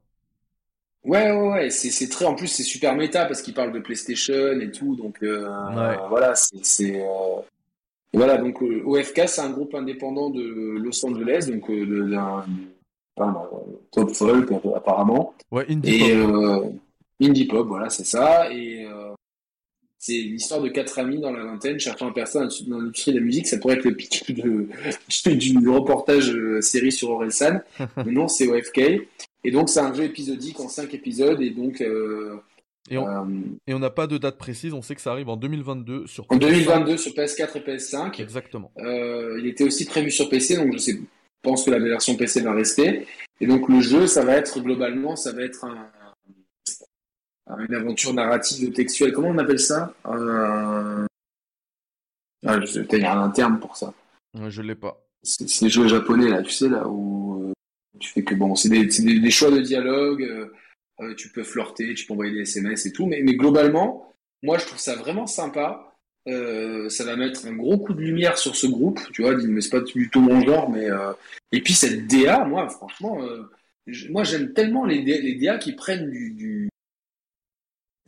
Ouais, 1.04 1.32
ouais, 1.32 1.50
ouais. 1.50 1.70
C'est 1.70 2.10
très, 2.10 2.26
en 2.26 2.34
plus, 2.34 2.48
c'est 2.48 2.64
super 2.64 2.96
méta 2.96 3.26
parce 3.26 3.44
qu'il 3.44 3.54
parle 3.54 3.72
de 3.72 3.80
PlayStation 3.80 4.60
et 4.60 4.72
tout, 4.72 4.96
donc 4.96 5.18
euh, 5.22 5.48
voilà, 6.10 6.34
c'est. 6.36 7.02
Euh, 7.02 7.42
voilà, 8.14 8.38
donc 8.38 8.62
OFK, 8.62 9.28
c'est 9.28 9.42
un 9.42 9.52
groupe 9.52 9.76
indépendant 9.76 10.32
de 10.32 10.78
Los 10.80 11.06
Angeles, 11.06 11.48
donc 11.50 11.70
d'un 11.70 12.46
top 13.92 14.12
folk 14.12 14.52
apparemment. 14.76 15.34
Ouais, 15.52 15.66
indie 15.70 15.96
et, 15.96 16.16
pop. 16.16 16.36
Euh, 16.36 16.70
indie 17.22 17.46
pop, 17.46 17.68
voilà, 17.68 17.90
c'est 17.90 18.06
ça. 18.06 18.52
Et 18.52 18.86
euh, 18.86 19.14
c'est 19.98 20.14
l'histoire 20.14 20.62
de 20.62 20.70
quatre 20.70 21.00
amis 21.00 21.20
dans 21.20 21.32
la 21.32 21.44
vingtaine 21.44 21.80
cherchant 21.80 22.08
un 22.08 22.12
personne 22.12 22.50
dans 22.68 22.80
l'industrie 22.80 23.14
de 23.14 23.20
la 23.20 23.26
musique. 23.26 23.48
Ça 23.48 23.58
pourrait 23.58 23.76
être 23.76 23.86
le 23.86 23.96
pitch 23.96 24.32
de, 24.32 25.34
du 25.34 25.70
reportage 25.70 26.30
euh, 26.30 26.62
série 26.62 26.92
sur 26.92 27.10
Orelsan. 27.12 27.62
Mais 27.98 28.12
non, 28.12 28.28
c'est 28.28 28.48
OFK. 28.48 29.08
Et 29.44 29.52
donc, 29.52 29.70
c'est 29.70 29.80
un 29.80 29.94
jeu 29.94 30.04
épisodique 30.04 30.60
en 30.60 30.68
cinq 30.68 30.94
épisodes. 30.94 31.42
Et 31.42 31.52
donc. 31.52 31.82
et 31.82 32.98
on 32.98 33.80
n'a 33.80 33.90
pas 33.90 34.08
de 34.08 34.18
date 34.18 34.38
précise, 34.38 34.74
on 34.74 34.82
sait 34.82 34.96
que 34.96 35.02
ça 35.02 35.12
arrive 35.12 35.30
en 35.30 35.38
2022 35.38 36.08
sur 36.08 36.26
PS5. 36.26 36.34
En 36.34 36.38
2022 36.38 36.98
sur 36.98 37.12
PS4 37.14 37.58
et 37.58 37.60
PS5. 37.62 38.22
Exactement. 38.22 38.72
il 38.78 39.48
était 39.48 39.64
aussi 39.64 39.86
prévu 39.86 40.12
sur 40.12 40.30
PC, 40.30 40.58
donc 40.58 40.74
je 40.74 40.78
sais 40.78 41.00
pense 41.42 41.66
que 41.66 41.72
la 41.72 41.80
version 41.80 42.16
PC 42.16 42.42
va 42.42 42.54
rester. 42.54 43.08
Et 43.40 43.48
donc 43.48 43.70
le 43.70 43.82
jeu, 43.82 44.08
ça 44.08 44.24
va 44.24 44.36
être 44.36 44.60
globalement, 44.60 45.16
ça 45.16 45.32
va 45.32 45.44
être 45.44 45.64
un, 45.66 45.92
une 47.60 47.74
aventure 47.74 48.14
narrative 48.14 48.72
textuelle. 48.74 49.14
Comment 49.14 49.30
on 49.30 49.38
appelle 49.38 49.60
ça? 49.60 49.94
Euh... 50.08 51.06
ah, 52.46 52.60
Il 52.60 53.00
y 53.00 53.06
a 53.06 53.20
un 53.20 53.30
terme 53.30 53.60
pour 53.60 53.78
ça. 53.78 53.94
je 54.48 54.62
l'ai 54.62 54.76
pas. 54.76 55.04
C'est 55.24 55.66
des 55.66 55.70
jeux 55.70 55.88
japonais 55.88 56.30
là, 56.30 56.42
tu 56.42 56.52
sais 56.52 56.70
là 56.70 56.88
où 56.88 57.50
euh, 57.50 57.54
tu 58.00 58.10
fais 58.10 58.24
que 58.24 58.36
bon, 58.36 58.56
c'est 58.56 58.70
des, 58.70 58.86
des, 58.86 59.32
choix 59.32 59.52
de 59.52 59.60
dialogue. 59.60 60.24
Euh, 60.24 60.54
euh, 61.00 61.16
tu 61.16 61.30
peux 61.30 61.44
flirter, 61.44 61.94
tu 61.94 62.06
peux 62.06 62.14
envoyer 62.14 62.34
des 62.34 62.42
SMS 62.42 62.86
et 62.86 62.92
tout, 62.92 63.06
mais, 63.06 63.22
mais 63.22 63.36
globalement, 63.36 64.14
moi 64.42 64.58
je 64.58 64.66
trouve 64.66 64.80
ça 64.80 64.96
vraiment 64.96 65.28
sympa. 65.28 65.87
Euh, 66.28 66.90
ça 66.90 67.06
va 67.06 67.16
mettre 67.16 67.46
un 67.46 67.54
gros 67.54 67.78
coup 67.78 67.94
de 67.94 68.02
lumière 68.02 68.38
sur 68.38 68.56
ce 68.56 68.68
groupe, 68.68 69.00
tu 69.14 69.22
vois, 69.22 69.36
mais 69.36 69.62
c'est 69.62 69.70
pas 69.70 69.80
du 69.80 70.10
tout 70.10 70.20
mon 70.20 70.42
genre, 70.42 70.70
mais 70.70 70.90
euh, 70.90 71.14
et 71.54 71.62
puis 71.62 71.74
cette 71.74 72.06
DA, 72.08 72.44
moi, 72.44 72.68
franchement, 72.68 73.24
euh, 73.24 73.44
moi 74.10 74.26
j'aime 74.26 74.52
tellement 74.52 74.86
les, 74.86 75.02
les 75.02 75.36
DA 75.36 75.58
qui 75.58 75.72
prennent 75.72 76.12
du, 76.12 76.70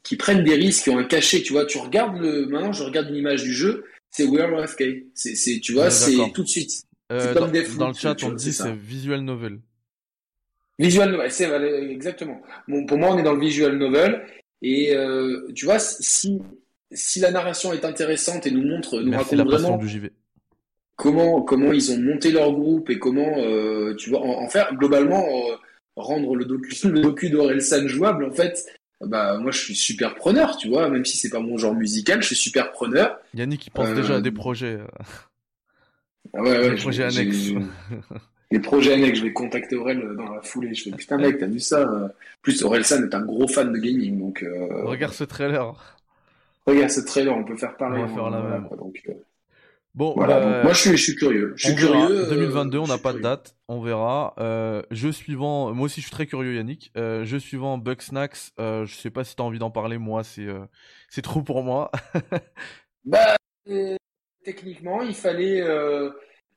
qui 0.04 0.18
prennent 0.18 0.44
des 0.44 0.56
risques, 0.56 0.84
qui 0.84 0.90
ont 0.90 0.98
un 0.98 1.06
cachet, 1.06 1.44
tu 1.44 1.54
vois, 1.54 1.66
tu 1.66 1.78
regardes 1.78 2.20
le, 2.20 2.46
maintenant 2.48 2.74
je 2.74 2.84
regarde 2.84 3.08
une 3.08 3.16
image 3.16 3.44
du 3.44 3.54
jeu, 3.54 3.86
c'est 4.12 4.26
We 4.26 4.42
Are 4.42 4.68
FK, 4.68 4.84
c'est, 5.14 5.60
tu 5.62 5.72
vois, 5.72 5.90
c'est 5.90 6.18
tout 6.34 6.44
de 6.44 6.50
suite. 6.50 6.84
Dans, 7.10 7.48
dans, 7.78 7.88
le 7.88 7.94
chat, 7.94 8.22
on 8.24 8.34
dit 8.34 8.52
c'est 8.52 8.76
visual 8.76 9.22
novel. 9.22 9.62
Visual 10.78 11.10
novel, 11.10 11.32
c'est 11.32 11.50
exactement. 11.90 12.42
Bon, 12.68 12.86
pour 12.86 12.98
moi, 12.98 13.12
on 13.14 13.18
est 13.18 13.24
dans 13.24 13.34
le 13.34 13.40
visual 13.40 13.78
novel, 13.78 14.26
et 14.62 14.94
tu 15.56 15.64
vois, 15.64 15.80
si 15.80 16.42
si 16.92 17.20
la 17.20 17.32
narration 17.32 17.74
est 17.74 17.86
intéressante 17.86 18.48
et 18.48 18.52
nous 18.52 18.66
montre, 18.66 19.00
nous 19.00 19.18
raconte 19.18 19.40
vraiment 19.42 19.78
du 19.78 20.12
comment 21.00 21.42
comment 21.42 21.72
ils 21.72 21.92
ont 21.92 22.00
monté 22.00 22.32
leur 22.32 22.52
groupe 22.52 22.90
et 22.90 23.00
comment 23.00 23.38
euh, 23.38 23.96
tu 23.96 24.10
vois 24.10 24.22
en, 24.22 24.48
faire 24.50 24.76
globalement 24.76 25.24
euh, 25.26 25.56
rendre 25.96 26.36
le 26.36 26.46
docu 26.46 26.76
le 26.88 27.02
docu 27.02 27.30
d'Orelsan 27.30 27.88
jouable 27.88 28.26
en 28.26 28.32
fait 28.32 28.66
bah 29.02 29.38
moi 29.38 29.52
je 29.52 29.60
suis 29.60 29.76
super 29.76 30.16
preneur 30.16 30.58
tu 30.58 30.68
vois 30.68 30.90
même 30.90 31.06
si 31.06 31.18
c'est 31.18 31.30
pas 31.30 31.40
mon 31.40 31.58
genre 31.58 31.74
musical 31.74 32.22
je 32.22 32.28
suis 32.28 32.36
super 32.36 32.72
preneur. 32.72 33.18
Yannick 33.34 33.68
il 33.68 33.72
pense 33.72 33.90
déjà 33.96 34.18
à 34.18 34.22
des 34.22 34.30
euh, 34.30 34.34
projets 34.34 34.80
ah 36.34 36.42
ouais, 36.42 36.60
ouais, 36.60 36.70
des 36.72 36.76
projets 36.76 37.04
annexes. 37.04 37.52
les 38.52 38.60
projets 38.60 38.94
annexes 38.94 39.20
je 39.20 39.24
vais 39.24 39.34
contacter 39.34 39.78
Aurel 39.78 40.02
dans 40.18 40.34
la 40.34 40.42
foulée 40.42 40.74
je 40.74 40.84
fais 40.84 40.92
putain 40.92 41.18
mec 41.18 41.38
t'as 41.38 41.46
vu 41.46 41.62
ça 41.62 42.12
plus 42.42 42.62
Orelsan 42.62 43.04
est 43.04 43.16
un 43.16 43.22
gros 43.22 43.48
fan 43.48 43.72
de 43.72 43.78
gaming 43.78 44.20
donc 44.20 44.44
regarde 44.84 45.14
ce 45.14 45.24
trailer 45.24 45.99
Regarde 46.70 46.92
ce 46.92 47.02
trailer, 47.02 47.36
on 47.36 47.44
peut 47.44 47.58
faire 47.58 47.76
pareil. 47.78 48.04
On 48.04 48.06
va 48.06 48.14
faire 48.14 48.30
la 48.30 48.42
même. 48.42 48.68
Euh, 48.72 49.14
bon, 49.96 50.14
bah, 50.16 50.62
moi 50.64 50.72
je 50.74 50.80
suis, 50.80 50.92
je 50.92 51.04
suis 51.04 51.16
curieux. 51.16 51.54
Je 51.56 51.68
suis 51.68 51.76
curieux. 51.76 52.28
2022, 52.30 52.78
euh, 52.78 52.82
on 52.82 52.88
n'a 52.88 53.00
pas 53.00 53.12
de 53.12 53.20
date, 53.20 53.56
on 53.68 53.82
verra. 53.82 54.36
Euh, 54.38 54.84
jeu 54.92 55.12
suivant, 55.12 55.74
moi 55.74 55.86
aussi 55.86 56.02
je 56.02 56.06
suis 56.06 56.12
très 56.12 56.28
curieux, 56.28 56.54
Yannick. 56.56 56.92
Euh, 56.96 57.26
jeu 57.26 57.40
suivant, 57.40 57.80
Bugsnax. 57.80 58.54
Euh, 58.60 58.86
je 58.86 58.96
sais 58.96 59.10
pas 59.10 59.24
si 59.24 59.36
tu 59.36 59.42
as 59.42 59.46
envie 59.46 59.58
d'en 59.58 59.72
parler, 59.72 59.98
moi 59.98 60.24
c'est 60.24 60.48
c'est 61.10 61.24
trop 61.24 61.42
pour 61.42 61.64
moi. 61.64 61.92
bah, 63.04 63.36
techniquement, 64.44 65.02
il 65.02 65.16
fallait. 65.16 65.64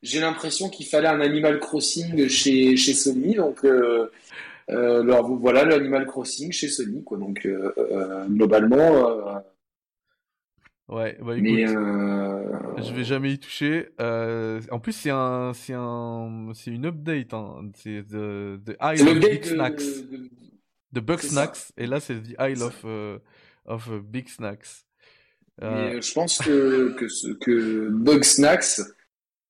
J'ai 0.02 0.20
l'impression 0.20 0.68
qu'il 0.68 0.86
fallait 0.86 1.08
un 1.08 1.20
Animal 1.20 1.58
Crossing 1.58 2.28
chez 2.28 2.76
chez 2.76 2.92
Sony, 2.92 3.36
donc. 3.36 3.64
alors 4.68 5.34
voilà 5.36 5.64
le 5.64 5.74
Animal 5.74 6.06
Crossing 6.06 6.52
chez 6.52 6.68
Sony 6.68 7.02
quoi 7.02 7.16
donc 7.16 7.48
globalement 8.28 9.42
Ouais, 10.88 11.16
bah 11.22 11.36
écoute, 11.38 11.42
Mais 11.52 11.66
euh... 11.68 12.76
je 12.76 12.92
vais 12.92 13.04
jamais 13.04 13.32
y 13.32 13.38
toucher. 13.38 13.88
Euh, 14.00 14.60
en 14.70 14.78
plus, 14.80 14.92
c'est 14.92 15.10
un, 15.10 15.52
c'est 15.54 15.72
un, 15.74 16.52
c'est 16.54 16.70
une 16.70 16.86
update. 16.86 17.32
Hein. 17.32 17.70
C'est 17.74 18.02
Big 18.02 18.08
de, 18.10 19.44
Snacks, 19.44 19.78
de- 19.78 20.30
the 20.94 20.98
Bug 21.00 21.20
ça. 21.20 21.28
Snacks, 21.28 21.72
et 21.76 21.86
là 21.86 22.00
c'est 22.00 22.20
the 22.20 22.34
Isle 22.40 22.56
Ça. 22.58 22.66
of, 22.66 22.82
euh, 22.84 23.18
of 23.64 23.90
Big 24.02 24.28
Snacks. 24.28 24.84
Euh, 25.62 26.00
je 26.00 26.12
pense 26.12 26.38
que, 26.38 26.92
que, 26.94 27.08
ce, 27.08 27.28
que 27.28 27.88
Bug 27.90 28.24
Snacks, 28.24 28.80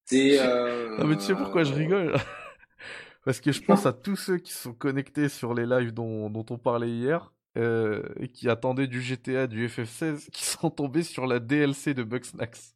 c'est. 0.04 0.38
Non 0.98 1.06
mais 1.06 1.16
tu 1.16 1.22
sais 1.22 1.34
pourquoi 1.34 1.64
je 1.64 1.72
rigole? 1.72 2.14
Parce 3.24 3.40
que 3.40 3.52
je 3.52 3.62
pense 3.62 3.86
à 3.86 3.92
tous 3.92 4.16
ceux 4.16 4.38
qui 4.38 4.52
sont 4.52 4.74
connectés 4.74 5.28
sur 5.28 5.54
les 5.54 5.64
lives 5.66 5.92
dont, 5.92 6.28
dont 6.30 6.44
on 6.50 6.59
parlait 6.59 6.90
hier 6.90 7.32
euh, 7.56 8.02
qui 8.34 8.48
attendaient 8.48 8.86
du 8.86 9.02
GTA, 9.02 9.46
du 9.46 9.68
FF16, 9.68 10.30
qui 10.30 10.44
sont 10.44 10.70
tombés 10.70 11.02
sur 11.02 11.26
la 11.26 11.38
DLC 11.40 11.94
de 11.94 12.02
Bugsnax. 12.02 12.74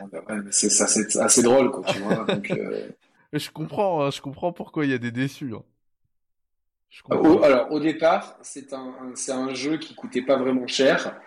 Ouais, 0.00 0.42
mais 0.44 0.52
c'est 0.52 1.18
assez 1.20 1.42
drôle, 1.42 1.70
quoi, 1.70 1.82
tu 1.84 1.98
vois. 1.98 2.24
Donc, 2.26 2.50
euh, 2.50 2.88
je 3.32 3.50
comprends, 3.50 4.04
hein, 4.04 4.10
je 4.10 4.20
comprends 4.20 4.52
pourquoi 4.52 4.84
il 4.84 4.90
y 4.90 4.94
a 4.94 4.98
des 4.98 5.10
déçus. 5.12 5.54
hein. 5.54 5.62
Au- 7.10 7.42
alors, 7.42 7.70
au 7.72 7.78
départ, 7.80 8.36
c'est 8.42 8.72
un, 8.72 8.94
un- 9.00 9.32
un 9.38 9.54
jeu 9.54 9.76
qui 9.76 9.94
coûtait 9.94 10.22
pas 10.22 10.36
vraiment 10.36 10.66
cher 10.66 11.20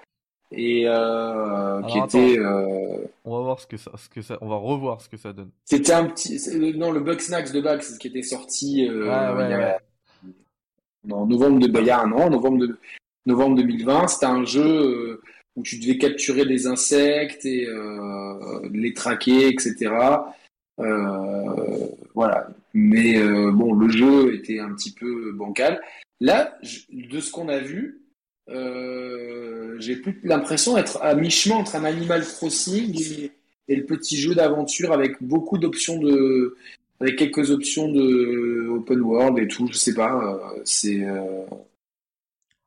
et 0.51 0.85
euh, 0.87 1.81
qui 1.83 1.99
était. 1.99 2.39
Euh, 2.39 3.05
on 3.23 3.37
va 3.37 3.43
voir 3.43 3.59
ce 3.59 3.67
que 3.67 3.77
ça, 3.77 3.91
ce 3.97 4.09
que 4.09 4.21
ça, 4.21 4.37
on 4.41 4.47
va 4.47 4.55
revoir 4.55 5.01
ce 5.01 5.09
que 5.09 5.17
ça 5.17 5.33
donne. 5.33 5.51
c'était 5.65 5.93
un 5.93 6.05
petit. 6.05 6.39
Non, 6.77 6.91
le 6.91 7.01
Bug 7.01 7.19
Snacks 7.19 7.51
de 7.51 7.61
base, 7.61 7.81
c'est 7.83 7.93
ce 7.93 7.99
qui 7.99 8.07
était 8.07 8.23
sorti 8.23 8.87
euh, 8.87 9.03
Ouais, 9.05 9.37
ouais, 9.37 9.47
il 9.47 9.51
y 9.51 9.55
ouais. 9.55 9.79
En 11.09 11.26
novembre 11.26 11.59
de, 11.59 11.89
un 11.89 12.11
an, 12.11 12.30
novembre, 12.30 12.59
de, 12.59 12.77
novembre 13.26 13.57
2020. 13.57 14.07
C'était 14.07 14.26
un 14.26 14.45
jeu 14.45 14.61
euh, 14.63 15.21
où 15.55 15.63
tu 15.63 15.80
devais 15.80 15.97
capturer 15.97 16.45
des 16.45 16.67
insectes 16.67 17.45
et 17.45 17.65
euh, 17.67 18.67
les 18.71 18.93
traquer, 18.93 19.47
etc. 19.47 19.91
Euh, 20.80 21.88
voilà. 22.13 22.47
Mais 22.73 23.19
bon, 23.51 23.73
le 23.73 23.89
jeu 23.89 24.35
était 24.35 24.59
un 24.59 24.73
petit 24.73 24.91
peu 24.91 25.31
bancal. 25.31 25.81
Là, 26.21 26.57
de 26.91 27.19
ce 27.19 27.31
qu'on 27.31 27.49
a 27.49 27.59
vu, 27.59 27.99
euh, 28.49 29.76
j'ai 29.80 29.95
plus 29.95 30.19
l'impression 30.23 30.76
d'être 30.76 31.01
à 31.01 31.13
mi-chemin 31.13 31.55
entre 31.55 31.76
un 31.76 31.84
Animal 31.84 32.23
Crossing 32.26 33.30
et 33.67 33.76
le 33.76 33.85
petit 33.85 34.17
jeu 34.17 34.34
d'aventure 34.34 34.91
avec 34.91 35.21
beaucoup 35.21 35.57
d'options 35.57 35.99
de, 35.99 36.57
avec 36.99 37.17
quelques 37.17 37.51
options 37.51 37.88
de 37.91 38.67
open 38.69 39.01
world 39.01 39.38
et 39.39 39.47
tout. 39.47 39.67
Je 39.67 39.77
sais 39.77 39.93
pas. 39.93 40.13
euh, 40.55 40.61
c'est 40.65 41.03
euh, 41.07 41.45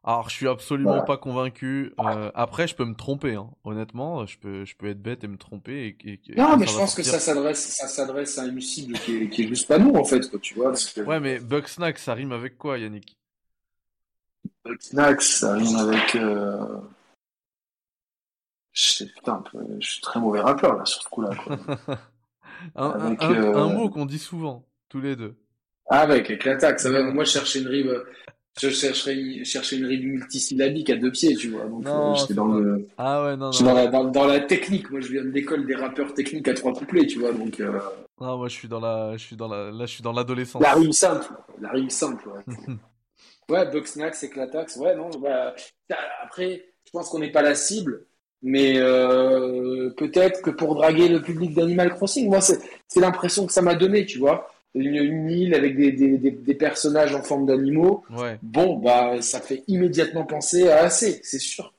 Alors, 0.04 0.28
je 0.30 0.34
suis 0.34 0.48
absolument 0.48 0.90
voilà. 0.90 1.02
pas 1.04 1.16
convaincu. 1.16 1.92
Euh, 2.00 2.30
après, 2.34 2.66
je 2.66 2.74
peux 2.74 2.84
me 2.84 2.94
tromper, 2.94 3.34
hein. 3.34 3.50
Honnêtement, 3.64 4.26
je 4.26 4.38
peux, 4.38 4.64
je 4.64 4.74
peux 4.76 4.88
être 4.88 5.00
bête 5.02 5.22
et 5.22 5.28
me 5.28 5.36
tromper 5.36 5.96
et, 6.04 6.09
et- 6.10 6.20
et 6.32 6.36
Non, 6.36 6.56
mais 6.56 6.66
je 6.66 6.76
pense 6.76 6.94
que 6.94 7.02
ça 7.02 7.20
s'adresse, 7.20 7.64
ça 7.76 7.86
s'adresse 7.86 8.36
à 8.38 8.46
une 8.46 8.60
cible 8.60 8.94
qui 8.98 9.16
est, 9.16 9.28
qui 9.28 9.44
est 9.44 9.48
juste 9.48 9.68
pas 9.68 9.78
nous 9.78 9.92
en 9.94 10.04
fait, 10.04 10.28
quoi, 10.28 10.38
tu 10.40 10.54
vois. 10.54 10.70
Parce 10.70 10.86
que 10.92 11.00
Ouais, 11.02 11.20
mais 11.20 11.38
Bugsnax, 11.38 12.02
ça 12.02 12.14
rime 12.14 12.32
avec 12.32 12.59
quoi, 12.59 12.78
Yannick? 12.78 13.16
Snacks, 14.80 15.22
ça 15.22 15.54
rime 15.54 15.76
avec. 15.76 16.14
Euh... 16.16 16.78
Je 18.72 18.86
sais, 18.92 19.06
putain, 19.06 19.44
je 19.80 19.86
suis 19.86 20.00
très 20.00 20.18
mauvais 20.18 20.40
rappeur 20.40 20.76
là 20.78 20.84
sur 20.84 21.02
ce 21.02 21.09
coup-là. 21.09 21.30
Quoi. 21.36 21.59
Un, 22.74 22.84
un, 22.86 23.06
Avec, 23.06 23.22
un, 23.22 23.32
euh, 23.32 23.56
un 23.56 23.72
mot 23.72 23.89
qu'on 23.90 24.06
dit 24.06 24.18
souvent, 24.18 24.66
tous 24.89 25.01
les 25.01 25.16
deux. 25.16 25.34
Ah, 25.89 26.01
avec, 26.01 26.26
avec 26.30 26.44
l'attaque, 26.44 26.80
ça 26.80 26.90
va. 26.90 27.02
Moi, 27.02 27.24
je 27.24 27.30
cherchais 27.30 27.60
une 27.60 27.68
rime, 27.68 27.93
je 28.60 28.68
chercherais, 28.68 29.39
je 29.39 29.44
cherchais 29.44 29.76
une 29.76 29.86
rime 29.86 30.10
multisyllabique 30.12 30.90
à 30.90 30.97
deux 30.97 31.10
pieds, 31.10 31.34
tu 31.36 31.48
vois. 31.51 31.64
Donc, 31.64 31.84
Non, 31.84 32.12
euh, 32.12 32.14
j'étais 32.14 32.34
dans 32.34 32.47
le, 32.47 32.86
Ah 32.98 33.24
ouais, 33.24 33.36
non, 33.36 33.51
dans 33.51 33.74
la, 33.74 33.86
dans, 33.89 34.05
dans 34.05 34.26
la 34.26 34.40
technique. 34.40 34.90
Moi, 34.90 35.01
je 35.01 35.09
viens 35.09 35.24
de 35.24 35.30
l'école 35.30 35.66
des 35.66 35.74
rappeurs 35.74 36.14
techniques 36.14 36.48
à 36.48 36.55
trois 36.55 36.72
couplets, 36.72 37.06
tu 37.06 37.18
vois. 37.18 37.32
Donc, 37.32 37.60
euh, 37.60 37.78
Non, 38.20 38.36
moi 38.39 38.48
je 38.48 38.55
suis 38.55 38.68
dans 38.68 38.80
la, 38.80 39.16
je 39.16 39.24
suis 39.24 39.36
dans 39.36 39.48
la, 39.48 39.70
là 39.70 39.86
je 39.86 39.93
suis 39.93 40.02
dans 40.02 40.12
l'adolescence. 40.12 40.62
la 40.62 40.74
rime 40.74 40.93
simple, 40.93 41.26
la 41.60 41.70
rime 41.70 41.90
simple. 41.90 42.28
Ouais, 42.28 42.74
ouais 43.48 43.70
Bugsnax, 43.70 44.18
c'est 44.18 44.30
Clatax. 44.30 44.76
Ouais, 44.76 44.94
non, 44.97 45.10
bah, 45.20 45.55
après, 46.22 46.64
je 46.84 46.90
pense 46.90 47.09
qu'on 47.09 47.18
n'est 47.18 47.32
pas 47.32 47.43
la 47.43 47.55
cible. 47.55 48.06
Mais 48.43 48.74
euh, 48.77 49.90
peut-être 49.97 50.43
que 50.43 50.51
pour 50.51 50.74
draguer 50.74 51.09
le 51.09 51.23
public 51.23 51.55
d'Animal 51.55 51.90
Crossing, 51.90 52.28
moi, 52.28 52.40
c'est 52.40 52.60
l'impression 53.01 53.47
que 53.47 53.52
ça 53.52 53.62
m'a 53.62 53.74
donné, 53.74 54.05
tu 54.05 54.19
vois. 54.19 54.48
Une, 54.74 54.97
une 54.97 55.31
île 55.31 55.55
avec 55.55 55.77
des, 55.77 55.93
des, 55.93 56.19
des, 56.19 56.31
des 56.31 56.55
personnages 56.55 57.14
en 57.14 57.23
forme 57.23 57.47
d'animaux. 57.47 58.05
Ouais. 58.10 58.39
Bon, 58.43 58.77
bah, 58.78 59.20
ça 59.20 59.40
fait 59.40 59.62
immédiatement 59.69 60.24
penser 60.24 60.69
à 60.69 60.85
AC, 60.85 61.20
c'est 61.23 61.39
sûr. 61.39 61.73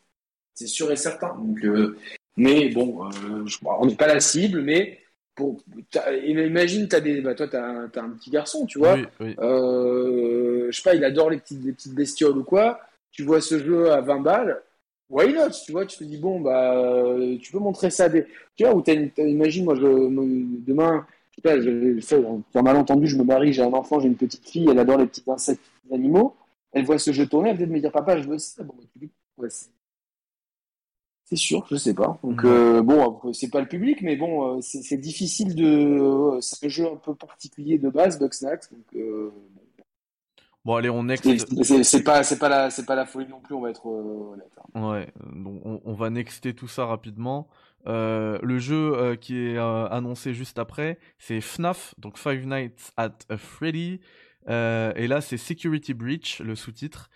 C'est 0.53 0.67
sûr 0.67 0.91
et 0.91 0.95
certain. 0.95 1.35
Donc, 1.35 1.63
euh, 1.65 1.97
mais 2.37 2.69
bon, 2.69 3.05
euh, 3.05 3.45
je- 3.45 3.57
on 3.65 3.85
n'est 3.85 3.95
pas 3.95 4.07
la 4.07 4.19
cible, 4.19 4.61
mais 4.61 4.99
pour, 5.35 5.61
t'as- 5.91 6.13
imagine, 6.15 6.87
as 6.91 6.99
des, 7.01 7.21
bah, 7.21 7.33
toi, 7.35 7.47
tu 7.47 7.55
as, 7.57 7.89
un 8.01 8.09
petit 8.11 8.29
garçon, 8.29 8.65
tu 8.67 8.77
vois. 8.77 8.93
Oui, 8.93 9.05
oui. 9.19 9.35
Euh, 9.39 10.67
je 10.71 10.75
sais 10.75 10.83
pas, 10.83 10.95
il 10.95 11.03
adore 11.03 11.29
les 11.31 11.37
petites, 11.37 11.63
les 11.65 11.73
petites 11.73 11.95
bestioles 11.95 12.37
ou 12.37 12.43
quoi. 12.43 12.79
Tu 13.11 13.23
vois 13.23 13.41
ce 13.41 13.59
jeu 13.59 13.91
à 13.91 14.01
20 14.01 14.19
balles. 14.19 14.61
Why 15.09 15.33
not? 15.33 15.51
Tu 15.65 15.71
vois, 15.71 15.85
tu 15.85 15.97
te 15.97 16.03
dis, 16.03 16.17
bon, 16.17 16.39
bah, 16.41 16.73
euh, 16.75 17.37
tu 17.37 17.51
peux 17.51 17.59
montrer 17.59 17.89
ça 17.91 18.05
à 18.05 18.09
des, 18.09 18.25
tu 18.55 18.63
vois, 18.63 18.73
ou 18.75 18.81
t'as 18.81 18.93
une- 18.95 19.11
imagine, 19.17 19.65
moi, 19.65 19.75
je, 19.75 19.81
demain, 19.81 21.05
je 21.31 21.35
sais 21.35 21.41
pas, 21.41 21.61
je, 21.61 21.99
fais, 22.01 22.23
un 22.55 22.61
malentendu, 22.61 23.07
je 23.07 23.17
me 23.17 23.23
marie, 23.23 23.53
j'ai 23.53 23.61
un 23.63 23.73
enfant, 23.73 23.99
j'ai 23.99 24.07
une 24.07 24.15
petite 24.15 24.47
fille, 24.47 24.67
elle 24.69 24.79
adore 24.79 24.97
les 24.97 25.05
petits 25.07 25.23
insectes, 25.27 25.61
les 25.85 25.89
petits 25.89 25.95
animaux. 25.95 26.35
Elle 26.71 26.85
voit 26.85 26.97
ce 26.97 27.11
jeu 27.11 27.27
tourner, 27.27 27.49
elle 27.51 27.57
vient 27.57 27.67
de 27.67 27.71
me 27.71 27.79
dire, 27.79 27.91
papa, 27.91 28.17
je 28.19 28.27
veux 28.27 28.37
ça. 28.39 28.63
Bon, 28.63 28.73
bah, 28.77 28.83
tu 28.91 28.99
dis, 28.99 29.11
ouais, 29.37 29.49
c'est 31.25 31.35
sûr, 31.35 31.65
je 31.69 31.77
sais 31.77 31.93
pas. 31.93 32.19
Donc, 32.23 32.43
euh, 32.45 32.81
bon, 32.81 33.19
c'est 33.33 33.49
pas 33.49 33.61
le 33.61 33.67
public, 33.67 34.01
mais 34.01 34.15
bon, 34.15 34.57
euh, 34.57 34.61
c'est 34.61 34.81
c'est 34.83 34.97
difficile 34.97 35.55
de, 35.55 35.65
euh, 35.65 36.41
c'est 36.41 36.65
un 36.65 36.69
jeu 36.69 36.85
un 36.85 36.97
peu 36.97 37.15
particulier 37.15 37.77
de 37.77 37.89
base, 37.89 38.19
Bugsnax, 38.19 38.71
donc, 38.71 38.83
euh, 38.95 39.31
Bon, 40.65 40.75
allez, 40.75 40.89
on 40.89 41.03
next. 41.03 41.23
c'est- 41.83 42.03
pas, 42.03 42.23
c'est 42.23 42.39
pas 42.39 42.49
la, 42.49 42.69
c'est 42.69 42.85
pas 42.85 42.95
la 42.95 43.05
folie 43.05 43.27
non 43.27 43.41
plus, 43.41 43.53
on 43.53 43.61
va 43.61 43.69
être 43.69 43.85
euh, 43.87 44.33
honnête. 44.33 44.51
hein. 44.75 44.81
Ouais, 44.91 45.11
donc 45.35 45.61
on, 45.65 45.81
on 45.83 45.93
va 45.93 46.09
nexter 46.09 46.53
tout 46.53 46.67
ça 46.67 46.85
rapidement. 46.85 47.49
Euh, 47.85 48.39
le 48.41 48.59
jeu 48.59 48.93
euh, 48.95 49.15
qui 49.17 49.37
est 49.37 49.57
euh, 49.57 49.87
annoncé 49.89 50.33
juste 50.33 50.57
après, 50.57 50.99
c'est 51.17 51.41
FNAF, 51.41 51.95
donc 51.97 52.17
Five 52.17 52.47
Nights 52.47 52.93
at 52.95 53.17
Freddy. 53.37 53.99
Et 54.47 55.07
là, 55.07 55.21
c'est 55.21 55.37
Security 55.37 55.93
Breach, 55.93 56.39
le 56.39 56.55
sous-titre. 56.55 57.09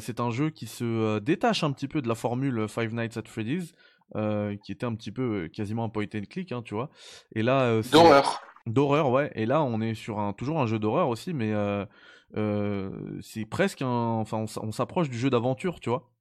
C'est 0.00 0.18
un 0.20 0.30
jeu 0.30 0.50
qui 0.50 0.66
se 0.66 1.18
détache 1.20 1.62
un 1.64 1.70
petit 1.72 1.86
peu 1.88 2.02
de 2.02 2.08
la 2.08 2.14
formule 2.16 2.66
Five 2.68 2.92
Nights 2.94 3.16
at 3.16 3.22
Freddy's, 3.26 3.72
qui 4.62 4.72
était 4.72 4.84
un 4.86 4.94
petit 4.96 5.12
peu 5.12 5.48
quasiment 5.52 5.84
un 5.84 5.88
point 5.88 6.06
and 6.14 6.22
click, 6.28 6.50
hein, 6.50 6.62
tu 6.64 6.74
vois. 6.74 6.90
Et 7.36 7.42
là, 7.42 7.80
D'horreur. 7.92 8.42
D'horreur, 8.66 9.10
ouais. 9.10 9.30
Et 9.36 9.46
là, 9.46 9.62
on 9.62 9.80
est 9.80 9.94
sur 9.94 10.18
un 10.18 10.32
toujours 10.32 10.60
un 10.60 10.66
jeu 10.66 10.80
d'horreur 10.80 11.08
aussi, 11.08 11.32
mais 11.32 11.52
c'est 12.34 13.44
presque 13.44 13.82
un. 13.82 13.86
Enfin, 13.88 14.44
on, 14.62 14.72
s'approche 14.72 15.10
du 15.10 15.18
jeu 15.18 15.30
d'aventure, 15.30 15.80
tu 15.80 15.90
vois. 15.90 16.12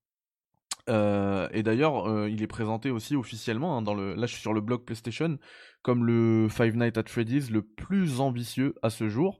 Euh, 0.89 1.47
et 1.51 1.63
d'ailleurs, 1.63 2.09
euh, 2.09 2.29
il 2.29 2.41
est 2.41 2.47
présenté 2.47 2.89
aussi 2.91 3.15
officiellement 3.15 3.77
hein, 3.77 3.81
dans 3.81 3.93
le. 3.93 4.15
Là, 4.15 4.25
je 4.25 4.33
suis 4.33 4.41
sur 4.41 4.53
le 4.53 4.61
blog 4.61 4.83
PlayStation 4.83 5.37
comme 5.81 6.05
le 6.05 6.47
Five 6.49 6.75
Nights 6.75 6.97
at 6.97 7.03
Freddy's 7.07 7.49
le 7.49 7.61
plus 7.61 8.19
ambitieux 8.19 8.75
à 8.81 8.89
ce 8.89 9.09
jour. 9.09 9.39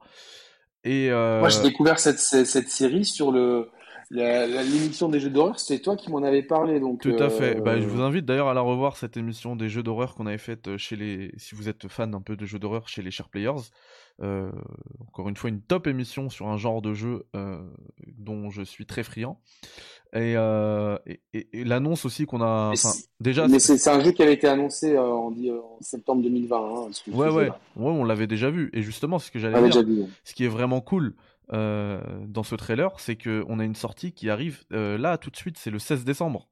Et 0.83 1.11
euh, 1.11 1.39
Moi, 1.39 1.49
j'ai 1.49 1.61
découvert 1.61 1.99
cette, 1.99 2.19
cette, 2.19 2.69
série 2.69 3.05
sur 3.05 3.31
le, 3.31 3.69
l'émission 4.11 5.09
des 5.09 5.19
jeux 5.19 5.29
d'horreur. 5.29 5.59
C'était 5.59 5.81
toi 5.81 5.95
qui 5.95 6.11
m'en 6.11 6.21
avais 6.23 6.43
parlé, 6.43 6.79
donc. 6.79 7.01
Tout 7.01 7.15
à 7.19 7.29
fait. 7.29 7.57
euh, 7.57 7.61
Bah, 7.61 7.79
je 7.79 7.87
vous 7.87 8.01
invite 8.01 8.25
d'ailleurs 8.25 8.47
à 8.49 8.53
la 8.53 8.61
revoir 8.61 8.97
cette 8.97 9.17
émission 9.17 9.55
des 9.55 9.69
jeux 9.69 9.83
d'horreur 9.83 10.15
qu'on 10.15 10.25
avait 10.27 10.37
faite 10.37 10.67
euh, 10.67 10.77
chez 10.77 10.95
les. 10.95 11.31
Si 11.37 11.55
vous 11.55 11.69
êtes 11.69 11.87
fan 11.87 12.13
un 12.13 12.21
peu 12.21 12.35
de 12.35 12.45
jeux 12.45 12.59
d'horreur 12.59 12.87
chez 12.87 13.01
les 13.01 13.11
Share 13.11 13.29
Players. 13.29 13.69
Euh, 14.21 14.51
encore 15.07 15.29
une 15.29 15.35
fois, 15.37 15.49
une 15.49 15.61
top 15.61 15.87
émission 15.87 16.29
sur 16.29 16.47
un 16.47 16.57
genre 16.57 16.81
de 16.81 16.93
jeu 16.93 17.25
euh, 17.35 17.57
dont 18.19 18.49
je 18.51 18.61
suis 18.61 18.85
très 18.85 19.01
friand. 19.03 19.39
Et, 20.13 20.35
euh, 20.35 20.97
et, 21.07 21.21
et- 21.33 21.61
et 21.61 21.63
l'annonce 21.63 22.03
aussi 22.05 22.25
qu'on 22.25 22.41
a. 22.41 22.71
Enfin, 22.73 22.75
c'est- 22.89 23.07
déjà. 23.21 23.47
Mais 23.47 23.59
c'est- 23.59 23.77
c'est 23.77 23.77
c'est 23.77 23.89
un 23.89 24.01
jeu 24.03 24.11
qui 24.11 24.21
avait 24.21 24.33
été 24.33 24.47
annoncé 24.47 24.93
euh, 24.95 25.01
en, 25.01 25.33
septembre 25.79 26.21
2020. 26.21 26.57
Hein, 26.57 26.91
Ouais, 27.13 27.29
ouais, 27.29 27.47
ouais, 27.49 27.53
on 27.77 28.03
l'avait 28.03 28.27
déjà 28.27 28.51
vu. 28.51 28.69
Et 28.73 28.81
justement, 28.81 29.17
c'est 29.19 29.27
ce 29.27 29.31
que 29.31 29.39
j'allais 29.39 29.69
dire. 29.69 29.83
Ce 30.25 30.33
qui 30.35 30.43
est 30.43 30.49
vraiment 30.49 30.81
cool 30.81 31.05
euh, 31.07 31.13
dans 31.51 32.43
ce 32.43 32.55
trailer, 32.55 32.99
c'est 32.99 33.15
que 33.15 33.43
on 33.47 33.59
a 33.59 33.63
une 33.65 33.75
sortie 33.75 34.13
qui 34.13 34.29
arrive 34.29 34.63
euh, 34.71 34.97
là 34.97 35.17
tout 35.17 35.29
de 35.29 35.35
suite. 35.35 35.57
C'est 35.57 35.71
le 35.71 35.79
16 35.79 36.05
décembre. 36.05 36.47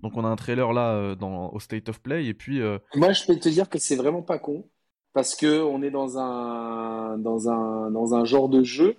Donc 0.00 0.16
on 0.16 0.24
a 0.24 0.28
un 0.28 0.36
trailer 0.36 0.72
là 0.72 0.92
euh, 0.94 1.14
dans, 1.14 1.50
au 1.50 1.60
State 1.60 1.88
of 1.88 2.00
Play 2.00 2.26
et 2.26 2.34
puis 2.34 2.60
euh, 2.60 2.78
Moi, 2.94 3.12
je 3.12 3.24
peux 3.26 3.36
te 3.38 3.48
dire 3.48 3.68
que 3.68 3.78
c'est 3.78 3.96
vraiment 3.96 4.22
pas 4.22 4.38
con 4.38 4.68
parce 5.12 5.34
que 5.36 5.62
on 5.62 5.82
est 5.82 5.90
dans 5.90 6.18
un 6.18 7.16
dans 7.18 7.48
un 7.48 7.90
dans 7.90 8.14
un 8.14 8.24
genre 8.24 8.48
de 8.48 8.62
jeu 8.62 8.96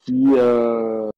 qui 0.00 0.24
euh, 0.36 1.08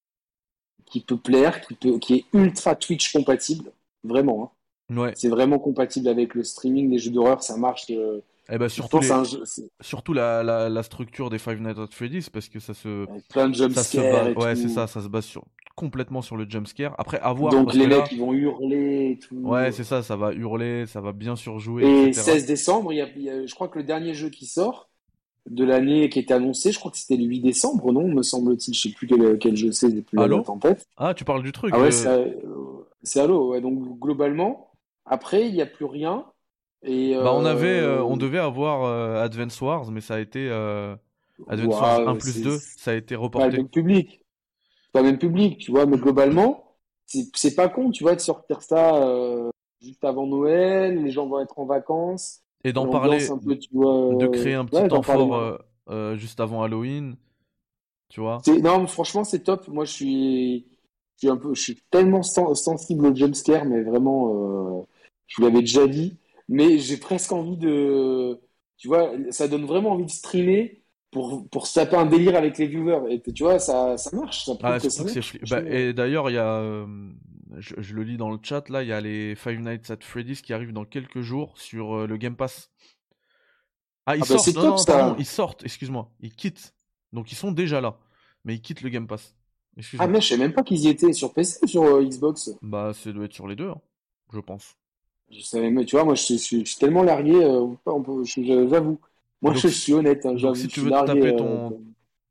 qui 0.86 1.00
peut 1.00 1.16
plaire, 1.18 1.60
qui 1.60 1.74
peut 1.74 1.98
qui 1.98 2.14
est 2.14 2.24
ultra 2.32 2.74
Twitch 2.74 3.12
compatible, 3.12 3.70
vraiment. 4.04 4.52
hein. 4.90 4.96
ouais, 4.96 5.12
C'est 5.16 5.28
vraiment 5.28 5.58
compatible 5.58 6.08
avec 6.08 6.34
le 6.34 6.44
streaming 6.44 6.90
des 6.90 6.98
jeux 6.98 7.10
d'horreur, 7.10 7.42
ça 7.42 7.56
marche. 7.56 7.86
euh, 7.90 8.20
Eh 8.50 8.56
ben 8.56 8.68
surtout, 8.70 9.00
surtout 9.80 10.12
la, 10.14 10.42
la, 10.42 10.70
la, 10.70 10.82
structure 10.82 11.28
des 11.28 11.38
Five 11.38 11.60
Nights 11.60 11.78
at 11.78 11.88
Freddy's 11.90 12.30
parce 12.30 12.48
que 12.48 12.60
ça 12.60 12.72
se 12.72 13.06
plein 13.28 13.50
de 13.50 13.54
jumpscares 13.54 14.36
ouais 14.38 14.56
c'est 14.56 14.68
ça 14.68 14.86
ça 14.86 15.02
se 15.02 15.08
base 15.08 15.26
sur 15.26 15.44
complètement 15.76 16.22
sur 16.22 16.36
le 16.36 16.46
jumpscare 16.48 16.94
après 16.96 17.20
avoir 17.20 17.52
donc 17.52 17.74
les 17.74 17.86
mecs 17.86 18.10
ils 18.10 18.18
vont 18.18 18.32
hurler 18.32 19.10
et 19.12 19.18
tout. 19.18 19.36
Ouais 19.36 19.70
c'est 19.70 19.84
ça 19.84 20.02
ça 20.02 20.16
va 20.16 20.32
hurler 20.32 20.86
ça 20.86 21.02
va 21.02 21.12
bien 21.12 21.36
surjouer 21.36 22.08
et 22.08 22.12
16 22.14 22.46
décembre 22.46 22.92
il 22.92 22.96
y, 22.96 23.28
a, 23.30 23.46
je 23.46 23.54
crois 23.54 23.68
que 23.68 23.78
le 23.78 23.84
dernier 23.84 24.14
jeu 24.14 24.30
qui 24.30 24.46
sort 24.46 24.88
de 25.50 25.64
l'année 25.64 26.08
qui 26.08 26.18
était 26.18 26.32
annoncé 26.32 26.72
je 26.72 26.78
crois 26.78 26.90
que 26.90 26.96
c'était 26.96 27.16
le 27.16 27.24
8 27.24 27.40
décembre 27.40 27.92
non 27.92 28.08
me 28.08 28.22
semble-t-il. 28.22 28.74
Je 28.74 28.80
sais 28.80 28.94
plus 28.94 29.06
quel, 29.06 29.38
quel 29.38 29.56
jeu 29.56 29.72
c'est 29.72 29.90
plus 30.02 30.16
la 30.16 30.24
en 30.24 30.58
tête. 30.58 30.86
Ah 30.96 31.12
tu 31.12 31.24
parles 31.24 31.42
du 31.42 31.52
truc 31.52 31.72
ah 31.74 31.80
ouais 31.80 31.90
euh... 32.06 32.32
c'est 33.02 33.20
Halo 33.20 33.50
ouais 33.50 33.60
donc 33.60 34.00
globalement 34.00 34.70
après 35.04 35.46
il 35.46 35.52
n'y 35.52 35.60
a 35.62 35.66
plus 35.66 35.84
rien 35.84 36.24
bah, 36.82 37.32
on 37.34 37.44
avait, 37.44 37.80
euh, 37.80 38.02
on 38.04 38.14
euh, 38.14 38.18
devait 38.18 38.38
avoir 38.38 38.84
euh, 38.84 39.22
Advance 39.22 39.60
Wars, 39.60 39.90
mais 39.90 40.00
ça 40.00 40.14
a 40.14 40.20
été 40.20 40.48
Advance 41.48 41.80
Wars 41.80 42.08
1 42.08 42.16
plus 42.16 42.42
2, 42.42 42.58
ça 42.58 42.92
a 42.92 42.94
été 42.94 43.14
reporté. 43.14 43.46
Pas 43.48 43.50
le 43.50 43.56
même 43.58 43.68
public, 43.68 44.24
pas 44.92 45.00
le 45.00 45.06
même 45.08 45.18
public, 45.18 45.58
tu 45.58 45.70
vois, 45.70 45.86
mais 45.86 45.96
globalement, 45.96 46.76
c'est 47.06 47.54
pas 47.54 47.68
con, 47.68 47.90
tu 47.90 48.04
vois, 48.04 48.14
de 48.14 48.20
sortir 48.20 48.62
ça 48.62 49.50
juste 49.80 50.04
avant 50.04 50.26
Noël, 50.26 51.02
les 51.04 51.10
gens 51.10 51.26
vont 51.26 51.40
être 51.40 51.58
en 51.58 51.66
vacances. 51.66 52.40
Et 52.64 52.72
d'en 52.72 52.88
parler, 52.88 53.30
un 53.30 53.38
peu, 53.38 53.56
tu 53.56 53.68
vois, 53.72 54.14
de 54.14 54.26
créer 54.26 54.54
un 54.54 54.64
petit 54.64 54.88
temps 54.88 55.02
fort 55.02 55.58
juste 56.14 56.40
avant 56.40 56.62
Halloween, 56.62 57.16
tu 58.08 58.20
vois. 58.20 58.38
Non, 58.62 58.86
franchement, 58.86 59.24
c'est 59.24 59.40
top. 59.40 59.66
Moi, 59.68 59.84
je 59.84 59.92
suis, 59.92 60.66
je 61.16 61.18
suis 61.18 61.28
un 61.28 61.36
peu, 61.36 61.54
je 61.54 61.60
suis 61.60 61.78
tellement 61.90 62.22
sensible 62.22 63.06
au 63.06 63.14
jumpscare, 63.14 63.64
mais 63.64 63.82
vraiment, 63.82 64.86
je 65.26 65.36
vous 65.36 65.42
l'avais 65.42 65.60
déjà 65.60 65.86
dit 65.88 66.16
mais 66.48 66.78
j'ai 66.78 66.96
presque 66.96 67.32
envie 67.32 67.56
de. 67.56 68.40
Tu 68.76 68.88
vois, 68.88 69.12
ça 69.30 69.48
donne 69.48 69.64
vraiment 69.64 69.92
envie 69.92 70.04
de 70.04 70.10
streamer 70.10 70.82
pour, 71.10 71.48
pour 71.48 71.66
se 71.66 71.74
taper 71.74 71.96
un 71.96 72.06
délire 72.06 72.36
avec 72.36 72.58
les 72.58 72.66
viewers. 72.66 73.12
Et 73.12 73.20
tu 73.32 73.42
vois, 73.42 73.58
ça, 73.58 73.96
ça 73.96 74.14
marche. 74.16 74.44
Ça 74.44 74.52
ah, 74.62 74.78
bah, 75.50 75.60
et 75.62 75.92
d'ailleurs, 75.92 76.30
il 76.30 76.34
y 76.34 76.38
a. 76.38 76.60
Euh, 76.60 76.86
je, 77.56 77.74
je, 77.78 77.94
le 77.94 78.02
lis 78.02 78.18
dans 78.18 78.30
le 78.30 78.38
chat 78.42 78.68
là, 78.68 78.82
il 78.82 78.88
y 78.88 78.92
a 78.92 79.00
les 79.00 79.34
Five 79.34 79.60
Nights 79.60 79.90
at 79.90 79.98
Freddy's 80.00 80.42
qui 80.42 80.52
arrivent 80.52 80.72
dans 80.72 80.84
quelques 80.84 81.22
jours 81.22 81.58
sur 81.58 81.96
euh, 81.96 82.06
le 82.06 82.16
Game 82.16 82.36
Pass. 82.36 82.70
Ah, 84.06 84.16
ils 84.16 84.22
ah 84.22 84.26
bah, 84.28 84.38
sortent, 84.38 84.56
non, 84.56 84.76
non, 84.76 84.84
pardon, 84.86 85.16
ils 85.18 85.26
sortent, 85.26 85.64
excuse-moi. 85.64 86.10
Ils 86.20 86.34
quittent. 86.34 86.74
Donc 87.12 87.32
ils 87.32 87.36
sont 87.36 87.52
déjà 87.52 87.80
là. 87.80 87.98
Mais 88.44 88.54
ils 88.54 88.60
quittent 88.60 88.82
le 88.82 88.90
Game 88.90 89.06
Pass. 89.06 89.34
Ah, 89.98 90.08
mais 90.08 90.20
je 90.20 90.28
sais 90.28 90.36
même 90.36 90.52
pas 90.52 90.62
qu'ils 90.62 90.80
y 90.80 90.88
étaient 90.88 91.12
sur 91.12 91.32
PC 91.32 91.60
ou 91.62 91.66
sur 91.66 91.82
euh, 91.82 92.02
Xbox? 92.02 92.50
Bah, 92.62 92.92
ça 92.94 93.12
doit 93.12 93.26
être 93.26 93.34
sur 93.34 93.46
les 93.46 93.54
deux, 93.54 93.68
hein, 93.68 93.80
je 94.32 94.40
pense. 94.40 94.76
Je 95.30 95.42
savais, 95.42 95.70
mais 95.70 95.84
tu 95.84 95.96
vois, 95.96 96.04
moi, 96.04 96.14
je, 96.14 96.34
suis 96.34 96.64
tellement 96.78 97.02
largué, 97.02 97.34
euh, 97.34 97.66
j'avoue. 98.68 98.98
Moi, 99.42 99.54
je 99.54 99.68
suis 99.68 99.92
honnête, 99.92 100.24
hein, 100.24 100.34
Si 100.54 100.68
tu, 100.68 100.80
veux 100.80 100.90
te 100.90 101.06
taper 101.06 101.36
ton... 101.36 101.72
Euh, 101.72 101.76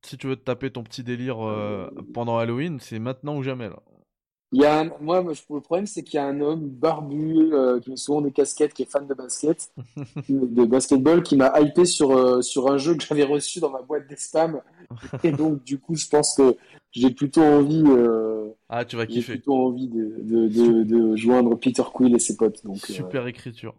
si 0.02 0.18
tu 0.18 0.28
veux 0.28 0.36
te 0.36 0.44
taper 0.44 0.72
ton 0.72 0.84
petit 0.84 1.04
délire 1.04 1.46
euh, 1.46 1.90
pendant 2.14 2.38
Halloween, 2.38 2.80
c'est 2.80 3.00
maintenant 3.00 3.38
ou 3.38 3.44
jamais, 3.44 3.70
là. 3.70 3.80
Il 4.54 4.62
y 4.62 4.66
a 4.66 4.86
moi, 5.02 5.22
le 5.22 5.60
problème, 5.60 5.88
c'est 5.88 6.04
qu'il 6.04 6.16
y 6.16 6.20
a 6.20 6.26
un 6.26 6.40
homme 6.40 6.70
barbu 6.70 7.52
qui 7.84 7.90
met 7.90 7.98
souvent 7.98 8.22
des 8.22 8.32
casquettes, 8.32 8.74
qui 8.74 8.84
est 8.84 8.90
fan 8.90 9.06
de 9.06 9.14
basket, 9.14 9.74
de 10.30 10.64
basketball, 10.64 11.22
qui 11.22 11.36
m'a 11.36 11.52
hypé 11.60 11.84
sur, 11.84 12.42
sur 12.42 12.72
un 12.72 12.78
jeu 12.78 12.96
que 12.96 13.04
j'avais 13.04 13.26
reçu 13.26 13.60
dans 13.60 13.70
ma 13.70 13.82
boîte 13.82 14.08
des 14.08 14.16
spams. 14.16 14.62
Et 15.26 15.34
donc, 15.34 15.66
du 15.66 15.80
coup, 15.80 15.96
je 15.96 16.08
pense 16.08 16.34
que 16.34 16.56
j'ai 16.92 17.12
plutôt 17.12 17.42
envie. 17.42 17.84
Euh, 18.70 18.76
ah, 18.76 18.86
tu 18.86 18.98
vas 18.98 19.06
kiffer. 19.06 19.22
J'ai 19.22 19.34
plutôt 19.40 19.56
envie 19.56 19.88
de, 19.88 20.18
de, 20.20 20.48
de, 20.48 20.84
de, 20.84 21.16
joindre 21.16 21.56
Peter 21.56 21.84
Quill 21.94 22.16
et 22.16 22.20
ses 22.20 22.36
potes. 22.36 22.66
Donc, 22.66 22.78
euh, 22.90 22.94
Super 22.94 23.28
écriture. 23.28 23.76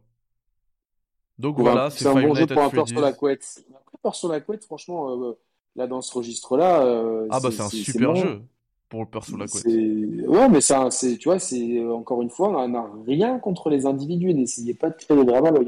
Donc 1.38 1.58
voilà, 1.58 1.90
c'est 1.90 2.06
un 2.06 2.14
bon 2.14 2.34
jeu 2.34 2.46
pour 2.46 2.62
un 2.62 2.70
peur 2.70 2.88
sur 2.88 3.00
la 3.00 3.12
couette. 3.12 3.64
Après, 3.70 3.98
peur 4.02 4.14
sur 4.14 4.28
la 4.28 4.40
couette, 4.40 4.64
franchement, 4.64 5.10
euh, 5.10 5.38
là 5.76 5.86
dans 5.86 6.00
ce 6.00 6.12
registre-là. 6.16 7.26
ah 7.30 7.40
bah 7.40 7.50
c'est 7.52 7.60
un 7.60 7.68
super 7.68 8.16
jeu 8.16 8.42
pour 8.88 9.00
le 9.00 9.06
peur 9.06 9.24
sur 9.24 9.36
la 9.36 9.46
couette. 9.46 9.66
Ouais, 9.66 10.48
mais 10.48 10.60
ça, 10.60 10.90
c'est, 10.90 11.18
tu 11.18 11.28
vois, 11.28 11.38
c'est 11.38 11.86
encore 11.86 12.22
une 12.22 12.30
fois, 12.30 12.48
on 12.48 12.68
n'a 12.68 12.90
rien 13.06 13.38
contre 13.38 13.70
les 13.70 13.86
individus. 13.86 14.34
N'essayez 14.34 14.74
pas 14.74 14.90
de 14.90 14.96
créer 14.96 15.16
des 15.16 15.24
dramas 15.24 15.50
là, 15.50 15.60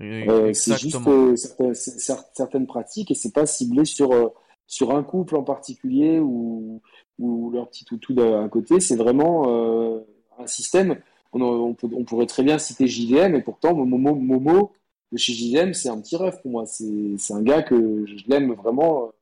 euh, 0.00 0.52
c'est 0.52 0.76
juste 0.78 0.98
certaines, 1.36 1.74
certaines, 1.74 2.66
pratiques 2.66 3.10
et 3.10 3.14
c'est 3.14 3.32
pas 3.32 3.46
ciblé 3.46 3.86
sur 3.86 4.32
sur 4.66 4.94
un 4.94 5.02
couple 5.02 5.36
en 5.36 5.42
particulier 5.42 6.18
ou, 6.18 6.80
ou 7.18 7.50
leur 7.50 7.68
petit 7.68 7.84
toutou 7.84 8.14
à 8.20 8.48
côté. 8.48 8.80
C'est 8.80 8.96
vraiment 8.96 9.44
euh, 9.48 10.00
un 10.38 10.46
système. 10.46 10.98
On, 11.32 11.74
on, 11.82 12.04
pourrait 12.04 12.26
très 12.26 12.42
bien 12.42 12.58
citer 12.58 12.86
JDM, 12.86 13.34
et 13.34 13.42
pourtant 13.42 13.74
Momo, 13.74 14.14
Momo 14.14 14.72
de 15.12 15.18
chez 15.18 15.34
JDM, 15.34 15.72
c'est 15.72 15.88
un 15.88 16.00
petit 16.00 16.16
rêve 16.16 16.40
pour 16.40 16.50
moi. 16.50 16.64
C'est 16.66 17.34
un 17.34 17.42
gars 17.42 17.62
que 17.62 18.06
je 18.06 18.24
l'aime 18.28 18.52
vraiment 18.54 19.12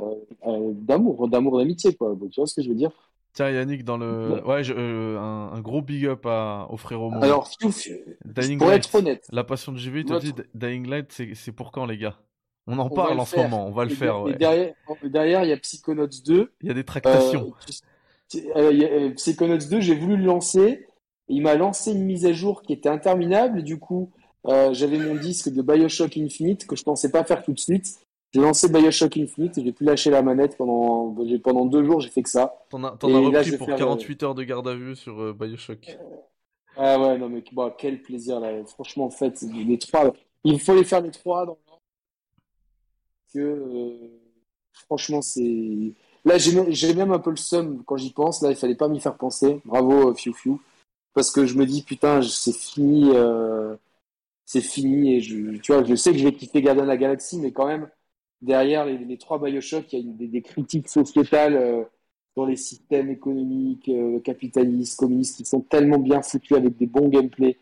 euh, 0.00 0.14
euh, 0.46 0.72
d'amour, 0.74 1.28
d'amour, 1.28 1.58
d'amitié. 1.58 1.94
Quoi. 1.94 2.16
tu 2.30 2.40
vois 2.40 2.46
ce 2.46 2.54
que 2.54 2.62
je 2.62 2.68
veux 2.68 2.74
dire? 2.74 2.92
Tiens 3.32 3.50
Yannick, 3.50 3.84
dans 3.84 3.96
le 3.96 4.44
ouais, 4.44 4.68
un, 4.70 5.60
gros 5.60 5.82
big 5.82 6.06
up 6.06 6.26
à, 6.26 6.66
au 6.70 6.76
frérot 6.76 7.12
Alors, 7.20 7.48
pour 8.58 8.72
être 8.72 8.94
honnête, 8.94 9.24
la 9.30 9.44
passion 9.44 9.72
de 9.72 9.78
JV, 9.78 10.04
te 10.04 10.18
dit 10.18 10.34
Dying 10.54 10.88
Light, 10.88 11.12
c'est 11.34 11.52
pour 11.52 11.70
quand 11.70 11.86
les 11.86 11.96
gars? 11.96 12.18
On 12.66 12.78
en 12.78 12.88
parle 12.88 13.18
en 13.18 13.24
ce 13.24 13.36
moment, 13.36 13.66
on 13.66 13.72
va 13.72 13.84
le 13.84 13.90
faire. 13.90 14.24
derrière, 15.04 15.44
il 15.44 15.48
y 15.48 15.52
a 15.52 15.56
Psychonauts 15.56 16.06
2. 16.24 16.52
Il 16.62 16.68
y 16.68 16.70
a 16.70 16.74
des 16.74 16.84
tractations. 16.84 17.52
Euh, 18.34 18.38
euh, 18.56 18.82
euh, 18.82 19.10
Psychonauts 19.14 19.58
2, 19.58 19.80
j'ai 19.80 19.94
voulu 19.94 20.16
le 20.16 20.24
lancer. 20.24 20.86
Il 21.28 21.42
m'a 21.42 21.54
lancé 21.54 21.92
une 21.92 22.04
mise 22.04 22.26
à 22.26 22.32
jour 22.32 22.62
qui 22.62 22.72
était 22.72 22.88
interminable. 22.88 23.62
Du 23.62 23.78
coup, 23.78 24.10
j'avais 24.44 24.98
mon 24.98 25.14
disque 25.14 25.48
de 25.52 25.62
Bioshock 25.62 26.16
Infinite 26.16 26.66
que 26.66 26.76
je 26.76 26.82
pensais 26.82 27.10
pas 27.10 27.24
faire 27.24 27.42
tout 27.42 27.52
de 27.52 27.60
suite. 27.60 27.98
J'ai 28.32 28.40
lancé 28.40 28.68
Bioshock 28.68 29.16
Infinite 29.16 29.58
et 29.58 29.64
j'ai 29.64 29.72
pu 29.72 29.84
lâcher 29.84 30.10
la 30.10 30.22
manette 30.22 30.56
pendant, 30.56 31.14
pendant 31.42 31.66
deux 31.66 31.84
jours, 31.84 32.00
j'ai 32.00 32.10
fait 32.10 32.22
que 32.22 32.30
ça. 32.30 32.54
T'en 32.68 32.84
as, 32.84 32.90
repris 33.00 33.56
pour 33.56 33.66
48 33.66 34.22
heures 34.22 34.34
de 34.34 34.44
garde 34.44 34.68
à 34.68 34.74
vue 34.74 34.96
sur 34.96 35.34
Bioshock. 35.34 35.98
Ah 36.76 36.98
ouais, 37.00 37.18
non 37.18 37.28
mais 37.28 37.42
quel 37.78 38.00
plaisir 38.00 38.40
là. 38.40 38.64
Franchement, 38.66 39.06
en 39.06 39.10
fait, 39.10 39.42
les 39.42 39.78
trois, 39.78 40.12
il 40.44 40.60
faut 40.60 40.74
les 40.74 40.84
faire 40.84 41.00
les 41.00 41.10
trois 41.10 41.46
dans 41.46 41.58
euh, 43.36 44.08
franchement, 44.72 45.22
c'est. 45.22 45.94
Là, 46.24 46.36
j'ai 46.38 46.94
même 46.94 47.12
un 47.12 47.18
peu 47.18 47.30
le 47.30 47.36
seum 47.36 47.82
quand 47.84 47.96
j'y 47.96 48.12
pense. 48.12 48.42
Là, 48.42 48.50
il 48.50 48.56
fallait 48.56 48.74
pas 48.74 48.88
m'y 48.88 49.00
faire 49.00 49.16
penser. 49.16 49.60
Bravo, 49.64 50.10
euh, 50.10 50.14
Fiu 50.14 50.32
Fiu. 50.34 50.52
Parce 51.14 51.30
que 51.30 51.46
je 51.46 51.56
me 51.56 51.66
dis, 51.66 51.82
putain, 51.82 52.22
c'est 52.22 52.54
fini. 52.54 53.10
Euh, 53.14 53.76
c'est 54.46 54.60
fini. 54.60 55.16
Et 55.16 55.20
je, 55.20 55.56
tu 55.58 55.72
je 55.86 55.94
sais 55.94 56.12
que 56.12 56.18
je 56.18 56.24
vais 56.24 56.32
kiffer 56.34 56.62
Gardien 56.62 56.84
de 56.84 56.88
la 56.88 56.96
Galaxie, 56.96 57.38
mais 57.38 57.52
quand 57.52 57.66
même, 57.66 57.88
derrière 58.42 58.84
les, 58.86 59.18
trois 59.18 59.38
Bioshock, 59.40 59.92
il 59.92 59.98
y 59.98 60.02
a 60.02 60.12
des, 60.12 60.28
des 60.28 60.42
critiques 60.42 60.88
sociétales 60.88 61.86
dans 62.36 62.46
les 62.46 62.56
systèmes 62.56 63.10
économiques, 63.10 63.90
capitalistes, 64.24 64.98
communistes, 64.98 65.36
qui 65.36 65.44
sont 65.44 65.60
tellement 65.60 65.98
bien 65.98 66.22
foutus 66.22 66.56
avec 66.56 66.76
des 66.76 66.86
bons 66.86 67.08
gameplays. 67.08 67.58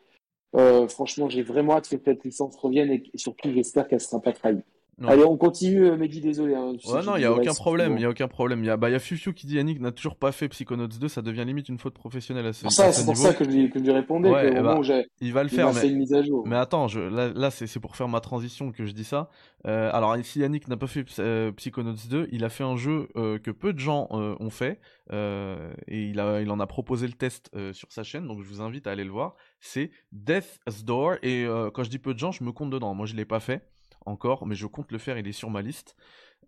franchement, 0.88 1.28
j'ai 1.28 1.42
vraiment 1.42 1.74
hâte 1.74 1.88
que 1.88 1.96
cette 2.02 2.24
licence 2.24 2.56
revienne 2.56 2.90
et, 2.90 3.02
et 3.12 3.18
surtout, 3.18 3.52
j'espère 3.52 3.88
qu'elle 3.88 4.00
sera 4.00 4.20
pas 4.20 4.32
trahie. 4.32 4.62
Allez, 5.06 5.24
on 5.24 5.36
continue, 5.36 5.86
euh, 5.86 5.96
Mehdi, 5.96 6.20
désolé. 6.20 6.54
Hein, 6.54 6.72
ouais, 6.86 7.04
non, 7.04 7.16
il 7.16 7.20
n'y 7.20 7.24
a 7.24 7.32
aucun 7.32 7.54
problème, 7.54 7.94
il 7.96 8.02
y 8.02 8.04
a 8.04 8.10
aucun 8.10 8.26
problème. 8.26 8.64
Il 8.64 8.66
y 8.66 8.70
a, 8.70 8.76
bah, 8.76 8.90
y 8.90 8.94
a 8.94 8.98
Fufu 8.98 9.32
qui 9.32 9.46
dit 9.46 9.54
Yannick 9.54 9.80
n'a 9.80 9.92
toujours 9.92 10.16
pas 10.16 10.32
fait 10.32 10.48
Psychonauts 10.48 10.88
2, 10.88 11.08
ça 11.08 11.22
devient 11.22 11.44
limite 11.46 11.68
une 11.68 11.78
faute 11.78 11.94
professionnelle 11.94 12.46
à 12.46 12.52
ce 12.52 12.68
C'est 12.68 13.04
pour 13.04 13.16
ça 13.16 13.32
que 13.32 13.44
je 13.44 13.50
lui, 13.50 13.70
que 13.70 13.82
je 13.82 13.90
répondais. 13.90 14.28
Ouais, 14.28 14.50
que, 14.50 14.60
bah, 14.60 14.80
il 15.20 15.32
va 15.32 15.42
le 15.42 15.48
faire, 15.48 15.72
mais, 15.72 15.88
une 15.88 15.98
mise 15.98 16.14
à 16.14 16.22
jour. 16.22 16.46
mais 16.46 16.56
attends, 16.56 16.88
je, 16.88 17.00
là, 17.00 17.30
là 17.34 17.50
c'est 17.50 17.80
pour 17.80 17.94
faire 17.94 18.08
ma 18.08 18.20
transition 18.20 18.72
que 18.72 18.86
je 18.86 18.92
dis 18.92 19.04
ça. 19.04 19.28
Euh, 19.66 19.90
alors, 19.92 20.16
si 20.22 20.40
Yannick 20.40 20.68
n'a 20.68 20.76
pas 20.76 20.86
fait 20.86 21.04
euh, 21.20 21.52
Psychonauts 21.52 21.94
2, 22.08 22.28
il 22.32 22.44
a 22.44 22.48
fait 22.48 22.64
un 22.64 22.76
jeu 22.76 23.08
euh, 23.16 23.38
que 23.38 23.50
peu 23.50 23.72
de 23.72 23.78
gens 23.78 24.08
ont 24.10 24.50
fait, 24.50 24.80
et 25.12 26.08
il, 26.08 26.18
a, 26.20 26.40
il 26.40 26.50
en 26.50 26.60
a 26.60 26.66
proposé 26.66 27.06
le 27.06 27.12
test 27.12 27.50
sur 27.72 27.92
sa 27.92 28.02
chaîne, 28.02 28.26
donc 28.26 28.42
je 28.42 28.48
vous 28.48 28.60
invite 28.60 28.86
à 28.86 28.90
aller 28.90 29.04
le 29.04 29.10
voir. 29.10 29.36
C'est 29.60 29.90
Death's 30.12 30.84
Door, 30.84 31.16
et 31.22 31.46
quand 31.72 31.84
je 31.84 31.90
dis 31.90 31.98
peu 31.98 32.14
de 32.14 32.18
gens, 32.18 32.32
je 32.32 32.42
me 32.42 32.50
compte 32.50 32.70
dedans. 32.70 32.94
Moi, 32.94 33.06
je 33.06 33.14
l'ai 33.14 33.24
pas 33.24 33.40
fait 33.40 33.62
encore, 34.06 34.46
mais 34.46 34.54
je 34.54 34.66
compte 34.66 34.92
le 34.92 34.98
faire, 34.98 35.18
il 35.18 35.26
est 35.26 35.32
sur 35.32 35.50
ma 35.50 35.62
liste. 35.62 35.96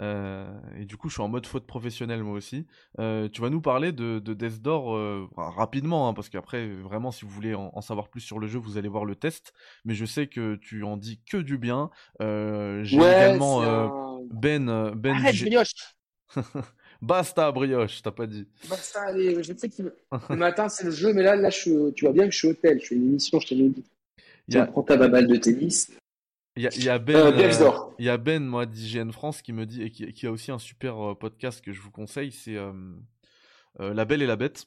Euh, 0.01 0.47
et 0.79 0.87
du 0.87 0.97
coup, 0.97 1.09
je 1.09 1.15
suis 1.15 1.23
en 1.23 1.29
mode 1.29 1.47
faute 1.47 1.67
professionnelle 1.67 2.23
moi 2.23 2.35
aussi. 2.35 2.67
Euh, 2.99 3.29
tu 3.29 3.43
vas 3.43 3.51
nous 3.51 3.61
parler 3.61 3.93
de, 3.93 4.19
de 4.19 4.35
Death 4.35 4.63
Door 4.63 4.97
euh, 4.97 5.29
rapidement, 5.37 6.09
hein, 6.09 6.15
parce 6.15 6.29
qu'après, 6.29 6.69
vraiment, 6.69 7.13
si 7.13 7.25
vous 7.25 7.31
voulez 7.31 7.55
en, 7.55 7.81
savoir 7.81 8.09
plus 8.09 8.21
sur 8.21 8.39
le 8.39 8.47
jeu, 8.47 8.59
vous 8.59 8.79
allez 8.79 8.89
voir 8.89 9.05
le 9.05 9.15
test. 9.15 9.53
Mais 9.85 9.95
je 9.95 10.05
sais 10.05 10.27
que 10.27 10.57
tu 10.57 10.85
en 10.85 10.97
dis 10.97 11.21
que 11.31 11.37
du 11.37 11.59
bien. 11.59 11.91
J'ai 12.21 12.97
également 12.97 14.21
Ben. 14.33 14.93
ben 14.95 15.15
Arrête, 15.15 15.41
brioche 15.41 15.75
Basta, 17.03 17.51
brioche, 17.51 18.03
t'as 18.03 18.11
pas 18.11 18.27
dit. 18.27 18.47
Basta, 18.69 19.01
allez, 19.03 19.43
je 19.43 19.55
sais 19.55 19.71
que 19.71 19.83
le 19.83 20.37
matin, 20.37 20.69
c'est 20.69 20.85
le 20.85 20.91
jeu, 20.91 21.15
mais 21.15 21.23
là, 21.23 21.35
là 21.35 21.49
je, 21.49 21.91
tu 21.93 22.05
vois 22.05 22.13
bien 22.13 22.27
que 22.27 22.31
je 22.31 22.39
suis 22.39 22.49
hôtel. 22.49 22.79
Je 22.81 22.89
fais 22.89 22.95
une 22.95 23.09
émission, 23.09 23.41
je 23.41 23.49
t'ai 23.49 23.55
dit. 23.55 23.85
Tu 24.51 24.59
prends 24.67 24.83
ta 24.83 24.97
balle 24.97 25.27
de 25.27 25.37
tennis. 25.37 25.91
Il 26.57 26.65
y 26.65 26.89
a, 26.89 26.99
ben, 26.99 27.15
euh, 27.15 27.33
euh, 27.33 27.71
il 27.99 28.05
y 28.05 28.09
a 28.09 28.17
Ben, 28.17 28.45
moi, 28.45 28.67
d'IGN 28.67 29.13
France, 29.13 29.41
qui 29.41 29.53
me 29.53 29.67
dit, 29.67 29.83
et 29.83 29.91
qui, 29.91 30.27
a 30.27 30.33
aussi 30.33 30.51
un 30.51 30.59
super 30.59 31.11
euh, 31.11 31.15
podcast 31.15 31.65
que 31.65 31.73
je 31.73 31.81
vous 31.81 31.93
conseille, 31.93 32.33
c'est 32.33 32.57
La 33.79 34.05
Belle 34.05 34.23
et 34.23 34.27
la 34.27 34.37
Bête, 34.37 34.67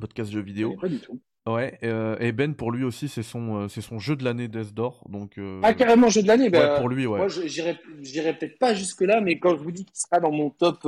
podcast 0.00 0.30
jeu 0.30 0.40
vidéo. 0.40 0.76
Pas 0.80 0.88
du 0.88 0.98
tout. 0.98 1.18
Ouais, 1.46 1.78
et 2.20 2.32
Ben 2.32 2.54
pour 2.54 2.72
lui 2.72 2.84
aussi 2.84 3.08
c'est 3.08 3.22
son 3.22 3.70
c'est 3.70 3.80
son 3.80 3.98
jeu 3.98 4.16
de 4.16 4.24
l'année 4.24 4.48
Death 4.48 4.74
Door 4.74 5.06
donc. 5.08 5.40
Ah 5.62 5.72
carrément 5.72 6.10
jeu 6.10 6.22
de 6.22 6.28
l'année. 6.28 6.50
Bah, 6.50 6.78
pour 6.78 6.90
lui 6.90 7.06
ouais. 7.06 7.16
Moi 7.16 7.28
j'irai 7.28 7.78
j'irai 8.02 8.36
peut-être 8.36 8.58
pas 8.58 8.74
jusque 8.74 9.00
là 9.00 9.22
mais 9.22 9.38
quand 9.38 9.56
je 9.56 9.62
vous 9.62 9.72
dis 9.72 9.86
qu'il 9.86 9.96
sera 9.96 10.20
dans 10.20 10.30
mon 10.30 10.50
top 10.50 10.84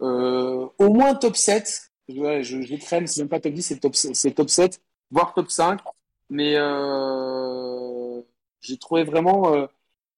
au 0.00 0.92
moins 0.92 1.14
top 1.14 1.36
7 1.36 1.92
je, 2.08 2.42
je, 2.42 2.62
je 2.62 2.74
traîne 2.84 3.06
c'est 3.06 3.20
même 3.20 3.28
pas 3.28 3.38
top 3.38 3.52
10 3.52 3.62
c'est 3.62 3.78
top 3.78 3.94
c'est 3.94 4.32
top 4.32 4.50
7 4.50 4.80
voire 5.12 5.34
top 5.34 5.52
5 5.52 5.78
mais 6.30 6.56
j'ai 8.66 8.76
trouvé 8.76 9.04
vraiment 9.04 9.68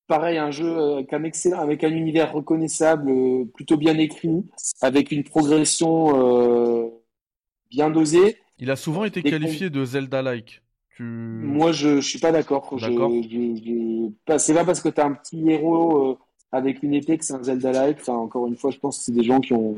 pareil, 0.09 0.39
un 0.39 0.51
jeu 0.51 0.67
euh, 0.67 0.95
avec 0.95 1.13
un 1.13 1.23
excellent, 1.23 1.61
avec 1.61 1.85
un 1.85 1.91
univers 1.91 2.33
reconnaissable, 2.33 3.11
euh, 3.11 3.45
plutôt 3.45 3.77
bien 3.77 3.97
écrit, 3.99 4.45
avec 4.81 5.13
une 5.13 5.23
progression 5.23 6.19
euh, 6.19 6.89
bien 7.71 7.91
dosée. 7.91 8.39
Il 8.59 8.73
a 8.73 8.77
souvent 8.77 9.05
été 9.05 9.23
qualifié 9.23 9.71
de 9.71 9.85
Zelda-like. 9.85 10.63
Moi, 10.99 11.71
je, 11.71 12.01
je 12.01 12.09
suis 12.09 12.19
pas 12.19 12.33
d'accord. 12.33 12.77
D'accord. 12.81 13.13
C'est 14.39 14.55
pas 14.55 14.65
parce 14.65 14.81
que 14.81 14.89
tu 14.89 15.01
as 15.01 15.07
un 15.07 15.13
petit 15.13 15.49
héros 15.49 16.19
avec 16.51 16.83
une 16.83 16.93
épée 16.93 17.19
que 17.19 17.25
c'est 17.25 17.35
un 17.35 17.43
Zelda-like. 17.45 17.99
Enfin, 18.01 18.15
encore 18.15 18.49
une 18.49 18.57
fois, 18.57 18.73
je 18.73 18.79
pense 18.79 18.99
que 18.99 19.05
c'est 19.05 19.13
des 19.13 19.23
gens 19.23 19.39
qui 19.39 19.53
ont. 19.53 19.77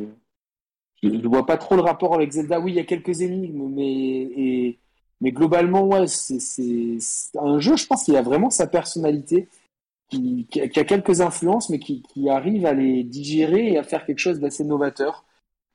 Je 1.03 1.09
ne 1.09 1.29
vois 1.29 1.45
pas 1.45 1.59
trop 1.59 1.75
le 1.75 1.83
rapport 1.83 2.15
avec 2.15 2.31
Zelda. 2.31 2.59
Oui, 2.59 2.73
il 2.73 2.77
y 2.77 2.81
a 2.81 2.85
quelques 2.85 3.21
énigmes, 3.21 3.69
mais 3.69 3.93
et... 3.93 4.79
mais 5.21 5.33
globalement, 5.33 5.87
ouais, 5.87 6.07
c'est 6.07 6.99
un 7.39 7.59
jeu. 7.59 7.77
Je 7.77 7.87
pense 7.87 8.05
qu'il 8.05 8.17
a 8.17 8.23
vraiment 8.23 8.51
sa 8.51 8.67
personnalité 8.67 9.49
qui, 10.09 10.47
a 10.61 10.85
quelques 10.85 11.21
influences, 11.21 11.69
mais 11.71 11.79
qui, 11.79 12.03
arrive 12.29 12.67
à 12.67 12.73
les 12.73 13.05
digérer 13.05 13.73
et 13.73 13.79
à 13.79 13.83
faire 13.83 14.07
quelque 14.07 14.19
chose 14.19 14.41
d'assez 14.41 14.65
novateur. 14.65 15.25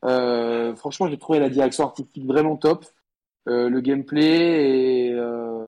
Euh, 0.03 0.75
franchement, 0.75 1.07
j'ai 1.07 1.17
trouvé 1.17 1.39
la 1.39 1.49
direction 1.49 1.85
artistique 1.85 2.25
vraiment 2.25 2.57
top. 2.57 2.85
Euh, 3.47 3.69
le 3.69 3.79
gameplay 3.79 5.09
et 5.09 5.13
euh, 5.13 5.63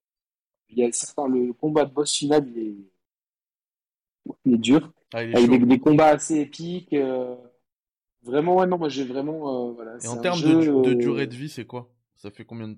il 0.70 0.80
y 0.80 0.84
a 0.84 0.92
certains, 0.92 1.28
le 1.28 1.54
combat 1.54 1.86
de 1.86 1.94
boss 1.94 2.12
final, 2.12 2.48
il 2.56 2.88
est, 4.54 4.58
dur. 4.58 4.92
Ah, 5.14 5.20
avec 5.20 5.68
des, 5.68 5.80
combats 5.80 6.08
assez 6.08 6.40
épiques. 6.40 6.96
vraiment, 8.24 8.56
ouais, 8.56 8.66
non, 8.66 8.80
moi 8.80 8.90
j'ai 8.90 9.04
vraiment. 9.04 9.72
voilà, 9.74 9.98
et 10.04 10.08
en 10.08 10.18
termes 10.18 10.42
de, 10.42 10.94
durée 10.96 11.28
de 11.28 11.36
vie, 11.36 11.50
c'est 11.50 11.66
quoi? 11.66 11.90
Ça 12.16 12.32
fait 12.32 12.46
combien 12.46 12.70
de... 12.70 12.78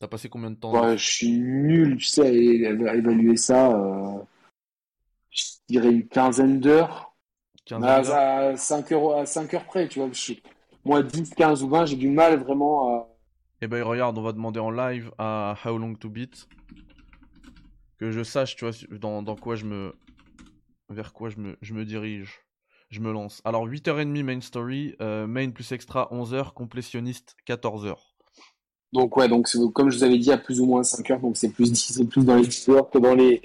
T'as 0.00 0.08
passé 0.08 0.28
combien 0.28 0.50
de 0.50 0.56
temps 0.56 0.96
Je 0.96 1.04
suis 1.04 1.30
nul, 1.30 1.98
tu 1.98 2.06
sais, 2.06 2.26
à 2.26 2.94
évaluer 2.94 3.36
ça 3.36 4.26
je 5.30 5.44
dirais 5.68 5.90
une 5.90 6.08
quinzaine 6.08 6.60
d'heures. 6.60 7.14
À, 7.70 8.56
5 8.56 8.92
heures, 8.92 9.18
à 9.18 9.26
5 9.26 9.54
heures 9.54 9.64
près, 9.64 9.86
tu 9.86 10.00
vois. 10.00 10.10
moi, 10.84 11.02
10, 11.02 11.34
15 11.34 11.62
ou 11.62 11.68
20, 11.68 11.86
j'ai 11.86 11.96
du 11.96 12.08
mal 12.08 12.40
vraiment 12.40 12.96
à. 12.96 13.08
Eh 13.62 13.68
ben, 13.68 13.82
regarde, 13.84 14.18
on 14.18 14.22
va 14.22 14.32
demander 14.32 14.58
en 14.58 14.70
live 14.70 15.12
à 15.18 15.54
How 15.64 15.78
Long 15.78 15.94
to 15.94 16.08
Beat. 16.08 16.48
Que 17.98 18.10
je 18.10 18.24
sache, 18.24 18.56
tu 18.56 18.64
vois, 18.64 18.74
dans, 18.98 19.22
dans 19.22 19.36
quoi 19.36 19.54
je 19.54 19.66
me. 19.66 19.94
Vers 20.88 21.12
quoi 21.12 21.28
je 21.28 21.36
me, 21.36 21.56
je 21.60 21.74
me 21.74 21.84
dirige. 21.84 22.40
Je 22.88 22.98
me 22.98 23.12
lance. 23.12 23.40
Alors, 23.44 23.68
8h30 23.68 24.24
main 24.24 24.40
story, 24.40 24.96
euh, 25.00 25.28
main 25.28 25.50
plus 25.50 25.70
extra 25.70 26.08
11h, 26.10 26.52
complétionniste 26.54 27.36
14h. 27.46 27.94
Donc, 28.92 29.16
ouais, 29.16 29.28
donc 29.28 29.48
comme 29.72 29.90
je 29.90 29.98
vous 29.98 30.04
avais 30.04 30.18
dit, 30.18 30.32
à 30.32 30.38
plus 30.38 30.60
ou 30.60 30.66
moins 30.66 30.82
5 30.82 31.10
heures, 31.10 31.20
donc 31.20 31.36
c'est 31.36 31.50
plus, 31.50 31.70
plus 32.04 32.24
dans 32.24 32.36
les 32.36 32.46
10 32.46 32.68
heures 32.70 32.90
que 32.90 32.98
dans 32.98 33.14
les, 33.14 33.42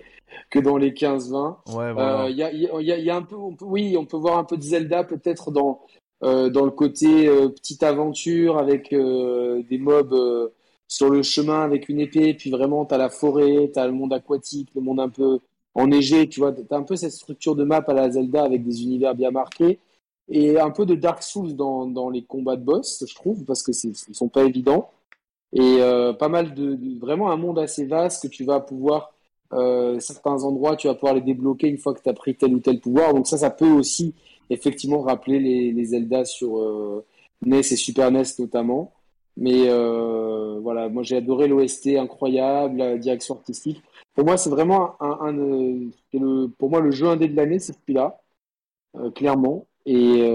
que 0.49 0.59
dans 0.59 0.77
les 0.77 0.91
15-20. 0.91 1.75
Ouais, 1.75 2.31
Il 2.31 2.37
y, 2.37 2.43
a, 2.43 2.51
y, 2.51 2.67
a, 2.67 2.97
y, 2.97 3.09
a, 3.09 3.15
un 3.15 3.21
peu, 3.21 3.35
oui, 3.61 3.95
on 3.97 4.05
peut 4.05 4.17
voir 4.17 4.37
un 4.37 4.43
peu 4.43 4.57
de 4.57 4.63
Zelda 4.63 5.03
peut-être 5.03 5.51
dans 5.51 5.81
euh, 6.23 6.49
dans 6.49 6.63
le 6.63 6.71
côté 6.71 7.27
euh, 7.27 7.49
petite 7.49 7.83
aventure 7.83 8.57
avec 8.57 8.93
euh, 8.93 9.61
des 9.69 9.77
mobs 9.77 10.15
sur 10.87 11.09
le 11.09 11.21
chemin 11.23 11.61
avec 11.61 11.89
une 11.89 11.99
épée, 11.99 12.33
puis 12.33 12.49
vraiment 12.49 12.85
tu 12.85 12.93
as 12.93 12.97
la 12.97 13.09
forêt, 13.09 13.69
tu 13.73 13.79
as 13.79 13.85
le 13.85 13.91
monde 13.91 14.13
aquatique, 14.13 14.69
le 14.75 14.81
monde 14.81 14.99
un 14.99 15.09
peu 15.09 15.39
enneigé, 15.73 16.29
tu 16.29 16.39
vois, 16.39 16.53
tu 16.53 16.61
as 16.71 16.77
un 16.77 16.83
peu 16.83 16.95
cette 16.95 17.11
structure 17.11 17.55
de 17.55 17.63
map 17.63 17.83
à 17.87 17.93
la 17.93 18.09
Zelda 18.09 18.43
avec 18.43 18.63
des 18.63 18.83
univers 18.83 19.13
bien 19.13 19.31
marqués 19.31 19.79
et 20.29 20.59
un 20.59 20.71
peu 20.71 20.85
de 20.85 20.95
Dark 20.95 21.21
Souls 21.21 21.55
dans, 21.55 21.85
dans 21.85 22.09
les 22.09 22.23
combats 22.23 22.55
de 22.55 22.63
boss, 22.63 23.03
je 23.07 23.13
trouve, 23.13 23.43
parce 23.43 23.61
que 23.61 23.71
ils 23.71 24.15
sont 24.15 24.29
pas 24.29 24.45
évidents 24.45 24.89
et 25.55 25.79
pas 26.19 26.29
mal 26.29 26.53
de, 26.53 26.77
vraiment 26.99 27.31
un 27.31 27.37
monde 27.37 27.57
assez 27.59 27.85
vaste 27.85 28.23
que 28.23 28.27
tu 28.27 28.43
vas 28.43 28.59
pouvoir 28.59 29.15
euh, 29.53 29.99
certains 29.99 30.43
endroits, 30.43 30.75
tu 30.75 30.87
vas 30.87 30.95
pouvoir 30.95 31.13
les 31.13 31.21
débloquer 31.21 31.67
une 31.67 31.77
fois 31.77 31.93
que 31.93 32.01
tu 32.01 32.09
as 32.09 32.13
pris 32.13 32.35
tel 32.35 32.53
ou 32.53 32.59
tel 32.59 32.79
pouvoir. 32.79 33.13
Donc 33.13 33.27
ça, 33.27 33.37
ça 33.37 33.49
peut 33.49 33.69
aussi 33.69 34.13
effectivement 34.49 35.01
rappeler 35.01 35.39
les, 35.39 35.71
les 35.71 35.85
Zelda 35.85 36.25
sur 36.25 36.57
euh, 36.57 37.05
NES 37.45 37.59
et 37.59 37.63
Super 37.63 38.11
NES 38.11 38.23
notamment. 38.39 38.91
Mais 39.37 39.69
euh, 39.69 40.59
voilà, 40.61 40.89
moi 40.89 41.03
j'ai 41.03 41.17
adoré 41.17 41.47
l'OST 41.47 41.97
incroyable, 41.97 42.77
la 42.77 42.97
direction 42.97 43.35
artistique. 43.35 43.81
Pour 44.13 44.25
moi, 44.25 44.37
c'est 44.37 44.49
vraiment 44.49 44.95
un, 45.01 45.89
pour 46.57 46.69
moi 46.69 46.79
le 46.79 46.91
jeu 46.91 47.07
indé 47.07 47.27
de 47.27 47.35
l'année, 47.35 47.59
c'est 47.59 47.73
celui-là, 47.73 48.21
clairement. 49.13 49.67
Et 49.85 50.25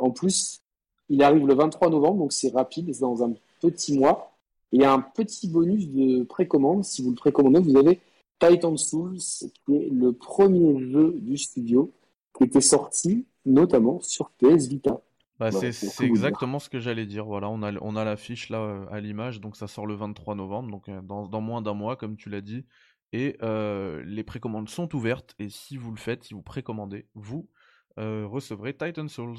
en 0.00 0.10
plus, 0.10 0.62
il 1.08 1.24
arrive 1.24 1.44
le 1.44 1.54
23 1.54 1.90
novembre, 1.90 2.18
donc 2.18 2.32
c'est 2.32 2.52
rapide, 2.54 2.94
c'est 2.94 3.00
dans 3.00 3.24
un 3.24 3.32
petit 3.64 3.98
mois. 3.98 4.36
Et 4.72 4.76
il 4.76 4.82
y 4.82 4.84
a 4.84 4.92
un 4.92 5.00
petit 5.00 5.48
bonus 5.48 5.88
de 5.88 6.24
précommande. 6.24 6.84
Si 6.84 7.02
vous 7.02 7.10
le 7.10 7.16
précommandez, 7.16 7.60
vous 7.60 7.76
avez 7.76 8.00
Titan 8.38 8.76
Souls, 8.76 9.18
qui 9.18 9.76
est 9.76 9.88
le 9.90 10.12
premier 10.12 10.80
jeu 10.90 11.14
du 11.20 11.38
studio 11.38 11.92
qui 12.36 12.44
était 12.44 12.60
sorti 12.60 13.26
notamment 13.44 14.00
sur 14.00 14.30
PS 14.30 14.66
Vita. 14.66 15.00
Bah, 15.38 15.50
c'est 15.50 16.04
exactement 16.04 16.58
ce 16.58 16.68
que 16.68 16.78
j'allais 16.78 17.06
dire. 17.06 17.24
Voilà, 17.24 17.48
on 17.48 17.62
a, 17.62 17.72
on 17.80 17.96
a 17.96 18.04
l'affiche 18.04 18.50
là 18.50 18.58
euh, 18.58 18.86
à 18.90 19.00
l'image, 19.00 19.40
donc 19.40 19.56
ça 19.56 19.66
sort 19.66 19.86
le 19.86 19.94
23 19.94 20.36
novembre, 20.36 20.70
donc 20.70 20.88
euh, 20.88 21.00
dans, 21.02 21.26
dans 21.26 21.40
moins 21.40 21.60
d'un 21.60 21.74
mois, 21.74 21.96
comme 21.96 22.16
tu 22.16 22.30
l'as 22.30 22.40
dit. 22.40 22.64
Et 23.12 23.36
euh, 23.42 24.02
les 24.06 24.24
précommandes 24.24 24.68
sont 24.68 24.94
ouvertes, 24.94 25.34
et 25.38 25.48
si 25.48 25.76
vous 25.76 25.90
le 25.90 25.96
faites, 25.96 26.24
si 26.24 26.34
vous 26.34 26.42
précommandez, 26.42 27.06
vous 27.14 27.48
recevrez 27.96 28.76
Titan 28.76 29.06
Souls. 29.06 29.36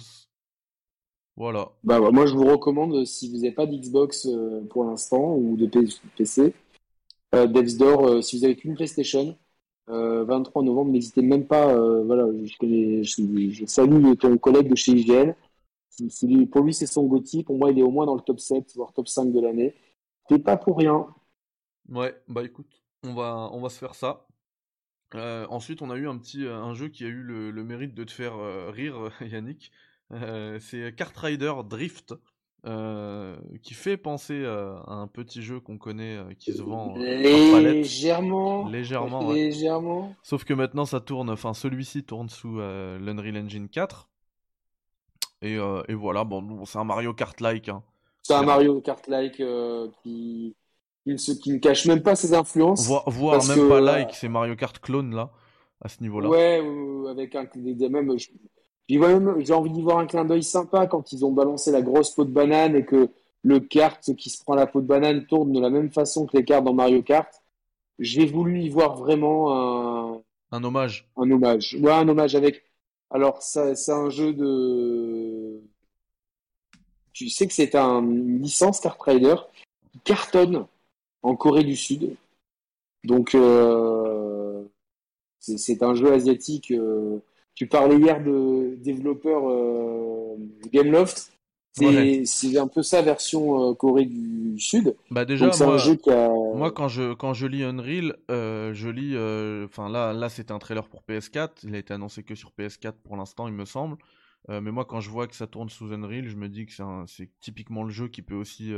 Voilà. 1.37 1.71
Bah, 1.83 1.99
bah, 1.99 2.11
moi 2.11 2.25
je 2.25 2.33
vous 2.33 2.45
recommande, 2.45 3.05
si 3.05 3.29
vous 3.29 3.37
n'avez 3.37 3.51
pas 3.51 3.65
d'Xbox 3.65 4.27
pour 4.69 4.85
l'instant, 4.85 5.35
ou 5.35 5.57
de 5.57 5.69
PC, 6.17 6.53
euh, 7.35 7.47
Devs 7.47 7.77
Door, 7.77 8.07
euh, 8.07 8.21
si 8.21 8.37
vous 8.37 8.45
avez 8.45 8.55
qu'une 8.55 8.75
PlayStation, 8.75 9.37
23 9.87 10.61
euh, 10.61 10.65
novembre, 10.65 10.91
n'hésitez 10.91 11.21
même 11.21 11.45
pas. 11.45 11.75
voilà, 12.03 12.27
je, 12.43 13.03
je, 13.03 13.65
salue 13.65 14.13
ton 14.15 14.37
collègue 14.37 14.69
de 14.69 14.75
chez 14.75 14.93
IGN. 14.93 15.33
pour 16.51 16.61
lui, 16.63 16.73
c'est 16.73 16.87
son 16.87 17.05
Gotti. 17.05 17.43
Pour 17.43 17.57
moi, 17.57 17.71
il 17.71 17.79
est 17.79 17.83
au 17.83 17.91
moins 17.91 18.05
dans 18.05 18.15
le 18.15 18.21
top 18.21 18.39
7, 18.39 18.73
voire 18.75 18.93
top 18.93 19.07
5 19.07 19.31
de 19.31 19.39
l'année. 19.39 19.75
C'est 20.29 20.39
pas 20.39 20.57
pour 20.57 20.77
rien. 20.77 21.07
Ouais, 21.89 22.15
bah 22.27 22.43
écoute, 22.43 22.81
on 23.03 23.13
va, 23.13 23.49
on 23.51 23.61
va 23.61 23.69
se 23.69 23.77
faire 23.77 23.93
ça. 23.93 24.25
ensuite, 25.13 25.81
on 25.81 25.91
a 25.91 25.97
eu 25.97 26.07
un 26.07 26.17
petit 26.17 26.45
un 26.47 26.73
jeu 26.73 26.87
qui 26.87 27.03
a 27.03 27.07
eu 27.07 27.21
le, 27.21 27.63
mérite 27.63 27.93
de 27.93 28.03
te 28.05 28.11
faire 28.11 28.37
rire, 28.71 29.11
Yannick. 29.21 29.71
C'est 30.11 30.95
Kart 30.95 31.15
Rider 31.17 31.53
Drift. 31.67 32.13
Euh, 32.67 33.35
qui 33.61 33.75
fait 33.75 33.95
penser 33.95 34.43
à 34.43 34.93
un 34.93 35.05
petit 35.05 35.43
jeu 35.43 35.59
qu'on 35.59 35.77
connaît 35.77 36.15
euh, 36.15 36.33
qui 36.33 36.51
se 36.51 36.63
vend 36.63 36.95
euh, 36.97 37.61
légèrement, 37.61 38.67
légèrement, 38.67 39.31
légèrement. 39.31 40.15
Sauf 40.23 40.45
que 40.45 40.53
maintenant 40.55 40.85
ça 40.85 40.99
tourne, 40.99 41.29
enfin 41.29 41.53
celui-ci 41.53 42.03
tourne 42.03 42.27
sous 42.27 42.57
l'Unreal 42.57 43.37
Engine 43.37 43.69
4. 43.69 44.09
Et, 45.43 45.57
et, 45.57 45.93
voilà, 45.93 46.23
bon, 46.23 46.65
c'est 46.65 46.79
un 46.79 46.85
Mario 46.85 47.13
Kart-like. 47.13 47.69
Hein. 47.69 47.83
C'est 48.23 48.33
un 48.33 48.41
Mario 48.41 48.81
Kart-like 48.81 49.43
qui, 50.01 50.55
qui, 51.05 51.39
qui, 51.39 51.51
ne 51.51 51.59
cache 51.59 51.85
même 51.85 52.01
pas 52.01 52.15
ses 52.15 52.33
influences. 52.33 52.87
voire 52.87 53.47
même 53.47 53.69
pas 53.69 53.79
like, 53.79 54.15
c'est 54.15 54.29
Mario 54.29 54.55
Kart 54.55 54.79
clone 54.79 55.13
là, 55.13 55.29
à 55.81 55.87
ce 55.87 56.01
niveau-là. 56.01 56.29
Ouais, 56.29 56.63
avec 57.11 57.35
un, 57.35 57.45
même, 57.89 58.17
j'ai 58.87 59.53
envie 59.53 59.71
d'y 59.71 59.81
voir 59.81 59.97
un 59.97 60.05
clin 60.05 60.25
d'œil 60.25 60.43
sympa 60.43 60.85
quand 60.87 61.11
ils 61.11 61.25
ont 61.25 61.31
balancé 61.31 61.71
la 61.71 61.81
grosse 61.81 62.11
peau 62.11 62.23
de 62.23 62.31
banane 62.31 62.75
et 62.75 62.85
que 62.85 63.09
le 63.41 63.59
kart 63.59 64.15
qui 64.15 64.29
se 64.29 64.43
prend 64.43 64.55
la 64.55 64.67
peau 64.67 64.81
de 64.81 64.87
banane 64.87 65.25
tourne 65.25 65.51
de 65.51 65.59
la 65.59 65.69
même 65.69 65.91
façon 65.91 66.25
que 66.25 66.37
les 66.37 66.45
cartes 66.45 66.65
dans 66.65 66.73
Mario 66.73 67.01
Kart. 67.01 67.31
J'ai 67.97 68.25
voulu 68.25 68.61
y 68.61 68.69
voir 68.69 68.95
vraiment 68.95 69.55
un... 69.55 70.21
Un 70.51 70.63
hommage. 70.63 71.09
Un 71.17 71.29
hommage. 71.31 71.77
Ouais, 71.81 71.91
un 71.91 72.07
hommage 72.07 72.35
avec... 72.35 72.63
Alors, 73.09 73.41
c'est 73.41 73.91
un 73.91 74.09
jeu 74.09 74.33
de... 74.33 75.61
Tu 77.13 77.29
sais 77.29 77.47
que 77.47 77.53
c'est 77.53 77.75
un, 77.75 78.01
une 78.01 78.41
licence 78.41 78.79
Kart 78.79 79.01
Rider 79.01 79.35
qui 79.91 79.99
cartonne 79.99 80.65
en 81.23 81.35
Corée 81.35 81.63
du 81.63 81.75
Sud. 81.75 82.15
Donc, 83.03 83.33
euh... 83.33 84.63
c'est 85.39 85.81
un 85.81 85.95
jeu 85.95 86.13
asiatique... 86.13 86.71
Euh 86.71 87.19
tu 87.55 87.67
parlais 87.67 87.97
hier 87.97 88.21
de 88.21 88.75
développeur 88.75 89.49
euh, 89.49 90.35
Gameloft. 90.71 91.31
C'est 91.73 92.57
un 92.57 92.67
peu 92.67 92.83
ça 92.83 93.01
version 93.01 93.71
euh, 93.71 93.73
Corée 93.73 94.05
du 94.05 94.57
Sud. 94.59 94.95
Bah 95.11 95.25
déjà, 95.25 95.47
moi, 95.47 95.77
a... 96.07 96.29
moi, 96.55 96.71
quand 96.71 96.87
je 96.87 97.13
quand 97.13 97.33
je 97.33 97.47
lis 97.47 97.63
Unreal, 97.63 98.15
euh, 98.31 98.73
je 98.73 98.87
lis, 98.87 99.15
enfin 99.65 99.89
là 99.89 100.13
là 100.13 100.29
c'était 100.29 100.53
un 100.53 100.59
trailer 100.59 100.87
pour 100.87 101.03
PS4. 101.09 101.49
Il 101.63 101.75
a 101.75 101.77
été 101.77 101.93
annoncé 101.93 102.23
que 102.23 102.35
sur 102.35 102.51
PS4 102.57 102.93
pour 103.03 103.17
l'instant, 103.17 103.47
il 103.47 103.53
me 103.53 103.65
semble. 103.65 103.97
mais 104.47 104.71
moi, 104.71 104.85
quand 104.85 105.01
je 105.01 105.09
vois 105.09 105.27
que 105.27 105.35
ça 105.35 105.47
tourne 105.47 105.69
sous 105.69 105.91
Unreal, 105.91 106.27
je 106.27 106.35
me 106.35 106.47
dis 106.47 106.65
que 106.65 106.73
c'est 107.07 107.29
typiquement 107.41 107.83
le 107.83 107.89
jeu 107.89 108.07
qui 108.07 108.21
peut 108.21 108.35
aussi 108.35 108.73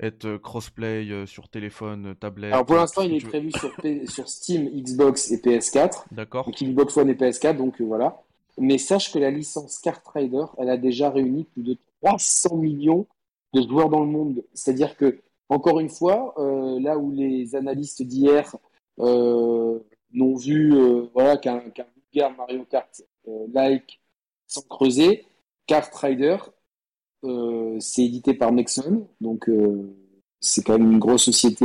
être 0.00 0.36
crossplay 0.38 1.26
sur 1.26 1.48
téléphone, 1.48 2.14
tablette. 2.18 2.52
Alors 2.52 2.66
pour 2.66 2.76
l'instant, 2.76 3.02
il 3.02 3.14
est 3.14 3.26
prévu 3.26 3.52
sur, 3.52 3.72
sur 4.06 4.28
Steam, 4.28 4.68
Xbox 4.68 5.30
et 5.30 5.36
PS4. 5.36 6.04
D'accord. 6.10 6.46
Donc 6.46 6.60
Xbox 6.60 6.96
One 6.96 7.10
et 7.10 7.14
PS4, 7.14 7.56
donc 7.56 7.80
voilà. 7.80 8.22
Mais 8.58 8.78
sache 8.78 9.12
que 9.12 9.18
la 9.18 9.30
licence 9.30 9.78
Kart 9.78 10.06
Rider, 10.08 10.44
elle 10.58 10.70
a 10.70 10.76
déjà 10.76 11.10
réuni 11.10 11.44
plus 11.44 11.62
de 11.62 11.76
300 12.02 12.56
millions 12.56 13.06
de 13.54 13.62
joueurs 13.62 13.88
dans 13.88 14.00
le 14.00 14.06
monde. 14.06 14.44
C'est-à-dire 14.54 14.96
que, 14.96 15.20
encore 15.48 15.80
une 15.80 15.88
fois, 15.88 16.34
euh, 16.38 16.80
là 16.80 16.98
où 16.98 17.12
les 17.12 17.54
analystes 17.54 18.02
d'hier 18.02 18.56
euh, 18.98 19.78
n'ont 20.12 20.36
vu 20.36 20.74
euh, 20.74 21.06
voilà, 21.14 21.36
qu'un 21.36 21.60
qu 21.70 22.20
Mario 22.36 22.64
Kart 22.64 23.02
euh, 23.28 23.46
like 23.52 24.00
sans 24.46 24.62
creuser, 24.62 25.24
Kart 25.66 25.94
Rider, 25.94 26.36
euh, 27.24 27.76
c'est 27.80 28.04
édité 28.04 28.34
par 28.34 28.52
Nexon, 28.52 29.08
donc 29.20 29.50
c'est 30.40 30.62
quand 30.64 30.78
même 30.78 30.92
une 30.92 30.98
grosse 30.98 31.24
société 31.24 31.64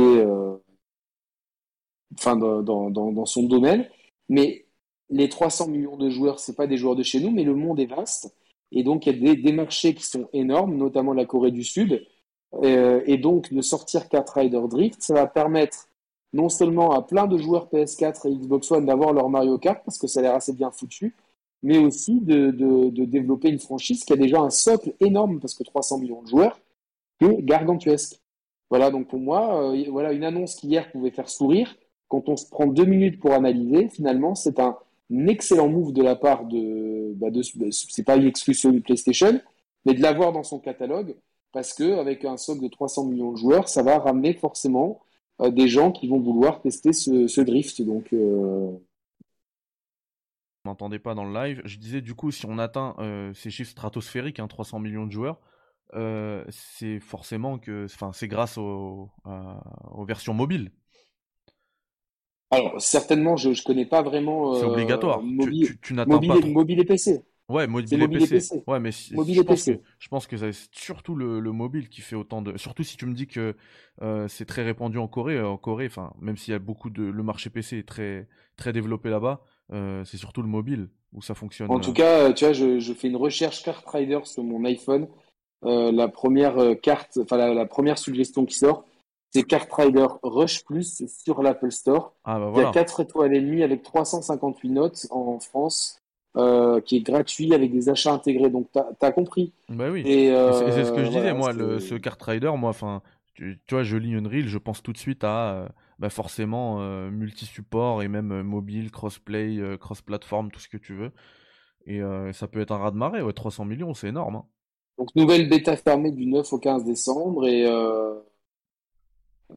enfin, 2.16 2.36
dans, 2.36 2.62
dans, 2.62 2.90
dans, 2.90 3.26
son 3.26 3.44
domaine. 3.44 3.86
Mais 4.28 4.66
les 5.10 5.28
300 5.28 5.68
millions 5.68 5.96
de 5.96 6.10
joueurs, 6.10 6.38
c'est 6.38 6.56
pas 6.56 6.66
des 6.66 6.76
joueurs 6.76 6.96
de 6.96 7.02
chez 7.02 7.20
nous, 7.20 7.30
mais 7.30 7.44
le 7.44 7.54
monde 7.54 7.80
est 7.80 7.86
vaste. 7.86 8.34
Et 8.72 8.82
donc, 8.82 9.06
il 9.06 9.24
y 9.24 9.30
a 9.30 9.34
des, 9.34 9.52
marchés 9.52 9.94
qui 9.94 10.04
sont 10.04 10.28
énormes, 10.32 10.76
notamment 10.76 11.14
la 11.14 11.24
Corée 11.24 11.50
du 11.50 11.64
Sud. 11.64 12.06
Euh, 12.62 13.02
et 13.06 13.16
donc, 13.16 13.52
de 13.52 13.60
sortir 13.62 14.08
4 14.08 14.34
Rider 14.34 14.62
Drift, 14.68 15.02
ça 15.02 15.14
va 15.14 15.26
permettre 15.26 15.88
non 16.34 16.50
seulement 16.50 16.92
à 16.92 17.02
plein 17.02 17.26
de 17.26 17.38
joueurs 17.38 17.68
PS4 17.72 18.28
et 18.28 18.34
Xbox 18.36 18.70
One 18.70 18.84
d'avoir 18.84 19.14
leur 19.14 19.30
Mario 19.30 19.56
Kart, 19.58 19.82
parce 19.84 19.96
que 19.96 20.06
ça 20.06 20.20
a 20.20 20.22
l'air 20.22 20.34
assez 20.34 20.52
bien 20.52 20.70
foutu, 20.70 21.14
mais 21.62 21.78
aussi 21.78 22.20
de, 22.20 22.50
développer 23.04 23.48
une 23.48 23.58
franchise 23.58 24.04
qui 24.04 24.12
a 24.12 24.16
déjà 24.16 24.40
un 24.40 24.50
socle 24.50 24.94
énorme, 25.00 25.40
parce 25.40 25.54
que 25.54 25.64
300 25.64 25.98
millions 25.98 26.22
de 26.22 26.28
joueurs, 26.28 26.60
et 27.20 27.42
gargantuesque. 27.42 28.20
Voilà, 28.70 28.90
donc 28.90 29.08
pour 29.08 29.18
moi, 29.18 29.72
euh, 29.72 29.84
voilà 29.90 30.12
une 30.12 30.24
annonce 30.24 30.54
qui 30.56 30.68
hier 30.68 30.90
pouvait 30.92 31.10
faire 31.10 31.28
sourire. 31.28 31.76
Quand 32.08 32.28
on 32.28 32.36
se 32.36 32.48
prend 32.48 32.66
deux 32.66 32.84
minutes 32.84 33.18
pour 33.18 33.32
analyser, 33.32 33.88
finalement, 33.88 34.34
c'est 34.34 34.60
un, 34.60 34.76
excellent 35.10 35.68
move 35.68 35.92
de 35.92 36.02
la 36.02 36.16
part 36.16 36.44
de, 36.44 37.14
bah 37.16 37.30
de 37.30 37.40
c'est 37.42 38.04
pas 38.04 38.16
une 38.16 38.26
exclusion 38.26 38.70
du 38.70 38.82
PlayStation, 38.82 39.40
mais 39.86 39.94
de 39.94 40.02
l'avoir 40.02 40.32
dans 40.32 40.42
son 40.42 40.58
catalogue, 40.58 41.16
parce 41.52 41.72
que 41.72 41.98
avec 41.98 42.24
un 42.26 42.36
socle 42.36 42.62
de 42.62 42.68
300 42.68 43.06
millions 43.06 43.32
de 43.32 43.38
joueurs, 43.38 43.68
ça 43.68 43.82
va 43.82 43.98
ramener 43.98 44.34
forcément 44.34 45.00
euh, 45.40 45.50
des 45.50 45.68
gens 45.68 45.92
qui 45.92 46.08
vont 46.08 46.20
vouloir 46.20 46.60
tester 46.60 46.92
ce, 46.92 47.26
ce 47.26 47.40
drift. 47.40 47.80
Donc, 47.82 48.12
euh... 48.12 48.70
n'entendait 50.68 50.98
pas 50.98 51.14
dans 51.14 51.24
le 51.24 51.34
live. 51.34 51.62
Je 51.64 51.78
disais 51.78 52.00
du 52.00 52.14
coup, 52.14 52.30
si 52.30 52.46
on 52.46 52.58
atteint 52.58 52.94
euh, 52.98 53.32
ces 53.34 53.50
chiffres 53.50 53.70
stratosphériques, 53.70 54.40
hein, 54.40 54.48
300 54.48 54.78
millions 54.78 55.06
de 55.06 55.12
joueurs, 55.12 55.40
euh, 55.94 56.44
c'est 56.50 57.00
forcément 57.00 57.58
que, 57.58 57.86
enfin, 57.86 58.12
c'est 58.12 58.28
grâce 58.28 58.58
aux 58.58 59.10
versions 60.06 60.34
mobiles. 60.34 60.70
Alors, 62.50 62.80
certainement, 62.80 63.36
je 63.36 63.50
ne 63.50 63.64
connais 63.64 63.86
pas 63.86 64.02
vraiment. 64.02 64.54
c'est 64.54 64.64
euh, 64.64 64.68
obligatoire. 64.68 65.22
Mobile, 65.22 65.66
tu, 65.66 65.80
tu, 65.80 65.94
n'attends 65.94 66.20
pas. 66.20 66.40
Mobile 66.40 66.80
et 66.80 66.84
PC. 66.84 67.20
Ouais, 67.48 67.66
mobile, 67.66 68.02
et, 68.02 68.08
PC. 68.28 68.62
Ouais, 68.66 68.78
mais 68.78 68.90
mobile 69.12 69.36
je, 69.36 69.40
et 69.40 69.44
pense 69.44 69.64
PC. 69.64 69.78
Que, 69.78 69.84
je 69.98 70.08
pense 70.08 70.26
que 70.26 70.36
c'est 70.36 70.52
surtout 70.72 71.14
le, 71.14 71.40
le, 71.40 71.52
mobile 71.52 71.88
qui 71.88 72.02
fait 72.02 72.16
autant 72.16 72.42
de. 72.42 72.56
Surtout 72.58 72.82
si 72.82 72.96
tu 72.98 73.06
me 73.06 73.14
dis 73.14 73.26
que 73.26 73.56
euh, 74.02 74.28
c'est 74.28 74.44
très 74.44 74.62
répandu 74.62 74.98
en 74.98 75.08
Corée. 75.08 75.40
En 75.40 75.56
Corée, 75.56 75.86
enfin, 75.86 76.12
même 76.20 76.36
s'il 76.36 76.52
y 76.52 76.54
a 76.54 76.58
beaucoup 76.58 76.90
de. 76.90 77.02
Le 77.02 77.22
marché 77.22 77.48
PC 77.48 77.78
est 77.78 77.88
très, 77.88 78.28
très 78.56 78.72
développé 78.72 79.08
là-bas, 79.08 79.42
euh, 79.72 80.04
c'est 80.04 80.16
surtout 80.16 80.42
le 80.42 80.48
mobile 80.48 80.88
où 81.12 81.22
ça 81.22 81.34
fonctionne. 81.34 81.70
En 81.70 81.80
tout 81.80 81.92
cas, 81.92 82.32
tu 82.32 82.44
vois, 82.44 82.52
je, 82.52 82.78
je 82.78 82.92
fais 82.92 83.08
une 83.08 83.16
recherche 83.16 83.62
Card 83.62 83.82
Rider 83.86 84.20
sur 84.24 84.44
mon 84.44 84.64
iPhone. 84.64 85.08
Euh, 85.64 85.90
la 85.90 86.08
première 86.08 86.56
carte, 86.80 87.18
enfin 87.20 87.36
la, 87.36 87.52
la, 87.52 87.66
première 87.66 87.98
suggestion 87.98 88.44
qui 88.44 88.54
sort, 88.54 88.84
c'est 89.30 89.42
Kart 89.42 89.70
Rider 89.72 90.06
Rush 90.22 90.64
Plus 90.64 91.04
sur 91.06 91.42
l'Apple 91.42 91.70
Store. 91.70 92.14
Ah, 92.24 92.38
bah 92.38 92.50
voilà. 92.50 92.70
Il 92.70 92.74
y 92.74 92.78
a 92.78 92.84
4 92.84 93.00
étoiles 93.00 93.34
et 93.34 93.40
demie 93.40 93.62
avec 93.62 93.82
358 93.82 94.70
notes 94.70 95.06
en 95.10 95.38
France, 95.38 96.00
euh, 96.36 96.80
qui 96.80 96.96
est 96.96 97.00
gratuit 97.00 97.52
avec 97.52 97.72
des 97.72 97.88
achats 97.88 98.12
intégrés. 98.12 98.50
Donc, 98.50 98.68
tu 98.72 98.78
as, 98.78 99.12
compris. 99.12 99.52
Bah 99.68 99.90
oui. 99.90 100.02
Et, 100.06 100.30
euh, 100.30 100.52
c'est 100.72 100.84
ce 100.84 100.92
que 100.92 101.04
je 101.04 101.10
disais, 101.10 101.34
moi, 101.34 101.52
le, 101.52 101.78
ce 101.78 101.94
Kart 101.94 102.20
Rider, 102.22 102.52
moi, 102.56 102.70
enfin, 102.70 103.02
tu, 103.34 103.58
tu, 103.66 103.74
vois, 103.74 103.82
je 103.82 103.96
lis 103.96 104.12
une 104.12 104.26
reel, 104.26 104.48
je 104.48 104.58
pense 104.58 104.82
tout 104.82 104.92
de 104.92 104.98
suite 104.98 105.24
à 105.24 105.50
euh, 105.50 105.68
bah 105.98 106.10
forcément 106.10 106.80
euh, 106.80 107.10
multi-support 107.10 108.02
et 108.02 108.08
même 108.08 108.42
mobile, 108.42 108.90
cross-play, 108.90 109.58
cross-platform, 109.80 110.50
tout 110.50 110.60
ce 110.60 110.68
que 110.68 110.76
tu 110.76 110.94
veux. 110.94 111.12
Et 111.86 112.00
ça 112.34 112.48
peut 112.48 112.60
être 112.60 112.72
un 112.72 112.78
raz 112.78 112.90
de 112.90 112.96
marée, 112.96 113.22
ouais, 113.22 113.32
300 113.32 113.64
millions, 113.64 113.94
c'est 113.94 114.08
énorme. 114.08 114.36
Hein. 114.36 114.44
Donc, 114.98 115.14
nouvelle 115.14 115.48
bêta 115.48 115.76
fermée 115.76 116.10
du 116.10 116.26
9 116.26 116.52
au 116.52 116.58
15 116.58 116.84
décembre 116.84 117.46
et 117.46 117.64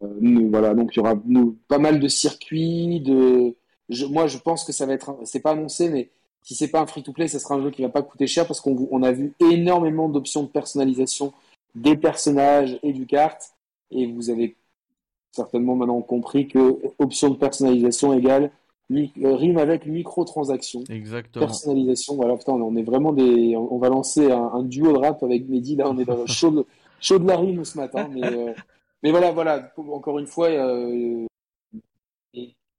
euh, 0.01 0.47
voilà, 0.49 0.73
donc 0.73 0.95
il 0.95 0.97
y 0.97 0.99
aura 0.99 1.15
pas 1.67 1.79
mal 1.79 1.99
de 1.99 2.07
circuits. 2.07 3.01
De, 3.01 3.55
moi, 4.09 4.27
je 4.27 4.37
pense 4.37 4.63
que 4.63 4.71
ça 4.71 4.85
va 4.85 4.93
être, 4.93 5.17
c'est 5.25 5.41
pas 5.41 5.51
annoncé, 5.51 5.89
mais 5.89 6.11
si 6.43 6.55
c'est 6.55 6.69
pas 6.69 6.79
un 6.79 6.85
free-to-play, 6.85 7.27
ça 7.27 7.39
sera 7.39 7.55
un 7.55 7.61
jeu 7.61 7.71
qui 7.71 7.81
va 7.81 7.89
pas 7.89 8.03
coûter 8.03 8.27
cher 8.27 8.47
parce 8.47 8.61
qu'on 8.61 8.87
on 8.91 9.03
a 9.03 9.11
vu 9.11 9.33
énormément 9.39 10.09
d'options 10.09 10.43
de 10.43 10.47
personnalisation 10.47 11.33
des 11.75 11.97
personnages 11.97 12.79
et 12.83 12.93
du 12.93 13.05
kart. 13.05 13.41
Et 13.89 14.07
vous 14.07 14.29
avez 14.29 14.55
certainement 15.31 15.75
maintenant 15.75 16.01
compris 16.01 16.47
que 16.47 16.79
option 16.99 17.29
de 17.29 17.35
personnalisation 17.35 18.13
égale 18.13 18.51
euh, 18.91 19.35
rime 19.35 19.57
avec 19.57 19.85
microtransactions. 19.85 20.83
Exactement. 20.89 21.45
Personnalisation, 21.45 22.15
voilà, 22.15 22.35
putain, 22.35 22.53
on 22.53 22.75
est 22.75 22.83
vraiment 22.83 23.13
des. 23.13 23.55
On 23.55 23.77
va 23.77 23.89
lancer 23.89 24.31
un, 24.31 24.63
duo 24.63 24.91
de 24.91 24.97
rap 24.97 25.23
avec 25.23 25.47
Mehdi, 25.47 25.75
là, 25.75 25.89
on 25.89 25.97
est 25.97 26.05
dans 26.05 26.25
chaud 26.25 26.51
de, 26.51 26.65
chaud 26.99 27.19
de 27.19 27.27
la 27.27 27.37
rime 27.37 27.63
ce 27.63 27.77
matin, 27.77 28.09
mais. 28.11 28.23
Euh, 28.23 28.53
mais 29.03 29.11
voilà, 29.11 29.31
voilà, 29.31 29.71
encore 29.77 30.19
une 30.19 30.27
fois, 30.27 30.47
euh, 30.49 31.25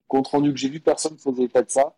compte 0.06 0.28
rendu 0.28 0.52
que 0.52 0.58
j'ai 0.58 0.68
vu, 0.68 0.78
personne 0.78 1.14
ne 1.14 1.18
faisait 1.18 1.48
pas 1.48 1.62
de 1.62 1.70
ça. 1.70 1.96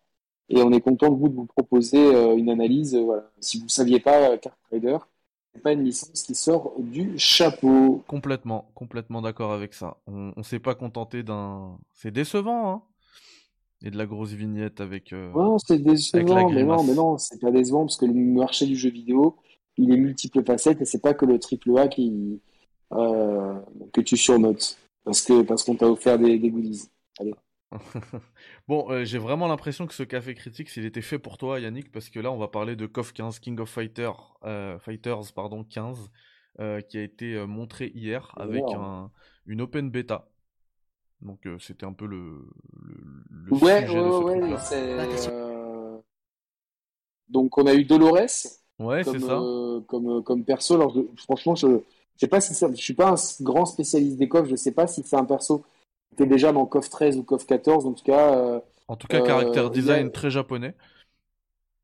Et 0.49 0.61
on 0.61 0.71
est 0.71 0.81
content 0.81 1.09
de 1.09 1.15
vous 1.15 1.29
de 1.29 1.35
vous 1.35 1.45
proposer 1.45 1.97
euh, 1.97 2.35
une 2.35 2.49
analyse. 2.49 2.95
Voilà. 2.95 3.29
Si 3.39 3.57
vous 3.59 3.65
ne 3.65 3.69
saviez 3.69 3.99
pas, 3.99 4.37
Card 4.37 4.57
Trader, 4.69 4.97
pas 5.59 5.73
une 5.73 5.83
licence 5.83 6.23
qui 6.23 6.35
sort 6.35 6.73
du 6.77 7.17
chapeau. 7.17 8.03
Complètement, 8.07 8.71
complètement 8.75 9.21
d'accord 9.21 9.51
avec 9.51 9.73
ça. 9.73 9.97
On, 10.07 10.33
ne 10.35 10.43
s'est 10.43 10.59
pas 10.59 10.75
contenté 10.75 11.23
d'un. 11.23 11.77
C'est 11.93 12.11
décevant, 12.11 12.69
hein. 12.69 12.81
Et 13.83 13.91
de 13.91 13.97
la 13.97 14.05
grosse 14.05 14.31
vignette 14.31 14.81
avec. 14.81 15.11
non, 15.11 15.57
c'est 15.59 15.79
décevant, 15.79 16.49
mais 16.49 16.63
non, 16.63 16.83
mais 16.83 16.93
non, 16.93 17.17
c'est 17.17 17.39
pas 17.39 17.51
décevant 17.51 17.81
parce 17.81 17.97
que 17.97 18.05
le 18.05 18.13
marché 18.13 18.65
du 18.65 18.75
jeu 18.75 18.89
vidéo, 18.89 19.35
il 19.77 19.91
est 19.91 19.97
multiple 19.97 20.43
facettes 20.43 20.81
et 20.81 20.85
c'est 20.85 21.01
pas 21.01 21.13
que 21.13 21.25
le 21.25 21.39
triple 21.39 21.77
A 21.77 21.87
qui, 21.87 22.39
euh, 22.93 23.59
que 23.93 24.01
tu 24.01 24.17
surnotes 24.17 24.77
parce 25.03 25.21
que 25.21 25.41
parce 25.43 25.63
qu'on 25.63 25.75
t'a 25.75 25.87
offert 25.87 26.17
des, 26.17 26.39
des 26.39 26.49
goodies. 26.49 26.89
Allez. 27.19 27.35
bon, 28.67 28.89
euh, 28.89 29.03
j'ai 29.05 29.17
vraiment 29.17 29.47
l'impression 29.47 29.87
que 29.87 29.93
ce 29.93 30.03
café 30.03 30.33
critique, 30.35 30.69
s'il 30.69 30.85
était 30.85 31.01
fait 31.01 31.19
pour 31.19 31.37
toi, 31.37 31.59
Yannick, 31.59 31.91
parce 31.91 32.09
que 32.09 32.19
là, 32.19 32.31
on 32.31 32.37
va 32.37 32.47
parler 32.47 32.75
de 32.75 32.85
KOF 32.85 33.13
15, 33.13 33.39
King 33.39 33.59
of 33.59 33.69
Fighter, 33.69 34.11
euh, 34.43 34.79
Fighters 34.79 35.33
pardon, 35.33 35.63
15, 35.63 36.09
qui 36.87 36.97
a 36.97 37.01
été 37.01 37.45
montré 37.45 37.91
hier 37.93 38.33
avec 38.37 38.63
un, 38.73 39.11
une 39.45 39.61
open 39.61 39.89
beta. 39.89 40.29
Donc, 41.21 41.47
c'était 41.59 41.85
un 41.85 41.93
peu 41.93 42.05
le, 42.05 42.47
le, 43.29 43.53
ouais, 43.53 43.85
sujet 43.85 43.99
ouais, 43.99 44.39
de 44.39 44.57
ce 44.57 45.29
ouais, 45.29 46.01
Donc, 47.27 47.57
on 47.57 47.65
a 47.65 47.73
eu 47.73 47.83
Dolores. 47.83 48.47
Ouais, 48.79 49.03
c'est 49.03 49.19
ça. 49.19 49.41
comme, 49.87 50.23
comme 50.23 50.45
perso. 50.45 50.75
Alors, 50.75 50.95
franchement, 51.17 51.55
je 51.55 51.81
je 52.15 52.21
sais 52.21 52.27
pas 52.27 52.39
si 52.39 52.53
je 52.53 52.81
suis 52.81 52.93
pas 52.93 53.09
un 53.11 53.43
grand 53.43 53.65
spécialiste 53.65 54.17
des 54.17 54.29
coffres, 54.29 54.49
je 54.49 54.55
sais 54.55 54.71
pas 54.71 54.87
si 54.87 55.03
c'est 55.03 55.17
un 55.17 55.25
perso 55.25 55.63
était 56.15 56.25
déjà 56.25 56.51
dans 56.51 56.65
KOF 56.65 56.89
13 56.89 57.17
ou 57.17 57.23
KOF 57.23 57.45
14, 57.45 57.85
en 57.85 57.93
tout 57.93 58.03
cas. 58.03 58.35
Euh, 58.35 58.59
en 58.87 58.95
tout 58.95 59.07
cas, 59.07 59.21
caractère 59.21 59.67
euh, 59.67 59.69
design 59.69 60.11
très 60.11 60.31
japonais. 60.31 60.73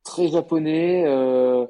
Très 0.04 0.30
japonais. 0.30 1.04
Euh, 1.06 1.66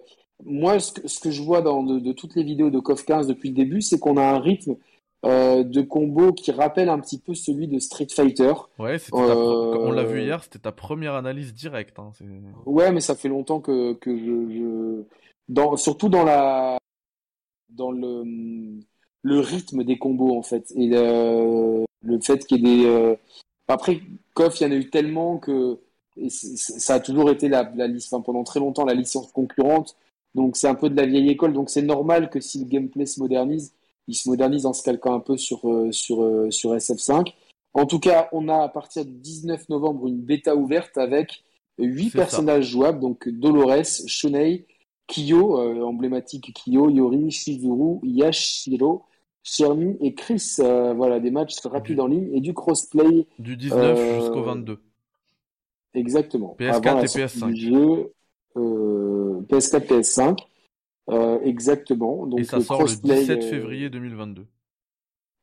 moi, 0.45 0.79
ce 0.79 0.93
que, 0.93 1.07
ce 1.07 1.19
que, 1.19 1.31
je 1.31 1.41
vois 1.41 1.61
dans 1.61 1.83
de, 1.83 2.11
toutes 2.13 2.35
les 2.35 2.43
vidéos 2.43 2.69
de 2.69 2.79
KOF 2.79 3.03
15 3.03 3.27
depuis 3.27 3.49
le 3.49 3.55
début, 3.55 3.81
c'est 3.81 3.99
qu'on 3.99 4.17
a 4.17 4.23
un 4.23 4.39
rythme 4.39 4.75
de 5.23 5.81
combo 5.81 6.33
qui 6.33 6.51
rappelle 6.51 6.89
un 6.89 6.99
petit 6.99 7.19
peu 7.19 7.35
celui 7.35 7.67
de 7.67 7.77
Street 7.77 8.07
Fighter. 8.09 8.53
Ouais, 8.79 8.97
on 9.11 9.91
l'a 9.91 10.03
vu 10.03 10.23
hier, 10.23 10.43
c'était 10.43 10.57
ta 10.57 10.71
première 10.71 11.13
analyse 11.13 11.53
directe. 11.53 11.99
Hein, 11.99 12.11
ouais, 12.65 12.91
mais 12.91 13.01
ça 13.01 13.15
fait 13.15 13.29
longtemps 13.29 13.59
que, 13.59 13.93
que 13.93 14.17
je, 14.17 14.49
je... 14.49 15.03
Dans, 15.47 15.75
surtout 15.75 16.09
dans 16.09 16.23
la 16.23 16.79
dans 17.69 17.91
le, 17.91 18.23
le 19.21 19.39
rythme 19.39 19.83
des 19.83 19.97
combos 19.97 20.35
en 20.35 20.41
fait 20.41 20.71
et 20.75 20.89
le 22.03 22.19
fait 22.19 22.45
qu'il 22.45 22.65
y 22.65 22.71
ait 22.71 22.83
des 22.83 22.85
euh, 22.85 23.15
après 23.67 24.01
KOF 24.33 24.59
il 24.59 24.63
y 24.63 24.67
en 24.67 24.71
a 24.71 24.75
eu 24.75 24.89
tellement 24.89 25.37
que 25.37 25.79
ça 26.27 26.95
a 26.95 26.99
toujours 26.99 27.29
été 27.31 27.47
la, 27.47 27.71
la 27.75 27.87
liste 27.87 28.13
enfin, 28.13 28.21
pendant 28.21 28.43
très 28.43 28.59
longtemps 28.59 28.85
la 28.85 28.93
licence 28.93 29.31
concurrente. 29.31 29.95
Donc 30.35 30.57
c'est 30.57 30.67
un 30.67 30.75
peu 30.75 30.89
de 30.89 30.95
la 30.95 31.05
vieille 31.05 31.29
école. 31.29 31.53
Donc 31.53 31.69
c'est 31.69 31.81
normal 31.81 32.29
que 32.29 32.39
si 32.39 32.59
le 32.59 32.65
gameplay 32.65 33.05
se 33.05 33.19
modernise 33.19 33.73
il 34.07 34.15
se 34.15 34.27
modernise 34.27 34.65
en 34.65 34.73
se 34.73 34.83
calquant 34.83 35.13
un 35.13 35.19
peu 35.19 35.37
sur 35.37 35.69
euh, 35.69 35.91
sur 35.91 36.23
euh, 36.23 36.51
sur 36.51 36.75
SF5 36.75 37.33
en 37.73 37.85
tout 37.85 37.99
cas 37.99 38.29
on 38.31 38.49
a 38.49 38.63
à 38.63 38.69
partir 38.69 39.05
du 39.05 39.13
19 39.13 39.69
novembre 39.69 40.07
une 40.07 40.21
bêta 40.21 40.55
ouverte 40.55 40.97
avec 40.97 41.43
huit 41.77 42.11
personnages 42.11 42.65
jouables. 42.65 42.99
Donc 42.99 43.27
Dolores 43.29 44.07
Shunei 44.07 44.65
Kyo, 45.07 45.59
euh, 45.59 45.81
emblématique 45.83 46.53
Kyo, 46.53 46.89
Yori, 46.89 47.31
Shizuru, 47.31 47.99
Yashiro, 48.03 49.03
Chermi 49.43 49.97
et 49.99 50.13
Chris. 50.13 50.55
Euh, 50.59 50.93
voilà, 50.93 51.19
des 51.19 51.31
matchs 51.31 51.59
rapides 51.63 51.99
en 51.99 52.07
ligne 52.07 52.29
et 52.33 52.41
du 52.41 52.53
crossplay. 52.53 53.27
Du 53.39 53.57
19 53.57 54.21
jusqu'au 54.21 54.43
22. 54.43 54.79
Exactement. 55.93 56.55
PS4 56.59 57.01
et 57.01 57.05
PS5. 57.05 57.55
Jeu, 57.55 58.13
PS4, 58.55 59.87
PS5. 59.87 61.43
exactement. 61.43 62.25
Donc, 62.25 62.39
et 62.39 62.43
ça 62.43 62.61
sort 62.61 62.83
le 62.83 62.87
17 62.87 63.43
février 63.43 63.89
2022. 63.89 64.45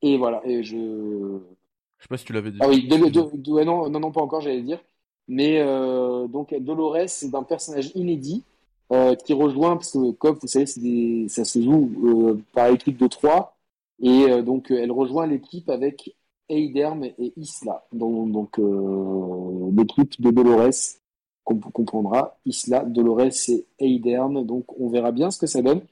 Et 0.03 0.17
voilà, 0.17 0.41
et 0.45 0.63
je. 0.63 0.77
Je 0.77 2.05
sais 2.05 2.09
pas 2.09 2.17
si 2.17 2.25
tu 2.25 2.33
l'avais 2.33 2.53
dit. 2.53 2.59
Ah 2.61 2.69
oui, 2.69 2.87
de, 2.87 3.65
non, 3.65 3.91
non, 3.91 4.01
non, 4.01 4.13
pas 4.13 4.21
encore, 4.21 4.41
j'allais 4.41 4.63
dire. 4.63 4.79
Mais 5.27 5.61
euh, 5.61 6.27
donc 6.27 6.55
Dolores, 6.55 7.09
c'est 7.09 7.35
un 7.35 7.43
personnage 7.43 7.91
inédit 7.95 8.45
euh, 8.93 9.15
qui 9.15 9.35
rejoint, 9.35 9.77
parce 9.77 9.93
que 9.93 10.13
comme 10.13 10.39
vous 10.41 10.47
savez, 10.47 10.65
des, 10.77 11.27
ça 11.29 11.45
se 11.45 11.61
joue 11.61 11.91
euh, 12.05 12.41
par 12.55 12.69
équipe 12.69 12.97
de 12.97 13.07
trois. 13.09 13.58
Et 14.01 14.31
euh, 14.31 14.43
donc 14.43 14.71
elle 14.71 14.93
rejoint 14.93 15.27
l'équipe 15.27 15.69
avec 15.71 16.17
Eiderm 16.49 17.05
et 17.05 17.33
Isla. 17.37 17.87
Donc, 17.93 18.31
donc 18.33 18.59
l'équipe 18.59 20.21
de 20.21 20.31
Dolores, 20.31 20.99
qu'on 21.45 21.59
comprendra, 21.61 22.39
Isla, 22.45 22.85
Dolores 22.85 23.49
et 23.49 23.67
Eiderm. 23.79 24.45
Donc 24.45 24.79
on 24.81 24.89
verra 24.89 25.13
bien 25.13 25.31
ce 25.31 25.39
que 25.39 25.47
ça 25.47 25.63
donne. 25.63 25.83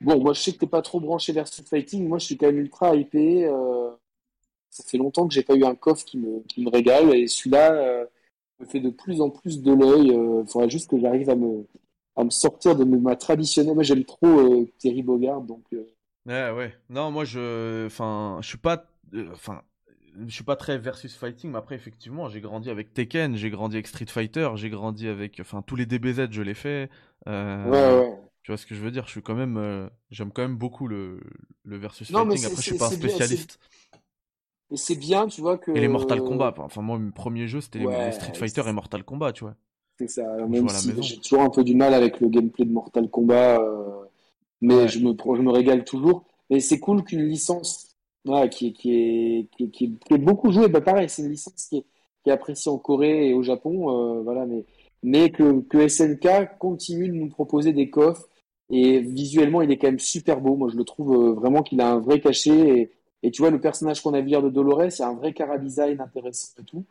Bon, 0.00 0.20
moi 0.20 0.32
je 0.34 0.42
sais 0.42 0.52
que 0.52 0.58
t'es 0.58 0.66
pas 0.66 0.82
trop 0.82 1.00
branché 1.00 1.32
vers 1.32 1.48
Street 1.48 1.64
Fighting. 1.64 2.06
Moi 2.08 2.18
je 2.18 2.26
suis 2.26 2.36
quand 2.36 2.46
même 2.46 2.58
ultra 2.58 2.94
hypé. 2.96 3.46
Euh, 3.46 3.90
ça 4.70 4.84
fait 4.84 4.98
longtemps 4.98 5.26
que 5.28 5.34
j'ai 5.34 5.42
pas 5.42 5.54
eu 5.54 5.64
un 5.64 5.74
coffre 5.74 6.04
qui 6.04 6.18
me, 6.18 6.40
qui 6.42 6.62
me 6.62 6.70
régale 6.70 7.14
et 7.14 7.26
celui-là 7.28 7.72
euh, 7.72 8.06
me 8.60 8.66
fait 8.66 8.80
de 8.80 8.90
plus 8.90 9.20
en 9.20 9.30
plus 9.30 9.62
de 9.62 9.72
l'œil. 9.72 10.08
Il 10.08 10.14
euh, 10.14 10.44
faudrait 10.46 10.70
juste 10.70 10.90
que 10.90 10.98
j'arrive 10.98 11.30
à 11.30 11.36
me, 11.36 11.66
à 12.16 12.24
me 12.24 12.30
sortir 12.30 12.76
de 12.76 12.84
ma 12.84 13.16
traditionnelle. 13.16 13.74
Moi 13.74 13.84
j'aime 13.84 14.04
trop 14.04 14.66
Terry 14.78 15.02
Bogard 15.02 15.42
donc. 15.42 15.64
Ouais 16.26 16.50
ouais. 16.50 16.74
Non 16.88 17.10
moi 17.10 17.24
je, 17.24 17.86
enfin 17.86 18.38
je 18.40 18.48
suis 18.48 18.58
pas, 18.58 18.86
enfin 19.32 19.62
je 20.26 20.32
suis 20.34 20.44
pas 20.44 20.56
très 20.56 20.78
versus 20.78 21.16
fighting, 21.16 21.50
mais 21.50 21.58
après 21.58 21.74
effectivement, 21.74 22.28
j'ai 22.28 22.40
grandi 22.40 22.70
avec 22.70 22.94
Tekken, 22.94 23.36
j'ai 23.36 23.50
grandi 23.50 23.76
avec 23.76 23.86
Street 23.88 24.06
Fighter, 24.06 24.50
j'ai 24.54 24.70
grandi 24.70 25.08
avec, 25.08 25.38
enfin 25.40 25.62
tous 25.62 25.76
les 25.76 25.86
DBZ, 25.86 26.28
je 26.30 26.42
l'ai 26.42 26.54
fait. 26.54 26.88
Euh, 27.26 27.64
ouais 27.64 28.08
ouais. 28.08 28.18
Tu 28.42 28.52
vois 28.52 28.58
ce 28.58 28.66
que 28.66 28.74
je 28.74 28.80
veux 28.80 28.90
dire? 28.90 29.06
Je 29.06 29.10
suis 29.10 29.22
quand 29.22 29.34
même, 29.34 29.56
euh, 29.56 29.88
j'aime 30.10 30.30
quand 30.30 30.42
même 30.42 30.56
beaucoup 30.56 30.86
le, 30.86 31.18
le 31.64 31.78
versus 31.78 32.10
fighting. 32.10 32.44
Après, 32.44 32.56
je 32.56 32.60
suis 32.60 32.78
pas 32.78 32.88
un 32.88 32.90
spécialiste. 32.90 33.58
Et 34.70 34.76
c'est 34.76 34.96
bien, 34.96 35.26
tu 35.26 35.40
vois 35.40 35.56
que. 35.56 35.70
Et 35.70 35.80
les 35.80 35.88
Mortal 35.88 36.20
Kombat. 36.20 36.54
Enfin, 36.58 36.82
moi, 36.82 36.98
mon 36.98 37.10
premier 37.10 37.48
jeu, 37.48 37.60
c'était 37.60 37.78
les 37.80 38.12
Street 38.12 38.34
Fighter 38.34 38.62
et 38.68 38.72
Mortal 38.72 39.02
Kombat, 39.02 39.32
tu 39.32 39.44
vois. 39.44 39.54
C'est 39.98 40.08
ça. 40.08 40.24
même 40.46 40.68
si 40.68 40.92
j'ai 41.02 41.16
toujours 41.18 41.42
un 41.42 41.50
peu 41.50 41.64
du 41.64 41.74
mal 41.74 41.94
avec 41.94 42.20
le 42.20 42.28
gameplay 42.28 42.64
de 42.64 42.72
Mortal 42.72 43.08
Kombat, 43.08 43.60
euh, 43.60 44.03
mais 44.64 44.88
je 44.88 44.98
me, 45.00 45.14
je 45.14 45.42
me 45.42 45.50
régale 45.50 45.84
toujours. 45.84 46.24
Et 46.50 46.60
c'est 46.60 46.80
cool 46.80 47.04
qu'une 47.04 47.26
licence, 47.26 47.96
qui, 48.50 48.72
qui, 48.72 48.94
est, 48.94 49.48
qui, 49.56 49.70
qui, 49.70 49.84
est, 50.10 50.18
beaucoup 50.18 50.52
jouée. 50.52 50.68
Bah, 50.68 50.80
pareil, 50.80 51.08
c'est 51.08 51.22
une 51.22 51.30
licence 51.30 51.66
qui 51.68 51.78
est, 51.78 51.84
qui 52.22 52.30
est 52.30 52.32
appréciée 52.32 52.70
en 52.70 52.78
Corée 52.78 53.28
et 53.28 53.34
au 53.34 53.42
Japon, 53.42 54.18
euh, 54.18 54.22
voilà. 54.22 54.46
Mais 54.46 54.64
mais 55.04 55.30
que, 55.30 55.60
que 55.60 55.86
SNK 55.86 56.58
continue 56.58 57.08
de 57.08 57.14
nous 57.14 57.28
proposer 57.28 57.72
des 57.74 57.90
coffres 57.90 58.26
et 58.70 59.00
visuellement, 59.00 59.60
il 59.62 59.70
est 59.70 59.76
quand 59.76 59.88
même 59.88 59.98
super 59.98 60.40
beau. 60.40 60.56
Moi, 60.56 60.70
je 60.72 60.76
le 60.76 60.84
trouve 60.84 61.14
euh, 61.14 61.32
vraiment 61.34 61.62
qu'il 61.62 61.80
a 61.80 61.90
un 61.90 62.00
vrai 62.00 62.20
cachet. 62.20 62.50
Et, 62.58 62.90
et 63.22 63.30
tu 63.30 63.42
vois, 63.42 63.50
le 63.50 63.60
personnage 63.60 64.00
qu'on 64.00 64.14
a 64.14 64.20
vu 64.22 64.30
hier 64.30 64.42
de 64.42 64.48
Dolores, 64.48 64.84
il 64.84 64.98
y 64.98 65.02
a 65.02 65.08
un 65.08 65.14
vrai 65.14 65.34
cara 65.34 65.58
design 65.58 66.00
intéressant 66.00 66.54
et 66.58 66.64
tout. 66.64 66.84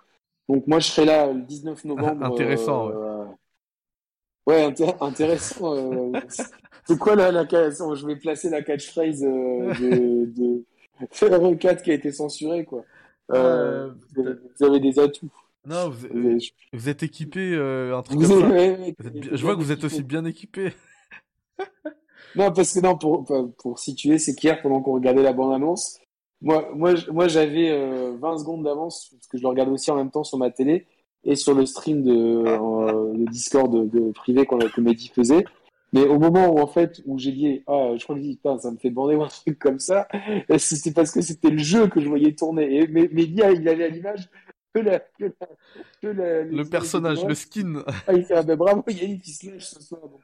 Donc 0.48 0.68
moi, 0.68 0.80
je 0.80 0.88
serai 0.88 1.06
là 1.06 1.34
le 1.34 1.42
19 1.42 1.86
novembre. 1.86 2.24
intéressant. 2.32 2.90
Euh, 2.90 3.26
ouais, 4.46 4.64
intéressant. 5.02 5.76
Euh, 5.76 6.12
c'est 6.86 6.98
quoi 6.98 7.16
la, 7.16 7.32
la 7.32 7.44
Je 7.44 8.08
vais 8.08 8.16
placer 8.16 8.50
la 8.50 8.62
catchphrase 8.62 9.24
euh, 9.24 9.74
de, 9.76 10.26
de 10.26 10.64
Feral 11.12 11.58
4 11.58 11.84
qui 11.84 11.92
a 11.92 11.94
été 11.94 12.12
censurée, 12.12 12.66
quoi. 12.66 12.84
Euh, 13.32 13.92
vous 14.16 14.66
avez 14.66 14.80
des 14.80 15.00
atouts. 15.00 15.32
Non, 15.66 15.90
vous, 15.90 16.38
vous 16.74 16.90
êtes 16.90 17.04
équipé 17.04 17.56
un 17.56 18.02
truc 18.02 18.22
je 18.22 19.42
vois 19.42 19.56
que 19.56 19.62
vous 19.62 19.72
êtes 19.72 19.84
aussi 19.84 20.04
bien 20.04 20.26
équipé. 20.26 20.74
non, 22.36 22.52
parce 22.52 22.74
que 22.74 22.80
non, 22.82 22.98
pour, 22.98 23.26
pour 23.58 23.80
situer, 23.80 24.18
c'est 24.18 24.36
qu'hier, 24.36 24.62
pendant 24.62 24.82
qu'on 24.82 24.94
regardait 24.94 25.24
la 25.24 25.34
bande-annonce, 25.34 26.02
moi, 26.44 26.70
moi, 26.76 26.94
moi 27.12 27.28
j'avais 27.30 27.70
20 27.72 28.34
euh, 28.34 28.38
secondes 28.38 28.64
d'avance, 28.64 29.10
parce 29.14 29.28
que 29.28 29.38
je 29.38 29.44
le 29.44 29.48
regardais 29.48 29.72
aussi 29.72 29.90
en 29.90 29.96
même 29.96 30.12
temps 30.12 30.26
sur 30.26 30.38
ma 30.38 30.52
télé 30.52 30.86
et 31.24 31.36
sur 31.36 31.56
le 31.56 31.66
stream 31.66 32.04
de 32.04 32.12
euh, 32.12 33.14
le 33.14 33.26
Discord 33.32 33.72
de, 33.90 34.12
privé 34.12 34.46
qu'on 34.46 34.60
a 34.60 34.68
que 34.68 34.82
Mehdi 34.82 35.08
faisait. 35.08 35.46
Mais 35.94 36.06
au 36.06 36.20
moment 36.20 36.54
où 36.54 36.60
en 36.60 36.68
fait 36.68 37.02
où 37.06 37.18
j'ai 37.18 37.32
dit 37.32 37.64
ah 37.68 37.92
je 37.98 38.04
crois 38.04 38.16
que 38.16 38.22
dit 38.22 38.40
ça 38.44 38.72
me 38.72 38.78
fait 38.78 38.90
bander 38.90 39.16
un 39.16 39.28
truc 39.28 39.60
comme 39.60 39.80
ça, 39.80 40.08
c'était 40.58 40.92
parce 40.92 41.12
que 41.12 41.22
c'était 41.22 41.52
le 41.52 41.60
jeu 41.60 41.88
que 41.88 42.02
je 42.02 42.10
voyais 42.10 42.34
tourner. 42.34 42.80
Et 42.80 42.88
mais 42.88 43.10
Mehdi 43.12 43.42
il 43.56 43.70
avait 43.70 43.86
à 43.86 43.90
l'image 43.90 44.30
que, 44.74 44.80
la, 44.80 45.00
que, 45.00 46.08
la, 46.08 46.44
le 46.44 46.64
personnage, 46.64 47.24
le 47.24 47.36
skin. 47.36 47.84
Ah, 48.08 48.14
il 48.14 48.26
fait 48.26 48.34
ah, 48.34 48.44
ben, 48.44 48.56
bravo 48.56 48.84
Yannick 48.88 49.22
qui 49.22 49.32
se 49.32 49.50
lâche 49.50 49.66
ce 49.66 49.82
soir. 49.82 50.02
Donc. 50.02 50.20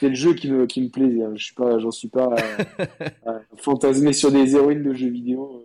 C'est 0.00 0.08
le 0.08 0.14
jeu 0.14 0.34
qui 0.34 0.50
me, 0.50 0.66
qui 0.66 0.82
me 0.82 0.88
plaît. 0.88 1.22
Hein. 1.22 1.32
Je 1.34 1.44
suis 1.44 1.54
pas, 1.54 1.78
j'en 1.78 1.90
suis 1.90 2.08
pas 2.08 2.34
à, 3.26 3.40
fantasmer 3.56 4.12
sur 4.12 4.30
des 4.30 4.54
héroïnes 4.54 4.82
de 4.82 4.92
jeux 4.92 5.08
vidéo. 5.08 5.64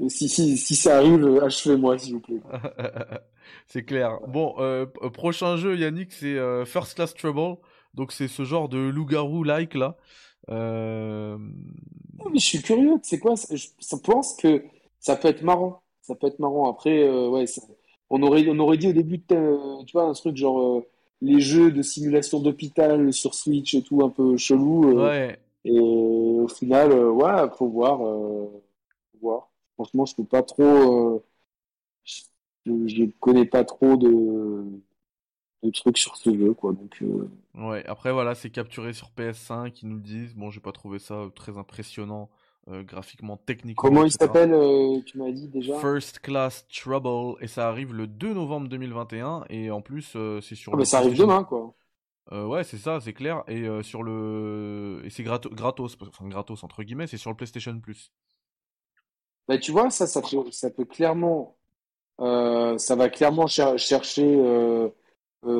Euh. 0.00 0.08
Si, 0.08 0.28
si, 0.28 0.56
si 0.56 0.76
ça 0.76 0.98
arrive, 0.98 1.40
achevez-moi, 1.42 1.98
s'il 1.98 2.14
vous 2.14 2.20
plaît. 2.20 2.40
c'est 3.66 3.84
clair. 3.84 4.18
Bon, 4.28 4.54
euh, 4.58 4.86
prochain 5.12 5.56
jeu, 5.56 5.76
Yannick, 5.76 6.12
c'est 6.12 6.38
euh, 6.38 6.64
First 6.64 6.94
Class 6.94 7.14
Trouble. 7.14 7.56
Donc, 7.94 8.12
c'est 8.12 8.28
ce 8.28 8.44
genre 8.44 8.68
de 8.68 8.78
loup-garou-like, 8.78 9.74
là. 9.74 9.96
Oh, 10.50 12.28
mais 12.30 12.38
je 12.38 12.46
suis 12.46 12.62
curieux. 12.62 12.94
C'est 13.02 13.18
quoi? 13.18 13.34
Je 13.50 13.96
pense 13.96 14.36
que 14.36 14.64
ça 15.00 15.16
peut 15.16 15.28
être 15.28 15.42
marrant. 15.42 15.82
Ça 16.02 16.14
peut 16.14 16.26
être 16.26 16.38
marrant. 16.38 16.70
Après, 16.70 17.08
ouais, 17.28 17.44
on, 18.10 18.22
aurait, 18.22 18.46
on 18.48 18.58
aurait 18.58 18.78
dit 18.78 18.88
au 18.88 18.92
début, 18.92 19.20
tu 19.20 19.34
vois, 19.92 20.04
un 20.04 20.12
truc 20.14 20.36
genre 20.36 20.82
les 21.20 21.40
jeux 21.40 21.70
de 21.70 21.82
simulation 21.82 22.40
d'hôpital 22.40 23.12
sur 23.12 23.34
Switch 23.34 23.74
et 23.74 23.82
tout 23.82 24.02
un 24.04 24.08
peu 24.08 24.36
chelou. 24.36 24.98
Euh, 24.98 25.06
ouais. 25.06 25.38
Et 25.64 25.78
au 25.78 26.48
final, 26.48 26.92
euh, 26.92 27.10
ouais, 27.10 27.48
faut 27.56 27.68
voir, 27.68 28.00
euh, 28.06 28.46
faut 29.12 29.18
voir. 29.20 29.47
Franchement, 29.78 30.06
je 30.06 30.16
peux 30.16 30.24
pas 30.24 30.42
trop, 30.42 31.22
je, 32.04 32.22
je, 32.66 33.04
connais 33.20 33.44
pas 33.44 33.64
trop 33.64 33.96
de, 33.96 34.64
de 35.62 35.70
trucs 35.70 35.98
sur 35.98 36.16
ce 36.16 36.36
jeu, 36.36 36.52
quoi. 36.52 36.72
Donc. 36.72 37.02
Ouais. 37.54 37.86
Après, 37.86 38.12
voilà, 38.12 38.34
c'est 38.34 38.50
capturé 38.50 38.92
sur 38.92 39.10
PS5. 39.16 39.78
Ils 39.82 39.88
nous 39.88 39.96
le 39.96 40.02
disent. 40.02 40.34
Bon, 40.34 40.50
j'ai 40.50 40.60
pas 40.60 40.72
trouvé 40.72 40.98
ça 40.98 41.28
très 41.34 41.56
impressionnant. 41.58 42.28
Euh, 42.70 42.82
graphiquement, 42.82 43.38
techniquement. 43.38 43.88
Comment 43.88 44.04
il 44.04 44.12
s'appelle, 44.12 44.52
euh, 44.52 45.00
tu 45.06 45.16
m'as 45.16 45.30
dit 45.30 45.48
déjà? 45.48 45.78
First 45.78 46.18
Class 46.18 46.66
Trouble, 46.68 47.42
et 47.42 47.46
ça 47.46 47.66
arrive 47.66 47.94
le 47.94 48.06
2 48.06 48.34
novembre 48.34 48.68
2021, 48.68 49.44
et 49.48 49.70
en 49.70 49.80
plus, 49.80 50.12
euh, 50.16 50.42
c'est 50.42 50.54
sur. 50.54 50.74
Ah, 50.74 50.76
mais 50.76 50.84
ça 50.84 50.98
arrive 50.98 51.16
demain, 51.16 51.44
quoi. 51.44 51.74
ouais, 52.30 52.64
c'est 52.64 52.76
ça, 52.76 53.00
c'est 53.00 53.14
clair, 53.14 53.42
et 53.48 53.66
sur 53.82 54.02
le. 54.02 55.00
Et 55.04 55.10
c'est 55.10 55.22
gratos, 55.22 55.50
gratos, 55.52 55.96
enfin 56.02 56.28
gratos 56.28 56.62
entre 56.62 56.82
guillemets, 56.82 57.06
c'est 57.06 57.16
sur 57.16 57.30
le 57.30 57.36
PlayStation 57.36 57.78
Plus. 57.80 58.12
Bah, 59.48 59.58
tu 59.58 59.72
vois, 59.72 59.90
ça, 59.90 60.06
ça 60.06 60.20
peut, 60.20 60.50
ça 60.50 60.70
peut 60.70 60.84
clairement. 60.84 61.56
ça 62.18 62.96
va 62.96 63.08
clairement 63.08 63.46
chercher. 63.46 64.90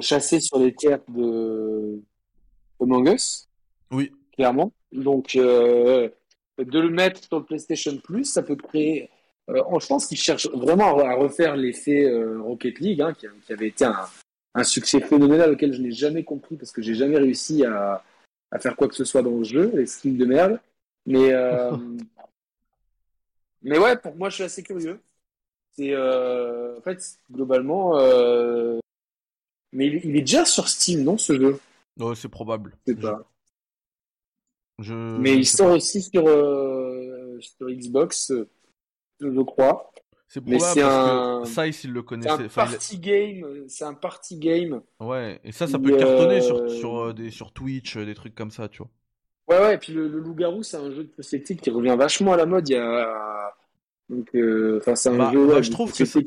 chasser 0.00 0.40
sur 0.40 0.58
les 0.58 0.74
tiers 0.74 1.00
de 1.08 2.00
Among 2.80 3.08
Us. 3.08 3.48
Oui. 3.90 4.12
Clairement. 4.32 4.72
Donc, 4.92 5.36
de 6.64 6.78
le 6.78 6.90
mettre 6.90 7.22
sur 7.22 7.38
le 7.38 7.44
PlayStation 7.44 7.96
Plus, 7.98 8.24
ça 8.24 8.42
peut 8.42 8.56
créer. 8.56 9.10
Euh, 9.48 9.62
je 9.80 9.86
pense 9.86 10.06
qu'ils 10.06 10.18
cherchent 10.18 10.48
vraiment 10.50 10.98
à 10.98 11.14
refaire 11.14 11.56
l'effet 11.56 12.04
euh, 12.04 12.40
Rocket 12.42 12.80
League, 12.80 13.00
hein, 13.00 13.14
qui, 13.14 13.52
avait 13.52 13.68
été 13.68 13.86
un, 14.54 14.64
succès 14.64 15.00
phénoménal 15.00 15.52
auquel 15.52 15.72
je 15.72 15.80
n'ai 15.80 15.92
jamais 15.92 16.24
compris 16.24 16.56
parce 16.56 16.72
que 16.72 16.82
j'ai 16.82 16.94
jamais 16.94 17.16
réussi 17.16 17.64
à, 17.64 18.02
faire 18.58 18.76
quoi 18.76 18.88
que 18.88 18.94
ce 18.94 19.04
soit 19.04 19.22
dans 19.22 19.36
le 19.36 19.44
jeu, 19.44 19.70
les 19.74 19.86
skins 19.86 20.16
de 20.16 20.24
merde. 20.24 20.60
Mais, 21.06 21.32
euh, 21.32 21.70
mais 23.62 23.78
ouais, 23.78 23.96
pour 23.96 24.14
moi, 24.16 24.28
je 24.30 24.36
suis 24.36 24.44
assez 24.44 24.62
curieux. 24.62 25.00
C'est 25.72 25.96
en 25.96 26.80
fait 26.82 27.18
globalement, 27.30 27.96
mais 29.72 29.86
il, 29.86 30.16
est 30.16 30.20
déjà 30.20 30.44
sur 30.44 30.68
Steam, 30.68 31.04
non, 31.04 31.18
ce 31.18 31.38
jeu? 31.38 31.60
Ouais, 31.98 32.14
c'est 32.14 32.28
probable. 32.28 32.76
C'est 32.86 32.98
pas. 32.98 33.22
Mais 34.78 35.36
il 35.36 35.46
sort 35.46 35.72
aussi 35.72 36.02
sur, 36.02 36.26
euh, 36.26 37.38
sur 37.40 37.68
Xbox, 37.68 38.30
euh, 38.30 38.48
je 39.20 39.42
crois. 39.42 39.92
C'est 40.28 40.40
probable 40.40 40.80
parce 40.80 41.58
un... 41.58 41.62
que 41.72 41.86
il 41.86 41.92
le 41.92 42.02
connaissait. 42.02 42.48
C'est 42.48 42.60
un 42.60 42.66
party 42.66 42.98
game. 42.98 43.64
C'est 43.66 43.84
un 43.84 43.94
party 43.94 44.38
game. 44.38 44.82
Ouais, 45.00 45.40
et 45.42 45.52
ça, 45.52 45.66
ça 45.66 45.78
peut 45.78 45.96
cartonner 45.96 46.40
sur, 46.40 46.58
euh, 46.58 46.68
sur, 46.68 47.14
des, 47.14 47.30
sur 47.30 47.52
Twitch, 47.52 47.96
des 47.96 48.14
trucs 48.14 48.34
comme 48.34 48.50
ça, 48.50 48.68
tu 48.68 48.78
vois. 48.78 48.90
Ouais, 49.48 49.64
ouais, 49.64 49.74
et 49.74 49.78
puis 49.78 49.94
le, 49.94 50.06
loup-garou, 50.06 50.62
c'est 50.62 50.76
un 50.76 50.90
jeu 50.90 51.04
de 51.04 51.12
société 51.16 51.56
qui 51.56 51.70
revient 51.70 51.96
vachement 51.98 52.34
à 52.34 52.36
la 52.36 52.46
mode. 52.46 52.68
Il 52.68 52.72
y 52.72 52.76
a. 52.76 53.37
Donc, 54.08 54.28
enfin, 54.78 54.94
c'est 54.94 55.10
un 55.10 55.16
bah, 55.16 55.30
jeu. 55.32 55.46
Bah, 55.46 55.62
je, 55.62 55.70
trouve 55.70 55.92
que 55.92 56.04
ça... 56.04 56.20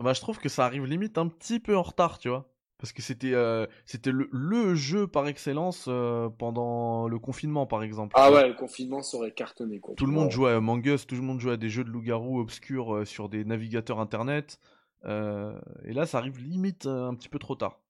bah, 0.00 0.12
je 0.12 0.20
trouve 0.20 0.38
que 0.38 0.48
ça 0.48 0.64
arrive 0.64 0.86
limite 0.86 1.18
un 1.18 1.28
petit 1.28 1.60
peu 1.60 1.76
en 1.76 1.82
retard, 1.82 2.18
tu 2.18 2.28
vois. 2.28 2.50
Parce 2.80 2.94
que 2.94 3.02
c'était 3.02 3.34
euh, 3.34 3.66
c'était 3.84 4.10
le, 4.10 4.30
le 4.32 4.74
jeu 4.74 5.06
par 5.06 5.28
excellence 5.28 5.84
euh, 5.88 6.30
pendant 6.30 7.08
le 7.08 7.18
confinement, 7.18 7.66
par 7.66 7.82
exemple. 7.82 8.14
Ah 8.16 8.32
ouais, 8.32 8.48
le 8.48 8.54
confinement 8.54 9.02
serait 9.02 9.32
cartonné. 9.32 9.80
Quoi. 9.80 9.94
Tout 9.96 10.06
le 10.06 10.12
monde 10.12 10.30
jouait 10.30 10.52
à 10.52 10.56
Among 10.56 10.84
Us, 10.86 11.06
tout 11.06 11.14
le 11.14 11.20
monde 11.20 11.40
jouait 11.40 11.52
à 11.52 11.56
des 11.58 11.68
jeux 11.68 11.84
de 11.84 11.90
loup-garou 11.90 12.40
obscurs 12.40 12.94
euh, 12.94 13.04
sur 13.04 13.28
des 13.28 13.44
navigateurs 13.44 14.00
internet. 14.00 14.58
et 15.04 15.92
là, 15.92 16.06
ça 16.06 16.18
arrive 16.18 16.38
limite 16.38 16.86
un 16.86 17.14
petit 17.14 17.28
peu 17.28 17.38
trop 17.38 17.54
tard. 17.54 17.80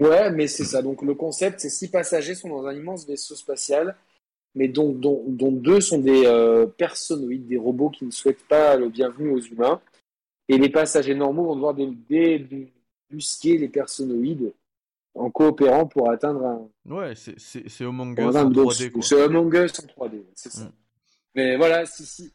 Ouais, 0.00 0.32
mais 0.32 0.48
c'est 0.48 0.64
ça. 0.64 0.82
Donc 0.82 1.02
le 1.02 1.14
concept, 1.14 1.60
c'est 1.60 1.70
six 1.70 1.88
passagers 1.88 2.34
sont 2.34 2.48
dans 2.48 2.66
un 2.66 2.74
immense 2.74 3.06
vaisseau 3.06 3.36
spatial, 3.36 3.94
mais 4.54 4.68
dont, 4.68 4.92
dont, 4.92 5.24
dont 5.26 5.52
deux 5.52 5.80
sont 5.80 5.98
des 5.98 6.24
personnoïdes, 6.76 7.46
des 7.46 7.56
robots 7.56 7.90
qui 7.90 8.04
ne 8.04 8.10
souhaitent 8.10 8.46
pas 8.48 8.76
le 8.76 8.88
bienvenu 8.88 9.30
aux 9.30 9.40
humains. 9.40 9.80
Et 10.48 10.58
les 10.58 10.68
passagers 10.68 11.14
normaux 11.14 11.44
vont 11.44 11.54
devoir 11.54 11.74
des 11.74 11.88
busquer 13.12 13.58
les 13.58 13.68
personnoïdes 13.68 14.52
en 15.14 15.30
coopérant 15.30 15.86
pour 15.86 16.10
atteindre 16.10 16.44
un. 16.44 16.68
Ouais, 16.86 17.14
c'est 17.14 17.84
Among 17.84 18.18
Us 18.18 18.36
en 18.36 18.50
3D. 18.50 19.02
C'est 19.02 19.22
Among 19.22 19.54
Us 19.54 19.72
en 19.80 20.06
3D, 20.06 20.22
c'est 20.34 20.52
ça. 20.52 20.64
Mm. 20.64 20.72
Mais 21.34 21.56
voilà, 21.56 21.86
si, 21.86 22.04
si, 22.04 22.32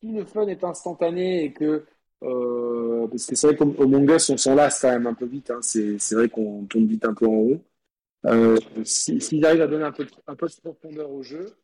si, 0.00 0.12
le 0.12 0.24
fun 0.24 0.46
est 0.46 0.62
instantané 0.62 1.44
et 1.44 1.52
que. 1.52 1.84
Euh, 2.22 3.06
parce 3.08 3.24
que 3.24 3.34
c'est 3.34 3.46
vrai 3.46 3.56
qu'Among 3.56 4.10
Us, 4.10 4.28
on 4.28 4.36
s'en 4.36 4.54
lasse 4.54 4.80
quand 4.82 4.90
même 4.90 5.06
un 5.06 5.14
peu 5.14 5.24
vite. 5.24 5.50
Hein, 5.50 5.60
c'est 5.62 6.12
vrai 6.12 6.28
qu'on 6.28 6.64
tombe 6.64 6.86
vite 6.86 7.04
un 7.06 7.14
peu 7.14 7.26
en 7.26 7.32
haut. 7.32 7.60
Euh, 8.26 8.56
S'ils 8.84 9.44
arrivent 9.46 9.62
à 9.62 9.66
donner 9.66 9.84
un 9.84 9.92
peu, 9.92 10.06
un 10.26 10.34
peu 10.34 10.46
de 10.46 10.52
profondeur 10.62 11.10
au 11.10 11.22
jeu, 11.22 11.56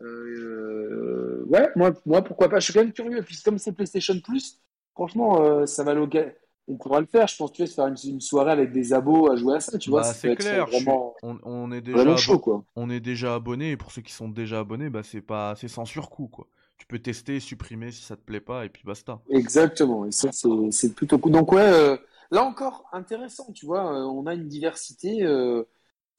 euh, 0.00 1.44
ouais, 1.46 1.68
moi, 1.76 1.92
moi, 2.06 2.22
pourquoi 2.22 2.48
pas. 2.48 2.58
Je 2.58 2.64
suis 2.64 2.72
quand 2.72 2.80
même 2.80 2.92
curieux. 2.92 3.22
Puis 3.22 3.40
comme 3.44 3.58
c'est 3.58 3.72
PlayStation 3.72 4.18
Plus, 4.20 4.60
franchement, 4.94 5.42
euh, 5.42 5.66
ça 5.66 5.84
va 5.84 5.94
l'occasion 5.94 6.32
on 6.68 6.76
pourra 6.76 7.00
le 7.00 7.06
faire. 7.06 7.26
Je 7.26 7.36
pense 7.36 7.52
tu 7.52 7.66
sais, 7.66 7.74
faire 7.74 7.86
une, 7.86 8.20
soirée 8.20 8.52
avec 8.52 8.72
des 8.72 8.92
abos 8.92 9.30
à 9.30 9.36
jouer 9.36 9.56
à 9.56 9.60
ça, 9.60 9.78
tu 9.78 9.90
vois. 9.90 10.02
Bah, 10.02 10.12
c'est 10.12 10.36
clair. 10.36 10.66
Vraiment, 10.66 11.14
on, 11.22 11.72
est 11.72 11.80
déjà 11.80 12.16
chaud, 12.16 12.38
quoi. 12.38 12.64
On 12.76 12.90
est 12.90 13.00
déjà 13.00 13.34
abonné 13.34 13.72
et 13.72 13.76
pour 13.76 13.90
ceux 13.90 14.02
qui 14.02 14.12
sont 14.12 14.28
déjà 14.28 14.60
abonnés, 14.60 14.90
bah 14.90 15.02
c'est 15.02 15.20
pas, 15.20 15.54
c'est 15.56 15.68
sans 15.68 15.84
surcoût, 15.84 16.28
quoi. 16.28 16.46
Tu 16.78 16.86
peux 16.86 16.98
tester, 16.98 17.40
supprimer 17.40 17.92
si 17.92 18.02
ça 18.02 18.16
te 18.16 18.22
plaît 18.22 18.40
pas 18.40 18.64
et 18.64 18.68
puis 18.68 18.82
basta. 18.84 19.20
Exactement. 19.30 20.04
Et 20.04 20.12
ça, 20.12 20.30
c'est 20.70 20.94
plutôt 20.94 21.18
cool. 21.18 21.32
Donc 21.32 21.52
ouais, 21.52 21.62
euh, 21.62 21.96
là 22.30 22.44
encore 22.44 22.88
intéressant, 22.92 23.52
tu 23.52 23.66
vois. 23.66 23.84
On 24.08 24.26
a 24.26 24.34
une 24.34 24.48
diversité 24.48 25.24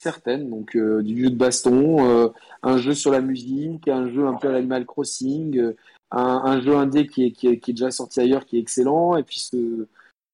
euh, 0.07 0.11
certaine. 0.11 0.49
Donc 0.49 0.77
du 0.77 1.23
jeu 1.23 1.29
de 1.29 1.35
baston, 1.35 2.31
un 2.63 2.77
jeu 2.77 2.93
sur 2.93 3.11
la 3.11 3.21
musique, 3.21 3.87
un 3.87 4.09
jeu 4.09 4.27
un 4.27 4.33
peu 4.33 4.49
à 4.49 4.51
l'Animal 4.51 4.85
Crossing. 4.85 5.73
Un, 6.15 6.61
jeu 6.61 6.75
indé 6.75 7.07
qui 7.07 7.25
est, 7.25 7.31
qui, 7.31 7.47
est, 7.47 7.69
déjà 7.69 7.89
sorti 7.89 8.19
ailleurs, 8.19 8.45
qui 8.45 8.57
est 8.57 8.59
excellent, 8.59 9.17
et 9.17 9.23
puis 9.23 9.39
ce, 9.39 9.87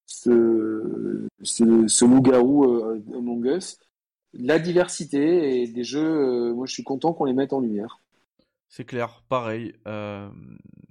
ce, 0.09 1.27
ce, 1.41 2.05
loup-garou 2.05 2.65
euh, 2.65 3.01
Among 3.15 3.45
Us. 3.45 3.79
La 4.33 4.59
diversité 4.59 5.61
et 5.61 5.67
des 5.67 5.83
jeux, 5.83 6.49
euh, 6.49 6.53
moi 6.53 6.65
je 6.65 6.73
suis 6.73 6.83
content 6.83 7.13
qu'on 7.13 7.25
les 7.25 7.33
mette 7.33 7.53
en 7.53 7.61
lumière. 7.61 8.01
C'est 8.67 8.85
clair, 8.85 9.23
pareil. 9.29 9.73
Euh, 9.87 10.29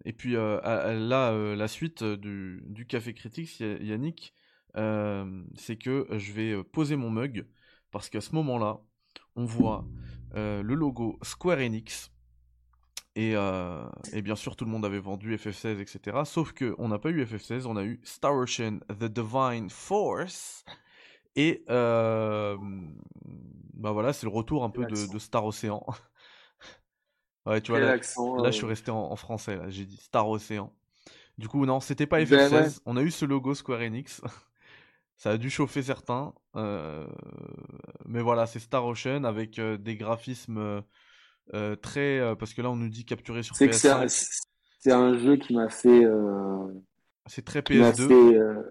et 0.05 0.13
puis 0.13 0.33
là, 0.33 1.55
la 1.55 1.69
suite 1.69 2.03
du, 2.03 2.63
du 2.67 2.87
Café 2.87 3.13
Critique, 3.13 3.61
Yannick, 3.61 4.33
c'est 4.75 5.77
que 5.77 6.07
je 6.17 6.33
vais 6.33 6.65
poser 6.65 6.97
mon 6.97 7.11
mug 7.11 7.47
parce 7.91 8.09
qu'à 8.09 8.21
ce 8.21 8.35
moment-là, 8.35 8.81
on 9.37 9.45
voit 9.45 9.85
le 10.35 10.75
logo 10.75 11.19
Square 11.23 11.59
Enix 11.59 12.11
euh, 13.19 13.89
et, 14.13 14.23
bien 14.23 14.37
sûr, 14.37 14.55
tout 14.55 14.65
le 14.65 14.71
monde 14.71 14.85
avait 14.85 15.01
vendu 15.01 15.35
FF16, 15.37 15.81
etc. 15.81 16.19
Sauf 16.25 16.53
qu'on 16.53 16.89
n'a 16.89 16.99
pas 16.99 17.11
eu 17.11 17.25
FF16, 17.25 17.67
on 17.67 17.77
a 17.77 17.83
eu 17.83 18.01
Star 18.05 18.35
Ocean 18.35 18.79
The 18.89 19.05
Divine 19.05 19.71
Force. 19.71 20.65
Et 21.35 21.65
euh, 21.69 22.57
bah 23.75 23.93
voilà, 23.93 24.13
c'est 24.13 24.27
le 24.27 24.33
retour 24.33 24.65
un 24.65 24.71
peu 24.71 24.87
de, 24.87 25.19
Star 25.19 25.45
Ocean. 25.45 25.85
ouais, 27.47 27.61
tu 27.61 27.73
vois, 27.73 27.81
là, 27.81 27.97
je 27.99 28.51
suis 28.51 28.67
resté 28.67 28.91
en, 28.91 29.17
français, 29.17 29.59
j'ai 29.69 29.85
dit 29.85 29.97
Star 29.97 30.29
Ocean. 30.29 30.73
Du 31.39 31.49
coup, 31.49 31.65
non, 31.67 31.81
c'était 31.81 32.07
pas 32.07 32.21
FF16. 32.21 32.51
Ben 32.51 32.71
on 32.87 32.97
a 32.97 33.03
eu 33.03 33.11
ce 33.11 33.25
logo 33.25 33.55
Square 33.55 33.81
Enix. 33.81 34.21
Ça 35.19 35.33
a 35.33 35.37
dû 35.37 35.51
chauffer 35.51 35.83
certains. 35.83 36.33
Euh, 36.57 37.07
mais 38.07 38.23
voilà, 38.23 38.47
c'est 38.47 38.61
Star 38.61 38.87
Ocean 38.87 39.25
avec 39.25 39.61
des 39.61 39.97
graphismes 39.97 40.83
euh, 41.55 41.77
très 41.77 42.19
euh, 42.19 42.35
parce 42.35 42.53
que 42.53 42.61
là 42.61 42.71
on 42.71 42.77
nous 42.77 42.91
dit 42.91 43.07
capturer 43.07 43.43
sur 43.43 43.57
PS5. 43.57 44.43
C'est 44.81 44.93
un 44.93 45.19
jeu 45.19 45.37
qui 45.37 45.55
m'a 45.55 45.69
fait. 45.69 46.05
Euh, 46.05 46.67
c'est 47.27 47.45
très 47.45 47.61
PS2. 47.61 48.65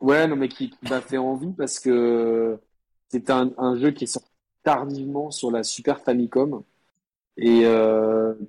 Ouais, 0.00 0.26
non 0.26 0.36
mais 0.36 0.48
qui, 0.48 0.74
m'a 0.88 1.00
fait 1.00 1.18
envie 1.18 1.52
parce 1.52 1.78
que 1.78 2.58
c'est 3.08 3.30
un, 3.30 3.52
un, 3.58 3.78
jeu 3.78 3.90
qui 3.90 4.04
est 4.04 4.08
sorti 4.08 4.28
tardivement 4.62 5.30
sur 5.30 5.50
la 5.50 5.62
Super 5.62 6.00
Famicom 6.00 6.62
et 7.36 7.64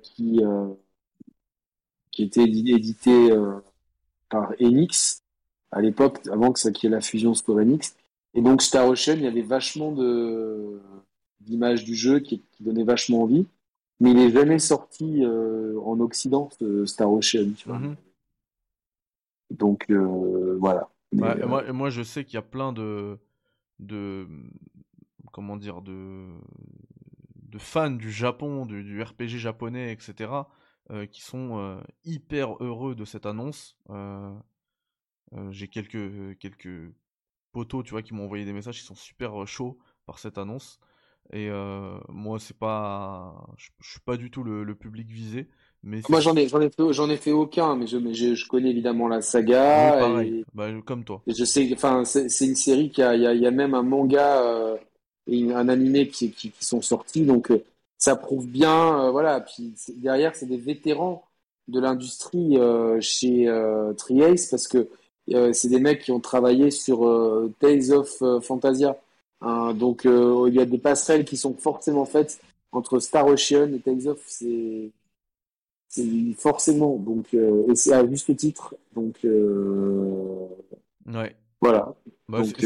qui 0.02 0.40
qui 2.10 2.22
était 2.24 2.42
édité 2.42 3.30
par 4.28 4.52
Enix 4.60 5.22
à 5.72 5.80
l'époque, 5.80 6.26
avant 6.30 6.52
que 6.52 6.60
ça 6.60 6.70
qu'il 6.70 6.88
y 6.88 6.92
ait 6.92 6.96
la 6.96 7.00
fusion 7.00 7.34
Square 7.34 7.58
Enix. 7.58 7.96
Et 8.34 8.42
donc 8.42 8.62
Star 8.62 8.86
Ocean, 8.86 9.14
il 9.16 9.22
y 9.22 9.26
avait 9.26 9.42
vachement 9.42 9.92
de 9.92 10.80
d'image 11.40 11.84
du 11.84 11.94
jeu 11.94 12.18
qui, 12.18 12.42
qui, 12.52 12.64
donnait 12.64 12.84
vachement 12.84 13.22
envie. 13.22 13.46
Mais 14.00 14.10
il 14.10 14.16
n'est 14.16 14.30
jamais 14.30 14.58
sorti 14.58 15.24
euh, 15.24 15.80
en 15.80 16.00
Occident, 16.00 16.50
Star 16.84 17.10
Ocean. 17.10 17.52
Tu 17.56 17.68
vois. 17.68 17.78
Mhm. 17.78 17.96
Donc 19.50 19.86
euh, 19.90 20.56
voilà. 20.58 20.90
Euh, 21.14 21.46
moi, 21.46 21.72
moi, 21.72 21.90
je 21.90 22.02
sais 22.02 22.24
qu'il 22.24 22.34
y 22.34 22.38
a 22.38 22.42
plein 22.42 22.72
de, 22.72 23.16
de 23.78 24.26
comment 25.32 25.56
dire, 25.56 25.80
de, 25.80 26.26
de 27.42 27.58
fans 27.58 27.90
du 27.90 28.10
Japon, 28.10 28.66
du, 28.66 29.02
RPG 29.02 29.38
japonais, 29.38 29.92
etc., 29.92 30.30
qui 31.10 31.22
sont 31.22 31.80
hyper 32.04 32.62
heureux 32.62 32.94
de 32.94 33.04
cette 33.04 33.24
annonce. 33.24 33.76
J'ai 35.50 35.68
quelques, 35.68 36.38
quelques 36.38 36.92
potos, 37.52 37.84
tu 37.84 37.90
vois, 37.90 38.02
qui 38.02 38.14
m'ont 38.14 38.24
envoyé 38.24 38.44
des 38.44 38.52
messages 38.52 38.78
qui 38.78 38.86
sont 38.86 38.94
super 38.94 39.46
chauds 39.46 39.78
par 40.06 40.18
cette 40.18 40.38
annonce. 40.38 40.78
Et 41.32 41.48
euh, 41.50 41.98
moi, 42.08 42.38
c'est 42.38 42.56
pas, 42.56 43.34
je, 43.56 43.68
suis 43.80 44.00
pas 44.00 44.16
du 44.16 44.30
tout 44.30 44.44
le, 44.44 44.74
public 44.74 45.08
visé. 45.08 45.48
Mais 45.82 46.00
moi, 46.08 46.20
j'en 46.20 46.36
ai, 46.36 46.48
j'en 46.48 46.60
ai, 46.60 46.70
fait, 46.70 46.92
j'en 46.92 47.10
ai 47.10 47.16
fait 47.16 47.32
aucun, 47.32 47.76
mais 47.76 47.86
je, 47.86 47.98
je, 48.34 48.48
connais 48.48 48.70
évidemment 48.70 49.08
la 49.08 49.22
saga. 49.22 50.08
Bah, 50.54 50.68
comme 50.84 51.04
toi. 51.04 51.22
je 51.26 51.44
sais, 51.44 51.68
enfin, 51.72 52.04
c'est, 52.04 52.46
une 52.46 52.56
série 52.56 52.90
qui 52.90 53.02
a, 53.02 53.14
il 53.14 53.40
y 53.40 53.46
a, 53.46 53.50
même 53.50 53.74
un 53.74 53.82
manga 53.82 54.42
euh, 54.42 54.76
et 55.26 55.52
un 55.52 55.68
animé 55.68 56.08
qui, 56.08 56.30
qui, 56.30 56.52
sont 56.60 56.82
sortis, 56.82 57.24
donc 57.24 57.50
euh, 57.50 57.64
ça 57.98 58.16
prouve 58.16 58.46
bien, 58.46 59.10
voilà. 59.10 59.40
Puis 59.40 59.74
derrière, 59.96 60.34
c'est 60.34 60.46
des 60.46 60.56
vétérans 60.56 61.24
de 61.68 61.80
l'industrie 61.80 62.56
chez 63.00 63.46
Triace 63.96 64.48
parce 64.50 64.68
que 64.68 64.88
c'est 65.28 65.68
des 65.68 65.80
mecs 65.80 66.02
qui 66.02 66.12
ont 66.12 66.20
travaillé 66.20 66.70
sur 66.70 67.00
Tales 67.60 67.92
of 67.92 68.22
Fantasia. 68.42 68.96
Hein, 69.40 69.74
donc 69.74 70.06
euh, 70.06 70.46
il 70.48 70.54
y 70.54 70.60
a 70.60 70.64
des 70.64 70.78
passerelles 70.78 71.24
qui 71.24 71.36
sont 71.36 71.54
forcément 71.54 72.06
faites 72.06 72.40
entre 72.72 72.98
Star 73.00 73.26
Ocean 73.26 73.72
et 73.74 73.80
Tales 73.80 74.08
of, 74.08 74.22
c'est 74.26 74.92
forcément 76.36 76.96
donc 76.96 77.32
euh, 77.34 77.70
et 77.70 77.74
c'est 77.74 77.92
à 77.92 78.06
juste 78.06 78.34
titre 78.36 78.74
donc 78.94 79.24
euh, 79.24 80.46
ouais. 81.06 81.36
voilà. 81.60 81.94
Bah, 82.28 82.42
donc 82.42 82.60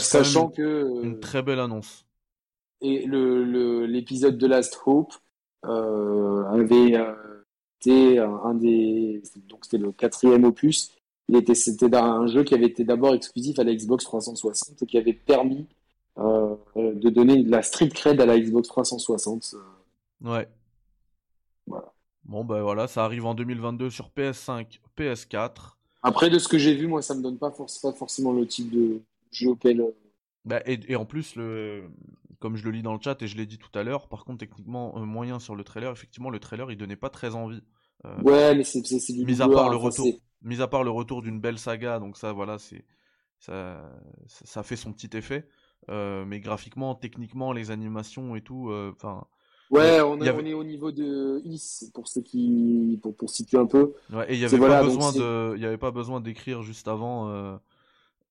sachant 0.00 0.48
que 0.48 1.02
une 1.02 1.20
très 1.20 1.42
belle 1.42 1.60
annonce. 1.60 2.06
Et 2.80 3.04
le 3.04 3.86
l'épisode 3.86 4.38
de 4.38 4.46
Last 4.46 4.80
Hope 4.86 5.12
avait 5.62 6.94
été 7.80 8.18
un, 8.18 8.54
des 8.54 9.22
donc 9.48 9.64
c'était 9.64 9.78
le 9.78 9.92
quatrième 9.92 10.44
opus 10.44 10.95
il 11.28 11.36
était 11.36 11.54
c'était 11.54 11.94
un 11.94 12.26
jeu 12.26 12.44
qui 12.44 12.54
avait 12.54 12.66
été 12.66 12.84
d'abord 12.84 13.14
exclusif 13.14 13.58
à 13.58 13.64
la 13.64 13.74
Xbox 13.74 14.04
360 14.04 14.82
et 14.82 14.86
qui 14.86 14.98
avait 14.98 15.12
permis 15.12 15.66
euh, 16.18 16.56
de 16.76 17.10
donner 17.10 17.42
de 17.42 17.50
la 17.50 17.62
street 17.62 17.90
cred 17.90 18.20
à 18.20 18.26
la 18.26 18.38
Xbox 18.38 18.68
360. 18.68 19.54
Euh. 19.54 20.30
Ouais. 20.30 20.48
Voilà. 21.66 21.92
Bon, 22.24 22.44
ben 22.44 22.62
voilà, 22.62 22.88
ça 22.88 23.04
arrive 23.04 23.26
en 23.26 23.34
2022 23.34 23.90
sur 23.90 24.10
PS5, 24.16 24.80
PS4. 24.96 25.74
Après, 26.02 26.30
de 26.30 26.38
ce 26.38 26.48
que 26.48 26.58
j'ai 26.58 26.74
vu, 26.74 26.86
moi, 26.86 27.02
ça 27.02 27.14
me 27.14 27.22
donne 27.22 27.38
pas, 27.38 27.50
forcément 27.50 28.32
le 28.32 28.46
type 28.46 28.70
de 28.70 29.00
jeu 29.30 29.50
auquel. 29.50 29.80
Euh, 29.80 29.90
bah, 30.44 30.62
et, 30.64 30.96
en 30.96 31.04
plus, 31.04 31.36
le... 31.36 31.84
comme 32.38 32.56
je 32.56 32.64
le 32.64 32.70
lis 32.70 32.82
dans 32.82 32.94
le 32.94 33.00
chat 33.02 33.20
et 33.22 33.26
je 33.26 33.36
l'ai 33.36 33.46
dit 33.46 33.58
tout 33.58 33.76
à 33.78 33.82
l'heure, 33.82 34.08
par 34.08 34.24
contre, 34.24 34.38
techniquement, 34.38 34.98
moyen 35.04 35.38
sur 35.38 35.54
le 35.54 35.64
trailer, 35.64 35.92
effectivement, 35.92 36.30
le 36.30 36.40
trailer, 36.40 36.70
il 36.70 36.78
donnait 36.78 36.96
pas 36.96 37.10
très 37.10 37.34
envie. 37.34 37.62
ouais, 38.22 38.54
mais 38.54 38.64
c'est 38.64 38.80
du 39.12 39.24
mis 39.24 39.42
à 39.42 39.48
part 39.48 39.70
le 39.70 39.76
retour, 39.76 40.06
mis 40.46 40.62
à 40.62 40.68
part 40.68 40.84
le 40.84 40.90
retour 40.90 41.20
d'une 41.20 41.40
belle 41.40 41.58
saga, 41.58 41.98
donc 41.98 42.16
ça, 42.16 42.32
voilà, 42.32 42.58
c'est 42.58 42.84
ça, 43.38 43.92
ça 44.26 44.62
fait 44.62 44.76
son 44.76 44.92
petit 44.92 45.14
effet. 45.16 45.46
Euh, 45.90 46.24
mais 46.24 46.40
graphiquement, 46.40 46.94
techniquement, 46.94 47.52
les 47.52 47.70
animations 47.70 48.34
et 48.34 48.40
tout, 48.40 48.70
euh, 48.70 48.92
enfin. 48.94 49.26
Ouais, 49.70 50.00
on, 50.00 50.20
est, 50.20 50.30
on, 50.30 50.44
est, 50.44 50.54
au 50.54 50.62
niveau 50.62 50.92
de 50.92 51.40
Is 51.44 51.90
pour 51.92 52.06
ceux 52.06 52.22
qui 52.22 53.00
pour, 53.02 53.16
pour 53.16 53.30
situer 53.30 53.58
un 53.58 53.66
peu. 53.66 53.94
Ouais, 54.12 54.30
et 54.30 54.34
il 54.34 54.40
y 54.40 54.44
avait 54.44 54.58
pas 54.58 54.82
besoin 54.82 55.12
de 55.12 55.54
il 55.56 55.62
y 55.62 55.66
avait 55.66 55.76
pas 55.76 55.90
besoin 55.90 56.20
d'écrire 56.20 56.62
juste 56.62 56.86
avant 56.86 57.58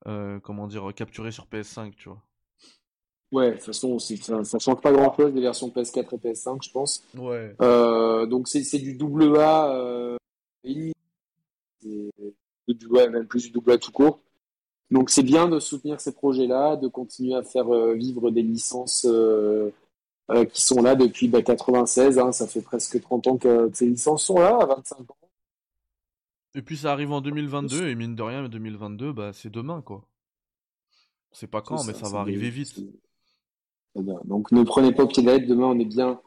euh, 0.08 0.40
comment 0.40 0.68
dire, 0.68 0.94
capturé 0.96 1.32
sur 1.32 1.46
PS5, 1.48 1.94
tu 1.96 2.08
vois. 2.08 2.22
Ouais, 3.34 3.52
de 3.52 3.56
toute 3.56 3.66
façon, 3.66 4.00
ça, 4.00 4.44
ça 4.46 4.60
change 4.60 4.80
pas 4.80 4.94
grand 4.94 5.14
chose 5.14 5.34
des 5.34 5.42
versions 5.42 5.68
PS4 5.68 6.16
et 6.16 6.30
PS5, 6.30 6.64
je 6.64 6.72
pense. 6.72 7.04
Ouais. 7.18 7.54
donc 8.28 8.48
c'est 8.48 8.80
du 8.80 8.94
double 8.96 9.38
A, 9.38 10.18
ouais, 12.90 13.10
même 13.10 13.28
plus 13.28 13.46
du 13.46 13.52
double 13.52 13.72
A 13.72 13.78
tout 13.78 13.92
court. 13.92 14.20
Donc 14.92 15.10
c'est 15.10 15.24
bien 15.24 15.48
de 15.48 15.60
soutenir 15.60 16.00
ces 16.00 16.14
projets-là, 16.14 16.76
de 16.76 16.88
continuer 16.88 17.36
à 17.36 17.44
faire 17.44 17.70
vivre 17.94 18.30
des 18.30 18.44
licences 18.44 19.06
euh, 19.10 20.46
qui 20.46 20.62
sont 20.62 20.82
là 20.82 20.96
depuis 20.96 21.28
bah, 21.28 21.42
96. 21.42 22.20
Hein, 22.20 22.32
ça 22.32 22.48
fait 22.48 22.62
presque 22.62 23.00
30 23.02 23.28
ans 23.28 23.38
que 23.38 23.70
ces 23.74 23.88
licences 23.88 24.26
sont 24.26 24.40
là, 24.40 24.58
à 24.62 24.66
25 24.66 25.00
ans. 25.00 25.18
Et 26.56 26.62
puis 26.62 26.78
ça 26.78 26.94
arrive 26.94 27.12
en 27.12 27.22
2022, 27.22 27.90
et 27.90 27.96
mine 27.96 28.16
de 28.16 28.24
rien, 28.24 28.48
2022, 28.48 29.12
bah, 29.12 29.32
c'est 29.34 29.52
demain, 29.52 29.82
quoi. 29.82 30.06
C'est 31.34 31.48
pas 31.48 31.62
quand, 31.62 31.84
mais 31.84 31.94
ça, 31.94 32.08
va 32.08 32.20
arriver 32.20 32.50
vite. 32.50 32.80
Donc 33.96 34.54
ne 34.54 34.64
prenez 34.64 34.94
pas 34.94 35.04
au 35.04 35.08
pied 35.08 35.22
de 35.22 35.28
la 35.30 35.40
demain 35.40 35.68
on 35.68 35.80
est 35.80 35.86
bien 35.86 36.20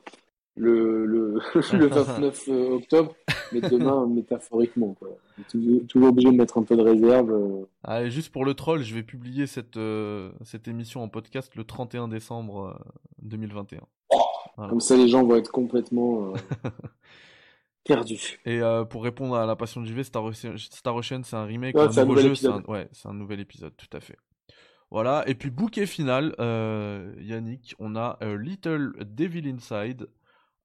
le, 0.58 1.06
le, 1.06 1.34
le 1.72 1.86
29 1.86 2.48
euh, 2.48 2.76
octobre, 2.76 3.14
mais 3.52 3.60
demain 3.60 4.06
métaphoriquement. 4.14 4.94
Quoi. 4.94 5.08
Toujours, 5.48 5.86
toujours, 5.86 6.08
obligé 6.08 6.30
de 6.30 6.36
mettre 6.36 6.58
un 6.58 6.62
peu 6.62 6.76
de 6.76 6.82
réserve. 6.82 7.66
Allez, 7.84 8.10
juste 8.10 8.32
pour 8.32 8.44
le 8.44 8.54
troll, 8.54 8.82
je 8.82 8.94
vais 8.94 9.02
publier 9.02 9.46
cette, 9.46 9.76
euh, 9.76 10.30
cette 10.44 10.68
émission 10.68 11.02
en 11.02 11.08
podcast 11.08 11.54
le 11.54 11.64
31 11.64 12.08
décembre 12.08 12.78
2021. 13.22 13.80
Comme 14.56 14.80
ça, 14.80 14.96
les 14.96 15.08
gens 15.08 15.24
vont 15.24 15.36
être 15.36 15.52
complètement 15.52 16.32
perdus. 17.84 18.40
Et 18.44 18.60
pour 18.90 19.04
répondre 19.04 19.36
à 19.36 19.46
la 19.46 19.54
passion 19.54 19.80
de 19.80 19.86
JV, 19.86 20.02
Star, 20.02 20.24
Ocean, 20.24 21.22
c'est 21.22 21.36
un 21.36 21.44
remake, 21.44 21.76
un 21.76 21.86
nouveau 22.04 22.16
jeu, 22.16 22.34
c'est 22.34 22.48
un... 22.48 22.62
Ouais, 22.66 22.88
un 23.04 23.14
nouvel 23.14 23.38
épisode, 23.38 23.72
tout 23.76 23.96
à 23.96 24.00
fait. 24.00 24.16
Voilà, 24.90 25.22
et 25.28 25.34
puis 25.34 25.50
bouquet 25.50 25.86
final, 25.86 26.34
Yannick, 27.20 27.76
on 27.78 27.94
a 27.94 28.18
Little 28.20 28.94
Devil 29.04 29.48
Inside, 29.48 30.08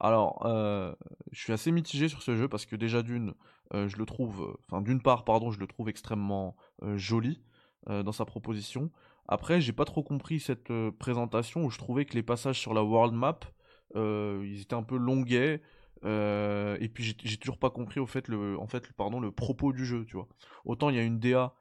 alors, 0.03 0.45
euh, 0.45 0.93
je 1.31 1.39
suis 1.39 1.53
assez 1.53 1.71
mitigé 1.71 2.09
sur 2.09 2.21
ce 2.21 2.35
jeu 2.35 2.49
parce 2.49 2.65
que 2.65 2.75
déjà 2.75 3.01
d'une, 3.03 3.33
euh, 3.73 3.87
je 3.87 3.95
le 3.95 4.05
trouve, 4.05 4.41
euh, 4.43 4.53
enfin 4.67 4.81
d'une 4.81 5.01
part, 5.01 5.23
pardon, 5.23 5.49
je 5.49 5.59
le 5.61 5.65
trouve 5.65 5.87
extrêmement 5.87 6.57
joli 6.95 7.41
dans 7.87 8.11
sa 8.13 8.23
proposition. 8.23 8.91
Après, 9.27 9.59
j'ai 9.59 9.73
pas 9.73 9.83
trop 9.83 10.03
compris 10.03 10.39
cette 10.39 10.71
présentation 10.99 11.65
où 11.65 11.69
je 11.69 11.77
trouvais 11.77 12.05
que 12.05 12.13
les 12.13 12.23
passages 12.23 12.59
sur 12.59 12.73
la 12.73 12.81
world 12.83 13.13
map, 13.13 13.39
ils 13.95 14.61
étaient 14.61 14.75
un 14.75 14.83
peu 14.83 14.97
longuets. 14.97 15.61
et 16.03 16.89
puis 16.93 17.15
j'ai 17.23 17.37
toujours 17.37 17.57
pas 17.57 17.69
compris 17.69 17.99
au 17.99 18.05
fait 18.05 18.27
le, 18.29 18.57
pardon, 18.97 19.19
le 19.19 19.31
propos 19.31 19.73
du 19.73 19.85
jeu, 19.85 20.05
tu 20.05 20.15
vois. 20.15 20.27
Autant 20.65 20.89
il 20.89 20.95
y 20.95 20.99
a 20.99 21.03
une 21.03 21.19
DA 21.19 21.55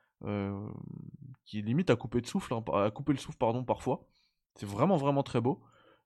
qui 1.45 1.63
limite 1.63 1.91
à 1.91 1.97
couper 1.97 2.21
de 2.21 2.27
souffle, 2.27 2.55
hein, 2.55 2.65
à 2.75 2.91
couper 2.91 3.13
le 3.13 3.19
souffle, 3.19 3.39
pardon, 3.39 3.65
parfois. 3.65 4.07
C'est 4.55 4.67
vraiment 4.67 4.97
vraiment 4.97 5.23
très 5.23 5.41
beau. 5.41 5.63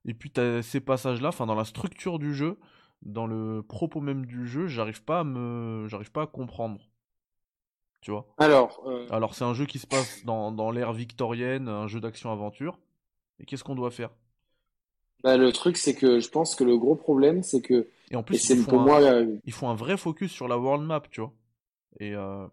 Et 0.07 0.13
puis 0.13 0.31
as 0.37 0.63
ces 0.63 0.79
passages-là, 0.79 1.29
enfin 1.29 1.45
dans 1.45 1.55
la 1.55 1.65
structure 1.65 2.17
du 2.17 2.33
jeu, 2.33 2.57
dans 3.03 3.27
le 3.27 3.61
propos 3.61 3.99
même 3.99 4.25
du 4.25 4.47
jeu, 4.47 4.67
j'arrive 4.67 5.03
pas 5.03 5.19
à 5.19 5.23
me, 5.23 5.87
j'arrive 5.87 6.11
pas 6.11 6.23
à 6.23 6.27
comprendre. 6.27 6.89
Tu 8.01 8.11
vois? 8.11 8.25
Alors. 8.37 8.81
Euh, 8.87 9.05
Alors 9.11 9.35
c'est 9.35 9.43
un 9.43 9.53
jeu 9.53 9.65
qui 9.65 9.79
se 9.79 9.87
passe 9.87 10.23
dans, 10.25 10.51
dans 10.51 10.71
l'ère 10.71 10.93
victorienne, 10.93 11.67
un 11.67 11.87
jeu 11.87 11.99
d'action-aventure. 11.99 12.79
Et 13.39 13.45
qu'est-ce 13.45 13.63
qu'on 13.63 13.75
doit 13.75 13.91
faire? 13.91 14.09
Bah, 15.23 15.35
le 15.37 15.51
truc, 15.51 15.77
c'est 15.77 15.95
que 15.95 16.19
je 16.19 16.29
pense 16.29 16.55
que 16.55 16.63
le 16.63 16.77
gros 16.77 16.95
problème, 16.95 17.43
c'est 17.43 17.61
que. 17.61 17.87
Et 18.11 18.15
en 18.15 18.23
plus, 18.23 18.49
ils, 18.49 18.63
font 18.63 18.93
un, 18.93 19.01
euh, 19.01 19.35
ils 19.45 19.53
font 19.53 19.69
un 19.69 19.75
vrai 19.75 19.97
focus 19.97 20.31
sur 20.31 20.47
la 20.47 20.57
world 20.57 20.85
map, 20.85 21.01
tu 21.11 21.21
vois. 21.21 21.33
Et. 21.99 22.15
Euh... 22.15 22.47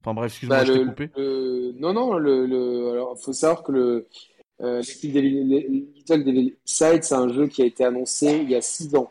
Enfin 0.00 0.14
bref, 0.14 0.32
excuse-moi, 0.32 0.58
bah, 0.58 0.64
je 0.64 0.72
t'ai 0.72 0.84
coupé. 0.84 1.10
Non, 1.78 1.92
non, 1.92 2.14
le, 2.14 2.46
le... 2.46 2.92
Alors, 2.92 3.18
faut 3.18 3.32
savoir 3.32 3.62
que 3.62 3.72
le 3.72 4.08
Little 4.60 6.24
Devil 6.24 6.56
Side, 6.64 7.04
c'est 7.04 7.14
un 7.14 7.28
jeu 7.28 7.46
qui 7.46 7.62
a 7.62 7.66
été 7.66 7.84
annoncé 7.84 8.40
il 8.42 8.50
y 8.50 8.54
a 8.54 8.60
six 8.60 8.94
ans. 8.94 9.10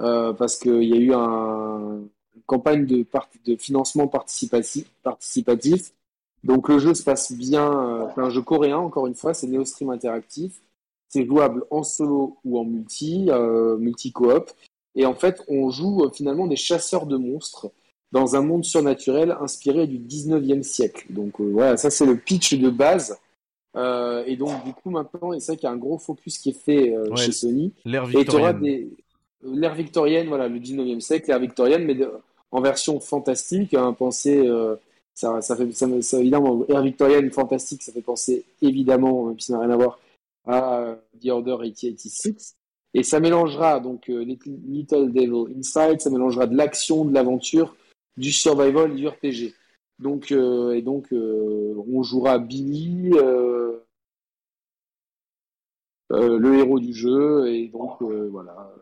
Euh, 0.00 0.34
parce 0.34 0.58
qu'il 0.58 0.84
y 0.84 0.92
a 0.92 0.96
eu 0.96 1.14
un, 1.14 2.00
une 2.34 2.42
campagne 2.44 2.84
de, 2.84 3.06
financement 3.56 4.08
participatif. 4.08 5.92
Donc 6.44 6.68
le 6.68 6.78
jeu 6.78 6.94
se 6.94 7.02
passe 7.02 7.32
bien. 7.32 7.72
Euh, 7.72 8.06
c'est 8.14 8.20
un 8.20 8.30
jeu 8.30 8.42
coréen, 8.42 8.78
encore 8.78 9.06
une 9.06 9.14
fois, 9.14 9.32
c'est 9.32 9.46
Neostream 9.46 9.90
Interactif. 9.90 10.60
C'est 11.08 11.24
jouable 11.24 11.64
en 11.70 11.82
solo 11.82 12.36
ou 12.44 12.58
en 12.58 12.64
multi, 12.64 13.26
euh, 13.30 13.76
multi-coop. 13.78 14.50
Et 14.96 15.06
en 15.06 15.14
fait, 15.14 15.42
on 15.46 15.70
joue 15.70 16.04
euh, 16.04 16.10
finalement 16.10 16.46
des 16.46 16.56
chasseurs 16.56 17.06
de 17.06 17.16
monstres 17.16 17.70
dans 18.12 18.34
un 18.34 18.40
monde 18.40 18.64
surnaturel 18.64 19.36
inspiré 19.40 19.86
du 19.86 19.98
19e 19.98 20.62
siècle. 20.62 21.06
Donc 21.10 21.40
euh, 21.40 21.50
voilà, 21.52 21.76
ça 21.76 21.90
c'est 21.90 22.06
le 22.06 22.16
pitch 22.16 22.54
de 22.54 22.70
base. 22.70 23.18
Euh, 23.76 24.24
et 24.26 24.36
donc, 24.36 24.64
du 24.64 24.72
coup, 24.72 24.90
maintenant, 24.90 25.38
c'est 25.38 25.46
vrai 25.46 25.56
qu'il 25.56 25.64
y 25.64 25.70
a 25.70 25.72
un 25.72 25.76
gros 25.76 25.98
focus 25.98 26.38
qui 26.38 26.50
est 26.50 26.64
fait 26.64 26.94
euh, 26.94 27.14
chez 27.16 27.32
Sony. 27.32 27.72
L'ère 27.84 28.06
victorienne. 28.06 28.60
Des... 28.60 28.88
L'ère 29.42 29.74
victorienne, 29.74 30.28
voilà, 30.28 30.48
le 30.48 30.58
19e 30.58 31.00
siècle, 31.00 31.28
l'ère 31.28 31.38
victorienne, 31.38 31.84
mais 31.84 31.96
en 32.50 32.60
version 32.60 32.98
fantastique. 33.00 33.74
Hein, 33.74 33.92
penser, 33.92 34.46
euh, 34.46 34.76
ça, 35.14 35.42
ça, 35.42 35.56
fait, 35.56 35.70
ça, 35.72 35.86
ça, 36.00 36.18
évidemment, 36.18 36.64
l'ère 36.68 36.82
victorienne 36.82 37.30
fantastique, 37.30 37.82
ça 37.82 37.92
fait 37.92 38.02
penser 38.02 38.44
évidemment, 38.62 39.26
même 39.26 39.38
si 39.38 39.48
ça 39.48 39.54
n'a 39.54 39.60
rien 39.60 39.70
à 39.70 39.76
voir, 39.76 39.98
à 40.46 40.96
The 41.22 41.28
Order 41.28 41.56
8086. 41.60 42.56
Et 42.94 43.02
ça 43.02 43.20
mélangera 43.20 43.78
donc 43.78 44.08
Little 44.08 45.12
Devil 45.12 45.54
Inside, 45.58 46.00
ça 46.00 46.08
mélangera 46.08 46.46
de 46.46 46.56
l'action, 46.56 47.04
de 47.04 47.12
l'aventure, 47.12 47.76
du 48.16 48.32
survival 48.32 48.94
du 48.94 49.06
RPG. 49.06 49.52
Donc, 49.98 50.30
euh, 50.30 50.74
et 50.74 50.82
donc, 50.82 51.12
euh, 51.12 51.74
on 51.88 52.02
jouera 52.02 52.38
Billy, 52.38 53.12
euh, 53.14 53.78
le 56.10 56.58
héros 56.58 56.78
du 56.78 56.92
jeu, 56.92 57.48
et 57.48 57.68
donc 57.68 58.02
voilà. 58.02 58.72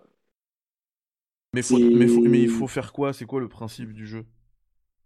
Mais, 1.52 1.62
mais, 1.70 2.42
il 2.42 2.48
faut 2.48 2.66
faire 2.66 2.92
quoi? 2.92 3.12
C'est 3.12 3.26
quoi 3.26 3.40
le 3.40 3.48
principe 3.48 3.92
du 3.92 4.06
jeu? 4.06 4.24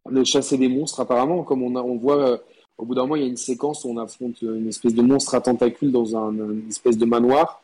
Le 0.08 0.24
chasser 0.24 0.56
des 0.56 0.68
monstres, 0.68 1.00
apparemment. 1.00 1.44
Comme 1.44 1.62
on, 1.62 1.76
a, 1.76 1.82
on 1.82 1.98
voit, 1.98 2.40
au 2.78 2.86
bout 2.86 2.94
d'un 2.94 3.02
moment, 3.02 3.16
il 3.16 3.22
y 3.22 3.26
a 3.26 3.28
une 3.28 3.36
séquence 3.36 3.84
où 3.84 3.90
on 3.90 3.98
affronte 3.98 4.40
une 4.40 4.66
espèce 4.66 4.94
de 4.94 5.02
monstre 5.02 5.34
à 5.34 5.42
tentacules 5.42 5.92
dans 5.92 6.16
un, 6.16 6.32
une 6.32 6.68
espèce 6.68 6.96
de 6.96 7.04
manoir. 7.04 7.62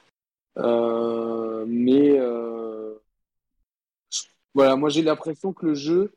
mais 0.57 2.19
voilà, 4.53 4.77
moi 4.77 4.91
j'ai 4.91 5.03
l'impression 5.03 5.55
que 5.55 5.67
le 5.67 5.75
jeu, 5.75 6.13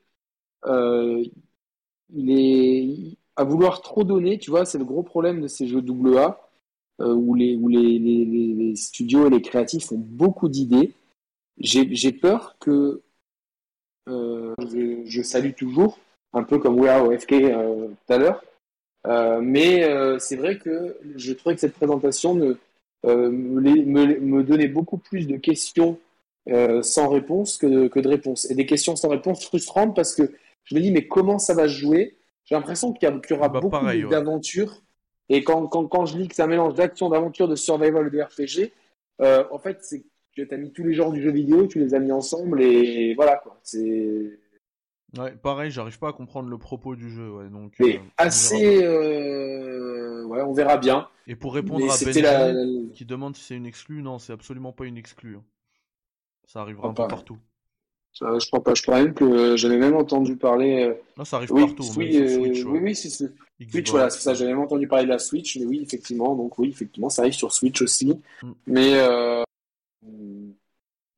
à 3.37 3.43
vouloir 3.43 3.81
trop 3.81 4.03
donner, 4.03 4.39
tu 4.39 4.49
vois, 4.49 4.65
c'est 4.65 4.77
le 4.77 4.85
gros 4.85 5.03
problème 5.03 5.41
de 5.41 5.47
ces 5.47 5.67
jeux 5.67 5.83
AA 6.17 6.39
euh, 6.99 7.13
où, 7.13 7.35
les, 7.35 8.75
studios 8.75 9.27
et 9.27 9.29
les 9.29 9.41
créatifs 9.41 9.91
ont 9.91 9.99
beaucoup 9.99 10.49
d'idées. 10.49 10.93
J'ai 11.59 12.11
peur 12.11 12.57
que 12.59 13.01
euh, 14.09 14.53
je, 15.05 15.21
salue 15.21 15.53
toujours, 15.53 15.99
un 16.33 16.43
peu 16.43 16.57
comme 16.57 16.79
We 16.79 16.89
OFK 17.01 17.33
euh, 17.33 17.87
tout 17.87 18.13
à 18.13 18.17
l'heure, 18.17 18.43
mais 19.41 19.83
c'est 20.19 20.35
vrai 20.35 20.57
que 20.57 20.97
je 21.15 21.33
trouvais 21.33 21.55
que 21.55 21.61
cette 21.61 21.75
présentation 21.75 22.33
me, 22.33 22.57
donnait 24.41 24.67
beaucoup 24.67 24.97
plus 24.97 25.27
de 25.27 25.37
questions 25.37 25.99
sans 26.81 27.09
réponse 27.09 27.57
que 27.57 27.99
de 27.99 28.07
réponses. 28.07 28.49
Et 28.49 28.55
des 28.55 28.65
questions 28.65 28.95
sans 28.95 29.09
réponse 29.09 29.45
frustrantes 29.45 29.95
parce 29.95 30.15
que 30.15 30.31
je 30.67 30.75
me 30.75 30.81
dis, 30.81 30.91
mais 30.91 31.07
comment 31.07 31.39
ça 31.39 31.53
va 31.53 31.63
se 31.63 31.73
jouer? 31.73 32.17
J'ai 32.43 32.55
l'impression 32.55 32.93
qu'il 32.93 33.07
y, 33.07 33.33
aura 33.33 33.49
bah, 33.49 33.59
beaucoup 33.59 33.85
d'aventures. 34.09 34.83
Et 35.29 35.43
quand, 35.43 35.67
quand, 35.67 35.87
quand, 35.87 36.05
je 36.05 36.17
lis 36.17 36.27
que 36.27 36.35
c'est 36.35 36.41
un 36.41 36.47
mélange 36.47 36.75
d'action, 36.75 37.09
d'aventure, 37.09 37.47
de 37.47 37.55
survival 37.55 38.07
et 38.07 38.09
de 38.09 38.21
RPG, 38.21 38.71
euh, 39.21 39.45
en 39.51 39.59
fait, 39.59 39.79
c'est 39.81 40.01
que 40.35 40.41
tu 40.41 40.53
as 40.53 40.57
mis 40.57 40.71
tous 40.71 40.83
les 40.83 40.93
genres 40.93 41.11
du 41.11 41.21
jeu 41.21 41.31
vidéo, 41.31 41.67
tu 41.67 41.79
les 41.79 41.93
as 41.93 41.99
mis 41.99 42.11
ensemble 42.11 42.61
et 42.61 43.15
voilà 43.15 43.37
quoi. 43.37 43.59
C'est. 43.63 44.39
Ouais, 45.17 45.31
pareil, 45.31 45.71
j'arrive 45.71 45.99
pas 45.99 46.09
à 46.09 46.13
comprendre 46.13 46.49
le 46.49 46.57
propos 46.57 46.95
du 46.95 47.09
jeu. 47.09 47.29
Ouais, 47.31 47.49
donc, 47.49 47.73
mais 47.79 47.97
euh, 47.97 48.01
assez. 48.17 48.83
Euh... 48.83 50.25
Ouais, 50.25 50.41
on 50.41 50.53
verra 50.53 50.77
bien. 50.77 51.07
Et 51.27 51.35
pour 51.35 51.53
répondre 51.53 51.85
à 51.85 51.97
Benji 51.97 52.91
qui 52.93 53.05
demande 53.05 53.35
si 53.35 53.43
c'est 53.43 53.55
une 53.55 53.65
exclue, 53.65 54.01
non, 54.01 54.19
c'est 54.19 54.33
absolument 54.33 54.73
pas 54.73 54.85
une 54.85 54.97
exclue. 54.97 55.37
Hein. 55.37 55.43
Ça 56.45 56.61
arrivera 56.61 56.89
un 56.89 56.93
peu 56.93 57.07
partout 57.07 57.37
je 58.21 58.47
crois 58.47 58.63
pas. 58.63 58.73
Je 58.73 58.81
crois 58.81 59.01
même 59.01 59.13
que 59.13 59.55
j'avais 59.55 59.77
même 59.77 59.95
entendu 59.95 60.35
parler. 60.35 60.85
Euh, 60.85 60.93
non, 61.17 61.25
ça 61.25 61.37
arrive 61.37 61.49
partout. 61.49 61.83
Oui, 61.95 62.17
euh, 62.17 62.27
Switch, 62.27 62.63
oui, 62.63 62.79
oui, 62.81 62.95
c'est 62.95 63.09
Switch, 63.09 63.89
voilà, 63.89 64.09
c'est 64.09 64.21
ça. 64.21 64.33
J'avais 64.33 64.51
même 64.51 64.61
entendu 64.61 64.87
parler 64.87 65.05
de 65.05 65.09
la 65.09 65.19
Switch, 65.19 65.57
mais 65.57 65.65
oui, 65.65 65.81
effectivement. 65.83 66.35
Donc 66.35 66.57
oui, 66.57 66.69
effectivement, 66.69 67.09
ça 67.09 67.23
arrive 67.23 67.33
sur 67.33 67.53
Switch 67.53 67.81
aussi. 67.81 68.19
Mm. 68.41 68.51
Mais 68.67 68.93
euh, 68.95 69.43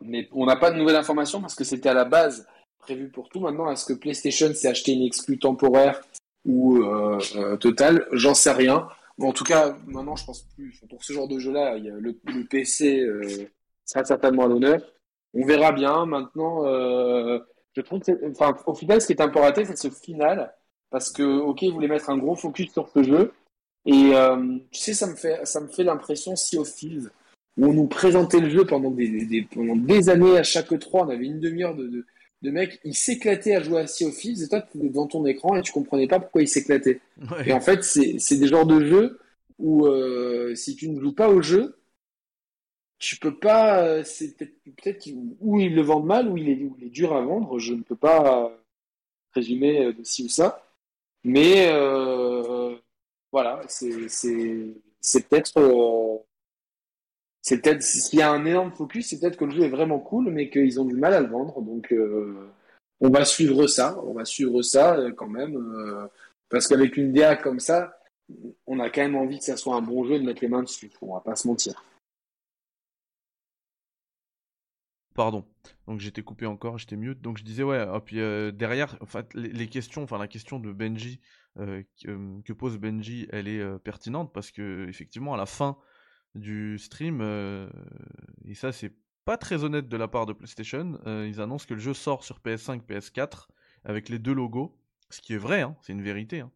mais 0.01 0.27
on 0.31 0.45
n'a 0.45 0.55
pas 0.55 0.71
de 0.71 0.77
nouvelles 0.77 0.95
informations 0.95 1.41
parce 1.41 1.55
que 1.55 1.63
c'était 1.63 1.89
à 1.89 1.93
la 1.93 2.05
base 2.05 2.47
prévu 2.79 3.09
pour 3.09 3.29
tout. 3.29 3.39
Maintenant, 3.39 3.71
est-ce 3.71 3.85
que 3.85 3.93
PlayStation 3.93 4.53
s'est 4.53 4.67
acheté 4.67 4.93
une 4.93 5.03
exclue 5.03 5.37
temporaire 5.37 6.01
ou 6.45 6.77
euh, 6.77 7.57
totale? 7.57 8.07
J'en 8.13 8.33
sais 8.33 8.51
rien. 8.51 8.87
en 9.21 9.33
tout 9.33 9.43
cas, 9.43 9.75
maintenant, 9.87 10.15
je 10.15 10.25
pense 10.25 10.43
plus. 10.55 10.81
Pour 10.89 11.03
ce 11.03 11.13
genre 11.13 11.27
de 11.27 11.39
jeu-là, 11.39 11.77
le, 11.77 11.99
le, 11.99 12.43
PC 12.45 13.05
sera 13.85 14.03
certainement 14.03 14.45
à 14.45 14.47
l'honneur. 14.47 14.81
On 15.33 15.45
verra 15.45 15.71
bien. 15.71 16.05
Maintenant, 16.05 16.65
euh, 16.65 17.39
je 17.75 17.81
trouve 17.81 18.01
que, 18.01 18.11
enfin, 18.31 18.55
au 18.65 18.73
final, 18.73 19.01
ce 19.01 19.07
qui 19.07 19.13
est 19.13 19.21
un 19.21 19.29
peu 19.29 19.39
raté, 19.39 19.65
c'est 19.65 19.77
ce 19.77 19.89
final 19.89 20.53
parce 20.89 21.11
que 21.11 21.23
ok, 21.23 21.61
ils 21.61 21.73
voulaient 21.73 21.87
mettre 21.87 22.09
un 22.09 22.17
gros 22.17 22.35
focus 22.35 22.71
sur 22.71 22.89
ce 22.89 23.03
jeu. 23.03 23.31
Et 23.85 24.11
euh, 24.13 24.57
tu 24.71 24.79
sais, 24.79 24.93
ça 24.93 25.07
me 25.07 25.15
fait, 25.15 25.45
ça 25.45 25.61
me 25.61 25.67
fait 25.67 25.83
l'impression 25.83 26.35
Sea 26.35 26.57
of 26.57 26.73
Thieves, 26.73 27.09
où 27.57 27.67
on 27.67 27.73
nous 27.73 27.87
présentait 27.87 28.39
le 28.39 28.49
jeu 28.49 28.65
pendant 28.65 28.91
des, 28.91 29.25
des, 29.25 29.43
pendant 29.43 29.75
des 29.75 30.09
années 30.09 30.37
à 30.37 30.43
chaque 30.43 30.77
3 30.77 31.05
on 31.05 31.09
avait 31.09 31.25
une 31.25 31.39
demi-heure 31.39 31.75
de, 31.75 31.87
de, 31.87 32.05
de 32.41 32.51
mecs, 32.51 32.79
ils 32.83 32.95
s'éclataient 32.95 33.55
à 33.55 33.61
jouer 33.61 33.81
à 33.81 33.87
Sea 33.87 34.05
of 34.05 34.15
Thieves, 34.15 34.43
et 34.43 34.47
toi, 34.47 34.61
tu 34.61 34.77
étais 34.77 34.87
devant 34.89 35.07
ton 35.07 35.25
écran 35.25 35.55
et 35.55 35.61
tu 35.61 35.71
comprenais 35.71 36.07
pas 36.07 36.19
pourquoi 36.19 36.41
ils 36.41 36.47
s'éclataient. 36.47 36.99
Et 37.45 37.53
en 37.53 37.61
fait, 37.61 37.83
c'est 37.83 38.37
des 38.37 38.47
genres 38.47 38.65
de 38.67 38.83
jeux 38.83 39.19
où 39.57 39.85
euh, 39.85 40.55
si 40.55 40.75
tu 40.75 40.89
ne 40.89 40.99
joues 40.99 41.13
pas 41.13 41.29
au 41.29 41.41
jeu, 41.41 41.78
tu 42.99 43.17
peux 43.17 43.37
pas. 43.39 43.83
euh, 43.83 44.03
C'est 44.03 44.35
peut-être 44.37 44.53
peut-être 44.63 45.07
ou 45.39 45.59
ils 45.59 45.73
le 45.75 45.81
vendent 45.81 46.05
mal 46.05 46.27
ou 46.29 46.37
il 46.37 46.49
est, 46.49 46.63
ou 46.63 46.75
il 46.79 46.87
est 46.87 46.89
dur 46.89 47.15
à 47.15 47.21
vendre. 47.21 47.59
Je 47.59 47.73
ne 47.73 47.81
peux 47.83 47.95
pas 47.95 48.45
euh, 48.45 48.49
présumer 49.31 49.85
euh, 49.87 49.93
de 49.93 50.03
ci 50.03 50.25
ou 50.25 50.29
ça. 50.29 50.65
Mais 51.23 51.69
euh, 51.73 52.75
voilà, 53.31 53.61
c'est 53.67 53.89
peut-être 55.29 56.25
c'est 57.41 57.61
peut-être 57.61 57.81
s'il 57.83 58.19
y 58.19 58.21
a 58.21 58.31
un 58.31 58.45
énorme 58.45 58.71
focus, 58.71 59.09
c'est 59.09 59.19
peut-être 59.19 59.37
que 59.37 59.45
le 59.45 59.51
jeu 59.51 59.63
est 59.63 59.69
vraiment 59.69 59.99
cool, 59.99 60.29
mais 60.31 60.49
qu'ils 60.49 60.79
ont 60.79 60.85
du 60.85 60.95
mal 60.95 61.13
à 61.13 61.21
le 61.21 61.27
vendre. 61.27 61.61
Donc 61.61 61.91
euh, 61.93 62.49
on 63.01 63.09
va 63.09 63.25
suivre 63.25 63.67
ça, 63.67 63.99
on 64.03 64.13
va 64.13 64.25
suivre 64.25 64.61
ça 64.61 64.97
quand 65.17 65.27
même, 65.27 65.57
parce 66.49 66.67
qu'avec 66.67 66.97
une 66.97 67.13
DA 67.13 67.35
comme 67.37 67.59
ça, 67.59 67.97
on 68.67 68.79
a 68.79 68.89
quand 68.89 69.01
même 69.01 69.15
envie 69.15 69.39
que 69.39 69.45
ça 69.45 69.57
soit 69.57 69.75
un 69.75 69.81
bon 69.81 70.03
jeu 70.05 70.19
de 70.19 70.25
mettre 70.25 70.41
les 70.41 70.49
mains 70.49 70.63
dessus. 70.63 70.91
On 71.01 71.13
va 71.13 71.21
pas 71.21 71.35
se 71.35 71.47
mentir. 71.47 71.83
Pardon. 75.15 75.45
Donc 75.87 75.99
j'étais 75.99 76.21
coupé 76.21 76.45
encore, 76.45 76.77
j'étais 76.77 76.95
mute. 76.95 77.21
Donc 77.21 77.37
je 77.37 77.43
disais 77.43 77.63
ouais. 77.63 77.79
ah, 77.79 77.99
puis 77.99 78.19
euh, 78.19 78.51
derrière, 78.51 78.97
en 79.01 79.05
fait, 79.05 79.33
les, 79.33 79.67
questions, 79.67 80.03
enfin 80.03 80.17
la 80.17 80.27
question 80.27 80.59
de 80.59 80.71
Benji 80.71 81.19
euh, 81.57 81.83
que, 82.01 82.09
euh, 82.11 82.41
que 82.45 82.53
pose 82.53 82.77
Benji, 82.77 83.27
elle 83.31 83.47
est 83.47 83.79
pertinente 83.79 84.31
parce 84.33 84.51
que 84.51 84.87
effectivement 84.87 85.33
à 85.33 85.37
la 85.37 85.45
fin 85.45 85.77
du 86.35 86.77
stream, 86.77 87.21
et 88.45 88.53
ça 88.53 88.71
c'est 88.71 88.93
pas 89.25 89.35
très 89.35 89.63
honnête 89.63 89.89
de 89.89 89.97
la 89.97 90.07
part 90.07 90.25
de 90.25 90.33
PlayStation, 90.33 90.99
ils 91.05 91.41
annoncent 91.41 91.65
que 91.67 91.73
le 91.73 91.79
jeu 91.79 91.93
sort 91.93 92.23
sur 92.23 92.39
PS5, 92.39 92.85
PS4 92.85 93.47
avec 93.83 94.09
les 94.09 94.19
deux 94.19 94.33
logos, 94.33 94.77
ce 95.09 95.21
qui 95.21 95.33
est 95.33 95.37
vrai, 95.37 95.61
hein, 95.61 95.75
c'est 95.81 95.93
une 95.93 96.03
vérité. 96.03 96.41
hein. 96.41 96.51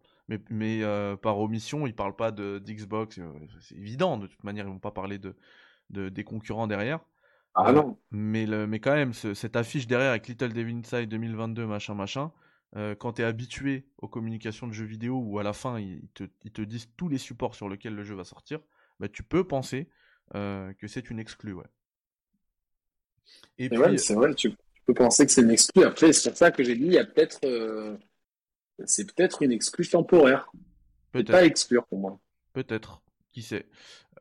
Mais, 0.50 0.84
par 1.22 1.40
omission, 1.40 1.88
ils 1.88 1.96
parlent 1.96 2.16
pas 2.16 2.32
de 2.32 2.60
d'Xbox, 2.60 3.20
c'est 3.62 3.76
évident. 3.76 4.18
De 4.18 4.28
toute 4.28 4.44
manière, 4.44 4.66
ils 4.66 4.72
vont 4.72 4.80
pas 4.80 4.92
parler 4.92 5.18
de 5.18 5.36
des 5.90 6.24
concurrents 6.24 6.68
derrière. 6.68 7.00
Ah 7.56 7.72
Euh, 7.72 7.74
non, 7.74 7.98
mais, 8.12 8.46
le, 8.46 8.68
mais 8.68 8.80
quand 8.80 8.94
même, 8.94 9.14
ce- 9.14 9.34
cette 9.34 9.56
affiche 9.56 9.88
derrière 9.88 10.12
avec 10.12 10.28
Little 10.28 10.54
Devil 10.54 10.76
Inside 10.78 11.10
2022, 11.10 11.66
machin, 11.66 11.94
machin, 11.96 12.32
euh, 12.76 12.96
quand 12.96 13.14
t'es 13.14 13.24
habitué 13.24 13.88
aux 13.98 14.08
communications 14.08 14.68
de 14.68 14.74
jeux 14.74 14.86
vidéo 14.86 15.20
où 15.20 15.40
à 15.40 15.44
la 15.44 15.54
fin 15.54 15.80
ils 15.80 16.08
te, 16.14 16.24
ils 16.44 16.52
te 16.52 16.62
disent 16.62 16.90
tous 16.98 17.10
les 17.10 17.18
supports 17.18 17.56
sur 17.56 17.70
lesquels 17.70 17.96
le 17.96 18.04
jeu 18.04 18.16
va 18.16 18.24
sortir, 18.24 18.60
bah, 19.00 19.08
tu 19.10 19.24
peux 19.24 19.46
penser 19.48 19.90
euh, 20.36 20.74
que 20.74 20.88
c'est 20.88 21.10
une 21.10 21.20
exclue, 21.20 21.54
ouais. 21.54 21.66
Et 23.58 23.70
puis, 23.72 23.98
vrai, 23.98 23.98
c'est 23.98 24.14
vrai. 24.14 24.34
Tu, 24.36 24.52
tu 24.52 24.58
peux 24.86 24.94
penser 24.94 25.26
que 25.26 25.32
c'est 25.32 25.42
une 25.42 25.52
exclue. 25.52 25.84
Après, 25.84 26.14
c'est 26.14 26.30
pour 26.30 26.38
ça 26.38 26.52
que 26.52 26.64
j'ai 26.64 26.76
dit, 26.76 26.86
il 26.86 26.94
y 26.94 26.98
a 26.98 27.06
peut-être, 27.06 27.40
c'est 28.86 29.06
peut-être 29.14 29.42
une 29.42 29.52
exclue 29.52 29.86
temporaire. 29.88 30.50
C'est 31.18 31.30
pas 31.30 31.44
peut-être, 31.44 31.46
exclure 31.46 31.86
pour 31.88 32.00
moi. 32.00 32.20
peut-être, 32.54 33.02
qui 33.32 33.42
sait? 33.44 33.68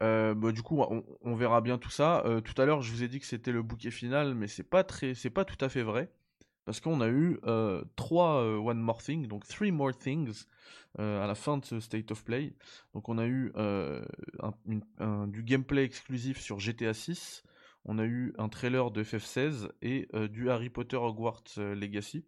Euh, 0.03 0.35
bah, 0.35 0.53
du 0.53 0.63
coup, 0.63 0.81
on, 0.83 1.05
on 1.23 1.35
verra 1.35 1.61
bien 1.61 1.79
tout 1.79 1.91
ça. 1.91 2.23
Euh, 2.27 2.41
tout 2.41 2.61
à 2.61 2.67
l'heure, 2.67 2.83
je 2.83 2.91
vous 2.91 3.03
ai 3.03 3.09
dit 3.09 3.21
que 3.21 3.27
c'était 3.27 3.53
le 3.53 3.63
bouquet 3.63 3.91
final, 3.91 4.35
mais 4.35 4.49
c'est 4.49 4.63
pas 4.69 4.85
très, 4.85 5.15
c'est 5.15 5.31
pas 5.31 5.45
tout 5.45 5.63
à 5.65 5.69
fait 5.69 5.83
vrai. 5.83 6.11
Parce 6.65 6.81
qu'on 6.81 7.01
a 7.01 7.09
eu 7.09 7.39
euh, 7.45 7.83
trois 7.97 8.41
euh, 8.43 8.57
One 8.57 8.79
More 8.81 9.03
Thing, 9.03 9.27
donc 9.27 9.47
Three 9.47 9.73
More 9.73 9.97
Things, 9.97 10.45
à 10.99 11.27
la 11.27 11.35
fin 11.35 11.57
de 11.57 11.65
ce 11.65 11.81
State 11.81 12.11
of 12.11 12.23
Play. 12.25 12.55
Donc 12.95 13.09
on 13.09 13.17
a 13.19 13.27
eu 13.27 13.51
un- 13.57 14.03
une- 14.67 14.85
un- 14.99 15.27
du 15.27 15.43
gameplay 15.43 15.85
exclusif 15.85 16.39
sur 16.39 16.61
GTA 16.61 16.93
6, 16.95 17.43
on 17.85 17.99
a 17.99 18.05
eu 18.05 18.33
un 18.39 18.49
trailer 18.49 18.91
de 18.91 19.03
FF16 19.03 19.71
et 19.81 20.07
du 20.31 20.51
Harry 20.51 20.69
Potter 20.69 20.97
Hogwarts 20.97 21.45
Legacy. 21.57 22.25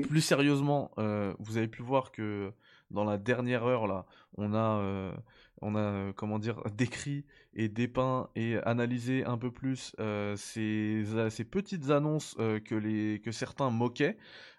Plus 0.00 0.20
sérieusement, 0.20 0.92
vous 1.40 1.56
avez 1.56 1.68
pu 1.68 1.82
voir 1.82 2.12
que 2.12 2.52
dans 2.90 3.04
la 3.04 3.18
dernière 3.18 3.64
heure 3.64 3.86
là, 3.86 4.06
on 4.36 4.54
a, 4.54 4.80
euh, 4.80 5.12
on 5.60 5.74
a 5.74 5.80
euh, 5.80 6.12
comment 6.12 6.38
dire 6.38 6.62
décrit 6.76 7.24
et 7.54 7.68
dépeint 7.68 8.28
et 8.34 8.58
analysé 8.58 9.24
un 9.24 9.38
peu 9.38 9.50
plus 9.50 9.94
euh, 10.00 10.36
ces, 10.36 11.04
petites 11.50 11.90
annonces 11.90 12.34
que 12.34 13.30
certains 13.30 13.70
moquaient 13.70 14.16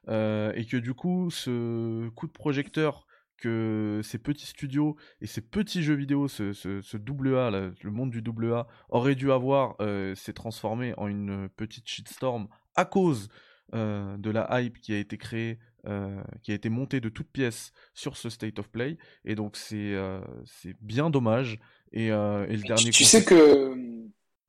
et 0.08 0.66
que 0.70 0.78
du 0.78 0.94
coup 0.94 1.30
ce 1.30 2.10
coup 2.10 2.28
de 2.28 2.32
projecteur 2.32 3.06
que 3.38 4.02
ces 4.04 4.20
petits 4.20 4.46
studios 4.46 4.96
et 5.20 5.26
ces 5.26 5.42
petits 5.42 5.82
jeux 5.82 5.96
vidéo, 5.96 6.28
ce, 6.28 6.98
double 6.98 7.36
A, 7.36 7.50
le 7.50 7.92
monde 7.92 8.12
du 8.12 8.22
double 8.22 8.54
A, 8.54 8.68
aurait 8.90 9.16
dû 9.16 9.32
avoir, 9.32 9.78
s'est 10.16 10.34
transformé 10.34 10.94
en 10.98 11.08
une 11.08 11.50
petite 11.50 11.88
shitstorm 11.88 12.48
à 12.76 12.86
cause 12.86 13.30
de 13.74 14.30
la 14.30 14.62
hype 14.62 14.80
qui 14.80 14.94
a 14.94 15.00
été 15.00 15.18
créée, 15.18 15.58
euh, 15.88 16.22
qui 16.44 16.52
a 16.52 16.56
été 16.56 16.70
montée 16.70 17.00
de 17.00 17.10
toutes 17.10 17.30
pièces 17.32 17.72
sur 17.94 18.18
ce 18.18 18.30
State 18.30 18.60
of 18.60 18.70
Play. 18.70 18.98
Et 19.26 19.36
donc 19.36 19.58
c'est 19.58 19.94
euh, 19.94 20.22
bien 20.82 21.10
dommage. 21.10 21.60
Et, 21.92 22.12
euh, 22.12 22.46
et 22.48 22.56
le 22.58 22.64
dernier 22.64 22.92
Tu, 22.92 22.92
tu 22.92 23.04
sais 23.04 23.24
que, 23.24 23.76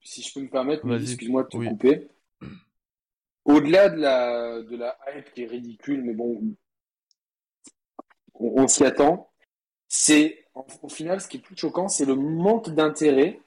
si 0.03 0.23
je 0.23 0.33
peux 0.35 0.41
me 0.41 0.49
permettre, 0.51 0.91
excuse-moi 0.95 1.45
de 1.45 1.49
te 1.49 1.57
Oui. 1.57 1.69
couper. 1.69 2.09
Au-delà 3.45 3.89
de 3.89 4.01
la, 4.01 4.63
de 4.63 4.77
la 4.77 4.97
hype 5.09 5.33
qui 5.33 5.43
est 5.43 5.47
ridicule, 5.47 6.03
mais 6.05 6.15
bon, 6.15 6.41
on, 8.35 8.63
on 8.63 8.69
s'y 8.69 8.85
attend, 8.85 9.31
c'est, 9.89 10.47
au 10.83 10.89
final, 10.89 11.21
ce 11.21 11.29
qui 11.29 11.39
est 11.39 11.41
plus 11.41 11.57
choquant, 11.57 11.89
c'est 11.89 12.05
le 12.05 12.15
manque 12.15 12.71
d'intérêt 12.71 13.41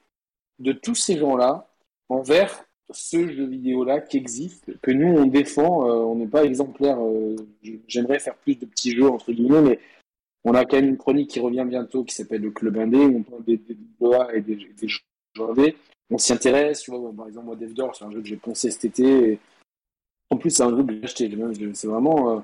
de 0.58 0.72
tous 0.72 0.94
ces 0.94 1.18
gens-là 1.18 1.68
envers 2.08 2.64
ce 2.90 3.28
jeu 3.28 3.46
vidéo-là 3.46 4.00
qui 4.00 4.16
existe, 4.16 4.78
que 4.80 4.90
nous, 4.90 5.08
on 5.08 5.26
défend, 5.26 5.88
euh, 5.88 5.94
on 6.04 6.14
n'est 6.16 6.26
pas 6.26 6.44
exemplaire. 6.44 6.98
euh, 7.00 7.36
J'aimerais 7.88 8.18
faire 8.18 8.36
plus 8.36 8.56
de 8.56 8.66
petits 8.66 8.92
jeux, 8.92 9.08
entre 9.08 9.32
guillemets, 9.32 9.62
mais 9.62 9.80
on 10.44 10.54
a 10.54 10.64
quand 10.64 10.76
même 10.76 10.90
une 10.90 10.96
chronique 10.96 11.30
qui 11.30 11.40
revient 11.40 11.64
bientôt 11.68 12.04
qui 12.04 12.14
s'appelle 12.14 12.42
le 12.42 12.52
Club 12.52 12.78
Indé, 12.78 12.98
où 12.98 13.18
on 13.18 13.22
parle 13.22 13.44
des, 13.44 13.56
des 13.56 13.76
et 14.34 14.40
des, 14.40 14.56
des 14.56 14.88
jeux. 14.88 15.00
On 16.08 16.18
s'y 16.18 16.32
intéresse, 16.32 16.82
tu 16.82 16.92
vois, 16.92 17.12
par 17.12 17.26
exemple, 17.26 17.46
moi, 17.46 17.56
Dev 17.56 17.72
Door, 17.72 17.96
c'est 17.96 18.04
un 18.04 18.10
jeu 18.12 18.20
que 18.20 18.28
j'ai 18.28 18.36
poncé 18.36 18.70
cet 18.70 18.84
été. 18.84 19.40
En 20.30 20.36
plus, 20.36 20.50
c'est 20.50 20.62
un 20.62 20.70
jeu 20.70 20.84
que 20.84 20.92
j'ai 20.92 21.02
acheté. 21.04 21.30
C'est 21.74 21.88
vraiment, 21.88 22.36
euh, 22.36 22.40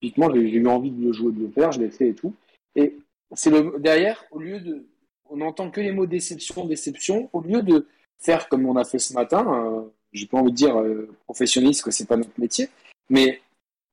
typiquement, 0.00 0.32
j'ai 0.34 0.48
j'ai 0.48 0.56
eu 0.56 0.66
envie 0.66 0.90
de 0.90 1.06
le 1.06 1.12
jouer, 1.12 1.32
de 1.32 1.40
le 1.40 1.50
faire, 1.50 1.70
je 1.70 1.80
l'ai 1.80 1.90
fait 1.90 2.08
et 2.08 2.14
tout. 2.14 2.34
Et 2.74 2.96
c'est 3.34 3.50
le 3.50 3.78
derrière, 3.78 4.24
au 4.32 4.40
lieu 4.40 4.58
de, 4.58 4.84
on 5.30 5.36
n'entend 5.36 5.70
que 5.70 5.80
les 5.80 5.92
mots 5.92 6.06
déception, 6.06 6.66
déception, 6.66 7.30
au 7.32 7.40
lieu 7.40 7.62
de 7.62 7.86
faire 8.18 8.48
comme 8.48 8.66
on 8.66 8.76
a 8.76 8.84
fait 8.84 8.98
ce 8.98 9.12
matin, 9.14 9.44
euh, 9.46 9.82
j'ai 10.12 10.26
pas 10.26 10.38
envie 10.38 10.52
de 10.52 10.56
dire 10.56 10.80
euh, 10.80 11.08
professionniste, 11.24 11.82
que 11.82 11.90
c'est 11.90 12.06
pas 12.06 12.16
notre 12.16 12.38
métier, 12.38 12.68
mais 13.10 13.40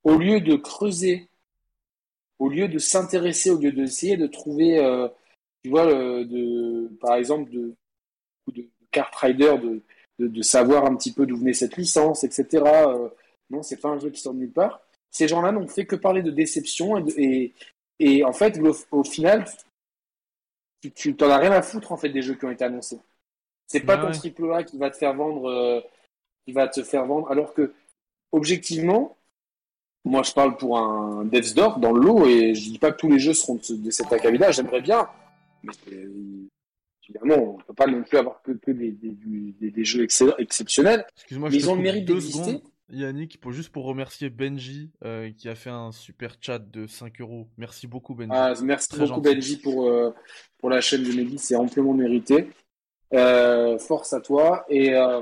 au 0.04 0.18
lieu 0.18 0.40
de 0.40 0.56
creuser, 0.56 1.28
au 2.40 2.50
lieu 2.50 2.68
de 2.68 2.80
s'intéresser, 2.80 3.52
au 3.52 3.58
lieu 3.58 3.72
d'essayer 3.72 4.18
de 4.18 4.28
trouver, 4.28 4.80
euh, 4.80 5.08
tu 5.64 5.70
vois, 5.70 5.88
euh, 5.88 6.26
de, 6.26 6.90
par 7.00 7.16
exemple, 7.16 7.52
de, 7.52 7.76
de 8.48 8.68
Rider, 9.22 9.56
de, 10.20 10.28
de, 10.28 10.42
savoir 10.42 10.86
un 10.86 10.96
petit 10.96 11.14
peu 11.14 11.26
d'où 11.26 11.38
venait 11.38 11.54
cette 11.54 11.78
licence, 11.78 12.24
etc. 12.24 12.64
Non, 13.50 13.64
c'est 13.64 13.78
pas 13.78 13.90
un 13.90 14.00
jeu 14.00 14.10
qui 14.10 14.20
sort 14.22 14.34
de 14.34 14.40
nulle 14.40 14.52
part. 14.52 14.82
Ces 15.12 15.28
gens-là 15.28 15.52
n'ont 15.52 15.68
fait 15.68 15.86
que 15.86 15.96
parler 15.96 16.22
de 16.24 16.32
déception 16.32 16.98
et, 17.18 17.54
et, 18.00 18.24
en 18.24 18.34
fait, 18.34 18.58
le- 18.58 18.72
au 18.92 19.04
final, 19.04 19.46
tu 20.96 21.16
t'en 21.16 21.30
as 21.30 21.38
rien 21.38 21.52
à 21.52 21.62
foutre 21.62 21.92
en 21.92 21.98
fait 21.98 22.10
des 22.10 22.22
jeux 22.22 22.36
qui 22.36 22.46
ont 22.46 22.52
été 22.52 22.64
annoncés. 22.64 23.00
C'est 23.72 23.80
pas 23.82 23.96
Ouais, 23.96 24.02
ton 24.02 24.08
ouais. 24.08 24.14
triple 24.14 24.54
A 24.54 24.64
qui 24.64 24.78
va 24.78 24.90
te 24.90 24.98
faire 24.98 25.14
vendre, 25.14 25.50
euh, 25.50 25.80
qui 26.46 26.52
va 26.54 26.68
te 26.68 26.84
faire 26.84 27.06
vendre, 27.06 27.32
alors 27.32 27.54
que 27.54 27.74
objectivement, 28.34 29.18
moi 30.04 30.24
je 30.24 30.34
parle 30.34 30.58
pour 30.58 30.78
un 30.78 31.24
Death's 31.26 31.54
Door 31.54 31.80
dans 31.80 31.94
le 31.94 32.02
lot 32.02 32.26
et 32.28 32.54
je 32.54 32.70
dis 32.72 32.80
pas 32.80 32.92
que 32.92 32.98
tous 32.98 33.10
les 33.10 33.20
jeux 33.20 33.34
seront 33.34 33.56
de, 33.56 33.64
ce- 33.64 33.74
de 33.74 33.90
cet 33.92 34.12
acabit-là, 34.12 34.52
j'aimerais 34.52 34.82
bien, 34.82 35.08
mais 35.64 35.72
euh, 35.94 36.48
évidemment, 37.08 37.56
on 37.56 37.58
peut 37.58 37.74
pas 37.74 37.88
non 37.88 38.04
plus 38.04 38.18
avoir 38.18 38.42
que, 38.42 38.52
que 38.52 38.72
des, 38.72 38.92
des, 38.92 39.12
des- 39.60 39.72
des 39.72 39.86
jeux 39.86 40.04
exceptionnels. 40.38 41.06
Excuse-moi, 41.16 41.50
ils 41.52 41.70
ont 41.70 41.76
le 41.76 41.82
mérite 41.82 42.06
d'exister. 42.06 42.62
Yannick, 42.94 43.40
pour, 43.40 43.54
juste 43.54 43.70
pour 43.70 43.86
remercier 43.86 44.30
Benji 44.30 44.92
euh, 45.06 45.32
qui 45.32 45.48
a 45.48 45.56
fait 45.56 45.70
un 45.70 45.94
super 45.94 46.36
chat 46.42 46.60
de 46.60 46.88
5 46.88 47.22
euros. 47.22 47.48
Merci 47.58 47.88
beaucoup, 47.88 48.16
Benji. 48.16 48.32
Ah, 48.34 48.54
merci 48.64 48.90
Très 48.90 48.98
beaucoup 49.08 49.22
gentil. 49.24 49.34
Benji 49.36 49.58
pour, 49.58 49.88
euh, 49.88 50.12
pour 50.58 50.70
la 50.70 50.82
chaîne 50.82 51.04
de 51.04 51.14
Mehdi, 51.14 51.38
c'est 51.38 51.56
amplement 51.56 51.94
mérité. 51.94 52.50
Euh, 53.14 53.78
force 53.78 54.14
à 54.14 54.22
toi. 54.22 54.66
Et 54.70 54.94
euh, 54.96 55.22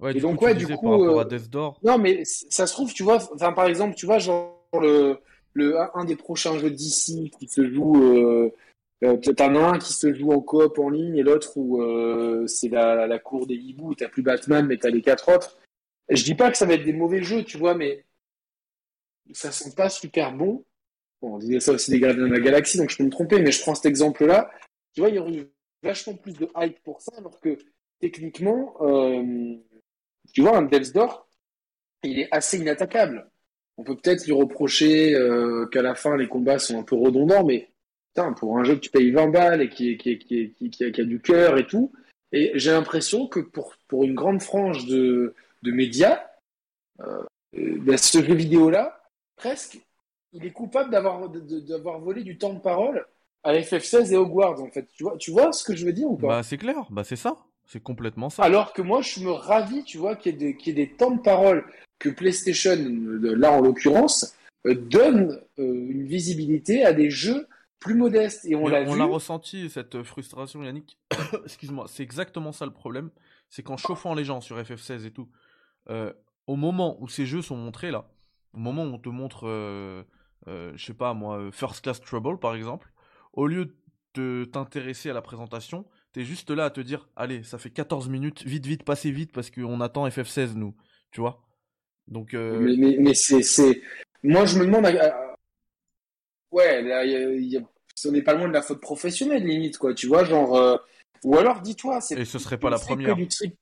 ouais, 0.00 0.12
et 0.12 0.14
du 0.14 0.20
donc, 0.20 0.38
coup, 0.38 0.46
ouais, 0.46 0.54
du 0.54 0.66
coup, 0.66 0.80
par 0.80 0.92
rapport 0.92 1.20
à 1.20 1.22
euh, 1.22 1.24
Death 1.24 1.50
Door. 1.50 1.78
non, 1.82 1.98
mais 1.98 2.22
ça 2.24 2.66
se 2.66 2.72
trouve, 2.72 2.92
tu 2.94 3.02
vois, 3.02 3.18
enfin 3.34 3.52
par 3.52 3.66
exemple, 3.66 3.94
tu 3.94 4.06
vois, 4.06 4.18
genre 4.18 4.68
le, 4.80 5.18
le 5.52 5.76
un 5.94 6.04
des 6.04 6.16
prochains 6.16 6.58
jeux 6.58 6.70
d'ici 6.70 7.30
qui 7.38 7.48
se 7.48 7.68
joue, 7.70 8.02
euh, 8.02 8.50
euh, 9.04 9.16
t'en 9.18 9.54
as 9.54 9.74
un 9.74 9.78
qui 9.78 9.92
se 9.92 10.14
joue 10.14 10.32
en 10.32 10.40
coop 10.40 10.78
en 10.78 10.88
ligne 10.88 11.16
et 11.16 11.22
l'autre 11.22 11.56
où 11.56 11.82
euh, 11.82 12.46
c'est 12.46 12.68
la, 12.68 13.06
la 13.06 13.18
cour 13.18 13.46
des 13.46 13.54
hiboux, 13.54 13.94
t'as 13.94 14.08
plus 14.08 14.22
Batman, 14.22 14.66
mais 14.66 14.78
t'as 14.78 14.90
les 14.90 15.02
quatre 15.02 15.34
autres. 15.34 15.58
Je 16.08 16.24
dis 16.24 16.34
pas 16.34 16.50
que 16.50 16.56
ça 16.56 16.66
va 16.66 16.74
être 16.74 16.84
des 16.84 16.92
mauvais 16.92 17.22
jeux, 17.22 17.44
tu 17.44 17.58
vois, 17.58 17.74
mais 17.74 18.04
ça 19.32 19.52
sent 19.52 19.74
pas 19.76 19.90
super 19.90 20.32
bon. 20.32 20.64
Bon, 21.20 21.34
on 21.34 21.38
disait 21.38 21.60
ça 21.60 21.72
aussi 21.72 21.90
des 21.90 22.00
gardiens 22.00 22.26
de 22.26 22.32
la 22.32 22.40
galaxie, 22.40 22.78
donc 22.78 22.90
je 22.90 22.96
peux 22.96 23.04
me 23.04 23.10
tromper, 23.10 23.40
mais 23.40 23.52
je 23.52 23.60
prends 23.60 23.74
cet 23.74 23.86
exemple-là. 23.86 24.50
Tu 24.94 25.00
vois, 25.00 25.10
il 25.10 25.16
y 25.16 25.18
aurait 25.18 25.48
vachement 25.84 26.14
plus 26.14 26.34
de 26.34 26.48
hype 26.56 26.82
pour 26.82 27.00
ça, 27.00 27.12
alors 27.16 27.38
que 27.40 27.58
techniquement, 28.00 28.74
euh, 28.80 29.54
tu 30.32 30.40
vois, 30.40 30.56
un 30.56 30.62
Delsdor, 30.62 31.28
il 32.02 32.18
est 32.18 32.28
assez 32.32 32.58
inattaquable. 32.58 33.30
On 33.76 33.84
peut 33.84 33.96
peut-être 33.96 34.24
lui 34.24 34.32
reprocher 34.32 35.14
euh, 35.14 35.66
qu'à 35.66 35.82
la 35.82 35.94
fin, 35.94 36.16
les 36.16 36.28
combats 36.28 36.58
sont 36.58 36.78
un 36.78 36.82
peu 36.82 36.96
redondants, 36.96 37.44
mais 37.44 37.70
putain, 38.08 38.32
pour 38.32 38.58
un 38.58 38.64
jeu 38.64 38.74
que 38.74 38.80
tu 38.80 38.90
payes 38.90 39.10
20 39.10 39.28
balles 39.28 39.62
et 39.62 39.68
qui, 39.68 39.96
qui, 39.96 40.18
qui, 40.18 40.84
a 40.84 41.04
du 41.04 41.20
cœur 41.20 41.58
et 41.58 41.66
tout, 41.66 41.92
et 42.32 42.52
j'ai 42.54 42.72
l'impression 42.72 43.28
que 43.28 43.40
pour, 43.40 43.74
pour 43.86 44.04
une 44.04 44.14
grande 44.14 44.42
frange 44.42 44.86
de, 44.86 45.34
de 45.62 45.70
médias, 45.70 46.24
euh, 47.00 47.22
ben, 47.52 47.96
ce 47.96 48.22
jeu 48.22 48.34
vidéo-là, 48.34 49.02
presque, 49.36 49.78
il 50.32 50.44
est 50.44 50.50
coupable 50.50 50.90
d'avoir 50.90 52.00
volé 52.00 52.22
du 52.22 52.38
temps 52.38 52.54
de 52.54 52.60
parole 52.60 53.06
à 53.44 53.54
FF16 53.54 54.12
et 54.12 54.16
Hogwarts, 54.16 54.60
en 54.60 54.70
fait. 54.70 54.88
Tu 54.94 55.04
vois, 55.04 55.16
tu 55.16 55.30
vois 55.30 55.52
ce 55.52 55.62
que 55.64 55.76
je 55.76 55.84
veux 55.86 55.92
dire 55.92 56.10
ou 56.10 56.16
pas? 56.16 56.28
Bah, 56.28 56.42
c'est 56.42 56.58
clair, 56.58 56.86
bah, 56.90 57.04
c'est 57.04 57.16
ça. 57.16 57.36
C'est 57.66 57.82
complètement 57.82 58.28
ça. 58.28 58.42
Alors 58.42 58.72
que 58.72 58.82
moi, 58.82 59.00
je 59.00 59.20
me 59.20 59.30
ravis, 59.30 59.84
tu 59.84 59.96
vois, 59.96 60.16
qu'il 60.16 60.32
y, 60.32 60.34
ait 60.34 60.38
des, 60.38 60.56
qu'il 60.56 60.76
y 60.76 60.82
ait 60.82 60.86
des 60.86 60.92
temps 60.92 61.12
de 61.12 61.20
parole 61.20 61.64
que 61.98 62.10
PlayStation, 62.10 62.76
là 62.76 63.52
en 63.52 63.60
l'occurrence, 63.60 64.34
euh, 64.66 64.74
donne 64.74 65.40
euh, 65.58 65.88
une 65.90 66.06
visibilité 66.06 66.84
à 66.84 66.92
des 66.92 67.10
jeux 67.10 67.46
plus 67.84 67.94
modestes. 67.94 68.44
Et 68.46 68.54
on 68.54 68.66
l'a 68.66 68.82
On 68.82 68.94
l'a 68.94 69.04
ressenti, 69.04 69.70
cette 69.70 70.02
frustration, 70.02 70.62
Yannick. 70.62 70.98
Excuse-moi, 71.44 71.86
c'est 71.88 72.02
exactement 72.02 72.52
ça 72.52 72.64
le 72.64 72.72
problème. 72.72 73.10
C'est 73.50 73.62
qu'en 73.62 73.76
chauffant 73.76 74.14
les 74.14 74.24
gens 74.24 74.40
sur 74.40 74.58
FF16 74.58 75.06
et 75.06 75.10
tout, 75.10 75.28
euh, 75.90 76.12
au 76.46 76.56
moment 76.56 76.96
où 77.00 77.08
ces 77.08 77.26
jeux 77.26 77.42
sont 77.42 77.56
montrés 77.56 77.90
là, 77.90 78.10
au 78.54 78.58
moment 78.58 78.84
où 78.84 78.94
on 78.94 78.98
te 78.98 79.08
montre, 79.08 79.46
euh, 79.46 80.02
euh, 80.48 80.72
je 80.76 80.84
sais 80.84 80.94
pas 80.94 81.14
moi, 81.14 81.50
First 81.52 81.82
Class 81.82 82.00
Trouble 82.00 82.38
par 82.38 82.54
exemple, 82.54 82.90
au 83.34 83.46
lieu 83.46 83.76
de 84.14 84.48
t'intéresser 84.52 85.10
à 85.10 85.12
la 85.12 85.22
présentation, 85.22 85.84
t'es 86.12 86.24
juste 86.24 86.50
là 86.50 86.66
à 86.66 86.70
te 86.70 86.80
dire, 86.80 87.08
allez, 87.16 87.42
ça 87.42 87.58
fait 87.58 87.70
14 87.70 88.08
minutes, 88.08 88.44
vite, 88.44 88.66
vite, 88.66 88.84
passez 88.84 89.10
vite 89.10 89.32
parce 89.32 89.50
qu'on 89.50 89.80
attend 89.80 90.06
FF16 90.08 90.54
nous, 90.54 90.74
tu 91.10 91.20
vois. 91.20 91.42
Donc. 92.08 92.34
Euh... 92.34 92.58
Mais, 92.60 92.76
mais, 92.76 92.96
mais 92.98 93.14
c'est, 93.14 93.42
c'est, 93.42 93.82
moi 94.22 94.46
je 94.46 94.58
me 94.58 94.66
demande, 94.66 94.84
ouais, 96.52 96.82
là, 96.82 97.04
y 97.04 97.56
a, 97.56 97.60
ce 97.94 98.08
n'est 98.08 98.22
pas 98.22 98.34
loin 98.34 98.48
de 98.48 98.52
la 98.52 98.62
faute 98.62 98.80
professionnelle 98.80 99.44
limite 99.44 99.78
quoi, 99.78 99.94
tu 99.94 100.06
vois, 100.06 100.24
genre, 100.24 100.56
euh, 100.56 100.76
ou 101.24 101.36
alors 101.36 101.60
dis-toi, 101.60 102.00
c'est. 102.00 102.18
Et 102.18 102.24
ce 102.24 102.38
serait 102.38 102.58
pas 102.58 102.70
la 102.70 102.78
première. 102.78 103.16
Tri... 103.28 103.56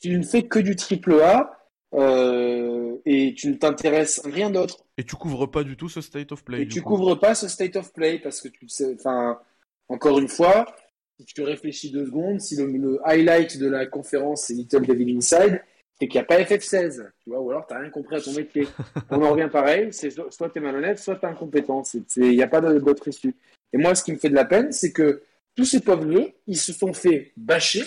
Tu 0.00 0.16
ne 0.18 0.22
fais 0.22 0.44
que 0.44 0.58
du 0.58 0.76
triple 0.76 1.20
A. 1.20 1.58
Euh, 1.94 2.96
et 3.04 3.34
tu 3.34 3.48
ne 3.48 3.54
t'intéresses 3.54 4.20
rien 4.24 4.50
d'autre. 4.50 4.81
Et 4.98 5.04
tu 5.04 5.16
couvres 5.16 5.46
pas 5.46 5.64
du 5.64 5.76
tout 5.76 5.88
ce 5.88 6.00
state 6.00 6.32
of 6.32 6.44
play. 6.44 6.62
Et 6.62 6.68
tu 6.68 6.82
coup. 6.82 6.90
couvres 6.90 7.14
pas 7.14 7.34
ce 7.34 7.48
state 7.48 7.76
of 7.76 7.92
play 7.92 8.18
parce 8.18 8.40
que 8.40 8.48
tu 8.48 8.68
sais, 8.68 8.94
enfin, 8.94 9.40
encore 9.88 10.18
une 10.18 10.28
fois, 10.28 10.66
si 11.18 11.26
tu 11.26 11.42
réfléchis 11.42 11.90
deux 11.90 12.06
secondes, 12.06 12.40
si 12.40 12.56
le, 12.56 12.66
le 12.66 13.00
highlight 13.04 13.58
de 13.58 13.68
la 13.68 13.86
conférence 13.86 14.44
c'est 14.44 14.54
Little 14.54 14.86
Devil 14.86 15.16
Inside, 15.16 15.62
c'est 15.98 16.08
qu'il 16.08 16.20
n'y 16.20 16.24
a 16.24 16.26
pas 16.26 16.40
FF16, 16.40 17.10
tu 17.22 17.30
vois, 17.30 17.40
ou 17.40 17.50
alors 17.50 17.66
tu 17.66 17.74
n'as 17.74 17.80
rien 17.80 17.90
compris 17.90 18.16
à 18.16 18.20
ton 18.20 18.32
métier. 18.32 18.66
On 19.10 19.22
en 19.22 19.30
revient 19.32 19.48
pareil, 19.50 19.88
c'est 19.92 20.10
soit 20.10 20.50
tu 20.50 20.58
es 20.58 20.60
malhonnête, 20.60 20.98
soit 20.98 21.16
tu 21.16 21.26
es 21.26 21.28
incompétent. 21.28 21.82
Il 22.16 22.30
n'y 22.30 22.42
a 22.42 22.48
pas 22.48 22.60
d'autre 22.60 23.08
issue. 23.08 23.34
Et 23.72 23.78
moi, 23.78 23.94
ce 23.94 24.04
qui 24.04 24.12
me 24.12 24.18
fait 24.18 24.28
de 24.28 24.34
la 24.34 24.44
peine, 24.44 24.72
c'est 24.72 24.92
que 24.92 25.22
tous 25.54 25.64
ces 25.64 25.80
pauvres 25.80 26.10
jeux, 26.10 26.32
ils 26.46 26.58
se 26.58 26.72
sont 26.72 26.92
fait 26.92 27.32
bâcher 27.36 27.84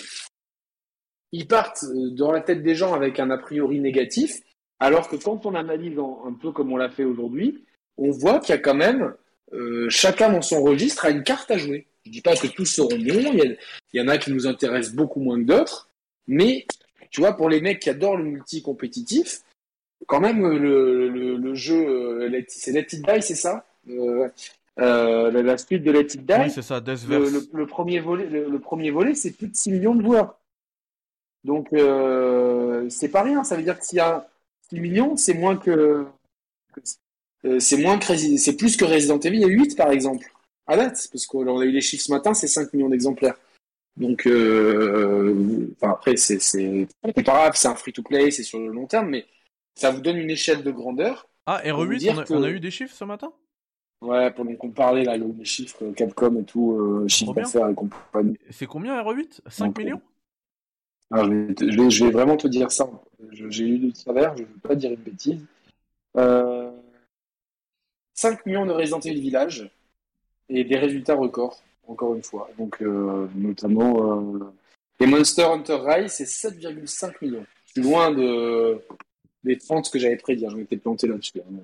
ils 1.32 1.46
partent 1.46 1.84
euh, 1.84 2.10
dans 2.10 2.32
la 2.32 2.40
tête 2.40 2.62
des 2.62 2.74
gens 2.74 2.94
avec 2.94 3.20
un 3.20 3.30
a 3.30 3.38
priori 3.38 3.80
négatif, 3.80 4.40
alors 4.80 5.08
que 5.08 5.16
quand 5.16 5.46
on 5.46 5.54
analyse 5.54 5.98
un 5.98 6.32
peu 6.32 6.52
comme 6.52 6.72
on 6.72 6.76
l'a 6.76 6.90
fait 6.90 7.04
aujourd'hui, 7.04 7.64
on 7.96 8.10
voit 8.10 8.40
qu'il 8.40 8.54
y 8.54 8.58
a 8.58 8.60
quand 8.60 8.74
même 8.74 9.14
euh, 9.52 9.88
chacun 9.88 10.30
dans 10.30 10.42
son 10.42 10.62
registre 10.62 11.04
a 11.06 11.10
une 11.10 11.22
carte 11.22 11.50
à 11.50 11.58
jouer. 11.58 11.86
Je 12.04 12.10
dis 12.10 12.20
pas 12.20 12.36
que 12.36 12.46
tous 12.46 12.66
seront 12.66 12.88
bons, 12.88 12.98
il 12.98 13.40
y, 13.40 13.58
il 13.92 14.00
y 14.00 14.00
en 14.00 14.08
a 14.08 14.18
qui 14.18 14.32
nous 14.32 14.46
intéressent 14.46 14.94
beaucoup 14.94 15.20
moins 15.20 15.38
que 15.38 15.46
d'autres, 15.46 15.88
mais 16.26 16.66
tu 17.10 17.20
vois, 17.20 17.36
pour 17.36 17.48
les 17.48 17.60
mecs 17.60 17.80
qui 17.80 17.90
adorent 17.90 18.16
le 18.16 18.24
multi-compétitif, 18.24 19.40
quand 20.06 20.20
même 20.20 20.46
le, 20.46 21.08
le, 21.08 21.36
le 21.36 21.54
jeu, 21.54 21.74
euh, 21.74 22.42
c'est 22.48 22.72
Let 22.72 22.88
It 22.92 23.06
Die, 23.06 23.22
c'est 23.22 23.34
ça? 23.34 23.64
Euh, 23.88 24.28
euh, 24.78 25.30
la 25.42 25.56
suite 25.56 25.82
de 25.82 25.90
Let 25.90 26.00
It 26.00 26.26
Die, 26.26 26.32
oui, 26.38 26.50
c'est 26.50 26.62
ça, 26.62 26.80
le, 26.80 27.48
le, 27.52 27.66
premier 27.66 28.00
volet, 28.00 28.26
le, 28.26 28.58
premier 28.58 28.90
volet, 28.90 29.14
c'est 29.14 29.32
plus 29.32 29.48
de 29.48 29.56
6 29.56 29.70
millions 29.72 29.94
de 29.94 30.02
joueurs. 30.02 30.38
Donc, 31.44 31.72
euh, 31.72 32.86
c'est 32.90 33.08
pas 33.08 33.22
rien. 33.22 33.44
Ça 33.44 33.56
veut 33.56 33.62
dire 33.62 33.78
que 33.78 33.84
s'il 33.84 33.98
y 33.98 34.00
a 34.00 34.28
6 34.28 34.28
millions, 34.72 35.16
c'est 35.16 35.34
moins 35.34 35.56
que. 35.56 36.06
Euh, 37.44 37.60
c'est 37.60 37.78
moins 37.78 37.98
que. 37.98 38.16
C'est 38.16 38.56
plus 38.56 38.76
que 38.76 38.84
Resident 38.84 39.18
Evil 39.20 39.46
8, 39.46 39.76
par 39.76 39.90
exemple. 39.90 40.26
À 40.66 40.76
date, 40.76 41.08
parce 41.12 41.26
qu'on 41.26 41.60
a 41.60 41.64
eu 41.64 41.70
les 41.70 41.80
chiffres 41.80 42.04
ce 42.04 42.10
matin, 42.10 42.34
c'est 42.34 42.48
5 42.48 42.72
millions 42.72 42.88
d'exemplaires. 42.88 43.36
Donc, 43.96 44.26
euh, 44.26 45.68
enfin, 45.76 45.92
après, 45.92 46.16
c'est 46.16 46.38
grave, 47.16 47.52
c'est 47.54 47.68
un 47.68 47.74
free-to-play, 47.74 48.30
c'est 48.30 48.42
sur 48.42 48.58
le 48.58 48.68
long 48.68 48.86
terme, 48.86 49.08
mais 49.08 49.26
ça 49.74 49.90
vous 49.90 50.00
donne 50.00 50.16
une 50.16 50.30
échelle 50.30 50.62
de 50.62 50.70
grandeur. 50.70 51.28
Ah, 51.46 51.62
RE8, 51.64 52.10
on 52.10 52.18
a, 52.18 52.24
que... 52.24 52.34
on 52.34 52.42
a, 52.42 52.50
eu 52.50 52.60
des 52.60 52.70
chiffres 52.70 52.94
ce 52.94 53.04
matin? 53.04 53.32
Ouais, 54.02 54.30
pendant 54.32 54.54
qu'on 54.56 54.70
parlait, 54.70 55.04
là, 55.04 55.16
des 55.18 55.44
chiffres 55.44 55.92
Capcom 55.96 56.40
et 56.40 56.44
tout, 56.44 56.72
euh, 56.72 57.08
chiffre 57.08 57.32
d'affaires 57.32 57.68
et 57.70 57.74
compagnie. 57.74 58.36
C'est 58.50 58.66
combien 58.66 59.00
RE8 59.02 59.40
5 59.46 59.66
Donc, 59.66 59.78
millions? 59.78 60.02
Alors, 61.10 61.26
je, 61.26 61.30
vais, 61.30 61.54
je, 61.58 61.82
vais, 61.82 61.90
je, 61.90 62.04
vais, 62.04 62.10
vraiment 62.10 62.36
te 62.36 62.48
dire 62.48 62.70
ça. 62.70 62.88
J'ai 63.30 63.64
eu 63.64 63.78
du 63.78 63.92
salaire, 63.94 64.36
je 64.36 64.42
ne 64.42 64.48
veux 64.48 64.58
pas 64.62 64.74
dire 64.74 64.90
une 64.90 64.96
bêtise. 64.96 65.44
Euh, 66.16 66.70
5 68.14 68.44
millions 68.46 68.66
de 68.66 68.72
Resident 68.72 69.00
Evil 69.00 69.20
Village 69.20 69.70
et 70.48 70.64
des 70.64 70.76
résultats 70.76 71.14
records, 71.14 71.62
encore 71.86 72.14
une 72.14 72.22
fois. 72.22 72.48
Donc, 72.58 72.82
euh, 72.82 73.28
notamment, 73.34 74.22
euh, 74.22 74.52
les 74.98 75.06
Monster 75.06 75.44
Hunter 75.44 75.78
Rise, 75.80 76.12
c'est 76.12 76.24
7,5 76.24 77.14
millions. 77.22 77.46
Je 77.66 77.72
suis 77.72 77.82
loin 77.82 78.10
de, 78.10 78.80
des 79.44 79.58
30 79.58 79.90
que 79.90 79.98
j'avais 79.98 80.16
prédit. 80.16 80.46
J'en 80.48 80.58
étais 80.58 80.76
planté 80.76 81.06
là-dessus. 81.06 81.40
Hein. 81.40 81.60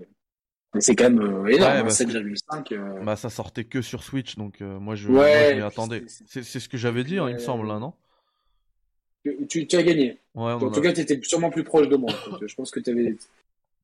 Mais 0.74 0.80
c'est 0.80 0.94
quand 0.94 1.10
même 1.10 1.20
euh, 1.20 1.46
énorme, 1.48 1.72
ouais, 1.74 1.82
bah, 1.82 1.88
7,5. 1.88 2.72
Euh. 2.72 3.02
Bah, 3.02 3.16
ça 3.16 3.28
sortait 3.28 3.64
que 3.64 3.82
sur 3.82 4.02
Switch, 4.02 4.36
donc 4.36 4.60
moi 4.60 4.94
je, 4.94 5.08
ouais, 5.08 5.56
m'y 5.56 5.62
attendais. 5.62 6.04
C'est 6.26 6.42
ce 6.42 6.68
que 6.68 6.78
j'avais 6.78 7.04
dit, 7.04 7.18
hein, 7.18 7.28
il 7.28 7.34
me 7.34 7.40
semble, 7.40 7.66
là, 7.66 7.78
non? 7.78 7.92
Tu, 9.48 9.66
tu, 9.66 9.76
as 9.76 9.82
gagné. 9.82 10.18
Ouais, 10.34 10.52
en 10.52 10.70
tout 10.70 10.80
cas, 10.80 10.92
tu 10.92 11.00
étais 11.00 11.20
sûrement 11.22 11.50
plus 11.50 11.64
proche 11.64 11.88
de 11.88 11.96
moi. 11.96 12.10
je 12.44 12.54
pense 12.54 12.70
que 12.70 12.80
tu 12.80 12.90
avais. 12.90 13.16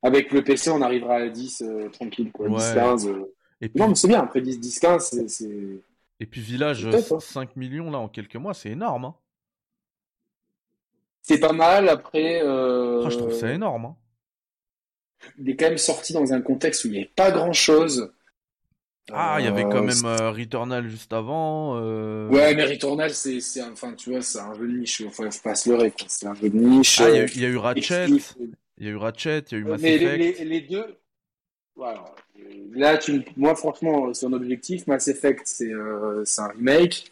Avec 0.03 0.31
le 0.33 0.45
PC, 0.45 0.71
on 0.71 0.81
arrivera 0.83 1.17
à 1.17 1.29
10 1.29 1.63
euh, 1.63 1.89
tranquille, 1.89 2.31
quoi. 2.31 2.49
10, 2.49 2.75
15. 2.75 3.09
Euh... 3.09 3.35
Et 3.61 3.69
puis... 3.69 3.81
Non, 3.81 3.89
mais 3.89 3.95
c'est 3.97 4.09
bien. 4.09 4.21
Après 4.21 4.41
10, 4.41 4.61
10 4.61 4.79
15, 4.79 5.27
c'est. 5.27 5.47
Et 6.21 6.27
puis 6.27 6.41
Village, 6.41 6.89
5 7.21 7.57
millions 7.57 7.91
là 7.91 7.99
en 7.99 8.09
quelques 8.09 8.37
mois, 8.37 8.55
c'est 8.55 8.71
énorme. 8.71 9.07
Hein. 9.07 9.15
C'est 11.23 11.41
pas 11.41 11.53
mal. 11.53 11.89
Après. 11.89 12.41
Euh... 12.43 13.03
Oh, 13.05 13.11
je 13.11 13.19
trouve 13.19 13.33
ça 13.33 13.53
énorme. 13.53 13.87
Hein. 13.87 13.97
Il 15.39 15.51
est 15.51 15.57
quand 15.57 15.69
même 15.69 15.79
sorti 15.79 16.13
dans 16.13 16.33
un 16.33 16.41
contexte 16.41 16.85
où 16.85 16.89
il 16.89 16.93
n'y 16.93 16.99
avait 16.99 17.11
pas 17.15 17.31
grand 17.31 17.53
chose. 17.53 18.13
Ah, 19.13 19.37
il 19.39 19.45
y 19.45 19.49
avait 19.49 19.63
quand 19.63 19.83
même 19.83 20.05
euh, 20.05 20.31
Returnal 20.31 20.89
juste 20.89 21.13
avant. 21.13 21.77
Euh... 21.77 22.29
Ouais, 22.29 22.55
mais 22.55 22.65
Returnal, 22.65 23.11
c'est, 23.11 23.41
c'est, 23.41 23.63
enfin, 23.63 23.95
tu 23.95 24.11
vois, 24.11 24.23
c'est 24.23 24.39
un 24.39 24.55
jeu 24.55 24.67
de 24.67 24.79
niche. 24.79 25.03
Enfin, 25.07 25.31
faut 25.31 25.43
pas 25.43 25.55
se 25.55 25.71
leurrer. 25.71 25.93
C'est 26.07 26.27
un 26.27 26.35
jeu 26.35 26.51
de 26.51 26.57
niche. 26.57 27.01
Ah, 27.01 27.11
il 27.11 27.41
y, 27.41 27.45
a 27.45 27.49
eu 27.49 27.57
Ratchet. 27.57 28.07
Il 28.79 28.87
y 28.87 28.89
a 28.89 28.93
eu 28.93 28.97
Ratchet, 28.97 29.45
il 29.51 29.53
y 29.53 29.55
a 29.55 29.59
eu 29.59 29.65
Mass 29.65 29.81
mais 29.81 29.95
Effect. 29.95 30.39
Les, 30.39 30.45
les, 30.45 30.61
deux. 30.61 30.97
Voilà. 31.75 32.05
Là, 32.73 32.99
tu, 32.99 33.25
moi, 33.37 33.55
franchement, 33.55 34.13
son 34.15 34.33
objectif, 34.33 34.87
Mass 34.87 35.09
Effect, 35.09 35.43
c'est, 35.45 35.73
euh, 35.73 36.25
c'est 36.25 36.43
un 36.43 36.49
remake. 36.49 37.11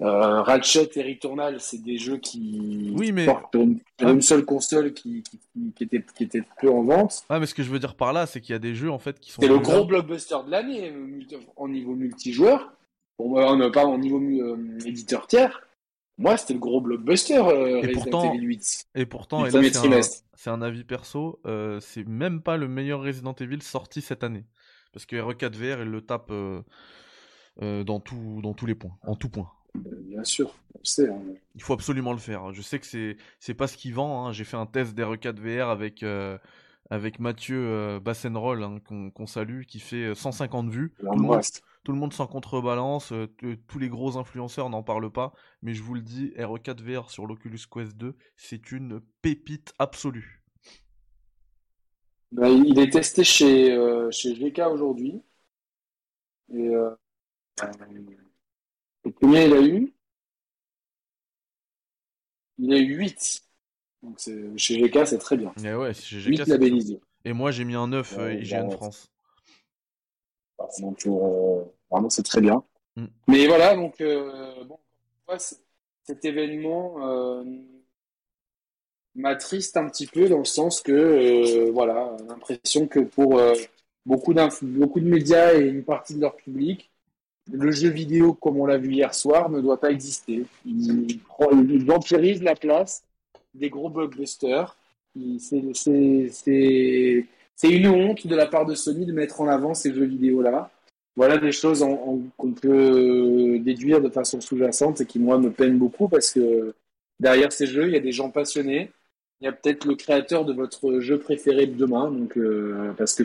Euh, 0.00 0.42
Ratchet 0.42 0.88
et 0.96 1.02
Returnal, 1.02 1.60
c'est 1.60 1.82
des 1.82 1.98
jeux 1.98 2.16
qui 2.16 2.92
oui, 2.96 3.12
mais... 3.12 3.26
portent 3.26 3.54
une, 3.54 3.80
ah, 3.98 4.10
une 4.10 4.22
seule 4.22 4.46
console 4.46 4.94
qui, 4.94 5.22
qui, 5.22 5.38
qui, 5.76 5.84
était, 5.84 6.02
qui 6.16 6.24
était 6.24 6.42
peu 6.58 6.70
en 6.70 6.82
vente. 6.82 7.24
Ah, 7.28 7.38
mais 7.38 7.44
ce 7.44 7.54
que 7.54 7.62
je 7.62 7.70
veux 7.70 7.78
dire 7.78 7.94
par 7.94 8.14
là, 8.14 8.26
c'est 8.26 8.40
qu'il 8.40 8.54
y 8.54 8.56
a 8.56 8.60
des 8.60 8.74
jeux 8.74 8.90
en 8.90 8.98
fait 8.98 9.20
qui 9.20 9.30
sont. 9.30 9.42
C'est 9.42 9.48
le 9.48 9.58
gros 9.58 9.84
blockbuster 9.84 10.36
de 10.46 10.50
l'année 10.50 10.92
en 11.56 11.68
niveau 11.68 11.94
multijoueur. 11.94 12.72
Bon, 13.18 13.38
on 13.38 13.56
n'a 13.56 13.68
pas 13.68 13.84
en 13.84 13.98
niveau 13.98 14.18
euh, 14.20 14.78
éditeur 14.86 15.26
tiers. 15.26 15.60
Moi, 16.20 16.36
c'était 16.36 16.52
le 16.52 16.60
gros 16.60 16.82
blockbuster 16.82 17.38
euh, 17.38 17.80
et 17.82 17.86
Resident 17.86 17.94
pourtant, 17.94 18.34
Evil 18.34 18.46
8. 18.46 18.88
Et 18.94 19.06
pourtant, 19.06 19.46
et 19.46 19.50
là, 19.50 19.62
c'est 19.72 19.94
un, 19.94 20.00
c'est 20.34 20.50
un, 20.50 20.60
avis 20.60 20.84
perso, 20.84 21.40
euh, 21.46 21.80
c'est 21.80 22.06
même 22.06 22.42
pas 22.42 22.58
le 22.58 22.68
meilleur 22.68 23.00
Resident 23.00 23.34
Evil 23.40 23.62
sorti 23.62 24.02
cette 24.02 24.22
année. 24.22 24.44
Parce 24.92 25.06
que 25.06 25.16
RE4 25.16 25.54
VR, 25.54 25.82
il 25.82 25.88
le 25.88 26.02
tape 26.02 26.30
euh, 26.30 26.62
dans, 27.84 28.00
tout, 28.00 28.40
dans 28.42 28.52
tous 28.52 28.66
les 28.66 28.74
points, 28.74 28.98
en 29.06 29.16
tout 29.16 29.30
point. 29.30 29.50
Bien 29.74 30.24
sûr, 30.24 30.54
on 30.74 30.84
sait. 30.84 31.08
Hein. 31.08 31.22
Il 31.54 31.62
faut 31.62 31.74
absolument 31.74 32.12
le 32.12 32.18
faire. 32.18 32.52
Je 32.52 32.62
sais 32.62 32.78
que 32.78 32.86
c'est 32.86 33.16
c'est 33.38 33.54
pas 33.54 33.66
ce 33.66 33.76
qui 33.76 33.92
vend. 33.92 34.26
Hein. 34.26 34.32
J'ai 34.32 34.44
fait 34.44 34.56
un 34.56 34.66
test 34.66 34.96
d'RE4 34.96 35.36
VR 35.36 35.68
avec 35.68 36.02
euh, 36.02 36.38
avec 36.90 37.20
Mathieu 37.20 37.58
euh, 37.58 38.00
Bassenroll 38.00 38.62
hein, 38.62 38.78
qu'on 38.84 39.10
qu 39.10 39.26
salue, 39.26 39.62
qui 39.62 39.78
fait 39.78 40.14
150 40.14 40.68
vues. 40.70 40.92
Tout 40.98 41.06
le, 41.06 41.22
monde, 41.22 41.40
tout 41.84 41.92
le, 41.92 41.98
monde, 41.98 42.12
s'en 42.12 42.26
contrebalance. 42.26 43.12
Euh, 43.12 43.28
tous 43.68 43.78
les 43.78 43.88
gros 43.88 44.16
influenceurs 44.16 44.70
n'en 44.70 44.82
parlent 44.82 45.12
pas, 45.12 45.32
mais 45.62 45.74
je 45.74 45.82
vous 45.82 45.94
le 45.94 46.02
dis, 46.02 46.32
RE4 46.36 46.82
VR 46.82 47.10
sur 47.10 47.26
l'Oculus 47.26 47.60
Quest 47.70 47.96
2, 47.96 48.16
c'est 48.36 48.72
une 48.72 49.00
pépite 49.22 49.72
absolue. 49.78 50.42
Bah, 52.32 52.48
il 52.48 52.78
est 52.78 52.90
testé 52.90 53.24
chez 53.24 53.76
chez 54.10 54.34
GK 54.34 54.60
aujourd'hui. 54.70 55.22
Et 56.52 56.70
le 59.04 59.10
premier, 59.10 59.46
il 59.46 59.52
a 59.52 59.60
eu? 59.60 59.92
Il 62.58 62.72
a 62.72 62.78
eu 62.78 62.96
8. 62.96 63.42
Donc 64.02 64.18
chez 64.56 64.80
GK, 64.80 65.06
c'est 65.06 65.18
très 65.18 65.36
bien. 65.36 65.52
Et 65.64 65.74
ouais, 65.74 65.94
chez 65.94 66.18
GK, 66.18 66.40
8 66.40 66.46
labellisés. 66.48 67.00
Et 67.24 67.32
moi, 67.32 67.50
j'ai 67.50 67.64
mis 67.64 67.74
un 67.74 67.88
9 67.88 68.18
euh, 68.18 68.34
IGN 68.34 68.70
France. 68.70 69.10
Donc, 70.80 71.06
euh, 71.06 71.64
vraiment, 71.90 72.10
c'est 72.10 72.22
très 72.22 72.40
bien. 72.40 72.62
Mm. 72.96 73.06
Mais 73.28 73.46
voilà, 73.46 73.74
donc, 73.74 74.00
euh, 74.00 74.64
bon, 74.64 74.78
cet 75.38 76.24
événement 76.24 77.06
euh, 77.06 77.44
m'attriste 79.14 79.76
un 79.76 79.88
petit 79.88 80.06
peu 80.06 80.28
dans 80.28 80.38
le 80.38 80.44
sens 80.44 80.80
que, 80.80 81.70
voilà, 81.70 82.16
l'impression 82.28 82.86
que 82.86 83.00
pour 83.00 83.40
beaucoup, 84.06 84.34
beaucoup 84.62 85.00
de 85.00 85.08
médias 85.08 85.54
et 85.54 85.68
une 85.68 85.84
partie 85.84 86.14
de 86.14 86.20
leur 86.20 86.36
public, 86.36 86.89
le 87.52 87.70
jeu 87.70 87.88
vidéo, 87.88 88.34
comme 88.34 88.58
on 88.58 88.66
l'a 88.66 88.78
vu 88.78 88.92
hier 88.92 89.14
soir, 89.14 89.50
ne 89.50 89.60
doit 89.60 89.80
pas 89.80 89.90
exister. 89.90 90.44
Il, 90.64 91.20
vampirise 91.84 92.42
la 92.42 92.54
place 92.54 93.02
des 93.54 93.70
gros 93.70 93.88
blockbusters. 93.88 94.76
C'est 95.14 95.58
une 97.64 97.88
honte 97.88 98.26
de 98.26 98.36
la 98.36 98.46
part 98.46 98.66
de 98.66 98.74
Sony 98.74 99.06
de 99.06 99.12
mettre 99.12 99.40
en 99.40 99.48
avant 99.48 99.74
ces 99.74 99.92
jeux 99.92 100.04
vidéo-là. 100.04 100.70
Voilà 101.16 101.38
des 101.38 101.52
choses 101.52 101.84
qu'on 102.36 102.52
peut 102.52 103.58
déduire 103.58 104.00
de 104.00 104.08
façon 104.08 104.40
sous-jacente 104.40 105.00
et 105.00 105.06
qui, 105.06 105.18
moi, 105.18 105.38
me 105.38 105.50
peinent 105.50 105.78
beaucoup 105.78 106.08
parce 106.08 106.30
que 106.30 106.74
derrière 107.18 107.52
ces 107.52 107.66
jeux, 107.66 107.88
il 107.88 107.92
y 107.92 107.96
a 107.96 108.00
des 108.00 108.12
gens 108.12 108.30
passionnés. 108.30 108.90
Il 109.40 109.46
y 109.46 109.48
a 109.48 109.52
peut-être 109.52 109.86
le 109.86 109.96
créateur 109.96 110.44
de 110.44 110.52
votre 110.52 111.00
jeu 111.00 111.18
préféré 111.18 111.66
de 111.66 111.74
demain. 111.74 112.10
Donc, 112.10 112.36
euh, 112.36 112.92
parce 112.96 113.14
que 113.14 113.24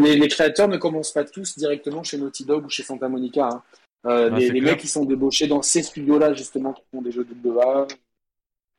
les, 0.00 0.16
les, 0.16 0.28
créateurs 0.28 0.68
ne 0.68 0.78
commencent 0.78 1.12
pas 1.12 1.24
tous 1.24 1.58
directement 1.58 2.02
chez 2.02 2.18
Naughty 2.18 2.44
Dog 2.44 2.66
ou 2.66 2.70
chez 2.70 2.82
Santa 2.82 3.08
Monica. 3.08 3.48
Hein. 3.48 3.62
Euh, 4.06 4.30
ah, 4.32 4.38
les, 4.38 4.60
mecs 4.60 4.80
qui 4.80 4.88
sont 4.88 5.04
débauchés 5.04 5.46
dans 5.46 5.62
ces 5.62 5.82
studios-là, 5.82 6.34
justement, 6.34 6.72
qui 6.72 6.82
font 6.90 7.02
des 7.02 7.12
jeux 7.12 7.24
de 7.24 7.58
A, 7.58 7.86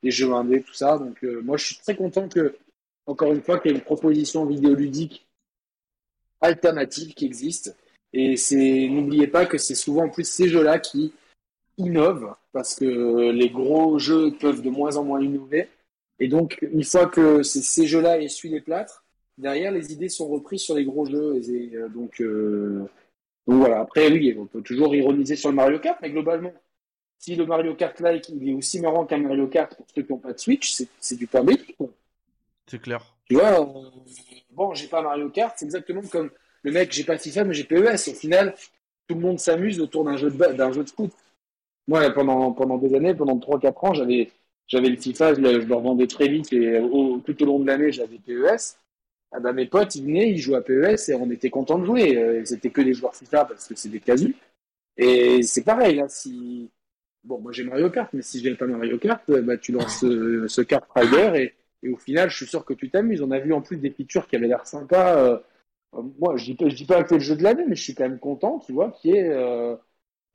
des 0.02 0.12
jeux 0.12 0.34
indés, 0.34 0.62
tout 0.62 0.74
ça. 0.74 0.98
Donc, 0.98 1.24
euh, 1.24 1.42
moi, 1.42 1.58
je 1.58 1.66
suis 1.68 1.78
très 1.78 1.96
content 1.96 2.28
que, 2.28 2.56
encore 3.06 3.32
une 3.32 3.42
fois, 3.42 3.60
qu'il 3.60 3.72
y 3.72 3.74
ait 3.74 3.78
une 3.78 3.84
proposition 3.84 4.46
vidéoludique 4.46 5.26
alternative 6.42 7.14
qui 7.14 7.26
existe. 7.26 7.76
Et 8.12 8.36
c'est, 8.36 8.88
n'oubliez 8.90 9.28
pas 9.28 9.46
que 9.46 9.58
c'est 9.58 9.76
souvent 9.76 10.06
en 10.06 10.10
plus 10.10 10.28
ces 10.30 10.50
jeux-là 10.50 10.80
qui 10.80 11.14
innovent, 11.78 12.36
parce 12.52 12.76
que 12.76 13.32
les 13.32 13.50
gros 13.50 13.98
jeux 13.98 14.32
peuvent 14.40 14.62
de 14.62 14.70
moins 14.70 14.98
en 14.98 15.04
moins 15.04 15.22
innover. 15.22 15.70
Et 16.20 16.28
donc, 16.28 16.60
une 16.62 16.84
fois 16.84 17.08
que 17.08 17.44
ces 17.44 17.88
jeux-là 17.88 18.22
essuient 18.22 18.50
les 18.50 18.62
plâtres, 18.62 19.03
derrière, 19.38 19.72
les 19.72 19.94
idées 19.94 20.10
sont 20.10 20.28
reprises 20.28 20.62
sur 20.62 20.76
les 20.76 20.86
gros 20.86 21.06
jeux. 21.06 21.42
Et, 21.50 21.76
euh, 21.76 21.90
donc, 21.90 22.22
euh, 22.22 22.80
donc 23.48 23.60
voilà. 23.60 23.82
Après, 23.82 24.12
oui, 24.12 24.36
on 24.38 24.46
peut 24.46 24.62
toujours 24.62 24.96
ironiser 24.96 25.36
sur 25.36 25.50
le 25.50 25.56
Mario 25.56 25.80
Kart, 25.80 26.00
mais 26.02 26.12
globalement, 26.12 26.54
si 27.20 27.36
le 27.36 27.46
Mario 27.46 27.76
Kart 27.76 28.00
Like 28.00 28.30
il 28.30 28.50
est 28.50 28.54
aussi 28.54 28.80
marrant 28.82 29.06
qu'un 29.06 29.18
Mario 29.18 29.48
Kart 29.48 29.76
pour 29.76 29.86
ceux 29.94 30.04
qui 30.04 30.12
n'ont 30.12 30.20
pas 30.20 30.34
de 30.34 30.40
Switch, 30.40 30.84
c'est 31.00 31.16
du 31.16 31.28
pain 31.28 31.46
C'est 32.68 32.82
clair. 32.82 33.16
Tu 33.26 33.36
vois, 33.36 33.62
euh, 33.62 33.90
bon, 34.52 34.74
j'ai 34.74 34.88
pas 34.88 35.02
Mario 35.02 35.30
Kart, 35.30 35.54
c'est 35.58 35.66
exactement 35.66 36.02
comme 36.12 36.30
le 36.64 36.72
mec, 36.72 36.92
j'ai 36.92 37.04
pas 37.04 37.18
FIFA, 37.18 37.46
mais 37.46 37.54
j'ai 37.54 37.64
PES. 37.64 38.10
Au 38.10 38.14
final, 38.14 38.56
tout 39.08 39.16
le 39.16 39.22
monde 39.22 39.40
s'amuse 39.40 39.80
autour 39.80 40.06
d'un 40.06 40.18
jeu 40.18 40.30
de 40.30 40.54
d'un 40.54 40.72
jeu 40.72 40.84
de 40.84 40.90
foot. 40.90 41.12
Moi, 41.88 42.10
pendant, 42.12 42.54
pendant 42.54 42.78
des 42.78 42.96
années, 42.96 43.14
pendant 43.14 43.38
3-4 43.38 43.86
ans, 43.86 43.94
j'avais, 43.94 44.32
j'avais 44.68 44.88
le 44.90 44.96
FIFA, 44.96 45.34
je 45.34 45.42
le, 45.42 45.62
je 45.62 45.66
le 45.66 45.76
revendais 45.76 46.08
très 46.08 46.30
vite 46.30 46.54
et 46.54 46.80
tout 47.26 47.44
au 47.44 47.46
long 47.46 47.60
de 47.60 47.68
l'année, 47.68 47.92
j'avais 47.92 48.18
PES. 48.18 48.78
Ah 49.34 49.40
bah, 49.40 49.52
mes 49.52 49.66
potes, 49.66 49.96
ils 49.96 50.06
venaient, 50.06 50.30
ils 50.30 50.38
jouaient 50.38 50.58
à 50.58 50.62
PES 50.62 51.10
et 51.10 51.16
on 51.16 51.30
était 51.32 51.50
content 51.50 51.80
de 51.80 51.86
jouer. 51.86 52.18
Euh, 52.18 52.46
c'était 52.46 52.70
que 52.70 52.82
des 52.82 52.94
joueurs 52.94 53.16
FIFA 53.16 53.46
parce 53.46 53.68
que 53.68 53.76
c'est 53.76 53.90
des 53.90 54.00
casus. 54.00 54.36
Et 54.96 55.42
c'est 55.42 55.64
pareil, 55.64 55.96
là, 55.96 56.08
si, 56.08 56.70
bon, 57.24 57.40
moi 57.40 57.52
j'ai 57.52 57.64
Mario 57.64 57.90
Kart, 57.90 58.14
mais 58.14 58.22
si 58.22 58.44
je 58.44 58.50
n'ai 58.50 58.56
pas 58.56 58.68
Mario 58.68 58.98
Kart, 59.00 59.28
euh, 59.30 59.42
bah, 59.42 59.58
tu 59.58 59.72
lances 59.72 60.02
ce, 60.02 60.48
ce 60.48 60.62
Kart 60.62 60.86
Rider 60.96 61.32
et, 61.36 61.54
et, 61.88 61.90
au 61.90 61.98
final, 61.98 62.30
je 62.30 62.38
suis 62.38 62.46
sûr 62.46 62.64
que 62.64 62.74
tu 62.74 62.90
t'amuses. 62.90 63.22
On 63.22 63.32
a 63.32 63.40
vu 63.40 63.54
en 63.54 63.62
plus 63.62 63.78
des 63.78 63.90
features 63.90 64.28
qui 64.28 64.36
avaient 64.36 64.48
l'air 64.48 64.68
sympas. 64.68 65.18
Euh, 65.18 65.38
moi, 66.20 66.38
je 66.38 66.46
dis, 66.46 66.58
je 66.60 66.76
dis 66.76 66.86
pas 66.86 67.04
que 67.04 67.10
c'est 67.10 67.16
le 67.16 67.22
jeu 67.22 67.36
de 67.36 67.44
l'année, 67.44 67.66
mais 67.68 67.76
je 67.76 67.84
suis 67.84 67.96
quand 67.96 68.08
même 68.08 68.20
content, 68.20 68.60
tu 68.60 68.74
vois, 68.74 68.92
qu'il 68.92 69.12
y 69.12 69.18
ait, 69.18 69.30
euh, 69.30 69.76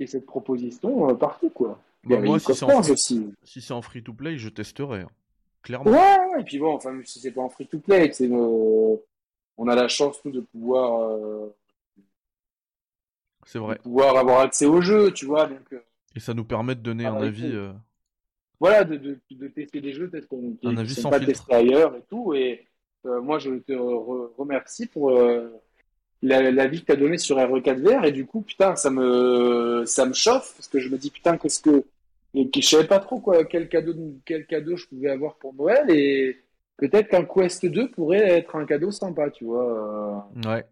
cette 0.06 0.26
proposition 0.26 1.10
euh, 1.10 1.14
partout, 1.14 1.50
quoi. 1.50 1.80
Bah, 2.04 2.20
moi, 2.20 2.38
si 2.38 2.54
c'est 2.54 2.64
en, 2.64 2.80
aussi. 2.80 3.26
Si 3.44 3.72
en 3.72 3.82
free 3.82 4.02
to 4.02 4.12
play, 4.12 4.38
je 4.38 4.48
testerai, 4.48 5.00
hein. 5.00 5.10
Clairement. 5.68 5.90
Ouais, 5.90 6.40
et 6.40 6.44
puis 6.44 6.58
bon, 6.58 6.74
enfin, 6.74 6.98
si 7.04 7.20
c'est 7.20 7.30
pas 7.30 7.42
en 7.42 7.50
free 7.50 7.66
to 7.66 7.78
play, 7.78 8.10
c'est 8.12 8.28
on 8.30 9.66
a 9.68 9.74
la 9.74 9.88
chance 9.88 10.24
nous 10.24 10.32
de 10.32 10.40
pouvoir. 10.40 11.02
Euh, 11.02 11.54
c'est 13.46 13.58
vrai. 13.58 13.76
De 13.76 13.82
pouvoir 13.82 14.16
avoir 14.16 14.40
accès 14.40 14.66
au 14.66 14.80
jeu, 14.80 15.12
tu 15.12 15.26
vois, 15.26 15.46
donc. 15.46 15.72
Euh, 15.72 15.80
et 16.16 16.20
ça 16.20 16.34
nous 16.34 16.44
permet 16.44 16.74
de 16.74 16.80
donner 16.80 17.06
un 17.06 17.16
avis. 17.16 17.52
Euh, 17.54 17.72
voilà, 18.60 18.84
de, 18.84 18.96
de, 18.96 19.20
de, 19.30 19.48
tester 19.48 19.80
des 19.80 19.92
jeux 19.92 20.10
peut-être 20.10 20.26
qu'on 20.26 20.56
ne 20.62 20.84
sont 20.86 21.10
pas 21.10 21.20
testés 21.20 21.54
ailleurs 21.54 21.94
et 21.94 22.02
tout. 22.08 22.34
Et 22.34 22.66
euh, 23.06 23.20
moi, 23.20 23.38
je 23.38 23.50
te 23.50 23.72
remercie 23.72 24.86
pour 24.86 25.10
euh, 25.10 25.48
l'avis 26.22 26.80
que 26.80 26.86
tu 26.86 26.92
as 26.92 26.96
donné 26.96 27.18
sur 27.18 27.36
RE4VR. 27.36 28.04
Et 28.04 28.12
du 28.12 28.26
coup, 28.26 28.40
putain, 28.40 28.74
ça 28.74 28.90
me, 28.90 29.84
ça 29.86 30.06
me 30.06 30.12
chauffe 30.12 30.54
parce 30.56 30.66
que 30.66 30.80
je 30.80 30.88
me 30.88 30.98
dis, 30.98 31.10
putain, 31.10 31.36
qu'est-ce 31.36 31.60
que. 31.60 31.84
Et 32.34 32.50
je 32.54 32.60
savais 32.60 32.86
pas 32.86 32.98
trop 32.98 33.20
quoi, 33.20 33.44
quel 33.44 33.68
cadeau, 33.68 33.94
quel 34.24 34.46
cadeau 34.46 34.76
je 34.76 34.86
pouvais 34.86 35.10
avoir 35.10 35.36
pour 35.36 35.54
Noël. 35.54 35.90
Et 35.90 36.38
peut-être 36.76 37.08
qu'un 37.08 37.24
Quest 37.24 37.66
2 37.66 37.90
pourrait 37.90 38.38
être 38.38 38.56
un 38.56 38.66
cadeau 38.66 38.90
sympa, 38.90 39.30
tu 39.30 39.44
vois. 39.44 40.28
Ouais, 40.44 40.64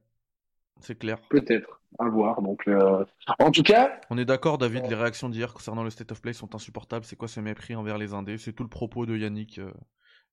c'est 0.80 0.98
clair. 0.98 1.18
Peut-être 1.30 1.80
à 1.98 2.08
voir. 2.08 2.42
Donc, 2.42 2.62
euh, 2.68 3.04
en 3.38 3.50
tout 3.50 3.62
cas. 3.62 4.00
On 4.10 4.18
est 4.18 4.24
d'accord, 4.24 4.58
David, 4.58 4.86
les 4.88 4.94
réactions 4.94 5.28
d'hier 5.28 5.52
concernant 5.52 5.82
le 5.82 5.90
State 5.90 6.12
of 6.12 6.20
Play 6.20 6.32
sont 6.32 6.54
insupportables. 6.54 7.04
C'est 7.04 7.16
quoi 7.16 7.28
ce 7.28 7.40
mépris 7.40 7.74
envers 7.74 7.98
les 7.98 8.14
indés? 8.14 8.38
C'est 8.38 8.52
tout 8.52 8.62
le 8.62 8.68
propos 8.68 9.06
de 9.06 9.16
Yannick 9.16 9.58
euh, 9.58 9.70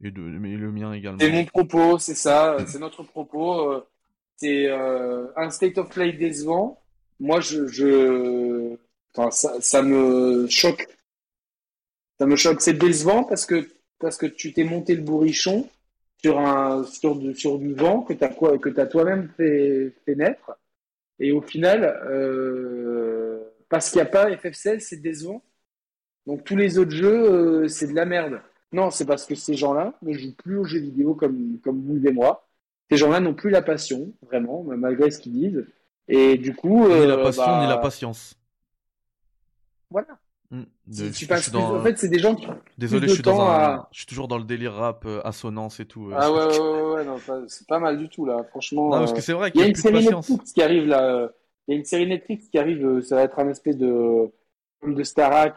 et, 0.03 0.11
de, 0.11 0.21
mais 0.21 0.55
le 0.55 0.71
mien 0.71 0.93
également. 0.93 1.19
C'est 1.19 1.31
mon 1.31 1.45
propos, 1.45 1.97
c'est 1.99 2.15
ça, 2.15 2.57
c'est 2.67 2.79
notre 2.79 3.03
propos. 3.03 3.71
Euh, 3.71 3.87
c'est 4.35 4.69
un 4.69 5.49
State 5.49 5.77
of 5.77 5.89
Play 5.89 6.13
décevant. 6.13 6.81
Moi, 7.19 7.39
je. 7.39 7.67
je... 7.67 8.75
Enfin, 9.15 9.29
ça, 9.31 9.61
ça 9.61 9.83
me 9.83 10.47
choque. 10.49 10.87
Ça 12.23 12.27
me 12.27 12.37
choque. 12.37 12.61
C'est 12.61 12.71
décevant 12.71 13.25
parce 13.25 13.45
que, 13.45 13.67
parce 13.99 14.15
que 14.15 14.25
tu 14.25 14.53
t'es 14.53 14.63
monté 14.63 14.95
le 14.95 15.01
bourrichon 15.01 15.69
sur, 16.23 16.39
un, 16.39 16.85
sur, 16.85 17.17
du, 17.17 17.35
sur 17.35 17.59
du 17.59 17.73
vent 17.73 18.01
que 18.01 18.13
tu 18.13 18.23
as, 18.23 18.81
as 18.81 18.85
toi-même 18.85 19.27
fait, 19.35 19.93
fait 20.05 20.15
naître 20.15 20.57
et 21.19 21.33
au 21.33 21.41
final, 21.41 21.83
euh, 22.09 23.43
parce 23.67 23.89
qu'il 23.89 24.01
n'y 24.01 24.07
a 24.07 24.09
pas 24.09 24.29
FF16, 24.29 24.79
c'est 24.79 25.01
décevant. 25.01 25.43
Donc 26.25 26.45
tous 26.45 26.55
les 26.55 26.77
autres 26.77 26.91
jeux, 26.91 27.29
euh, 27.29 27.67
c'est 27.67 27.87
de 27.87 27.93
la 27.93 28.05
merde. 28.05 28.39
Non, 28.71 28.89
c'est 28.89 29.05
parce 29.05 29.25
que 29.25 29.35
ces 29.35 29.55
gens-là 29.55 29.93
ne 30.01 30.13
jouent 30.13 30.33
plus 30.33 30.55
aux 30.59 30.63
jeux 30.63 30.79
vidéo 30.79 31.15
comme, 31.15 31.59
comme 31.61 31.83
vous 31.83 32.07
et 32.07 32.13
moi. 32.13 32.47
Ces 32.89 32.95
gens-là 32.95 33.19
n'ont 33.19 33.33
plus 33.33 33.49
la 33.49 33.61
passion, 33.61 34.13
vraiment, 34.21 34.63
malgré 34.63 35.11
ce 35.11 35.19
qu'ils 35.19 35.33
disent. 35.33 35.65
Et 36.07 36.37
du 36.37 36.55
coup. 36.55 36.87
ni 36.87 37.05
la 37.05 37.15
euh, 37.15 37.23
passion, 37.25 37.59
ni 37.59 37.67
la 37.67 37.75
bah, 37.75 37.81
patience. 37.81 38.39
Voilà. 39.89 40.17
Hmm. 40.53 40.65
tu 41.11 41.25
passes 41.25 41.51
En 41.55 41.81
fait, 41.81 41.97
c'est 41.97 42.09
des 42.09 42.19
gens 42.19 42.35
qui. 42.35 42.45
Désolé, 42.77 43.07
je 43.07 43.15
suis, 43.15 43.23
dans 43.23 43.41
un... 43.41 43.87
je 43.91 43.97
suis 43.97 44.05
toujours 44.05 44.27
dans 44.27 44.37
le 44.37 44.43
délire 44.43 44.73
rap, 44.73 45.03
euh, 45.07 45.19
assonance 45.23 45.79
et 45.79 45.85
tout. 45.85 46.11
Euh, 46.11 46.15
ah 46.15 46.31
ouais, 46.31 46.45
ouais, 46.45 46.93
ouais, 46.93 47.05
non, 47.05 47.17
c'est 47.47 47.65
pas 47.65 47.79
mal 47.79 47.97
du 47.97 48.07
tout 48.07 48.27
là, 48.27 48.43
franchement. 48.51 48.91
Non, 48.91 48.99
parce 48.99 49.13
que 49.13 49.21
c'est 49.21 49.33
vrai 49.33 49.49
qu'il 49.49 49.61
y 49.61 49.63
a, 49.63 49.67
une 49.67 49.73
série 49.73 50.05
Netflix 50.05 50.53
qui 50.53 50.61
arrive 50.61 50.85
là. 50.85 51.31
Il 51.67 51.73
y 51.73 51.75
a 51.75 51.79
une 51.79 51.85
série 51.85 52.05
Netflix 52.05 52.49
qui 52.49 52.59
arrive, 52.59 52.85
euh, 52.85 53.01
ça 53.01 53.15
va 53.15 53.23
être 53.23 53.39
un 53.39 53.49
espèce 53.49 53.77
de 53.77 54.29
comme 54.79 54.93
de 54.93 55.01
Starac 55.01 55.55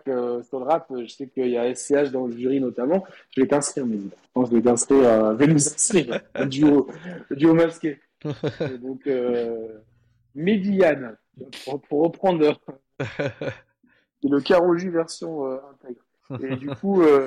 sur 0.49 0.61
le 0.61 0.65
rap. 0.65 0.91
Je 0.91 1.07
sais 1.09 1.27
qu'il 1.27 1.51
y 1.51 1.59
a 1.59 1.75
SCH 1.75 2.11
dans 2.11 2.27
le 2.27 2.35
jury 2.35 2.59
notamment. 2.61 3.05
Je 3.33 3.43
vais 3.43 3.49
t'inscrire, 3.49 3.85
mais 3.85 3.97
je 3.97 4.09
pense 4.33 4.49
que 4.49 4.57
je 4.57 4.61
vais 4.63 4.67
t'inscrire, 4.67 5.07
à... 5.07 5.35
vais 5.35 5.47
nous 5.47 5.57
inscrire, 5.57 6.21
duo, 6.47 6.89
duo 7.31 7.53
masqué. 7.53 7.99
donc, 8.81 9.07
euh... 9.07 9.69
Pour 11.89 12.05
reprendre 12.05 12.59
le 14.23 14.41
Caroji 14.41 14.89
version 14.89 15.47
euh, 15.47 15.59
intègre. 15.73 16.03
Et 16.43 16.57
du 16.57 16.69
coup, 16.81 17.03
euh... 17.03 17.27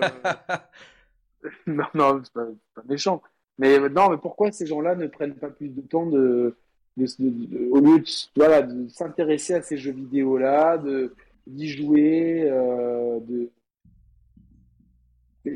non, 1.67 1.85
non, 1.93 2.21
c'est 2.23 2.33
pas, 2.33 2.47
pas, 2.75 2.83
méchant. 2.87 3.21
Mais 3.57 3.77
non, 3.89 4.09
mais 4.09 4.17
pourquoi 4.17 4.51
ces 4.51 4.65
gens-là 4.65 4.95
ne 4.95 5.07
prennent 5.07 5.35
pas 5.35 5.49
plus 5.49 5.69
de 5.69 5.81
temps 5.81 6.05
de, 6.05 6.55
de, 6.97 7.05
de, 7.19 7.69
au 7.71 7.79
lieu 7.79 7.99
de, 7.99 8.05
voilà, 8.35 8.61
de 8.61 8.87
s'intéresser 8.87 9.55
à 9.55 9.61
ces 9.61 9.77
jeux 9.77 9.91
vidéo-là, 9.91 10.77
de 10.77 11.13
d'y 11.47 11.67
jouer, 11.67 12.47
euh, 12.49 13.19
de 13.21 13.49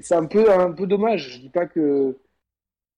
c'est 0.02 0.16
un 0.16 0.26
peu 0.26 0.50
un 0.52 0.72
peu 0.72 0.88
dommage. 0.88 1.36
Je 1.36 1.40
dis 1.40 1.50
pas 1.50 1.68
que 1.68 2.18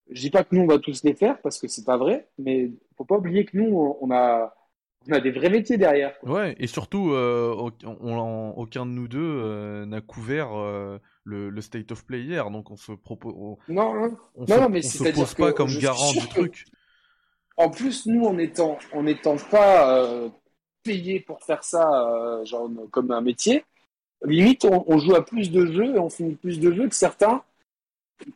je 0.09 0.21
dis 0.21 0.29
pas 0.29 0.43
que 0.43 0.55
nous 0.55 0.61
on 0.61 0.67
va 0.67 0.79
tous 0.79 1.03
les 1.03 1.13
faire 1.13 1.41
parce 1.41 1.59
que 1.59 1.67
c'est 1.67 1.85
pas 1.85 1.97
vrai, 1.97 2.27
mais 2.37 2.71
faut 2.97 3.05
pas 3.05 3.17
oublier 3.17 3.45
que 3.45 3.57
nous 3.57 3.97
on 3.99 4.11
a 4.11 4.55
on 5.07 5.11
a 5.13 5.19
des 5.19 5.31
vrais 5.31 5.49
métiers 5.49 5.77
derrière. 5.77 6.13
Ouais, 6.23 6.55
et 6.59 6.67
surtout, 6.67 7.11
euh, 7.11 7.53
aucun 8.55 8.85
de 8.85 8.91
nous 8.91 9.07
deux 9.07 9.19
euh, 9.19 9.85
n'a 9.85 10.01
couvert 10.01 10.49
euh, 10.53 10.99
le, 11.23 11.61
State 11.61 11.91
of 11.91 12.05
Play 12.05 12.21
hier, 12.21 12.49
donc 12.51 12.71
on 12.71 12.77
se 12.77 12.91
propose. 12.91 13.33
Non, 13.67 13.93
non, 13.93 14.17
on 14.35 14.45
non, 14.45 14.65
se, 14.65 14.69
mais 14.69 14.81
se 14.81 15.11
pose 15.11 15.33
pas 15.35 15.53
comme 15.53 15.77
garant 15.79 16.11
du 16.11 16.27
truc. 16.27 16.65
En 17.57 17.69
plus, 17.69 18.05
nous, 18.05 18.25
en 18.25 18.37
étant, 18.37 18.77
en 18.93 19.05
étant 19.05 19.37
pas 19.37 20.07
payé 20.83 21.19
pour 21.19 21.41
faire 21.43 21.63
ça, 21.63 22.41
genre 22.45 22.69
comme 22.91 23.11
un 23.11 23.21
métier. 23.21 23.63
Limite, 24.23 24.65
on, 24.65 24.97
joue 24.97 25.15
à 25.15 25.23
plus 25.23 25.51
de 25.51 25.65
jeux 25.67 25.95
et 25.95 25.99
on 25.99 26.09
finit 26.09 26.35
plus 26.35 26.59
de 26.59 26.71
jeux 26.73 26.87
que 26.87 26.95
certains 26.95 27.43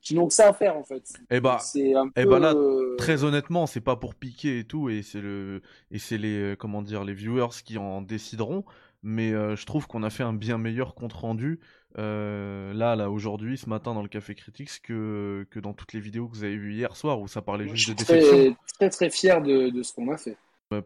qui 0.01 0.15
n'ont 0.15 0.27
que 0.27 0.33
ça 0.33 0.49
à 0.49 0.53
faire 0.53 0.77
en 0.77 0.83
fait. 0.83 1.03
Et 1.29 1.37
eh 1.37 1.39
bah, 1.39 1.59
c'est 1.59 1.95
un 1.95 2.09
eh 2.15 2.25
bah 2.25 2.39
là, 2.39 2.53
très 2.97 3.23
honnêtement, 3.23 3.67
c'est 3.67 3.81
pas 3.81 3.95
pour 3.95 4.15
piquer 4.15 4.59
et 4.59 4.63
tout, 4.63 4.89
et 4.89 5.01
c'est 5.01 5.21
le, 5.21 5.61
et 5.91 5.99
c'est 5.99 6.17
les, 6.17 6.55
comment 6.57 6.81
dire, 6.81 7.03
les 7.03 7.13
viewers 7.13 7.63
qui 7.63 7.77
en 7.77 8.01
décideront. 8.01 8.65
Mais 9.01 9.31
je 9.31 9.65
trouve 9.65 9.87
qu'on 9.87 10.03
a 10.03 10.09
fait 10.09 10.23
un 10.23 10.33
bien 10.33 10.57
meilleur 10.57 10.93
compte 10.93 11.13
rendu 11.13 11.61
euh, 11.97 12.73
là, 12.73 12.95
là, 12.95 13.09
aujourd'hui, 13.09 13.57
ce 13.57 13.67
matin 13.67 13.93
dans 13.93 14.03
le 14.03 14.07
Café 14.07 14.35
Critics, 14.35 14.81
que, 14.83 15.47
que 15.49 15.59
dans 15.59 15.73
toutes 15.73 15.93
les 15.93 15.99
vidéos 15.99 16.27
que 16.27 16.35
vous 16.35 16.43
avez 16.43 16.57
vues 16.57 16.75
hier 16.75 16.95
soir 16.95 17.19
où 17.19 17.27
ça 17.27 17.41
parlait 17.41 17.67
juste 17.67 17.89
de 17.89 17.93
déception. 17.95 18.31
Je 18.31 18.41
suis 18.41 18.55
très, 18.77 18.89
très 18.89 19.09
fier 19.09 19.41
de, 19.41 19.69
de 19.69 19.83
ce 19.83 19.93
qu'on 19.93 20.11
a 20.11 20.17
fait. 20.17 20.37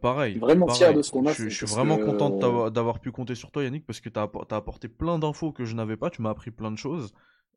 pareil. 0.01 0.37
Vraiment 0.37 0.69
fier 0.69 0.93
de 0.93 1.01
ce 1.01 1.11
qu'on 1.11 1.25
a 1.25 1.33
fait. 1.33 1.49
Je 1.49 1.55
suis 1.55 1.65
vraiment 1.65 1.97
content 1.97 2.69
d'avoir 2.69 2.99
pu 2.99 3.11
compter 3.11 3.35
sur 3.35 3.51
toi, 3.51 3.63
Yannick, 3.63 3.85
parce 3.85 3.99
que 3.99 4.09
tu 4.09 4.19
as, 4.19 4.29
apporté 4.51 4.87
plein 4.87 5.19
d'infos 5.19 5.51
que 5.51 5.65
je 5.65 5.75
n'avais 5.75 5.97
pas. 5.97 6.09
Tu 6.09 6.21
m'as 6.21 6.29
appris 6.29 6.51
plein 6.51 6.71
de 6.71 6.77
choses. 6.77 7.13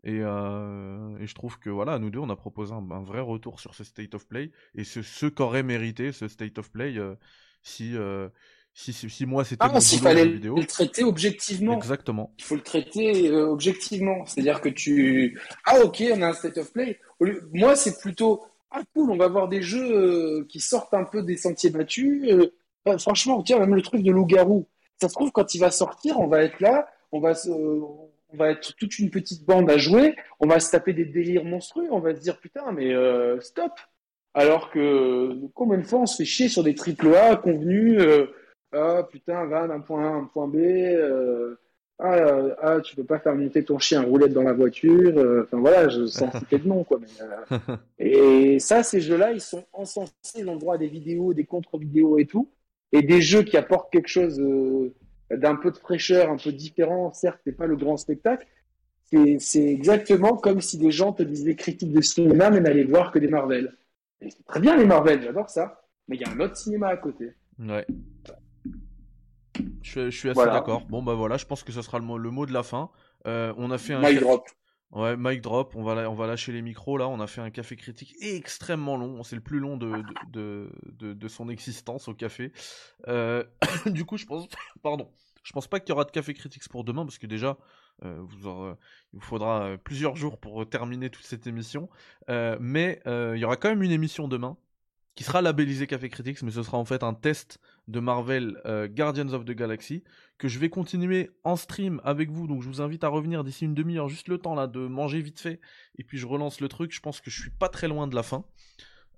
Et, 0.06 0.20
euh, 0.22 1.18
et, 1.18 1.26
je 1.26 1.34
trouve 1.34 1.58
que 1.58 1.68
voilà, 1.68 1.98
nous 1.98 2.10
deux, 2.10 2.20
on 2.20 2.30
a 2.30 2.36
proposé 2.36 2.72
un, 2.72 3.02
vrai 3.02 3.20
retour 3.20 3.58
sur 3.58 3.74
ce 3.74 3.82
State 3.82 4.14
of 4.14 4.24
Play. 4.28 4.52
Et 4.76 4.84
ce, 4.84 5.02
ce 5.02 5.26
qu'aurait 5.26 5.64
mérité 5.64 6.12
ce 6.12 6.28
State 6.28 6.58
of 6.58 6.70
Play 6.70 6.96
euh, 6.96 7.16
si, 7.62 7.96
euh, 7.96 8.28
si, 8.72 8.92
si, 8.92 9.26
moi 9.26 9.44
c'était 9.44 9.66
ah, 9.68 9.80
s'il 9.80 9.98
fallait 9.98 10.24
le 10.24 10.66
traiter 10.66 11.02
objectivement. 11.02 11.76
Exactement. 11.76 12.32
Il 12.38 12.44
faut 12.44 12.54
le 12.54 12.62
traiter 12.62 13.32
objectivement. 13.32 14.24
C'est-à-dire 14.26 14.60
que 14.60 14.68
tu. 14.68 15.40
Ah, 15.64 15.80
ok, 15.80 16.04
on 16.12 16.22
a 16.22 16.28
un 16.28 16.32
state 16.34 16.58
of 16.58 16.72
play. 16.72 17.00
Moi, 17.52 17.74
c'est 17.74 17.98
plutôt. 17.98 18.44
Ah, 18.70 18.82
cool, 18.94 19.10
on 19.10 19.16
va 19.16 19.24
avoir 19.24 19.48
des 19.48 19.62
jeux 19.62 20.46
qui 20.48 20.60
sortent 20.60 20.94
un 20.94 21.04
peu 21.04 21.24
des 21.24 21.36
sentiers 21.36 21.70
battus. 21.70 22.30
Euh, 22.30 22.98
franchement, 22.98 23.42
tiens, 23.42 23.58
même 23.58 23.74
le 23.74 23.82
truc 23.82 24.04
de 24.04 24.12
loup-garou. 24.12 24.68
Ça 25.00 25.08
se 25.08 25.14
trouve, 25.14 25.32
quand 25.32 25.52
il 25.52 25.58
va 25.58 25.72
sortir, 25.72 26.20
on 26.20 26.28
va 26.28 26.44
être 26.44 26.60
là, 26.60 26.86
on 27.10 27.18
va, 27.18 27.34
on 28.30 28.36
va 28.36 28.50
être 28.50 28.74
toute 28.76 28.98
une 28.98 29.10
petite 29.10 29.44
bande 29.44 29.70
à 29.70 29.78
jouer, 29.78 30.16
on 30.40 30.46
va 30.46 30.60
se 30.60 30.70
taper 30.70 30.92
des 30.92 31.04
délires 31.04 31.44
monstrueux, 31.44 31.88
on 31.90 32.00
va 32.00 32.14
se 32.14 32.20
dire 32.20 32.38
putain, 32.38 32.72
mais 32.72 32.92
stop. 33.40 33.72
Alors 34.34 34.70
que 34.70 35.34
combien 35.54 35.78
de 35.78 35.82
fois 35.82 36.00
on 36.00 36.06
se 36.06 36.16
fait 36.16 36.24
chier 36.24 36.48
sur 36.48 36.62
des 36.62 36.74
triple 36.74 37.14
A 37.14 37.36
convenus 37.36 38.02
ah 38.72 39.06
putain, 39.10 39.46
va 39.46 39.66
d'un 39.66 39.80
point 39.80 40.04
A 40.04 40.08
à 40.08 40.12
un 40.12 40.24
point 40.24 40.48
B. 40.48 40.56
Euh, 40.56 41.56
ah, 41.98 42.14
euh, 42.14 42.54
ah, 42.60 42.80
tu 42.80 42.94
peux 42.94 43.04
pas 43.04 43.18
faire 43.18 43.34
monter 43.34 43.64
ton 43.64 43.78
chien 43.78 44.02
roulette 44.02 44.32
dans 44.32 44.42
la 44.42 44.52
voiture. 44.52 45.16
Euh, 45.16 45.44
enfin 45.44 45.58
voilà, 45.58 45.88
je 45.88 46.06
sens 46.06 46.30
citer 46.38 46.58
de 46.58 46.68
nom 46.68 46.84
quoi. 46.84 47.00
et 47.98 48.58
ça, 48.58 48.82
ces 48.82 49.00
jeux-là, 49.00 49.32
ils 49.32 49.40
sont 49.40 49.64
encensés. 49.72 50.12
Ils 50.36 50.48
ont 50.48 50.56
droit 50.56 50.78
des 50.78 50.88
vidéos, 50.88 51.32
des 51.32 51.44
contre-vidéos 51.44 52.18
et 52.18 52.26
tout, 52.26 52.50
et 52.92 53.02
des 53.02 53.22
jeux 53.22 53.42
qui 53.42 53.56
apportent 53.56 53.90
quelque 53.90 54.08
chose 54.08 54.40
d'un 55.30 55.56
peu 55.56 55.70
de 55.70 55.76
fraîcheur, 55.76 56.30
un 56.30 56.36
peu 56.36 56.52
différent. 56.52 57.12
Certes, 57.12 57.40
c'est 57.44 57.56
pas 57.56 57.66
le 57.66 57.76
grand 57.76 57.96
spectacle. 57.96 58.46
C'est 59.38 59.64
exactement 59.64 60.36
comme 60.36 60.60
si 60.60 60.78
des 60.78 60.90
gens 60.90 61.12
te 61.12 61.22
disaient 61.22 61.54
critiques 61.54 61.92
de 61.92 62.00
cinéma, 62.00 62.50
mais 62.50 62.60
n'allaient 62.60 62.84
voir 62.84 63.12
que 63.12 63.18
des 63.18 63.28
Marvel. 63.28 63.76
C'est 64.20 64.44
très 64.46 64.60
bien 64.60 64.76
les 64.76 64.86
Marvel, 64.86 65.22
j'adore 65.22 65.48
ça. 65.48 65.82
Mais 66.08 66.16
il 66.16 66.22
y 66.22 66.24
a 66.24 66.30
un 66.30 66.40
autre 66.40 66.56
cinéma 66.56 66.88
à 66.88 66.96
côté. 66.96 67.32
Ouais. 67.58 67.86
Je, 69.82 70.10
suis 70.10 70.30
assez 70.30 70.44
d'accord. 70.44 70.82
Bon 70.88 71.02
bah 71.02 71.14
voilà, 71.14 71.36
je 71.36 71.46
pense 71.46 71.62
que 71.62 71.72
ce 71.72 71.82
sera 71.82 71.98
le 71.98 72.04
mot, 72.04 72.18
le 72.18 72.30
mot 72.30 72.46
de 72.46 72.52
la 72.52 72.62
fin. 72.62 72.90
Euh, 73.26 73.52
on 73.56 73.70
a 73.70 73.78
fait 73.78 73.94
un 73.94 74.00
mic 74.00 74.20
drop. 74.20 74.48
Ouais, 74.92 75.16
mic 75.16 75.40
drop. 75.40 75.74
On 75.74 75.82
va 75.82 76.08
on 76.08 76.14
va 76.14 76.26
lâcher 76.26 76.52
les 76.52 76.62
micros 76.62 76.96
là. 76.96 77.08
On 77.08 77.20
a 77.20 77.26
fait 77.26 77.40
un 77.40 77.50
café 77.50 77.76
critique 77.76 78.14
extrêmement 78.20 78.96
long. 78.96 79.22
C'est 79.22 79.36
le 79.36 79.42
plus 79.42 79.58
long 79.58 79.76
de 79.76 80.02
de, 80.30 80.70
de, 80.92 81.28
son 81.28 81.48
existence 81.48 82.08
au 82.08 82.14
café. 82.14 82.52
Euh, 83.08 83.44
du 83.86 84.04
coup, 84.04 84.16
je 84.16 84.26
pense, 84.26 84.46
pardon, 84.82 85.10
je 85.42 85.52
pense 85.52 85.66
pas 85.66 85.80
qu'il 85.80 85.90
y 85.90 85.92
aura 85.92 86.04
de 86.04 86.12
café 86.12 86.34
critique 86.34 86.68
pour 86.68 86.84
demain 86.84 87.04
parce 87.04 87.18
que 87.18 87.26
déjà, 87.26 87.58
euh, 88.04 88.16
vous 88.20 88.48
il 88.48 88.76
vous 89.14 89.20
faudra 89.20 89.76
plusieurs 89.82 90.16
jours 90.16 90.38
pour 90.38 90.68
terminer 90.68 91.10
toute 91.10 91.24
cette 91.24 91.46
émission. 91.46 91.88
mais 92.28 93.00
il 93.06 93.38
y 93.38 93.44
aura 93.44 93.56
quand 93.56 93.68
même 93.68 93.82
une 93.82 93.92
émission 93.92 94.28
demain 94.28 94.56
qui 95.16 95.24
sera 95.24 95.42
labellisé 95.42 95.86
Café 95.86 96.10
Critics, 96.10 96.42
mais 96.42 96.50
ce 96.50 96.62
sera 96.62 96.78
en 96.78 96.84
fait 96.84 97.02
un 97.02 97.14
test 97.14 97.58
de 97.88 98.00
Marvel 98.00 98.60
euh, 98.66 98.88
Guardians 98.88 99.32
of 99.32 99.44
the 99.44 99.52
Galaxy 99.52 100.02
que 100.38 100.48
je 100.48 100.58
vais 100.58 100.68
continuer 100.68 101.30
en 101.44 101.56
stream 101.56 102.00
avec 102.04 102.30
vous. 102.30 102.46
Donc 102.46 102.62
je 102.62 102.68
vous 102.68 102.80
invite 102.80 103.04
à 103.04 103.08
revenir 103.08 103.44
d'ici 103.44 103.64
une 103.64 103.74
demi-heure, 103.74 104.08
juste 104.08 104.28
le 104.28 104.38
temps 104.38 104.54
là 104.54 104.66
de 104.66 104.80
manger 104.80 105.20
vite 105.20 105.40
fait, 105.40 105.60
et 105.98 106.04
puis 106.04 106.18
je 106.18 106.26
relance 106.26 106.60
le 106.60 106.68
truc. 106.68 106.92
Je 106.92 107.00
pense 107.00 107.20
que 107.20 107.30
je 107.30 107.40
suis 107.40 107.50
pas 107.50 107.68
très 107.68 107.88
loin 107.88 108.06
de 108.06 108.14
la 108.14 108.22
fin. 108.22 108.44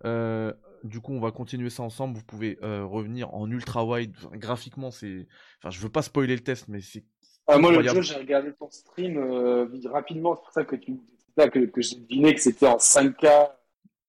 Euh, 0.04 0.52
du 0.84 1.00
coup, 1.00 1.12
on 1.12 1.20
va 1.20 1.32
continuer 1.32 1.70
ça 1.70 1.82
ensemble. 1.82 2.16
Vous 2.16 2.24
pouvez 2.24 2.58
euh, 2.62 2.84
revenir 2.84 3.34
en 3.34 3.50
ultra 3.50 3.84
wide. 3.84 4.14
graphiquement, 4.34 4.90
c'est. 4.90 5.26
Enfin, 5.58 5.70
je 5.70 5.80
veux 5.80 5.88
pas 5.88 6.02
spoiler 6.02 6.36
le 6.36 6.42
test, 6.42 6.68
mais 6.68 6.80
c'est. 6.80 7.04
Ah, 7.48 7.58
moi, 7.58 7.72
le 7.72 7.82
jeu, 7.82 8.02
j'ai 8.02 8.14
regardé 8.14 8.52
ton 8.52 8.70
stream 8.70 9.18
rapidement. 9.86 10.36
C'est 10.36 10.42
pour 10.42 10.52
ça 10.52 10.64
que 10.64 10.76
tu. 10.76 11.00
que, 11.36 11.66
que 11.66 11.80
j'ai 11.80 11.96
deviné 11.96 12.34
que 12.34 12.40
c'était 12.40 12.68
en 12.68 12.76
5K 12.76 13.50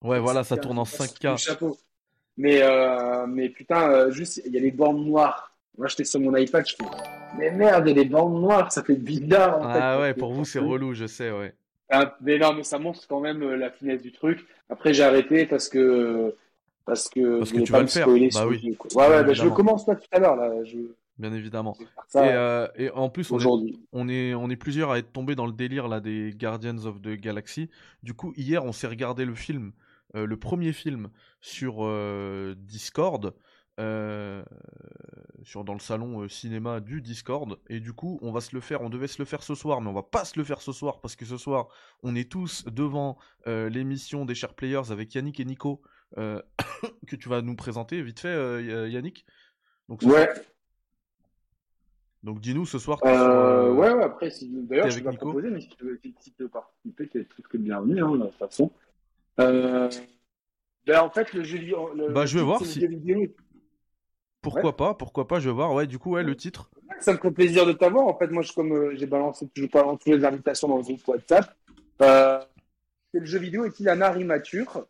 Ouais, 0.01 0.19
voilà, 0.19 0.43
ça 0.43 0.57
tourne 0.57 0.79
en 0.79 0.83
5K. 0.83 1.37
Chapeau. 1.37 1.77
Mais, 2.39 2.61
euh, 2.61 3.27
mais 3.27 3.49
putain, 3.49 3.91
euh, 3.91 4.11
juste, 4.11 4.41
il 4.45 4.53
y 4.53 4.57
a 4.57 4.61
les 4.61 4.71
bandes 4.71 5.05
noires. 5.05 5.53
Moi, 5.77 5.87
j'étais 5.87 6.05
sur 6.05 6.21
mon 6.21 6.33
iPad, 6.37 6.65
je 6.65 6.73
fais, 6.73 6.89
mais 7.37 7.51
merde, 7.51 7.85
il 7.85 7.89
y 7.89 7.99
a 7.99 8.03
les 8.03 8.09
bandes 8.09 8.41
noires, 8.41 8.71
ça 8.71 8.81
fait 8.81 8.95
bizarre. 8.95 9.59
En 9.59 9.65
ah 9.65 9.99
ouais, 9.99 10.13
pour 10.13 10.31
vous, 10.31 10.45
c'est 10.45 10.59
relou, 10.59 10.93
je 10.93 11.05
sais, 11.05 11.31
ouais. 11.31 11.53
Ah, 11.89 12.15
mais 12.21 12.37
non, 12.39 12.53
mais 12.53 12.63
ça 12.63 12.79
montre 12.79 13.05
quand 13.09 13.19
même 13.19 13.43
euh, 13.43 13.57
la 13.57 13.69
finesse 13.69 14.01
du 14.01 14.13
truc. 14.13 14.45
Après, 14.69 14.93
j'ai 14.93 15.03
arrêté 15.03 15.45
parce 15.45 15.67
que. 15.67 16.33
Parce 16.85 17.09
que, 17.09 17.39
parce 17.39 17.51
que 17.51 17.59
tu 17.59 17.71
vas 17.73 17.81
le 17.81 17.87
faire. 17.87 18.07
Bah 18.07 18.13
oui. 18.47 18.77
ouais, 18.95 19.09
ouais, 19.09 19.23
bah, 19.23 19.33
je 19.33 19.47
commence 19.49 19.85
pas 19.85 19.95
tout 19.95 20.07
à 20.13 20.19
l'heure, 20.19 20.37
là. 20.37 20.63
Je... 20.63 20.77
Bien 21.17 21.33
évidemment. 21.33 21.75
et, 22.15 22.17
euh, 22.17 22.67
et, 22.77 22.89
en 22.91 23.09
plus, 23.09 23.29
on 23.31 23.39
est, 23.39 23.73
on 23.91 24.07
est, 24.07 24.33
on 24.33 24.49
est 24.49 24.55
plusieurs 24.55 24.91
à 24.91 24.97
être 24.97 25.11
tombés 25.11 25.35
dans 25.35 25.45
le 25.45 25.51
délire 25.51 25.89
là 25.89 25.99
des 25.99 26.33
Guardians 26.39 26.85
of 26.85 27.01
the 27.01 27.19
Galaxy. 27.19 27.69
Du 28.01 28.13
coup, 28.13 28.33
hier, 28.37 28.63
on 28.63 28.71
s'est 28.71 28.87
regardé 28.87 29.25
le 29.25 29.35
film 29.35 29.73
le 30.13 30.37
premier 30.37 30.73
film 30.73 31.09
sur 31.41 31.85
euh, 31.85 32.55
Discord, 32.57 33.33
euh, 33.79 34.43
sur, 35.43 35.63
dans 35.63 35.73
le 35.73 35.79
salon 35.79 36.27
cinéma 36.27 36.79
du 36.79 37.01
Discord. 37.01 37.59
Et 37.69 37.79
du 37.79 37.93
coup, 37.93 38.19
on 38.21 38.31
va 38.31 38.41
se 38.41 38.55
le 38.55 38.61
faire. 38.61 38.81
On 38.81 38.89
devait 38.89 39.07
se 39.07 39.19
le 39.19 39.25
faire 39.25 39.43
ce 39.43 39.55
soir, 39.55 39.81
mais 39.81 39.89
on 39.89 39.93
va 39.93 40.03
pas 40.03 40.25
se 40.25 40.37
le 40.37 40.43
faire 40.43 40.61
ce 40.61 40.71
soir 40.71 40.99
parce 41.01 41.15
que 41.15 41.25
ce 41.25 41.37
soir, 41.37 41.67
on 42.03 42.15
est 42.15 42.29
tous 42.29 42.65
devant 42.65 43.17
l'émission 43.45 44.25
des 44.25 44.35
Chers 44.35 44.53
Players 44.53 44.91
avec 44.91 45.13
Yannick 45.15 45.39
et 45.39 45.45
Nico 45.45 45.81
que 46.15 47.15
tu 47.15 47.29
vas 47.29 47.41
nous 47.41 47.55
présenter 47.55 48.01
vite 48.01 48.19
fait, 48.19 48.89
Yannick. 48.89 49.25
Donc, 49.87 50.01
ouais. 50.03 50.29
Donc 52.23 52.41
dis-nous 52.41 52.65
ce 52.65 52.79
soir. 52.79 52.99
Euh, 53.05 53.71
ouais, 53.73 53.93
ouais, 53.93 54.03
après, 54.03 54.29
d'ailleurs, 54.43 54.89
je 54.89 55.01
vais 55.01 55.15
proposer, 55.15 55.49
mais 55.49 55.61
si 55.61 55.69
tu 55.69 55.85
veux, 55.85 55.99
si 56.19 56.33
tu 56.33 56.43
veux 56.43 56.49
participer, 56.49 57.07
tu 57.07 57.21
es 57.21 57.23
plus 57.23 57.43
que 57.43 57.57
bienvenu, 57.57 58.03
hein, 58.03 58.11
de 58.11 58.25
toute 58.25 58.35
façon. 58.35 58.71
Euh, 59.39 59.89
ben 60.85 61.01
en 61.01 61.09
fait, 61.09 61.33
le 61.33 61.43
jeu 61.43 61.57
vidéo. 61.59 61.91
bah, 62.11 62.25
je 62.25 62.37
vais 62.37 62.43
voir 62.43 62.63
si. 62.65 62.85
Pourquoi 64.41 64.75
pas, 64.75 64.93
pourquoi 64.93 65.27
pas, 65.27 65.39
je 65.39 65.49
vais 65.49 65.55
voir. 65.55 65.73
Ouais, 65.73 65.85
du 65.85 65.99
coup, 65.99 66.11
ouais, 66.11 66.23
le 66.23 66.35
titre. 66.35 66.69
Ça 66.99 67.13
me 67.13 67.17
fait 67.17 67.31
plaisir 67.31 67.65
de 67.65 67.73
t'avoir. 67.73 68.07
En 68.07 68.17
fait, 68.17 68.27
moi, 68.27 68.41
je, 68.41 68.53
comme 68.53 68.71
euh, 68.71 68.95
j'ai 68.95 69.05
balancé 69.05 69.47
toujours 69.49 69.69
pas 69.69 69.83
toutes 69.83 70.05
les 70.05 70.25
invitations 70.25 70.67
dans 70.67 70.77
le 70.77 70.83
groupe 70.83 71.07
WhatsApp, 71.07 71.53
euh, 72.01 72.39
le 73.13 73.25
jeu 73.25 73.39
vidéo 73.39 73.65
est-il 73.65 73.87
un 73.89 74.01
art 74.01 74.17
immature? 74.17 74.85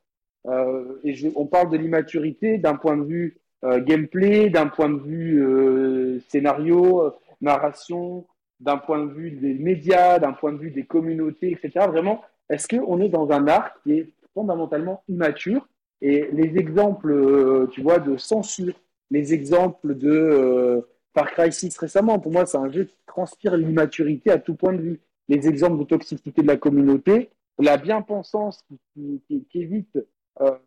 Euh, 0.47 0.99
Et 1.03 1.15
on 1.35 1.45
parle 1.45 1.69
de 1.69 1.77
l'immaturité 1.77 2.57
d'un 2.57 2.75
point 2.75 2.97
de 2.97 3.03
vue 3.03 3.37
gameplay, 3.61 4.49
d'un 4.49 4.67
point 4.67 4.89
de 4.89 4.99
vue 4.99 6.21
scénario, 6.29 7.13
narration, 7.41 8.25
d'un 8.61 8.77
point 8.77 9.03
de 9.03 9.11
vue 9.11 9.31
des 9.31 9.53
médias, 9.53 10.17
d'un 10.19 10.31
point 10.31 10.53
de 10.53 10.57
vue 10.57 10.71
des 10.71 10.85
communautés, 10.85 11.51
etc. 11.51 11.85
Vraiment, 11.87 12.23
est-ce 12.49 12.69
qu'on 12.69 13.01
est 13.01 13.09
dans 13.09 13.29
un 13.31 13.47
art 13.47 13.73
qui 13.83 13.99
est 13.99 14.13
fondamentalement 14.39 15.03
immature. 15.09 15.67
Et 16.01 16.29
les 16.31 16.57
exemples, 16.57 17.11
euh, 17.11 17.67
tu 17.71 17.81
vois, 17.81 17.99
de 17.99 18.15
censure, 18.15 18.73
les 19.11 19.33
exemples 19.33 19.95
de 19.95 20.09
euh, 20.09 20.81
Far 21.13 21.29
Cry 21.31 21.51
6 21.51 21.77
récemment, 21.77 22.19
pour 22.19 22.31
moi, 22.31 22.45
c'est 22.45 22.57
un 22.57 22.71
jeu 22.71 22.85
qui 22.85 22.95
transpire 23.05 23.57
l'immaturité 23.57 24.31
à 24.31 24.39
tout 24.39 24.55
point 24.55 24.71
de 24.71 24.81
vue. 24.81 24.99
Les 25.27 25.47
exemples 25.47 25.77
de 25.79 25.83
toxicité 25.83 26.41
de 26.41 26.47
la 26.47 26.55
communauté, 26.55 27.31
la 27.57 27.75
bien-pensance 27.75 28.63
qui, 28.93 29.21
évite 29.53 29.99
euh, 30.39 30.57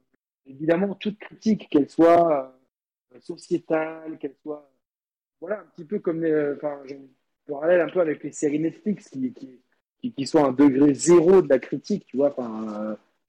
évidemment 0.45 0.95
toute 0.95 1.19
critique, 1.19 1.69
qu'elle 1.71 1.89
soit 1.89 2.55
sociétale, 3.21 4.19
qu'elle 4.19 4.35
soit 4.43 4.71
voilà 5.41 5.61
un 5.61 5.65
petit 5.75 5.85
peu 5.85 5.99
comme 5.99 6.25
enfin, 6.57 6.83
parallèle 7.49 7.81
un 7.81 7.89
peu 7.89 8.01
avec 8.01 8.23
les 8.23 8.33
séries 8.33 8.61
Netflix 8.61 9.09
qui, 9.09 9.33
qui, 9.33 10.13
qui, 10.13 10.27
sont 10.27 10.45
un 10.45 10.53
degré 10.53 10.95
zéro 10.95 11.43
de 11.43 11.49
la 11.49 11.59
critique, 11.59 12.07
tu 12.07 12.19
vois. 12.19 12.35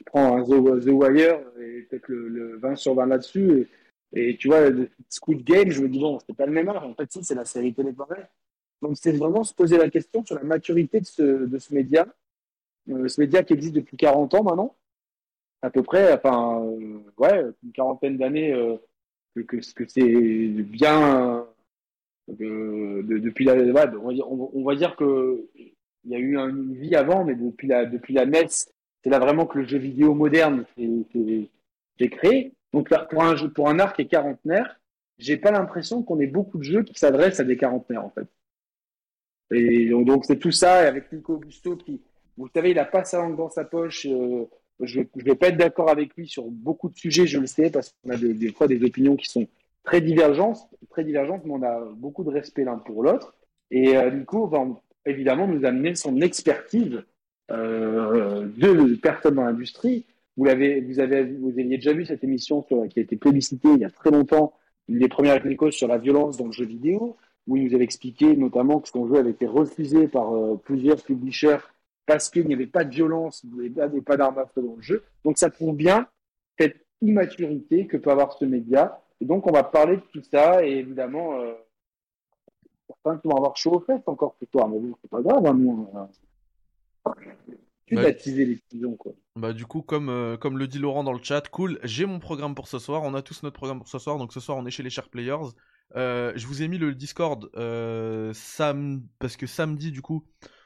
Prends 0.03 0.37
un 0.37 0.43
The, 0.43 0.87
Wire 0.87 1.39
et 1.59 1.81
peut-être 1.83 2.07
le, 2.07 2.57
20 2.57 2.75
sur 2.75 2.95
20 2.95 3.05
là-dessus. 3.07 3.67
Et, 4.13 4.37
tu 4.37 4.47
vois, 4.47 4.69
Squid 5.09 5.43
Game, 5.43 5.69
je 5.71 5.81
me 5.81 5.89
dis, 5.89 5.99
bon, 5.99 6.19
c'est 6.19 6.35
pas 6.35 6.45
le 6.45 6.51
même 6.51 6.69
art. 6.69 6.85
En 6.85 6.93
fait, 6.93 7.11
si, 7.11 7.23
c'est 7.23 7.35
la 7.35 7.45
série 7.45 7.73
télé 7.73 7.93
Donc, 8.81 8.95
c'est 8.95 9.11
vraiment 9.11 9.43
se 9.43 9.53
poser 9.53 9.77
la 9.77 9.89
question 9.89 10.23
sur 10.23 10.35
la 10.35 10.43
maturité 10.43 10.99
de 10.99 11.05
ce, 11.05 11.45
de 11.45 11.57
ce 11.57 11.73
média. 11.73 12.07
Euh, 12.89 13.07
ce 13.07 13.21
média 13.21 13.43
qui 13.43 13.53
existe 13.53 13.75
depuis 13.75 13.97
40 13.97 14.33
ans 14.33 14.43
maintenant, 14.43 14.75
à 15.61 15.69
peu 15.69 15.83
près, 15.83 16.13
enfin, 16.13 16.63
euh, 16.65 16.99
ouais, 17.17 17.45
une 17.63 17.71
quarantaine 17.71 18.17
d'années, 18.17 18.53
euh, 18.53 18.75
que, 19.35 19.41
que, 19.41 19.73
que 19.73 19.87
c'est 19.87 20.03
bien, 20.63 21.47
depuis 22.27 23.45
la, 23.45 23.55
on, 23.55 24.63
va 24.63 24.75
dire, 24.75 24.95
il 24.99 26.11
y 26.11 26.15
a 26.15 26.19
eu 26.19 26.37
une 26.37 26.75
vie 26.75 26.95
avant, 26.95 27.23
mais 27.23 27.35
depuis 27.35 27.67
la, 27.67 27.85
depuis 27.85 28.13
la 28.13 28.25
NES, 28.25 28.47
c'est 29.03 29.09
là 29.09 29.19
vraiment 29.19 29.45
que 29.45 29.59
le 29.59 29.65
jeu 29.65 29.77
vidéo 29.77 30.13
moderne 30.13 30.65
s'est 30.77 32.09
créé. 32.09 32.53
Donc 32.71 32.89
pour 33.09 33.23
un 33.23 33.35
jeu, 33.35 33.51
pour 33.51 33.69
un 33.69 33.79
arc 33.79 33.99
et 33.99 34.07
quarantenaire, 34.07 34.79
j'ai 35.17 35.37
pas 35.37 35.51
l'impression 35.51 36.03
qu'on 36.03 36.19
ait 36.19 36.27
beaucoup 36.27 36.57
de 36.57 36.63
jeux 36.63 36.83
qui 36.83 36.97
s'adressent 36.97 37.39
à 37.39 37.43
des 37.43 37.57
quarantenaires 37.57 38.05
en 38.05 38.09
fait. 38.09 38.27
Et 39.51 39.89
donc 39.89 40.25
c'est 40.25 40.39
tout 40.39 40.51
ça, 40.51 40.83
et 40.83 40.87
avec 40.87 41.11
Nico 41.11 41.35
Augusto 41.35 41.75
qui, 41.75 42.01
vous 42.37 42.47
savez, 42.53 42.71
il 42.71 42.79
a 42.79 42.85
pas 42.85 43.03
sa 43.03 43.19
langue 43.19 43.37
dans 43.37 43.49
sa 43.49 43.63
poche. 43.63 44.07
Euh, 44.09 44.45
je, 44.79 45.01
je 45.15 45.23
vais 45.23 45.35
pas 45.35 45.49
être 45.49 45.57
d'accord 45.57 45.89
avec 45.89 46.15
lui 46.15 46.27
sur 46.27 46.45
beaucoup 46.45 46.89
de 46.89 46.95
sujets, 46.95 47.27
je 47.27 47.39
le 47.39 47.45
sais, 47.45 47.69
parce 47.69 47.93
qu'on 48.03 48.09
a 48.09 48.17
des, 48.17 48.51
fois 48.51 48.67
des 48.67 48.83
opinions 48.83 49.15
qui 49.15 49.29
sont 49.29 49.47
très 49.83 50.01
divergentes, 50.01 50.67
très 50.89 51.03
divergentes, 51.03 51.43
mais 51.45 51.53
on 51.53 51.61
a 51.61 51.79
beaucoup 51.95 52.23
de 52.23 52.29
respect 52.29 52.63
l'un 52.63 52.77
pour 52.77 53.03
l'autre. 53.03 53.35
Et 53.69 53.95
euh, 53.95 54.09
Nico 54.09 54.47
va 54.47 54.65
évidemment 55.05 55.47
nous 55.47 55.65
amener 55.65 55.93
son 55.93 56.19
expertise 56.21 57.03
euh, 57.51 58.47
de 58.57 58.95
personnes 58.95 59.35
dans 59.35 59.43
l'industrie. 59.43 60.05
Vous 60.37 60.47
avez, 60.47 60.81
vous 60.81 60.97
aviez 60.97 61.77
déjà 61.77 61.93
vu 61.93 62.05
cette 62.05 62.23
émission 62.23 62.61
qui 62.61 62.99
a 62.99 63.01
été 63.01 63.15
publicitée 63.15 63.69
il 63.69 63.79
y 63.79 63.85
a 63.85 63.89
très 63.89 64.09
longtemps, 64.09 64.53
une 64.87 64.99
des 64.99 65.07
premières 65.07 65.45
Nico 65.45 65.69
sur 65.69 65.87
la 65.87 65.97
violence 65.97 66.37
dans 66.37 66.47
le 66.47 66.51
jeu 66.51 66.65
vidéo, 66.65 67.17
où 67.47 67.57
il 67.57 67.65
nous 67.65 67.75
avait 67.75 67.83
expliqué 67.83 68.35
notamment 68.35 68.79
que 68.79 68.87
son 68.87 69.07
jeu 69.07 69.17
avait 69.17 69.31
été 69.31 69.45
refusé 69.45 70.07
par 70.07 70.33
euh, 70.33 70.55
plusieurs 70.55 71.01
publishers 71.03 71.59
parce 72.05 72.29
qu'il 72.29 72.47
n'y 72.47 72.53
avait 72.53 72.67
pas 72.67 72.83
de 72.83 72.93
violence 72.93 73.45
et 73.63 74.01
pas 74.01 74.17
d'armes 74.17 74.39
à 74.39 74.45
feu 74.47 74.61
dans 74.61 74.75
le 74.75 74.81
jeu. 74.81 75.03
Donc 75.23 75.37
ça 75.37 75.49
prouve 75.49 75.75
bien 75.75 76.07
cette 76.59 76.85
immaturité 77.01 77.87
que 77.87 77.97
peut 77.97 78.11
avoir 78.11 78.33
ce 78.33 78.45
média. 78.45 78.99
Et 79.21 79.25
donc 79.25 79.47
on 79.47 79.51
va 79.51 79.63
parler 79.63 79.97
de 79.97 80.03
tout 80.11 80.23
ça 80.23 80.65
et 80.65 80.71
évidemment, 80.71 81.39
euh, 81.39 81.53
certains 82.87 83.21
vont 83.23 83.37
avoir 83.37 83.55
chaud 83.55 83.73
aux 83.73 83.79
fesses 83.81 84.01
encore 84.07 84.35
ce 84.39 84.45
soir, 84.47 84.67
mais 84.67 84.79
bon, 84.79 84.95
c'est 85.01 85.09
pas 85.09 85.21
grave, 85.21 85.45
hein, 85.45 85.53
nous, 85.53 85.87
tu 87.87 87.95
bah, 87.95 88.03
les 88.09 88.61
quoi. 88.97 89.13
Bah 89.35 89.53
du 89.53 89.65
coup, 89.65 89.81
comme, 89.81 90.09
euh, 90.09 90.37
comme 90.37 90.57
le 90.57 90.67
dit 90.67 90.79
Laurent 90.79 91.03
dans 91.03 91.13
le 91.13 91.21
chat, 91.21 91.47
cool, 91.49 91.79
j'ai 91.83 92.05
mon 92.05 92.19
programme 92.19 92.55
pour 92.55 92.67
ce 92.67 92.79
soir, 92.79 93.03
on 93.03 93.13
a 93.13 93.21
tous 93.21 93.43
notre 93.43 93.55
programme 93.55 93.79
pour 93.79 93.87
ce 93.87 93.99
soir, 93.99 94.17
donc 94.17 94.33
ce 94.33 94.39
soir 94.39 94.57
on 94.57 94.65
est 94.65 94.71
chez 94.71 94.83
les 94.83 94.89
Shark 94.89 95.09
Players. 95.09 95.51
Euh, 95.95 96.33
je 96.35 96.47
vous 96.47 96.63
ai 96.63 96.67
mis 96.67 96.77
le 96.77 96.95
Discord 96.95 97.49
sam... 98.33 99.03
parce 99.19 99.37
que 99.37 99.45
samedi 99.45 99.91
du 99.91 100.01
coup 100.01 100.25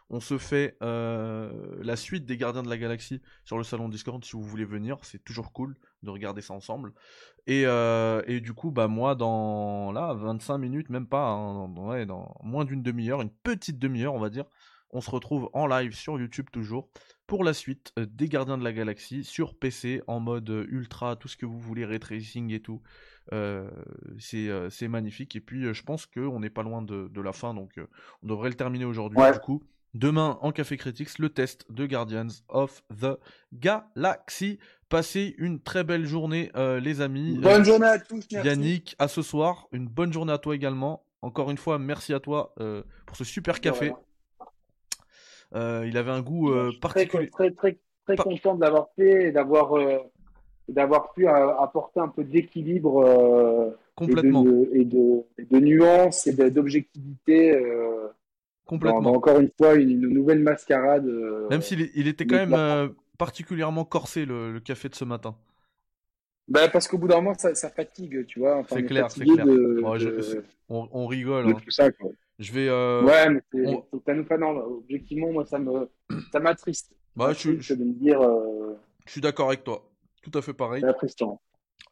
on 0.09 0.19
se 0.19 0.37
fait 0.37 0.77
euh, 0.81 1.51
la 1.81 1.95
suite 1.95 2.25
des 2.25 2.37
Gardiens 2.37 2.63
de 2.63 2.69
la 2.69 2.77
Galaxie 2.77 3.21
sur 3.43 3.57
le 3.57 3.63
salon 3.63 3.89
Discord 3.89 4.23
si 4.23 4.33
vous 4.33 4.43
voulez 4.43 4.63
venir. 4.65 4.97
C'est 5.01 5.23
toujours 5.23 5.51
cool 5.51 5.75
de 6.03 6.09
regarder 6.09 6.41
ça 6.41 6.53
ensemble. 6.53 6.93
Et, 7.45 7.63
euh, 7.65 8.21
et 8.25 8.39
du 8.39 8.53
coup, 8.53 8.71
bah 8.71 8.87
moi, 8.87 9.15
dans 9.15 9.91
là, 9.91 10.13
25 10.13 10.57
minutes, 10.57 10.89
même 10.89 11.07
pas, 11.07 11.27
hein, 11.27 11.67
dans, 11.69 12.05
dans 12.05 12.35
moins 12.43 12.65
d'une 12.65 12.83
demi-heure, 12.83 13.21
une 13.21 13.29
petite 13.29 13.79
demi-heure, 13.79 14.13
on 14.13 14.19
va 14.19 14.29
dire, 14.29 14.45
on 14.91 15.01
se 15.01 15.09
retrouve 15.09 15.49
en 15.53 15.67
live 15.67 15.93
sur 15.93 16.19
YouTube 16.19 16.47
toujours 16.51 16.89
pour 17.25 17.43
la 17.43 17.53
suite 17.53 17.91
euh, 17.99 18.05
des 18.09 18.29
Gardiens 18.29 18.57
de 18.57 18.63
la 18.63 18.73
Galaxie 18.73 19.23
sur 19.23 19.57
PC 19.57 20.01
en 20.07 20.19
mode 20.19 20.49
ultra, 20.69 21.15
tout 21.15 21.27
ce 21.27 21.37
que 21.37 21.45
vous 21.45 21.59
voulez, 21.59 21.85
ray 21.85 21.99
tracing 21.99 22.51
et 22.51 22.59
tout. 22.59 22.81
c'est 24.19 24.87
magnifique. 24.87 25.35
Et 25.35 25.41
puis, 25.41 25.73
je 25.73 25.83
pense 25.83 26.05
qu'on 26.05 26.39
n'est 26.39 26.49
pas 26.49 26.63
loin 26.63 26.81
de, 26.81 27.21
la 27.21 27.33
fin, 27.33 27.53
donc 27.53 27.79
on 28.23 28.27
devrait 28.27 28.49
le 28.49 28.55
terminer 28.55 28.85
aujourd'hui. 28.85 29.19
Du 29.33 29.39
coup, 29.39 29.63
Demain, 29.97 30.37
en 30.41 30.51
Café 30.51 30.77
Critics, 30.77 31.17
le 31.17 31.29
test 31.29 31.65
de 31.71 31.87
Guardians 31.87 32.27
of 32.49 32.83
the 32.91 33.17
Galaxy. 33.53 34.59
Passez 34.89 35.33
une 35.39 35.59
très 35.59 35.83
belle 35.83 36.05
journée, 36.05 36.51
euh, 36.55 36.79
les 36.79 37.01
amis. 37.01 37.39
Bonne 37.39 37.65
journée 37.65 37.87
à 37.87 37.97
tous. 37.97 38.23
Yannick, 38.29 38.95
à 38.99 39.07
ce 39.07 39.23
soir. 39.23 39.67
Une 39.71 39.87
bonne 39.87 40.13
journée 40.13 40.33
à 40.33 40.37
toi 40.37 40.55
également. 40.55 41.03
Encore 41.23 41.49
une 41.49 41.57
fois, 41.57 41.79
merci 41.79 42.13
à 42.13 42.19
toi 42.19 42.53
euh, 42.59 42.83
pour 43.07 43.17
ce 43.17 43.23
super 43.23 43.59
café. 43.59 43.91
Euh, 45.55 45.85
il 45.87 45.97
avait 45.97 46.11
un 46.11 46.21
goût 46.21 46.51
particulier. 46.81 47.29
Très, 47.29 47.51
très, 47.51 47.77
très, 48.05 48.15
content 48.17 48.55
de 48.55 48.61
l'avoir 48.61 48.89
fait 48.95 49.27
et 49.27 49.31
d'avoir 49.31 49.73
d'avoir 50.67 51.13
pu 51.13 51.27
apporter 51.27 51.99
un 51.99 52.09
peu 52.09 52.23
d'équilibre 52.23 53.75
complètement 53.95 54.45
et 54.73 54.83
de, 54.83 55.23
et 55.37 55.45
de, 55.45 55.59
nuances 55.59 56.27
et 56.27 56.33
d'objectivité 56.51 57.57
Complètement. 58.67 59.13
encore 59.13 59.39
une 59.39 59.49
fois, 59.57 59.75
une, 59.75 60.01
nouvelle 60.01 60.39
mascarade. 60.39 61.07
Euh, 61.07 61.47
même 61.49 61.61
s'il 61.61 61.89
il 61.95 62.07
était 62.07 62.25
quand 62.25 62.35
même 62.35 62.53
euh, 62.53 62.89
particulièrement 63.17 63.85
corsé 63.85 64.25
le, 64.25 64.59
café 64.59 64.89
de 64.89 64.95
ce 64.95 65.05
matin. 65.05 65.35
Bah, 66.49 66.67
parce 66.67 66.87
qu'au 66.87 66.97
bout 66.97 67.07
d'un 67.07 67.21
moment, 67.21 67.33
ça, 67.33 67.69
fatigue, 67.69 68.25
tu 68.25 68.39
vois. 68.39 68.63
c'est 68.69 68.83
clair, 68.83 69.09
c'est 69.09 69.23
clair. 69.23 69.45
on, 70.69 71.07
rigole. 71.07 71.47
Hein. 71.47 71.57
Tout 71.63 71.71
ça, 71.71 71.91
quoi. 71.91 72.11
Je 72.39 72.51
vais. 72.51 72.67
Euh, 72.69 73.03
ouais, 73.03 73.29
mais 73.29 73.41
c'est 73.51 74.37
non, 74.37 74.57
objectivement, 74.57 75.31
moi, 75.31 75.45
ça 75.45 75.59
me, 75.59 75.89
ça 76.31 76.39
m'attriste. 76.39 76.93
Bah, 77.15 77.33
je, 77.33 77.59
je, 77.59 77.73
de 77.73 77.83
me 77.83 77.93
dire. 77.93 78.21
Je 79.05 79.11
suis 79.11 79.21
d'accord 79.21 79.47
avec 79.47 79.63
toi. 79.63 79.89
Tout 80.21 80.37
à 80.37 80.41
fait 80.41 80.53
pareil. 80.53 80.81
C'est 80.81 80.89
attristant. 80.89 81.41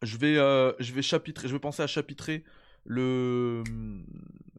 Je 0.01 0.17
vais, 0.17 0.35
je 0.35 0.93
vais 0.93 1.01
chapitrer. 1.01 1.47
Je 1.47 1.53
vais 1.53 1.59
penser 1.59 1.81
à 1.81 1.87
chapitrer 1.87 2.43
le 2.83 3.63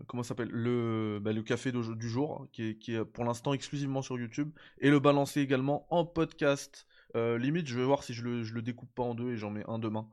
comment 0.06 0.22
s'appelle 0.22 0.50
le, 0.50 1.18
bah, 1.20 1.32
le 1.32 1.42
café 1.42 1.72
du 1.72 2.08
jour 2.08 2.40
hein, 2.40 2.48
qui 2.52 2.70
est, 2.70 2.74
qui 2.76 2.94
est 2.94 3.04
pour 3.04 3.24
l'instant 3.24 3.52
exclusivement 3.52 4.02
sur 4.02 4.18
YouTube 4.18 4.50
et 4.78 4.90
le 4.90 5.00
balancer 5.00 5.40
également 5.40 5.86
en 5.90 6.04
podcast. 6.04 6.86
Euh, 7.14 7.38
limite, 7.38 7.66
je 7.66 7.78
vais 7.78 7.84
voir 7.84 8.02
si 8.02 8.14
je 8.14 8.22
le, 8.22 8.42
je 8.42 8.54
le 8.54 8.62
découpe 8.62 8.92
pas 8.94 9.02
en 9.02 9.14
deux 9.14 9.32
et 9.32 9.36
j'en 9.36 9.50
mets 9.50 9.64
un 9.68 9.78
demain. 9.78 10.08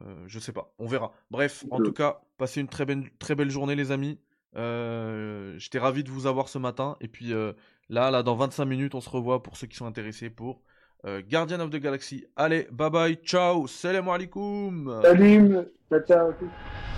Euh, 0.00 0.24
je 0.26 0.38
sais 0.38 0.52
pas, 0.52 0.74
on 0.78 0.86
verra. 0.86 1.12
Bref, 1.30 1.64
en 1.70 1.78
tout 1.78 1.92
cas, 1.92 2.20
passez 2.36 2.60
une 2.60 2.68
très 2.68 2.84
belle, 2.84 3.10
très 3.18 3.34
belle 3.34 3.50
journée, 3.50 3.74
les 3.74 3.90
amis. 3.90 4.18
Euh, 4.56 5.54
J'étais 5.58 5.78
ravi 5.78 6.04
de 6.04 6.10
vous 6.10 6.26
avoir 6.26 6.48
ce 6.48 6.58
matin. 6.58 6.96
Et 7.00 7.08
puis 7.08 7.32
euh, 7.32 7.52
là, 7.88 8.10
là, 8.10 8.22
dans 8.22 8.34
25 8.36 8.64
minutes, 8.64 8.94
on 8.94 9.00
se 9.00 9.10
revoit 9.10 9.42
pour 9.42 9.56
ceux 9.56 9.66
qui 9.66 9.76
sont 9.76 9.86
intéressés 9.86 10.30
pour 10.30 10.62
euh, 11.04 11.22
Guardian 11.22 11.60
of 11.60 11.70
the 11.70 11.76
Galaxy. 11.76 12.26
Allez, 12.36 12.66
bye 12.72 12.90
bye, 12.90 13.16
ciao, 13.16 13.66
salam 13.66 14.08
alaikum. 14.08 15.00
Salut, 15.02 15.68
ciao, 15.88 16.32
ciao. 16.32 16.97